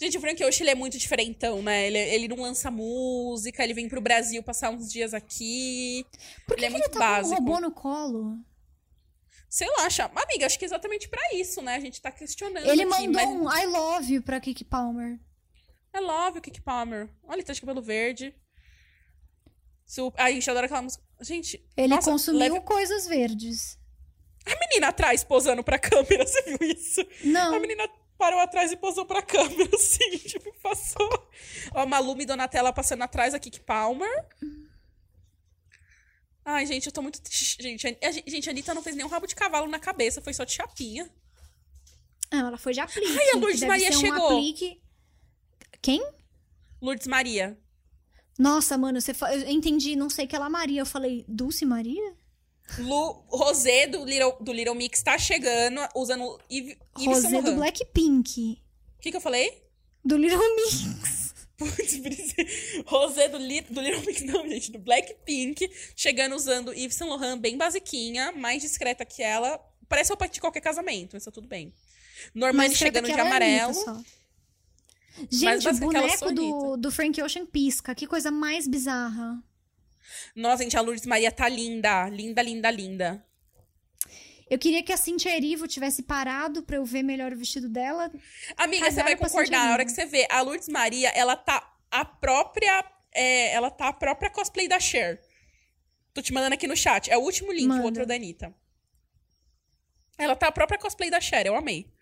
Gente, 0.00 0.16
o 0.16 0.20
Frank 0.20 0.42
Ocean 0.44 0.62
ele 0.64 0.70
é 0.70 0.74
muito 0.74 0.96
diferentão, 0.96 1.60
né? 1.62 1.86
Ele, 1.86 1.98
ele 1.98 2.28
não 2.28 2.40
lança 2.40 2.70
música, 2.70 3.62
ele 3.64 3.74
vem 3.74 3.88
pro 3.88 4.00
Brasil 4.00 4.42
passar 4.42 4.70
uns 4.70 4.90
dias 4.90 5.12
aqui. 5.12 6.06
Por 6.46 6.56
que 6.56 6.60
Ele 6.60 6.66
é 6.66 6.68
que 6.68 6.72
muito 6.74 6.86
ele 6.90 6.92
tá 6.94 7.00
básico. 7.00 7.36
com 7.36 7.42
um 7.42 7.44
robô 7.46 7.60
no 7.60 7.70
colo? 7.72 8.38
Sei 9.50 9.68
lá, 9.78 9.90
chama. 9.90 10.22
Amiga, 10.22 10.46
acho 10.46 10.58
que 10.58 10.64
é 10.64 10.68
exatamente 10.68 11.08
pra 11.08 11.20
isso, 11.34 11.60
né? 11.60 11.74
A 11.74 11.80
gente 11.80 12.00
tá 12.00 12.10
questionando. 12.10 12.64
Ele 12.66 12.82
aqui, 12.82 12.90
mandou 13.08 13.44
mas... 13.44 13.62
um 13.62 13.62
I 13.62 13.66
love 13.66 14.14
you 14.14 14.22
pra 14.22 14.40
Kiki 14.40 14.64
Palmer. 14.64 15.18
I 15.94 16.00
love 16.00 16.38
o 16.38 16.42
Kiki 16.42 16.60
Palmer. 16.60 17.08
Olha, 17.22 17.36
ele 17.36 17.42
tá 17.44 17.52
de 17.52 17.60
cabelo 17.60 17.80
verde. 17.82 18.34
Su- 19.86 20.12
A 20.16 20.30
gente 20.30 20.50
adora 20.50 20.66
aquela 20.66 20.82
música. 20.82 21.02
Gente, 21.20 21.64
Ele 21.76 21.94
nossa, 21.94 22.10
consumiu 22.10 22.40
leve- 22.54 22.60
coisas 22.62 23.06
verdes. 23.06 23.78
a 24.44 24.58
menina 24.68 24.88
atrás 24.88 25.22
posando 25.22 25.62
pra 25.62 25.78
câmera, 25.78 26.24
você 26.26 26.42
viu 26.42 26.68
isso? 26.70 27.00
A 27.00 27.06
Não, 27.24 27.60
menina 27.60 27.88
parou 28.18 28.40
atrás 28.40 28.72
e 28.72 28.76
posou 28.76 29.06
pra 29.06 29.22
câmera, 29.22 29.70
assim, 29.74 30.18
tipo, 30.18 30.52
passou. 30.60 31.08
Ó, 31.72 31.80
a 31.82 31.86
Maluma 31.86 32.22
e 32.22 32.26
Donatella 32.26 32.72
passando 32.72 33.02
atrás, 33.02 33.32
a 33.34 33.38
Kiki 33.38 33.60
Palmer. 33.60 34.26
Ai, 36.44 36.66
gente, 36.66 36.86
eu 36.86 36.92
tô 36.92 37.00
muito 37.00 37.20
triste. 37.22 37.62
Gente, 37.62 37.86
a, 37.86 38.08
a- 38.08 38.12
gente, 38.12 38.48
a 38.48 38.52
Anitta 38.52 38.74
não 38.74 38.82
fez 38.82 38.94
nenhum 38.96 39.08
rabo 39.08 39.26
de 39.26 39.34
cavalo 39.34 39.66
na 39.68 39.78
cabeça, 39.78 40.20
foi 40.20 40.34
só 40.34 40.44
de 40.44 40.52
chapinha. 40.52 41.08
não, 42.30 42.48
ela 42.48 42.58
foi 42.58 42.72
de 42.74 42.80
aplique. 42.80 43.18
Ai, 43.18 43.30
a 43.30 43.36
Lourdes 43.36 43.62
Maria 43.62 43.90
ser 43.92 43.98
um 43.98 44.00
chegou. 44.00 44.26
aplique... 44.38 44.82
Quem? 45.84 46.02
Lourdes 46.80 47.06
Maria. 47.06 47.58
Nossa, 48.38 48.78
mano, 48.78 49.02
você 49.02 49.12
fa... 49.12 49.36
eu 49.36 49.50
entendi, 49.50 49.94
não 49.94 50.08
sei 50.08 50.26
que 50.26 50.34
ela 50.34 50.48
Maria. 50.48 50.80
Eu 50.80 50.86
falei, 50.86 51.26
Dulce 51.28 51.66
Maria? 51.66 52.16
Lu, 52.78 53.22
Rosé 53.28 53.86
do 53.86 54.02
Little, 54.02 54.34
do 54.40 54.50
Little 54.50 54.74
Mix 54.74 55.02
tá 55.02 55.18
chegando 55.18 55.86
usando 55.94 56.40
Yves, 56.50 56.78
Yves 56.98 57.24
Rosé 57.24 57.42
do. 57.42 57.56
Blackpink. 57.56 58.62
O 58.96 59.00
que, 59.02 59.10
que 59.10 59.16
eu 59.18 59.20
falei? 59.20 59.62
Do 60.02 60.16
Little 60.16 60.56
Mix. 60.56 61.34
Putz, 61.58 62.00
Rosé 62.86 63.28
do, 63.28 63.36
Li, 63.36 63.60
do 63.60 63.82
Little 63.82 64.06
Mix, 64.06 64.22
não, 64.22 64.48
gente, 64.48 64.72
do 64.72 64.78
Blackpink, 64.78 65.70
chegando 65.94 66.34
usando 66.34 66.72
Yves 66.72 66.94
Saint 66.94 67.10
Laurent 67.10 67.38
bem 67.38 67.58
basiquinha, 67.58 68.32
mais 68.32 68.62
discreta 68.62 69.04
que 69.04 69.22
ela. 69.22 69.60
Parece 69.86 70.08
roupa 70.08 70.26
de 70.26 70.40
qualquer 70.40 70.62
casamento, 70.62 71.10
mas 71.12 71.24
tá 71.24 71.30
tudo 71.30 71.46
bem. 71.46 71.74
Normani 72.34 72.74
chegando 72.74 73.04
de 73.04 73.12
ela 73.12 73.20
é 73.20 73.26
amarelo. 73.26 73.64
Anitta 73.64 73.84
só. 73.84 73.92
Mais 73.92 74.14
Gente, 75.30 75.68
o 75.68 75.74
boneco 75.78 76.32
do, 76.32 76.76
do 76.76 76.90
Frank 76.90 77.20
Ocean 77.22 77.46
pisca. 77.46 77.94
Que 77.94 78.06
coisa 78.06 78.30
mais 78.30 78.66
bizarra. 78.66 79.42
Nossa, 80.34 80.62
gente, 80.62 80.76
a 80.76 80.80
Lourdes 80.80 81.06
Maria 81.06 81.30
tá 81.30 81.48
linda. 81.48 82.08
Linda, 82.08 82.42
linda, 82.42 82.70
linda. 82.70 83.26
Eu 84.50 84.58
queria 84.58 84.82
que 84.82 84.92
a 84.92 84.96
Cintia 84.96 85.34
Erivo 85.36 85.66
tivesse 85.66 86.02
parado 86.02 86.62
pra 86.62 86.76
eu 86.76 86.84
ver 86.84 87.02
melhor 87.02 87.32
o 87.32 87.36
vestido 87.36 87.68
dela. 87.68 88.10
Amiga, 88.56 88.90
você 88.90 89.02
vai 89.02 89.16
concordar. 89.16 89.44
Cintia 89.44 89.60
A 89.60 89.72
hora 89.72 89.84
que 89.84 89.90
você 89.90 90.04
vê, 90.04 90.26
a 90.30 90.42
Lourdes 90.42 90.68
Maria, 90.68 91.08
ela 91.10 91.34
tá 91.36 91.74
a 91.90 92.04
própria. 92.04 92.84
é, 93.12 93.52
ela 93.52 93.70
tá 93.70 93.88
a 93.88 93.92
própria 93.92 94.30
cosplay 94.30 94.68
da 94.68 94.78
Cher. 94.78 95.20
Tô 96.12 96.20
te 96.20 96.32
mandando 96.32 96.54
aqui 96.54 96.66
no 96.66 96.76
chat. 96.76 97.10
É 97.10 97.16
o 97.16 97.22
último 97.22 97.52
link, 97.52 97.66
Manda. 97.66 97.82
o 97.82 97.84
outro 97.84 98.06
da 98.06 98.14
Anitta. 98.14 98.54
Ela 100.18 100.36
tá 100.36 100.48
a 100.48 100.52
própria 100.52 100.78
cosplay 100.78 101.10
da 101.10 101.20
Cher, 101.20 101.46
eu 101.46 101.56
amei. 101.56 101.92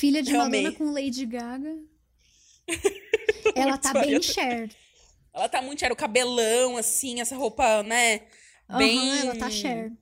Filha 0.00 0.22
de 0.22 0.30
Eu 0.32 0.38
Madonna 0.38 0.56
amei. 0.58 0.72
com 0.72 0.90
Lady 0.92 1.26
Gaga. 1.26 1.76
Ela 3.54 3.76
tá 3.76 3.92
bem 3.92 4.20
Cher. 4.22 4.70
Ela 5.34 5.46
tá 5.48 5.60
muito 5.60 5.80
Cher, 5.80 5.92
o 5.92 5.96
cabelão, 5.96 6.76
assim, 6.78 7.20
essa 7.20 7.36
roupa, 7.36 7.82
né? 7.82 8.22
Bem. 8.78 8.98
Aham, 8.98 9.18
ela 9.20 9.36
tá 9.36 9.50
Cher. 9.50 9.92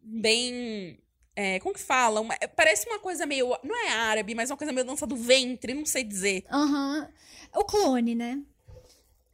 Bem. 0.00 0.98
é, 1.36 1.58
como 1.60 1.74
que 1.74 1.80
fala? 1.80 2.20
Uma- 2.22 2.36
parece 2.56 2.86
uma 2.88 2.98
coisa 2.98 3.26
meio. 3.26 3.48
Não 3.62 3.76
é 3.86 3.90
árabe, 3.90 4.34
mas 4.34 4.50
uma 4.50 4.56
coisa 4.56 4.72
meio 4.72 4.86
dança 4.86 5.06
do 5.06 5.16
ventre, 5.16 5.74
não 5.74 5.84
sei 5.84 6.04
dizer. 6.04 6.44
Aham. 6.50 7.08
O 7.54 7.64
clone, 7.64 8.14
né? 8.14 8.40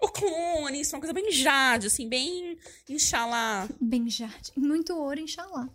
O 0.00 0.08
clone, 0.08 0.80
isso 0.80 0.94
é 0.94 0.96
uma 0.96 1.00
coisa 1.00 1.12
bem 1.12 1.30
jade, 1.30 1.86
assim, 1.86 2.08
bem. 2.08 2.58
Inshallah. 2.88 3.68
Bem 3.80 4.08
jade. 4.10 4.50
Muito 4.56 4.96
ouro, 4.96 5.20
inshallah. 5.20 5.68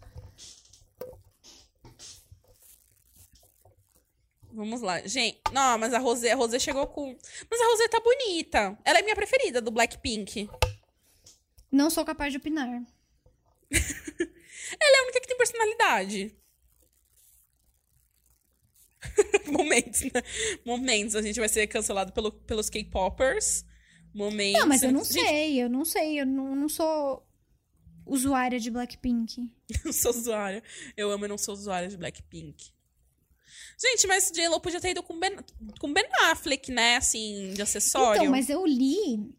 Vamos 4.55 4.81
lá. 4.81 5.05
Gente, 5.05 5.37
não, 5.51 5.77
mas 5.77 5.93
a 5.93 5.99
Rosé, 5.99 6.31
a 6.31 6.35
Rosé 6.35 6.57
chegou 6.59 6.87
com. 6.87 7.15
Mas 7.49 7.59
a 7.59 7.65
Rosé 7.65 7.87
tá 7.89 7.99
bonita. 7.99 8.77
Ela 8.85 8.99
é 8.99 9.01
minha 9.01 9.15
preferida 9.15 9.61
do 9.61 9.69
Blackpink. 9.69 10.49
Não 11.69 11.89
sou 11.89 12.05
capaz 12.05 12.31
de 12.31 12.37
opinar. 12.37 12.69
Ela 14.79 14.97
é 14.97 14.99
a 14.99 15.03
única 15.03 15.19
que 15.19 15.27
tem 15.27 15.37
personalidade. 15.37 16.35
Momentos, 19.51 20.01
né? 20.03 20.21
Momentos. 20.65 21.15
A 21.15 21.21
gente 21.21 21.37
vai 21.39 21.49
ser 21.49 21.67
cancelado 21.67 22.13
pelo, 22.13 22.31
pelos 22.31 22.69
K-popers. 22.69 23.65
Momentos. 24.13 24.61
Não, 24.61 24.67
mas 24.67 24.83
eu 24.83 24.91
não 24.93 25.03
Gente, 25.03 25.27
sei, 25.27 25.61
eu 25.61 25.69
não 25.69 25.83
sei. 25.83 26.21
Eu 26.21 26.25
não, 26.25 26.55
não 26.55 26.69
sou 26.69 27.27
usuária 28.05 28.57
de 28.57 28.71
Blackpink. 28.71 29.51
Eu 29.83 29.91
sou 29.91 30.11
usuária. 30.11 30.63
Eu 30.95 31.11
amo 31.11 31.25
e 31.25 31.27
não 31.27 31.37
sou 31.37 31.53
usuária 31.53 31.89
de 31.89 31.97
Blackpink. 31.97 32.74
Gente, 33.77 34.07
mas 34.07 34.31
J-Lo 34.31 34.59
podia 34.59 34.79
ter 34.79 34.91
ido 34.91 35.03
com 35.03 35.19
Ben, 35.19 35.37
com 35.79 35.91
ben 35.91 36.05
Affleck, 36.23 36.71
né? 36.71 36.97
Assim, 36.97 37.53
de 37.53 37.61
acessório. 37.61 38.21
Então, 38.21 38.31
mas 38.31 38.49
eu 38.49 38.65
li 38.65 39.33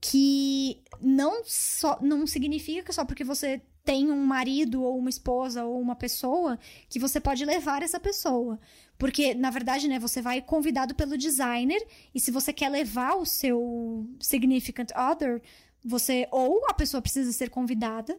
que 0.00 0.82
não 1.00 1.42
só 1.44 1.98
não 2.02 2.26
significa 2.26 2.82
que 2.82 2.92
só 2.92 3.04
porque 3.04 3.22
você 3.22 3.62
tem 3.84 4.10
um 4.10 4.24
marido 4.24 4.82
ou 4.82 4.96
uma 4.96 5.10
esposa 5.10 5.64
ou 5.64 5.80
uma 5.80 5.96
pessoa 5.96 6.58
que 6.88 6.98
você 6.98 7.20
pode 7.20 7.44
levar 7.44 7.82
essa 7.82 7.98
pessoa. 7.98 8.58
Porque, 8.96 9.34
na 9.34 9.50
verdade, 9.50 9.88
né, 9.88 9.98
você 9.98 10.22
vai 10.22 10.40
convidado 10.40 10.94
pelo 10.94 11.18
designer 11.18 11.84
e 12.14 12.20
se 12.20 12.30
você 12.30 12.52
quer 12.52 12.68
levar 12.68 13.16
o 13.16 13.26
seu 13.26 14.06
significant 14.20 14.90
other, 14.96 15.42
você 15.84 16.28
ou 16.30 16.64
a 16.68 16.74
pessoa 16.74 17.02
precisa 17.02 17.32
ser 17.32 17.50
convidada 17.50 18.16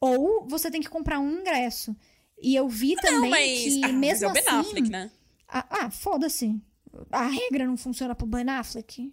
ou 0.00 0.46
você 0.46 0.70
tem 0.70 0.80
que 0.80 0.88
comprar 0.88 1.18
um 1.18 1.40
ingresso. 1.40 1.94
E 2.40 2.54
eu 2.54 2.68
vi 2.68 2.94
também 2.96 3.20
não, 3.20 3.30
mas, 3.30 3.48
que 3.48 3.84
ah, 3.84 3.88
mas 3.88 3.96
mesmo 3.96 4.26
é 4.26 4.28
o 4.28 4.30
assim, 4.32 4.48
Affleck, 4.48 4.90
né? 4.90 5.10
ah, 5.48 5.66
ah, 5.70 5.90
foda-se. 5.90 6.60
A 7.10 7.26
regra 7.26 7.66
não 7.66 7.76
funciona 7.76 8.14
pro 8.14 8.26
Ben 8.26 8.48
Affleck? 8.48 9.12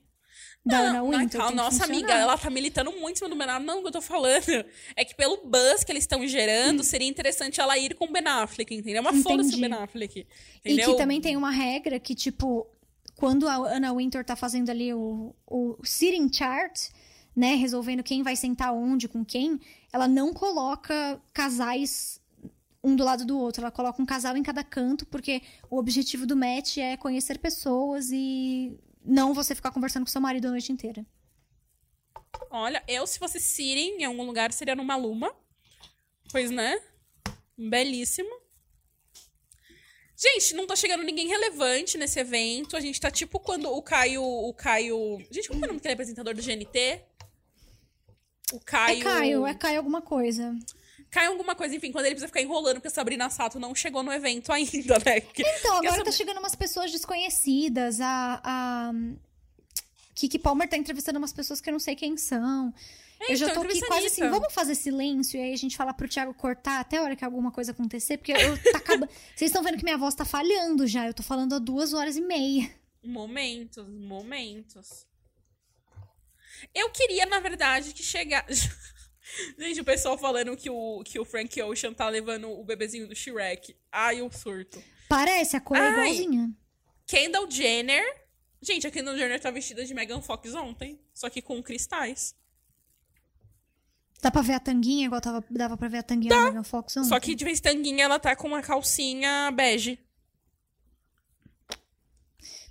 Da 0.66 0.80
Ana 0.80 0.94
Não, 0.94 1.12
não, 1.12 1.20
tem 1.20 1.28
que 1.28 1.38
nossa 1.38 1.80
funcionar. 1.80 1.86
amiga, 1.86 2.14
ela 2.14 2.38
tá 2.38 2.50
militando 2.50 2.92
muito 2.92 3.16
em 3.16 3.20
cima 3.20 3.30
do 3.30 3.36
Ben 3.36 3.48
Affleck. 3.48 3.66
Não, 3.66 3.80
o 3.80 3.82
que 3.82 3.88
eu 3.88 3.92
tô 3.92 4.02
falando 4.02 4.66
é 4.96 5.06
que 5.06 5.16
pelo 5.16 5.38
buzz 5.46 5.84
que 5.84 5.92
eles 5.92 6.04
estão 6.04 6.28
gerando, 6.28 6.84
seria 6.84 7.08
interessante 7.08 7.62
ela 7.62 7.78
ir 7.78 7.94
com 7.94 8.06
o 8.06 8.12
Ben 8.12 8.26
Affleck, 8.26 8.74
entendeu? 8.74 9.04
Mas 9.04 9.22
foda-se 9.22 9.56
o. 9.56 9.60
Ben 9.60 9.74
Affleck. 9.74 10.20
E 10.20 10.28
Entendeu? 10.74 10.92
que 10.92 10.98
também 10.98 11.22
tem 11.22 11.38
uma 11.38 11.52
regra 11.52 12.00
que, 12.00 12.16
tipo, 12.16 12.68
quando 13.16 13.48
a 13.48 13.56
Anna 13.56 13.94
Wintour 13.94 14.26
tá 14.26 14.36
fazendo 14.36 14.70
ali 14.70 14.94
o, 14.94 15.36
o 15.46 15.78
sitting 15.84 16.32
chart, 16.34 16.90
né, 17.36 17.56
resolvendo 17.56 18.02
quem 18.02 18.24
vai 18.24 18.36
sentar 18.36 18.74
onde 18.74 19.08
com 19.08 19.24
quem, 19.24 19.60
ela 19.94 20.08
não 20.08 20.34
coloca 20.34 21.22
casais 21.32 22.20
um 22.86 22.96
do 22.96 23.04
lado 23.04 23.26
do 23.26 23.38
outro. 23.40 23.62
Ela 23.62 23.72
coloca 23.72 24.02
um 24.02 24.06
casal 24.06 24.38
em 24.38 24.44
cada 24.44 24.64
canto, 24.64 25.06
porque 25.08 25.42
o 25.70 25.78
objetivo 25.78 26.26
do 26.26 26.36
match 26.36 26.78
é 26.78 26.96
conhecer 26.96 27.40
pessoas 27.40 28.12
e 28.12 28.80
não 29.04 29.34
você 29.34 29.56
ficar 29.56 29.72
conversando 29.72 30.04
com 30.04 30.12
seu 30.12 30.22
marido 30.22 30.48
a 30.48 30.52
noite 30.52 30.72
inteira. 30.72 31.06
Olha, 32.52 32.84
eu 32.88 33.08
se 33.08 33.18
fosse 33.18 33.40
Siri 33.40 33.90
em 33.98 34.04
algum 34.04 34.24
lugar 34.24 34.52
seria 34.54 34.76
numa 34.76 34.96
Luma. 34.96 35.34
Pois 36.32 36.52
né? 36.52 36.80
Belíssimo. 37.58 38.30
Gente, 40.18 40.56
não 40.56 40.66
tá 40.66 40.76
chegando 40.76 41.04
ninguém 41.04 41.28
relevante 41.28 41.98
nesse 41.98 42.20
evento. 42.20 42.78
A 42.78 42.80
gente 42.80 43.02
tá 43.02 43.12
tipo 43.12 43.40
quando 43.40 43.70
o 43.70 43.82
Caio. 43.82 44.24
O 44.24 44.54
Caio. 44.54 45.20
Gente, 45.30 45.50
como 45.50 45.62
é 45.62 45.66
o 45.66 45.68
nome 45.68 45.80
daquele 45.80 45.94
apresentador 45.94 46.34
do 46.34 46.42
GNT? 46.42 47.02
O 48.54 48.60
Caio. 48.60 49.00
É 49.00 49.04
Caio, 49.04 49.48
é 49.48 49.54
Caio 49.54 49.78
alguma 49.78 50.02
coisa. 50.02 50.56
Caio 51.10 51.32
alguma 51.32 51.56
coisa, 51.56 51.76
enfim, 51.76 51.92
quando 51.92 52.06
ele 52.06 52.16
precisa 52.16 52.28
ficar 52.28 52.42
enrolando 52.42 52.76
porque 52.76 52.88
a 52.88 52.92
Sabrina 52.92 53.30
Sato 53.30 53.60
não 53.60 53.74
chegou 53.76 54.04
no 54.04 54.12
evento 54.12 54.52
ainda, 54.52 54.98
né? 55.06 55.22
Porque- 55.22 55.44
Então, 55.60 55.78
agora 55.78 55.96
essa- 55.96 56.04
tá 56.06 56.12
chegando 56.12 56.40
umas 56.40 56.56
pessoas 56.56 56.92
desconhecidas. 56.92 58.00
A, 58.02 58.42
a 58.44 58.92
Kiki 60.14 60.40
Palmer 60.40 60.68
tá 60.70 60.78
entrevistando 60.78 61.18
umas 61.20 61.34
pessoas 61.34 61.60
que 61.62 61.70
eu 61.70 61.74
não 61.74 61.80
sei 61.80 61.96
quem 61.96 62.18
são. 62.18 62.74
É, 63.20 63.32
eu 63.32 63.36
já 63.38 63.48
então, 63.48 63.64
tô 63.64 63.70
aqui 63.70 63.80
quase 63.86 64.08
assim, 64.08 64.30
vamos 64.30 64.54
fazer 64.54 64.76
silêncio 64.76 65.40
e 65.40 65.44
aí 65.44 65.54
a 65.54 65.58
gente 65.58 65.78
fala 65.78 65.94
pro 65.94 66.08
Thiago 66.08 66.34
cortar 66.34 66.82
até 66.82 66.98
a 66.98 67.04
hora 67.04 67.16
que 67.16 67.24
alguma 67.24 67.50
coisa 67.52 67.72
acontecer, 67.72 68.18
porque 68.18 68.34
eu 68.34 68.62
tá 68.72 68.78
acabando. 68.80 69.10
Vocês 69.36 69.50
estão 69.52 69.64
vendo 69.64 69.78
que 69.78 69.84
minha 69.86 69.98
voz 69.98 70.14
tá 70.16 70.26
falhando 70.26 70.86
já. 70.86 71.08
Eu 71.08 71.14
tô 71.14 71.24
falando 71.24 71.56
há 71.56 71.60
duas 71.60 71.94
horas 71.94 72.18
e 72.18 72.22
meia. 72.22 72.70
Momentos, 73.04 73.88
momentos. 73.88 75.06
Eu 76.74 76.90
queria, 76.90 77.26
na 77.26 77.40
verdade, 77.40 77.94
que 77.94 78.04
chegasse. 78.04 78.70
Gente, 79.58 79.82
o 79.82 79.86
pessoal 79.86 80.18
falando 80.18 80.56
que 80.56 80.70
o, 80.70 81.04
que 81.04 81.20
o 81.20 81.26
Frank 81.26 81.62
Ocean 81.62 81.94
tá 81.94 82.08
levando 82.10 82.50
o 82.50 82.64
bebezinho 82.64 83.08
do 83.08 83.16
Shrek. 83.16 83.76
Ai, 83.92 84.22
eu 84.22 84.32
surto. 84.32 84.82
Parece, 85.10 85.56
a 85.56 85.62
cor 85.62 85.78
é 85.78 85.92
igualzinha. 85.92 86.52
Kendall 87.06 87.50
Jenner. 87.50 88.04
Gente, 88.62 88.88
a 88.88 88.92
Kendall 88.92 89.18
Jenner 89.18 89.40
tá 89.40 89.52
vestida 89.52 89.86
de 89.86 89.94
Megan 89.94 90.22
Fox 90.22 90.54
ontem. 90.54 91.00
Só 91.14 91.30
que 91.30 91.42
com 91.42 91.62
cristais. 91.62 92.36
Dá 94.22 94.32
pra 94.32 94.42
ver 94.42 94.54
a 94.54 94.60
tanguinha, 94.60 95.06
igual 95.06 95.22
tava, 95.22 95.44
dava 95.52 95.78
pra 95.78 95.88
ver 95.88 96.00
a 96.00 96.04
tanguinha 96.04 96.34
da 96.34 96.46
Megan 96.46 96.64
Fox 96.64 96.98
ontem? 96.98 97.10
Só 97.10 97.20
que 97.20 97.36
de 97.36 97.46
vez 97.46 97.60
tanguinha 97.60 98.06
ela 98.06 98.18
tá 98.18 98.36
com 98.36 98.48
uma 98.48 98.62
calcinha 98.62 99.52
bege. 99.52 100.00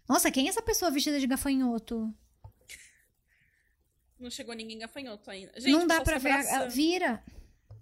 Nossa, 0.08 0.30
quem 0.30 0.46
é 0.46 0.50
essa 0.50 0.60
pessoa 0.60 0.90
vestida 0.90 1.20
de 1.20 1.26
gafanhoto? 1.26 2.12
Não 4.24 4.30
chegou 4.30 4.54
ninguém 4.54 4.78
gafanhoto 4.78 5.30
ainda. 5.30 5.52
Gente, 5.60 5.70
não 5.70 5.86
dá 5.86 6.00
pra 6.00 6.16
ver. 6.16 6.30
abraçando. 6.30 6.62
Ela 6.62 6.68
vira. 6.70 7.22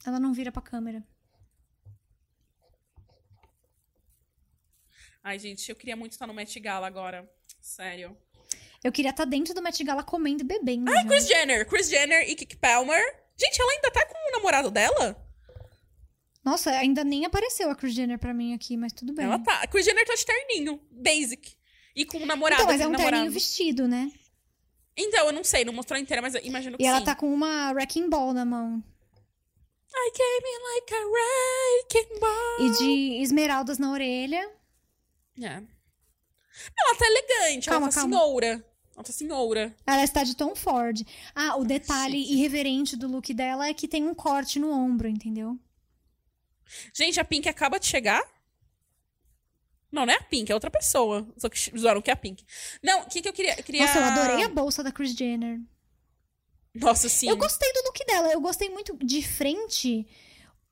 Ela 0.05 0.19
não 0.19 0.33
vira 0.33 0.51
pra 0.51 0.61
câmera. 0.61 1.07
Ai, 5.23 5.39
gente, 5.39 5.69
eu 5.69 5.77
queria 5.77 5.95
muito 5.95 6.11
estar 6.11 6.27
no 6.27 6.35
Met 6.35 6.59
Gala 6.59 6.85
agora. 6.85 7.33
Sério. 7.61 8.19
Eu 8.83 8.91
queria 8.91 9.13
estar 9.13 9.25
dentro 9.25 9.55
do 9.55 9.63
Met 9.63 9.85
Gala 9.85 10.03
comendo 10.03 10.43
e 10.43 10.45
bebendo. 10.45 10.91
Ah, 10.91 11.03
já. 11.03 11.07
Chris 11.07 11.29
Jenner. 11.29 11.69
Chris 11.69 11.89
Jenner 11.89 12.29
e 12.29 12.35
Kiki 12.35 12.57
Palmer. 12.57 13.23
Gente, 13.39 13.61
ela 13.61 13.73
ainda 13.75 13.93
tá 13.93 14.05
com 14.05 14.29
o 14.29 14.33
namorado 14.33 14.69
dela? 14.69 15.25
Nossa, 16.45 16.73
ainda 16.73 17.05
nem 17.05 17.25
apareceu 17.25 17.71
a 17.71 17.77
Kris 17.77 17.95
Jenner 17.95 18.19
pra 18.19 18.35
mim 18.35 18.53
aqui, 18.53 18.77
mas 18.77 18.93
tudo 18.93 19.15
bem. 19.15 19.27
Ela 19.27 19.39
tá. 19.39 19.63
A 19.63 19.69
Chris 19.69 19.85
Jenner 19.85 20.05
tá 20.05 20.17
de 20.17 20.27
terninho. 20.27 20.81
Basic. 20.91 21.55
E 21.95 22.05
com 22.05 22.19
o 22.19 22.27
namorado. 22.27 22.63
então, 22.63 22.73
mas 22.73 22.81
é 22.81 22.89
um 22.89 22.91
namorado. 22.91 23.13
terninho 23.13 23.33
vestido, 23.33 23.87
né? 23.87 24.11
Então, 24.97 25.27
eu 25.27 25.33
não 25.33 25.43
sei, 25.45 25.65
não 25.65 25.73
mostrou 25.73 25.99
inteira, 25.99 26.21
mas 26.21 26.35
eu 26.35 26.41
imagino 26.45 26.77
que 26.77 26.83
E 26.83 26.87
ela 26.87 26.99
sim. 26.99 27.05
tá 27.05 27.15
com 27.15 27.33
uma 27.33 27.73
wrecking 27.73 28.09
ball 28.11 28.33
na 28.33 28.45
mão. 28.45 28.83
I 29.95 30.11
came 30.15 30.49
in 30.49 30.61
like 30.75 30.95
a 30.95 31.07
wrecking 32.07 32.21
ball. 32.21 32.61
E 32.61 32.79
de 32.79 33.23
esmeraldas 33.23 33.79
na 33.79 33.91
orelha. 33.93 34.51
É. 35.41 35.63
Ela 36.79 36.95
tá 36.99 37.07
elegante, 37.07 37.69
Calma, 37.69 37.87
ela 37.87 37.95
tá 37.95 38.01
calma. 38.01 38.17
senhora. 38.19 38.67
Ela 38.95 39.05
tá 39.05 39.13
senhora. 39.13 39.77
Ela 39.87 40.05
está 40.05 40.23
de 40.25 40.37
Tom 40.37 40.55
Ford. 40.55 41.01
Ah, 41.35 41.57
o 41.57 41.65
detalhe 41.65 42.21
Chique. 42.23 42.35
irreverente 42.35 42.97
do 42.97 43.09
look 43.09 43.33
dela 43.33 43.67
é 43.69 43.75
que 43.75 43.89
tem 43.89 44.07
um 44.07 44.15
corte 44.15 44.59
no 44.59 44.71
ombro, 44.71 45.09
entendeu? 45.09 45.59
Gente, 46.95 47.19
a 47.21 47.25
Pink 47.25 47.49
acaba 47.49 47.79
de 47.79 47.87
chegar? 47.87 48.23
Não, 49.93 50.07
não 50.07 50.13
é 50.13 50.17
a 50.17 50.23
Pink, 50.23 50.51
é 50.51 50.55
outra 50.55 50.71
pessoa. 50.71 51.29
Só 51.37 51.49
que 51.51 51.59
zoaram 51.79 52.01
que 52.01 52.11
é 52.11 52.15
a 52.15 52.17
Pink. 52.17 52.43
Não, 52.83 53.03
o 53.03 53.07
que, 53.07 53.21
que 53.21 53.29
eu 53.29 53.33
queria. 53.33 53.55
Eu 53.59 53.63
queria... 53.63 53.83
Nossa, 53.83 53.99
eu 53.99 54.05
adorei 54.05 54.45
a 54.45 54.49
bolsa 54.49 54.83
da 54.83 54.91
Chris 54.91 55.13
Jenner. 55.15 55.61
Nossa, 56.75 57.09
sim. 57.11 57.29
Eu 57.29 57.37
gostei 57.37 57.71
do 57.75 57.83
look 57.85 58.05
dela. 58.07 58.33
Eu 58.33 58.41
gostei 58.41 58.71
muito 58.71 58.97
de 59.05 59.23
frente 59.23 60.07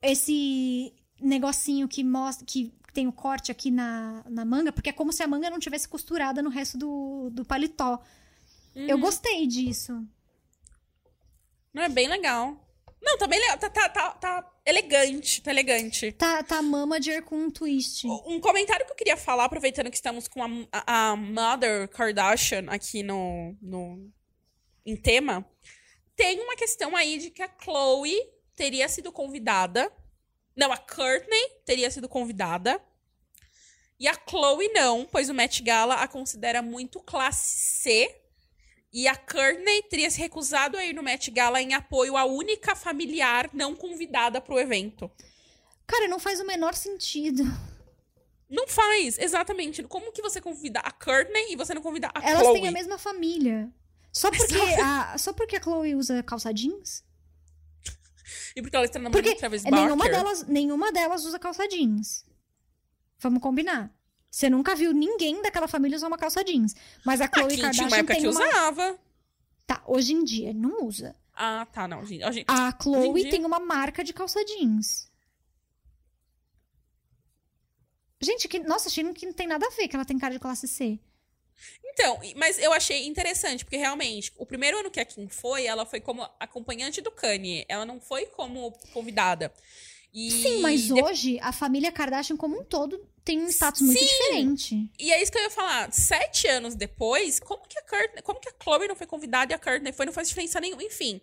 esse 0.01 0.95
negocinho 1.21 1.87
que 1.87 2.03
mostra 2.03 2.47
que 2.47 2.73
tem 2.95 3.07
o 3.07 3.13
corte 3.13 3.53
aqui 3.53 3.71
na, 3.71 4.25
na 4.29 4.45
manga, 4.45 4.73
porque 4.73 4.89
é 4.89 4.93
como 4.93 5.13
se 5.13 5.23
a 5.23 5.29
manga 5.29 5.51
não 5.51 5.59
tivesse 5.61 5.87
costurada 5.87 6.43
no 6.43 6.49
resto 6.49 6.79
do, 6.79 7.29
do 7.31 7.45
paletó. 7.45 8.01
Eu 8.75 8.97
Uhum. 8.97 9.03
gostei 9.03 9.47
disso. 9.47 10.03
Não, 11.75 11.83
é 11.83 11.89
bem 11.89 12.09
legal. 12.09 12.57
Não, 13.03 13.17
tá 13.17 13.27
bem 13.27 13.41
legal. 13.41 13.59
Tá, 13.59 13.71
tá, 13.71 13.89
tá, 13.89 14.11
tá 14.13 14.53
elegante, 14.67 15.43
tá 15.43 15.51
elegante. 15.51 16.13
Tá, 16.13 16.43
tá 16.43 16.61
mamager 16.61 17.23
com 17.23 17.37
um 17.37 17.51
twist. 17.51 18.07
Um 18.07 18.41
comentário 18.41 18.85
que 18.85 18.93
eu 18.93 18.97
queria 18.97 19.17
falar, 19.17 19.45
aproveitando 19.45 19.91
que 19.91 19.97
estamos 19.97 20.29
com 20.29 20.43
a, 20.43 20.49
a, 20.73 21.11
a 21.11 21.17
Mother 21.17 21.89
Kardashian 21.89 22.67
aqui 22.69 23.03
no, 23.03 23.57
no 23.61 24.13
em 24.85 24.97
tema, 24.97 25.49
tem 26.17 26.41
uma 26.41 26.57
questão 26.57 26.95
aí 26.97 27.19
de 27.19 27.31
que 27.31 27.43
a 27.43 27.51
Chloe 27.63 28.17
teria 28.55 28.89
sido 28.89 29.11
convidada. 29.11 29.91
Não, 30.55 30.71
a 30.71 30.77
Courtney 30.77 31.49
teria 31.65 31.91
sido 31.91 32.09
convidada. 32.09 32.81
E 33.99 34.09
a 34.09 34.15
Chloe 34.29 34.69
não, 34.69 35.07
pois 35.07 35.29
o 35.29 35.35
Met 35.35 35.63
Gala 35.63 35.95
a 35.95 36.09
considera 36.09 36.61
muito 36.61 37.01
classe 37.01 37.59
C. 37.59 38.23
E 38.93 39.07
a 39.07 39.15
Courtney 39.15 39.83
teria 39.85 40.11
se 40.11 40.19
recusado 40.19 40.77
a 40.77 40.85
ir 40.85 40.93
no 40.93 41.03
Met 41.03 41.31
Gala 41.31 41.63
em 41.63 41.75
apoio 41.75 42.17
à 42.17 42.25
única 42.25 42.75
familiar 42.75 43.49
não 43.53 43.75
convidada 43.77 44.41
pro 44.41 44.59
evento. 44.59 45.11
Cara, 45.87 46.09
não 46.09 46.19
faz 46.19 46.41
o 46.41 46.47
menor 46.47 46.75
sentido. 46.75 47.45
Não 48.49 48.67
faz, 48.67 49.17
exatamente. 49.19 49.83
Como 49.85 50.11
que 50.13 50.21
você 50.21 50.41
convida 50.41 50.81
a 50.81 50.91
Courtney 50.91 51.53
e 51.53 51.57
você 51.57 51.73
não 51.73 51.83
convida 51.83 52.11
a 52.13 52.21
Elas 52.29 52.43
Chloe? 52.43 52.55
têm 52.61 52.69
a 52.69 52.73
mesma 52.73 52.99
família. 52.99 53.73
Só 54.13 54.29
porque, 54.29 54.57
a, 54.83 55.17
só 55.19 55.33
porque 55.33 55.57
a 55.57 55.63
Chloe 55.63 55.95
usa 55.95 56.23
calça 56.23 56.53
jeans? 56.53 57.05
E 58.57 58.63
porque 58.63 58.75
ela 58.75 58.85
está 58.85 58.99
namorando 58.99 59.23
Porque 59.25 59.39
Travis 59.39 59.63
nenhuma 59.63 59.97
Barker. 59.97 60.13
delas, 60.17 60.47
nenhuma 60.47 60.91
delas 60.93 61.25
usa 61.25 61.39
calça 61.39 61.69
jeans. 61.69 62.25
Vamos 63.21 63.41
combinar. 63.41 63.93
Você 64.31 64.49
nunca 64.49 64.77
viu 64.77 64.93
ninguém 64.93 65.43
daquela 65.43 65.67
família 65.67 65.97
usar 65.97 66.07
uma 66.07 66.17
calça 66.17 66.45
jeans. 66.45 66.75
Mas 67.05 67.21
a 67.21 67.27
Chloe 67.27 67.45
Aqui 67.47 67.55
tinha 67.57 67.67
Kardashian 67.67 67.87
uma 67.89 67.97
época 67.97 68.15
tem 68.15 68.23
que 68.23 68.29
uma... 68.29 68.47
usava. 68.47 68.99
Tá, 69.67 69.83
hoje 69.87 70.13
em 70.13 70.23
dia 70.25 70.55
não 70.55 70.85
usa. 70.85 71.17
Ah, 71.35 71.67
tá, 71.73 71.89
não, 71.89 72.05
gente. 72.05 72.23
A 72.47 72.77
Chloe 72.81 73.09
Hoje 73.09 73.23
dia- 73.23 73.31
tem 73.31 73.45
uma 73.45 73.59
marca 73.59 74.05
de 74.05 74.13
calça 74.13 74.45
jeans. 74.45 75.11
Gente, 78.23 78.47
que, 78.47 78.59
nossa, 78.61 78.89
achei 78.89 79.03
que 79.15 79.27
não 79.27 79.33
tem 79.33 79.47
nada 79.47 79.67
a 79.67 79.71
ver 79.71 79.89
que 79.89 79.97
ela 79.97 80.05
tem 80.05 80.19
cara 80.19 80.35
de 80.35 80.39
classe 80.41 80.69
C. 80.69 80.99
Então, 81.85 82.21
mas 82.37 82.59
eu 82.59 82.73
achei 82.73 83.07
interessante, 83.07 83.65
porque 83.65 83.77
realmente, 83.77 84.33
o 84.37 84.47
primeiro 84.47 84.79
ano 84.79 84.91
que 84.91 85.01
a 85.01 85.05
Kim 85.05 85.29
foi, 85.29 85.67
ela 85.67 85.85
foi 85.85 86.01
como 86.01 86.23
acompanhante 86.39 87.01
do 87.01 87.11
Kanye. 87.11 87.65
Ela 87.69 87.85
não 87.85 88.01
foi 88.01 88.27
como 88.27 88.73
convidada. 88.93 89.53
E 90.13 90.31
Sim, 90.31 90.61
mas 90.61 90.83
de- 90.83 90.93
hoje 90.93 91.39
a 91.41 91.53
família 91.53 91.93
Kardashian 91.93 92.37
como 92.37 92.61
um 92.61 92.65
todo 92.65 92.99
tem 93.25 93.39
um 93.41 93.47
status 93.49 93.81
muito 93.83 93.99
Sim. 93.99 94.07
diferente. 94.07 94.91
E 94.99 95.13
é 95.13 95.23
isso 95.23 95.31
que 95.31 95.39
eu 95.39 95.43
ia 95.43 95.51
falar. 95.51 95.93
Sete 95.93 96.49
anos 96.49 96.75
depois, 96.75 97.39
como 97.39 97.63
que 97.69 97.79
a 97.79 97.83
Courtney, 97.83 98.23
como 98.23 98.41
que 98.41 98.49
a 98.49 98.55
Chloe 98.63 98.89
não 98.89 98.97
foi 98.97 99.07
convidada 99.07 99.53
e 99.53 99.55
a 99.55 99.59
Courtney 99.59 99.93
foi? 99.93 100.07
Não 100.07 100.13
faz 100.13 100.29
diferença 100.29 100.61
nenhuma. 100.61 100.83
Enfim, 100.83 101.21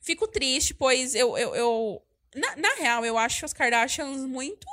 fico 0.00 0.26
triste, 0.26 0.72
pois 0.72 1.14
eu... 1.14 1.36
eu, 1.36 1.54
eu- 1.54 2.02
na, 2.34 2.56
na 2.56 2.74
real, 2.76 3.04
eu 3.04 3.18
acho 3.18 3.44
as 3.44 3.52
Kardashians 3.52 4.20
muito... 4.24 4.66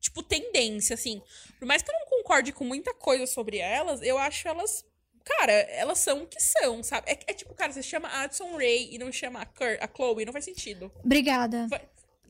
Tipo, 0.00 0.22
tendência, 0.22 0.94
assim. 0.94 1.20
Por 1.58 1.66
mais 1.66 1.82
que 1.82 1.90
eu 1.90 1.94
não 1.98 2.06
concorde 2.06 2.52
com 2.52 2.62
muita 2.64 2.94
coisa 2.94 3.26
sobre 3.26 3.58
elas, 3.58 4.00
eu 4.02 4.16
acho 4.18 4.46
elas... 4.46 4.84
Cara, 5.24 5.52
elas 5.52 5.98
são 5.98 6.22
o 6.22 6.26
que 6.26 6.40
são, 6.40 6.82
sabe? 6.82 7.10
É, 7.10 7.18
é 7.26 7.34
tipo, 7.34 7.52
cara, 7.54 7.72
você 7.72 7.82
chama 7.82 8.08
a 8.08 8.22
Addison 8.22 8.56
Ray 8.56 8.94
e 8.94 8.98
não 8.98 9.10
chama 9.12 9.40
a, 9.42 9.46
Kur, 9.46 9.76
a 9.80 9.88
Chloe, 9.88 10.24
não 10.24 10.32
faz 10.32 10.44
sentido. 10.44 10.90
Obrigada. 11.04 11.66
Vai- 11.68 11.86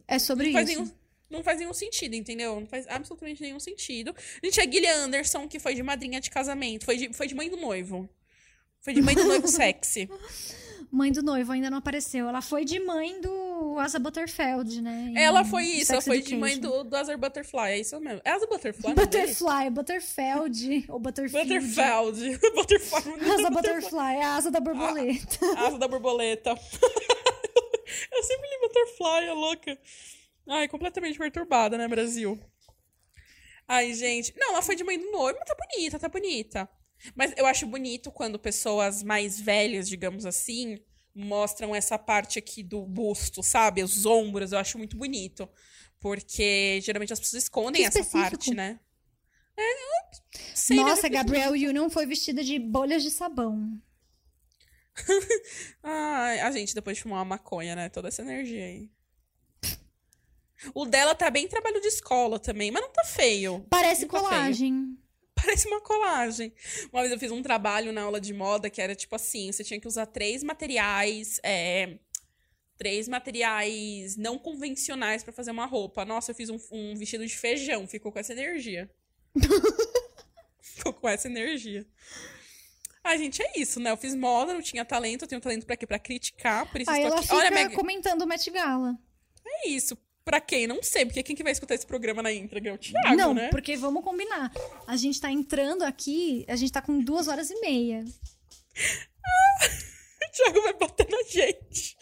É 0.09 0.19
sobre 0.19 0.51
não 0.51 0.61
isso. 0.61 0.73
nenhum, 0.73 0.91
não 1.31 1.43
faz 1.45 1.59
nenhum 1.59 1.75
sentido, 1.75 2.15
entendeu? 2.15 2.59
Não 2.59 2.67
faz 2.67 2.87
absolutamente 2.89 3.43
nenhum 3.43 3.61
sentido. 3.61 4.15
Gente, 4.43 4.61
a 4.61 4.65
Gillian 4.65 5.05
Anderson, 5.05 5.47
que 5.47 5.59
foi 5.59 5.75
de 5.75 5.83
madrinha 5.83 6.21
de 6.21 6.31
casamento, 6.31 6.87
foi 6.87 6.97
de, 6.97 7.13
foi 7.13 7.27
de 7.27 7.35
mãe 7.35 7.51
do 7.51 7.57
noivo. 7.59 8.09
Foi 8.81 8.95
de 8.95 9.03
mãe 9.03 9.15
do 9.15 9.25
noivo 9.25 9.47
sexy. 9.49 10.09
Mãe 10.91 11.13
do 11.13 11.23
noivo 11.23 11.53
ainda 11.53 11.69
não 11.69 11.79
apareceu. 11.79 12.27
Ela 12.27 12.41
foi 12.41 12.65
de 12.65 12.81
mãe 12.81 13.21
do 13.21 13.79
Asa 13.79 13.99
Butterfeld, 13.99 14.81
né? 14.81 15.09
em 15.11 15.19
Ela 15.19 15.45
foi 15.45 15.65
isso, 15.65 15.93
ela 15.93 16.01
foi 16.01 16.23
de 16.23 16.37
mãe 16.37 16.59
do, 16.59 16.83
do 16.85 16.97
Azar 16.97 17.19
Butterfly, 17.19 17.71
é 17.71 17.79
isso 17.81 18.01
mesmo. 18.01 18.21
É 18.25 18.31
Asa 18.31 18.47
Butterfly? 18.47 18.95
dele? 18.95 19.07
Butterfly, 19.07 19.71
Butterfeld 19.71 20.85
ou 20.89 20.99
Butterfield. 20.99 21.49
Butterfeld. 21.49 22.39
Butterfly. 22.55 23.31
Asa 23.31 23.51
Butterfly, 23.51 24.17
é 24.17 24.23
a 24.23 24.37
asa 24.37 24.51
da 24.51 24.61
borboleta. 24.61 25.47
Asa 25.59 25.79
da 25.79 25.89
borboleta. 25.89 26.55
Butterfly, 28.79 29.27
é 29.27 29.33
louca. 29.33 29.79
Ai, 30.49 30.69
completamente 30.69 31.19
perturbada, 31.19 31.77
né, 31.77 31.87
Brasil? 31.89 32.39
Ai, 33.67 33.93
gente. 33.93 34.33
Não, 34.37 34.53
ela 34.53 34.63
foi 34.63 34.77
de 34.77 34.85
mãe 34.85 34.99
do 34.99 35.11
noivo, 35.11 35.39
mas 35.39 35.49
tá 35.49 35.55
bonita, 35.55 35.99
tá 35.99 36.09
bonita. 36.09 36.69
Mas 37.15 37.35
eu 37.37 37.47
acho 37.47 37.67
bonito 37.67 38.11
quando 38.11 38.39
pessoas 38.39 39.03
mais 39.03 39.39
velhas, 39.39 39.89
digamos 39.89 40.25
assim, 40.25 40.79
mostram 41.15 41.75
essa 41.75 41.99
parte 41.99 42.39
aqui 42.39 42.63
do 42.63 42.87
busto, 42.87 43.43
sabe? 43.43 43.83
Os 43.83 44.07
ombros, 44.07 44.53
eu 44.53 44.59
acho 44.59 44.79
muito 44.79 44.97
bonito. 44.97 45.49
Porque 46.01 46.81
geralmente 46.81 47.13
as 47.13 47.21
pessoas 47.21 47.43
escondem 47.43 47.85
essa 47.85 48.05
parte, 48.05 48.55
né? 48.55 48.81
É, 49.57 50.55
sei, 50.55 50.77
né? 50.77 50.83
Nossa, 50.85 51.09
Gabriel 51.09 51.53
Union 51.53 51.91
foi 51.91 52.07
vestida 52.07 52.43
de 52.43 52.59
bolhas 52.59 53.03
de 53.03 53.11
sabão. 53.11 53.81
Ai, 55.83 56.41
a 56.41 56.51
gente 56.51 56.75
depois 56.75 56.97
de 56.97 57.03
fumar 57.03 57.19
uma 57.19 57.25
maconha, 57.37 57.75
né? 57.75 57.89
Toda 57.89 58.09
essa 58.09 58.23
energia 58.23 58.65
aí. 58.65 58.91
O 60.75 60.85
dela 60.85 61.15
tá 61.15 61.31
bem 61.31 61.47
trabalho 61.47 61.81
de 61.81 61.87
escola 61.87 62.39
também, 62.39 62.71
mas 62.71 62.83
não 62.83 62.91
tá 62.91 63.05
feio. 63.05 63.65
Parece 63.71 64.03
Não 64.03 64.09
tá 64.09 64.21
colagem. 64.21 64.99
Parece 65.35 65.69
uma 65.69 65.81
colagem. 65.81 66.53
Uma 66.93 67.03
vez 67.03 67.13
eu 67.13 67.19
fiz 67.19 67.31
um 67.31 67.43
trabalho 67.43 67.93
na 67.93 68.03
aula 68.03 68.21
de 68.21 68.35
moda 68.35 68.69
que 68.69 68.83
era 68.83 68.95
tipo 68.95 69.15
assim: 69.15 69.53
você 69.53 69.63
tinha 69.63 69.81
que 69.81 69.87
usar 69.87 70.07
três 70.07 70.43
materiais. 70.43 71.39
é, 71.45 71.99
três 72.79 73.09
materiais 73.09 74.17
não 74.17 74.39
convencionais 74.39 75.23
pra 75.23 75.33
fazer 75.33 75.51
uma 75.51 75.67
roupa. 75.67 76.05
Nossa, 76.05 76.31
eu 76.31 76.35
fiz 76.35 76.49
um, 76.49 76.59
um 76.71 76.95
vestido 76.95 77.27
de 77.27 77.37
feijão, 77.37 77.87
ficou 77.87 78.13
com 78.13 78.21
essa 78.21 78.33
energia. 78.33 78.89
ficou 80.63 80.93
com 80.95 81.09
essa 81.09 81.29
energia. 81.29 81.87
Ai, 83.09 83.17
gente, 83.17 83.41
é 83.43 83.53
isso, 83.59 83.81
né? 83.81 83.91
Eu 83.91 83.97
fiz 83.97 84.15
moda, 84.15 84.53
não 84.53 84.61
tinha 84.61 84.85
talento, 84.85 85.23
eu 85.23 85.29
tenho 85.29 85.41
talento 85.41 85.65
pra 85.65 85.77
quê? 85.79 85.87
Pra 85.87 85.99
criticar, 85.99 86.71
por 86.71 86.79
isso 86.79 86.91
Aí 86.91 86.99
estou 87.03 87.13
ela 87.17 87.25
aqui. 87.25 87.33
Olha, 87.35 87.51
Meg, 87.51 87.75
comentando 87.75 88.21
o 88.21 88.27
Met 88.27 88.51
Gala. 88.51 88.99
é 89.47 89.69
isso. 89.69 89.97
Pra 90.27 90.43
quem? 90.43 90.67
Não 90.67 90.83
sei, 90.83 91.07
porque 91.07 91.23
quem 91.23 91.35
que 91.35 91.43
vai 91.43 91.53
escutar 91.53 91.75
esse 91.75 91.87
programa 91.87 92.23
na 92.23 92.31
íntegra? 92.31 92.69
É 92.69 92.75
o 92.75 92.77
Thiago, 92.77 93.17
não, 93.17 93.33
né? 93.33 93.49
porque 93.49 93.79
vamos 93.79 94.05
combinar. 94.05 94.53
A 94.87 94.95
gente 94.95 95.19
tá 95.19 95.33
entrando 95.33 95.85
aqui, 95.85 96.45
a 96.47 96.55
gente 96.55 96.71
tá 96.71 96.83
com 96.83 97.01
duas 97.01 97.29
horas 97.29 97.51
e 97.51 97.59
meia. 97.61 98.05
O 100.21 100.31
Thiago 100.31 100.63
vai 100.63 100.73
bater 100.75 101.09
na 101.09 101.23
gente. 101.23 101.97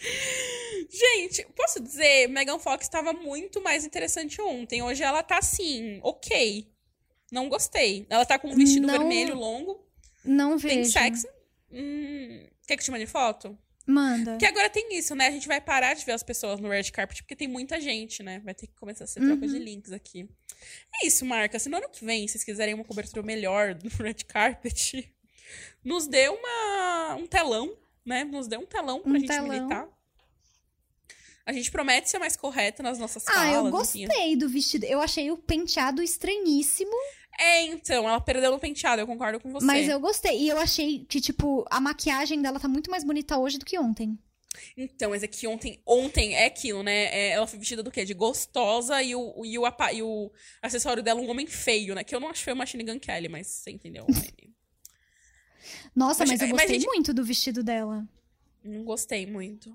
Gente, 0.91 1.47
posso 1.57 1.81
dizer, 1.81 2.29
Megan 2.29 2.59
Fox 2.59 2.85
estava 2.85 3.13
muito 3.13 3.63
mais 3.63 3.85
interessante 3.87 4.43
ontem. 4.43 4.83
Hoje 4.83 5.03
ela 5.03 5.23
tá 5.23 5.39
assim, 5.39 6.01
ok. 6.03 6.69
Não 7.31 7.49
gostei. 7.49 8.07
Ela 8.11 8.27
tá 8.27 8.39
com 8.39 8.49
um 8.49 8.55
vestido 8.55 8.87
Não- 8.87 8.99
vermelho 8.99 9.35
longo, 9.37 9.86
Não 10.27 10.59
vejo. 10.59 10.91
sexy. 10.91 11.27
Hum, 11.73 12.47
quer 12.67 12.77
que 12.77 12.83
eu 12.83 12.85
te 12.85 12.91
mande 12.91 13.07
foto? 13.07 13.57
Manda. 13.87 14.33
Porque 14.33 14.47
agora 14.47 14.69
tem 14.69 14.97
isso, 14.99 15.15
né? 15.15 15.29
A 15.29 15.31
gente 15.31 15.47
vai 15.47 15.61
parar 15.61 15.95
de 15.95 16.05
ver 16.05 16.13
as 16.13 16.23
pessoas 16.23 16.59
no 16.59 16.69
red 16.69 16.85
carpet 16.91 17.23
porque 17.23 17.37
tem 17.37 17.47
muita 17.47 17.81
gente, 17.81 18.23
né? 18.23 18.41
Vai 18.41 18.53
ter 18.55 18.67
que 18.67 18.75
começar 18.75 19.05
a 19.05 19.07
ser 19.07 19.21
troca 19.21 19.47
Uhum. 19.47 19.53
de 19.53 19.59
links 19.59 19.93
aqui. 19.93 20.29
É 21.03 21.07
isso, 21.07 21.25
Marca. 21.25 21.59
Se 21.59 21.69
no 21.69 21.77
ano 21.77 21.89
que 21.89 22.05
vem 22.05 22.27
vocês 22.27 22.43
quiserem 22.43 22.75
uma 22.75 22.85
cobertura 22.85 23.23
melhor 23.23 23.75
do 23.75 23.89
red 24.03 24.15
carpet, 24.27 25.13
nos 25.85 26.07
dê 26.09 26.29
uma, 26.29 27.15
um 27.15 27.27
telão, 27.29 27.77
né? 28.05 28.25
Nos 28.25 28.49
dê 28.49 28.57
um 28.57 28.67
telão 28.67 29.01
pra 29.01 29.13
Um 29.13 29.15
gente 29.21 29.29
telão. 29.29 29.49
militar. 29.49 29.89
A 31.45 31.53
gente 31.53 31.71
promete 31.71 32.11
ser 32.11 32.19
mais 32.19 32.35
correta 32.35 32.83
nas 32.83 32.99
nossas 32.99 33.23
Ah, 33.29 33.47
eu 33.47 33.55
falas. 33.55 33.71
gostei 33.71 34.35
do 34.35 34.49
vestido. 34.49 34.85
Eu 34.85 35.01
achei 35.01 35.31
o 35.31 35.37
penteado 35.37 36.03
estranhíssimo, 36.03 36.91
É, 37.39 37.63
então, 37.67 38.09
ela 38.09 38.21
perdeu 38.21 38.51
no 38.51 38.59
penteado, 38.59 39.01
eu 39.03 39.07
concordo 39.07 39.39
com 39.41 39.51
você. 39.51 39.65
mas 39.67 39.89
eu 39.89 40.01
gostei. 40.01 40.39
E 40.43 40.49
eu 40.49 40.59
achei 40.59 41.05
que, 41.05 41.21
tipo, 41.21 41.65
a 41.71 41.81
maquiagem 41.81 42.41
dela 42.41 42.59
tá 42.59 42.67
muito 42.69 42.91
mais 42.91 43.05
bonita 43.05 43.37
hoje 43.39 43.59
do 43.59 43.65
que 43.65 43.79
ontem. 43.79 44.19
Então, 44.75 45.11
mas 45.11 45.23
é 45.23 45.27
que 45.27 45.47
ontem, 45.47 45.83
ontem 45.87 46.35
é 46.35 46.47
aquilo, 46.47 46.83
né? 46.83 47.05
É, 47.15 47.29
ela 47.33 47.47
foi 47.47 47.59
vestida 47.59 47.83
do 47.83 47.91
quê? 47.91 48.07
De 48.07 48.15
gostosa 48.15 49.03
e 49.03 49.15
o, 49.15 49.45
e, 49.45 49.59
o, 49.59 49.65
e 49.93 50.03
o 50.03 50.33
acessório 50.63 51.03
dela 51.03 51.21
um 51.21 51.29
homem 51.29 51.47
feio, 51.47 51.95
né? 51.95 52.03
Que 52.03 52.15
eu 52.15 52.21
não 52.21 52.29
acho 52.29 52.43
feio 52.43 52.57
Machine 52.57 52.83
Gun 52.85 52.99
Kelly, 52.99 53.29
mas 53.29 53.47
você 53.49 53.71
entendeu? 53.71 54.07
Nossa, 55.95 56.21
Mas- 56.25 56.31
mas, 56.31 56.41
eu 56.41 56.49
mas, 56.49 56.57
gostei 56.61 56.75
gente- 56.81 56.87
muito 56.87 57.13
do 57.13 57.23
vestido 57.25 57.63
dela. 57.63 58.07
não 58.65 58.83
gostei 58.85 59.27
muito. 59.27 59.69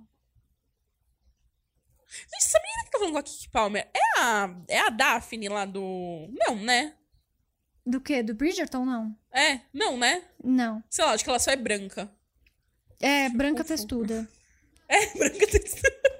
Gente, 2.10 2.36
essa 2.44 2.60
menina 2.60 2.84
que 2.86 2.92
tá 2.92 2.98
falando 2.98 3.14
com 3.14 3.20
a 3.20 3.24
Kiki 3.24 3.50
Palmer 3.50 3.90
é 3.94 4.20
a, 4.20 4.56
é 4.68 4.80
a 4.80 4.90
Daphne 4.90 5.48
lá 5.48 5.66
do. 5.66 6.28
Não, 6.48 6.56
né? 6.56 6.96
Do 7.86 8.00
quê? 8.00 8.22
Do 8.22 8.36
Bridgerton, 8.36 8.86
não? 8.86 9.16
É, 9.32 9.62
não, 9.74 9.98
né? 9.98 10.24
Não. 10.44 10.84
Sei 10.90 11.04
lá, 11.04 11.12
acho 11.14 11.24
que 11.24 11.30
ela 11.30 11.40
só 11.40 11.52
é 11.52 11.56
branca. 11.56 12.12
É, 13.00 13.30
branca 13.30 13.64
confundo. 13.64 13.68
textuda. 13.68 14.30
É, 14.88 15.08
branca 15.18 15.48
textura. 15.48 16.12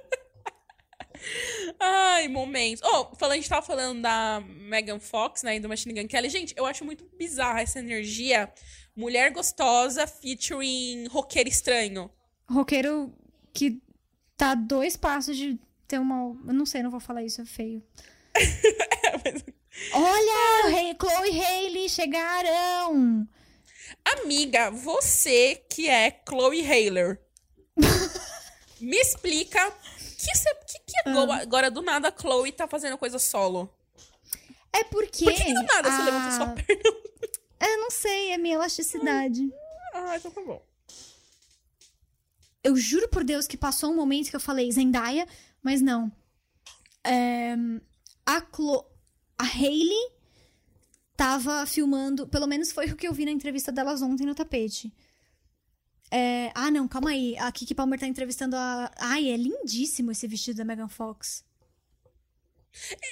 Ai, 1.78 2.28
momentos. 2.28 2.82
Oh, 2.84 3.14
falando, 3.16 3.32
a 3.32 3.36
gente 3.36 3.48
tava 3.48 3.64
falando 3.64 4.02
da 4.02 4.42
Megan 4.46 4.98
Fox, 4.98 5.42
né, 5.42 5.56
e 5.56 5.60
do 5.60 5.68
Machine 5.68 5.94
Gun 6.00 6.08
Kelly. 6.08 6.28
Gente, 6.28 6.54
eu 6.56 6.66
acho 6.66 6.84
muito 6.84 7.04
bizarra 7.16 7.60
essa 7.60 7.78
energia. 7.78 8.52
Mulher 8.94 9.30
gostosa 9.32 10.06
featuring 10.06 11.06
roqueiro 11.08 11.48
estranho. 11.48 12.10
Roqueiro 12.48 13.14
que 13.52 13.80
tá 14.36 14.54
dois 14.54 14.96
passos 14.96 15.36
de 15.36 15.58
ter 15.86 15.98
uma. 15.98 16.36
Eu 16.46 16.52
não 16.52 16.66
sei, 16.66 16.82
não 16.82 16.90
vou 16.90 17.00
falar 17.00 17.22
isso, 17.22 17.40
é 17.40 17.44
feio. 17.44 17.82
Olha, 19.92 20.68
Rei- 20.68 20.96
Chloe 21.00 21.30
e 21.30 21.40
Hailey 21.44 21.88
chegaram! 21.88 23.26
Amiga, 24.04 24.70
você 24.70 25.56
que 25.68 25.88
é 25.88 26.20
Chloe 26.28 26.60
Hayler, 26.64 27.20
me 28.80 28.96
explica 28.98 29.70
que, 29.70 30.36
cê- 30.36 30.54
que, 30.66 30.78
que 30.80 31.08
agora, 31.08 31.34
agora 31.42 31.70
do 31.70 31.80
nada 31.82 32.08
a 32.08 32.12
Chloe 32.20 32.52
tá 32.52 32.66
fazendo 32.68 32.98
coisa 32.98 33.18
solo. 33.18 33.72
É 34.72 34.84
porque. 34.84 35.24
Por 35.24 35.34
que, 35.34 35.44
que 35.44 35.54
do 35.54 35.62
nada 35.62 35.90
você 35.90 36.02
a- 36.02 36.04
levantou 36.04 36.32
sua 36.32 36.48
perna? 36.54 37.02
Eu 37.64 37.78
não 37.78 37.90
sei, 37.92 38.32
é 38.32 38.38
minha 38.38 38.56
elasticidade. 38.56 39.48
Ah, 39.94 40.16
então 40.16 40.30
tá 40.32 40.40
bom. 40.40 40.60
Eu 42.64 42.76
juro 42.76 43.08
por 43.08 43.22
Deus 43.22 43.46
que 43.46 43.56
passou 43.56 43.90
um 43.92 43.96
momento 43.96 44.30
que 44.30 44.36
eu 44.36 44.40
falei 44.40 44.70
Zendaya, 44.72 45.26
mas 45.62 45.80
não. 45.80 46.10
É, 47.04 47.54
a 48.26 48.40
Chlo... 48.52 48.84
a 49.42 49.44
Hailey 49.44 50.12
tava 51.16 51.66
filmando, 51.66 52.28
pelo 52.28 52.46
menos 52.46 52.70
foi 52.70 52.86
o 52.86 52.96
que 52.96 53.08
eu 53.08 53.12
vi 53.12 53.24
na 53.24 53.32
entrevista 53.32 53.72
delas 53.72 54.00
ontem 54.00 54.24
no 54.24 54.36
tapete. 54.36 54.92
É, 56.12 56.52
ah, 56.54 56.70
não, 56.70 56.86
calma 56.86 57.10
aí. 57.10 57.36
A 57.38 57.50
Kiki 57.50 57.74
Palmer 57.74 57.98
tá 57.98 58.06
entrevistando 58.06 58.54
a. 58.54 58.88
Ai, 58.98 59.30
é 59.30 59.36
lindíssimo 59.36 60.12
esse 60.12 60.28
vestido 60.28 60.58
da 60.58 60.64
Megan 60.64 60.88
Fox. 60.88 61.44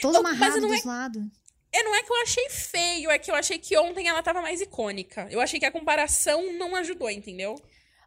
Todo 0.00 0.22
mas 0.22 0.34
amarrado 0.34 0.60
não 0.60 0.72
é- 0.72 0.76
dos 0.76 0.84
lados. 0.84 1.22
É, 1.72 1.82
não 1.82 1.94
é 1.94 2.02
que 2.02 2.12
eu 2.12 2.22
achei 2.22 2.48
feio, 2.50 3.10
é 3.10 3.18
que 3.18 3.30
eu 3.30 3.34
achei 3.34 3.58
que 3.58 3.78
ontem 3.78 4.08
ela 4.08 4.22
tava 4.22 4.42
mais 4.42 4.60
icônica. 4.60 5.26
Eu 5.30 5.40
achei 5.40 5.58
que 5.58 5.66
a 5.66 5.72
comparação 5.72 6.52
não 6.58 6.76
ajudou, 6.76 7.10
entendeu? 7.10 7.60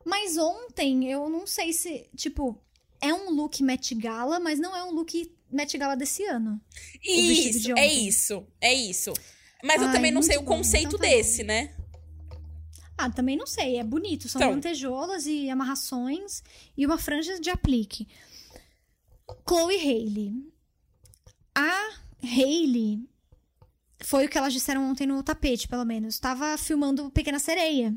Mas 0.06 0.38
ontem, 0.38 1.12
eu 1.12 1.30
não 1.30 1.46
sei 1.48 1.74
se. 1.74 2.10
Tipo, 2.16 2.58
é 3.02 3.14
um 3.14 3.32
look 3.32 3.62
Met 3.64 3.96
Gala, 3.96 4.40
mas 4.40 4.60
não 4.60 4.76
é 4.76 4.84
um 4.84 4.92
look 4.92 5.30
Met 5.54 5.78
Gala 5.78 5.96
desse 5.96 6.24
ano. 6.26 6.60
Isso, 7.04 7.72
é 7.78 7.88
isso, 7.88 8.48
é 8.60 8.74
isso. 8.74 9.14
Mas 9.64 9.82
eu 9.82 9.88
Ai, 9.88 9.94
também 9.94 10.12
não 10.12 10.22
sei 10.22 10.38
o 10.38 10.42
bom, 10.42 10.58
conceito 10.58 10.88
então 10.96 11.00
tá 11.00 11.06
desse, 11.08 11.44
né? 11.44 11.74
Ah, 12.98 13.10
também 13.10 13.36
não 13.38 13.48
sei. 13.48 13.78
É 13.78 13.84
bonito. 13.84 14.28
São 14.30 14.40
Então. 14.42 14.52
lantejoulas 14.52 15.26
e 15.26 15.50
amarrações 15.50 16.44
e 16.78 16.86
uma 16.86 16.98
franja 16.98 17.40
de 17.40 17.50
aplique. 17.50 18.08
Chloe 19.48 19.76
Haley. 19.78 20.34
A 21.56 21.92
Haley 22.24 23.08
foi 24.02 24.26
o 24.26 24.30
que 24.30 24.38
elas 24.38 24.54
disseram 24.54 24.90
ontem 24.90 25.08
no 25.08 25.24
tapete, 25.24 25.68
pelo 25.68 25.86
menos. 25.86 26.20
Tava 26.20 26.58
filmando 26.58 27.10
Pequena 27.10 27.40
Sereia, 27.40 27.96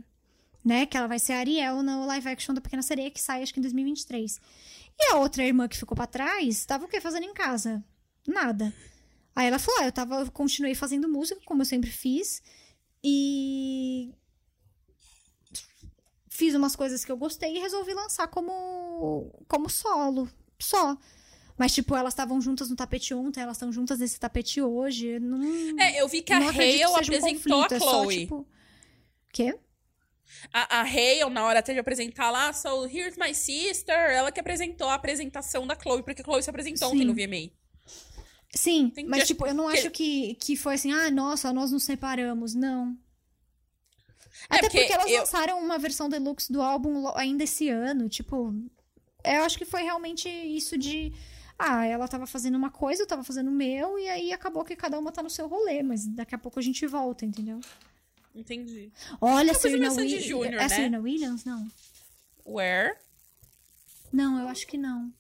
né? 0.65 0.87
Que 0.87 0.97
ela 0.97 1.07
vai 1.07 1.19
ser 1.19 1.33
a 1.35 1.39
Ariel 1.39 1.83
no 1.83 2.07
live 2.07 2.29
action 2.29 2.55
da 2.55 2.61
Pequena 2.61 2.83
Sereia, 2.83 3.11
que 3.11 3.21
sai 3.21 3.43
acho 3.43 3.53
que 3.53 3.59
em 3.61 3.63
2023. 3.63 4.41
E 4.99 5.13
a 5.13 5.17
outra 5.17 5.45
irmã 5.45 5.69
que 5.69 5.77
ficou 5.77 5.97
pra 5.97 6.07
trás, 6.07 6.65
tava 6.65 6.85
o 6.85 6.89
quê 6.89 7.01
fazendo 7.01 7.25
em 7.25 7.35
casa? 7.35 7.85
Nada. 8.27 8.73
Aí 9.35 9.47
ela 9.47 9.59
falou: 9.59 9.83
ah, 9.83 9.85
eu 9.87 9.93
tava, 9.93 10.21
eu 10.21 10.31
continuei 10.31 10.75
fazendo 10.75 11.09
música, 11.09 11.41
como 11.45 11.63
eu 11.63 11.67
sempre 11.67 11.91
fiz. 11.91 12.43
E 13.05 14.13
fiz 16.29 16.55
umas 16.55 16.75
coisas 16.75 17.05
que 17.05 17.13
eu 17.13 17.17
gostei 17.17 17.57
e 17.57 17.61
resolvi 17.61 17.95
lançar 17.95 18.29
como 18.29 19.31
como 19.47 19.69
solo, 19.69 20.29
só. 20.59 20.97
Mas, 21.59 21.73
tipo, 21.73 21.97
elas 21.97 22.13
estavam 22.13 22.39
juntas 22.41 22.69
no 22.69 22.77
tapete 22.77 23.15
ontem, 23.15 23.41
elas 23.41 23.57
estão 23.57 23.73
juntas 23.73 23.99
nesse 23.99 24.21
tapete 24.21 24.61
hoje. 24.61 25.19
Não, 25.19 25.39
É, 25.81 26.01
eu 26.01 26.07
vi 26.07 26.21
que 26.21 26.33
a 26.33 26.37
Hale 26.37 26.53
que 26.53 26.63
seja 26.63 26.89
um 26.91 26.97
apresentou 26.97 27.33
conflito, 27.35 27.73
a 27.73 27.77
é 27.77 27.79
só, 27.79 28.03
Chloe. 28.03 28.19
tipo... 28.21 28.47
Quê? 29.33 29.59
A, 30.53 30.81
a 30.81 30.83
Hale, 30.83 31.31
na 31.31 31.45
hora 31.45 31.59
até 31.61 31.73
de 31.73 31.79
apresentar 31.79 32.31
lá, 32.31 32.53
so 32.53 32.87
here's 32.87 33.17
my 33.17 33.35
sister, 33.35 33.95
ela 33.95 34.31
que 34.33 34.41
apresentou 34.41 34.89
a 34.89 34.95
apresentação 34.95 35.67
da 35.67 35.75
Chloe, 35.79 36.03
porque 36.03 36.23
a 36.23 36.25
Chloe 36.25 36.43
se 36.43 36.51
apresentou 36.51 36.89
ontem 36.89 36.99
Sim. 37.01 37.05
no 37.05 37.15
VMA. 37.15 37.51
Sim, 38.55 38.81
Entendi. 38.85 39.09
mas, 39.09 39.27
tipo, 39.27 39.47
eu 39.47 39.55
não 39.55 39.69
Que- 39.71 39.79
acho 39.79 39.91
que, 39.91 40.35
que 40.37 40.57
foi 40.57 40.75
assim, 40.75 40.93
ah, 40.93 41.11
nossa, 41.11 41.53
nós 41.53 41.71
nos 41.73 41.85
separamos. 41.85 42.55
Não. 42.55 42.97
É, 44.51 44.57
Até 44.57 44.61
porque 44.63 44.79
porque 44.81 44.93
elas 44.93 45.11
eu- 45.11 45.19
lançaram 45.21 45.59
uma 45.61 45.79
versão 45.79 46.09
deluxe 46.09 46.53
do 46.53 46.63
álbum 46.63 47.09
ainda 47.17 47.45
esse 47.45 47.69
ano. 47.69 48.09
Tipo, 48.09 48.55
eu 49.25 49.43
acho 49.43 49.59
que 49.59 49.65
foi 49.65 49.83
realmente 49.83 50.29
isso 50.29 50.77
de. 50.79 51.13
Ah, 51.59 51.87
ela 51.87 52.07
tava 52.07 52.27
fazendo 52.27 52.55
uma 52.57 52.71
coisa, 52.71 53.03
eu 53.03 53.07
tava 53.07 53.25
fazendo 53.25 53.49
o 53.49 53.53
meu, 53.53 53.99
e 53.99 54.07
aí 54.09 54.33
acabou 54.33 54.63
que 54.65 54.77
cada 54.77 54.99
uma 54.99 55.11
tá 55.11 55.23
no 55.23 55.31
seu 55.31 55.49
rolê, 55.49 55.83
mas 55.83 56.07
daqui 56.07 56.35
a 56.35 56.39
pouco 56.39 56.59
a 56.59 56.63
gente 56.63 56.87
volta, 56.87 57.25
entendeu? 57.25 57.61
Entendi. 58.37 58.93
Olha, 59.21 59.53
Uma 59.53 59.59
Serena 59.59 59.91
Williams. 59.93 60.25
Júnior, 60.25 60.55
É 60.55 60.57
né? 60.59 60.69
Serena 60.69 60.99
Williams? 61.01 61.45
Não. 61.45 61.67
Where? 62.45 62.95
Não, 64.13 64.39
eu 64.39 64.47
acho 64.49 64.67
que 64.67 64.77
não. 64.77 65.13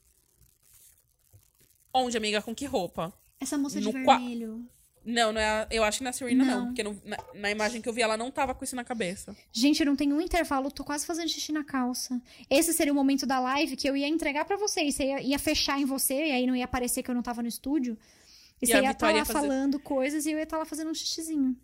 Onde, 1.92 2.16
amiga? 2.16 2.42
Com 2.42 2.54
que 2.54 2.66
roupa? 2.66 3.12
Essa 3.40 3.56
moça 3.56 3.80
de 3.80 3.86
No 3.86 4.04
qua- 4.04 4.18
vermelho. 4.18 4.68
Não, 5.04 5.32
não 5.32 5.40
é 5.40 5.46
a- 5.46 5.68
eu 5.70 5.84
acho 5.84 5.98
que 5.98 6.04
não 6.04 6.08
é 6.08 6.10
a 6.10 6.12
Serena, 6.12 6.44
não. 6.44 6.58
Não. 6.60 6.66
porque 6.66 6.82
na, 6.82 7.16
na 7.34 7.50
imagem 7.50 7.80
que 7.80 7.88
eu 7.88 7.92
vi, 7.92 8.02
ela 8.02 8.16
não 8.16 8.28
tava 8.30 8.54
com 8.54 8.64
isso 8.64 8.74
na 8.74 8.82
cabeça. 8.84 9.36
Gente, 9.52 9.80
eu 9.80 9.86
não 9.86 9.94
tenho 9.94 10.16
um 10.16 10.20
intervalo, 10.20 10.68
tô 10.70 10.82
quase 10.84 11.06
fazendo 11.06 11.28
xixi 11.28 11.52
na 11.52 11.62
calça. 11.62 12.20
Esse 12.50 12.72
seria 12.72 12.92
o 12.92 12.96
momento 12.96 13.24
da 13.24 13.38
live 13.38 13.76
que 13.76 13.88
eu 13.88 13.96
ia 13.96 14.08
entregar 14.08 14.44
pra 14.44 14.56
vocês. 14.56 14.94
Você 14.96 15.04
ia, 15.04 15.22
ia 15.22 15.38
fechar 15.38 15.80
em 15.80 15.84
você, 15.84 16.14
e 16.26 16.32
aí 16.32 16.46
não 16.46 16.56
ia 16.56 16.66
parecer 16.66 17.02
que 17.04 17.10
eu 17.10 17.14
não 17.14 17.22
tava 17.22 17.40
no 17.40 17.48
estúdio. 17.48 17.96
E, 18.60 18.64
E 18.64 18.66
você 18.66 18.72
ia 18.72 18.78
estar 18.80 18.92
Vitória 18.92 19.18
lá 19.20 19.24
fazer- 19.24 19.38
falando 19.40 19.78
coisas 19.78 20.26
e 20.26 20.32
eu 20.32 20.38
ia 20.38 20.42
estar 20.44 20.58
lá 20.58 20.64
fazendo 20.64 20.90
um 20.90 20.94
xixizinho. 20.94 21.56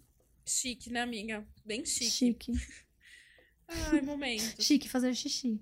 Chique, 0.45 0.91
né, 0.91 1.01
amiga? 1.03 1.47
Bem 1.65 1.85
chique. 1.85 2.11
Chique. 2.11 2.53
Ai, 3.69 4.01
momento. 4.01 4.57
Chique 4.63 4.89
fazer 4.89 5.15
xixi. 5.15 5.61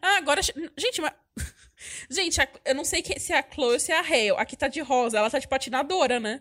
Ah, 0.00 0.16
agora. 0.18 0.40
Gente, 0.42 1.00
mas. 1.00 1.12
Gente, 2.08 2.40
a- 2.40 2.48
eu 2.64 2.74
não 2.74 2.84
sei 2.84 3.02
se 3.18 3.32
é 3.32 3.38
a 3.38 3.42
Chloe 3.52 3.74
ou 3.74 3.80
se 3.80 3.92
é 3.92 3.98
a 3.98 4.00
Hale. 4.02 4.30
Aqui 4.38 4.56
tá 4.56 4.68
de 4.68 4.80
rosa, 4.80 5.18
ela 5.18 5.28
tá 5.30 5.38
de 5.38 5.48
patinadora, 5.48 6.18
né? 6.18 6.40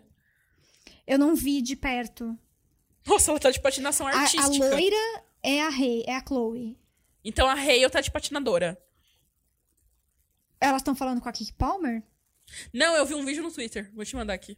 Eu 1.05 1.17
não 1.19 1.35
vi 1.35 1.61
de 1.61 1.75
perto. 1.75 2.37
Nossa, 3.05 3.31
ela 3.31 3.39
tá 3.39 3.51
de 3.51 3.59
patinação 3.59 4.07
A, 4.07 4.11
a 4.11 4.19
artística. 4.21 4.69
loira 4.69 5.23
é 5.41 5.61
a 5.61 5.69
Rei, 5.69 6.03
é 6.07 6.15
a 6.15 6.23
Chloe. 6.25 6.79
Então 7.25 7.47
a 7.47 7.53
Hale 7.53 7.89
tá 7.89 7.99
de 7.99 8.09
patinadora. 8.11 8.81
Elas 10.61 10.81
estão 10.81 10.95
falando 10.95 11.19
com 11.19 11.27
a 11.27 11.33
Kiki 11.33 11.51
Palmer? 11.53 12.01
Não, 12.71 12.95
eu 12.95 13.05
vi 13.05 13.13
um 13.15 13.25
vídeo 13.25 13.43
no 13.43 13.51
Twitter. 13.51 13.91
Vou 13.93 14.05
te 14.05 14.15
mandar 14.15 14.33
aqui. 14.33 14.57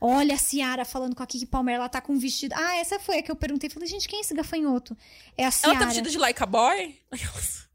Olha 0.00 0.34
a 0.34 0.38
Ciara 0.38 0.84
falando 0.84 1.14
com 1.14 1.22
a 1.22 1.26
Kiki 1.26 1.46
Palmer, 1.46 1.74
ela 1.76 1.88
tá 1.88 2.00
com 2.00 2.12
um 2.14 2.18
vestido. 2.18 2.54
Ah, 2.56 2.76
essa 2.76 2.98
foi 2.98 3.18
a 3.18 3.22
que 3.22 3.30
eu 3.30 3.36
perguntei. 3.36 3.68
Falei, 3.70 3.88
gente, 3.88 4.08
quem 4.08 4.18
é 4.18 4.22
esse 4.22 4.34
gafanhoto? 4.34 4.96
É 5.36 5.44
a 5.44 5.50
Ciara. 5.50 5.76
Ela 5.76 5.78
tá 5.80 5.86
vestida 5.86 6.10
de 6.10 6.18
like 6.18 6.42
a 6.42 6.46
boy? 6.46 7.00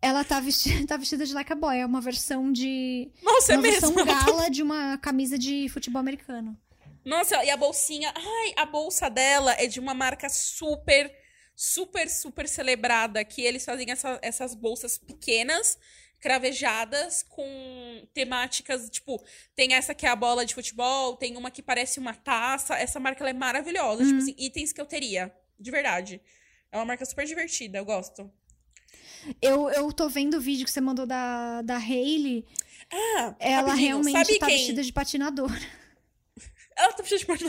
Ela 0.01 0.23
tá 0.23 0.39
vestida, 0.39 0.85
tá 0.87 0.97
vestida 0.97 1.25
de 1.25 1.33
like 1.33 1.51
a 1.51 1.55
boy. 1.55 1.77
É 1.77 1.85
uma 1.85 2.01
versão 2.01 2.51
de. 2.51 3.09
Nossa, 3.21 3.53
é 3.53 3.55
uma 3.57 3.61
versão 3.63 3.93
mesmo. 3.93 4.05
gala 4.25 4.49
de 4.49 4.61
uma 4.61 4.97
camisa 4.97 5.37
de 5.37 5.69
futebol 5.69 5.99
americano. 5.99 6.57
Nossa, 7.05 7.43
e 7.43 7.49
a 7.49 7.57
bolsinha. 7.57 8.13
Ai, 8.15 8.53
a 8.57 8.65
bolsa 8.65 9.09
dela 9.09 9.53
é 9.57 9.67
de 9.67 9.79
uma 9.79 9.93
marca 9.93 10.29
super, 10.29 11.11
super, 11.55 12.09
super 12.09 12.47
celebrada. 12.47 13.23
Que 13.23 13.41
eles 13.41 13.63
fazem 13.65 13.89
essa- 13.91 14.19
essas 14.21 14.53
bolsas 14.55 14.97
pequenas, 14.97 15.77
cravejadas, 16.23 17.21
com 17.21 18.07
temáticas. 18.13 18.89
Tipo, 18.89 19.21
tem 19.53 19.73
essa 19.73 19.93
que 19.93 20.05
é 20.05 20.09
a 20.09 20.15
bola 20.15 20.45
de 20.45 20.55
futebol, 20.55 21.17
tem 21.17 21.35
uma 21.35 21.51
que 21.51 21.61
parece 21.61 21.99
uma 21.99 22.13
taça. 22.13 22.75
Essa 22.75 22.97
marca 22.97 23.29
é 23.29 23.33
maravilhosa. 23.33 24.05
Tipo 24.05 24.19
assim, 24.19 24.35
itens 24.37 24.71
que 24.71 24.79
eu 24.79 24.85
teria. 24.85 25.35
De 25.59 25.69
verdade. 25.69 26.21
É 26.71 26.77
uma 26.77 26.85
marca 26.85 27.05
super 27.05 27.25
divertida, 27.25 27.77
eu 27.77 27.85
gosto. 27.85 28.31
Eu, 29.41 29.69
eu 29.69 29.91
tô 29.91 30.07
vendo 30.07 30.37
o 30.37 30.41
vídeo 30.41 30.65
que 30.65 30.71
você 30.71 30.81
mandou 30.81 31.05
da, 31.05 31.61
da 31.61 31.75
Hailey. 31.75 32.45
Ah, 32.91 33.35
Ela 33.39 33.73
realmente 33.73 34.39
tá 34.39 34.47
quem? 34.47 34.57
vestida 34.57 34.81
de 34.81 34.93
patinadora. 34.93 35.82
Ela 36.75 36.93
tá 36.93 37.03
cheia 37.03 37.19
de 37.19 37.25
porta 37.25 37.45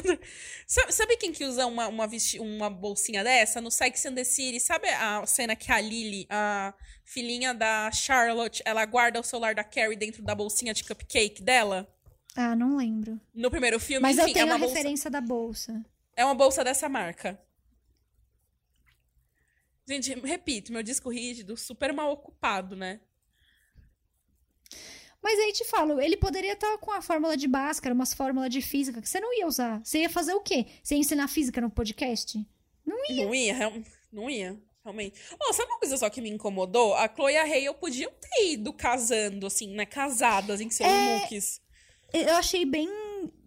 sabe, 0.67 0.93
sabe 0.93 1.17
quem 1.17 1.33
que 1.33 1.45
usa 1.45 1.67
uma, 1.67 1.89
uma, 1.89 2.07
vesti 2.07 2.39
uma 2.39 2.69
bolsinha 2.69 3.25
dessa? 3.25 3.61
No 3.61 3.71
Sex 3.71 4.07
and 4.07 4.15
the 4.15 4.25
City. 4.25 4.61
Sabe 4.61 4.89
a 4.89 5.25
cena 5.27 5.57
que 5.57 5.71
a 5.71 5.81
Lily, 5.81 6.27
a 6.31 6.75
filhinha 7.05 7.55
da 7.55 7.91
Charlotte, 7.91 8.63
ela 8.65 8.85
guarda 8.85 9.21
o 9.21 9.23
celular 9.23 9.55
da 9.55 9.65
Carrie 9.65 9.97
dentro 9.97 10.23
da 10.23 10.35
bolsinha 10.35 10.75
de 10.75 10.85
cupcake 10.85 11.43
dela? 11.43 11.89
Ah, 12.37 12.57
não 12.57 12.77
lembro. 12.77 13.21
No 13.33 13.51
primeiro 13.51 13.79
filme, 13.79 14.03
Mas 14.03 14.19
enfim, 14.19 14.29
eu 14.31 14.35
tenho 14.35 14.43
é 14.43 14.47
uma 14.47 14.57
a 14.57 14.59
bolsa, 14.59 14.75
referência 14.75 15.11
da 15.11 15.21
bolsa. 15.21 15.85
É 16.17 16.25
uma 16.25 16.35
bolsa 16.35 16.65
dessa 16.65 16.89
marca. 16.89 17.41
Gente, 19.87 20.19
repito, 20.21 20.73
meu 20.73 20.83
disco 20.83 21.11
rígido, 21.11 21.57
super 21.57 21.93
mal 21.93 22.11
ocupado, 22.11 22.75
né? 22.75 23.01
Mas 25.25 25.39
aí 25.41 25.53
te 25.55 25.65
falo, 25.65 25.99
ele 26.01 26.19
poderia 26.19 26.53
estar 26.53 26.77
com 26.79 26.93
a 26.93 27.01
fórmula 27.01 27.35
de 27.35 27.49
Bhaskara, 27.49 27.95
umas 27.95 28.13
fórmulas 28.13 28.51
de 28.51 28.61
física 28.61 29.01
que 29.01 29.09
você 29.09 29.19
não 29.19 29.33
ia 29.37 29.47
usar. 29.47 29.81
Você 29.83 30.01
ia 30.01 30.11
fazer 30.11 30.35
o 30.35 30.41
quê? 30.41 30.67
Você 30.83 30.95
ia 30.95 31.01
ensinar 31.01 31.27
física 31.29 31.61
no 31.63 31.71
podcast? 31.71 32.39
Não 32.87 32.99
ia, 33.11 33.55
real- 33.55 33.73
não 34.13 34.29
ia, 34.29 34.61
realmente. 34.85 35.19
Oh, 35.41 35.53
sabe 35.55 35.71
uma 35.71 35.79
coisa 35.79 35.97
só 35.97 36.11
que 36.11 36.21
me 36.21 36.29
incomodou? 36.29 36.95
A 36.95 37.09
Chloe 37.09 37.33
e 37.33 37.37
a 37.39 37.43
Hale 37.45 37.73
podiam 37.81 38.13
ter 38.21 38.53
ido 38.53 38.71
casando, 38.75 39.47
assim, 39.47 39.69
né? 39.75 39.87
Casadas 39.87 40.61
em 40.61 40.69
seus 40.69 40.91
É. 40.91 41.21
looks. 41.21 41.61
Eu 42.13 42.35
achei 42.37 42.67
bem 42.67 42.89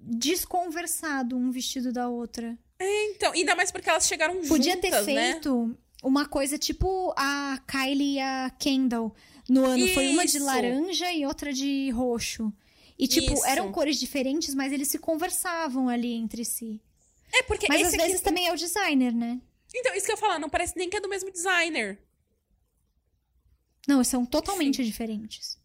desconversado 0.01 1.37
um 1.37 1.51
vestido 1.51 1.91
da 1.93 2.09
outra. 2.09 2.57
Então, 2.79 3.31
ainda 3.33 3.55
mais 3.55 3.71
porque 3.71 3.89
elas 3.89 4.07
chegaram 4.07 4.41
Podia 4.47 4.73
juntas, 4.73 5.05
ter 5.05 5.13
né? 5.13 5.31
feito 5.33 5.77
uma 6.03 6.27
coisa 6.27 6.57
tipo 6.57 7.13
a 7.17 7.59
Kylie 7.67 8.15
e 8.15 8.19
a 8.19 8.51
Kendall 8.59 9.15
no 9.49 9.65
ano. 9.65 9.87
Foi 9.89 10.09
uma 10.09 10.25
de 10.25 10.37
Isso. 10.37 10.45
laranja 10.45 11.11
e 11.11 11.25
outra 11.25 11.53
de 11.53 11.89
roxo. 11.91 12.53
E, 12.97 13.07
tipo, 13.07 13.33
Isso. 13.33 13.45
eram 13.45 13.71
cores 13.71 13.99
diferentes, 13.99 14.55
mas 14.55 14.73
eles 14.73 14.87
se 14.87 14.97
conversavam 14.97 15.87
ali 15.87 16.13
entre 16.13 16.43
si. 16.43 16.81
É, 17.31 17.43
porque 17.43 17.67
Mas 17.69 17.81
esse 17.81 17.87
às 17.87 17.93
aqui... 17.93 18.03
vezes 18.03 18.21
também 18.21 18.47
é 18.47 18.53
o 18.53 18.55
designer, 18.55 19.13
né? 19.13 19.39
Então, 19.75 19.93
isso 19.93 20.05
que 20.05 20.11
eu 20.11 20.15
ia 20.15 20.19
falar, 20.19 20.39
não 20.39 20.49
parece 20.49 20.75
nem 20.77 20.89
que 20.89 20.97
é 20.97 21.01
do 21.01 21.09
mesmo 21.09 21.31
designer. 21.31 21.99
Não, 23.87 24.03
são 24.03 24.25
totalmente 24.25 24.83
diferentes. 24.83 25.57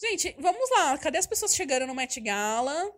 Gente, 0.00 0.34
vamos 0.38 0.70
lá. 0.70 0.98
Cadê 0.98 1.18
as 1.18 1.26
pessoas 1.26 1.54
chegando 1.54 1.86
no 1.86 1.94
Met 1.94 2.20
Gala? 2.20 2.92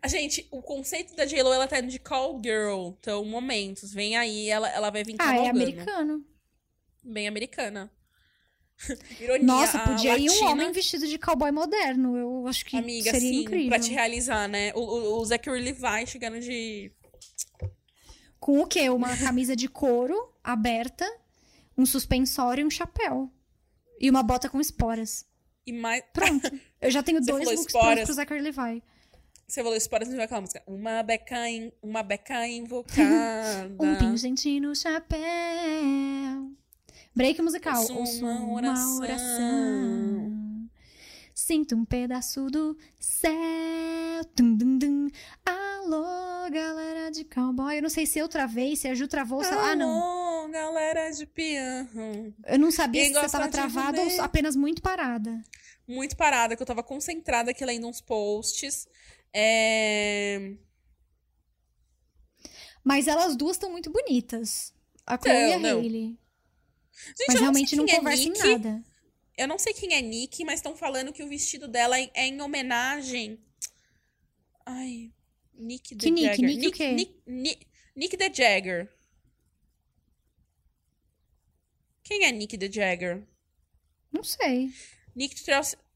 A 0.00 0.08
gente, 0.08 0.46
o 0.50 0.62
conceito 0.62 1.14
da 1.14 1.26
J-Lo, 1.26 1.52
ela 1.52 1.68
tá 1.68 1.78
indo 1.78 1.88
de 1.88 1.98
call 1.98 2.40
girl. 2.42 2.94
Então, 2.98 3.24
momentos. 3.24 3.92
Vem 3.92 4.16
aí, 4.16 4.48
ela, 4.48 4.68
ela 4.70 4.90
vai 4.90 5.04
vir 5.04 5.16
Ah, 5.18 5.36
é 5.36 5.48
americano. 5.48 6.24
Bem 7.04 7.28
americana. 7.28 7.90
Ironia, 9.20 9.46
Nossa, 9.46 9.78
podia 9.78 10.18
ir 10.18 10.30
um 10.30 10.44
homem 10.46 10.72
vestido 10.72 11.06
de 11.06 11.18
cowboy 11.18 11.50
moderno. 11.50 12.16
Eu 12.16 12.46
acho 12.46 12.64
que 12.64 12.76
Amiga, 12.76 13.10
seria 13.10 13.28
sim, 13.28 13.40
incrível. 13.42 13.68
pra 13.68 13.78
te 13.78 13.90
realizar, 13.90 14.48
né? 14.48 14.72
O, 14.74 14.80
o, 14.80 15.20
o 15.20 15.24
Zachary 15.24 15.62
Levi 15.62 16.06
chegando 16.06 16.40
de... 16.40 16.92
Com 18.38 18.60
o 18.60 18.66
quê? 18.66 18.88
Uma 18.90 19.16
camisa 19.16 19.56
de 19.56 19.68
couro 19.68 20.32
aberta, 20.44 21.10
um 21.76 21.86
suspensório 21.86 22.62
e 22.62 22.64
um 22.64 22.70
chapéu. 22.70 23.30
E 23.98 24.10
uma 24.10 24.22
bota 24.22 24.48
com 24.48 24.60
esporas. 24.60 25.24
E 25.66 25.72
mais... 25.72 26.02
Pronto. 26.12 26.50
Eu 26.80 26.90
já 26.90 27.02
tenho 27.02 27.20
dois 27.20 27.44
looks 27.44 27.66
esporas. 27.66 27.86
prontos 27.86 28.04
pro 28.04 28.14
Zachary 28.14 28.40
Levi. 28.40 28.82
Você 29.48 29.62
falou 29.62 29.76
isso, 29.76 29.88
parece 29.88 30.20
aquela 30.20 30.40
música. 30.40 30.62
Uma 30.66 31.02
beca, 31.02 31.48
in... 31.48 31.70
uma 31.82 32.02
beca 32.02 32.46
invocada. 32.48 33.70
Um 33.78 33.94
pingente 33.96 34.58
no 34.60 34.74
chapéu. 34.74 35.20
Break 37.14 37.40
musical. 37.40 37.80
Ouço 37.80 37.94
Ouço 37.94 38.24
uma 38.24 38.34
uma 38.40 38.54
oração. 38.56 38.98
oração. 38.98 40.68
Sinto 41.34 41.76
um 41.76 41.84
pedaço 41.84 42.46
do 42.50 42.76
céu. 42.98 43.30
Tum, 44.34 44.54
dum, 44.56 44.78
dum. 44.78 45.08
Alô, 45.44 46.50
galera 46.50 47.10
de 47.10 47.24
cowboy. 47.24 47.76
Eu 47.78 47.82
não 47.82 47.88
sei 47.90 48.04
se 48.04 48.18
eu 48.18 48.28
travei, 48.28 48.74
se 48.74 48.88
a 48.88 48.94
Ju 48.94 49.06
travou. 49.06 49.44
se 49.44 49.52
ela- 49.52 49.70
Ah, 49.70 49.76
não. 49.76 49.88
Alô, 50.42 50.48
galera 50.50 51.10
de 51.10 51.24
piano. 51.26 52.34
Eu 52.46 52.58
não 52.58 52.70
sabia 52.72 53.02
Quem 53.02 53.14
se 53.14 53.20
você 53.20 53.30
tava 53.30 53.48
travada 53.48 54.00
ou 54.02 54.20
apenas 54.22 54.56
muito 54.56 54.82
parada. 54.82 55.40
Muito 55.86 56.16
parada, 56.16 56.56
que 56.56 56.62
eu 56.62 56.66
tava 56.66 56.82
concentrada 56.82 57.52
aqui 57.52 57.64
lendo 57.64 57.86
uns 57.86 58.00
posts. 58.00 58.88
É... 59.38 60.54
Mas 62.82 63.06
elas 63.06 63.36
duas 63.36 63.56
estão 63.56 63.70
muito 63.70 63.90
bonitas. 63.90 64.72
A 65.04 65.18
Chloe 65.18 65.34
e 65.34 65.52
a 65.52 65.58
Não, 65.58 65.70
não. 65.72 65.80
Hailey. 65.80 66.18
Gente, 67.18 67.26
Mas 67.28 67.40
realmente 67.40 67.76
não, 67.76 67.84
não 67.84 68.08
é 68.08 68.14
em 68.16 68.30
Nick. 68.30 68.38
nada. 68.38 68.84
Eu 69.36 69.46
não 69.46 69.58
sei 69.58 69.74
quem 69.74 69.92
é 69.92 70.00
Nick, 70.00 70.42
mas 70.44 70.60
estão 70.60 70.74
falando 70.74 71.12
que 71.12 71.22
o 71.22 71.28
vestido 71.28 71.68
dela 71.68 71.98
é 71.98 72.26
em 72.26 72.40
homenagem. 72.40 73.38
Ai. 74.64 75.12
Nick 75.52 75.94
the 75.94 76.06
Que 76.06 76.10
Nick? 76.10 76.26
Jagger. 76.28 76.46
Nick 76.46 76.66
o 76.68 76.72
quê? 76.72 76.92
Nick, 76.92 77.22
Nick, 77.26 77.66
Nick 77.94 78.16
the 78.16 78.32
Jagger. 78.32 78.90
Quem 82.02 82.24
é 82.24 82.32
Nick 82.32 82.56
the 82.56 82.72
Jagger? 82.72 83.22
Não 84.10 84.24
sei. 84.24 84.70
Nick 85.14 85.34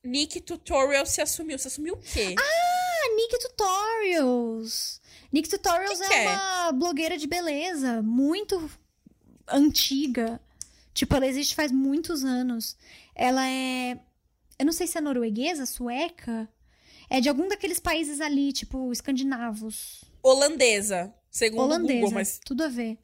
Nick 0.04 0.40
Tutorial 0.40 1.06
se 1.06 1.22
assumiu. 1.22 1.58
Se 1.58 1.68
assumiu 1.68 1.94
o 1.94 2.00
quê? 2.00 2.34
Ah, 2.38 2.59
Nick 3.16 3.38
Tutorials. 3.38 5.00
Nick 5.32 5.48
Tutorials 5.48 5.98
Que 5.98 6.04
é, 6.04 6.08
que 6.08 6.14
é? 6.14 6.28
uma 6.28 6.72
blogueira 6.72 7.16
de 7.16 7.26
beleza 7.26 8.02
muito 8.02 8.70
antiga. 9.48 10.40
Tipo, 10.92 11.16
ela 11.16 11.26
existe 11.26 11.54
faz 11.54 11.72
muitos 11.72 12.24
anos. 12.24 12.76
Ela 13.14 13.48
é. 13.48 13.98
Eu 14.58 14.66
não 14.66 14.72
sei 14.72 14.86
se 14.86 14.98
é 14.98 15.00
norueguesa, 15.00 15.66
sueca. 15.66 16.48
É 17.08 17.20
de 17.20 17.28
algum 17.28 17.48
daqueles 17.48 17.80
países 17.80 18.20
ali, 18.20 18.52
tipo, 18.52 18.92
escandinavos. 18.92 20.04
Holandesa, 20.22 21.12
segundo 21.30 21.60
o 21.60 21.64
Holandesa. 21.64 22.00
Google, 22.00 22.14
mas 22.14 22.40
Tudo 22.44 22.64
a 22.64 22.68
ver. 22.68 22.98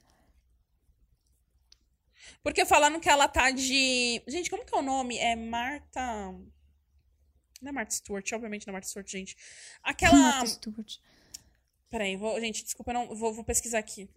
Porque 2.43 2.65
falando 2.65 3.01
que 3.01 3.09
ela 3.09 3.27
tá 3.27 3.51
de. 3.51 4.23
Gente, 4.29 4.49
como 4.49 4.65
que 4.65 4.75
é 4.75 4.79
o 4.79 4.83
nome? 4.83 5.19
É 5.19 5.35
Marta. 5.35 6.35
Não 7.63 7.71
é 7.71 7.73
Marta 7.73 7.95
Stewart, 7.95 8.31
obviamente 8.33 8.67
não 8.67 8.73
é 8.73 8.75
Marta 8.75 8.89
Stewart, 8.89 9.09
gente. 9.09 9.37
Aquela. 9.83 10.17
Martha 10.17 10.47
Stewart. 10.47 10.97
Peraí, 11.89 12.17
vou... 12.17 12.39
gente, 12.41 12.65
desculpa, 12.65 12.91
eu 12.91 12.95
não... 12.95 13.15
vou, 13.15 13.33
vou 13.33 13.45
pesquisar 13.45 13.79
aqui. 13.79 14.09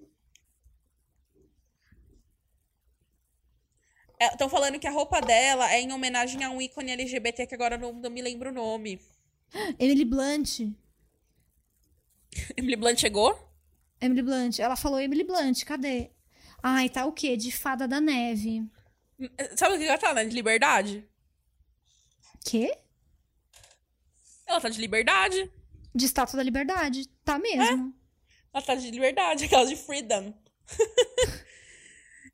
Estão 4.20 4.50
falando 4.50 4.78
que 4.78 4.88
a 4.88 4.92
roupa 4.92 5.22
dela 5.22 5.72
é 5.72 5.80
em 5.80 5.94
homenagem 5.94 6.44
a 6.44 6.50
um 6.50 6.62
ícone 6.62 6.92
LGBT 6.92 7.48
que 7.48 7.56
agora 7.56 7.78
não, 7.78 7.94
não 7.94 8.10
me 8.10 8.22
lembro 8.22 8.50
o 8.50 8.54
nome. 8.54 9.00
Emily 9.80 10.04
Blunt. 10.04 10.60
Emily 12.58 12.76
Blunt 12.76 13.00
chegou? 13.00 13.50
Emily 14.02 14.22
Blunt. 14.22 14.60
Ela 14.60 14.76
falou 14.76 15.00
Emily 15.00 15.24
Blunt, 15.24 15.64
cadê? 15.64 16.12
Ai, 16.62 16.90
tá 16.90 17.06
o 17.06 17.14
quê? 17.14 17.38
De 17.38 17.52
fada 17.52 17.88
da 17.88 18.02
neve. 18.02 18.70
Sabe 19.56 19.76
o 19.76 19.78
que 19.78 19.86
ela 19.86 19.98
tá, 19.98 20.14
né? 20.14 20.26
De 20.26 20.36
liberdade? 20.36 21.08
Quê? 22.46 22.78
Ela 24.50 24.60
tá 24.60 24.68
de 24.70 24.82
liberdade. 24.82 25.50
De 25.94 26.06
estátua 26.06 26.38
da 26.38 26.44
liberdade. 26.44 27.08
Tá 27.24 27.38
mesmo. 27.38 27.94
Ela 28.54 28.64
tá 28.64 28.76
de 28.76 28.90
liberdade, 28.90 29.46
aquela 29.46 29.66
de 29.66 29.76
freedom. 29.76 30.34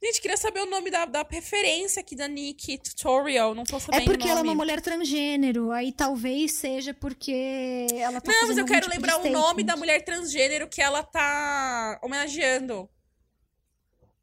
Gente, 0.03 0.21
queria 0.21 0.37
saber 0.37 0.59
o 0.61 0.65
nome 0.69 0.91
da, 0.91 1.05
da 1.05 1.25
referência 1.27 1.99
aqui 1.99 2.15
da 2.15 2.27
Nick 2.27 2.77
Tutorial. 2.77 3.55
Não 3.55 3.63
tô 3.63 3.77
É, 3.77 3.79
sabendo 3.79 4.05
porque 4.05 4.27
o 4.27 4.29
ela 4.29 4.41
é 4.41 4.43
uma 4.43 4.53
mulher 4.53 4.79
transgênero. 4.81 5.71
Aí 5.71 5.91
talvez 5.91 6.51
seja 6.53 6.93
porque 6.93 7.87
ela 7.93 8.21
tá 8.21 8.31
Não, 8.31 8.47
mas 8.47 8.57
eu 8.57 8.65
quero 8.65 8.81
tipo 8.89 8.93
lembrar 8.93 9.19
o 9.19 9.29
nome 9.29 9.63
da 9.63 9.75
mulher 9.75 10.03
transgênero 10.03 10.67
que 10.67 10.81
ela 10.81 11.01
tá 11.01 11.99
homenageando. 12.03 12.87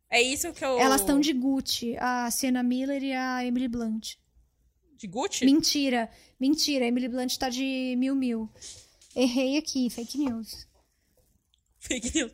É 0.08 0.20
isso 0.20 0.52
que 0.52 0.64
eu. 0.64 0.78
Elas 0.78 1.00
estão 1.00 1.18
de 1.18 1.32
Gucci, 1.32 1.96
a 1.98 2.30
Sienna 2.30 2.62
Miller 2.62 3.02
e 3.02 3.12
a 3.14 3.44
Emily 3.44 3.66
Blunt. 3.66 4.16
De 5.02 5.08
Gucci? 5.08 5.44
Mentira, 5.44 6.08
mentira. 6.38 6.84
A 6.84 6.88
Emily 6.88 7.08
Blunt 7.08 7.36
tá 7.36 7.48
de 7.48 7.96
mil 7.98 8.14
mil. 8.14 8.48
Errei 9.16 9.56
aqui, 9.56 9.90
fake 9.90 10.16
news. 10.16 10.64
Fake 11.80 12.14
news. 12.14 12.32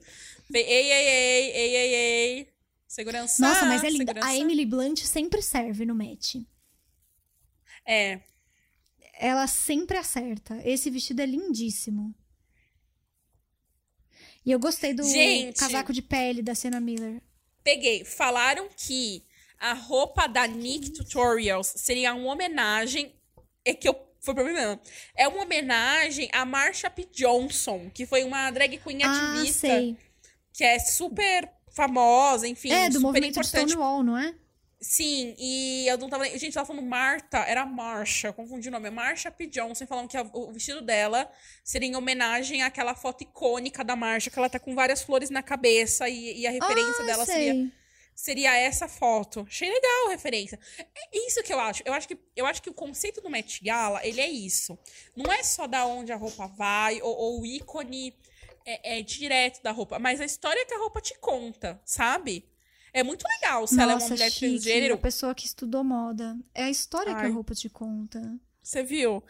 Ei, 0.53 0.63
ei, 0.63 0.93
ei, 0.93 1.51
ei, 1.51 1.77
ei, 1.77 1.95
ei. 1.95 2.53
Segurança. 2.87 3.41
Nossa, 3.41 3.65
mas 3.65 3.83
é 3.83 3.89
linda. 3.89 4.13
segurança. 4.13 4.29
A 4.29 4.37
Emily 4.37 4.67
Blunt 4.67 4.99
sempre 4.99 5.41
serve 5.41 5.87
no 5.87 5.95
match. 5.95 6.37
É. 7.87 8.21
Ela 9.15 9.47
sempre 9.47 9.97
acerta. 9.97 10.61
Esse 10.63 10.91
vestido 10.91 11.23
é 11.23 11.27
lindíssimo. 11.27 12.15
E 14.45 14.51
eu 14.53 14.61
gostei 14.61 14.93
do 14.93 15.05
Gente! 15.05 15.59
casaco 15.59 15.91
de 15.91 16.03
pele 16.03 16.43
da 16.43 16.55
Sienna 16.55 16.81
Miller. 16.81 17.23
Peguei. 17.65 18.05
Falaram 18.05 18.69
que 18.77 19.25
a 19.61 19.73
roupa 19.75 20.27
da 20.27 20.47
Nick 20.47 20.91
Tutorials 20.91 21.73
seria 21.77 22.15
uma 22.15 22.33
homenagem. 22.33 23.15
É 23.65 23.75
que 23.75 23.89
eu. 23.89 23.97
Foi 24.21 24.35
mesmo. 24.35 24.81
É 25.17 25.29
uma 25.29 25.43
homenagem 25.43 26.29
a 26.33 26.45
Marsha 26.45 26.91
P. 26.91 27.05
Johnson, 27.13 27.89
que 27.95 28.05
foi 28.05 28.25
uma 28.25 28.51
drag 28.51 28.77
queen 28.79 29.03
Ah, 29.05 29.11
ativista 29.11 29.69
sei. 29.69 29.97
que 30.53 30.65
é 30.65 30.79
super 30.79 31.49
famosa, 31.73 32.49
enfim, 32.49 32.71
É, 32.73 32.89
do 32.89 32.95
super 32.95 33.07
movimento 33.07 33.35
de 33.35 33.39
importante 33.39 33.71
Stonewall, 33.71 34.03
não 34.03 34.19
é? 34.19 34.35
Sim, 34.81 35.35
e 35.39 35.87
eu 35.89 35.99
não 35.99 36.09
tava. 36.09 36.25
Gente, 36.39 36.57
ela 36.57 36.65
falando 36.67 36.85
Marta, 36.87 37.39
era 37.39 37.67
Marsha, 37.67 38.33
confundi 38.33 38.69
o 38.69 38.71
nome. 38.73 38.87
É 38.87 38.91
Marsha 38.91 39.29
P. 39.31 39.47
Johnson 39.47 39.87
falando 39.87 40.09
que 40.09 40.17
a- 40.17 40.31
o 40.33 40.53
vestido 40.53 40.81
dela 40.81 41.29
seria 41.65 41.89
em 41.89 41.97
homenagem 41.97 42.63
àquela 42.63 42.95
foto 42.95 43.23
icônica 43.23 43.83
da 43.83 43.97
Marsha, 43.97 44.31
que 44.31 44.39
ela 44.39 44.49
tá 44.49 44.59
com 44.61 44.75
várias 44.77 45.03
flores 45.03 45.31
na 45.31 45.43
cabeça 45.43 46.09
e, 46.09 46.41
e 46.43 46.47
a 46.47 46.51
referência 46.51 47.03
ah, 47.03 47.07
dela 47.07 47.25
sei. 47.25 47.35
seria, 47.35 47.73
seria 48.19 48.57
essa 48.57 48.89
foto. 48.89 49.47
Achei 49.49 49.73
legal 49.73 50.09
a 50.09 50.11
referência. 50.11 50.59
É 50.77 51.27
isso 51.27 51.41
que 51.41 51.53
eu 51.53 51.61
acho. 51.61 51.83
Eu 51.87 51.93
acho 51.93 52.09
que, 52.09 52.19
eu 52.35 52.47
acho 52.47 52.61
que 52.61 52.69
o 52.69 52.75
conceito 52.75 53.21
do 53.21 53.31
Met 53.31 53.63
Gala, 53.63 54.05
ele 54.05 54.21
é 54.21 54.29
isso. 54.29 54.77
Não 55.15 55.33
é 55.33 55.45
só 55.45 55.69
da 55.69 55.87
onde 55.87 56.11
a 56.11 56.17
roupa 56.17 56.49
vai 56.49 57.01
ou, 57.01 57.17
ou 57.17 57.41
o 57.41 57.47
ícone 57.47 58.13
é, 58.67 58.99
é 58.99 59.03
direto 59.03 59.63
da 59.63 59.71
roupa, 59.71 60.01
mas 60.01 60.21
a 60.21 60.25
história 60.25 60.67
que 60.67 60.75
a 60.75 60.79
roupa 60.79 61.01
te 61.01 61.17
conta, 61.21 61.81
sabe? 61.85 62.45
É 62.93 63.05
muito 63.05 63.25
legal 63.25 63.69
se 63.69 63.81
ela 63.81 63.93
é 63.93 63.95
uma 63.95 64.01
Nossa, 64.01 64.15
mulher 64.15 64.33
chique, 64.33 64.47
transgênero. 64.49 64.95
A 64.95 64.99
pessoa 64.99 65.33
que 65.33 65.47
estudou 65.47 65.85
moda. 65.85 66.37
É 66.53 66.65
a 66.65 66.71
história 66.71 67.15
que 67.15 67.21
Ai. 67.21 67.31
a 67.31 67.33
roupa 67.33 67.55
te 67.55 67.69
conta. 67.69 68.21
Você 68.61 68.83
viu? 68.83 69.23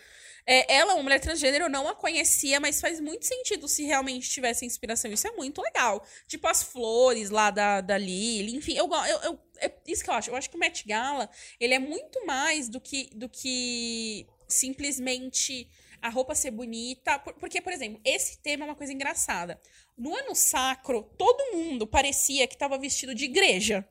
É, 0.50 0.76
ela, 0.76 0.94
uma 0.94 1.02
mulher 1.02 1.20
transgênero, 1.20 1.66
eu 1.66 1.68
não 1.68 1.86
a 1.86 1.94
conhecia, 1.94 2.58
mas 2.58 2.80
faz 2.80 3.00
muito 3.00 3.26
sentido 3.26 3.68
se 3.68 3.84
realmente 3.84 4.30
tivesse 4.30 4.64
inspiração. 4.64 5.12
Isso 5.12 5.28
é 5.28 5.32
muito 5.32 5.60
legal. 5.60 6.02
Tipo 6.26 6.48
as 6.48 6.62
flores 6.62 7.28
lá 7.28 7.50
da, 7.50 7.82
da 7.82 7.98
Lily, 7.98 8.56
enfim, 8.56 8.72
eu, 8.74 8.88
eu, 8.90 9.18
eu- 9.24 9.38
é 9.60 9.70
isso 9.86 10.02
que 10.02 10.08
eu 10.08 10.14
acho. 10.14 10.30
Eu 10.30 10.36
acho 10.36 10.48
que 10.48 10.56
o 10.56 10.58
Met 10.58 10.86
Gala, 10.88 11.28
ele 11.60 11.74
é 11.74 11.78
muito 11.78 12.24
mais 12.24 12.66
do 12.68 12.80
que, 12.80 13.10
do 13.14 13.28
que 13.28 14.26
simplesmente 14.48 15.68
a 16.00 16.08
roupa 16.08 16.34
ser 16.34 16.50
bonita. 16.50 17.18
Por- 17.18 17.34
Porque, 17.34 17.60
por 17.60 17.72
exemplo, 17.72 18.00
esse 18.04 18.38
tema 18.38 18.64
é 18.64 18.68
uma 18.68 18.74
coisa 18.74 18.92
engraçada. 18.92 19.60
No 19.98 20.16
ano 20.16 20.34
sacro, 20.34 21.02
todo 21.18 21.52
mundo 21.56 21.86
parecia 21.86 22.46
que 22.46 22.54
estava 22.54 22.78
vestido 22.78 23.14
de 23.14 23.24
igreja. 23.26 23.86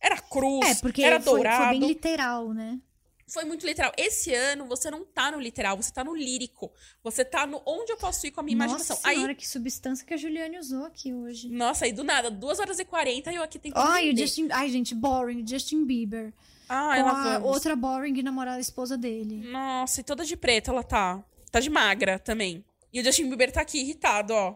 Era 0.00 0.18
cruz, 0.20 0.66
É, 0.66 0.74
porque 0.76 1.02
era 1.02 1.20
foi, 1.20 1.32
dourado. 1.34 1.64
foi 1.70 1.78
bem 1.78 1.88
literal, 1.88 2.52
né? 2.54 2.78
Foi 3.26 3.44
muito 3.44 3.66
literal. 3.66 3.92
Esse 3.96 4.34
ano 4.34 4.66
você 4.66 4.90
não 4.90 5.04
tá 5.04 5.30
no 5.30 5.40
literal, 5.40 5.76
você 5.76 5.92
tá 5.92 6.04
no 6.04 6.14
lírico. 6.14 6.70
Você 7.02 7.24
tá 7.24 7.46
no 7.46 7.62
onde 7.66 7.90
eu 7.92 7.96
posso 7.96 8.26
ir 8.26 8.30
com 8.30 8.40
a 8.40 8.42
minha 8.42 8.54
imaginação. 8.54 8.96
Nossa 8.96 9.08
Aí, 9.08 9.16
senhora, 9.16 9.34
que 9.34 9.48
substância 9.48 10.06
que 10.06 10.12
a 10.12 10.16
Juliane 10.16 10.58
usou 10.58 10.84
aqui 10.84 11.12
hoje. 11.12 11.48
nossa, 11.48 11.86
aí 11.86 11.92
do 11.92 12.04
nada, 12.04 12.30
2 12.30 12.60
horas 12.60 12.78
e 12.78 12.84
40 12.84 13.32
e 13.32 13.36
eu 13.36 13.42
aqui 13.42 13.58
tentando. 13.58 13.86
Ai, 13.86 14.10
o. 14.10 14.16
Justin... 14.16 14.48
Ai, 14.52 14.68
gente, 14.68 14.94
boring. 14.94 15.46
Justin 15.46 15.84
Bieber. 15.84 16.32
Com 16.68 16.74
lá 16.74 16.94
a 17.34 17.38
vamos. 17.38 17.48
outra 17.54 17.74
boring 17.76 18.22
namorada 18.22 18.60
esposa 18.60 18.96
dele. 18.96 19.36
Nossa, 19.50 20.00
e 20.00 20.04
toda 20.04 20.24
de 20.24 20.36
preto 20.36 20.70
ela 20.70 20.82
tá. 20.82 21.22
Tá 21.50 21.60
de 21.60 21.70
magra 21.70 22.18
também. 22.18 22.64
E 22.92 23.00
o 23.00 23.04
Justin 23.04 23.28
Bieber 23.28 23.50
tá 23.52 23.60
aqui 23.62 23.80
irritado, 23.80 24.32
ó. 24.34 24.54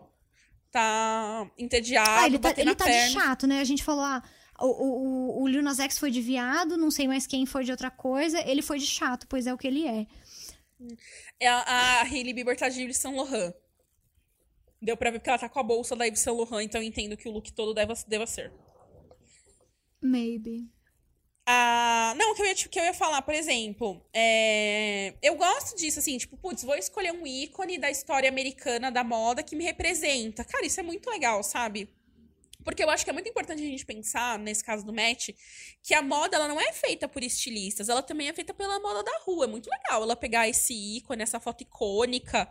Tá 0.71 1.51
entediado, 1.57 2.11
Ah, 2.11 2.27
ele 2.27 2.39
tá, 2.39 2.51
ele 2.57 2.75
tá 2.75 2.85
de 2.85 2.91
perna. 2.93 3.11
chato, 3.21 3.47
né? 3.47 3.61
A 3.61 3.65
gente 3.65 3.83
falou, 3.83 4.05
ah, 4.05 4.23
o, 4.61 4.67
o, 4.67 5.43
o- 5.43 5.49
Lil 5.49 5.63
Nas 5.63 5.79
X 5.79 5.99
foi 5.99 6.11
de 6.11 6.21
viado, 6.21 6.77
não 6.77 6.91
sei 6.91 7.07
mais 7.09 7.27
quem 7.27 7.47
foi 7.47 7.65
de 7.65 7.71
outra 7.71 7.91
coisa. 7.91 8.41
Ele 8.49 8.63
foi 8.63 8.79
de 8.79 8.87
chato, 8.87 9.27
pois 9.29 9.47
é 9.47 9.55
o 9.55 9.59
que 9.59 9.67
ele 9.67 9.87
é. 9.87 10.07
É 11.41 11.47
A, 11.49 12.01
a 12.01 12.03
Hailey 12.03 12.33
Bieber 12.33 12.57
tá 12.57 12.69
de 12.69 12.83
Yves 12.83 12.99
Saint 12.99 13.17
Laurent. 13.17 13.53
Deu 14.81 14.97
pra 14.97 15.11
ver 15.11 15.19
porque 15.19 15.29
ela 15.31 15.39
tá 15.39 15.49
com 15.49 15.59
a 15.59 15.63
bolsa 15.63 15.97
da 15.97 16.05
Yves 16.07 16.21
Saint 16.21 16.37
Laurent, 16.37 16.65
então 16.65 16.81
eu 16.81 16.87
entendo 16.87 17.17
que 17.17 17.29
o 17.29 17.33
look 17.33 17.53
todo 17.53 17.75
deva, 17.75 17.95
deva 18.07 18.27
ser. 18.27 18.53
Maybe. 20.01 20.69
Ah, 21.51 22.15
não, 22.17 22.33
o 22.33 22.35
que 22.35 22.43
eu 22.43 22.47
ia, 22.47 22.55
que 22.55 22.79
eu 22.79 22.85
ia 22.85 22.93
falar, 22.95 23.23
por 23.23 23.33
exemplo, 23.35 24.05
é, 24.13 25.15
eu 25.23 25.35
gosto 25.35 25.75
disso, 25.77 25.99
assim, 25.99 26.19
tipo, 26.19 26.37
putz, 26.37 26.63
vou 26.63 26.77
escolher 26.77 27.11
um 27.11 27.27
ícone 27.27 27.79
da 27.79 27.91
história 27.91 28.29
americana 28.29 28.91
da 28.91 29.03
moda 29.03 29.43
que 29.43 29.57
me 29.57 29.65
representa. 29.65 30.45
Cara, 30.45 30.67
isso 30.67 30.79
é 30.79 30.83
muito 30.83 31.09
legal, 31.09 31.43
sabe? 31.43 31.89
Porque 32.69 32.85
eu 32.85 32.91
acho 32.91 33.03
que 33.03 33.11
é 33.11 33.13
muito 33.15 33.29
importante 33.29 33.63
a 33.63 33.67
gente 33.67 33.87
pensar, 33.87 34.39
nesse 34.39 34.63
caso 34.63 34.85
do 34.85 34.93
Met, 34.93 35.35
que 35.83 35.95
a 35.95 36.03
moda 36.03 36.37
ela 36.37 36.47
não 36.49 36.61
é 36.61 36.71
feita 36.73 37.09
por 37.09 37.23
estilistas, 37.23 37.89
ela 37.89 38.03
também 38.03 38.29
é 38.29 38.33
feita 38.35 38.53
pela 38.53 38.79
moda 38.79 39.03
da 39.03 39.19
rua. 39.25 39.47
É 39.47 39.49
muito 39.49 39.69
legal 39.71 40.03
ela 40.03 40.15
pegar 40.15 40.47
esse 40.49 40.75
ícone, 40.75 41.23
essa 41.23 41.41
foto 41.41 41.63
icônica 41.63 42.47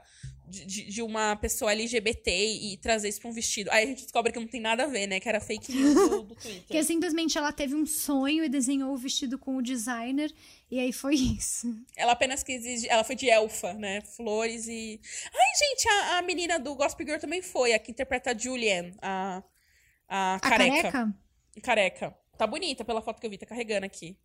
de, 0.47 0.65
de- 0.85 1.01
uma 1.01 1.35
pessoa 1.35 1.71
LGBT 1.73 2.31
e 2.31 2.77
trazer 2.77 3.09
isso 3.09 3.19
pra 3.19 3.29
um 3.29 3.33
vestido. 3.33 3.69
Aí 3.69 3.83
a 3.83 3.87
gente 3.87 4.03
descobre 4.03 4.31
que 4.31 4.39
não 4.39 4.47
tem 4.47 4.61
nada 4.61 4.85
a 4.85 4.87
ver, 4.87 5.05
né? 5.05 5.19
Que 5.19 5.27
era 5.29 5.39
fake 5.41 5.71
news 5.73 5.93
do, 5.93 6.23
do 6.23 6.35
Twitter. 6.35 6.61
Porque 6.61 6.83
simplesmente 6.83 7.37
ela 7.37 7.51
teve 7.51 7.75
um 7.75 7.85
sonho 7.85 8.43
e 8.45 8.49
desenhou 8.49 8.93
o 8.93 8.97
vestido 8.97 9.37
com 9.37 9.57
o 9.57 9.61
designer. 9.61 10.33
E 10.71 10.79
aí 10.79 10.91
foi 10.93 11.15
isso. 11.15 11.67
Ela 11.95 12.13
apenas 12.13 12.43
quis. 12.43 12.65
exigir- 12.65 12.89
Ela 12.89 13.03
foi 13.03 13.15
de 13.15 13.29
elfa, 13.29 13.73
né? 13.73 14.01
Flores 14.01 14.67
e. 14.67 14.99
Ai, 15.33 15.69
gente, 15.69 15.87
a, 15.89 16.17
a 16.17 16.21
menina 16.21 16.57
do 16.57 16.73
Gospel 16.75 17.05
Girl 17.05 17.19
também 17.19 17.41
foi, 17.41 17.73
a 17.73 17.79
que 17.79 17.91
interpreta 17.91 18.31
a 18.31 18.37
Julian, 18.37 18.91
a. 19.01 19.43
A 20.07 20.35
A 20.35 20.39
careca. 20.39 20.91
careca? 20.91 21.15
Careca. 21.63 22.17
Tá 22.37 22.45
bonita 22.47 22.85
pela 22.85 23.01
foto 23.01 23.19
que 23.19 23.25
eu 23.25 23.31
vi, 23.31 23.37
tá 23.37 23.45
carregando 23.45 23.85
aqui. 23.85 24.17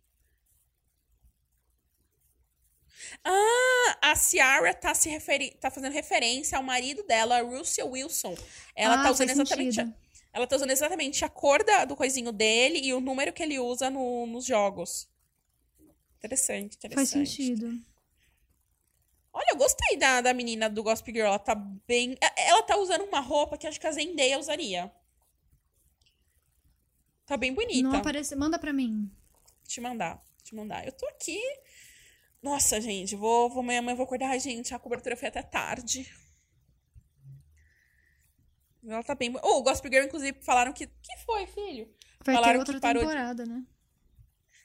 Ah, 3.23 3.97
a 4.01 4.15
Ciara 4.15 4.73
tá 4.73 4.93
se 4.93 5.09
referi 5.09 5.51
tá 5.59 5.69
fazendo 5.71 5.91
referência 5.91 6.57
ao 6.57 6.63
marido 6.63 7.03
dela, 7.03 7.41
Russell 7.41 7.89
Wilson. 7.89 8.35
Ela 8.75 8.99
Ah, 9.01 9.03
tá 9.03 9.11
usando 9.11 9.29
exatamente. 9.31 9.81
A, 9.81 9.93
ela 10.31 10.47
tá 10.47 10.55
usando 10.55 10.71
exatamente 10.71 11.25
a 11.25 11.29
cor 11.29 11.63
da- 11.63 11.85
do 11.85 11.95
coisinho 11.95 12.31
dele 12.31 12.79
e 12.79 12.93
o 12.93 13.01
número 13.01 13.33
que 13.33 13.43
ele 13.43 13.59
usa 13.59 13.89
no- 13.89 14.25
nos 14.27 14.45
jogos. 14.45 15.09
Interessante, 16.17 16.75
interessante. 16.77 16.95
Faz 16.95 17.09
sentido. 17.09 17.81
Olha, 19.33 19.47
eu 19.49 19.57
gostei 19.57 19.97
da, 19.97 20.21
da 20.21 20.33
menina 20.33 20.69
do 20.69 20.83
Gospel 20.83 21.13
Girl. 21.13 21.27
Ela 21.27 21.39
tá 21.39 21.55
bem. 21.55 22.15
é- 22.21 22.49
Ela 22.49 22.63
tá 22.63 22.77
usando 22.77 23.03
uma 23.05 23.19
roupa 23.19 23.57
que 23.57 23.67
acho 23.67 23.79
que 23.79 23.87
a 23.87 23.91
Zendaya 23.91 24.39
usaria. 24.39 24.91
Tá 27.25 27.37
bem 27.37 27.53
bonita. 27.53 27.83
Não 27.87 27.95
aparece. 27.95 28.35
Manda 28.35 28.59
pra 28.59 28.73
mim. 28.73 29.09
Te 29.67 29.79
mandar, 29.81 30.21
te 30.43 30.53
mandar. 30.55 30.85
Eu 30.85 30.91
tô 30.91 31.05
aqui. 31.07 31.39
Nossa, 32.41 32.81
gente, 32.81 33.15
vou, 33.15 33.49
vou 33.49 33.59
amanhã 33.61 33.81
eu 33.81 33.95
vou 33.95 34.03
acordar. 34.05 34.29
Ai, 34.31 34.39
gente, 34.39 34.73
a 34.73 34.79
cobertura 34.79 35.15
foi 35.15 35.29
até 35.29 35.41
tarde. 35.41 36.11
Ela 38.85 39.03
tá 39.03 39.15
bem. 39.15 39.33
Oh, 39.41 39.59
o 39.59 39.63
Gospel 39.63 39.91
Girl, 39.91 40.05
inclusive, 40.05 40.37
falaram 40.43 40.73
que. 40.73 40.87
que 40.87 41.17
foi, 41.25 41.45
filho? 41.47 41.89
Vai 42.25 42.35
Falaram 42.35 42.53
ter 42.53 42.59
outra 42.59 42.73
que 42.75 42.79
parou 42.81 43.01
de- 43.01 43.07
temporada, 43.09 43.45
né? 43.45 43.63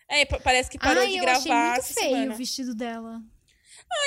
É, 0.08 0.24
pa- 0.24 0.40
parece 0.40 0.70
que 0.70 0.78
parou 0.78 1.02
Ai, 1.02 1.10
de 1.10 1.16
eu 1.18 1.22
gravar 1.22 1.38
achei 1.38 1.52
muito 1.52 1.82
feio 1.94 2.10
semana. 2.10 2.34
o 2.34 2.36
vestido 2.36 2.74
dela. 2.74 3.22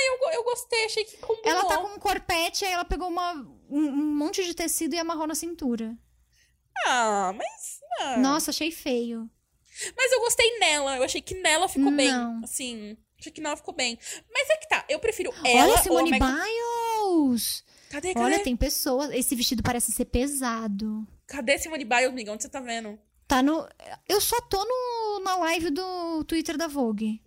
Eu, 0.07 0.19
go- 0.19 0.29
eu 0.31 0.43
gostei, 0.43 0.85
achei 0.85 1.03
que 1.05 1.17
combinou. 1.17 1.49
Ela 1.49 1.65
tá 1.65 1.77
com 1.77 1.87
um 1.95 1.99
corpete, 1.99 2.65
aí 2.65 2.71
ela 2.73 2.85
pegou 2.85 3.07
uma, 3.07 3.33
um, 3.69 3.79
um 3.79 4.15
monte 4.15 4.43
de 4.43 4.53
tecido 4.53 4.93
e 4.95 4.99
amarrou 4.99 5.25
na 5.27 5.33
cintura. 5.35 5.97
Ah, 6.85 7.33
mas. 7.35 7.79
ah. 7.99 8.17
Nossa, 8.17 8.51
achei 8.51 8.71
feio. 8.71 9.29
Mas 9.95 10.11
eu 10.11 10.19
gostei 10.19 10.59
nela. 10.59 10.97
Eu 10.97 11.03
achei 11.03 11.21
que 11.21 11.35
nela 11.35 11.67
ficou 11.67 11.91
bem. 11.91 12.11
Não. 12.11 12.41
Assim, 12.43 12.97
achei 13.19 13.31
que 13.31 13.41
nela 13.41 13.57
ficou 13.57 13.73
bem. 13.73 13.97
Mas 14.31 14.49
é 14.49 14.57
que 14.57 14.67
tá, 14.67 14.85
eu 14.89 14.99
prefiro 14.99 15.33
ela 15.43 15.63
Olha, 15.63 15.67
ou 15.67 15.75
a 15.75 15.77
Simone 15.77 16.11
Megan... 16.11 16.35
Biles! 16.35 17.63
Cadê, 17.89 18.13
cadê? 18.13 18.25
Olha, 18.25 18.43
tem 18.43 18.55
pessoas. 18.55 19.11
Esse 19.11 19.35
vestido 19.35 19.63
parece 19.63 19.91
ser 19.91 20.05
pesado. 20.05 21.07
Cadê 21.27 21.57
Simone 21.57 21.85
Biles, 21.85 22.09
amiga? 22.09 22.31
Onde 22.31 22.43
você 22.43 22.49
tá 22.49 22.59
vendo? 22.59 22.99
Tá 23.27 23.41
no. 23.41 23.67
Eu 24.07 24.19
só 24.19 24.39
tô 24.41 24.63
no, 24.63 25.23
na 25.23 25.37
live 25.37 25.69
do 25.69 26.23
Twitter 26.25 26.57
da 26.57 26.67
Vogue. 26.67 27.21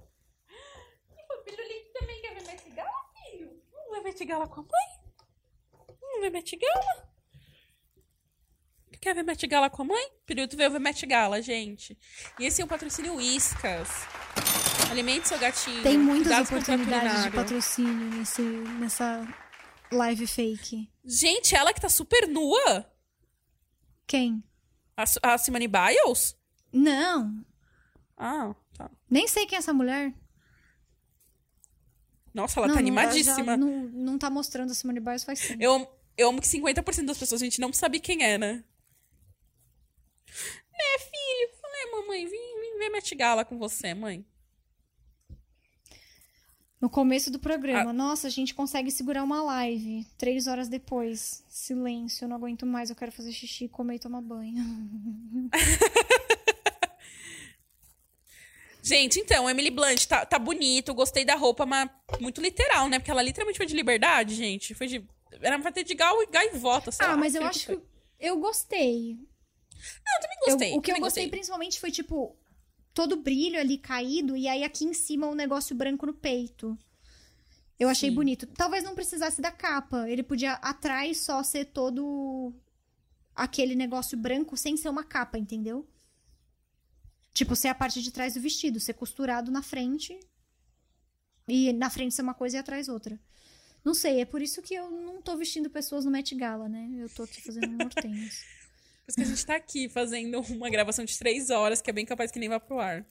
O 1.31 1.45
Pirulito 1.45 1.93
também 1.99 2.21
quer 2.21 2.35
ver 2.35 2.45
Met 2.45 2.71
Gala, 2.71 2.91
filho? 3.15 3.63
Não 3.73 3.91
vai 3.91 4.01
Met 4.03 4.25
Gala 4.25 4.47
com 4.47 4.61
a 4.61 4.63
mãe? 4.65 5.97
Não 6.03 6.21
vai 6.21 6.31
Met 6.31 6.57
Gala? 6.57 7.14
Quer 9.05 9.15
ver 9.15 9.23
Met 9.23 9.47
Gala 9.47 9.69
com 9.69 9.83
a 9.83 9.85
mãe? 9.85 10.09
Pirulito 10.25 10.57
veio 10.57 10.71
ver 10.71 10.81
Met 10.81 11.05
Gala, 11.05 11.43
gente. 11.43 11.95
E 12.41 12.47
esse 12.47 12.63
é 12.63 12.65
um 12.65 12.69
patrocínio 12.69 13.17
Whiskas. 13.17 13.87
Alimente 14.91 15.29
seu 15.29 15.39
gatinho. 15.39 15.83
Tem 15.83 15.99
muitas 15.99 16.49
oportunidades 16.49 17.25
de 17.25 17.31
patrocínio 17.33 18.17
nesse, 18.17 18.41
nessa 18.41 19.29
live 19.93 20.27
fake. 20.27 20.91
Gente, 21.05 21.55
ela 21.55 21.75
que 21.75 21.83
tá 21.83 21.91
super 21.91 22.27
nua. 22.27 22.91
Quem? 24.07 24.43
A, 24.97 25.05
a 25.35 25.37
Simone 25.37 25.69
Biles? 25.69 26.35
Não. 26.73 27.45
Ah, 28.17 28.55
tá. 28.75 28.91
Nem 29.11 29.29
sei 29.29 29.45
quem 29.45 29.57
é 29.57 29.59
essa 29.59 29.75
mulher. 29.75 30.15
Nossa, 32.33 32.59
ela 32.59 32.69
não, 32.69 32.75
tá 32.75 32.81
animadíssima. 32.81 33.45
já 33.45 33.57
não, 33.59 33.83
não 33.83 34.19
tá 34.19 34.31
mostrando 34.31 34.71
a 34.71 34.75
Simone 34.75 35.01
Biles 35.01 35.25
faz 35.25 35.41
tempo. 35.47 35.63
Eu, 35.63 35.87
eu 36.17 36.31
amo 36.31 36.41
que 36.41 36.49
50% 36.49 37.05
das 37.05 37.19
pessoas 37.19 37.43
a 37.43 37.45
gente 37.45 37.61
não 37.61 37.71
sabe 37.71 38.01
quem 38.01 38.25
é, 38.25 38.39
né? 38.39 38.65
Né, 40.73 40.99
filho? 40.99 41.51
Falei, 41.61 41.91
mamãe, 41.93 42.27
vim, 42.27 42.61
vim 42.61 42.79
ver 42.79 42.91
Met 42.91 43.15
Gala 43.15 43.45
com 43.45 43.59
você, 43.59 43.95
mãe. 43.95 44.25
No 46.81 46.91
começo 46.91 47.31
do 47.31 47.39
programa. 47.39 47.91
Ah. 47.91 47.95
Nossa, 47.95 48.27
a 48.27 48.31
gente 48.31 48.55
consegue 48.55 48.91
segurar 48.91 49.23
uma 49.23 49.43
live. 49.43 50.07
Três 50.19 50.47
horas 50.47 50.69
depois. 50.69 51.43
Silêncio, 51.49 52.25
eu 52.25 52.29
não 52.29 52.37
aguento 52.37 52.67
mais. 52.67 52.91
Eu 52.91 52.97
quero 52.97 53.11
fazer 53.11 53.33
xixi, 53.33 53.69
comer 53.69 53.95
e 53.95 53.99
tomar 53.99 54.21
banho. 54.21 54.63
Gente, 58.85 59.19
então, 59.19 59.49
Emily 59.49 59.71
Blunt 59.71 60.05
tá, 60.05 60.27
tá 60.27 60.39
bonito, 60.39 60.93
gostei 60.93 61.25
da 61.25 61.35
roupa, 61.35 61.65
mas 61.65 61.89
muito 62.21 62.39
literal, 62.43 62.87
né? 62.87 62.99
Porque 62.99 63.11
ela 63.11 63.23
literalmente 63.23 63.57
foi 63.57 63.65
de 63.65 63.75
liberdade, 63.75 64.35
gente. 64.35 64.75
Foi 64.75 64.87
de. 64.87 65.03
Era 65.41 65.59
pra 65.59 65.73
ter 65.73 65.85
de 65.85 65.95
gal 65.95 66.23
e 66.23 66.27
gaivota, 66.27 66.93
sei 66.93 67.07
ah, 67.07 67.13
lá. 67.13 67.17
mas 67.17 67.35
eu 67.35 67.43
acho 67.45 67.67
que 67.67 67.81
eu 68.21 68.39
gostei. 68.39 69.19
Não, 70.05 70.15
eu 70.17 70.21
também 70.21 70.39
gostei. 70.47 70.73
Eu- 70.73 70.77
o 70.77 70.81
que 70.83 70.91
eu 70.91 70.95
também 70.95 71.03
gostei 71.07 71.29
principalmente 71.29 71.81
foi, 71.81 71.91
tipo, 71.91 72.37
todo 72.93 73.17
brilho 73.17 73.59
ali 73.59 73.79
caído, 73.79 74.37
e 74.37 74.47
aí 74.49 74.63
aqui 74.65 74.85
em 74.85 74.95
cima 74.95 75.27
um 75.27 75.35
negócio 75.35 75.75
branco 75.75 76.07
no 76.07 76.15
peito. 76.15 76.79
Eu 77.79 77.89
achei 77.89 78.09
Sim. 78.09 78.15
bonito. 78.15 78.47
Talvez 78.47 78.85
não 78.85 78.95
precisasse 78.95 79.41
da 79.43 79.51
capa. 79.51 80.09
Ele 80.09 80.23
podia 80.23 80.53
atrás 80.55 81.19
só 81.19 81.43
ser 81.43 81.67
todo 81.67 82.55
aquele 83.35 83.75
negócio 83.75 84.17
branco 84.17 84.57
sem 84.57 84.77
ser 84.77 84.89
uma 84.89 85.03
capa, 85.03 85.37
entendeu? 85.39 85.85
Tipo, 87.33 87.57
ser 87.57 87.67
a 87.69 87.75
parte 87.75 88.01
de 88.01 88.13
trás 88.13 88.35
do 88.35 88.41
vestido, 88.41 88.79
ser 88.79 88.95
costurado 88.95 89.51
na 89.51 89.61
frente. 89.61 90.17
E 91.49 91.73
na 91.73 91.91
frente 91.91 92.15
ser 92.15 92.23
uma 92.23 92.33
coisa 92.33 92.57
e 92.57 92.61
atrás 92.61 92.89
outra. 92.89 93.19
Não 93.85 93.93
sei, 93.93 94.21
é 94.21 94.25
por 94.25 94.41
isso 94.41 94.63
que 94.63 94.73
eu 94.75 94.89
não 94.91 95.21
tô 95.21 95.37
vestindo 95.37 95.69
pessoas 95.69 96.05
no 96.05 96.11
Met 96.13 96.33
Gala, 96.37 96.69
né? 96.69 96.89
Eu 96.97 97.09
tô 97.11 97.25
aqui 97.25 97.43
fazendo 97.43 97.71
mortenhos. 97.73 98.45
Por 99.05 99.11
isso 99.11 99.17
que 99.17 99.23
a 99.23 99.27
gente 99.27 99.47
tá 99.47 99.57
aqui 99.57 99.89
fazendo 99.89 100.41
uma 100.51 100.71
gravação 100.71 101.05
de 101.05 101.19
três 101.19 101.51
horas, 101.51 101.83
que 101.83 101.91
é 101.91 101.93
bem 101.93 102.07
capaz 102.07 102.31
que 102.31 102.39
nem 102.39 102.49
vá 102.49 102.59
pro 102.59 102.79
ar. 102.81 103.05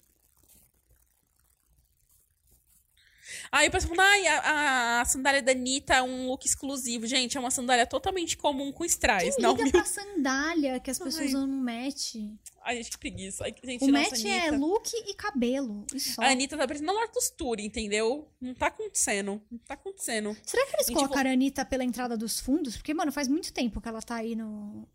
Aí 3.51 3.67
o 3.67 3.71
pessoal 3.71 3.95
fala, 3.95 4.09
ai, 4.09 4.27
a, 4.27 5.01
a 5.01 5.05
sandália 5.05 5.41
da 5.41 5.51
Anitta 5.51 5.93
é 5.95 6.01
um 6.01 6.27
look 6.27 6.45
exclusivo. 6.45 7.05
Gente, 7.05 7.37
é 7.37 7.39
uma 7.39 7.51
sandália 7.51 7.85
totalmente 7.85 8.35
comum 8.35 8.71
com 8.71 8.83
strass. 8.85 9.35
Quem 9.35 9.43
Não, 9.43 9.55
liga 9.55 9.69
pra 9.71 9.85
sandália 9.85 10.79
que 10.79 10.89
as 10.89 10.97
pessoas 10.97 11.21
Ai. 11.21 11.27
usam 11.27 11.45
no 11.47 11.61
Met? 11.61 12.35
Ai, 12.63 12.77
gente, 12.77 12.91
que 12.91 12.97
preguiça. 12.97 13.43
Ai, 13.43 13.53
gente, 13.63 13.83
O 13.83 13.87
nossa, 13.87 14.09
Met 14.11 14.27
é 14.27 14.47
Anitta. 14.47 14.57
look 14.57 14.89
e 14.93 15.13
cabelo. 15.13 15.85
E 15.93 15.99
só. 15.99 16.21
A 16.21 16.29
Anitta 16.31 16.57
tá 16.57 16.65
parecendo 16.67 16.91
a 16.91 16.93
Lotus 16.93 17.29
Tour, 17.29 17.59
entendeu? 17.59 18.27
Não 18.41 18.55
tá 18.55 18.67
acontecendo. 18.67 19.41
Não 19.51 19.59
tá 19.59 19.75
acontecendo. 19.75 20.35
Será 20.43 20.65
que 20.65 20.75
eles 20.75 20.87
Gente, 20.87 20.95
colocaram 20.95 21.29
a 21.29 21.33
Anitta 21.33 21.63
pela 21.63 21.83
entrada 21.83 22.17
dos 22.17 22.39
fundos? 22.39 22.75
Porque, 22.77 22.93
mano, 22.93 23.11
faz 23.11 23.27
muito 23.27 23.53
tempo 23.53 23.79
que 23.79 23.87
ela 23.87 24.01
tá 24.01 24.15
aí 24.15 24.35
no... 24.35 24.87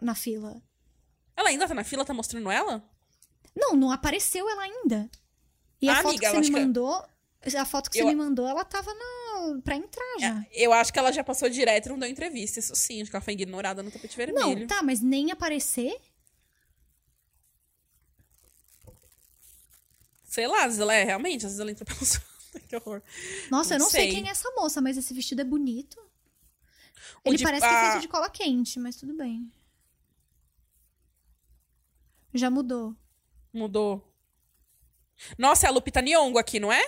na 0.00 0.14
fila. 0.14 0.62
Ela 1.36 1.48
ainda 1.50 1.68
tá 1.68 1.74
na 1.74 1.84
fila, 1.84 2.04
tá 2.04 2.14
mostrando 2.14 2.50
ela? 2.50 2.82
Não, 3.54 3.74
não 3.74 3.90
apareceu 3.90 4.48
ela 4.48 4.62
ainda. 4.62 5.10
E 5.80 5.88
a 5.88 5.92
Ah, 5.92 5.96
foto 5.96 6.08
amiga, 6.10 6.26
que 6.28 6.32
você 6.34 6.40
me 6.40 6.46
que- 6.46 6.52
mandou. 6.52 7.04
A 7.58 7.64
foto 7.64 7.90
que 7.90 7.98
Eu- 8.00 8.06
você 8.06 8.14
me 8.14 8.16
mandou, 8.16 8.46
ela 8.48 8.64
tava 8.64 8.92
na... 8.92 9.60
pra 9.62 9.76
entrar 9.76 10.16
já. 10.18 10.44
Eu 10.52 10.72
acho 10.72 10.92
que 10.92 10.98
ela 10.98 11.12
já 11.12 11.22
passou 11.22 11.48
direto 11.48 11.86
e 11.86 11.88
não 11.90 11.98
deu 11.98 12.08
entrevista. 12.08 12.58
Isso 12.58 12.74
sim, 12.74 13.00
acho 13.02 13.10
que 13.10 13.16
ela 13.16 13.22
foi 13.24 13.34
ignorada 13.34 13.82
no 13.82 13.90
tapete 13.90 14.16
vermelho. 14.16 14.60
não, 14.60 14.66
tá, 14.66 14.82
mas 14.82 15.00
nem 15.00 15.30
aparecer? 15.30 15.96
Sei 20.24 20.46
lá, 20.46 20.58
às 20.60 20.64
vezes 20.66 20.80
ela 20.80 20.94
é 20.94 21.04
realmente, 21.04 21.46
às 21.46 21.52
vezes 21.52 21.60
ela 21.60 21.70
entra 21.70 21.84
pelo 21.84 21.98
Que 22.68 22.76
horror. 22.76 23.02
Nossa, 23.50 23.74
eu 23.74 23.78
Não 23.78 23.84
não 23.86 23.90
sei. 23.90 24.10
sei. 24.10 24.14
quem 24.14 24.28
é 24.28 24.30
essa 24.30 24.50
moça, 24.52 24.80
mas 24.80 24.96
esse 24.96 25.12
vestido 25.14 25.40
é 25.40 25.44
bonito. 25.44 25.98
O 27.24 27.28
Ele 27.28 27.36
de- 27.36 27.44
parece 27.44 27.66
que 27.66 27.72
é 27.72 27.90
feito 27.90 28.00
de 28.02 28.08
cola 28.08 28.28
quente, 28.30 28.78
mas 28.80 28.96
tudo 28.96 29.14
bem. 29.14 29.50
Já 32.36 32.50
mudou. 32.50 32.94
Mudou. 33.52 34.12
Nossa, 35.38 35.66
é 35.66 35.68
a 35.68 35.72
Lupita 35.72 36.02
Nyong'o 36.02 36.38
aqui, 36.38 36.60
não 36.60 36.72
é? 36.72 36.86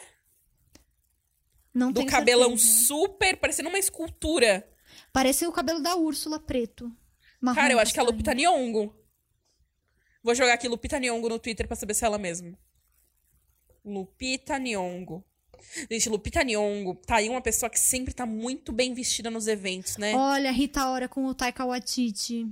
Não 1.72 1.92
Do 1.92 2.04
cabelão 2.06 2.56
certeza. 2.56 2.86
super, 2.86 3.36
parecendo 3.36 3.68
uma 3.68 3.78
escultura. 3.78 4.68
Parece 5.12 5.46
o 5.46 5.52
cabelo 5.52 5.80
da 5.80 5.96
Úrsula 5.96 6.38
preto. 6.38 6.92
Marrom 7.40 7.54
Cara, 7.54 7.72
eu 7.72 7.78
acho 7.78 7.92
que 7.92 7.98
é 8.00 8.02
a. 8.02 8.06
Lupita 8.06 8.34
Nyong'o. 8.34 8.94
Vou 10.22 10.34
jogar 10.34 10.54
aqui 10.54 10.68
Lupita 10.68 10.98
Nyong'o 10.98 11.28
no 11.28 11.38
Twitter 11.38 11.66
pra 11.66 11.76
saber 11.76 11.94
se 11.94 12.04
é 12.04 12.06
ela 12.06 12.18
mesmo. 12.18 12.58
Lupita 13.84 14.58
Nyong'o. 14.58 15.24
Gente, 15.90 16.08
Lupita 16.08 16.42
Nyong'o 16.42 16.94
tá 16.96 17.16
aí 17.16 17.28
uma 17.28 17.40
pessoa 17.40 17.70
que 17.70 17.78
sempre 17.78 18.12
tá 18.12 18.26
muito 18.26 18.72
bem 18.72 18.92
vestida 18.92 19.30
nos 19.30 19.46
eventos, 19.46 19.96
né? 19.96 20.14
Olha, 20.14 20.50
Rita 20.50 20.88
Ora 20.90 21.08
com 21.08 21.24
o 21.24 21.34
Taika 21.34 21.64
Waititi. 21.64 22.46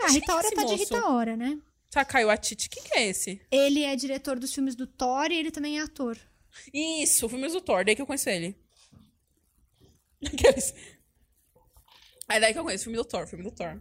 Ah, 0.00 0.06
Quem 0.06 0.14
Rita 0.14 0.32
é 0.32 0.34
Ora 0.34 0.50
tá 0.50 0.62
de 0.64 0.70
moço? 0.70 0.76
Rita 0.76 1.08
Ora, 1.08 1.36
né? 1.36 1.58
Takayo 1.90 2.30
Atiti, 2.30 2.68
quem 2.68 2.82
que 2.84 2.98
é 2.98 3.06
esse? 3.08 3.40
Ele 3.50 3.82
é 3.82 3.96
diretor 3.96 4.38
dos 4.38 4.52
filmes 4.52 4.74
do 4.74 4.86
Thor 4.86 5.30
e 5.30 5.36
ele 5.36 5.50
também 5.50 5.78
é 5.78 5.82
ator. 5.82 6.18
Isso, 6.72 7.28
filmes 7.28 7.52
do 7.52 7.60
Thor, 7.60 7.84
daí 7.84 7.96
que 7.96 8.02
eu 8.02 8.06
conheço 8.06 8.28
ele. 8.28 8.56
Aqueles. 10.24 10.74
É 12.28 12.38
daí 12.38 12.52
que 12.52 12.58
eu 12.58 12.64
conheço, 12.64 12.84
filme 12.84 12.98
do 12.98 13.04
Thor, 13.04 13.26
filme 13.26 13.44
do 13.44 13.50
Thor. 13.50 13.80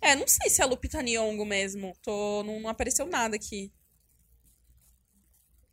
É, 0.00 0.14
não 0.14 0.26
sei 0.26 0.48
se 0.48 0.60
é 0.60 0.64
a 0.64 0.68
Lupita 0.68 1.02
Nyong'o 1.02 1.44
mesmo. 1.44 1.94
Tô, 2.02 2.42
não, 2.44 2.60
não 2.60 2.70
apareceu 2.70 3.06
nada 3.06 3.36
aqui. 3.36 3.72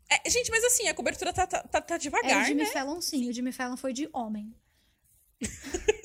É, 0.10 0.30
gente, 0.30 0.52
mas 0.52 0.64
assim, 0.64 0.88
a 0.88 0.94
cobertura 0.94 1.32
tá, 1.32 1.48
tá, 1.48 1.64
tá, 1.64 1.82
tá 1.82 1.94
É 1.96 1.98
o 1.98 2.00
devagar, 2.00 2.46
Jimmy 2.46 2.64
né? 2.64 2.70
Fallon, 2.70 3.02
sim. 3.02 3.30
O 3.30 3.34
Jimmy 3.34 3.52
Fallon 3.52 3.78
foi 3.78 3.94
de 3.94 4.10
homem. 4.12 4.54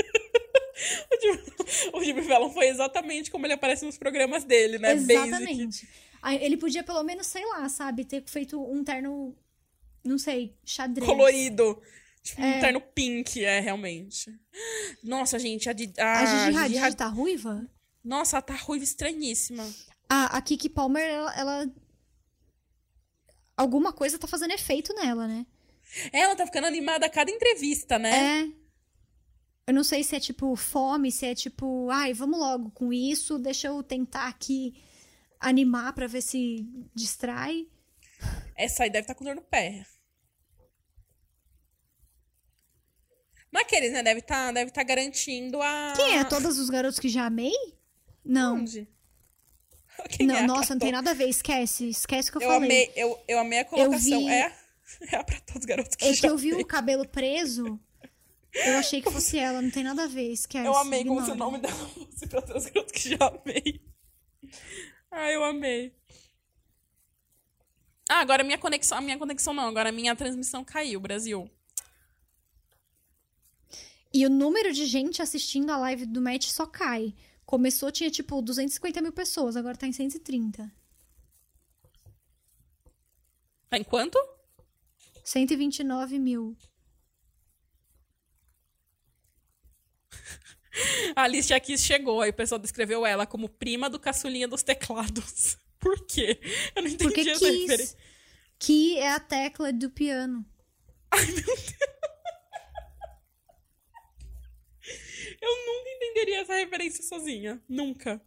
O 1.93 2.03
Jimmy, 2.03 2.23
Fallon 2.23 2.51
foi 2.51 2.67
exatamente 2.69 3.31
como 3.31 3.47
ele 3.47 3.53
aparece 3.55 3.85
nos 3.85 3.99
programas 3.99 4.45
dele, 4.45 4.79
né? 4.79 4.95
Basic. 4.95 5.13
Exatamente. 5.13 5.89
Aí 6.23 6.43
Ele 6.43 6.57
podia, 6.57 6.83
pelo 6.83 7.03
menos, 7.03 7.27
sei 7.27 7.45
lá, 7.47 7.69
sabe? 7.69 8.05
Ter 8.05 8.25
feito 8.27 8.61
um 8.61 8.83
terno, 8.83 9.37
não 10.05 10.19
sei, 10.19 10.57
xadrez. 10.65 11.07
Colorido. 11.09 11.81
Tipo, 12.23 12.43
É. 12.43 12.57
um 12.57 12.61
terno 12.61 12.81
pink, 12.81 13.45
é, 13.45 13.61
realmente. 13.61 14.31
Nossa, 15.03 15.39
gente, 15.39 15.69
a, 15.69 15.73
Di- 15.73 15.93
A 15.99 16.19
a, 16.21 16.27
Gigi 16.27 16.59
Gigi 16.69 16.79
Hadid 16.79 16.97
tá 16.97 17.07
ruiva? 17.07 17.67
Nossa, 18.05 18.37
ela 18.37 18.43
tá 18.43 18.55
ruiva 18.55 18.85
estranhíssima. 18.85 19.65
A, 20.09 20.37
a 20.37 20.43
Kiki 20.43 20.69
Palmer, 20.69 21.03
ela, 21.05 21.35
ela- 21.39 21.71
Alguma 23.57 23.93
coisa 23.93 24.19
tá 24.19 24.27
fazendo 24.27 24.53
efeito 24.53 24.93
nela, 24.95 25.27
né? 25.27 25.45
Ela 26.13 26.37
tá 26.37 26.47
ficando 26.47 26.67
animada 26.67 27.07
a 27.07 27.11
cada 27.11 27.31
entrevista, 27.31 27.99
né? 27.99 28.43
É. 28.45 28.49
Eu 29.69 29.75
não 29.75 29.85
sei 29.85 30.03
se 30.03 30.17
é 30.17 30.21
tipo 30.21 30.57
fome, 30.57 31.13
se 31.13 31.27
é 31.27 31.35
tipo, 31.35 31.91
ai, 31.91 32.15
vamos 32.15 32.39
logo 32.39 32.71
com 32.71 32.91
isso, 32.91 33.39
deixa 33.39 33.67
eu 33.69 33.83
tentar 33.83 34.27
aqui 34.27 34.83
animar 35.39 35.93
pra 35.93 36.07
ver 36.07 36.23
se 36.23 36.67
distrai. 36.95 37.69
Essa 38.57 38.85
aí 38.85 38.91
deve 38.91 39.03
estar 39.03 39.15
com 39.15 39.25
dor 39.25 39.35
no 39.37 39.43
pé. 39.43 39.85
Naqueles, 43.53 43.93
né? 43.93 44.03
Deve 44.03 44.21
estar 44.21 44.53
deve 44.53 44.71
tá 44.71 44.83
garantindo 44.83 45.61
a. 45.63 45.93
Quem 45.97 46.19
é? 46.19 46.25
Todos 46.25 46.59
os 46.59 46.69
garotos 46.69 46.99
que 46.99 47.09
já 47.09 47.27
amei? 47.27 47.53
Não. 48.25 48.57
Onde? 48.57 48.89
Quem 50.11 50.27
não, 50.27 50.37
é 50.37 50.47
nossa, 50.47 50.75
não 50.75 50.81
tem 50.81 50.93
nada 50.93 51.11
a 51.11 51.15
ver, 51.15 51.29
esquece. 51.29 51.89
Esquece 51.91 52.31
o 52.31 52.33
que 52.33 52.39
eu, 52.39 52.43
Eu 52.43 52.49
falei. 52.55 52.69
amei, 52.71 52.93
eu, 52.97 53.19
eu 53.27 53.39
amei 53.39 53.59
a 53.61 53.65
colocação. 53.65 54.19
vi- 54.21 54.29
É, 54.29 54.53
é 55.13 55.23
pra 55.23 55.41
todos 55.41 55.61
os 55.61 55.67
garotos 55.67 55.95
que 55.97 56.05
É 56.07 56.15
já 56.15 56.21
que 56.21 56.27
eu 56.29 56.37
vi 56.39 56.53
amei. 56.53 56.63
o 56.63 56.67
cabelo 56.67 57.07
preso, 57.09 57.79
eu 58.53 58.79
achei 58.79 59.01
que 59.03 59.11
fosse 59.11 59.39
ela, 59.39 59.61
não 59.61 59.71
tem 59.71 59.85
nada 59.85 60.05
a 60.05 60.07
ver, 60.07 60.33
esquece. 60.33 60.67
Eu 60.67 60.77
amei 60.77 61.05
como 61.05 61.21
se 61.23 61.31
o 61.31 61.35
ignora. 61.35 61.51
nome 61.51 61.63
dela 61.63 61.89
fosse 61.89 62.27
pra 62.27 62.43
todos 62.43 62.65
os 62.65 62.71
garotos 62.71 62.93
que 62.93 63.11
já 63.11 63.27
amei. 63.27 63.81
Ah, 65.11 65.31
eu 65.31 65.45
amei. 65.45 65.95
Ah, 68.09 68.21
agora 68.21 68.43
a 68.43 68.45
minha 68.45 68.59
conexão. 68.59 68.99
A 68.99 69.01
minha 69.01 69.19
conexão 69.19 69.53
não, 69.53 69.69
agora 69.69 69.91
a 69.91 69.93
minha 69.93 70.17
transmissão 70.17 70.65
caiu, 70.65 70.99
Brasil. 71.01 71.51
E 74.13 74.25
o 74.25 74.31
número 74.31 74.73
de 74.73 74.87
gente 74.87 75.21
assistindo 75.21 75.71
a 75.71 75.77
live 75.77 76.07
do 76.07 76.21
match 76.21 76.49
só 76.49 76.67
cai. 76.67 77.15
Começou, 77.45 77.93
tinha 77.93 78.11
tipo 78.11 78.41
250 78.41 79.01
mil 79.03 79.13
pessoas, 79.13 79.57
agora 79.57 79.77
tá 79.77 79.87
em 79.87 79.93
130. 79.93 80.71
Tá 83.69 83.77
em 83.77 83.85
quanto? 83.85 84.19
129 85.23 86.19
mil. 86.19 86.57
A 91.17 91.23
Alicia 91.23 91.57
aqui 91.57 91.77
chegou, 91.77 92.21
aí 92.21 92.31
o 92.31 92.35
pessoal 92.35 92.59
descreveu 92.59 93.05
ela 93.05 93.27
como 93.27 93.49
prima 93.49 93.91
do 93.91 93.99
caçulinha 93.99 94.47
dos 94.47 94.63
teclados. 94.63 95.57
Por 95.79 96.07
quê? 96.07 96.41
Eu 96.75 96.83
não 96.83 96.89
entendi 96.89 97.05
Porque 97.15 97.31
essa 97.31 97.51
referência. 97.51 97.99
Que 98.59 98.99
é 98.99 99.13
a 99.13 99.21
tecla 99.21 99.73
do 99.73 99.91
piano. 99.91 100.45
Eu 105.41 105.51
nunca 105.67 105.91
entenderia 105.91 106.41
essa 106.41 106.55
referência 106.55 107.03
sozinha. 107.05 107.63
Nunca. 107.69 108.21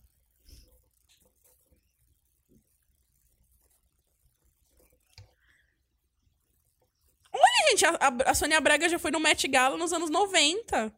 Olha, 7.34 7.70
gente, 7.70 7.86
a, 7.86 7.90
a- 7.92 8.32
a 8.32 8.34
Sônia 8.34 8.60
Braga 8.60 8.90
já 8.90 9.00
foi 9.00 9.12
no 9.12 9.20
Met 9.20 9.48
Gala 9.48 9.78
nos 9.78 9.94
anos 9.94 10.10
90. 10.10 10.94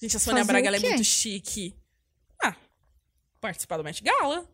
Gente, 0.00 0.16
a 0.16 0.20
Sônia 0.20 0.44
Fazer 0.44 0.52
Braga 0.62 0.76
é 0.76 0.80
muito 0.80 1.04
chique. 1.04 1.76
Ah, 2.42 2.54
participar 3.40 3.76
do 3.76 3.84
Met 3.84 4.02
Gala. 4.02 4.48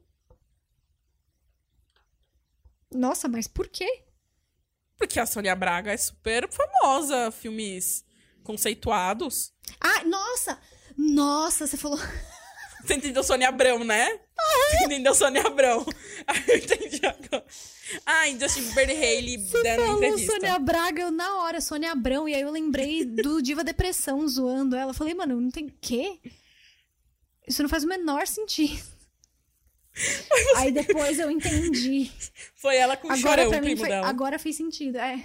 Nossa, 2.91 3.28
mas 3.28 3.47
por 3.47 3.68
quê? 3.68 4.05
Porque 4.97 5.18
a 5.18 5.26
Sônia 5.26 5.57
Braga 5.57 5.92
é 5.92 5.97
super 5.97 6.49
famosa, 6.51 7.31
filmes 7.31 8.05
conceituados. 8.42 9.52
Ah, 9.81 10.05
nossa! 10.05 10.60
Nossa, 10.97 11.67
você 11.67 11.76
falou. 11.76 11.99
Você 12.85 12.94
entendeu 12.94 13.23
Sônia 13.23 13.49
Abrão, 13.49 13.85
né? 13.85 14.19
Você 14.70 14.85
entendeu 14.85 15.15
Sônia 15.15 15.43
Abrão. 15.47 15.85
Ah, 16.25 16.35
eu 16.47 16.57
entendi 16.57 17.01
agora. 17.05 17.44
E 18.28 18.39
Justin 18.39 18.62
Bieber 18.62 18.91
e 18.91 19.05
Hailey 19.05 19.36
dando 19.39 19.65
falou 19.65 19.97
entrevista. 19.97 20.33
Sônia 20.33 20.59
Braga, 20.61 21.02
eu 21.02 21.11
na 21.11 21.39
hora, 21.39 21.61
Sônia 21.61 21.91
Abrão, 21.91 22.28
e 22.28 22.35
aí 22.35 22.43
eu 22.43 22.51
lembrei 22.52 23.05
do 23.05 23.43
Diva 23.43 23.65
Depressão 23.65 24.27
zoando 24.28 24.77
ela. 24.77 24.91
Eu 24.91 24.94
falei, 24.94 25.15
mano, 25.15 25.41
não 25.41 25.51
tem 25.51 25.69
quê? 25.81 26.20
Isso 27.44 27.61
não 27.61 27.69
faz 27.69 27.83
o 27.83 27.89
menor 27.89 28.25
sentido. 28.28 28.81
Aí 30.57 30.70
depois 30.70 31.19
eu 31.19 31.28
entendi. 31.28 32.09
Foi 32.55 32.77
ela 32.77 32.97
com 32.97 33.12
o 33.12 33.17
chorão, 33.17 33.49
o 33.49 33.61
primo 33.61 33.77
foi, 33.77 33.89
dela. 33.89 34.07
agora 34.07 34.39
fez 34.39 34.57
sentido. 34.57 34.99
É. 34.99 35.23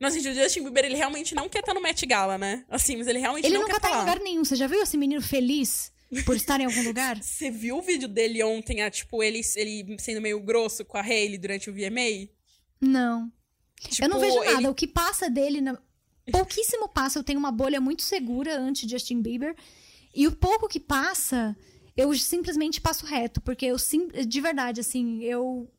Nossa, 0.00 0.18
gente, 0.18 0.28
o 0.28 0.34
Justin 0.42 0.62
Bieber, 0.64 0.84
ele 0.84 0.96
realmente 0.96 1.34
não 1.34 1.48
quer 1.48 1.60
estar 1.60 1.72
no 1.74 1.80
Met 1.80 2.04
Gala, 2.04 2.36
né? 2.36 2.64
Assim, 2.68 2.96
mas 2.96 3.06
ele 3.06 3.18
realmente 3.20 3.44
Ele 3.46 3.54
não 3.54 3.62
nunca 3.62 3.74
quer 3.74 3.80
tá 3.80 3.86
estar 3.88 3.96
em 3.96 4.04
lá. 4.04 4.12
lugar 4.12 4.20
nenhum. 4.24 4.44
Você 4.44 4.56
já 4.56 4.66
viu 4.66 4.82
esse 4.82 4.96
menino 4.96 5.22
feliz 5.22 5.92
por 6.26 6.34
estar 6.36 6.60
em 6.60 6.64
algum 6.66 6.82
lugar? 6.84 7.22
Você 7.22 7.50
viu 7.50 7.78
o 7.78 7.82
vídeo 7.82 8.08
dele 8.08 8.42
ontem, 8.42 8.82
a, 8.82 8.90
tipo, 8.90 9.22
ele, 9.22 9.40
ele 9.56 9.96
sendo 9.98 10.20
meio 10.20 10.40
grosso 10.40 10.84
com 10.84 10.98
a 10.98 11.00
Hailey 11.00 11.38
durante 11.38 11.70
o 11.70 11.72
VMA? 11.72 12.28
Não. 12.80 13.32
Tipo, 13.80 14.04
eu 14.04 14.08
não 14.08 14.18
vejo 14.20 14.42
ele- 14.42 14.52
nada. 14.54 14.70
O 14.70 14.74
que 14.74 14.86
passa 14.86 15.30
dele. 15.30 15.60
Na... 15.60 15.78
Pouquíssimo 16.32 16.88
passa. 16.88 17.18
Eu 17.18 17.24
tenho 17.24 17.38
uma 17.38 17.52
bolha 17.52 17.80
muito 17.80 18.02
segura 18.02 18.58
anti 18.58 18.88
Justin 18.88 19.22
Bieber. 19.22 19.54
E 20.14 20.26
o 20.26 20.32
pouco 20.32 20.68
que 20.68 20.80
passa, 20.80 21.56
eu 21.96 22.12
simplesmente 22.14 22.80
passo 22.80 23.04
reto. 23.06 23.40
Porque 23.40 23.66
eu, 23.66 23.78
sim... 23.78 24.08
de 24.08 24.40
verdade, 24.40 24.80
assim, 24.80 25.22
eu. 25.22 25.70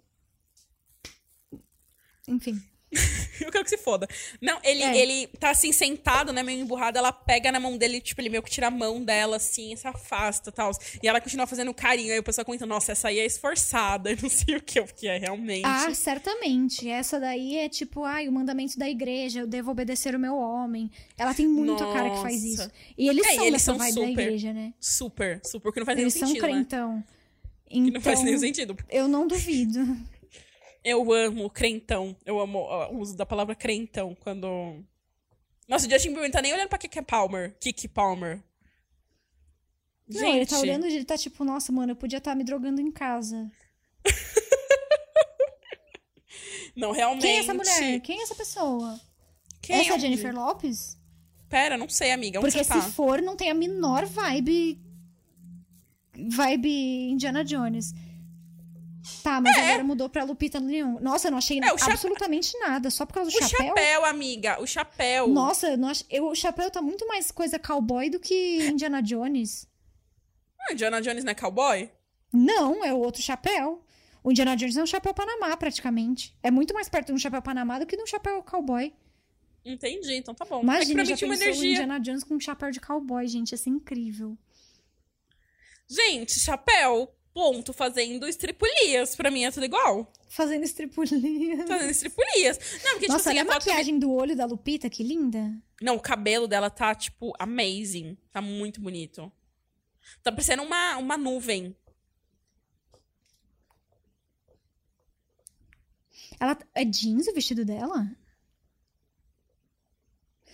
Enfim. 2.27 2.59
Eu 3.41 3.51
quero 3.51 3.64
que 3.65 3.69
se 3.69 3.77
foda. 3.77 4.07
Não, 4.41 4.57
ele, 4.64 4.81
É. 4.81 4.97
ele 4.97 5.27
tá 5.39 5.49
assim, 5.49 5.72
sentado, 5.73 6.31
né, 6.31 6.41
meio 6.41 6.61
emburrado, 6.61 6.97
ela 6.97 7.11
pega 7.11 7.51
na 7.51 7.59
mão 7.59 7.77
dele, 7.77 7.99
tipo, 7.99 8.22
ele 8.22 8.30
meio 8.30 8.41
que 8.41 8.49
tira 8.49 8.67
a 8.67 8.72
mão 8.72 9.03
dela, 9.03 9.35
assim, 9.35 9.75
se 9.75 9.85
afasta 9.88 10.49
e 10.49 10.53
tal. 10.53 10.72
E 11.03 11.07
ela 11.07 11.19
continua 11.19 11.45
fazendo 11.45 11.73
carinho. 11.73 12.14
Aí 12.14 12.19
o 12.19 12.23
pessoal 12.23 12.45
comenta, 12.45 12.65
nossa, 12.65 12.93
essa 12.93 13.09
aí 13.09 13.19
é 13.19 13.25
esforçada, 13.25 14.11
e 14.11 14.15
não 14.22 14.30
sei 14.30 14.55
o 14.55 14.61
que, 14.61 14.81
porque 14.81 15.07
é 15.07 15.17
realmente. 15.17 15.65
Ah, 15.65 15.93
certamente. 15.93 16.89
Essa 16.89 17.19
daí 17.19 17.57
é 17.57 17.67
tipo, 17.67 18.03
ai, 18.05 18.27
o 18.30 18.31
mandamento 18.31 18.80
da 18.80 18.89
igreja, 18.89 19.41
eu 19.41 19.47
devo 19.47 19.72
obedecer 19.72 20.15
o 20.15 20.19
meu 20.19 20.35
homem. 20.38 20.89
Ela 21.17 21.33
tem 21.33 21.47
muito 21.47 21.83
a 21.83 21.91
cara 21.91 22.09
que 22.11 22.22
faz 22.22 22.35
Nossa. 22.43 22.64
isso. 22.64 22.72
E 22.97 23.09
eles 23.09 23.25
É, 23.27 23.31
e 23.31 23.35
são 23.35 23.43
eles 23.43 23.51
dessa 23.53 23.65
são 23.65 23.77
vibe 23.77 23.95
da 23.95 24.01
super. 24.07 24.22
igreja, 24.23 24.53
né? 24.53 24.73
Super, 24.80 25.41
super, 25.43 25.73
que 25.73 25.80
não 25.80 25.85
faz 25.85 25.99
Eles 25.99 26.14
nenhum 26.14 26.25
são 26.25 26.27
sentido, 26.35 26.47
né? 26.47 26.53
crentão. 26.53 27.03
Que 27.67 27.80
Então, 27.80 27.91
não 27.93 28.01
faz 28.01 28.23
nenhum 28.23 28.39
sentido. 28.39 28.77
eu 28.89 29.07
não 29.07 29.27
duvido. 29.27 29.97
Eu 30.85 31.11
amo 31.11 31.49
crentão. 31.49 32.15
Eu 32.23 32.39
amo 32.39 32.59
o 32.59 32.99
uso 32.99 33.17
da 33.17 33.25
palavra 33.25 33.55
crentão 33.55 34.15
quando. 34.19 34.85
Nossa, 35.67 35.88
o 35.88 35.89
Justin 35.89 36.09
Bieber 36.09 36.25
não 36.25 36.31
tá 36.31 36.43
nem 36.43 36.53
olhando 36.53 36.69
pra 36.69 36.77
Kiki 36.77 37.01
Palmer. 37.01 37.57
Kiki 37.59 37.88
Palmer. 37.88 38.39
Não, 40.07 40.35
ele 40.35 40.45
tá 40.45 40.59
olhando 40.59 40.85
e 40.85 40.95
ele 40.95 41.03
tá 41.03 41.17
tipo, 41.17 41.43
nossa, 41.43 41.72
mano, 41.72 41.93
eu 41.93 41.95
podia 41.95 42.19
estar 42.19 42.35
me 42.35 42.43
drogando 42.43 42.80
em 42.80 42.91
casa. 42.91 43.51
Não, 46.75 46.91
realmente. 46.91 47.23
Quem 47.23 47.38
é 47.38 47.39
essa 47.39 47.53
mulher? 47.53 47.99
Quem 48.01 48.19
é 48.19 48.23
essa 48.23 48.35
pessoa? 48.35 48.99
Quem 49.61 49.77
essa 49.77 49.89
é 49.89 49.91
a 49.91 49.95
onde? 49.95 50.01
Jennifer 50.03 50.35
Lopes? 50.35 50.97
Pera, 51.49 51.77
não 51.77 51.88
sei, 51.88 52.11
amiga. 52.11 52.39
Onde 52.39 52.51
Porque 52.51 52.67
tá? 52.67 52.81
se 52.81 52.91
for, 52.91 53.22
não 53.22 53.35
tem 53.35 53.49
a 53.49 53.53
menor 53.53 54.05
vibe. 54.05 54.80
Vibe 56.14 57.09
Indiana 57.09 57.43
Jones. 57.43 57.93
Tá, 59.24 59.40
mas 59.40 59.56
agora 59.58 59.84
mudou 59.84 60.09
pra 60.09 60.24
Lupita 60.24 60.59
Nyong'o. 60.59 61.00
Nossa, 61.00 61.27
eu 61.27 61.32
não 61.32 61.38
achei 61.38 61.59
É, 61.64 61.72
o 61.74 61.77
chape- 61.77 61.92
absolutamente 61.92 62.58
nada. 62.59 62.90
Só 62.90 63.06
por 63.06 63.14
causa 63.14 63.30
do 63.30 63.38
O 63.38 63.40
chapéu. 63.40 63.67
chapéu, 63.67 64.06
amiga. 64.06 64.59
O 64.61 64.66
chapéu. 64.66 65.27
Nossa, 65.27 65.67
eu 65.69 65.85
ach... 65.85 66.03
eu, 66.09 66.25
o 66.27 66.35
chapéu 66.35 66.72
tá 66.72 66.82
muito 66.82 67.08
mais 67.08 67.30
coisa 67.32 67.59
cowboy 67.59 68.09
do 68.09 68.19
que 68.19 68.66
Indiana 68.67 69.01
Jones. 69.01 69.67
Ah, 70.59 70.74
Indiana 70.74 71.01
Jones 71.01 71.24
não 71.24 71.32
é 71.32 71.35
cowboy? 71.35 71.90
Não, 72.34 72.84
é 72.84 72.93
o 72.93 72.98
outro 72.98 73.22
chapéu. 73.22 73.84
O 74.24 74.32
Indiana 74.32 74.56
Jones 74.56 74.75
é 74.75 74.82
um 74.82 74.88
chapéu 74.88 75.14
Panamá, 75.14 75.56
praticamente. 75.56 76.35
É 76.42 76.50
muito 76.50 76.74
mais 76.74 76.90
perto 76.90 77.08
de 77.08 77.14
um 77.14 77.17
chapéu 77.19 77.42
Panamá 77.42 77.77
do 77.77 77.85
que 77.85 77.95
de 77.95 78.01
um 78.01 78.08
chapéu 78.08 78.42
cowboy. 78.42 78.92
Entendi, 79.64 80.16
então 80.16 80.34
tá 80.34 80.45
bom. 80.45 80.58
é 80.58 80.59
que 80.59 80.66
Imagina, 80.66 81.06
já 81.06 81.25
uma 81.25 81.34
o 81.34 81.38
energia. 81.38 81.72
Indiana 81.72 82.00
Jones 82.00 82.24
com 82.24 82.35
um 82.35 82.40
chapéu 82.40 82.72
de 82.72 82.80
cowboy, 82.80 83.27
gente. 83.27 83.51
Ia 83.51 83.58
ser 83.58 83.69
incrível. 83.69 84.35
Gente, 85.88 86.40
chapéu, 86.40 87.14
ponto, 87.35 87.73
fazendo 87.73 88.25
estripulias. 88.25 89.14
Pra 89.14 89.30
mim 89.30 89.43
é 89.43 89.51
tudo 89.51 89.65
igual. 89.65 90.09
Fazendo 90.30 90.64
estripulia. 90.64 91.67
Fazendo 91.67 91.91
estripulias. 91.91 92.57
Não, 92.81 92.91
porque, 92.93 93.07
Nossa, 93.07 93.17
tipo 93.19 93.30
assim, 93.30 93.30
olha 93.30 93.41
a 93.41 93.43
a 93.43 93.55
maquiagem 93.55 93.99
do 93.99 94.09
olho 94.09 94.38
da 94.38 94.45
Lupita, 94.45 94.89
que 94.89 95.03
linda. 95.03 95.53
Não, 95.81 95.97
o 95.97 95.99
cabelo 95.99 96.47
dela 96.47 96.69
tá, 96.69 96.95
tipo, 96.95 97.33
amazing. 97.38 98.17
Tá 98.31 98.41
muito 98.41 98.80
bonito. 98.80 99.30
Tá 100.23 100.31
parecendo 100.31 100.64
uma, 100.64 100.95
uma 100.95 101.17
nuvem. 101.17 101.75
Ela 106.39 106.57
é 106.73 106.85
jeans 106.85 107.27
o 107.27 107.33
vestido 107.33 107.65
dela? 107.65 108.09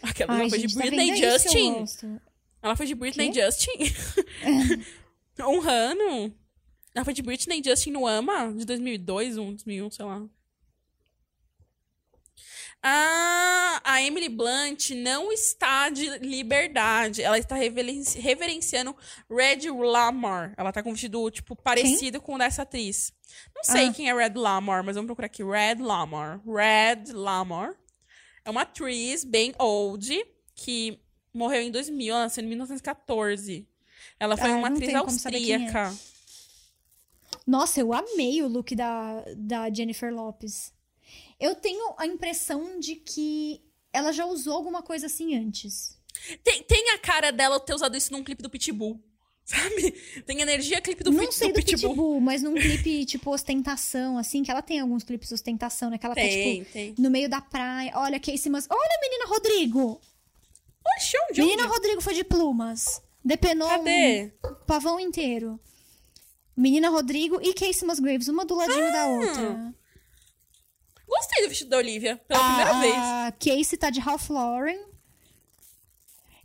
Aquela 0.02 0.34
Ai, 0.34 0.42
ela 0.42 0.50
foi 0.50 0.60
de 0.60 0.68
gente, 0.68 0.74
tá 0.74 0.80
Britney 0.80 1.12
eu 1.12 1.32
Justin. 1.32 1.86
Ela 2.64 2.76
foi 2.76 2.88
de 2.88 2.96
Britney? 2.96 3.32
Justin. 3.32 3.78
Honrando. 5.40 6.41
Ela 6.94 7.06
foi 7.06 7.14
de 7.14 7.22
Britney 7.22 7.62
Justin 7.64 7.92
no 7.92 8.06
Ama, 8.06 8.54
de 8.54 8.66
2002, 8.66 9.38
um, 9.38 9.50
2001, 9.52 9.92
sei 9.92 10.06
lá. 10.06 10.22
Ah, 12.84 13.80
a 13.84 14.02
Emily 14.02 14.28
Blunt 14.28 14.90
não 14.92 15.32
está 15.32 15.90
de 15.90 16.18
liberdade. 16.20 17.22
Ela 17.22 17.38
está 17.38 17.56
reverenci- 17.56 18.20
reverenciando 18.20 18.96
Red 19.30 19.70
Lamar. 19.70 20.54
Ela 20.58 20.72
tá 20.72 20.82
com 20.82 20.90
um 20.90 20.94
vestido, 20.94 21.30
tipo, 21.30 21.56
parecido 21.56 22.20
com 22.20 22.34
o 22.36 22.38
dessa 22.40 22.64
atriz. 22.64 23.14
Não 23.56 23.64
sei 23.64 23.88
Ah. 23.88 23.94
quem 23.94 24.10
é 24.10 24.14
Red 24.16 24.34
Lamar, 24.36 24.84
mas 24.84 24.96
vamos 24.96 25.08
procurar 25.08 25.28
aqui. 25.28 25.44
Red 25.44 25.76
Lamar. 25.80 26.42
Red 26.44 27.14
Lamar. 27.14 27.76
É 28.44 28.50
uma 28.50 28.62
atriz 28.64 29.24
bem 29.24 29.54
old 29.60 30.26
que 30.56 31.00
morreu 31.32 31.62
em 31.62 31.70
2000, 31.72 32.14
ela 32.16 32.24
nasceu 32.24 32.44
em 32.44 32.48
1914. 32.48 33.68
Ela 34.20 34.36
foi 34.36 34.50
Ah, 34.50 34.56
uma 34.56 34.70
atriz 34.70 34.86
quem 34.88 34.96
é. 34.96 34.98
austríaca. 34.98 35.96
Nossa, 37.46 37.80
eu 37.80 37.92
amei 37.94 38.42
o 38.44 38.48
look 38.48 38.76
da, 38.76 39.24
da 39.38 39.72
Jennifer 39.74 40.14
Lopes. 40.14 40.72
Eu 41.40 41.56
tenho 41.56 41.94
a 41.98 42.06
impressão 42.06 42.80
de 42.80 42.96
que 42.96 43.62
ela 43.92 44.12
já 44.12 44.26
usou 44.26 44.54
alguma 44.54 44.82
coisa 44.82 45.08
assim 45.08 45.36
antes. 45.36 45.98
Tem, 46.44 46.62
tem 46.64 46.92
a 46.92 46.98
cara 47.00 47.32
dela 47.32 47.60
ter 47.60 47.74
usado 47.74 47.98
isso 47.98 48.12
num 48.14 48.24
clipe 48.24 48.44
do 48.44 48.50
Pitbull. 48.50 49.02
Sabe? 49.44 49.92
Tem 50.26 50.40
energia 50.40 50.80
clipe 50.80 51.04
do, 51.04 51.12
não 51.12 51.22
Pit- 51.22 51.34
sei 51.34 51.48
do 51.52 51.60
do 51.60 51.66
Pitbull. 51.66 51.90
Pitbull, 51.90 52.22
mas 52.22 52.44
num 52.44 52.54
clipe, 52.56 53.06
tipo, 53.06 53.32
ostentação, 53.34 54.18
assim, 54.18 54.44
que 54.44 54.52
ela 54.52 54.62
tem 54.62 54.80
alguns 54.80 55.04
clipes 55.04 55.28
de 55.30 55.34
ostentação, 55.34 55.90
né? 55.90 55.98
Que 55.98 56.06
ela 56.06 56.16
tá, 56.16 56.22
Tem, 56.22 56.60
tipo, 56.60 56.72
tem. 56.72 56.96
no 56.98 57.10
meio 57.10 57.28
da 57.28 57.42
praia. 57.42 57.92
Olha, 57.96 58.20
Casey 58.20 58.52
Mus... 58.52 58.68
Olha, 58.70 59.00
menina 59.02 59.26
Rodrigo! 59.26 60.00
Oxe, 60.98 61.18
onde? 61.30 61.42
Menina 61.42 61.64
onde? 61.64 61.74
Rodrigo 61.74 62.02
foi 62.02 62.14
de 62.14 62.24
plumas. 62.24 63.02
Depenou 63.26 63.68
Cadê? 63.68 64.32
um 64.46 64.54
pavão 64.66 65.00
inteiro. 65.00 65.60
Menina 66.62 66.90
Rodrigo 66.90 67.40
e 67.42 67.54
Casey 67.56 67.88
Musgraves, 67.88 68.28
uma 68.28 68.46
do 68.46 68.54
ladinho 68.56 68.88
Ah! 68.88 68.92
da 68.92 69.08
outra. 69.08 69.74
Gostei 71.08 71.44
do 71.44 71.50
vestido 71.50 71.70
da 71.72 71.78
Olivia, 71.78 72.18
pela 72.28 72.40
primeira 72.44 72.80
vez. 72.80 72.96
A 72.96 73.32
Casey 73.40 73.78
tá 73.78 73.90
de 73.90 74.00
Ralph 74.00 74.30
Lauren. 74.30 74.80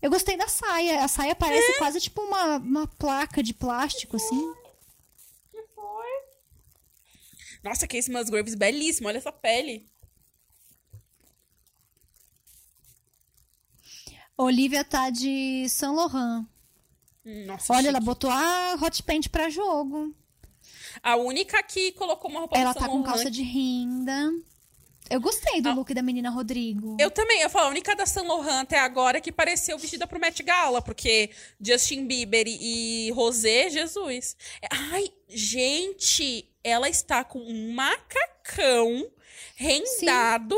Eu 0.00 0.10
gostei 0.10 0.36
da 0.36 0.48
saia. 0.48 1.04
A 1.04 1.08
saia 1.08 1.34
parece 1.34 1.70
É. 1.72 1.78
quase 1.78 2.00
tipo 2.00 2.20
uma, 2.22 2.56
uma 2.56 2.86
placa 2.86 3.42
de 3.42 3.52
plástico, 3.52 4.16
assim. 4.16 4.54
Que 5.52 5.62
foi? 5.74 6.08
Nossa, 7.62 7.86
Casey 7.86 8.12
Musgraves, 8.12 8.54
belíssima. 8.54 9.08
Olha 9.10 9.18
essa 9.18 9.30
pele. 9.32 9.86
Olivia 14.36 14.84
tá 14.84 15.10
de 15.10 15.68
Saint 15.68 15.94
Laurent. 15.94 16.46
Nossa, 17.46 17.72
Olha, 17.72 17.82
chique. 17.82 17.88
ela 17.88 18.00
botou 18.00 18.30
a 18.30 18.78
hot 18.80 19.02
paint 19.02 19.28
pra 19.28 19.50
jogo. 19.50 20.14
A 21.02 21.16
única 21.16 21.60
que 21.62 21.92
colocou 21.92 22.30
uma 22.30 22.40
roupa 22.40 22.56
Ela 22.56 22.72
tá 22.72 22.88
com 22.88 23.02
calça 23.02 23.30
de 23.30 23.42
renda. 23.42 24.32
Eu 25.08 25.20
gostei 25.20 25.60
do 25.60 25.72
look 25.72 25.94
da 25.94 26.02
menina 26.02 26.30
Rodrigo. 26.30 26.96
Eu 26.98 27.10
também, 27.10 27.40
eu 27.40 27.50
falo, 27.50 27.66
a 27.66 27.70
única 27.70 27.94
da 27.94 28.06
Saint 28.06 28.26
Laurent 28.26 28.62
até 28.62 28.78
agora 28.78 29.20
que 29.20 29.30
pareceu 29.30 29.78
vestida 29.78 30.06
pro 30.06 30.18
Met 30.18 30.42
Gala, 30.42 30.82
porque 30.82 31.30
Justin 31.60 32.06
Bieber 32.06 32.46
e, 32.48 33.12
Rosé, 33.12 33.70
Jesus. 33.70 34.36
É, 34.60 34.66
Ai, 34.72 35.08
gente, 35.28 36.48
ela 36.62 36.88
está 36.88 37.22
com 37.22 37.38
um 37.38 37.72
macacão 37.72 39.06
rendado. 39.54 40.56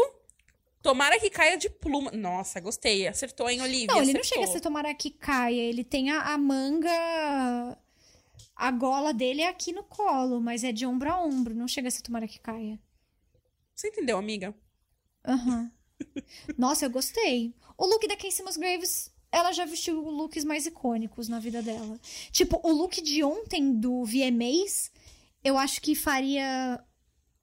Tomara 0.89 1.20
que 1.20 1.28
caia 1.28 1.58
de 1.58 1.68
pluma. 1.68 2.10
Nossa, 2.12 2.60
gostei. 2.60 3.07
Acertou, 3.07 3.50
hein, 3.50 3.60
Olivia? 3.60 3.89
Não, 3.89 4.00
ele 4.00 4.15
não 4.15 4.20
Acertou. 4.20 4.25
chega 4.25 4.44
a 4.44 4.52
ser 4.55 4.60
tomara 4.62 4.94
que 4.94 5.10
caia. 5.10 5.60
Ele 5.60 5.84
tem 5.84 6.10
a, 6.10 6.33
a 6.33 6.39
manga. 6.39 7.78
A 8.57 8.70
gola 8.70 9.12
dele 9.12 9.42
é 9.42 9.49
aqui 9.49 9.70
no 9.70 9.84
colo, 9.84 10.41
mas 10.41 10.65
é 10.65 10.73
de 10.73 10.86
ombro 10.86 11.12
a 11.12 11.23
ombro. 11.23 11.55
Não 11.55 11.68
chega 11.68 11.89
a 11.89 11.91
ser 11.91 12.00
tomara 12.00 12.26
que 12.26 12.41
caia. 12.41 12.81
Você 13.75 13.89
entendeu, 13.89 14.17
amiga? 14.17 14.55
Aham. 15.26 15.70
Nossa, 16.57 16.86
eu 16.86 16.91
gostei. 16.91 17.55
O 17.76 17.84
look 17.84 18.08
da 18.08 18.17
Casey 18.17 18.42
Musgraves, 18.42 19.12
ela 19.31 19.52
já 19.52 19.67
vestiu 19.67 20.00
looks 20.00 20.42
mais 20.42 20.65
icônicos 20.65 21.28
na 21.28 21.39
vida 21.39 21.60
dela. 21.60 22.00
Tipo, 22.33 22.67
o 22.67 22.73
look 22.73 23.02
de 23.02 23.23
ontem 23.23 23.75
do 23.75 24.07
VMAs, 24.07 24.91
eu 25.44 25.58
acho 25.58 25.83
que 25.83 25.94
faria 25.94 26.83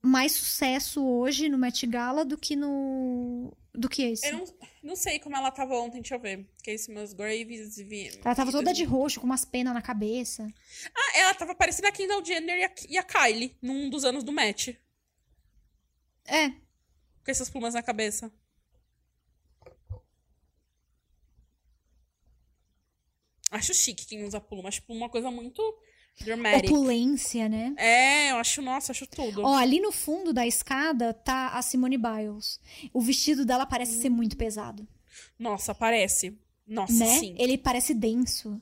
mais 0.02 0.32
sucesso 0.32 1.04
hoje 1.04 1.48
no 1.48 1.58
Met 1.58 1.86
Gala 1.86 2.24
do 2.24 2.38
que 2.38 2.54
no 2.54 3.56
Do 3.74 3.88
que 3.88 4.02
esse? 4.02 4.26
Eu 4.26 4.38
não, 4.38 4.44
não 4.82 4.96
sei 4.96 5.18
como 5.18 5.36
ela 5.36 5.50
tava 5.50 5.74
ontem, 5.74 6.00
deixa 6.00 6.14
eu 6.14 6.20
ver. 6.20 6.48
Casey 6.64 6.94
Musgraves 6.94 7.76
vi... 7.76 8.08
Ela 8.24 8.34
tava 8.34 8.52
toda 8.52 8.72
de 8.72 8.84
roxo, 8.84 9.20
com 9.20 9.26
umas 9.26 9.44
penas 9.44 9.74
na 9.74 9.82
cabeça. 9.82 10.48
Ah, 10.94 11.18
ela 11.18 11.34
tava 11.34 11.54
parecendo 11.54 11.88
a 11.88 11.92
Kendall 11.92 12.24
Jenner 12.24 12.58
e 12.58 12.64
a, 12.64 12.74
e 12.88 12.98
a 12.98 13.02
Kylie 13.02 13.56
num 13.60 13.90
dos 13.90 14.04
anos 14.04 14.24
do 14.24 14.32
match. 14.32 14.68
É. 16.24 16.50
Com 16.50 17.30
essas 17.30 17.50
plumas 17.50 17.74
na 17.74 17.82
cabeça. 17.82 18.32
Acho 23.50 23.74
chique 23.74 24.06
quem 24.06 24.24
usa 24.24 24.40
pluma. 24.40 24.68
Acho 24.68 24.82
pluma 24.82 25.02
uma 25.02 25.10
coisa 25.10 25.30
muito 25.30 25.62
dramatic. 26.24 26.70
Opulência, 26.70 27.48
né? 27.48 27.74
É, 27.76 28.30
eu 28.30 28.36
acho, 28.36 28.62
nossa, 28.62 28.92
acho 28.92 29.06
tudo. 29.06 29.42
Ó, 29.42 29.54
ali 29.54 29.80
no 29.80 29.92
fundo 29.92 30.32
da 30.32 30.46
escada 30.46 31.12
tá 31.12 31.48
a 31.48 31.62
Simone 31.62 31.98
Biles. 31.98 32.60
O 32.92 33.00
vestido 33.00 33.44
dela 33.44 33.66
parece 33.66 34.00
ser 34.00 34.08
muito 34.08 34.36
pesado. 34.36 34.86
Nossa, 35.38 35.74
parece. 35.74 36.38
Nossa, 36.66 36.92
né? 36.92 37.18
sim. 37.18 37.34
Ele 37.38 37.56
parece 37.56 37.94
denso. 37.94 38.60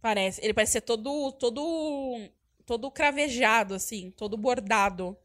Parece. 0.00 0.40
Ele 0.42 0.54
parece 0.54 0.72
ser 0.72 0.80
todo, 0.80 1.32
todo, 1.32 2.28
todo 2.64 2.90
cravejado, 2.90 3.74
assim, 3.74 4.12
todo 4.16 4.36
bordado. 4.36 5.16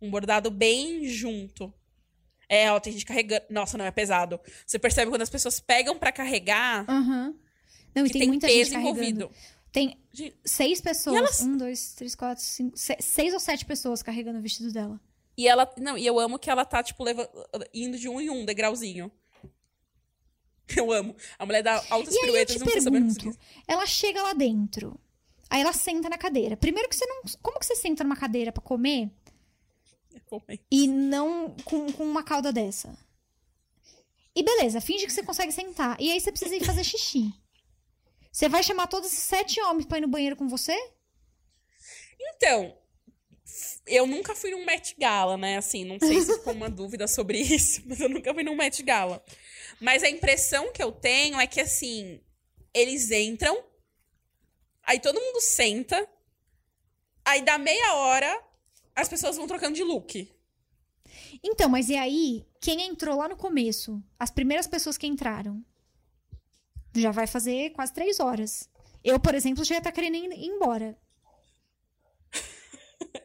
Um 0.00 0.10
bordado 0.10 0.50
bem 0.50 1.06
junto. 1.06 1.72
É, 2.48 2.70
ó, 2.72 2.80
tem 2.80 2.92
gente 2.92 3.04
carregando. 3.04 3.44
Nossa, 3.50 3.76
não 3.76 3.84
é 3.84 3.90
pesado. 3.90 4.40
Você 4.66 4.78
percebe 4.78 5.10
quando 5.10 5.22
as 5.22 5.30
pessoas 5.30 5.60
pegam 5.60 5.98
pra 5.98 6.10
carregar 6.10 6.84
Aham. 6.88 7.34
Não, 7.94 8.06
e 8.06 8.10
tem, 8.10 8.20
tem 8.20 8.28
muita 8.28 8.46
peso 8.46 8.70
gente 8.70 8.82
carregando. 8.82 9.30
Tem 9.78 9.96
seis 10.44 10.80
pessoas. 10.80 11.16
elas- 11.16 11.40
Um, 11.40 11.56
dois, 11.56 11.94
três, 11.94 12.14
quatro, 12.14 12.42
cinco. 12.44 12.76
se- 12.76 12.96
seis 13.00 13.32
ou 13.32 13.38
sete 13.40 13.64
pessoas 13.64 14.02
carregando 14.02 14.38
o 14.38 14.42
vestido 14.42 14.72
dela. 14.72 15.00
E 15.36 15.46
ela. 15.46 15.72
Não, 15.78 15.96
e 15.96 16.04
eu 16.04 16.18
amo 16.18 16.38
que 16.38 16.50
ela 16.50 16.64
tá, 16.64 16.82
tipo, 16.82 17.04
leva, 17.04 17.30
indo 17.72 17.96
de 17.96 18.08
um 18.08 18.20
em 18.20 18.28
um 18.30 18.44
degrauzinho. 18.44 19.10
Eu 20.76 20.92
amo. 20.92 21.14
A 21.38 21.46
mulher 21.46 21.62
dá 21.62 21.82
altas 21.90 22.12
E 22.14 22.18
aí 22.18 22.22
eu 22.22 22.26
piruetas 22.26 22.56
te 22.56 22.58
não 22.58 22.66
pergunto, 22.66 23.38
ela 23.66 23.86
chega 23.86 24.22
lá 24.22 24.32
dentro. 24.34 24.98
Aí 25.48 25.62
ela 25.62 25.72
senta 25.72 26.08
na 26.10 26.18
cadeira. 26.18 26.56
Primeiro 26.56 26.88
que 26.88 26.96
você 26.96 27.06
não. 27.06 27.22
Como 27.40 27.58
que 27.58 27.64
você 27.64 27.74
senta 27.76 28.04
numa 28.04 28.16
cadeira 28.16 28.52
pra 28.52 28.62
comer 28.62 29.10
e 30.70 30.86
não 30.86 31.56
com, 31.64 31.90
com 31.92 32.04
uma 32.04 32.22
cauda 32.22 32.52
dessa? 32.52 32.98
E 34.34 34.42
beleza, 34.42 34.80
finge 34.80 35.06
que 35.06 35.12
você 35.12 35.22
consegue 35.22 35.52
sentar. 35.52 35.96
E 36.00 36.10
aí 36.12 36.20
você 36.20 36.30
precisa 36.30 36.54
ir 36.54 36.64
fazer 36.64 36.84
xixi. 36.84 37.32
Você 38.38 38.48
vai 38.48 38.62
chamar 38.62 38.86
todos 38.86 39.10
esses 39.10 39.24
sete 39.24 39.60
homens 39.60 39.84
pra 39.84 39.98
ir 39.98 40.02
no 40.02 40.06
banheiro 40.06 40.36
com 40.36 40.46
você? 40.46 40.72
Então, 42.20 42.72
eu 43.84 44.06
nunca 44.06 44.32
fui 44.32 44.52
num 44.52 44.64
Met 44.64 44.94
Gala, 44.96 45.36
né? 45.36 45.56
Assim, 45.56 45.84
não 45.84 45.98
sei 45.98 46.20
se 46.20 46.38
ficou 46.38 46.52
uma 46.52 46.70
dúvida 46.70 47.08
sobre 47.08 47.40
isso, 47.40 47.82
mas 47.84 47.98
eu 47.98 48.08
nunca 48.08 48.32
fui 48.32 48.44
num 48.44 48.54
Met 48.54 48.80
Gala. 48.84 49.20
Mas 49.80 50.04
a 50.04 50.08
impressão 50.08 50.72
que 50.72 50.80
eu 50.80 50.92
tenho 50.92 51.40
é 51.40 51.48
que, 51.48 51.60
assim, 51.60 52.20
eles 52.72 53.10
entram, 53.10 53.60
aí 54.84 55.00
todo 55.00 55.20
mundo 55.20 55.40
senta, 55.40 56.08
aí 57.24 57.42
dá 57.42 57.58
meia 57.58 57.94
hora, 57.94 58.40
as 58.94 59.08
pessoas 59.08 59.36
vão 59.36 59.48
trocando 59.48 59.74
de 59.74 59.82
look. 59.82 60.32
Então, 61.42 61.68
mas 61.68 61.88
e 61.88 61.96
aí, 61.96 62.46
quem 62.60 62.82
entrou 62.82 63.16
lá 63.16 63.28
no 63.28 63.36
começo? 63.36 64.00
As 64.16 64.30
primeiras 64.30 64.68
pessoas 64.68 64.96
que 64.96 65.08
entraram. 65.08 65.60
Já 66.94 67.10
vai 67.10 67.26
fazer 67.26 67.70
quase 67.70 67.92
três 67.92 68.18
horas. 68.20 68.68
Eu, 69.04 69.18
por 69.20 69.34
exemplo, 69.34 69.64
já 69.64 69.76
ia 69.76 69.78
estar 69.78 69.92
querendo 69.92 70.16
ir 70.16 70.46
embora. 70.46 70.96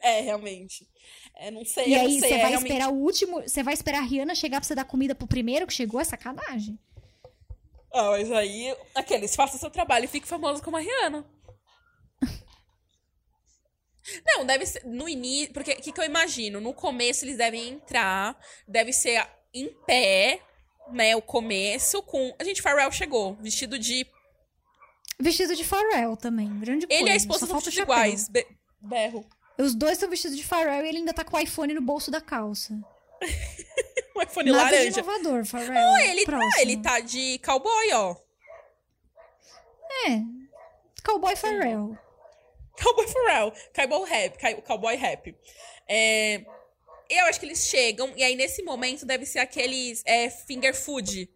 É, 0.02 0.20
realmente. 0.20 0.86
É, 1.36 1.50
não 1.50 1.64
sei, 1.64 1.88
E 1.88 1.94
aí, 1.94 2.20
você 2.20 2.26
é 2.26 2.30
vai 2.38 2.50
realmente- 2.50 2.62
esperar 2.72 2.90
o 2.90 2.94
último. 2.96 3.40
Você 3.42 3.62
vai 3.62 3.74
esperar 3.74 3.98
a 3.98 4.02
Rihanna 4.06 4.34
chegar 4.34 4.60
pra 4.60 4.66
você 4.66 4.74
dar 4.74 4.84
comida 4.84 5.14
pro 5.14 5.26
primeiro 5.26 5.66
que 5.66 5.72
chegou? 5.72 6.00
É 6.00 6.04
sacanagem. 6.04 6.78
Ah, 7.92 8.10
mas 8.10 8.30
aí, 8.30 8.76
aqueles, 8.94 9.34
faça 9.34 9.56
seu 9.58 9.70
trabalho 9.70 10.04
e 10.04 10.08
fique 10.08 10.28
famoso 10.28 10.62
como 10.62 10.76
a 10.76 10.80
Rihanna. 10.80 11.24
Não, 14.26 14.44
deve 14.44 14.66
ser 14.66 14.84
no 14.84 15.08
início, 15.08 15.52
porque 15.54 15.72
o 15.72 15.76
que, 15.80 15.92
que 15.92 16.00
eu 16.00 16.04
imagino? 16.04 16.60
No 16.60 16.74
começo 16.74 17.24
eles 17.24 17.38
devem 17.38 17.68
entrar, 17.68 18.38
deve 18.68 18.92
ser 18.92 19.26
em 19.54 19.68
pé, 19.86 20.40
né, 20.90 21.14
o 21.16 21.22
começo, 21.22 22.02
com... 22.02 22.34
A 22.38 22.44
gente, 22.44 22.60
Pharrell 22.62 22.90
chegou, 22.92 23.34
vestido 23.40 23.78
de... 23.78 24.06
Vestido 25.20 25.54
de 25.54 25.64
Pharrell 25.64 26.16
também. 26.16 26.48
Grande 26.60 26.86
coisa. 26.86 27.00
Ele 27.02 27.10
e 27.10 27.12
a 27.12 27.16
esposa 27.16 27.46
são 27.46 27.54
vestidos 27.56 27.78
iguais, 27.78 28.28
be- 28.28 28.46
berro. 28.80 29.24
Os 29.56 29.74
dois 29.74 29.96
são 29.98 30.10
vestidos 30.10 30.36
de 30.36 30.44
Pharrell 30.44 30.84
e 30.84 30.88
ele 30.88 30.98
ainda 30.98 31.12
tá 31.14 31.24
com 31.24 31.36
o 31.36 31.40
iPhone 31.40 31.72
no 31.74 31.80
bolso 31.80 32.10
da 32.10 32.20
calça. 32.20 32.74
Um 34.16 34.22
iPhone 34.22 34.52
Nada 34.52 34.70
de 34.70 34.74
laranja. 34.76 35.00
inovador, 35.00 35.44
Pharrell. 35.44 35.74
Não, 35.74 35.98
ele 35.98 36.24
Próximo. 36.24 36.50
tá, 36.52 36.60
ele 36.62 36.76
tá 36.76 37.00
de 37.00 37.38
cowboy, 37.40 37.92
ó. 37.94 38.14
É. 40.06 40.20
Cowboy 41.04 41.34
Pharrell. 41.34 41.98
Cowboy 42.80 43.06
Pharrell, 43.08 43.52
cowboy 43.74 44.08
rap, 44.08 44.38
cow- 44.38 44.62
cowboy 44.62 44.94
rap. 44.96 45.36
É, 45.88 46.44
eu 47.08 47.26
acho 47.26 47.38
que 47.38 47.46
eles 47.46 47.66
chegam, 47.66 48.12
e 48.16 48.22
aí 48.22 48.34
nesse 48.34 48.62
momento 48.62 49.04
deve 49.04 49.26
ser 49.26 49.38
aqueles 49.38 50.02
é, 50.04 50.30
finger 50.30 50.74
food. 50.74 51.28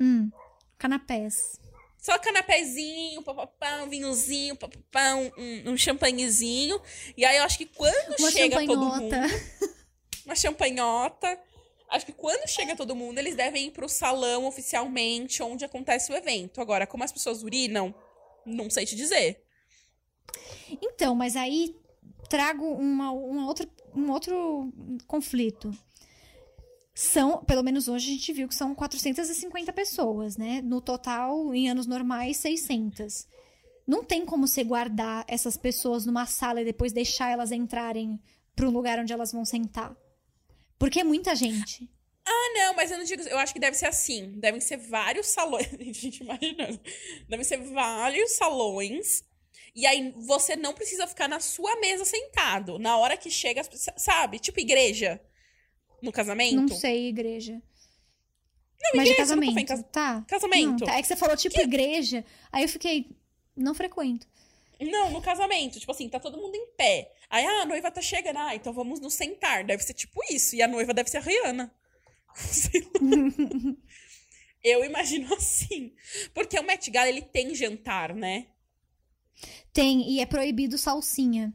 Hum. 0.00 0.30
Canapés. 0.78 1.60
Só 1.98 2.18
canapézinho, 2.18 3.22
papapá, 3.22 3.82
um 3.82 3.88
vinhozinho, 3.88 4.56
papapá, 4.56 5.14
um, 5.14 5.70
um 5.70 5.76
champanhezinho. 5.76 6.80
E 7.14 7.26
aí 7.26 7.36
eu 7.36 7.44
acho 7.44 7.58
que 7.58 7.66
quando 7.66 8.18
Uma 8.18 8.30
chega 8.30 8.56
todo 8.64 8.78
mundo. 8.78 9.10
champanhota. 9.10 9.76
Uma 10.24 10.34
champanhota. 10.34 11.40
Acho 11.90 12.06
que 12.06 12.12
quando 12.12 12.48
chega 12.48 12.74
todo 12.74 12.96
mundo, 12.96 13.18
eles 13.18 13.34
devem 13.34 13.66
ir 13.66 13.72
pro 13.72 13.88
salão 13.88 14.46
oficialmente, 14.46 15.42
onde 15.42 15.64
acontece 15.64 16.10
o 16.10 16.16
evento. 16.16 16.60
Agora, 16.60 16.86
como 16.86 17.04
as 17.04 17.12
pessoas 17.12 17.42
urinam, 17.42 17.94
não 18.46 18.70
sei 18.70 18.86
te 18.86 18.96
dizer. 18.96 19.44
Então, 20.80 21.14
mas 21.14 21.36
aí 21.36 21.76
trago 22.30 22.64
uma, 22.64 23.12
outra, 23.12 23.68
um 23.94 24.10
outro 24.10 24.72
conflito. 25.06 25.76
São, 26.94 27.44
pelo 27.44 27.62
menos 27.62 27.88
hoje 27.88 28.10
a 28.10 28.14
gente 28.14 28.32
viu 28.32 28.48
que 28.48 28.54
são 28.54 28.74
450 28.74 29.72
pessoas, 29.72 30.36
né? 30.36 30.62
No 30.62 30.80
total, 30.80 31.52
em 31.52 31.68
anos 31.68 31.86
normais, 31.86 32.36
600. 32.36 33.26
Não 33.86 34.04
tem 34.04 34.24
como 34.24 34.46
você 34.46 34.62
guardar 34.62 35.24
essas 35.26 35.56
pessoas 35.56 36.06
numa 36.06 36.24
sala 36.24 36.60
e 36.60 36.64
depois 36.64 36.92
deixar 36.92 37.30
elas 37.30 37.50
entrarem 37.50 38.20
pro 38.54 38.70
lugar 38.70 38.98
onde 39.00 39.12
elas 39.12 39.32
vão 39.32 39.44
sentar. 39.44 39.96
Porque 40.78 41.00
é 41.00 41.04
muita 41.04 41.34
gente. 41.34 41.90
Ah, 42.24 42.52
não, 42.54 42.74
mas 42.74 42.92
eu 42.92 42.98
não 42.98 43.04
digo. 43.04 43.22
Eu 43.22 43.38
acho 43.38 43.52
que 43.52 43.58
deve 43.58 43.76
ser 43.76 43.86
assim. 43.86 44.38
Devem 44.38 44.60
ser 44.60 44.76
vários 44.76 45.26
salões. 45.26 45.68
Gente, 45.90 46.22
imaginando. 46.22 46.80
Devem 47.28 47.44
ser 47.44 47.56
vários 47.56 48.32
salões. 48.32 49.24
E 49.74 49.86
aí 49.86 50.12
você 50.16 50.56
não 50.56 50.72
precisa 50.74 51.06
ficar 51.06 51.28
na 51.28 51.40
sua 51.40 51.76
mesa 51.80 52.04
sentado. 52.04 52.78
Na 52.78 52.96
hora 52.98 53.16
que 53.16 53.30
chega, 53.30 53.62
sabe? 53.96 54.38
Tipo 54.38 54.60
igreja. 54.60 55.20
No 56.02 56.10
casamento. 56.12 56.56
Não 56.56 56.68
sei, 56.68 57.08
igreja. 57.08 57.52
Não, 58.82 58.90
Mas 58.94 59.02
igreja, 59.08 59.16
casamento, 59.16 59.58
em 59.58 59.64
casa- 59.66 59.82
tá? 59.84 60.24
Casamento. 60.26 60.80
Não, 60.80 60.86
tá. 60.86 60.96
É 60.96 61.02
que 61.02 61.08
você 61.08 61.16
falou 61.16 61.36
tipo 61.36 61.60
igreja. 61.60 62.24
Aí 62.50 62.62
eu 62.64 62.68
fiquei, 62.68 63.10
não 63.54 63.74
frequento. 63.74 64.26
Não, 64.80 65.10
no 65.10 65.20
casamento. 65.20 65.78
Tipo 65.78 65.92
assim, 65.92 66.08
tá 66.08 66.18
todo 66.18 66.38
mundo 66.38 66.54
em 66.54 66.66
pé. 66.74 67.12
Aí, 67.28 67.44
ah, 67.44 67.62
a 67.62 67.66
noiva 67.66 67.90
tá 67.90 68.00
chegando. 68.00 68.38
Ah, 68.38 68.54
então 68.54 68.72
vamos 68.72 68.98
nos 68.98 69.12
sentar. 69.12 69.62
Deve 69.62 69.82
ser 69.82 69.92
tipo 69.92 70.18
isso. 70.30 70.56
E 70.56 70.62
a 70.62 70.66
noiva 70.68 70.94
deve 70.94 71.10
ser 71.10 71.18
a 71.18 71.20
Rihanna. 71.20 71.70
Eu 74.64 74.84
imagino 74.84 75.32
assim. 75.34 75.92
Porque 76.34 76.58
o 76.58 76.62
Met 76.62 76.90
Gala, 76.90 77.08
ele 77.08 77.22
tem 77.22 77.54
jantar, 77.54 78.14
né? 78.14 78.46
Tem, 79.72 80.10
e 80.10 80.20
é 80.20 80.26
proibido 80.26 80.76
salsinha. 80.78 81.52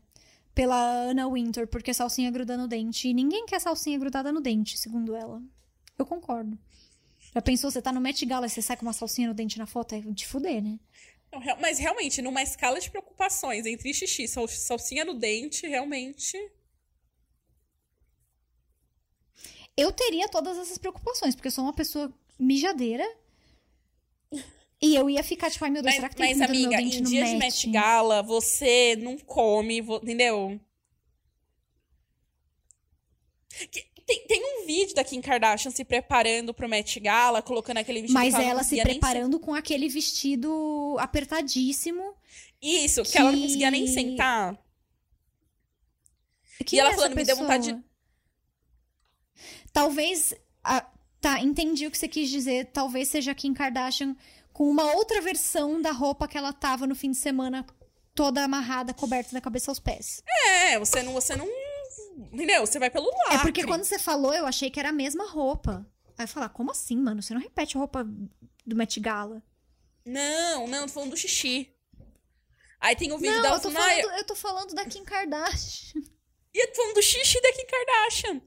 Pela 0.53 0.77
Anna 1.09 1.27
Winter, 1.27 1.67
porque 1.67 1.93
salsinha 1.93 2.31
gruda 2.31 2.55
no 2.55 2.65
dente. 2.67 3.09
E 3.09 3.13
ninguém 3.13 3.45
quer 3.45 3.59
salsinha 3.59 3.99
grudada 3.99 4.31
no 4.31 4.39
dente, 4.39 4.77
segundo 4.77 5.13
ela. 5.13 5.41
Eu 5.99 6.05
concordo. 6.05 6.57
Já 7.33 7.41
pensou, 7.41 7.69
você 7.69 7.81
tá 7.81 7.91
no 7.91 7.99
Met 7.99 8.25
Gala 8.25 8.45
e 8.45 8.49
você 8.49 8.61
sai 8.61 8.77
com 8.77 8.85
uma 8.85 8.93
salsinha 8.93 9.27
no 9.27 9.33
dente 9.33 9.57
na 9.57 9.65
foto? 9.65 9.93
É 9.95 9.99
de 9.99 10.25
fuder, 10.25 10.63
né? 10.63 10.79
Não, 11.29 11.41
Mas 11.59 11.77
realmente, 11.77 12.21
numa 12.21 12.41
escala 12.41 12.79
de 12.79 12.89
preocupações 12.89 13.65
entre 13.65 13.93
xixi 13.93 14.23
e 14.23 14.27
sal- 14.29 14.47
salsinha 14.47 15.03
no 15.03 15.13
dente, 15.15 15.67
realmente. 15.67 16.37
Eu 19.75 19.91
teria 19.91 20.29
todas 20.29 20.57
essas 20.57 20.77
preocupações, 20.77 21.35
porque 21.35 21.49
eu 21.49 21.51
sou 21.51 21.65
uma 21.65 21.73
pessoa 21.73 22.13
mijadeira. 22.39 23.05
E 24.85 24.95
eu 24.95 25.09
ia 25.09 25.23
ficar 25.23 25.49
tipo, 25.49 25.63
ai 25.65 25.71
meu 25.71 25.81
Deus, 25.81 25.93
Mas, 25.93 25.95
será 25.95 26.09
que 26.09 26.15
tem 26.15 26.35
mas 26.35 26.37
no 26.49 26.53
meu 26.53 26.65
amiga, 26.65 26.77
dente 26.77 26.97
em 26.97 27.01
no 27.01 27.09
dia 27.09 27.25
de 27.25 27.35
Met? 27.37 27.69
Gala, 27.71 28.21
você 28.21 28.95
não 28.97 29.17
come, 29.17 29.79
entendeu? 29.79 30.59
Que- 33.71 33.95
Tem, 34.05 34.27
tem 34.27 34.43
um 34.61 34.67
vídeo 34.67 34.93
da 34.93 35.03
Kim 35.03 35.19
Kardashian 35.19 35.71
se 35.71 35.83
preparando 35.83 36.53
pro 36.53 36.69
Met 36.69 36.99
Gala, 36.99 37.41
colocando 37.41 37.77
aquele 37.79 38.01
vestido 38.01 38.13
Mas 38.19 38.35
que 38.35 38.41
ela 38.41 38.63
se 38.63 38.79
preparando 38.79 39.39
com 39.39 39.55
aquele 39.55 39.89
vestido 39.89 40.95
apertadíssimo. 40.99 42.13
Isso, 42.61 43.01
que... 43.01 43.17
ela 43.17 43.31
não 43.31 43.39
que- 43.39 43.45
conseguia 43.45 43.71
nem 43.71 43.87
sentar. 43.87 44.55
Quem 46.67 46.79
ela 46.79 46.91
é 46.91 46.93
falando, 46.95 47.15
me 47.15 47.23
deu 47.23 47.35
pessoa? 47.35 47.41
vontade 47.47 47.73
de- 47.73 47.83
Talvez. 49.73 50.35
a- 50.63 50.87
tá, 51.19 51.41
entendi 51.41 51.87
o 51.87 51.91
que 51.91 51.97
você 51.97 52.07
quis 52.07 52.29
dizer. 52.29 52.65
Talvez 52.67 53.07
seja 53.07 53.31
a 53.31 53.35
Kim 53.35 53.55
Kardashian 53.55 54.15
com 54.55 54.69
uma 54.69 54.93
outra 54.93 55.19
versão 55.19 55.81
da 55.81 55.91
roupa 55.91 56.29
que 56.29 56.37
ela 56.37 56.53
tava 56.53 56.87
no 56.87 56.95
fim 56.95 57.11
de 57.11 57.17
semana, 57.17 57.65
toda 58.15 58.41
amarrada, 58.41 58.93
coberta 58.93 59.33
da 59.33 59.41
cabeça 59.41 59.69
aos 59.69 59.81
pés. 59.81 60.23
É, 60.47 60.79
você 60.79 61.03
não, 61.03 61.11
você 61.11 61.35
não. 61.35 61.45
Entendeu? 62.31 62.65
Você 62.65 62.79
vai 62.79 62.89
pelo 62.89 63.05
lado. 63.05 63.33
É 63.33 63.37
porque 63.39 63.65
quando 63.65 63.83
você 63.83 63.99
falou, 63.99 64.33
eu 64.33 64.45
achei 64.45 64.69
que 64.71 64.79
era 64.79 64.89
a 64.89 64.93
mesma 64.93 65.29
roupa. 65.29 65.85
Aí 66.17 66.23
eu 66.23 66.27
falei, 66.29 66.47
ah, 66.47 66.49
como 66.49 66.71
assim, 66.71 66.95
mano? 66.95 67.21
Você 67.21 67.33
não 67.33 67.41
repete 67.41 67.75
a 67.75 67.79
roupa 67.81 68.07
do 68.65 68.75
Met 68.77 68.97
Gala? 69.01 69.43
Não, 70.05 70.65
não, 70.67 70.87
tô 70.87 70.93
falando 70.93 71.09
do 71.09 71.17
xixi. 71.17 71.69
Aí 72.79 72.95
tem 72.95 73.11
o 73.11 73.17
vídeo 73.17 73.41
Não, 73.41 73.55
eu 73.55 73.59
tô, 73.59 73.69
falando, 73.69 73.89
"Ai, 73.89 74.01
falando, 74.03 74.17
eu 74.17 74.23
tô 74.25 74.35
falando 74.35 74.73
da 74.73 74.85
Kim 74.85 75.03
Kardashian. 75.03 76.01
E 76.53 76.63
eu 76.63 76.67
tô 76.69 76.75
falando 76.75 76.95
do 76.95 77.01
xixi 77.01 77.41
da 77.41 77.51
Kim 77.51 77.65
Kardashian. 77.65 78.41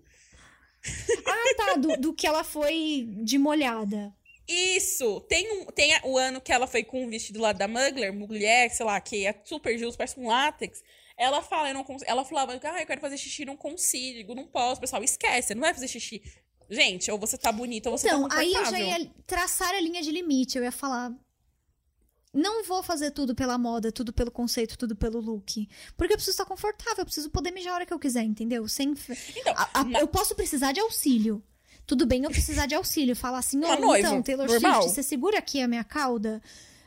Ah, 1.27 1.55
tá, 1.55 1.75
do, 1.75 1.97
do 1.99 2.15
que 2.15 2.27
ela 2.27 2.43
foi 2.43 3.07
de 3.23 3.37
molhada. 3.37 4.17
Isso! 4.49 5.21
Tem, 5.29 5.61
um, 5.61 5.67
tem 5.67 5.93
o 6.05 6.17
ano 6.17 6.41
que 6.41 6.51
ela 6.53 6.67
foi 6.67 6.83
com 6.83 7.05
o 7.07 7.11
vestido 7.11 7.39
lá 7.41 7.53
da 7.53 7.69
Mugler, 7.69 8.13
mulher, 8.13 8.71
sei 8.71 8.87
lá, 8.87 8.99
que 9.01 9.27
é 9.27 9.41
super 9.45 9.79
justo, 9.79 9.99
parece 9.99 10.19
um 10.19 10.27
látex. 10.29 10.83
Ela 11.17 11.43
fala, 11.43 11.69
eu 11.69 11.75
não 11.75 11.85
cons... 11.85 12.03
ela 12.07 12.25
falava, 12.25 12.53
ah, 12.63 12.81
eu 12.81 12.87
quero 12.87 13.01
fazer 13.01 13.19
xixi, 13.19 13.45
não 13.45 13.57
consigo, 13.57 14.35
não 14.35 14.47
posso. 14.47 14.81
Pessoal, 14.81 15.03
esquece, 15.05 15.55
não 15.55 15.63
vai 15.63 15.75
fazer 15.75 15.89
xixi. 15.89 16.23
Gente, 16.71 17.11
ou 17.11 17.19
você 17.19 17.37
tá 17.37 17.51
bonita 17.51 17.91
ou 17.91 17.99
você 17.99 18.07
Então, 18.09 18.29
tá 18.29 18.39
aí 18.39 18.53
confortável. 18.53 18.81
eu 18.87 18.91
já 18.93 18.99
ia 19.01 19.11
traçar 19.27 19.71
a 19.75 19.81
linha 19.81 20.01
de 20.03 20.11
limite. 20.13 20.57
Eu 20.57 20.65
ia 20.65 20.73
falar. 20.73 21.13
Não 22.33 22.63
vou 22.63 22.83
fazer 22.83 23.11
tudo 23.11 23.35
pela 23.35 23.57
moda, 23.57 23.91
tudo 23.91 24.13
pelo 24.13 24.31
conceito, 24.31 24.77
tudo 24.77 24.95
pelo 24.95 25.19
look. 25.19 25.67
Porque 25.97 26.13
eu 26.13 26.17
preciso 26.17 26.35
estar 26.35 26.45
confortável, 26.45 26.99
eu 26.99 27.05
preciso 27.07 27.31
poder 27.31 27.51
mijar 27.51 27.73
a 27.73 27.77
hora 27.77 27.87
que 27.87 27.93
eu 27.93 27.99
quiser, 27.99 28.23
entendeu? 28.23 28.69
Sem. 28.69 28.95
Então, 29.35 29.55
A- 29.57 29.81
a- 29.81 29.85
na- 29.85 30.01
Eu 30.01 30.07
posso 30.09 30.35
precisar 30.35 30.73
de 30.73 30.81
auxílio. 30.81 31.43
Tudo 31.89 32.07
bem 32.07 32.23
eu 32.23 32.31
precisar 32.31 32.67
de 32.67 32.75
auxílio. 32.75 33.17
Falar 33.17 33.39
assim, 33.39 33.57
Uma 33.59 33.75
ó, 33.75 33.81
noiva, 33.81 34.07
então, 34.09 34.23
Taylor 34.23 34.47
normal. 34.47 34.83
Swift, 34.83 34.95
você 34.95 35.03
segura 35.03 35.39
aqui 35.39 35.61
a 35.63 35.67
minha 35.67 35.83
cauda, 35.83 36.41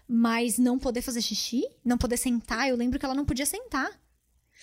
mas 0.07 0.57
não 0.59 0.77
poder 0.77 1.01
fazer 1.01 1.21
xixi? 1.23 1.63
Não 1.83 1.97
poder 1.97 2.17
sentar? 2.17 2.69
Eu 2.69 2.75
lembro 2.77 2.99
que 2.99 3.03
ela 3.05 3.15
não 3.15 3.25
podia 3.25 3.45
sentar. 3.45 3.89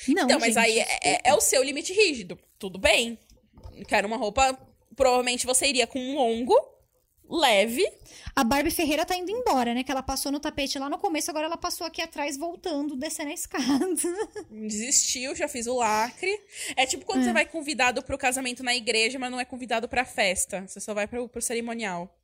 Não, 0.06 0.24
Então, 0.24 0.38
mas 0.38 0.54
gente, 0.54 0.58
aí 0.58 0.78
é, 0.78 0.98
é- 1.02 1.20
é 1.30 1.34
o 1.34 1.40
seu 1.40 1.60
limite 1.62 1.92
rígido. 1.92 2.38
Tudo 2.56 2.78
bem. 2.78 3.18
Quero 3.88 4.06
uma 4.06 4.16
roupa. 4.16 4.56
Provavelmente 4.94 5.44
você 5.44 5.66
iria 5.66 5.86
com 5.88 5.98
um 5.98 6.14
longo, 6.14 6.54
leve. 7.28 7.84
A 8.34 8.42
Barbie 8.42 8.70
Ferreira 8.70 9.04
tá 9.04 9.16
indo 9.16 9.30
embora, 9.30 9.74
né? 9.74 9.84
Que 9.84 9.90
ela 9.90 10.02
passou 10.02 10.32
no 10.32 10.40
tapete 10.40 10.78
lá 10.78 10.88
no 10.88 10.98
começo, 10.98 11.30
agora 11.30 11.46
ela 11.46 11.56
passou 11.56 11.86
aqui 11.86 12.00
atrás, 12.00 12.36
voltando, 12.36 12.96
descendo 12.96 13.30
a 13.30 13.34
escada. 13.34 13.94
Desistiu, 14.50 15.34
já 15.34 15.46
fiz 15.48 15.66
o 15.66 15.76
lacre. 15.76 16.40
É 16.76 16.86
tipo 16.86 17.04
quando 17.04 17.24
você 17.24 17.32
vai 17.32 17.44
convidado 17.44 18.02
pro 18.02 18.16
casamento 18.16 18.62
na 18.62 18.74
igreja, 18.74 19.18
mas 19.18 19.30
não 19.30 19.40
é 19.40 19.44
convidado 19.44 19.88
pra 19.88 20.04
festa. 20.04 20.66
Você 20.66 20.80
só 20.80 20.94
vai 20.94 21.06
pro, 21.06 21.28
pro 21.28 21.42
cerimonial. 21.42 22.14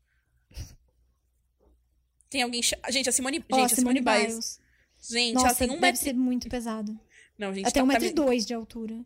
Tem 2.30 2.42
alguém. 2.42 2.62
Gente, 2.90 3.08
a 3.08 3.12
Simone. 3.12 3.44
Ó, 3.50 3.56
Gente, 3.56 3.72
a 3.74 3.76
Simone 3.76 4.00
Biles. 4.00 4.26
Biles. 4.26 4.60
Gente, 5.08 5.36
ela 5.36 5.44
Nossa, 5.44 5.56
tem 5.56 5.68
um 5.68 5.74
deve 5.74 5.82
metro. 5.82 6.00
ser 6.02 6.12
muito 6.14 6.48
pesado. 6.48 6.98
Não, 7.38 7.52
gente, 7.52 7.66
Até 7.66 7.80
tá, 7.80 7.84
um 7.84 7.86
tá, 7.86 7.92
metro 7.92 8.06
e 8.06 8.08
me, 8.08 8.14
dois 8.14 8.46
de 8.46 8.54
altura. 8.54 9.04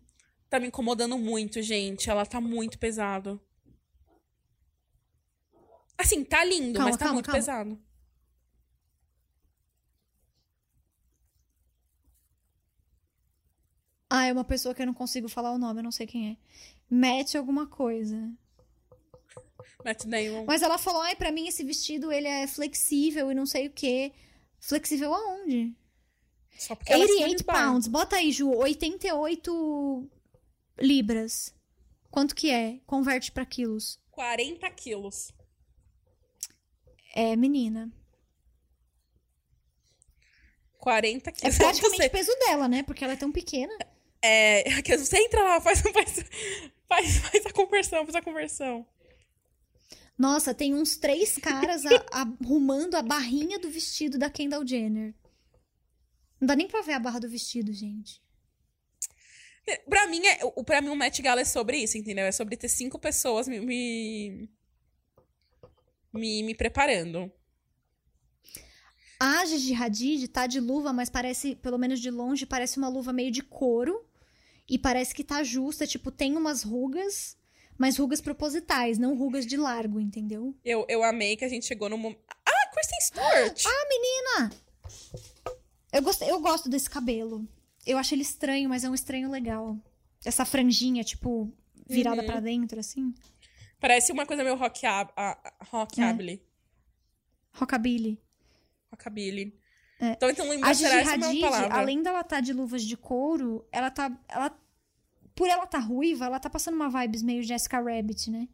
tá 0.49 0.61
me 0.61 0.69
incomodando 0.69 1.19
muito, 1.19 1.61
gente. 1.61 2.09
Ela 2.09 2.25
tá 2.25 2.41
muito 2.41 2.79
pesado. 2.79 3.41
Assim, 5.99 6.25
tá 6.25 6.45
lindo, 6.45 6.75
Calma, 6.75 6.91
mas 6.91 6.97
tá 6.97 7.05
calma, 7.07 7.15
muito 7.15 7.27
calma. 7.27 7.39
pesado. 7.41 7.79
Ah, 14.11 14.25
é 14.27 14.33
uma 14.33 14.45
pessoa 14.45 14.75
que 14.75 14.81
eu 14.83 14.87
não 14.87 14.95
consigo 14.95 15.29
falar 15.29 15.53
o 15.53 15.59
nome, 15.59 15.81
eu 15.81 15.85
não 15.85 15.91
sei 15.93 16.07
quem 16.07 16.31
é. 16.31 16.37
Mete 16.91 17.37
alguma 17.37 17.67
coisa. 17.67 18.33
Matt 19.85 20.05
Damon. 20.07 20.45
Mas 20.47 20.63
ela 20.63 20.79
falou, 20.79 21.03
ai, 21.03 21.15
pra 21.15 21.31
mim 21.31 21.47
esse 21.47 21.63
vestido, 21.63 22.11
ele 22.11 22.27
é 22.27 22.47
flexível 22.47 23.31
e 23.31 23.35
não 23.35 23.45
sei 23.45 23.67
o 23.67 23.71
quê. 23.73 24.13
Flexível 24.61 25.13
aonde? 25.13 25.75
Só 26.59 26.75
porque 26.75 26.93
ela 26.93 27.05
é 27.05 27.07
Simone 27.07 27.25
88 27.25 27.45
Biles. 27.47 27.61
pounds. 27.63 27.89
Bota 27.89 28.17
aí, 28.17 28.33
Ju. 28.33 28.51
88 28.51 30.11
libras. 30.81 31.55
Quanto 32.11 32.35
que 32.35 32.51
é? 32.51 32.81
Converte 32.87 33.31
pra 33.31 33.45
quilos. 33.47 34.01
40 34.11 34.69
quilos. 34.71 35.31
É, 37.15 37.35
menina. 37.37 37.91
40 40.79 41.31
É 41.31 41.33
quilos. 41.33 41.57
praticamente 41.59 42.01
Você- 42.03 42.07
o 42.07 42.11
peso 42.11 42.39
dela, 42.47 42.69
né? 42.69 42.83
Porque 42.83 43.05
ela 43.05 43.13
é 43.15 43.17
tão 43.17 43.33
pequena. 43.33 43.73
É, 44.23 44.65
você 44.99 45.19
entra 45.19 45.43
lá, 45.43 45.61
faz, 45.61 45.81
faz, 45.81 46.25
faz, 46.89 47.17
faz 47.19 47.47
a 47.47 47.53
conversão, 47.53 48.05
faz 48.05 48.15
a 48.15 48.23
conversão. 48.23 48.87
Nossa, 50.17 50.53
tem 50.53 50.75
uns 50.75 50.97
três 50.97 51.37
caras 51.39 51.85
a- 51.87 52.07
arrumando 52.11 52.97
a 52.97 53.03
barrinha 53.03 53.59
do 53.59 53.71
vestido 53.71 54.19
da 54.19 54.29
Kendall 54.31 54.67
Jenner. 54.67 55.15
Não 56.41 56.47
dá 56.47 56.57
nem 56.57 56.67
pra 56.69 56.83
ver 56.83 56.93
a 56.95 56.99
barra 56.99 57.21
do 57.21 57.29
vestido, 57.29 57.73
gente. 57.73 58.21
Pra 59.89 60.07
mim, 60.07 60.25
é, 60.27 60.41
o, 60.45 60.65
pra 60.65 60.81
mim, 60.81 60.89
o 60.89 60.97
Met 60.97 61.21
Gala 61.21 61.43
é 61.43 61.45
sobre 61.45 61.77
isso, 61.79 61.99
entendeu? 61.99 62.25
É 62.25 62.33
sobre 62.33 62.57
ter 62.57 62.69
cinco 62.69 62.99
pessoas 62.99 63.47
me, 63.47 63.61
me, 63.61 64.49
me, 66.13 66.43
me 66.43 66.55
preparando. 66.55 67.31
A 69.21 69.45
Gigi 69.45 69.75
Hadid 69.75 70.29
tá 70.29 70.47
de 70.47 70.61
luva, 70.61 70.93
mas 70.93 71.11
parece, 71.11 71.57
pelo 71.57 71.77
menos 71.79 72.01
de 72.01 72.11
longe, 72.11 72.47
parece 72.47 72.79
uma 72.79 72.89
luva 72.89 73.13
meio 73.13 73.31
de 73.33 73.43
couro. 73.43 74.05
E 74.69 74.79
parece 74.79 75.15
que 75.15 75.25
tá 75.25 75.43
justa, 75.43 75.87
tipo, 75.87 76.11
tem 76.11 76.37
umas 76.37 76.63
rugas, 76.63 77.37
mas 77.79 77.97
rugas 77.97 78.21
propositais, 78.21 78.99
não 78.99 79.17
rugas 79.17 79.47
de 79.47 79.57
largo, 79.57 79.99
entendeu? 79.99 80.55
Eu, 80.65 80.85
eu 80.89 81.03
amei 81.03 81.37
que 81.37 81.45
a 81.45 81.49
gente 81.49 81.65
chegou 81.67 81.89
no 81.89 81.97
momento. 81.97 82.21
Ah, 82.47 82.71
Kristen 82.73 83.01
Stewart! 83.01 83.65
Eu, 85.93 86.03
gosto, 86.03 86.23
eu 86.25 86.41
gosto 86.41 86.69
desse 86.69 86.89
cabelo. 86.91 87.49
Eu 87.87 87.97
acho 87.97 88.15
ele 88.15 88.23
estranho, 88.23 88.69
mas 88.69 88.85
é 88.85 88.91
um 88.91 88.95
estranho 88.95 89.31
legal. 89.31 89.77
Essa 90.25 90.45
franjinha, 90.45 91.03
tipo, 91.03 91.51
virada 91.89 92.21
Uhum. 92.21 92.27
pra 92.27 92.41
dentro, 92.41 92.79
assim. 92.79 93.15
Parece 93.81 94.11
uma 94.13 94.27
coisa 94.27 94.43
meio 94.43 94.57
rock, 94.57 94.85
a, 94.87 95.09
a, 95.17 95.31
É. 95.45 95.53
rockabilly. 97.53 98.21
Rockabilly. 98.91 99.59
É. 100.01 100.13
Então, 100.13 100.31
então 100.31 100.47
A 100.47 100.49
lembrar 100.49 100.75
será 100.75 101.01
essa 101.01 101.11
é 101.11 101.15
Hadid, 101.15 101.41
palavra. 101.41 101.75
além 101.77 102.03
dela 102.03 102.23
tá 102.25 102.41
de 102.41 102.53
luvas 102.53 102.83
de 102.83 102.97
couro, 102.97 103.67
ela 103.73 103.91
tá. 103.91 104.11
Ela, 104.29 104.57
por 105.35 105.49
ela 105.49 105.67
tá 105.67 105.79
ruiva, 105.79 106.25
ela 106.27 106.39
tá 106.41 106.49
passando 106.51 106.75
uma 106.75 106.89
vibes 106.89 107.23
meio 107.23 107.43
Jessica 107.43 107.81
Rabbit, 107.81 108.31
né? 108.31 108.49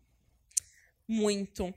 Muito. 1.09 1.73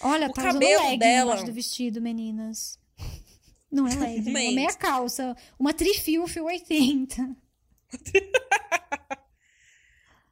Olha, 0.00 0.28
O 0.28 0.32
tá 0.32 0.42
usando 0.42 0.52
cabelo 0.54 0.82
legging 0.84 0.98
dela- 0.98 1.42
do 1.42 1.52
vestido, 1.52 2.00
meninas. 2.00 2.78
Não 3.70 3.86
é 3.86 3.94
legging, 3.94 4.28
é 4.36 4.40
uma 4.48 4.52
meia 4.52 4.74
calça. 4.74 5.36
Uma 5.58 5.72
trifio, 5.74 6.26
fio 6.28 6.44
80. 6.44 7.36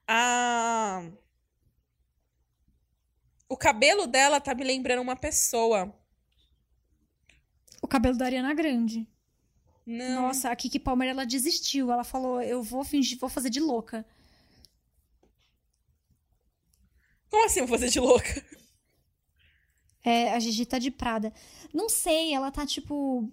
Ah. 0.09 1.03
O 3.49 3.57
cabelo 3.57 4.07
dela 4.07 4.41
tá 4.41 4.55
me 4.55 4.65
lembrando 4.65 5.03
uma 5.03 5.17
pessoa. 5.17 5.95
O 7.81 7.87
cabelo 7.87 8.17
da 8.17 8.25
Ariana 8.25 8.55
Grande. 8.55 9.07
Não. 9.87 10.23
Nossa, 10.23 10.51
a 10.51 10.57
Kiki 10.57 10.81
Palmer, 10.81 11.09
ela 11.09 11.25
desistiu. 11.25 11.93
Ela 11.93 12.03
falou, 12.03 12.43
eu 12.43 12.63
vou 12.63 12.85
fingir, 12.85 13.19
vou 13.19 13.29
fazer 13.29 13.51
de 13.51 13.61
louca. 13.61 14.05
Como 17.31 17.45
assim 17.45 17.61
vou 17.61 17.69
fazer 17.69 17.89
de 17.89 18.01
louca? 18.01 18.45
É, 20.03 20.33
a 20.33 20.39
Gigi 20.39 20.65
tá 20.65 20.79
de 20.79 20.91
Prada. 20.91 21.33
Não 21.75 21.89
sei, 21.89 22.33
ela 22.33 22.51
tá 22.51 22.65
tipo... 22.65 23.31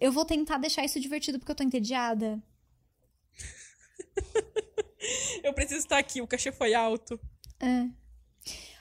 Eu 0.00 0.10
vou 0.10 0.24
tentar 0.24 0.58
deixar 0.58 0.84
isso 0.84 0.98
divertido 0.98 1.38
porque 1.38 1.52
eu 1.52 1.56
tô 1.56 1.62
entediada. 1.62 2.42
Eu 5.44 5.52
preciso 5.52 5.80
estar 5.80 5.98
aqui, 5.98 6.22
o 6.22 6.26
cachê 6.26 6.50
foi 6.50 6.72
alto. 6.72 7.20
É. 7.60 7.86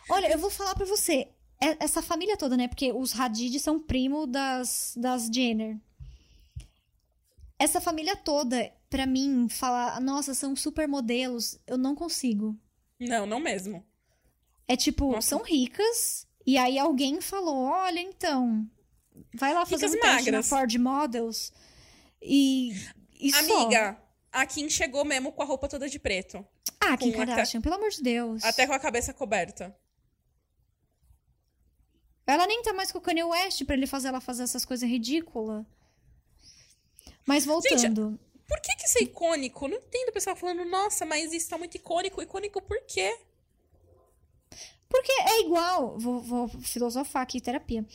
Olha, 0.09 0.31
eu 0.31 0.37
vou 0.39 0.49
falar 0.49 0.75
pra 0.75 0.85
você. 0.85 1.27
é- 1.61 1.77
Essa 1.83 2.01
família 2.01 2.35
toda, 2.37 2.57
né? 2.57 2.67
Porque 2.67 2.91
os 2.91 3.17
Hadid 3.19 3.59
são 3.59 3.79
primo 3.79 4.27
das, 4.27 4.93
das 4.97 5.27
Jenner. 5.33 5.77
Essa 7.57 7.79
família 7.79 8.15
toda, 8.15 8.71
pra 8.89 9.05
mim, 9.05 9.47
falar, 9.49 9.99
nossa, 10.01 10.33
são 10.33 10.55
supermodelos, 10.55 11.57
eu 11.65 11.77
não 11.77 11.95
consigo. 11.95 12.57
Não, 12.99 13.25
não 13.25 13.39
mesmo. 13.39 13.85
É 14.67 14.75
tipo, 14.75 15.11
Nossa. 15.11 15.29
são 15.29 15.43
ricas, 15.43 16.27
e 16.45 16.57
aí 16.57 16.77
alguém 16.77 17.21
falou: 17.21 17.55
olha, 17.63 17.99
então, 17.99 18.67
vai 19.35 19.53
lá 19.53 19.65
fazer 19.65 19.85
Ricas 19.85 19.97
um 19.97 20.01
teste 20.01 20.31
na 20.31 20.37
magras. 20.39 20.49
Ford 20.49 20.75
Models. 20.75 21.53
E. 22.21 22.71
e 23.19 23.31
só. 23.31 23.39
Amiga, 23.39 24.01
a 24.31 24.45
Kim 24.45 24.69
chegou 24.69 25.03
mesmo 25.05 25.31
com 25.31 25.41
a 25.41 25.45
roupa 25.45 25.67
toda 25.67 25.87
de 25.89 25.99
preto. 25.99 26.45
Ah, 26.79 26.97
Kim 26.97 27.11
com 27.11 27.21
até- 27.21 27.27
Kardashian, 27.31 27.61
pelo 27.61 27.75
amor 27.75 27.89
de 27.89 28.01
Deus. 28.01 28.43
Até 28.43 28.65
com 28.67 28.73
a 28.73 28.79
cabeça 28.79 29.13
coberta. 29.13 29.75
Ela 32.25 32.47
nem 32.47 32.61
tá 32.61 32.73
mais 32.73 32.91
com 32.91 32.99
o 32.99 33.01
Kanye 33.01 33.23
West 33.23 33.65
pra 33.65 33.75
ele 33.75 33.87
fazer 33.87 34.07
ela 34.07 34.21
fazer 34.21 34.43
essas 34.43 34.65
coisas 34.65 34.89
ridículas. 34.89 35.65
Mas 37.25 37.45
voltando. 37.45 38.19
Por 38.47 38.61
que 38.61 38.75
que 38.75 38.85
isso 38.85 38.97
é 38.99 39.03
icônico? 39.03 39.67
Não 39.67 39.77
entendo 39.77 40.09
o 40.09 40.13
pessoal 40.13 40.35
falando, 40.35 40.65
nossa, 40.65 41.05
mas 41.05 41.33
isso 41.33 41.49
tá 41.49 41.57
muito 41.57 41.75
icônico. 41.75 42.21
Icônico 42.21 42.61
por 42.61 42.79
quê? 42.85 43.17
Porque 44.89 45.11
é 45.11 45.41
igual, 45.41 45.97
vou, 45.97 46.21
vou 46.21 46.47
filosofar 46.47 47.23
aqui, 47.23 47.41
terapia. 47.41 47.85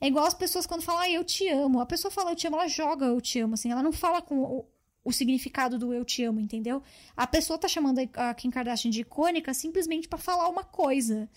É 0.00 0.06
igual 0.06 0.24
as 0.26 0.34
pessoas 0.34 0.66
quando 0.66 0.82
falam, 0.82 1.02
ah, 1.02 1.10
eu 1.10 1.24
te 1.24 1.48
amo. 1.48 1.80
A 1.80 1.86
pessoa 1.86 2.10
fala 2.10 2.32
eu 2.32 2.36
te 2.36 2.46
amo, 2.46 2.56
ela 2.56 2.68
joga 2.68 3.06
eu 3.06 3.20
te 3.20 3.38
amo, 3.40 3.54
assim. 3.54 3.70
Ela 3.70 3.82
não 3.82 3.92
fala 3.92 4.20
com 4.22 4.42
o, 4.42 4.66
o 5.04 5.12
significado 5.12 5.78
do 5.78 5.92
eu 5.92 6.04
te 6.04 6.24
amo, 6.24 6.40
entendeu? 6.40 6.82
A 7.16 7.26
pessoa 7.26 7.58
tá 7.58 7.68
chamando 7.68 8.00
a 8.14 8.34
Kim 8.34 8.50
Kardashian 8.50 8.90
de 8.90 9.02
icônica 9.02 9.52
simplesmente 9.54 10.08
para 10.08 10.18
falar 10.18 10.48
uma 10.48 10.64
coisa. 10.64 11.28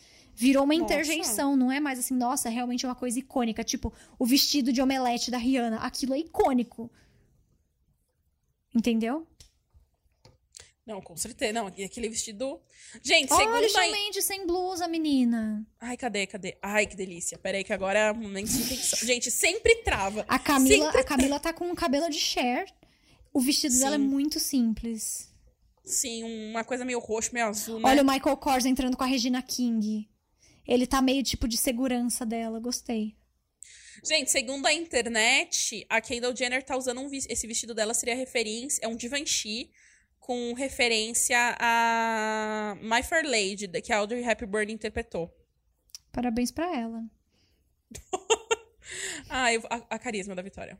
Virou 0.41 0.63
uma 0.63 0.73
Nossa. 0.73 0.85
interjeição, 0.85 1.55
não 1.55 1.71
é 1.71 1.79
mais 1.79 1.99
assim, 1.99 2.15
nossa, 2.15 2.49
realmente 2.49 2.83
é 2.83 2.89
uma 2.89 2.95
coisa 2.95 3.19
icônica. 3.19 3.63
Tipo, 3.63 3.93
o 4.17 4.25
vestido 4.25 4.73
de 4.73 4.81
omelete 4.81 5.29
da 5.29 5.37
Rihanna. 5.37 5.77
Aquilo 5.77 6.15
é 6.15 6.17
icônico. 6.17 6.89
Entendeu? 8.73 9.27
Não, 10.83 10.99
com 10.99 11.15
certeza. 11.15 11.53
Não, 11.53 11.71
e 11.77 11.83
aquele 11.83 12.09
vestido. 12.09 12.59
Gente, 13.03 13.31
Olha 13.31 13.45
segundo 13.45 13.65
o 13.65 13.69
Shawn 13.69 13.87
a. 13.87 13.91
Mendes 13.91 14.25
sem 14.25 14.47
blusa, 14.47 14.87
menina. 14.87 15.63
Ai, 15.79 15.95
cadê, 15.95 16.25
cadê? 16.25 16.57
Ai, 16.59 16.87
que 16.87 16.95
delícia. 16.95 17.37
Peraí, 17.37 17.63
que 17.63 17.71
agora 17.71 17.99
é 17.99 18.11
um 18.11 18.15
momento 18.15 18.49
de 18.49 18.63
intenção. 18.63 18.97
Gente, 18.97 19.29
sempre 19.29 19.75
trava. 19.83 20.25
A 20.27 20.39
Camila, 20.39 20.85
Sempre 20.85 21.01
a 21.01 21.03
Camila 21.03 21.39
tá 21.39 21.53
com 21.53 21.65
um 21.69 21.75
cabelo 21.75 22.09
de 22.09 22.17
Cher. 22.17 22.65
O 23.31 23.39
vestido 23.39 23.77
dela 23.77 23.93
é 23.93 23.99
Sim. 23.99 24.05
muito 24.05 24.39
simples. 24.39 25.31
Sim, 25.85 26.49
uma 26.49 26.63
coisa 26.63 26.83
meio 26.83 26.97
roxo, 26.97 27.31
meio 27.31 27.45
azul, 27.45 27.79
né? 27.79 27.87
Olha 27.87 28.01
o 28.01 28.05
Michael 28.05 28.37
Kors 28.37 28.65
entrando 28.65 28.97
com 28.97 29.03
a 29.03 29.07
Regina 29.07 29.39
King. 29.43 30.09
Ele 30.67 30.85
tá 30.88 31.01
meio 31.01 31.23
tipo 31.23 31.48
de 31.48 31.57
segurança 31.57 32.25
dela, 32.25 32.59
gostei. 32.59 33.15
Gente, 34.03 34.31
segundo 34.31 34.65
a 34.65 34.73
internet, 34.73 35.85
a 35.90 35.99
Kendall 36.01 36.35
Jenner 36.35 36.64
tá 36.64 36.75
usando 36.77 37.01
um 37.01 37.09
vis- 37.09 37.27
esse 37.30 37.45
vestido 37.45 37.73
dela 37.75 37.93
seria 37.93 38.15
referência, 38.15 38.80
é 38.83 38.88
um 38.88 38.98
Givenchy 38.99 39.72
com 40.19 40.53
referência 40.53 41.38
a 41.59 42.75
My 42.81 43.03
Fair 43.03 43.25
Lady, 43.25 43.67
que 43.81 43.91
a 43.91 43.98
Audrey 43.98 44.23
Hepburn 44.23 44.72
interpretou. 44.72 45.31
Parabéns 46.11 46.51
pra 46.51 46.65
ela. 46.77 47.03
Ah, 49.30 49.53
eu- 49.53 49.61
a, 49.69 49.75
a 49.95 49.99
carisma 49.99 50.35
da 50.35 50.41
Vitória. 50.41 50.77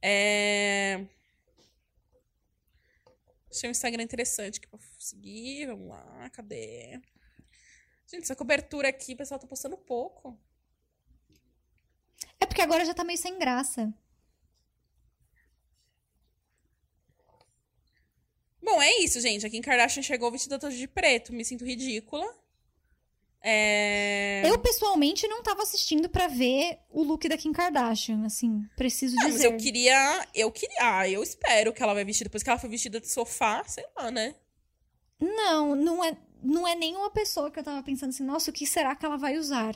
É... 0.00 1.04
Achei 3.50 3.68
um 3.68 3.72
Instagram 3.72 4.02
interessante 4.02 4.58
aqui 4.58 4.66
pra 4.66 4.78
seguir. 4.98 5.66
Vamos 5.66 5.88
lá, 5.88 6.30
cadê? 6.30 6.98
Gente, 8.10 8.22
essa 8.22 8.34
cobertura 8.34 8.88
aqui, 8.88 9.12
o 9.12 9.16
pessoal 9.16 9.38
tá 9.38 9.46
postando 9.46 9.76
pouco. 9.76 10.38
É 12.40 12.46
porque 12.46 12.62
agora 12.62 12.84
já 12.84 12.94
tá 12.94 13.04
meio 13.04 13.18
sem 13.18 13.38
graça. 13.38 13.92
Bom, 18.62 18.80
é 18.80 18.98
isso, 18.98 19.20
gente. 19.20 19.46
A 19.46 19.50
Kim 19.50 19.60
Kardashian 19.60 20.02
chegou 20.02 20.30
vestida 20.30 20.58
toda 20.58 20.74
de 20.74 20.88
preto. 20.88 21.32
Me 21.32 21.44
sinto 21.44 21.64
ridícula. 21.64 22.26
É... 23.42 24.42
Eu, 24.44 24.58
pessoalmente, 24.58 25.28
não 25.28 25.42
tava 25.42 25.62
assistindo 25.62 26.08
pra 26.08 26.28
ver 26.28 26.78
o 26.90 27.02
look 27.02 27.28
da 27.28 27.36
Kim 27.38 27.52
Kardashian, 27.52 28.26
assim, 28.26 28.66
preciso 28.76 29.14
Não, 29.14 29.24
mas 29.24 29.34
dizer. 29.34 29.46
eu 29.46 29.56
queria. 29.56 30.26
Eu 30.34 30.50
queria. 30.50 30.76
Ah, 30.80 31.08
eu 31.08 31.22
espero 31.22 31.72
que 31.72 31.82
ela 31.82 31.94
vai 31.94 32.04
vestir. 32.04 32.24
Depois 32.24 32.42
que 32.42 32.50
ela 32.50 32.58
foi 32.58 32.68
vestida 32.68 33.00
de 33.00 33.08
sofá, 33.08 33.62
sei 33.64 33.84
lá, 33.96 34.10
né? 34.10 34.34
Não, 35.20 35.74
não 35.74 36.04
é, 36.04 36.16
não 36.42 36.66
é 36.66 36.74
nenhuma 36.74 37.10
pessoa 37.10 37.50
que 37.50 37.58
eu 37.58 37.64
tava 37.64 37.82
pensando 37.82 38.10
assim, 38.10 38.24
nossa, 38.24 38.50
o 38.50 38.54
que 38.54 38.66
será 38.66 38.94
que 38.94 39.04
ela 39.04 39.16
vai 39.16 39.36
usar? 39.38 39.74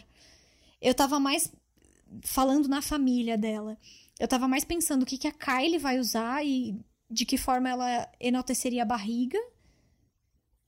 Eu 0.80 0.94
tava 0.94 1.18
mais 1.20 1.50
falando 2.24 2.68
na 2.68 2.82
família 2.82 3.36
dela. 3.38 3.78
Eu 4.18 4.28
tava 4.28 4.46
mais 4.46 4.64
pensando 4.64 5.02
o 5.02 5.06
que, 5.06 5.18
que 5.18 5.26
a 5.28 5.32
Kylie 5.32 5.78
vai 5.78 5.98
usar 5.98 6.44
e 6.44 6.78
de 7.10 7.24
que 7.26 7.36
forma 7.36 7.68
ela 7.68 8.10
enalteceria 8.20 8.82
a 8.82 8.86
barriga 8.86 9.38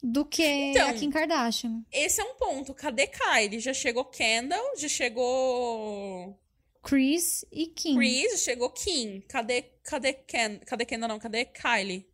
do 0.02 0.24
que 0.24 0.42
Então. 0.42 0.88
a 0.88 0.92
Kim 0.94 1.10
Kardashian. 1.10 1.82
Esse 1.90 2.20
é 2.20 2.24
um 2.24 2.34
ponto. 2.34 2.74
Cadê 2.74 3.06
Kylie? 3.06 3.60
Já 3.60 3.72
chegou 3.72 4.04
Kendall, 4.04 4.76
já 4.76 4.88
chegou 4.88 6.38
Chris 6.82 7.44
e 7.50 7.66
Kim. 7.66 7.96
Chris, 7.96 8.32
já 8.32 8.38
chegou 8.38 8.70
Kim. 8.70 9.20
Cadê, 9.28 9.62
cadê 9.82 10.12
Ken? 10.12 10.58
Cadê 10.58 10.84
Kendall 10.84 11.08
não? 11.08 11.18
Cadê 11.18 11.44
Kylie? 11.46 12.06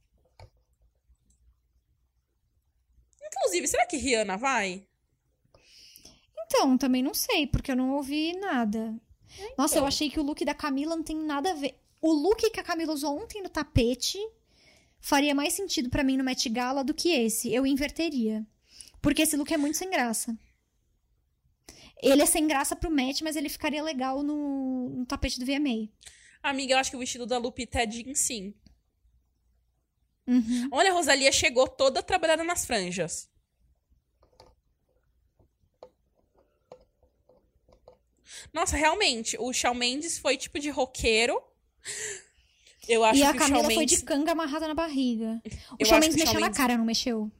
Inclusive, 3.33 3.69
será 3.69 3.87
que 3.87 3.97
Rihanna 3.97 4.37
vai? 4.37 4.87
Então, 6.47 6.77
também 6.77 7.03
não 7.03 7.15
sei, 7.15 7.47
porque 7.47 7.71
eu 7.71 7.77
não 7.77 7.93
ouvi 7.93 8.33
nada. 8.39 8.95
Nossa, 9.57 9.75
eu 9.75 9.79
então. 9.79 9.87
achei 9.87 10.11
que 10.11 10.19
o 10.19 10.23
look 10.23 10.45
da 10.45 10.55
Camila 10.55 10.97
não 10.97 11.05
tem 11.05 11.17
nada 11.17 11.53
a 11.53 11.55
ver. 11.55 11.75
O 12.01 12.13
look 12.13 12.51
que 12.51 12.61
a 12.61 12.65
Camila 12.65 12.93
usou 12.93 13.17
ontem 13.17 13.43
no 13.43 13.49
tapete 13.49 14.19
faria 15.01 15.35
mais 15.35 15.53
sentido 15.53 15.89
pra 15.89 16.03
mim 16.03 16.17
no 16.17 16.25
Met 16.25 16.49
Gala 16.49 16.83
do 16.83 16.95
que 16.95 17.11
esse. 17.11 17.53
Eu 17.53 17.67
inverteria. 17.67 18.45
Porque 19.01 19.23
esse 19.23 19.37
look 19.37 19.53
é 19.53 19.57
muito 19.57 19.79
sem 19.79 19.91
graça. 19.91 20.37
Ele 22.03 22.23
é 22.23 22.27
sem 22.27 22.47
graça 22.47 22.75
pro 22.75 22.91
Met, 22.91 23.23
mas 23.23 23.37
ele 23.37 23.49
ficaria 23.49 23.83
legal 23.83 24.23
no, 24.23 24.89
no 24.89 25.07
tapete 25.07 25.39
do 25.39 25.45
VMA. 25.45 25.89
Amiga, 26.43 26.73
eu 26.73 26.79
acho 26.79 26.91
que 26.91 26.97
o 26.97 27.01
vestido 27.01 27.27
da 27.27 27.37
Lupita 27.37 27.83
é 27.83 27.91
jean, 27.91 28.15
sim. 28.15 28.55
Uhum. 30.31 30.69
Olha, 30.73 30.91
a 30.91 30.95
Rosalia 30.95 31.33
chegou 31.33 31.67
toda 31.67 32.03
trabalhada 32.03 32.45
nas 32.45 32.65
franjas. 32.65 33.29
Nossa, 38.53 38.77
realmente, 38.77 39.37
o 39.39 39.53
Shawn 39.53 39.75
Mendes 39.75 40.19
foi 40.19 40.37
tipo 40.37 40.59
de 40.59 40.71
roqueiro. 40.71 41.41
Eu 42.89 43.05
acho 43.05 43.21
E 43.21 43.23
a 43.23 43.33
que 43.33 43.39
Camila 43.39 43.59
o 43.59 43.61
Shawn 43.63 43.71
foi 43.71 43.77
Mendes... 43.79 43.99
de 43.99 44.05
canga 44.05 44.33
amarrada 44.33 44.67
na 44.69 44.75
barriga. 44.75 45.41
O 45.73 45.77
Eu 45.79 45.87
Shawn 45.87 46.01
Mendes 46.01 46.17
Shawn 46.17 46.25
mexeu 46.27 46.35
na 46.41 46.47
Mendes- 46.47 46.57
cara, 46.59 46.77
não 46.79 46.85
mexeu? 46.85 47.31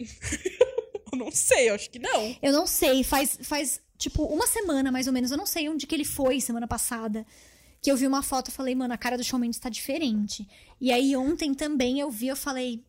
Eu 1.12 1.18
não 1.18 1.30
sei, 1.30 1.70
eu 1.70 1.76
acho 1.76 1.88
que 1.90 2.00
não. 2.00 2.36
Eu 2.42 2.52
não 2.52 2.66
sei, 2.66 3.04
faz, 3.04 3.38
faz 3.40 3.80
tipo 3.96 4.24
uma 4.24 4.48
semana 4.48 4.90
mais 4.90 5.06
ou 5.06 5.12
menos, 5.12 5.30
eu 5.30 5.36
não 5.36 5.46
sei 5.46 5.68
onde 5.68 5.86
que 5.86 5.94
ele 5.94 6.04
foi 6.04 6.40
semana 6.40 6.66
passada. 6.66 7.24
Que 7.84 7.92
eu 7.92 7.96
vi 7.96 8.06
uma 8.06 8.22
foto 8.22 8.48
e 8.48 8.52
falei, 8.52 8.74
mano, 8.74 8.94
a 8.94 8.96
cara 8.98 9.16
do 9.18 9.22
Shawn 9.22 9.38
Mendes 9.40 9.58
tá 9.60 9.68
diferente. 9.68 10.48
E 10.80 10.90
aí 10.90 11.14
ontem 11.14 11.52
também 11.52 12.00
eu 12.00 12.10
vi, 12.10 12.28
eu 12.28 12.36
falei, 12.36 12.82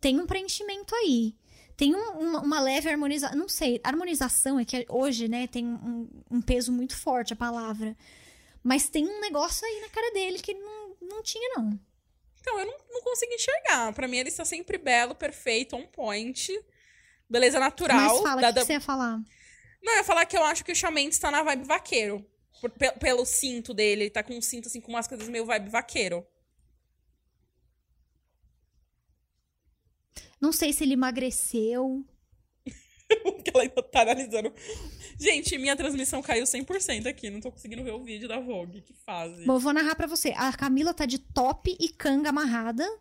tem 0.00 0.18
um 0.18 0.26
preenchimento 0.26 0.94
aí. 0.94 1.34
Tem 1.76 1.94
um- 1.94 2.18
uma, 2.18 2.40
uma 2.40 2.60
leve 2.60 2.88
harmonização. 2.88 3.36
Não 3.38 3.48
sei, 3.48 3.78
harmonização 3.84 4.58
é 4.58 4.64
que 4.64 4.86
hoje, 4.88 5.28
né, 5.28 5.46
tem 5.46 5.66
um, 5.66 6.08
um 6.30 6.40
peso 6.40 6.72
muito 6.72 6.96
forte 6.96 7.32
a 7.34 7.36
palavra. 7.36 7.94
Mas 8.64 8.88
tem 8.88 9.06
um 9.06 9.20
negócio 9.20 9.66
aí 9.66 9.80
na 9.82 9.88
cara 9.90 10.10
dele 10.12 10.38
que 10.38 10.54
não, 10.54 10.96
não 11.02 11.22
tinha, 11.22 11.54
não. 11.56 11.78
Então, 12.40 12.58
eu 12.58 12.66
não, 12.66 12.74
não 12.90 13.02
consigo 13.02 13.32
enxergar. 13.34 13.92
Pra 13.92 14.08
mim, 14.08 14.16
ele 14.16 14.30
está 14.30 14.44
sempre 14.46 14.78
belo, 14.78 15.14
perfeito, 15.14 15.76
on 15.76 15.86
point. 15.86 16.58
Beleza 17.28 17.60
natural. 17.60 17.96
Mas 17.98 18.22
fala, 18.22 18.32
o 18.32 18.34
que, 18.36 18.40
dada- 18.40 18.60
que 18.62 18.66
você 18.66 18.72
ia 18.72 18.80
falar? 18.80 19.18
Não, 19.82 19.92
eu 19.92 19.98
ia 19.98 20.04
falar 20.04 20.24
que 20.24 20.36
eu 20.36 20.42
acho 20.44 20.64
que 20.64 20.72
o 20.72 20.74
Shawn 20.74 20.90
Mendes 20.92 21.18
tá 21.18 21.30
na 21.30 21.42
vibe 21.42 21.64
vaqueiro. 21.66 22.24
Por- 22.60 22.70
pe- 22.70 22.92
pelo 22.98 23.24
cinto 23.24 23.72
dele. 23.74 24.02
Ele 24.04 24.10
tá 24.10 24.22
com 24.22 24.36
um 24.36 24.40
cinto, 24.42 24.68
assim, 24.68 24.80
com 24.80 24.90
umas 24.92 25.06
coisas 25.06 25.28
meio 25.28 25.44
vibe 25.46 25.70
vaqueiro. 25.70 26.26
Não 30.40 30.52
sei 30.52 30.72
se 30.72 30.84
ele 30.84 30.94
emagreceu. 30.94 32.04
que 33.44 33.50
ela 33.52 33.62
ainda 33.62 33.82
tá 33.82 34.02
analisando. 34.02 34.52
Gente, 35.18 35.58
minha 35.58 35.74
transmissão 35.76 36.22
caiu 36.22 36.44
100% 36.44 37.06
aqui. 37.06 37.28
Não 37.30 37.40
tô 37.40 37.50
conseguindo 37.50 37.82
ver 37.82 37.92
o 37.92 38.04
vídeo 38.04 38.28
da 38.28 38.38
Vogue. 38.38 38.82
Que 38.82 38.94
fase. 38.94 39.44
Bom, 39.44 39.54
eu 39.54 39.58
vou 39.60 39.72
narrar 39.72 39.96
pra 39.96 40.06
você. 40.06 40.32
A 40.36 40.52
Camila 40.56 40.94
tá 40.94 41.06
de 41.06 41.18
top 41.18 41.76
e 41.80 41.88
canga 41.88 42.28
amarrada. 42.28 42.84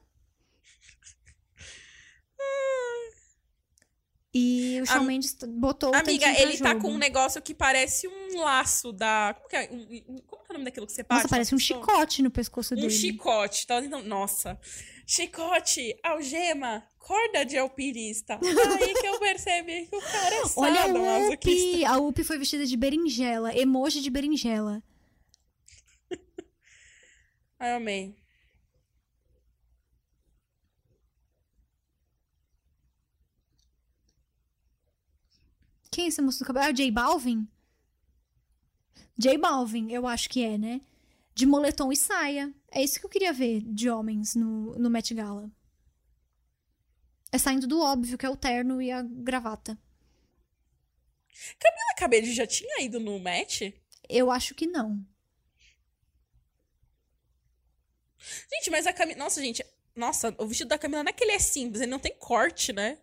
E 4.37 4.81
o 4.81 4.85
Shawn 4.85 4.97
Am- 4.99 5.05
Mendes 5.07 5.35
botou 5.47 5.91
o 5.91 5.95
Amiga, 5.95 6.27
ele 6.39 6.57
tá 6.57 6.69
jogo. 6.69 6.81
com 6.81 6.91
um 6.91 6.97
negócio 6.97 7.41
que 7.41 7.53
parece 7.55 8.07
um 8.07 8.39
laço 8.41 8.91
da. 8.91 9.33
Como 9.35 9.49
que 9.49 9.55
é, 9.55 9.69
um- 9.71 10.13
um- 10.13 10.17
como 10.27 10.43
que 10.43 10.47
é 10.49 10.51
o 10.51 10.53
nome 10.53 10.65
daquilo 10.65 10.85
que 10.85 10.91
você 10.93 11.03
passa? 11.03 11.23
Nossa, 11.23 11.29
parece 11.29 11.55
um 11.55 11.59
chicote 11.59 12.21
no 12.21 12.29
pescoço 12.29 12.73
Um 12.73 12.77
dele. 12.77 12.89
chicote. 12.91 13.65
Tava 13.65 13.81
tentando... 13.81 14.07
Nossa. 14.07 14.59
Chicote, 15.05 15.97
algema, 16.03 16.83
corda 16.99 17.45
de 17.45 17.57
alpinista. 17.57 18.37
Aí 18.43 18.93
que 18.93 19.07
eu 19.07 19.17
percebi 19.19 19.87
que 19.87 19.95
o 19.95 20.01
cara 20.01 20.35
é 20.35 20.41
Olha 20.57 20.81
sado, 20.81 20.99
masoquista. 20.99 21.69
Upi! 21.77 21.85
A 21.85 21.97
Upi 21.97 22.23
foi 22.23 22.37
vestida 22.37 22.65
de 22.65 22.75
berinjela. 22.77 23.55
Emoji 23.57 24.01
de 24.01 24.09
berinjela. 24.09 24.83
Ai, 27.59 27.71
amei. 27.73 28.15
Quem 35.97 36.05
é 36.05 36.07
esse 36.09 36.21
moço 36.21 36.37
do 36.37 36.45
cabelo? 36.45 36.67
É 36.67 36.69
o 36.69 36.73
J 36.73 36.91
Balvin? 36.91 37.47
J 39.17 39.35
Balvin, 39.35 39.91
eu 39.91 40.05
acho 40.05 40.29
que 40.29 40.43
é, 40.43 40.55
né? 40.55 40.79
De 41.33 41.43
moletom 41.43 41.91
e 41.91 41.97
saia. 41.97 42.53
É 42.69 42.83
isso 42.83 42.99
que 42.99 43.07
eu 43.07 43.09
queria 43.09 43.33
ver 43.33 43.61
de 43.61 43.89
homens 43.89 44.35
no, 44.35 44.77
no 44.77 44.91
Met 44.91 45.11
Gala. 45.15 45.51
É 47.31 47.39
saindo 47.39 47.65
do 47.65 47.81
óbvio, 47.81 48.15
que 48.15 48.27
é 48.27 48.29
o 48.29 48.37
terno 48.37 48.79
e 48.79 48.91
a 48.91 49.01
gravata. 49.01 49.75
A 51.89 51.95
Cabelo 51.95 52.27
já 52.27 52.45
tinha 52.45 52.79
ido 52.83 52.99
no 52.99 53.17
match? 53.17 53.63
Eu 54.07 54.29
acho 54.29 54.53
que 54.53 54.67
não. 54.67 55.03
Gente, 58.53 58.69
mas 58.69 58.85
a 58.85 58.93
Camila. 58.93 59.17
Nossa, 59.17 59.41
gente. 59.41 59.65
Nossa, 59.95 60.35
o 60.37 60.45
vestido 60.45 60.67
da 60.67 60.77
Camila 60.77 61.03
não 61.03 61.09
é 61.09 61.13
que 61.13 61.23
ele 61.23 61.31
é 61.31 61.39
simples, 61.39 61.81
ele 61.81 61.89
não 61.89 61.97
tem 61.97 62.15
corte, 62.19 62.71
né? 62.71 62.99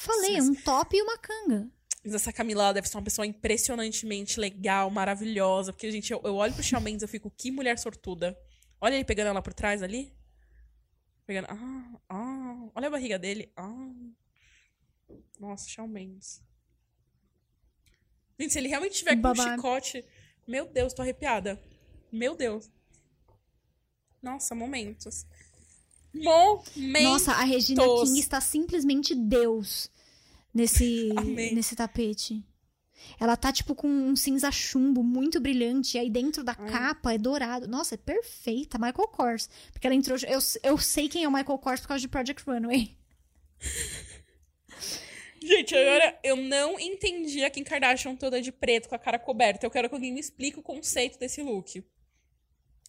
Falei, 0.00 0.38
é 0.38 0.42
um 0.42 0.54
top 0.54 0.96
e 0.96 1.02
uma 1.02 1.18
canga. 1.18 1.70
Mas 2.02 2.14
essa 2.14 2.32
Camila 2.32 2.72
deve 2.72 2.88
ser 2.88 2.96
uma 2.96 3.02
pessoa 3.02 3.26
impressionantemente 3.26 4.40
legal, 4.40 4.90
maravilhosa. 4.90 5.74
Porque, 5.74 5.92
gente, 5.92 6.10
eu, 6.10 6.22
eu 6.24 6.36
olho 6.36 6.54
pro 6.54 6.62
Shawn 6.62 6.80
Mendes 6.80 7.02
e 7.02 7.04
eu 7.04 7.08
fico, 7.08 7.30
que 7.30 7.50
mulher 7.50 7.78
sortuda. 7.78 8.34
Olha 8.80 8.94
ele 8.94 9.04
pegando 9.04 9.28
ela 9.28 9.42
por 9.42 9.52
trás 9.52 9.82
ali. 9.82 10.10
Pegando. 11.26 11.48
Ah, 11.50 12.00
ah. 12.08 12.70
Olha 12.74 12.88
a 12.88 12.90
barriga 12.90 13.18
dele. 13.18 13.52
Ah. 13.54 13.92
Nossa, 15.38 15.68
Shawn 15.68 15.86
Mendes. 15.86 16.42
Gente, 18.38 18.54
se 18.54 18.58
ele 18.58 18.68
realmente 18.68 18.96
tiver 18.96 19.20
com 19.20 19.28
um 19.28 19.34
chicote. 19.34 20.02
Meu 20.48 20.64
Deus, 20.64 20.94
tô 20.94 21.02
arrepiada. 21.02 21.62
Meu 22.10 22.34
Deus. 22.34 22.70
Nossa, 24.22 24.54
momentos. 24.54 25.26
Momentos. 26.12 27.02
Nossa, 27.02 27.32
a 27.32 27.44
Regina 27.44 27.82
King 27.82 28.18
está 28.18 28.40
simplesmente 28.40 29.14
Deus 29.14 29.90
nesse, 30.52 31.10
nesse 31.52 31.76
tapete. 31.76 32.44
Ela 33.18 33.36
tá, 33.36 33.52
tipo, 33.52 33.74
com 33.74 33.88
um 33.88 34.14
cinza 34.14 34.50
chumbo 34.50 35.02
muito 35.02 35.40
brilhante. 35.40 35.96
E 35.96 36.00
aí 36.00 36.10
dentro 36.10 36.44
da 36.44 36.54
capa 36.54 37.14
é 37.14 37.18
dourado. 37.18 37.66
Nossa, 37.66 37.94
é 37.94 37.98
perfeita. 37.98 38.78
Michael 38.78 39.08
Kors. 39.08 39.48
Porque 39.72 39.86
ela 39.86 39.96
entrou. 39.96 40.18
Eu, 40.28 40.38
eu 40.62 40.78
sei 40.78 41.08
quem 41.08 41.24
é 41.24 41.28
o 41.28 41.32
Michael 41.32 41.58
Kors 41.58 41.80
por 41.80 41.88
causa 41.88 42.00
de 42.00 42.08
Project 42.08 42.42
Runway. 42.46 42.96
Gente, 45.42 45.74
agora 45.74 46.18
eu 46.22 46.36
não 46.36 46.78
entendi 46.78 47.42
a 47.42 47.48
Kim 47.48 47.64
Kardashian 47.64 48.14
toda 48.14 48.42
de 48.42 48.52
preto 48.52 48.90
com 48.90 48.94
a 48.94 48.98
cara 48.98 49.18
coberta. 49.18 49.64
Eu 49.64 49.70
quero 49.70 49.88
que 49.88 49.94
alguém 49.94 50.12
me 50.12 50.20
explique 50.20 50.58
o 50.58 50.62
conceito 50.62 51.18
desse 51.18 51.42
look. 51.42 51.82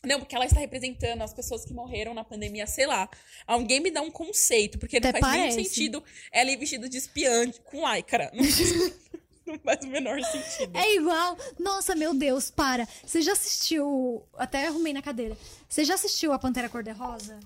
Não, 0.04 0.20
porque 0.20 0.36
ela 0.36 0.46
está 0.46 0.60
representando 0.60 1.22
as 1.22 1.32
pessoas 1.32 1.64
que 1.64 1.74
morreram 1.74 2.14
na 2.14 2.24
pandemia, 2.24 2.66
sei 2.66 2.88
lá. 2.88 3.08
Alguém 3.46 3.80
me 3.80 3.92
dá 3.92 4.02
um 4.02 4.10
conceito, 4.10 4.80
porque 4.80 5.00
não 5.00 5.10
Até 5.10 5.20
faz 5.20 5.34
nenhum 5.34 5.50
parece. 5.50 5.70
sentido 5.70 6.04
ela 6.32 6.50
ir 6.50 6.58
vestida 6.58 6.90
de 6.90 6.98
espiã 6.98 7.52
com 7.66 7.88
lycra. 7.88 8.32
Não, 8.34 8.44
não 9.46 9.60
faz 9.60 9.86
o 9.86 9.88
menor 9.88 10.20
sentido. 10.24 10.76
É 10.76 10.96
igual. 10.96 11.38
Nossa, 11.60 11.94
meu 11.94 12.16
Deus, 12.16 12.50
para. 12.50 12.88
Você 13.06 13.22
já 13.22 13.34
assistiu. 13.34 14.24
Até 14.36 14.66
arrumei 14.68 14.92
na 14.92 15.04
cadeira. 15.04 15.38
Você 15.70 15.86
já 15.86 15.94
assistiu 15.94 16.34
a 16.34 16.40
Pantera 16.40 16.68
Cor-de-Rosa? 16.68 17.40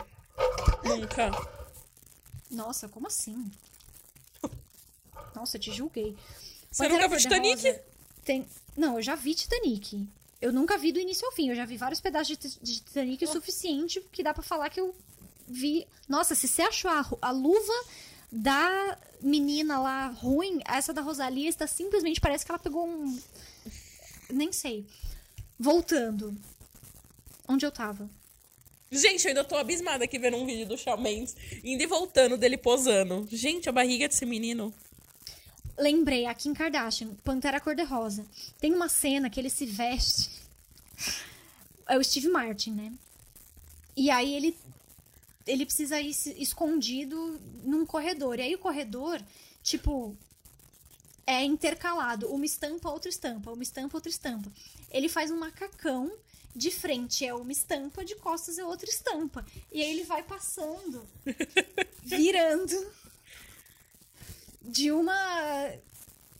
Nunca. 0.85 1.31
Nossa, 2.49 2.87
como 2.87 3.07
assim? 3.07 3.51
Nossa, 5.35 5.57
eu 5.57 5.61
te 5.61 5.73
julguei. 5.73 6.15
Você 6.71 6.83
Pantera 6.83 7.03
nunca 7.03 7.09
viu 7.09 7.19
Titanic? 7.19 7.79
Tem... 8.23 8.47
Não, 8.77 8.95
eu 8.95 9.01
já 9.01 9.15
vi 9.15 9.35
Titanic. 9.35 10.07
Eu 10.41 10.51
nunca 10.51 10.77
vi 10.77 10.91
do 10.91 10.99
início 10.99 11.25
ao 11.25 11.31
fim. 11.31 11.49
Eu 11.49 11.55
já 11.55 11.65
vi 11.65 11.77
vários 11.77 12.01
pedaços 12.01 12.37
de, 12.37 12.59
de 12.61 12.73
Titanic 12.81 13.23
o 13.23 13.27
suficiente 13.27 14.01
que 14.11 14.23
dá 14.23 14.33
pra 14.33 14.43
falar 14.43 14.69
que 14.69 14.79
eu 14.79 14.93
vi. 15.47 15.87
Nossa, 16.07 16.35
se 16.35 16.47
você 16.47 16.61
achou 16.61 16.91
a, 16.91 17.05
a 17.21 17.31
luva 17.31 17.73
da 18.31 18.97
menina 19.21 19.79
lá 19.79 20.07
ruim, 20.07 20.59
essa 20.67 20.93
da 20.93 21.01
Rosalia 21.01 21.49
está 21.49 21.67
simplesmente 21.67 22.19
parece 22.19 22.45
que 22.45 22.51
ela 22.51 22.59
pegou 22.59 22.87
um. 22.87 23.19
Nem 24.29 24.51
sei. 24.51 24.85
Voltando. 25.57 26.35
Onde 27.47 27.65
eu 27.65 27.71
tava? 27.71 28.09
Gente, 28.91 29.25
eu 29.25 29.29
ainda 29.29 29.43
tô 29.43 29.55
abismada 29.55 30.03
aqui 30.05 30.17
vendo 30.17 30.37
um 30.37 30.45
vídeo 30.45 30.67
do 30.67 30.77
Shawn 30.77 30.97
Mendes 30.97 31.35
indo 31.63 31.81
e 31.81 31.87
voltando 31.87 32.37
dele 32.37 32.57
posando. 32.57 33.27
Gente, 33.31 33.67
a 33.69 33.71
barriga 33.71 34.07
desse 34.07 34.25
menino. 34.25 34.73
Lembrei, 35.77 36.25
a 36.25 36.33
Kim 36.33 36.53
Kardashian, 36.53 37.13
Pantera 37.23 37.59
Cor-de-Rosa. 37.59 38.25
Tem 38.59 38.73
uma 38.73 38.87
cena 38.87 39.29
que 39.29 39.39
ele 39.39 39.49
se 39.49 39.65
veste. 39.65 40.29
É 41.87 41.97
o 41.97 42.03
Steve 42.03 42.29
Martin, 42.29 42.71
né? 42.71 42.93
E 43.95 44.09
aí 44.09 44.33
ele 44.33 44.57
ele 45.45 45.65
precisa 45.65 45.99
ir 46.01 46.09
escondido 46.37 47.39
num 47.63 47.85
corredor. 47.85 48.39
E 48.39 48.43
aí 48.43 48.55
o 48.55 48.59
corredor, 48.59 49.21
tipo, 49.61 50.17
é 51.25 51.43
intercalado. 51.43 52.27
Uma 52.29 52.45
estampa, 52.45 52.89
outra 52.89 53.09
estampa. 53.09 53.51
Uma 53.51 53.63
estampa, 53.63 53.97
outra 53.97 54.09
estampa. 54.09 54.51
Ele 54.89 55.07
faz 55.07 55.29
um 55.31 55.37
macacão. 55.37 56.11
De 56.55 56.71
frente 56.71 57.25
é 57.25 57.33
uma 57.33 57.51
estampa, 57.51 58.05
de 58.05 58.15
costas 58.15 58.57
é 58.57 58.63
outra 58.63 58.89
estampa. 58.89 59.45
E 59.73 59.81
aí 59.81 59.91
ele 59.91 60.05
vai 60.05 60.23
passando, 60.23 61.05
virando 62.01 62.73
de 64.67 64.91
uma 64.91 65.71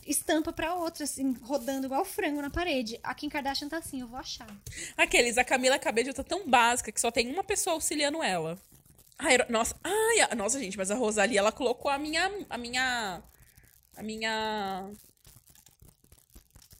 estampa 0.05 0.53
pra 0.53 0.75
outra, 0.75 1.03
assim, 1.03 1.33
rodando 1.41 1.87
igual 1.87 2.05
frango 2.05 2.41
na 2.41 2.49
parede. 2.49 2.99
A 3.03 3.13
Kim 3.15 3.29
Kardashian 3.29 3.67
tá 3.69 3.77
assim, 3.77 4.01
eu 4.01 4.07
vou 4.07 4.19
achar. 4.19 4.47
Aqueles, 4.97 5.37
a 5.37 5.43
Camila 5.43 5.79
Cabello 5.79 6.13
tá 6.13 6.23
tão 6.23 6.47
básica 6.47 6.91
que 6.91 7.01
só 7.01 7.09
tem 7.11 7.31
uma 7.31 7.43
pessoa 7.43 7.73
auxiliando 7.75 8.21
ela. 8.21 8.57
Ai, 9.17 9.37
nossa, 9.49 9.75
ai, 9.83 10.19
a- 10.21 10.35
nossa, 10.35 10.59
gente, 10.59 10.77
mas 10.77 10.91
a 10.91 10.95
Rosalie, 10.95 11.37
ela 11.37 11.51
colocou 11.51 11.89
a 11.89 11.97
minha, 11.97 12.29
a 12.49 12.57
minha, 12.57 13.23
a 13.95 14.03
minha 14.03 14.91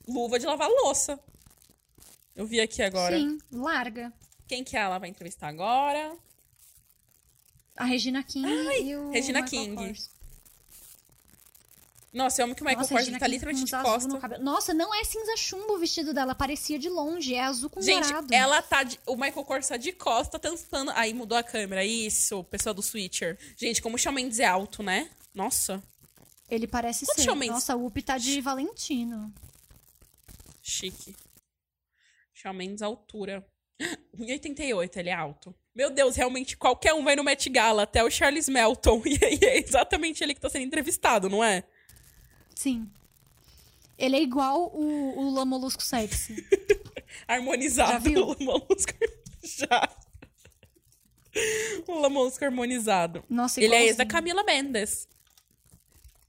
luva 0.07 0.38
de 0.38 0.45
lavar 0.45 0.69
louça. 0.69 1.19
Eu 2.35 2.45
vi 2.45 2.59
aqui 2.59 2.82
agora. 2.83 3.17
Sim, 3.17 3.38
larga. 3.51 4.11
Quem 4.48 4.64
que 4.64 4.75
ela 4.77 4.99
vai 4.99 5.09
entrevistar 5.09 5.48
agora? 5.48 6.15
A 7.75 7.85
Regina 7.85 8.22
King 8.24 8.48
e 8.83 8.95
o 8.95 9.09
Regina 9.11 9.41
Michael 9.41 9.64
King. 9.64 9.75
Kors. 9.75 10.09
Nossa, 12.16 12.42
eu 12.42 12.45
amo 12.45 12.56
que 12.56 12.61
o 12.61 12.66
Michael 12.66 12.88
Nossa, 12.90 13.19
tá 13.19 13.27
literalmente 13.27 13.66
de 13.66 13.66
uns 13.66 13.74
azul 13.74 13.92
costa. 13.92 14.08
no 14.08 14.19
cabelo. 14.22 14.42
Nossa, 14.42 14.74
não 14.74 14.95
é 14.95 15.03
cinza 15.03 15.35
chumbo 15.35 15.74
o 15.74 15.77
vestido 15.77 16.14
dela, 16.14 16.34
parecia 16.34 16.80
de 16.80 16.88
longe, 16.88 17.35
é 17.35 17.44
azul 17.44 17.69
com 17.69 17.82
Gente, 17.82 18.03
dourado. 18.06 18.34
ela 18.34 18.61
tá 18.61 18.84
de, 18.84 18.98
o 19.06 19.18
Michael 19.18 19.44
Kors 19.44 19.68
tá 19.68 19.76
de 19.76 19.92
costa, 19.92 20.40
tampando. 20.40 20.92
Aí 20.92 21.14
mudou 21.14 21.38
a 21.38 21.44
câmera. 21.44 21.84
Isso, 21.84 22.42
pessoal 22.45 22.74
do 22.74 22.82
Switcher. 22.82 23.38
Gente, 23.58 23.82
como 23.82 23.95
o 23.95 24.00
Shawn 24.00 24.14
Mendes 24.14 24.40
é 24.40 24.45
alto, 24.45 24.82
né? 24.82 25.10
Nossa, 25.34 25.84
Ele 26.50 26.66
parece 26.68 27.06
Quantos 27.06 27.22
ser. 27.22 27.30
Shawn 27.30 27.35
Mendes? 27.35 27.56
Nossa, 27.56 27.76
o 27.76 27.85
Up 27.85 28.02
tá 28.02 28.18
de 28.18 28.40
Valentino. 28.40 29.34
chique. 30.64 31.14
Shawn 32.34 32.53
Mendes 32.53 32.82
altura. 32.82 33.45
1,88, 34.18 34.95
ele 34.95 35.10
é 35.10 35.14
alto. 35.14 35.53
Meu 35.76 35.90
Deus, 35.90 36.16
realmente 36.16 36.56
qualquer 36.56 36.94
um 36.94 37.03
vai 37.03 37.18
no 37.18 37.26
Met 37.26 37.50
Gala, 37.50 37.84
até 37.84 38.02
o 38.02 38.10
Charles 38.10 38.48
Melton. 38.48 39.02
E 39.06 39.19
aí 39.22 39.38
é 39.42 39.58
exatamente 39.60 40.24
ele 40.24 40.34
que 40.34 40.40
tá 40.40 40.50
sendo 40.50 40.64
entrevistado, 40.64 41.27
não 41.27 41.44
é? 41.44 41.66
Sim. 42.56 42.90
Ele 43.98 44.16
é 44.16 44.22
igual 44.22 44.72
o, 44.74 45.17
o 45.19 45.22
Lula 45.24 45.45
Molusco 45.45 45.84
Sexy. 45.84 46.45
Harmonizado. 47.27 47.92
Já 47.92 48.00
viu? 48.00 48.25
O 48.27 48.30
Lamolusco. 48.30 48.93
Já. 49.43 49.90
O 51.88 52.00
Lamolusco 52.00 52.43
harmonizado. 52.45 53.24
Nossa, 53.30 53.61
Ele 53.61 53.75
é 53.75 53.85
ex 53.85 53.98
da 53.98 54.06
Camila 54.06 54.43
Mendes. 54.43 55.08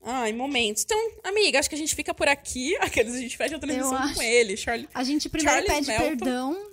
Ai, 0.02 0.32
momentos. 0.32 0.84
Então, 0.84 0.98
amiga, 1.24 1.58
acho 1.58 1.68
que 1.68 1.74
a 1.74 1.78
gente 1.78 1.94
fica 1.94 2.14
por 2.14 2.28
aqui. 2.28 2.76
Aqueles 2.80 3.14
a 3.14 3.18
gente 3.18 3.36
fecha 3.36 3.56
a 3.56 3.58
transmissão 3.58 3.96
acho. 3.96 4.14
com 4.14 4.22
ele. 4.22 4.56
Charlie. 4.56 4.88
A 4.94 5.02
gente 5.02 5.28
primeiro 5.28 5.66
Charles 5.66 5.86
pede 5.86 5.86
Melton. 5.88 6.04
perdão. 6.04 6.70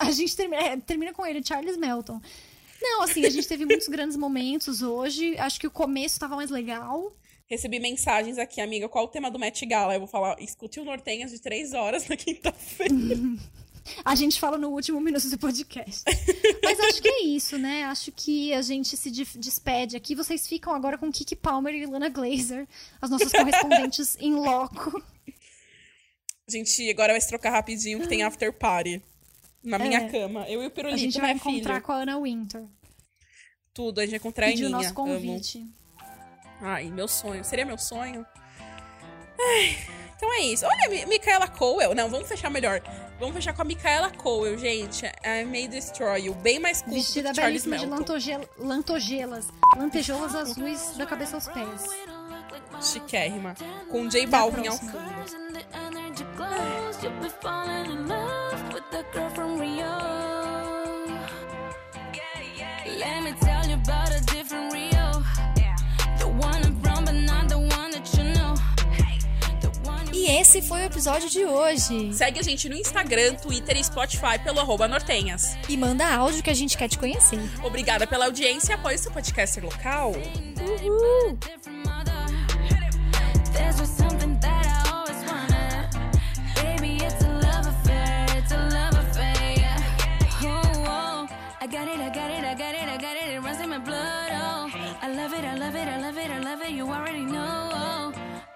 A 0.00 0.10
gente 0.10 0.36
termina, 0.36 0.62
é, 0.62 0.76
termina 0.76 1.12
com 1.12 1.24
ele, 1.24 1.40
Charles 1.44 1.76
Melton. 1.76 2.20
Não, 2.82 3.02
assim, 3.02 3.24
a 3.24 3.30
gente 3.30 3.46
teve 3.46 3.64
muitos 3.64 3.86
grandes 3.86 4.16
momentos 4.16 4.82
hoje. 4.82 5.38
Acho 5.38 5.60
que 5.60 5.66
o 5.66 5.70
começo 5.70 6.18
tava 6.18 6.34
mais 6.34 6.50
legal. 6.50 7.12
Recebi 7.48 7.78
mensagens 7.78 8.38
aqui, 8.38 8.60
amiga. 8.60 8.88
Qual 8.88 9.04
o 9.04 9.08
tema 9.08 9.30
do 9.30 9.38
Met 9.38 9.64
Gala? 9.66 9.94
Eu 9.94 10.00
vou 10.00 10.08
falar, 10.08 10.40
escute 10.42 10.80
o 10.80 10.84
Nortenhas 10.84 11.30
de 11.30 11.38
três 11.40 11.72
horas 11.72 12.08
na 12.08 12.16
quinta-feira. 12.16 12.94
A 14.04 14.16
gente 14.16 14.40
fala 14.40 14.58
no 14.58 14.70
último 14.70 15.00
minuto 15.00 15.30
do 15.30 15.38
podcast. 15.38 16.02
Mas 16.64 16.80
acho 16.80 17.00
que 17.00 17.06
é 17.08 17.22
isso, 17.22 17.56
né? 17.56 17.84
Acho 17.84 18.10
que 18.10 18.52
a 18.52 18.60
gente 18.60 18.96
se 18.96 19.08
despede 19.38 19.96
aqui. 19.96 20.12
Vocês 20.16 20.48
ficam 20.48 20.74
agora 20.74 20.98
com 20.98 21.08
Kiki 21.12 21.36
Palmer 21.36 21.72
e 21.72 21.86
Lana 21.86 22.08
Glazer, 22.08 22.66
as 23.00 23.08
nossas 23.08 23.30
correspondentes 23.30 24.16
em 24.18 24.34
loco. 24.34 25.00
A 26.48 26.50
gente 26.50 26.90
agora 26.90 27.12
vai 27.12 27.20
se 27.20 27.28
trocar 27.28 27.50
rapidinho, 27.52 28.00
que 28.00 28.08
tem 28.08 28.24
after 28.24 28.52
party. 28.52 29.00
Na 29.62 29.78
minha 29.78 30.00
É. 30.00 30.08
cama. 30.08 30.48
Eu 30.48 30.62
e 30.62 30.64
o 30.64 30.66
A 30.66 30.70
Pirulito, 30.70 30.98
gente 30.98 31.20
vai 31.20 31.30
né, 31.32 31.36
encontrar 31.36 31.74
filho? 31.74 31.86
com 31.86 31.92
a 31.92 31.96
Ana 32.02 32.18
Winter. 32.20 32.64
Tudo, 33.72 34.00
a 34.00 34.02
gente 34.02 34.10
vai 34.10 34.18
encontrar 34.18 34.46
a 34.46 34.50
Pediu 34.50 34.64
o 34.64 34.66
Aninha. 34.66 34.82
nosso 34.82 34.94
convite. 34.94 35.58
Amo. 35.58 35.72
Ai, 36.60 36.84
meu 36.84 37.06
sonho. 37.08 37.44
Seria 37.44 37.64
meu 37.64 37.78
sonho? 37.78 38.24
Ai, 39.38 39.76
então 40.16 40.32
é 40.32 40.40
isso. 40.40 40.64
Olha, 40.66 40.88
Mi- 40.88 41.04
Micaela 41.06 41.46
Cowell. 41.48 41.94
Não, 41.94 42.08
vamos 42.08 42.26
fechar 42.28 42.50
melhor. 42.50 42.80
Vamos 43.18 43.34
fechar 43.34 43.52
com 43.54 43.62
a 43.62 43.64
Micaela 43.64 44.10
Cowell, 44.10 44.56
gente. 44.58 45.04
I 45.24 45.44
May 45.44 45.68
Destroy 45.68 46.24
You. 46.26 46.34
Bem 46.34 46.58
mais 46.58 46.82
cool 46.82 46.94
Vestida 46.94 47.30
que 47.30 47.36
Charles 47.36 47.64
belíssima 47.64 47.76
de 47.78 47.86
lantoge- 47.86 48.48
lantogelas. 48.58 49.48
Lantejoulas 49.76 50.34
azuis 50.34 50.96
da 50.96 51.06
cabeça 51.06 51.36
aos 51.36 51.48
pés. 51.48 51.84
Chiquérrima. 52.80 53.54
Com 53.90 54.08
J 54.08 54.26
Balvin 54.26 54.66
ao 54.68 54.76
fundo. 54.78 54.98
E 70.26 70.40
esse 70.40 70.60
foi 70.60 70.80
o 70.80 70.84
episódio 70.86 71.30
de 71.30 71.44
hoje. 71.44 72.12
Segue 72.12 72.40
a 72.40 72.42
gente 72.42 72.68
no 72.68 72.74
Instagram, 72.74 73.34
Twitter 73.36 73.76
e 73.76 73.84
Spotify 73.84 74.36
pelo 74.42 74.58
arroba 74.58 74.88
Nortenhas. 74.88 75.56
E 75.68 75.76
manda 75.76 76.04
áudio 76.04 76.42
que 76.42 76.50
a 76.50 76.54
gente 76.54 76.76
quer 76.76 76.88
te 76.88 76.98
conhecer. 76.98 77.38
Obrigada 77.62 78.08
pela 78.08 78.24
audiência 78.24 78.72
e 78.72 78.74
apoie 78.74 78.98
seu 78.98 79.12
podcaster 79.12 79.64
local. 79.64 80.10
Uhul! 80.10 81.38
Oh, 90.42 90.72
oh. 90.88 91.28
I 91.60 91.68
got 91.68 91.86
it, 91.86 92.00
I 92.00 92.10
got 92.10 92.30
it, 92.32 92.44
I 92.44 92.54
got 92.54 92.74
it, 92.74 92.88
I 92.88 92.98
got 92.98 93.16
it, 93.16 93.32
it 93.32 93.40
runs 93.40 93.60
in 93.60 93.68
my 93.68 93.78
blood, 93.78 94.32
oh 94.32 94.68
I 95.00 95.08
love 95.08 95.32
it, 95.32 95.44
I 95.44 95.54
love 95.54 95.76
it, 95.76 95.86
I 95.86 96.00
love 96.00 96.18
it, 96.18 96.30
I 96.32 96.40
love 96.40 96.62
it, 96.62 96.72
you 96.72 96.90
already 96.90 97.24
know 97.24 97.65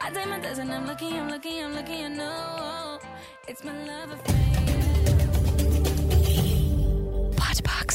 I 0.03 0.11
take 0.11 0.29
my 0.29 0.39
dozen, 0.41 0.71
I'm 0.71 0.87
looking, 0.87 1.13
I'm 1.13 1.29
looking, 1.29 1.63
I'm 1.63 1.75
looking, 1.75 2.05
I 2.07 2.09
know 2.09 2.99
it's 3.47 3.63
my 3.63 3.73
love 3.87 4.13
affair. 4.13 4.35
Podbox. 7.37 7.90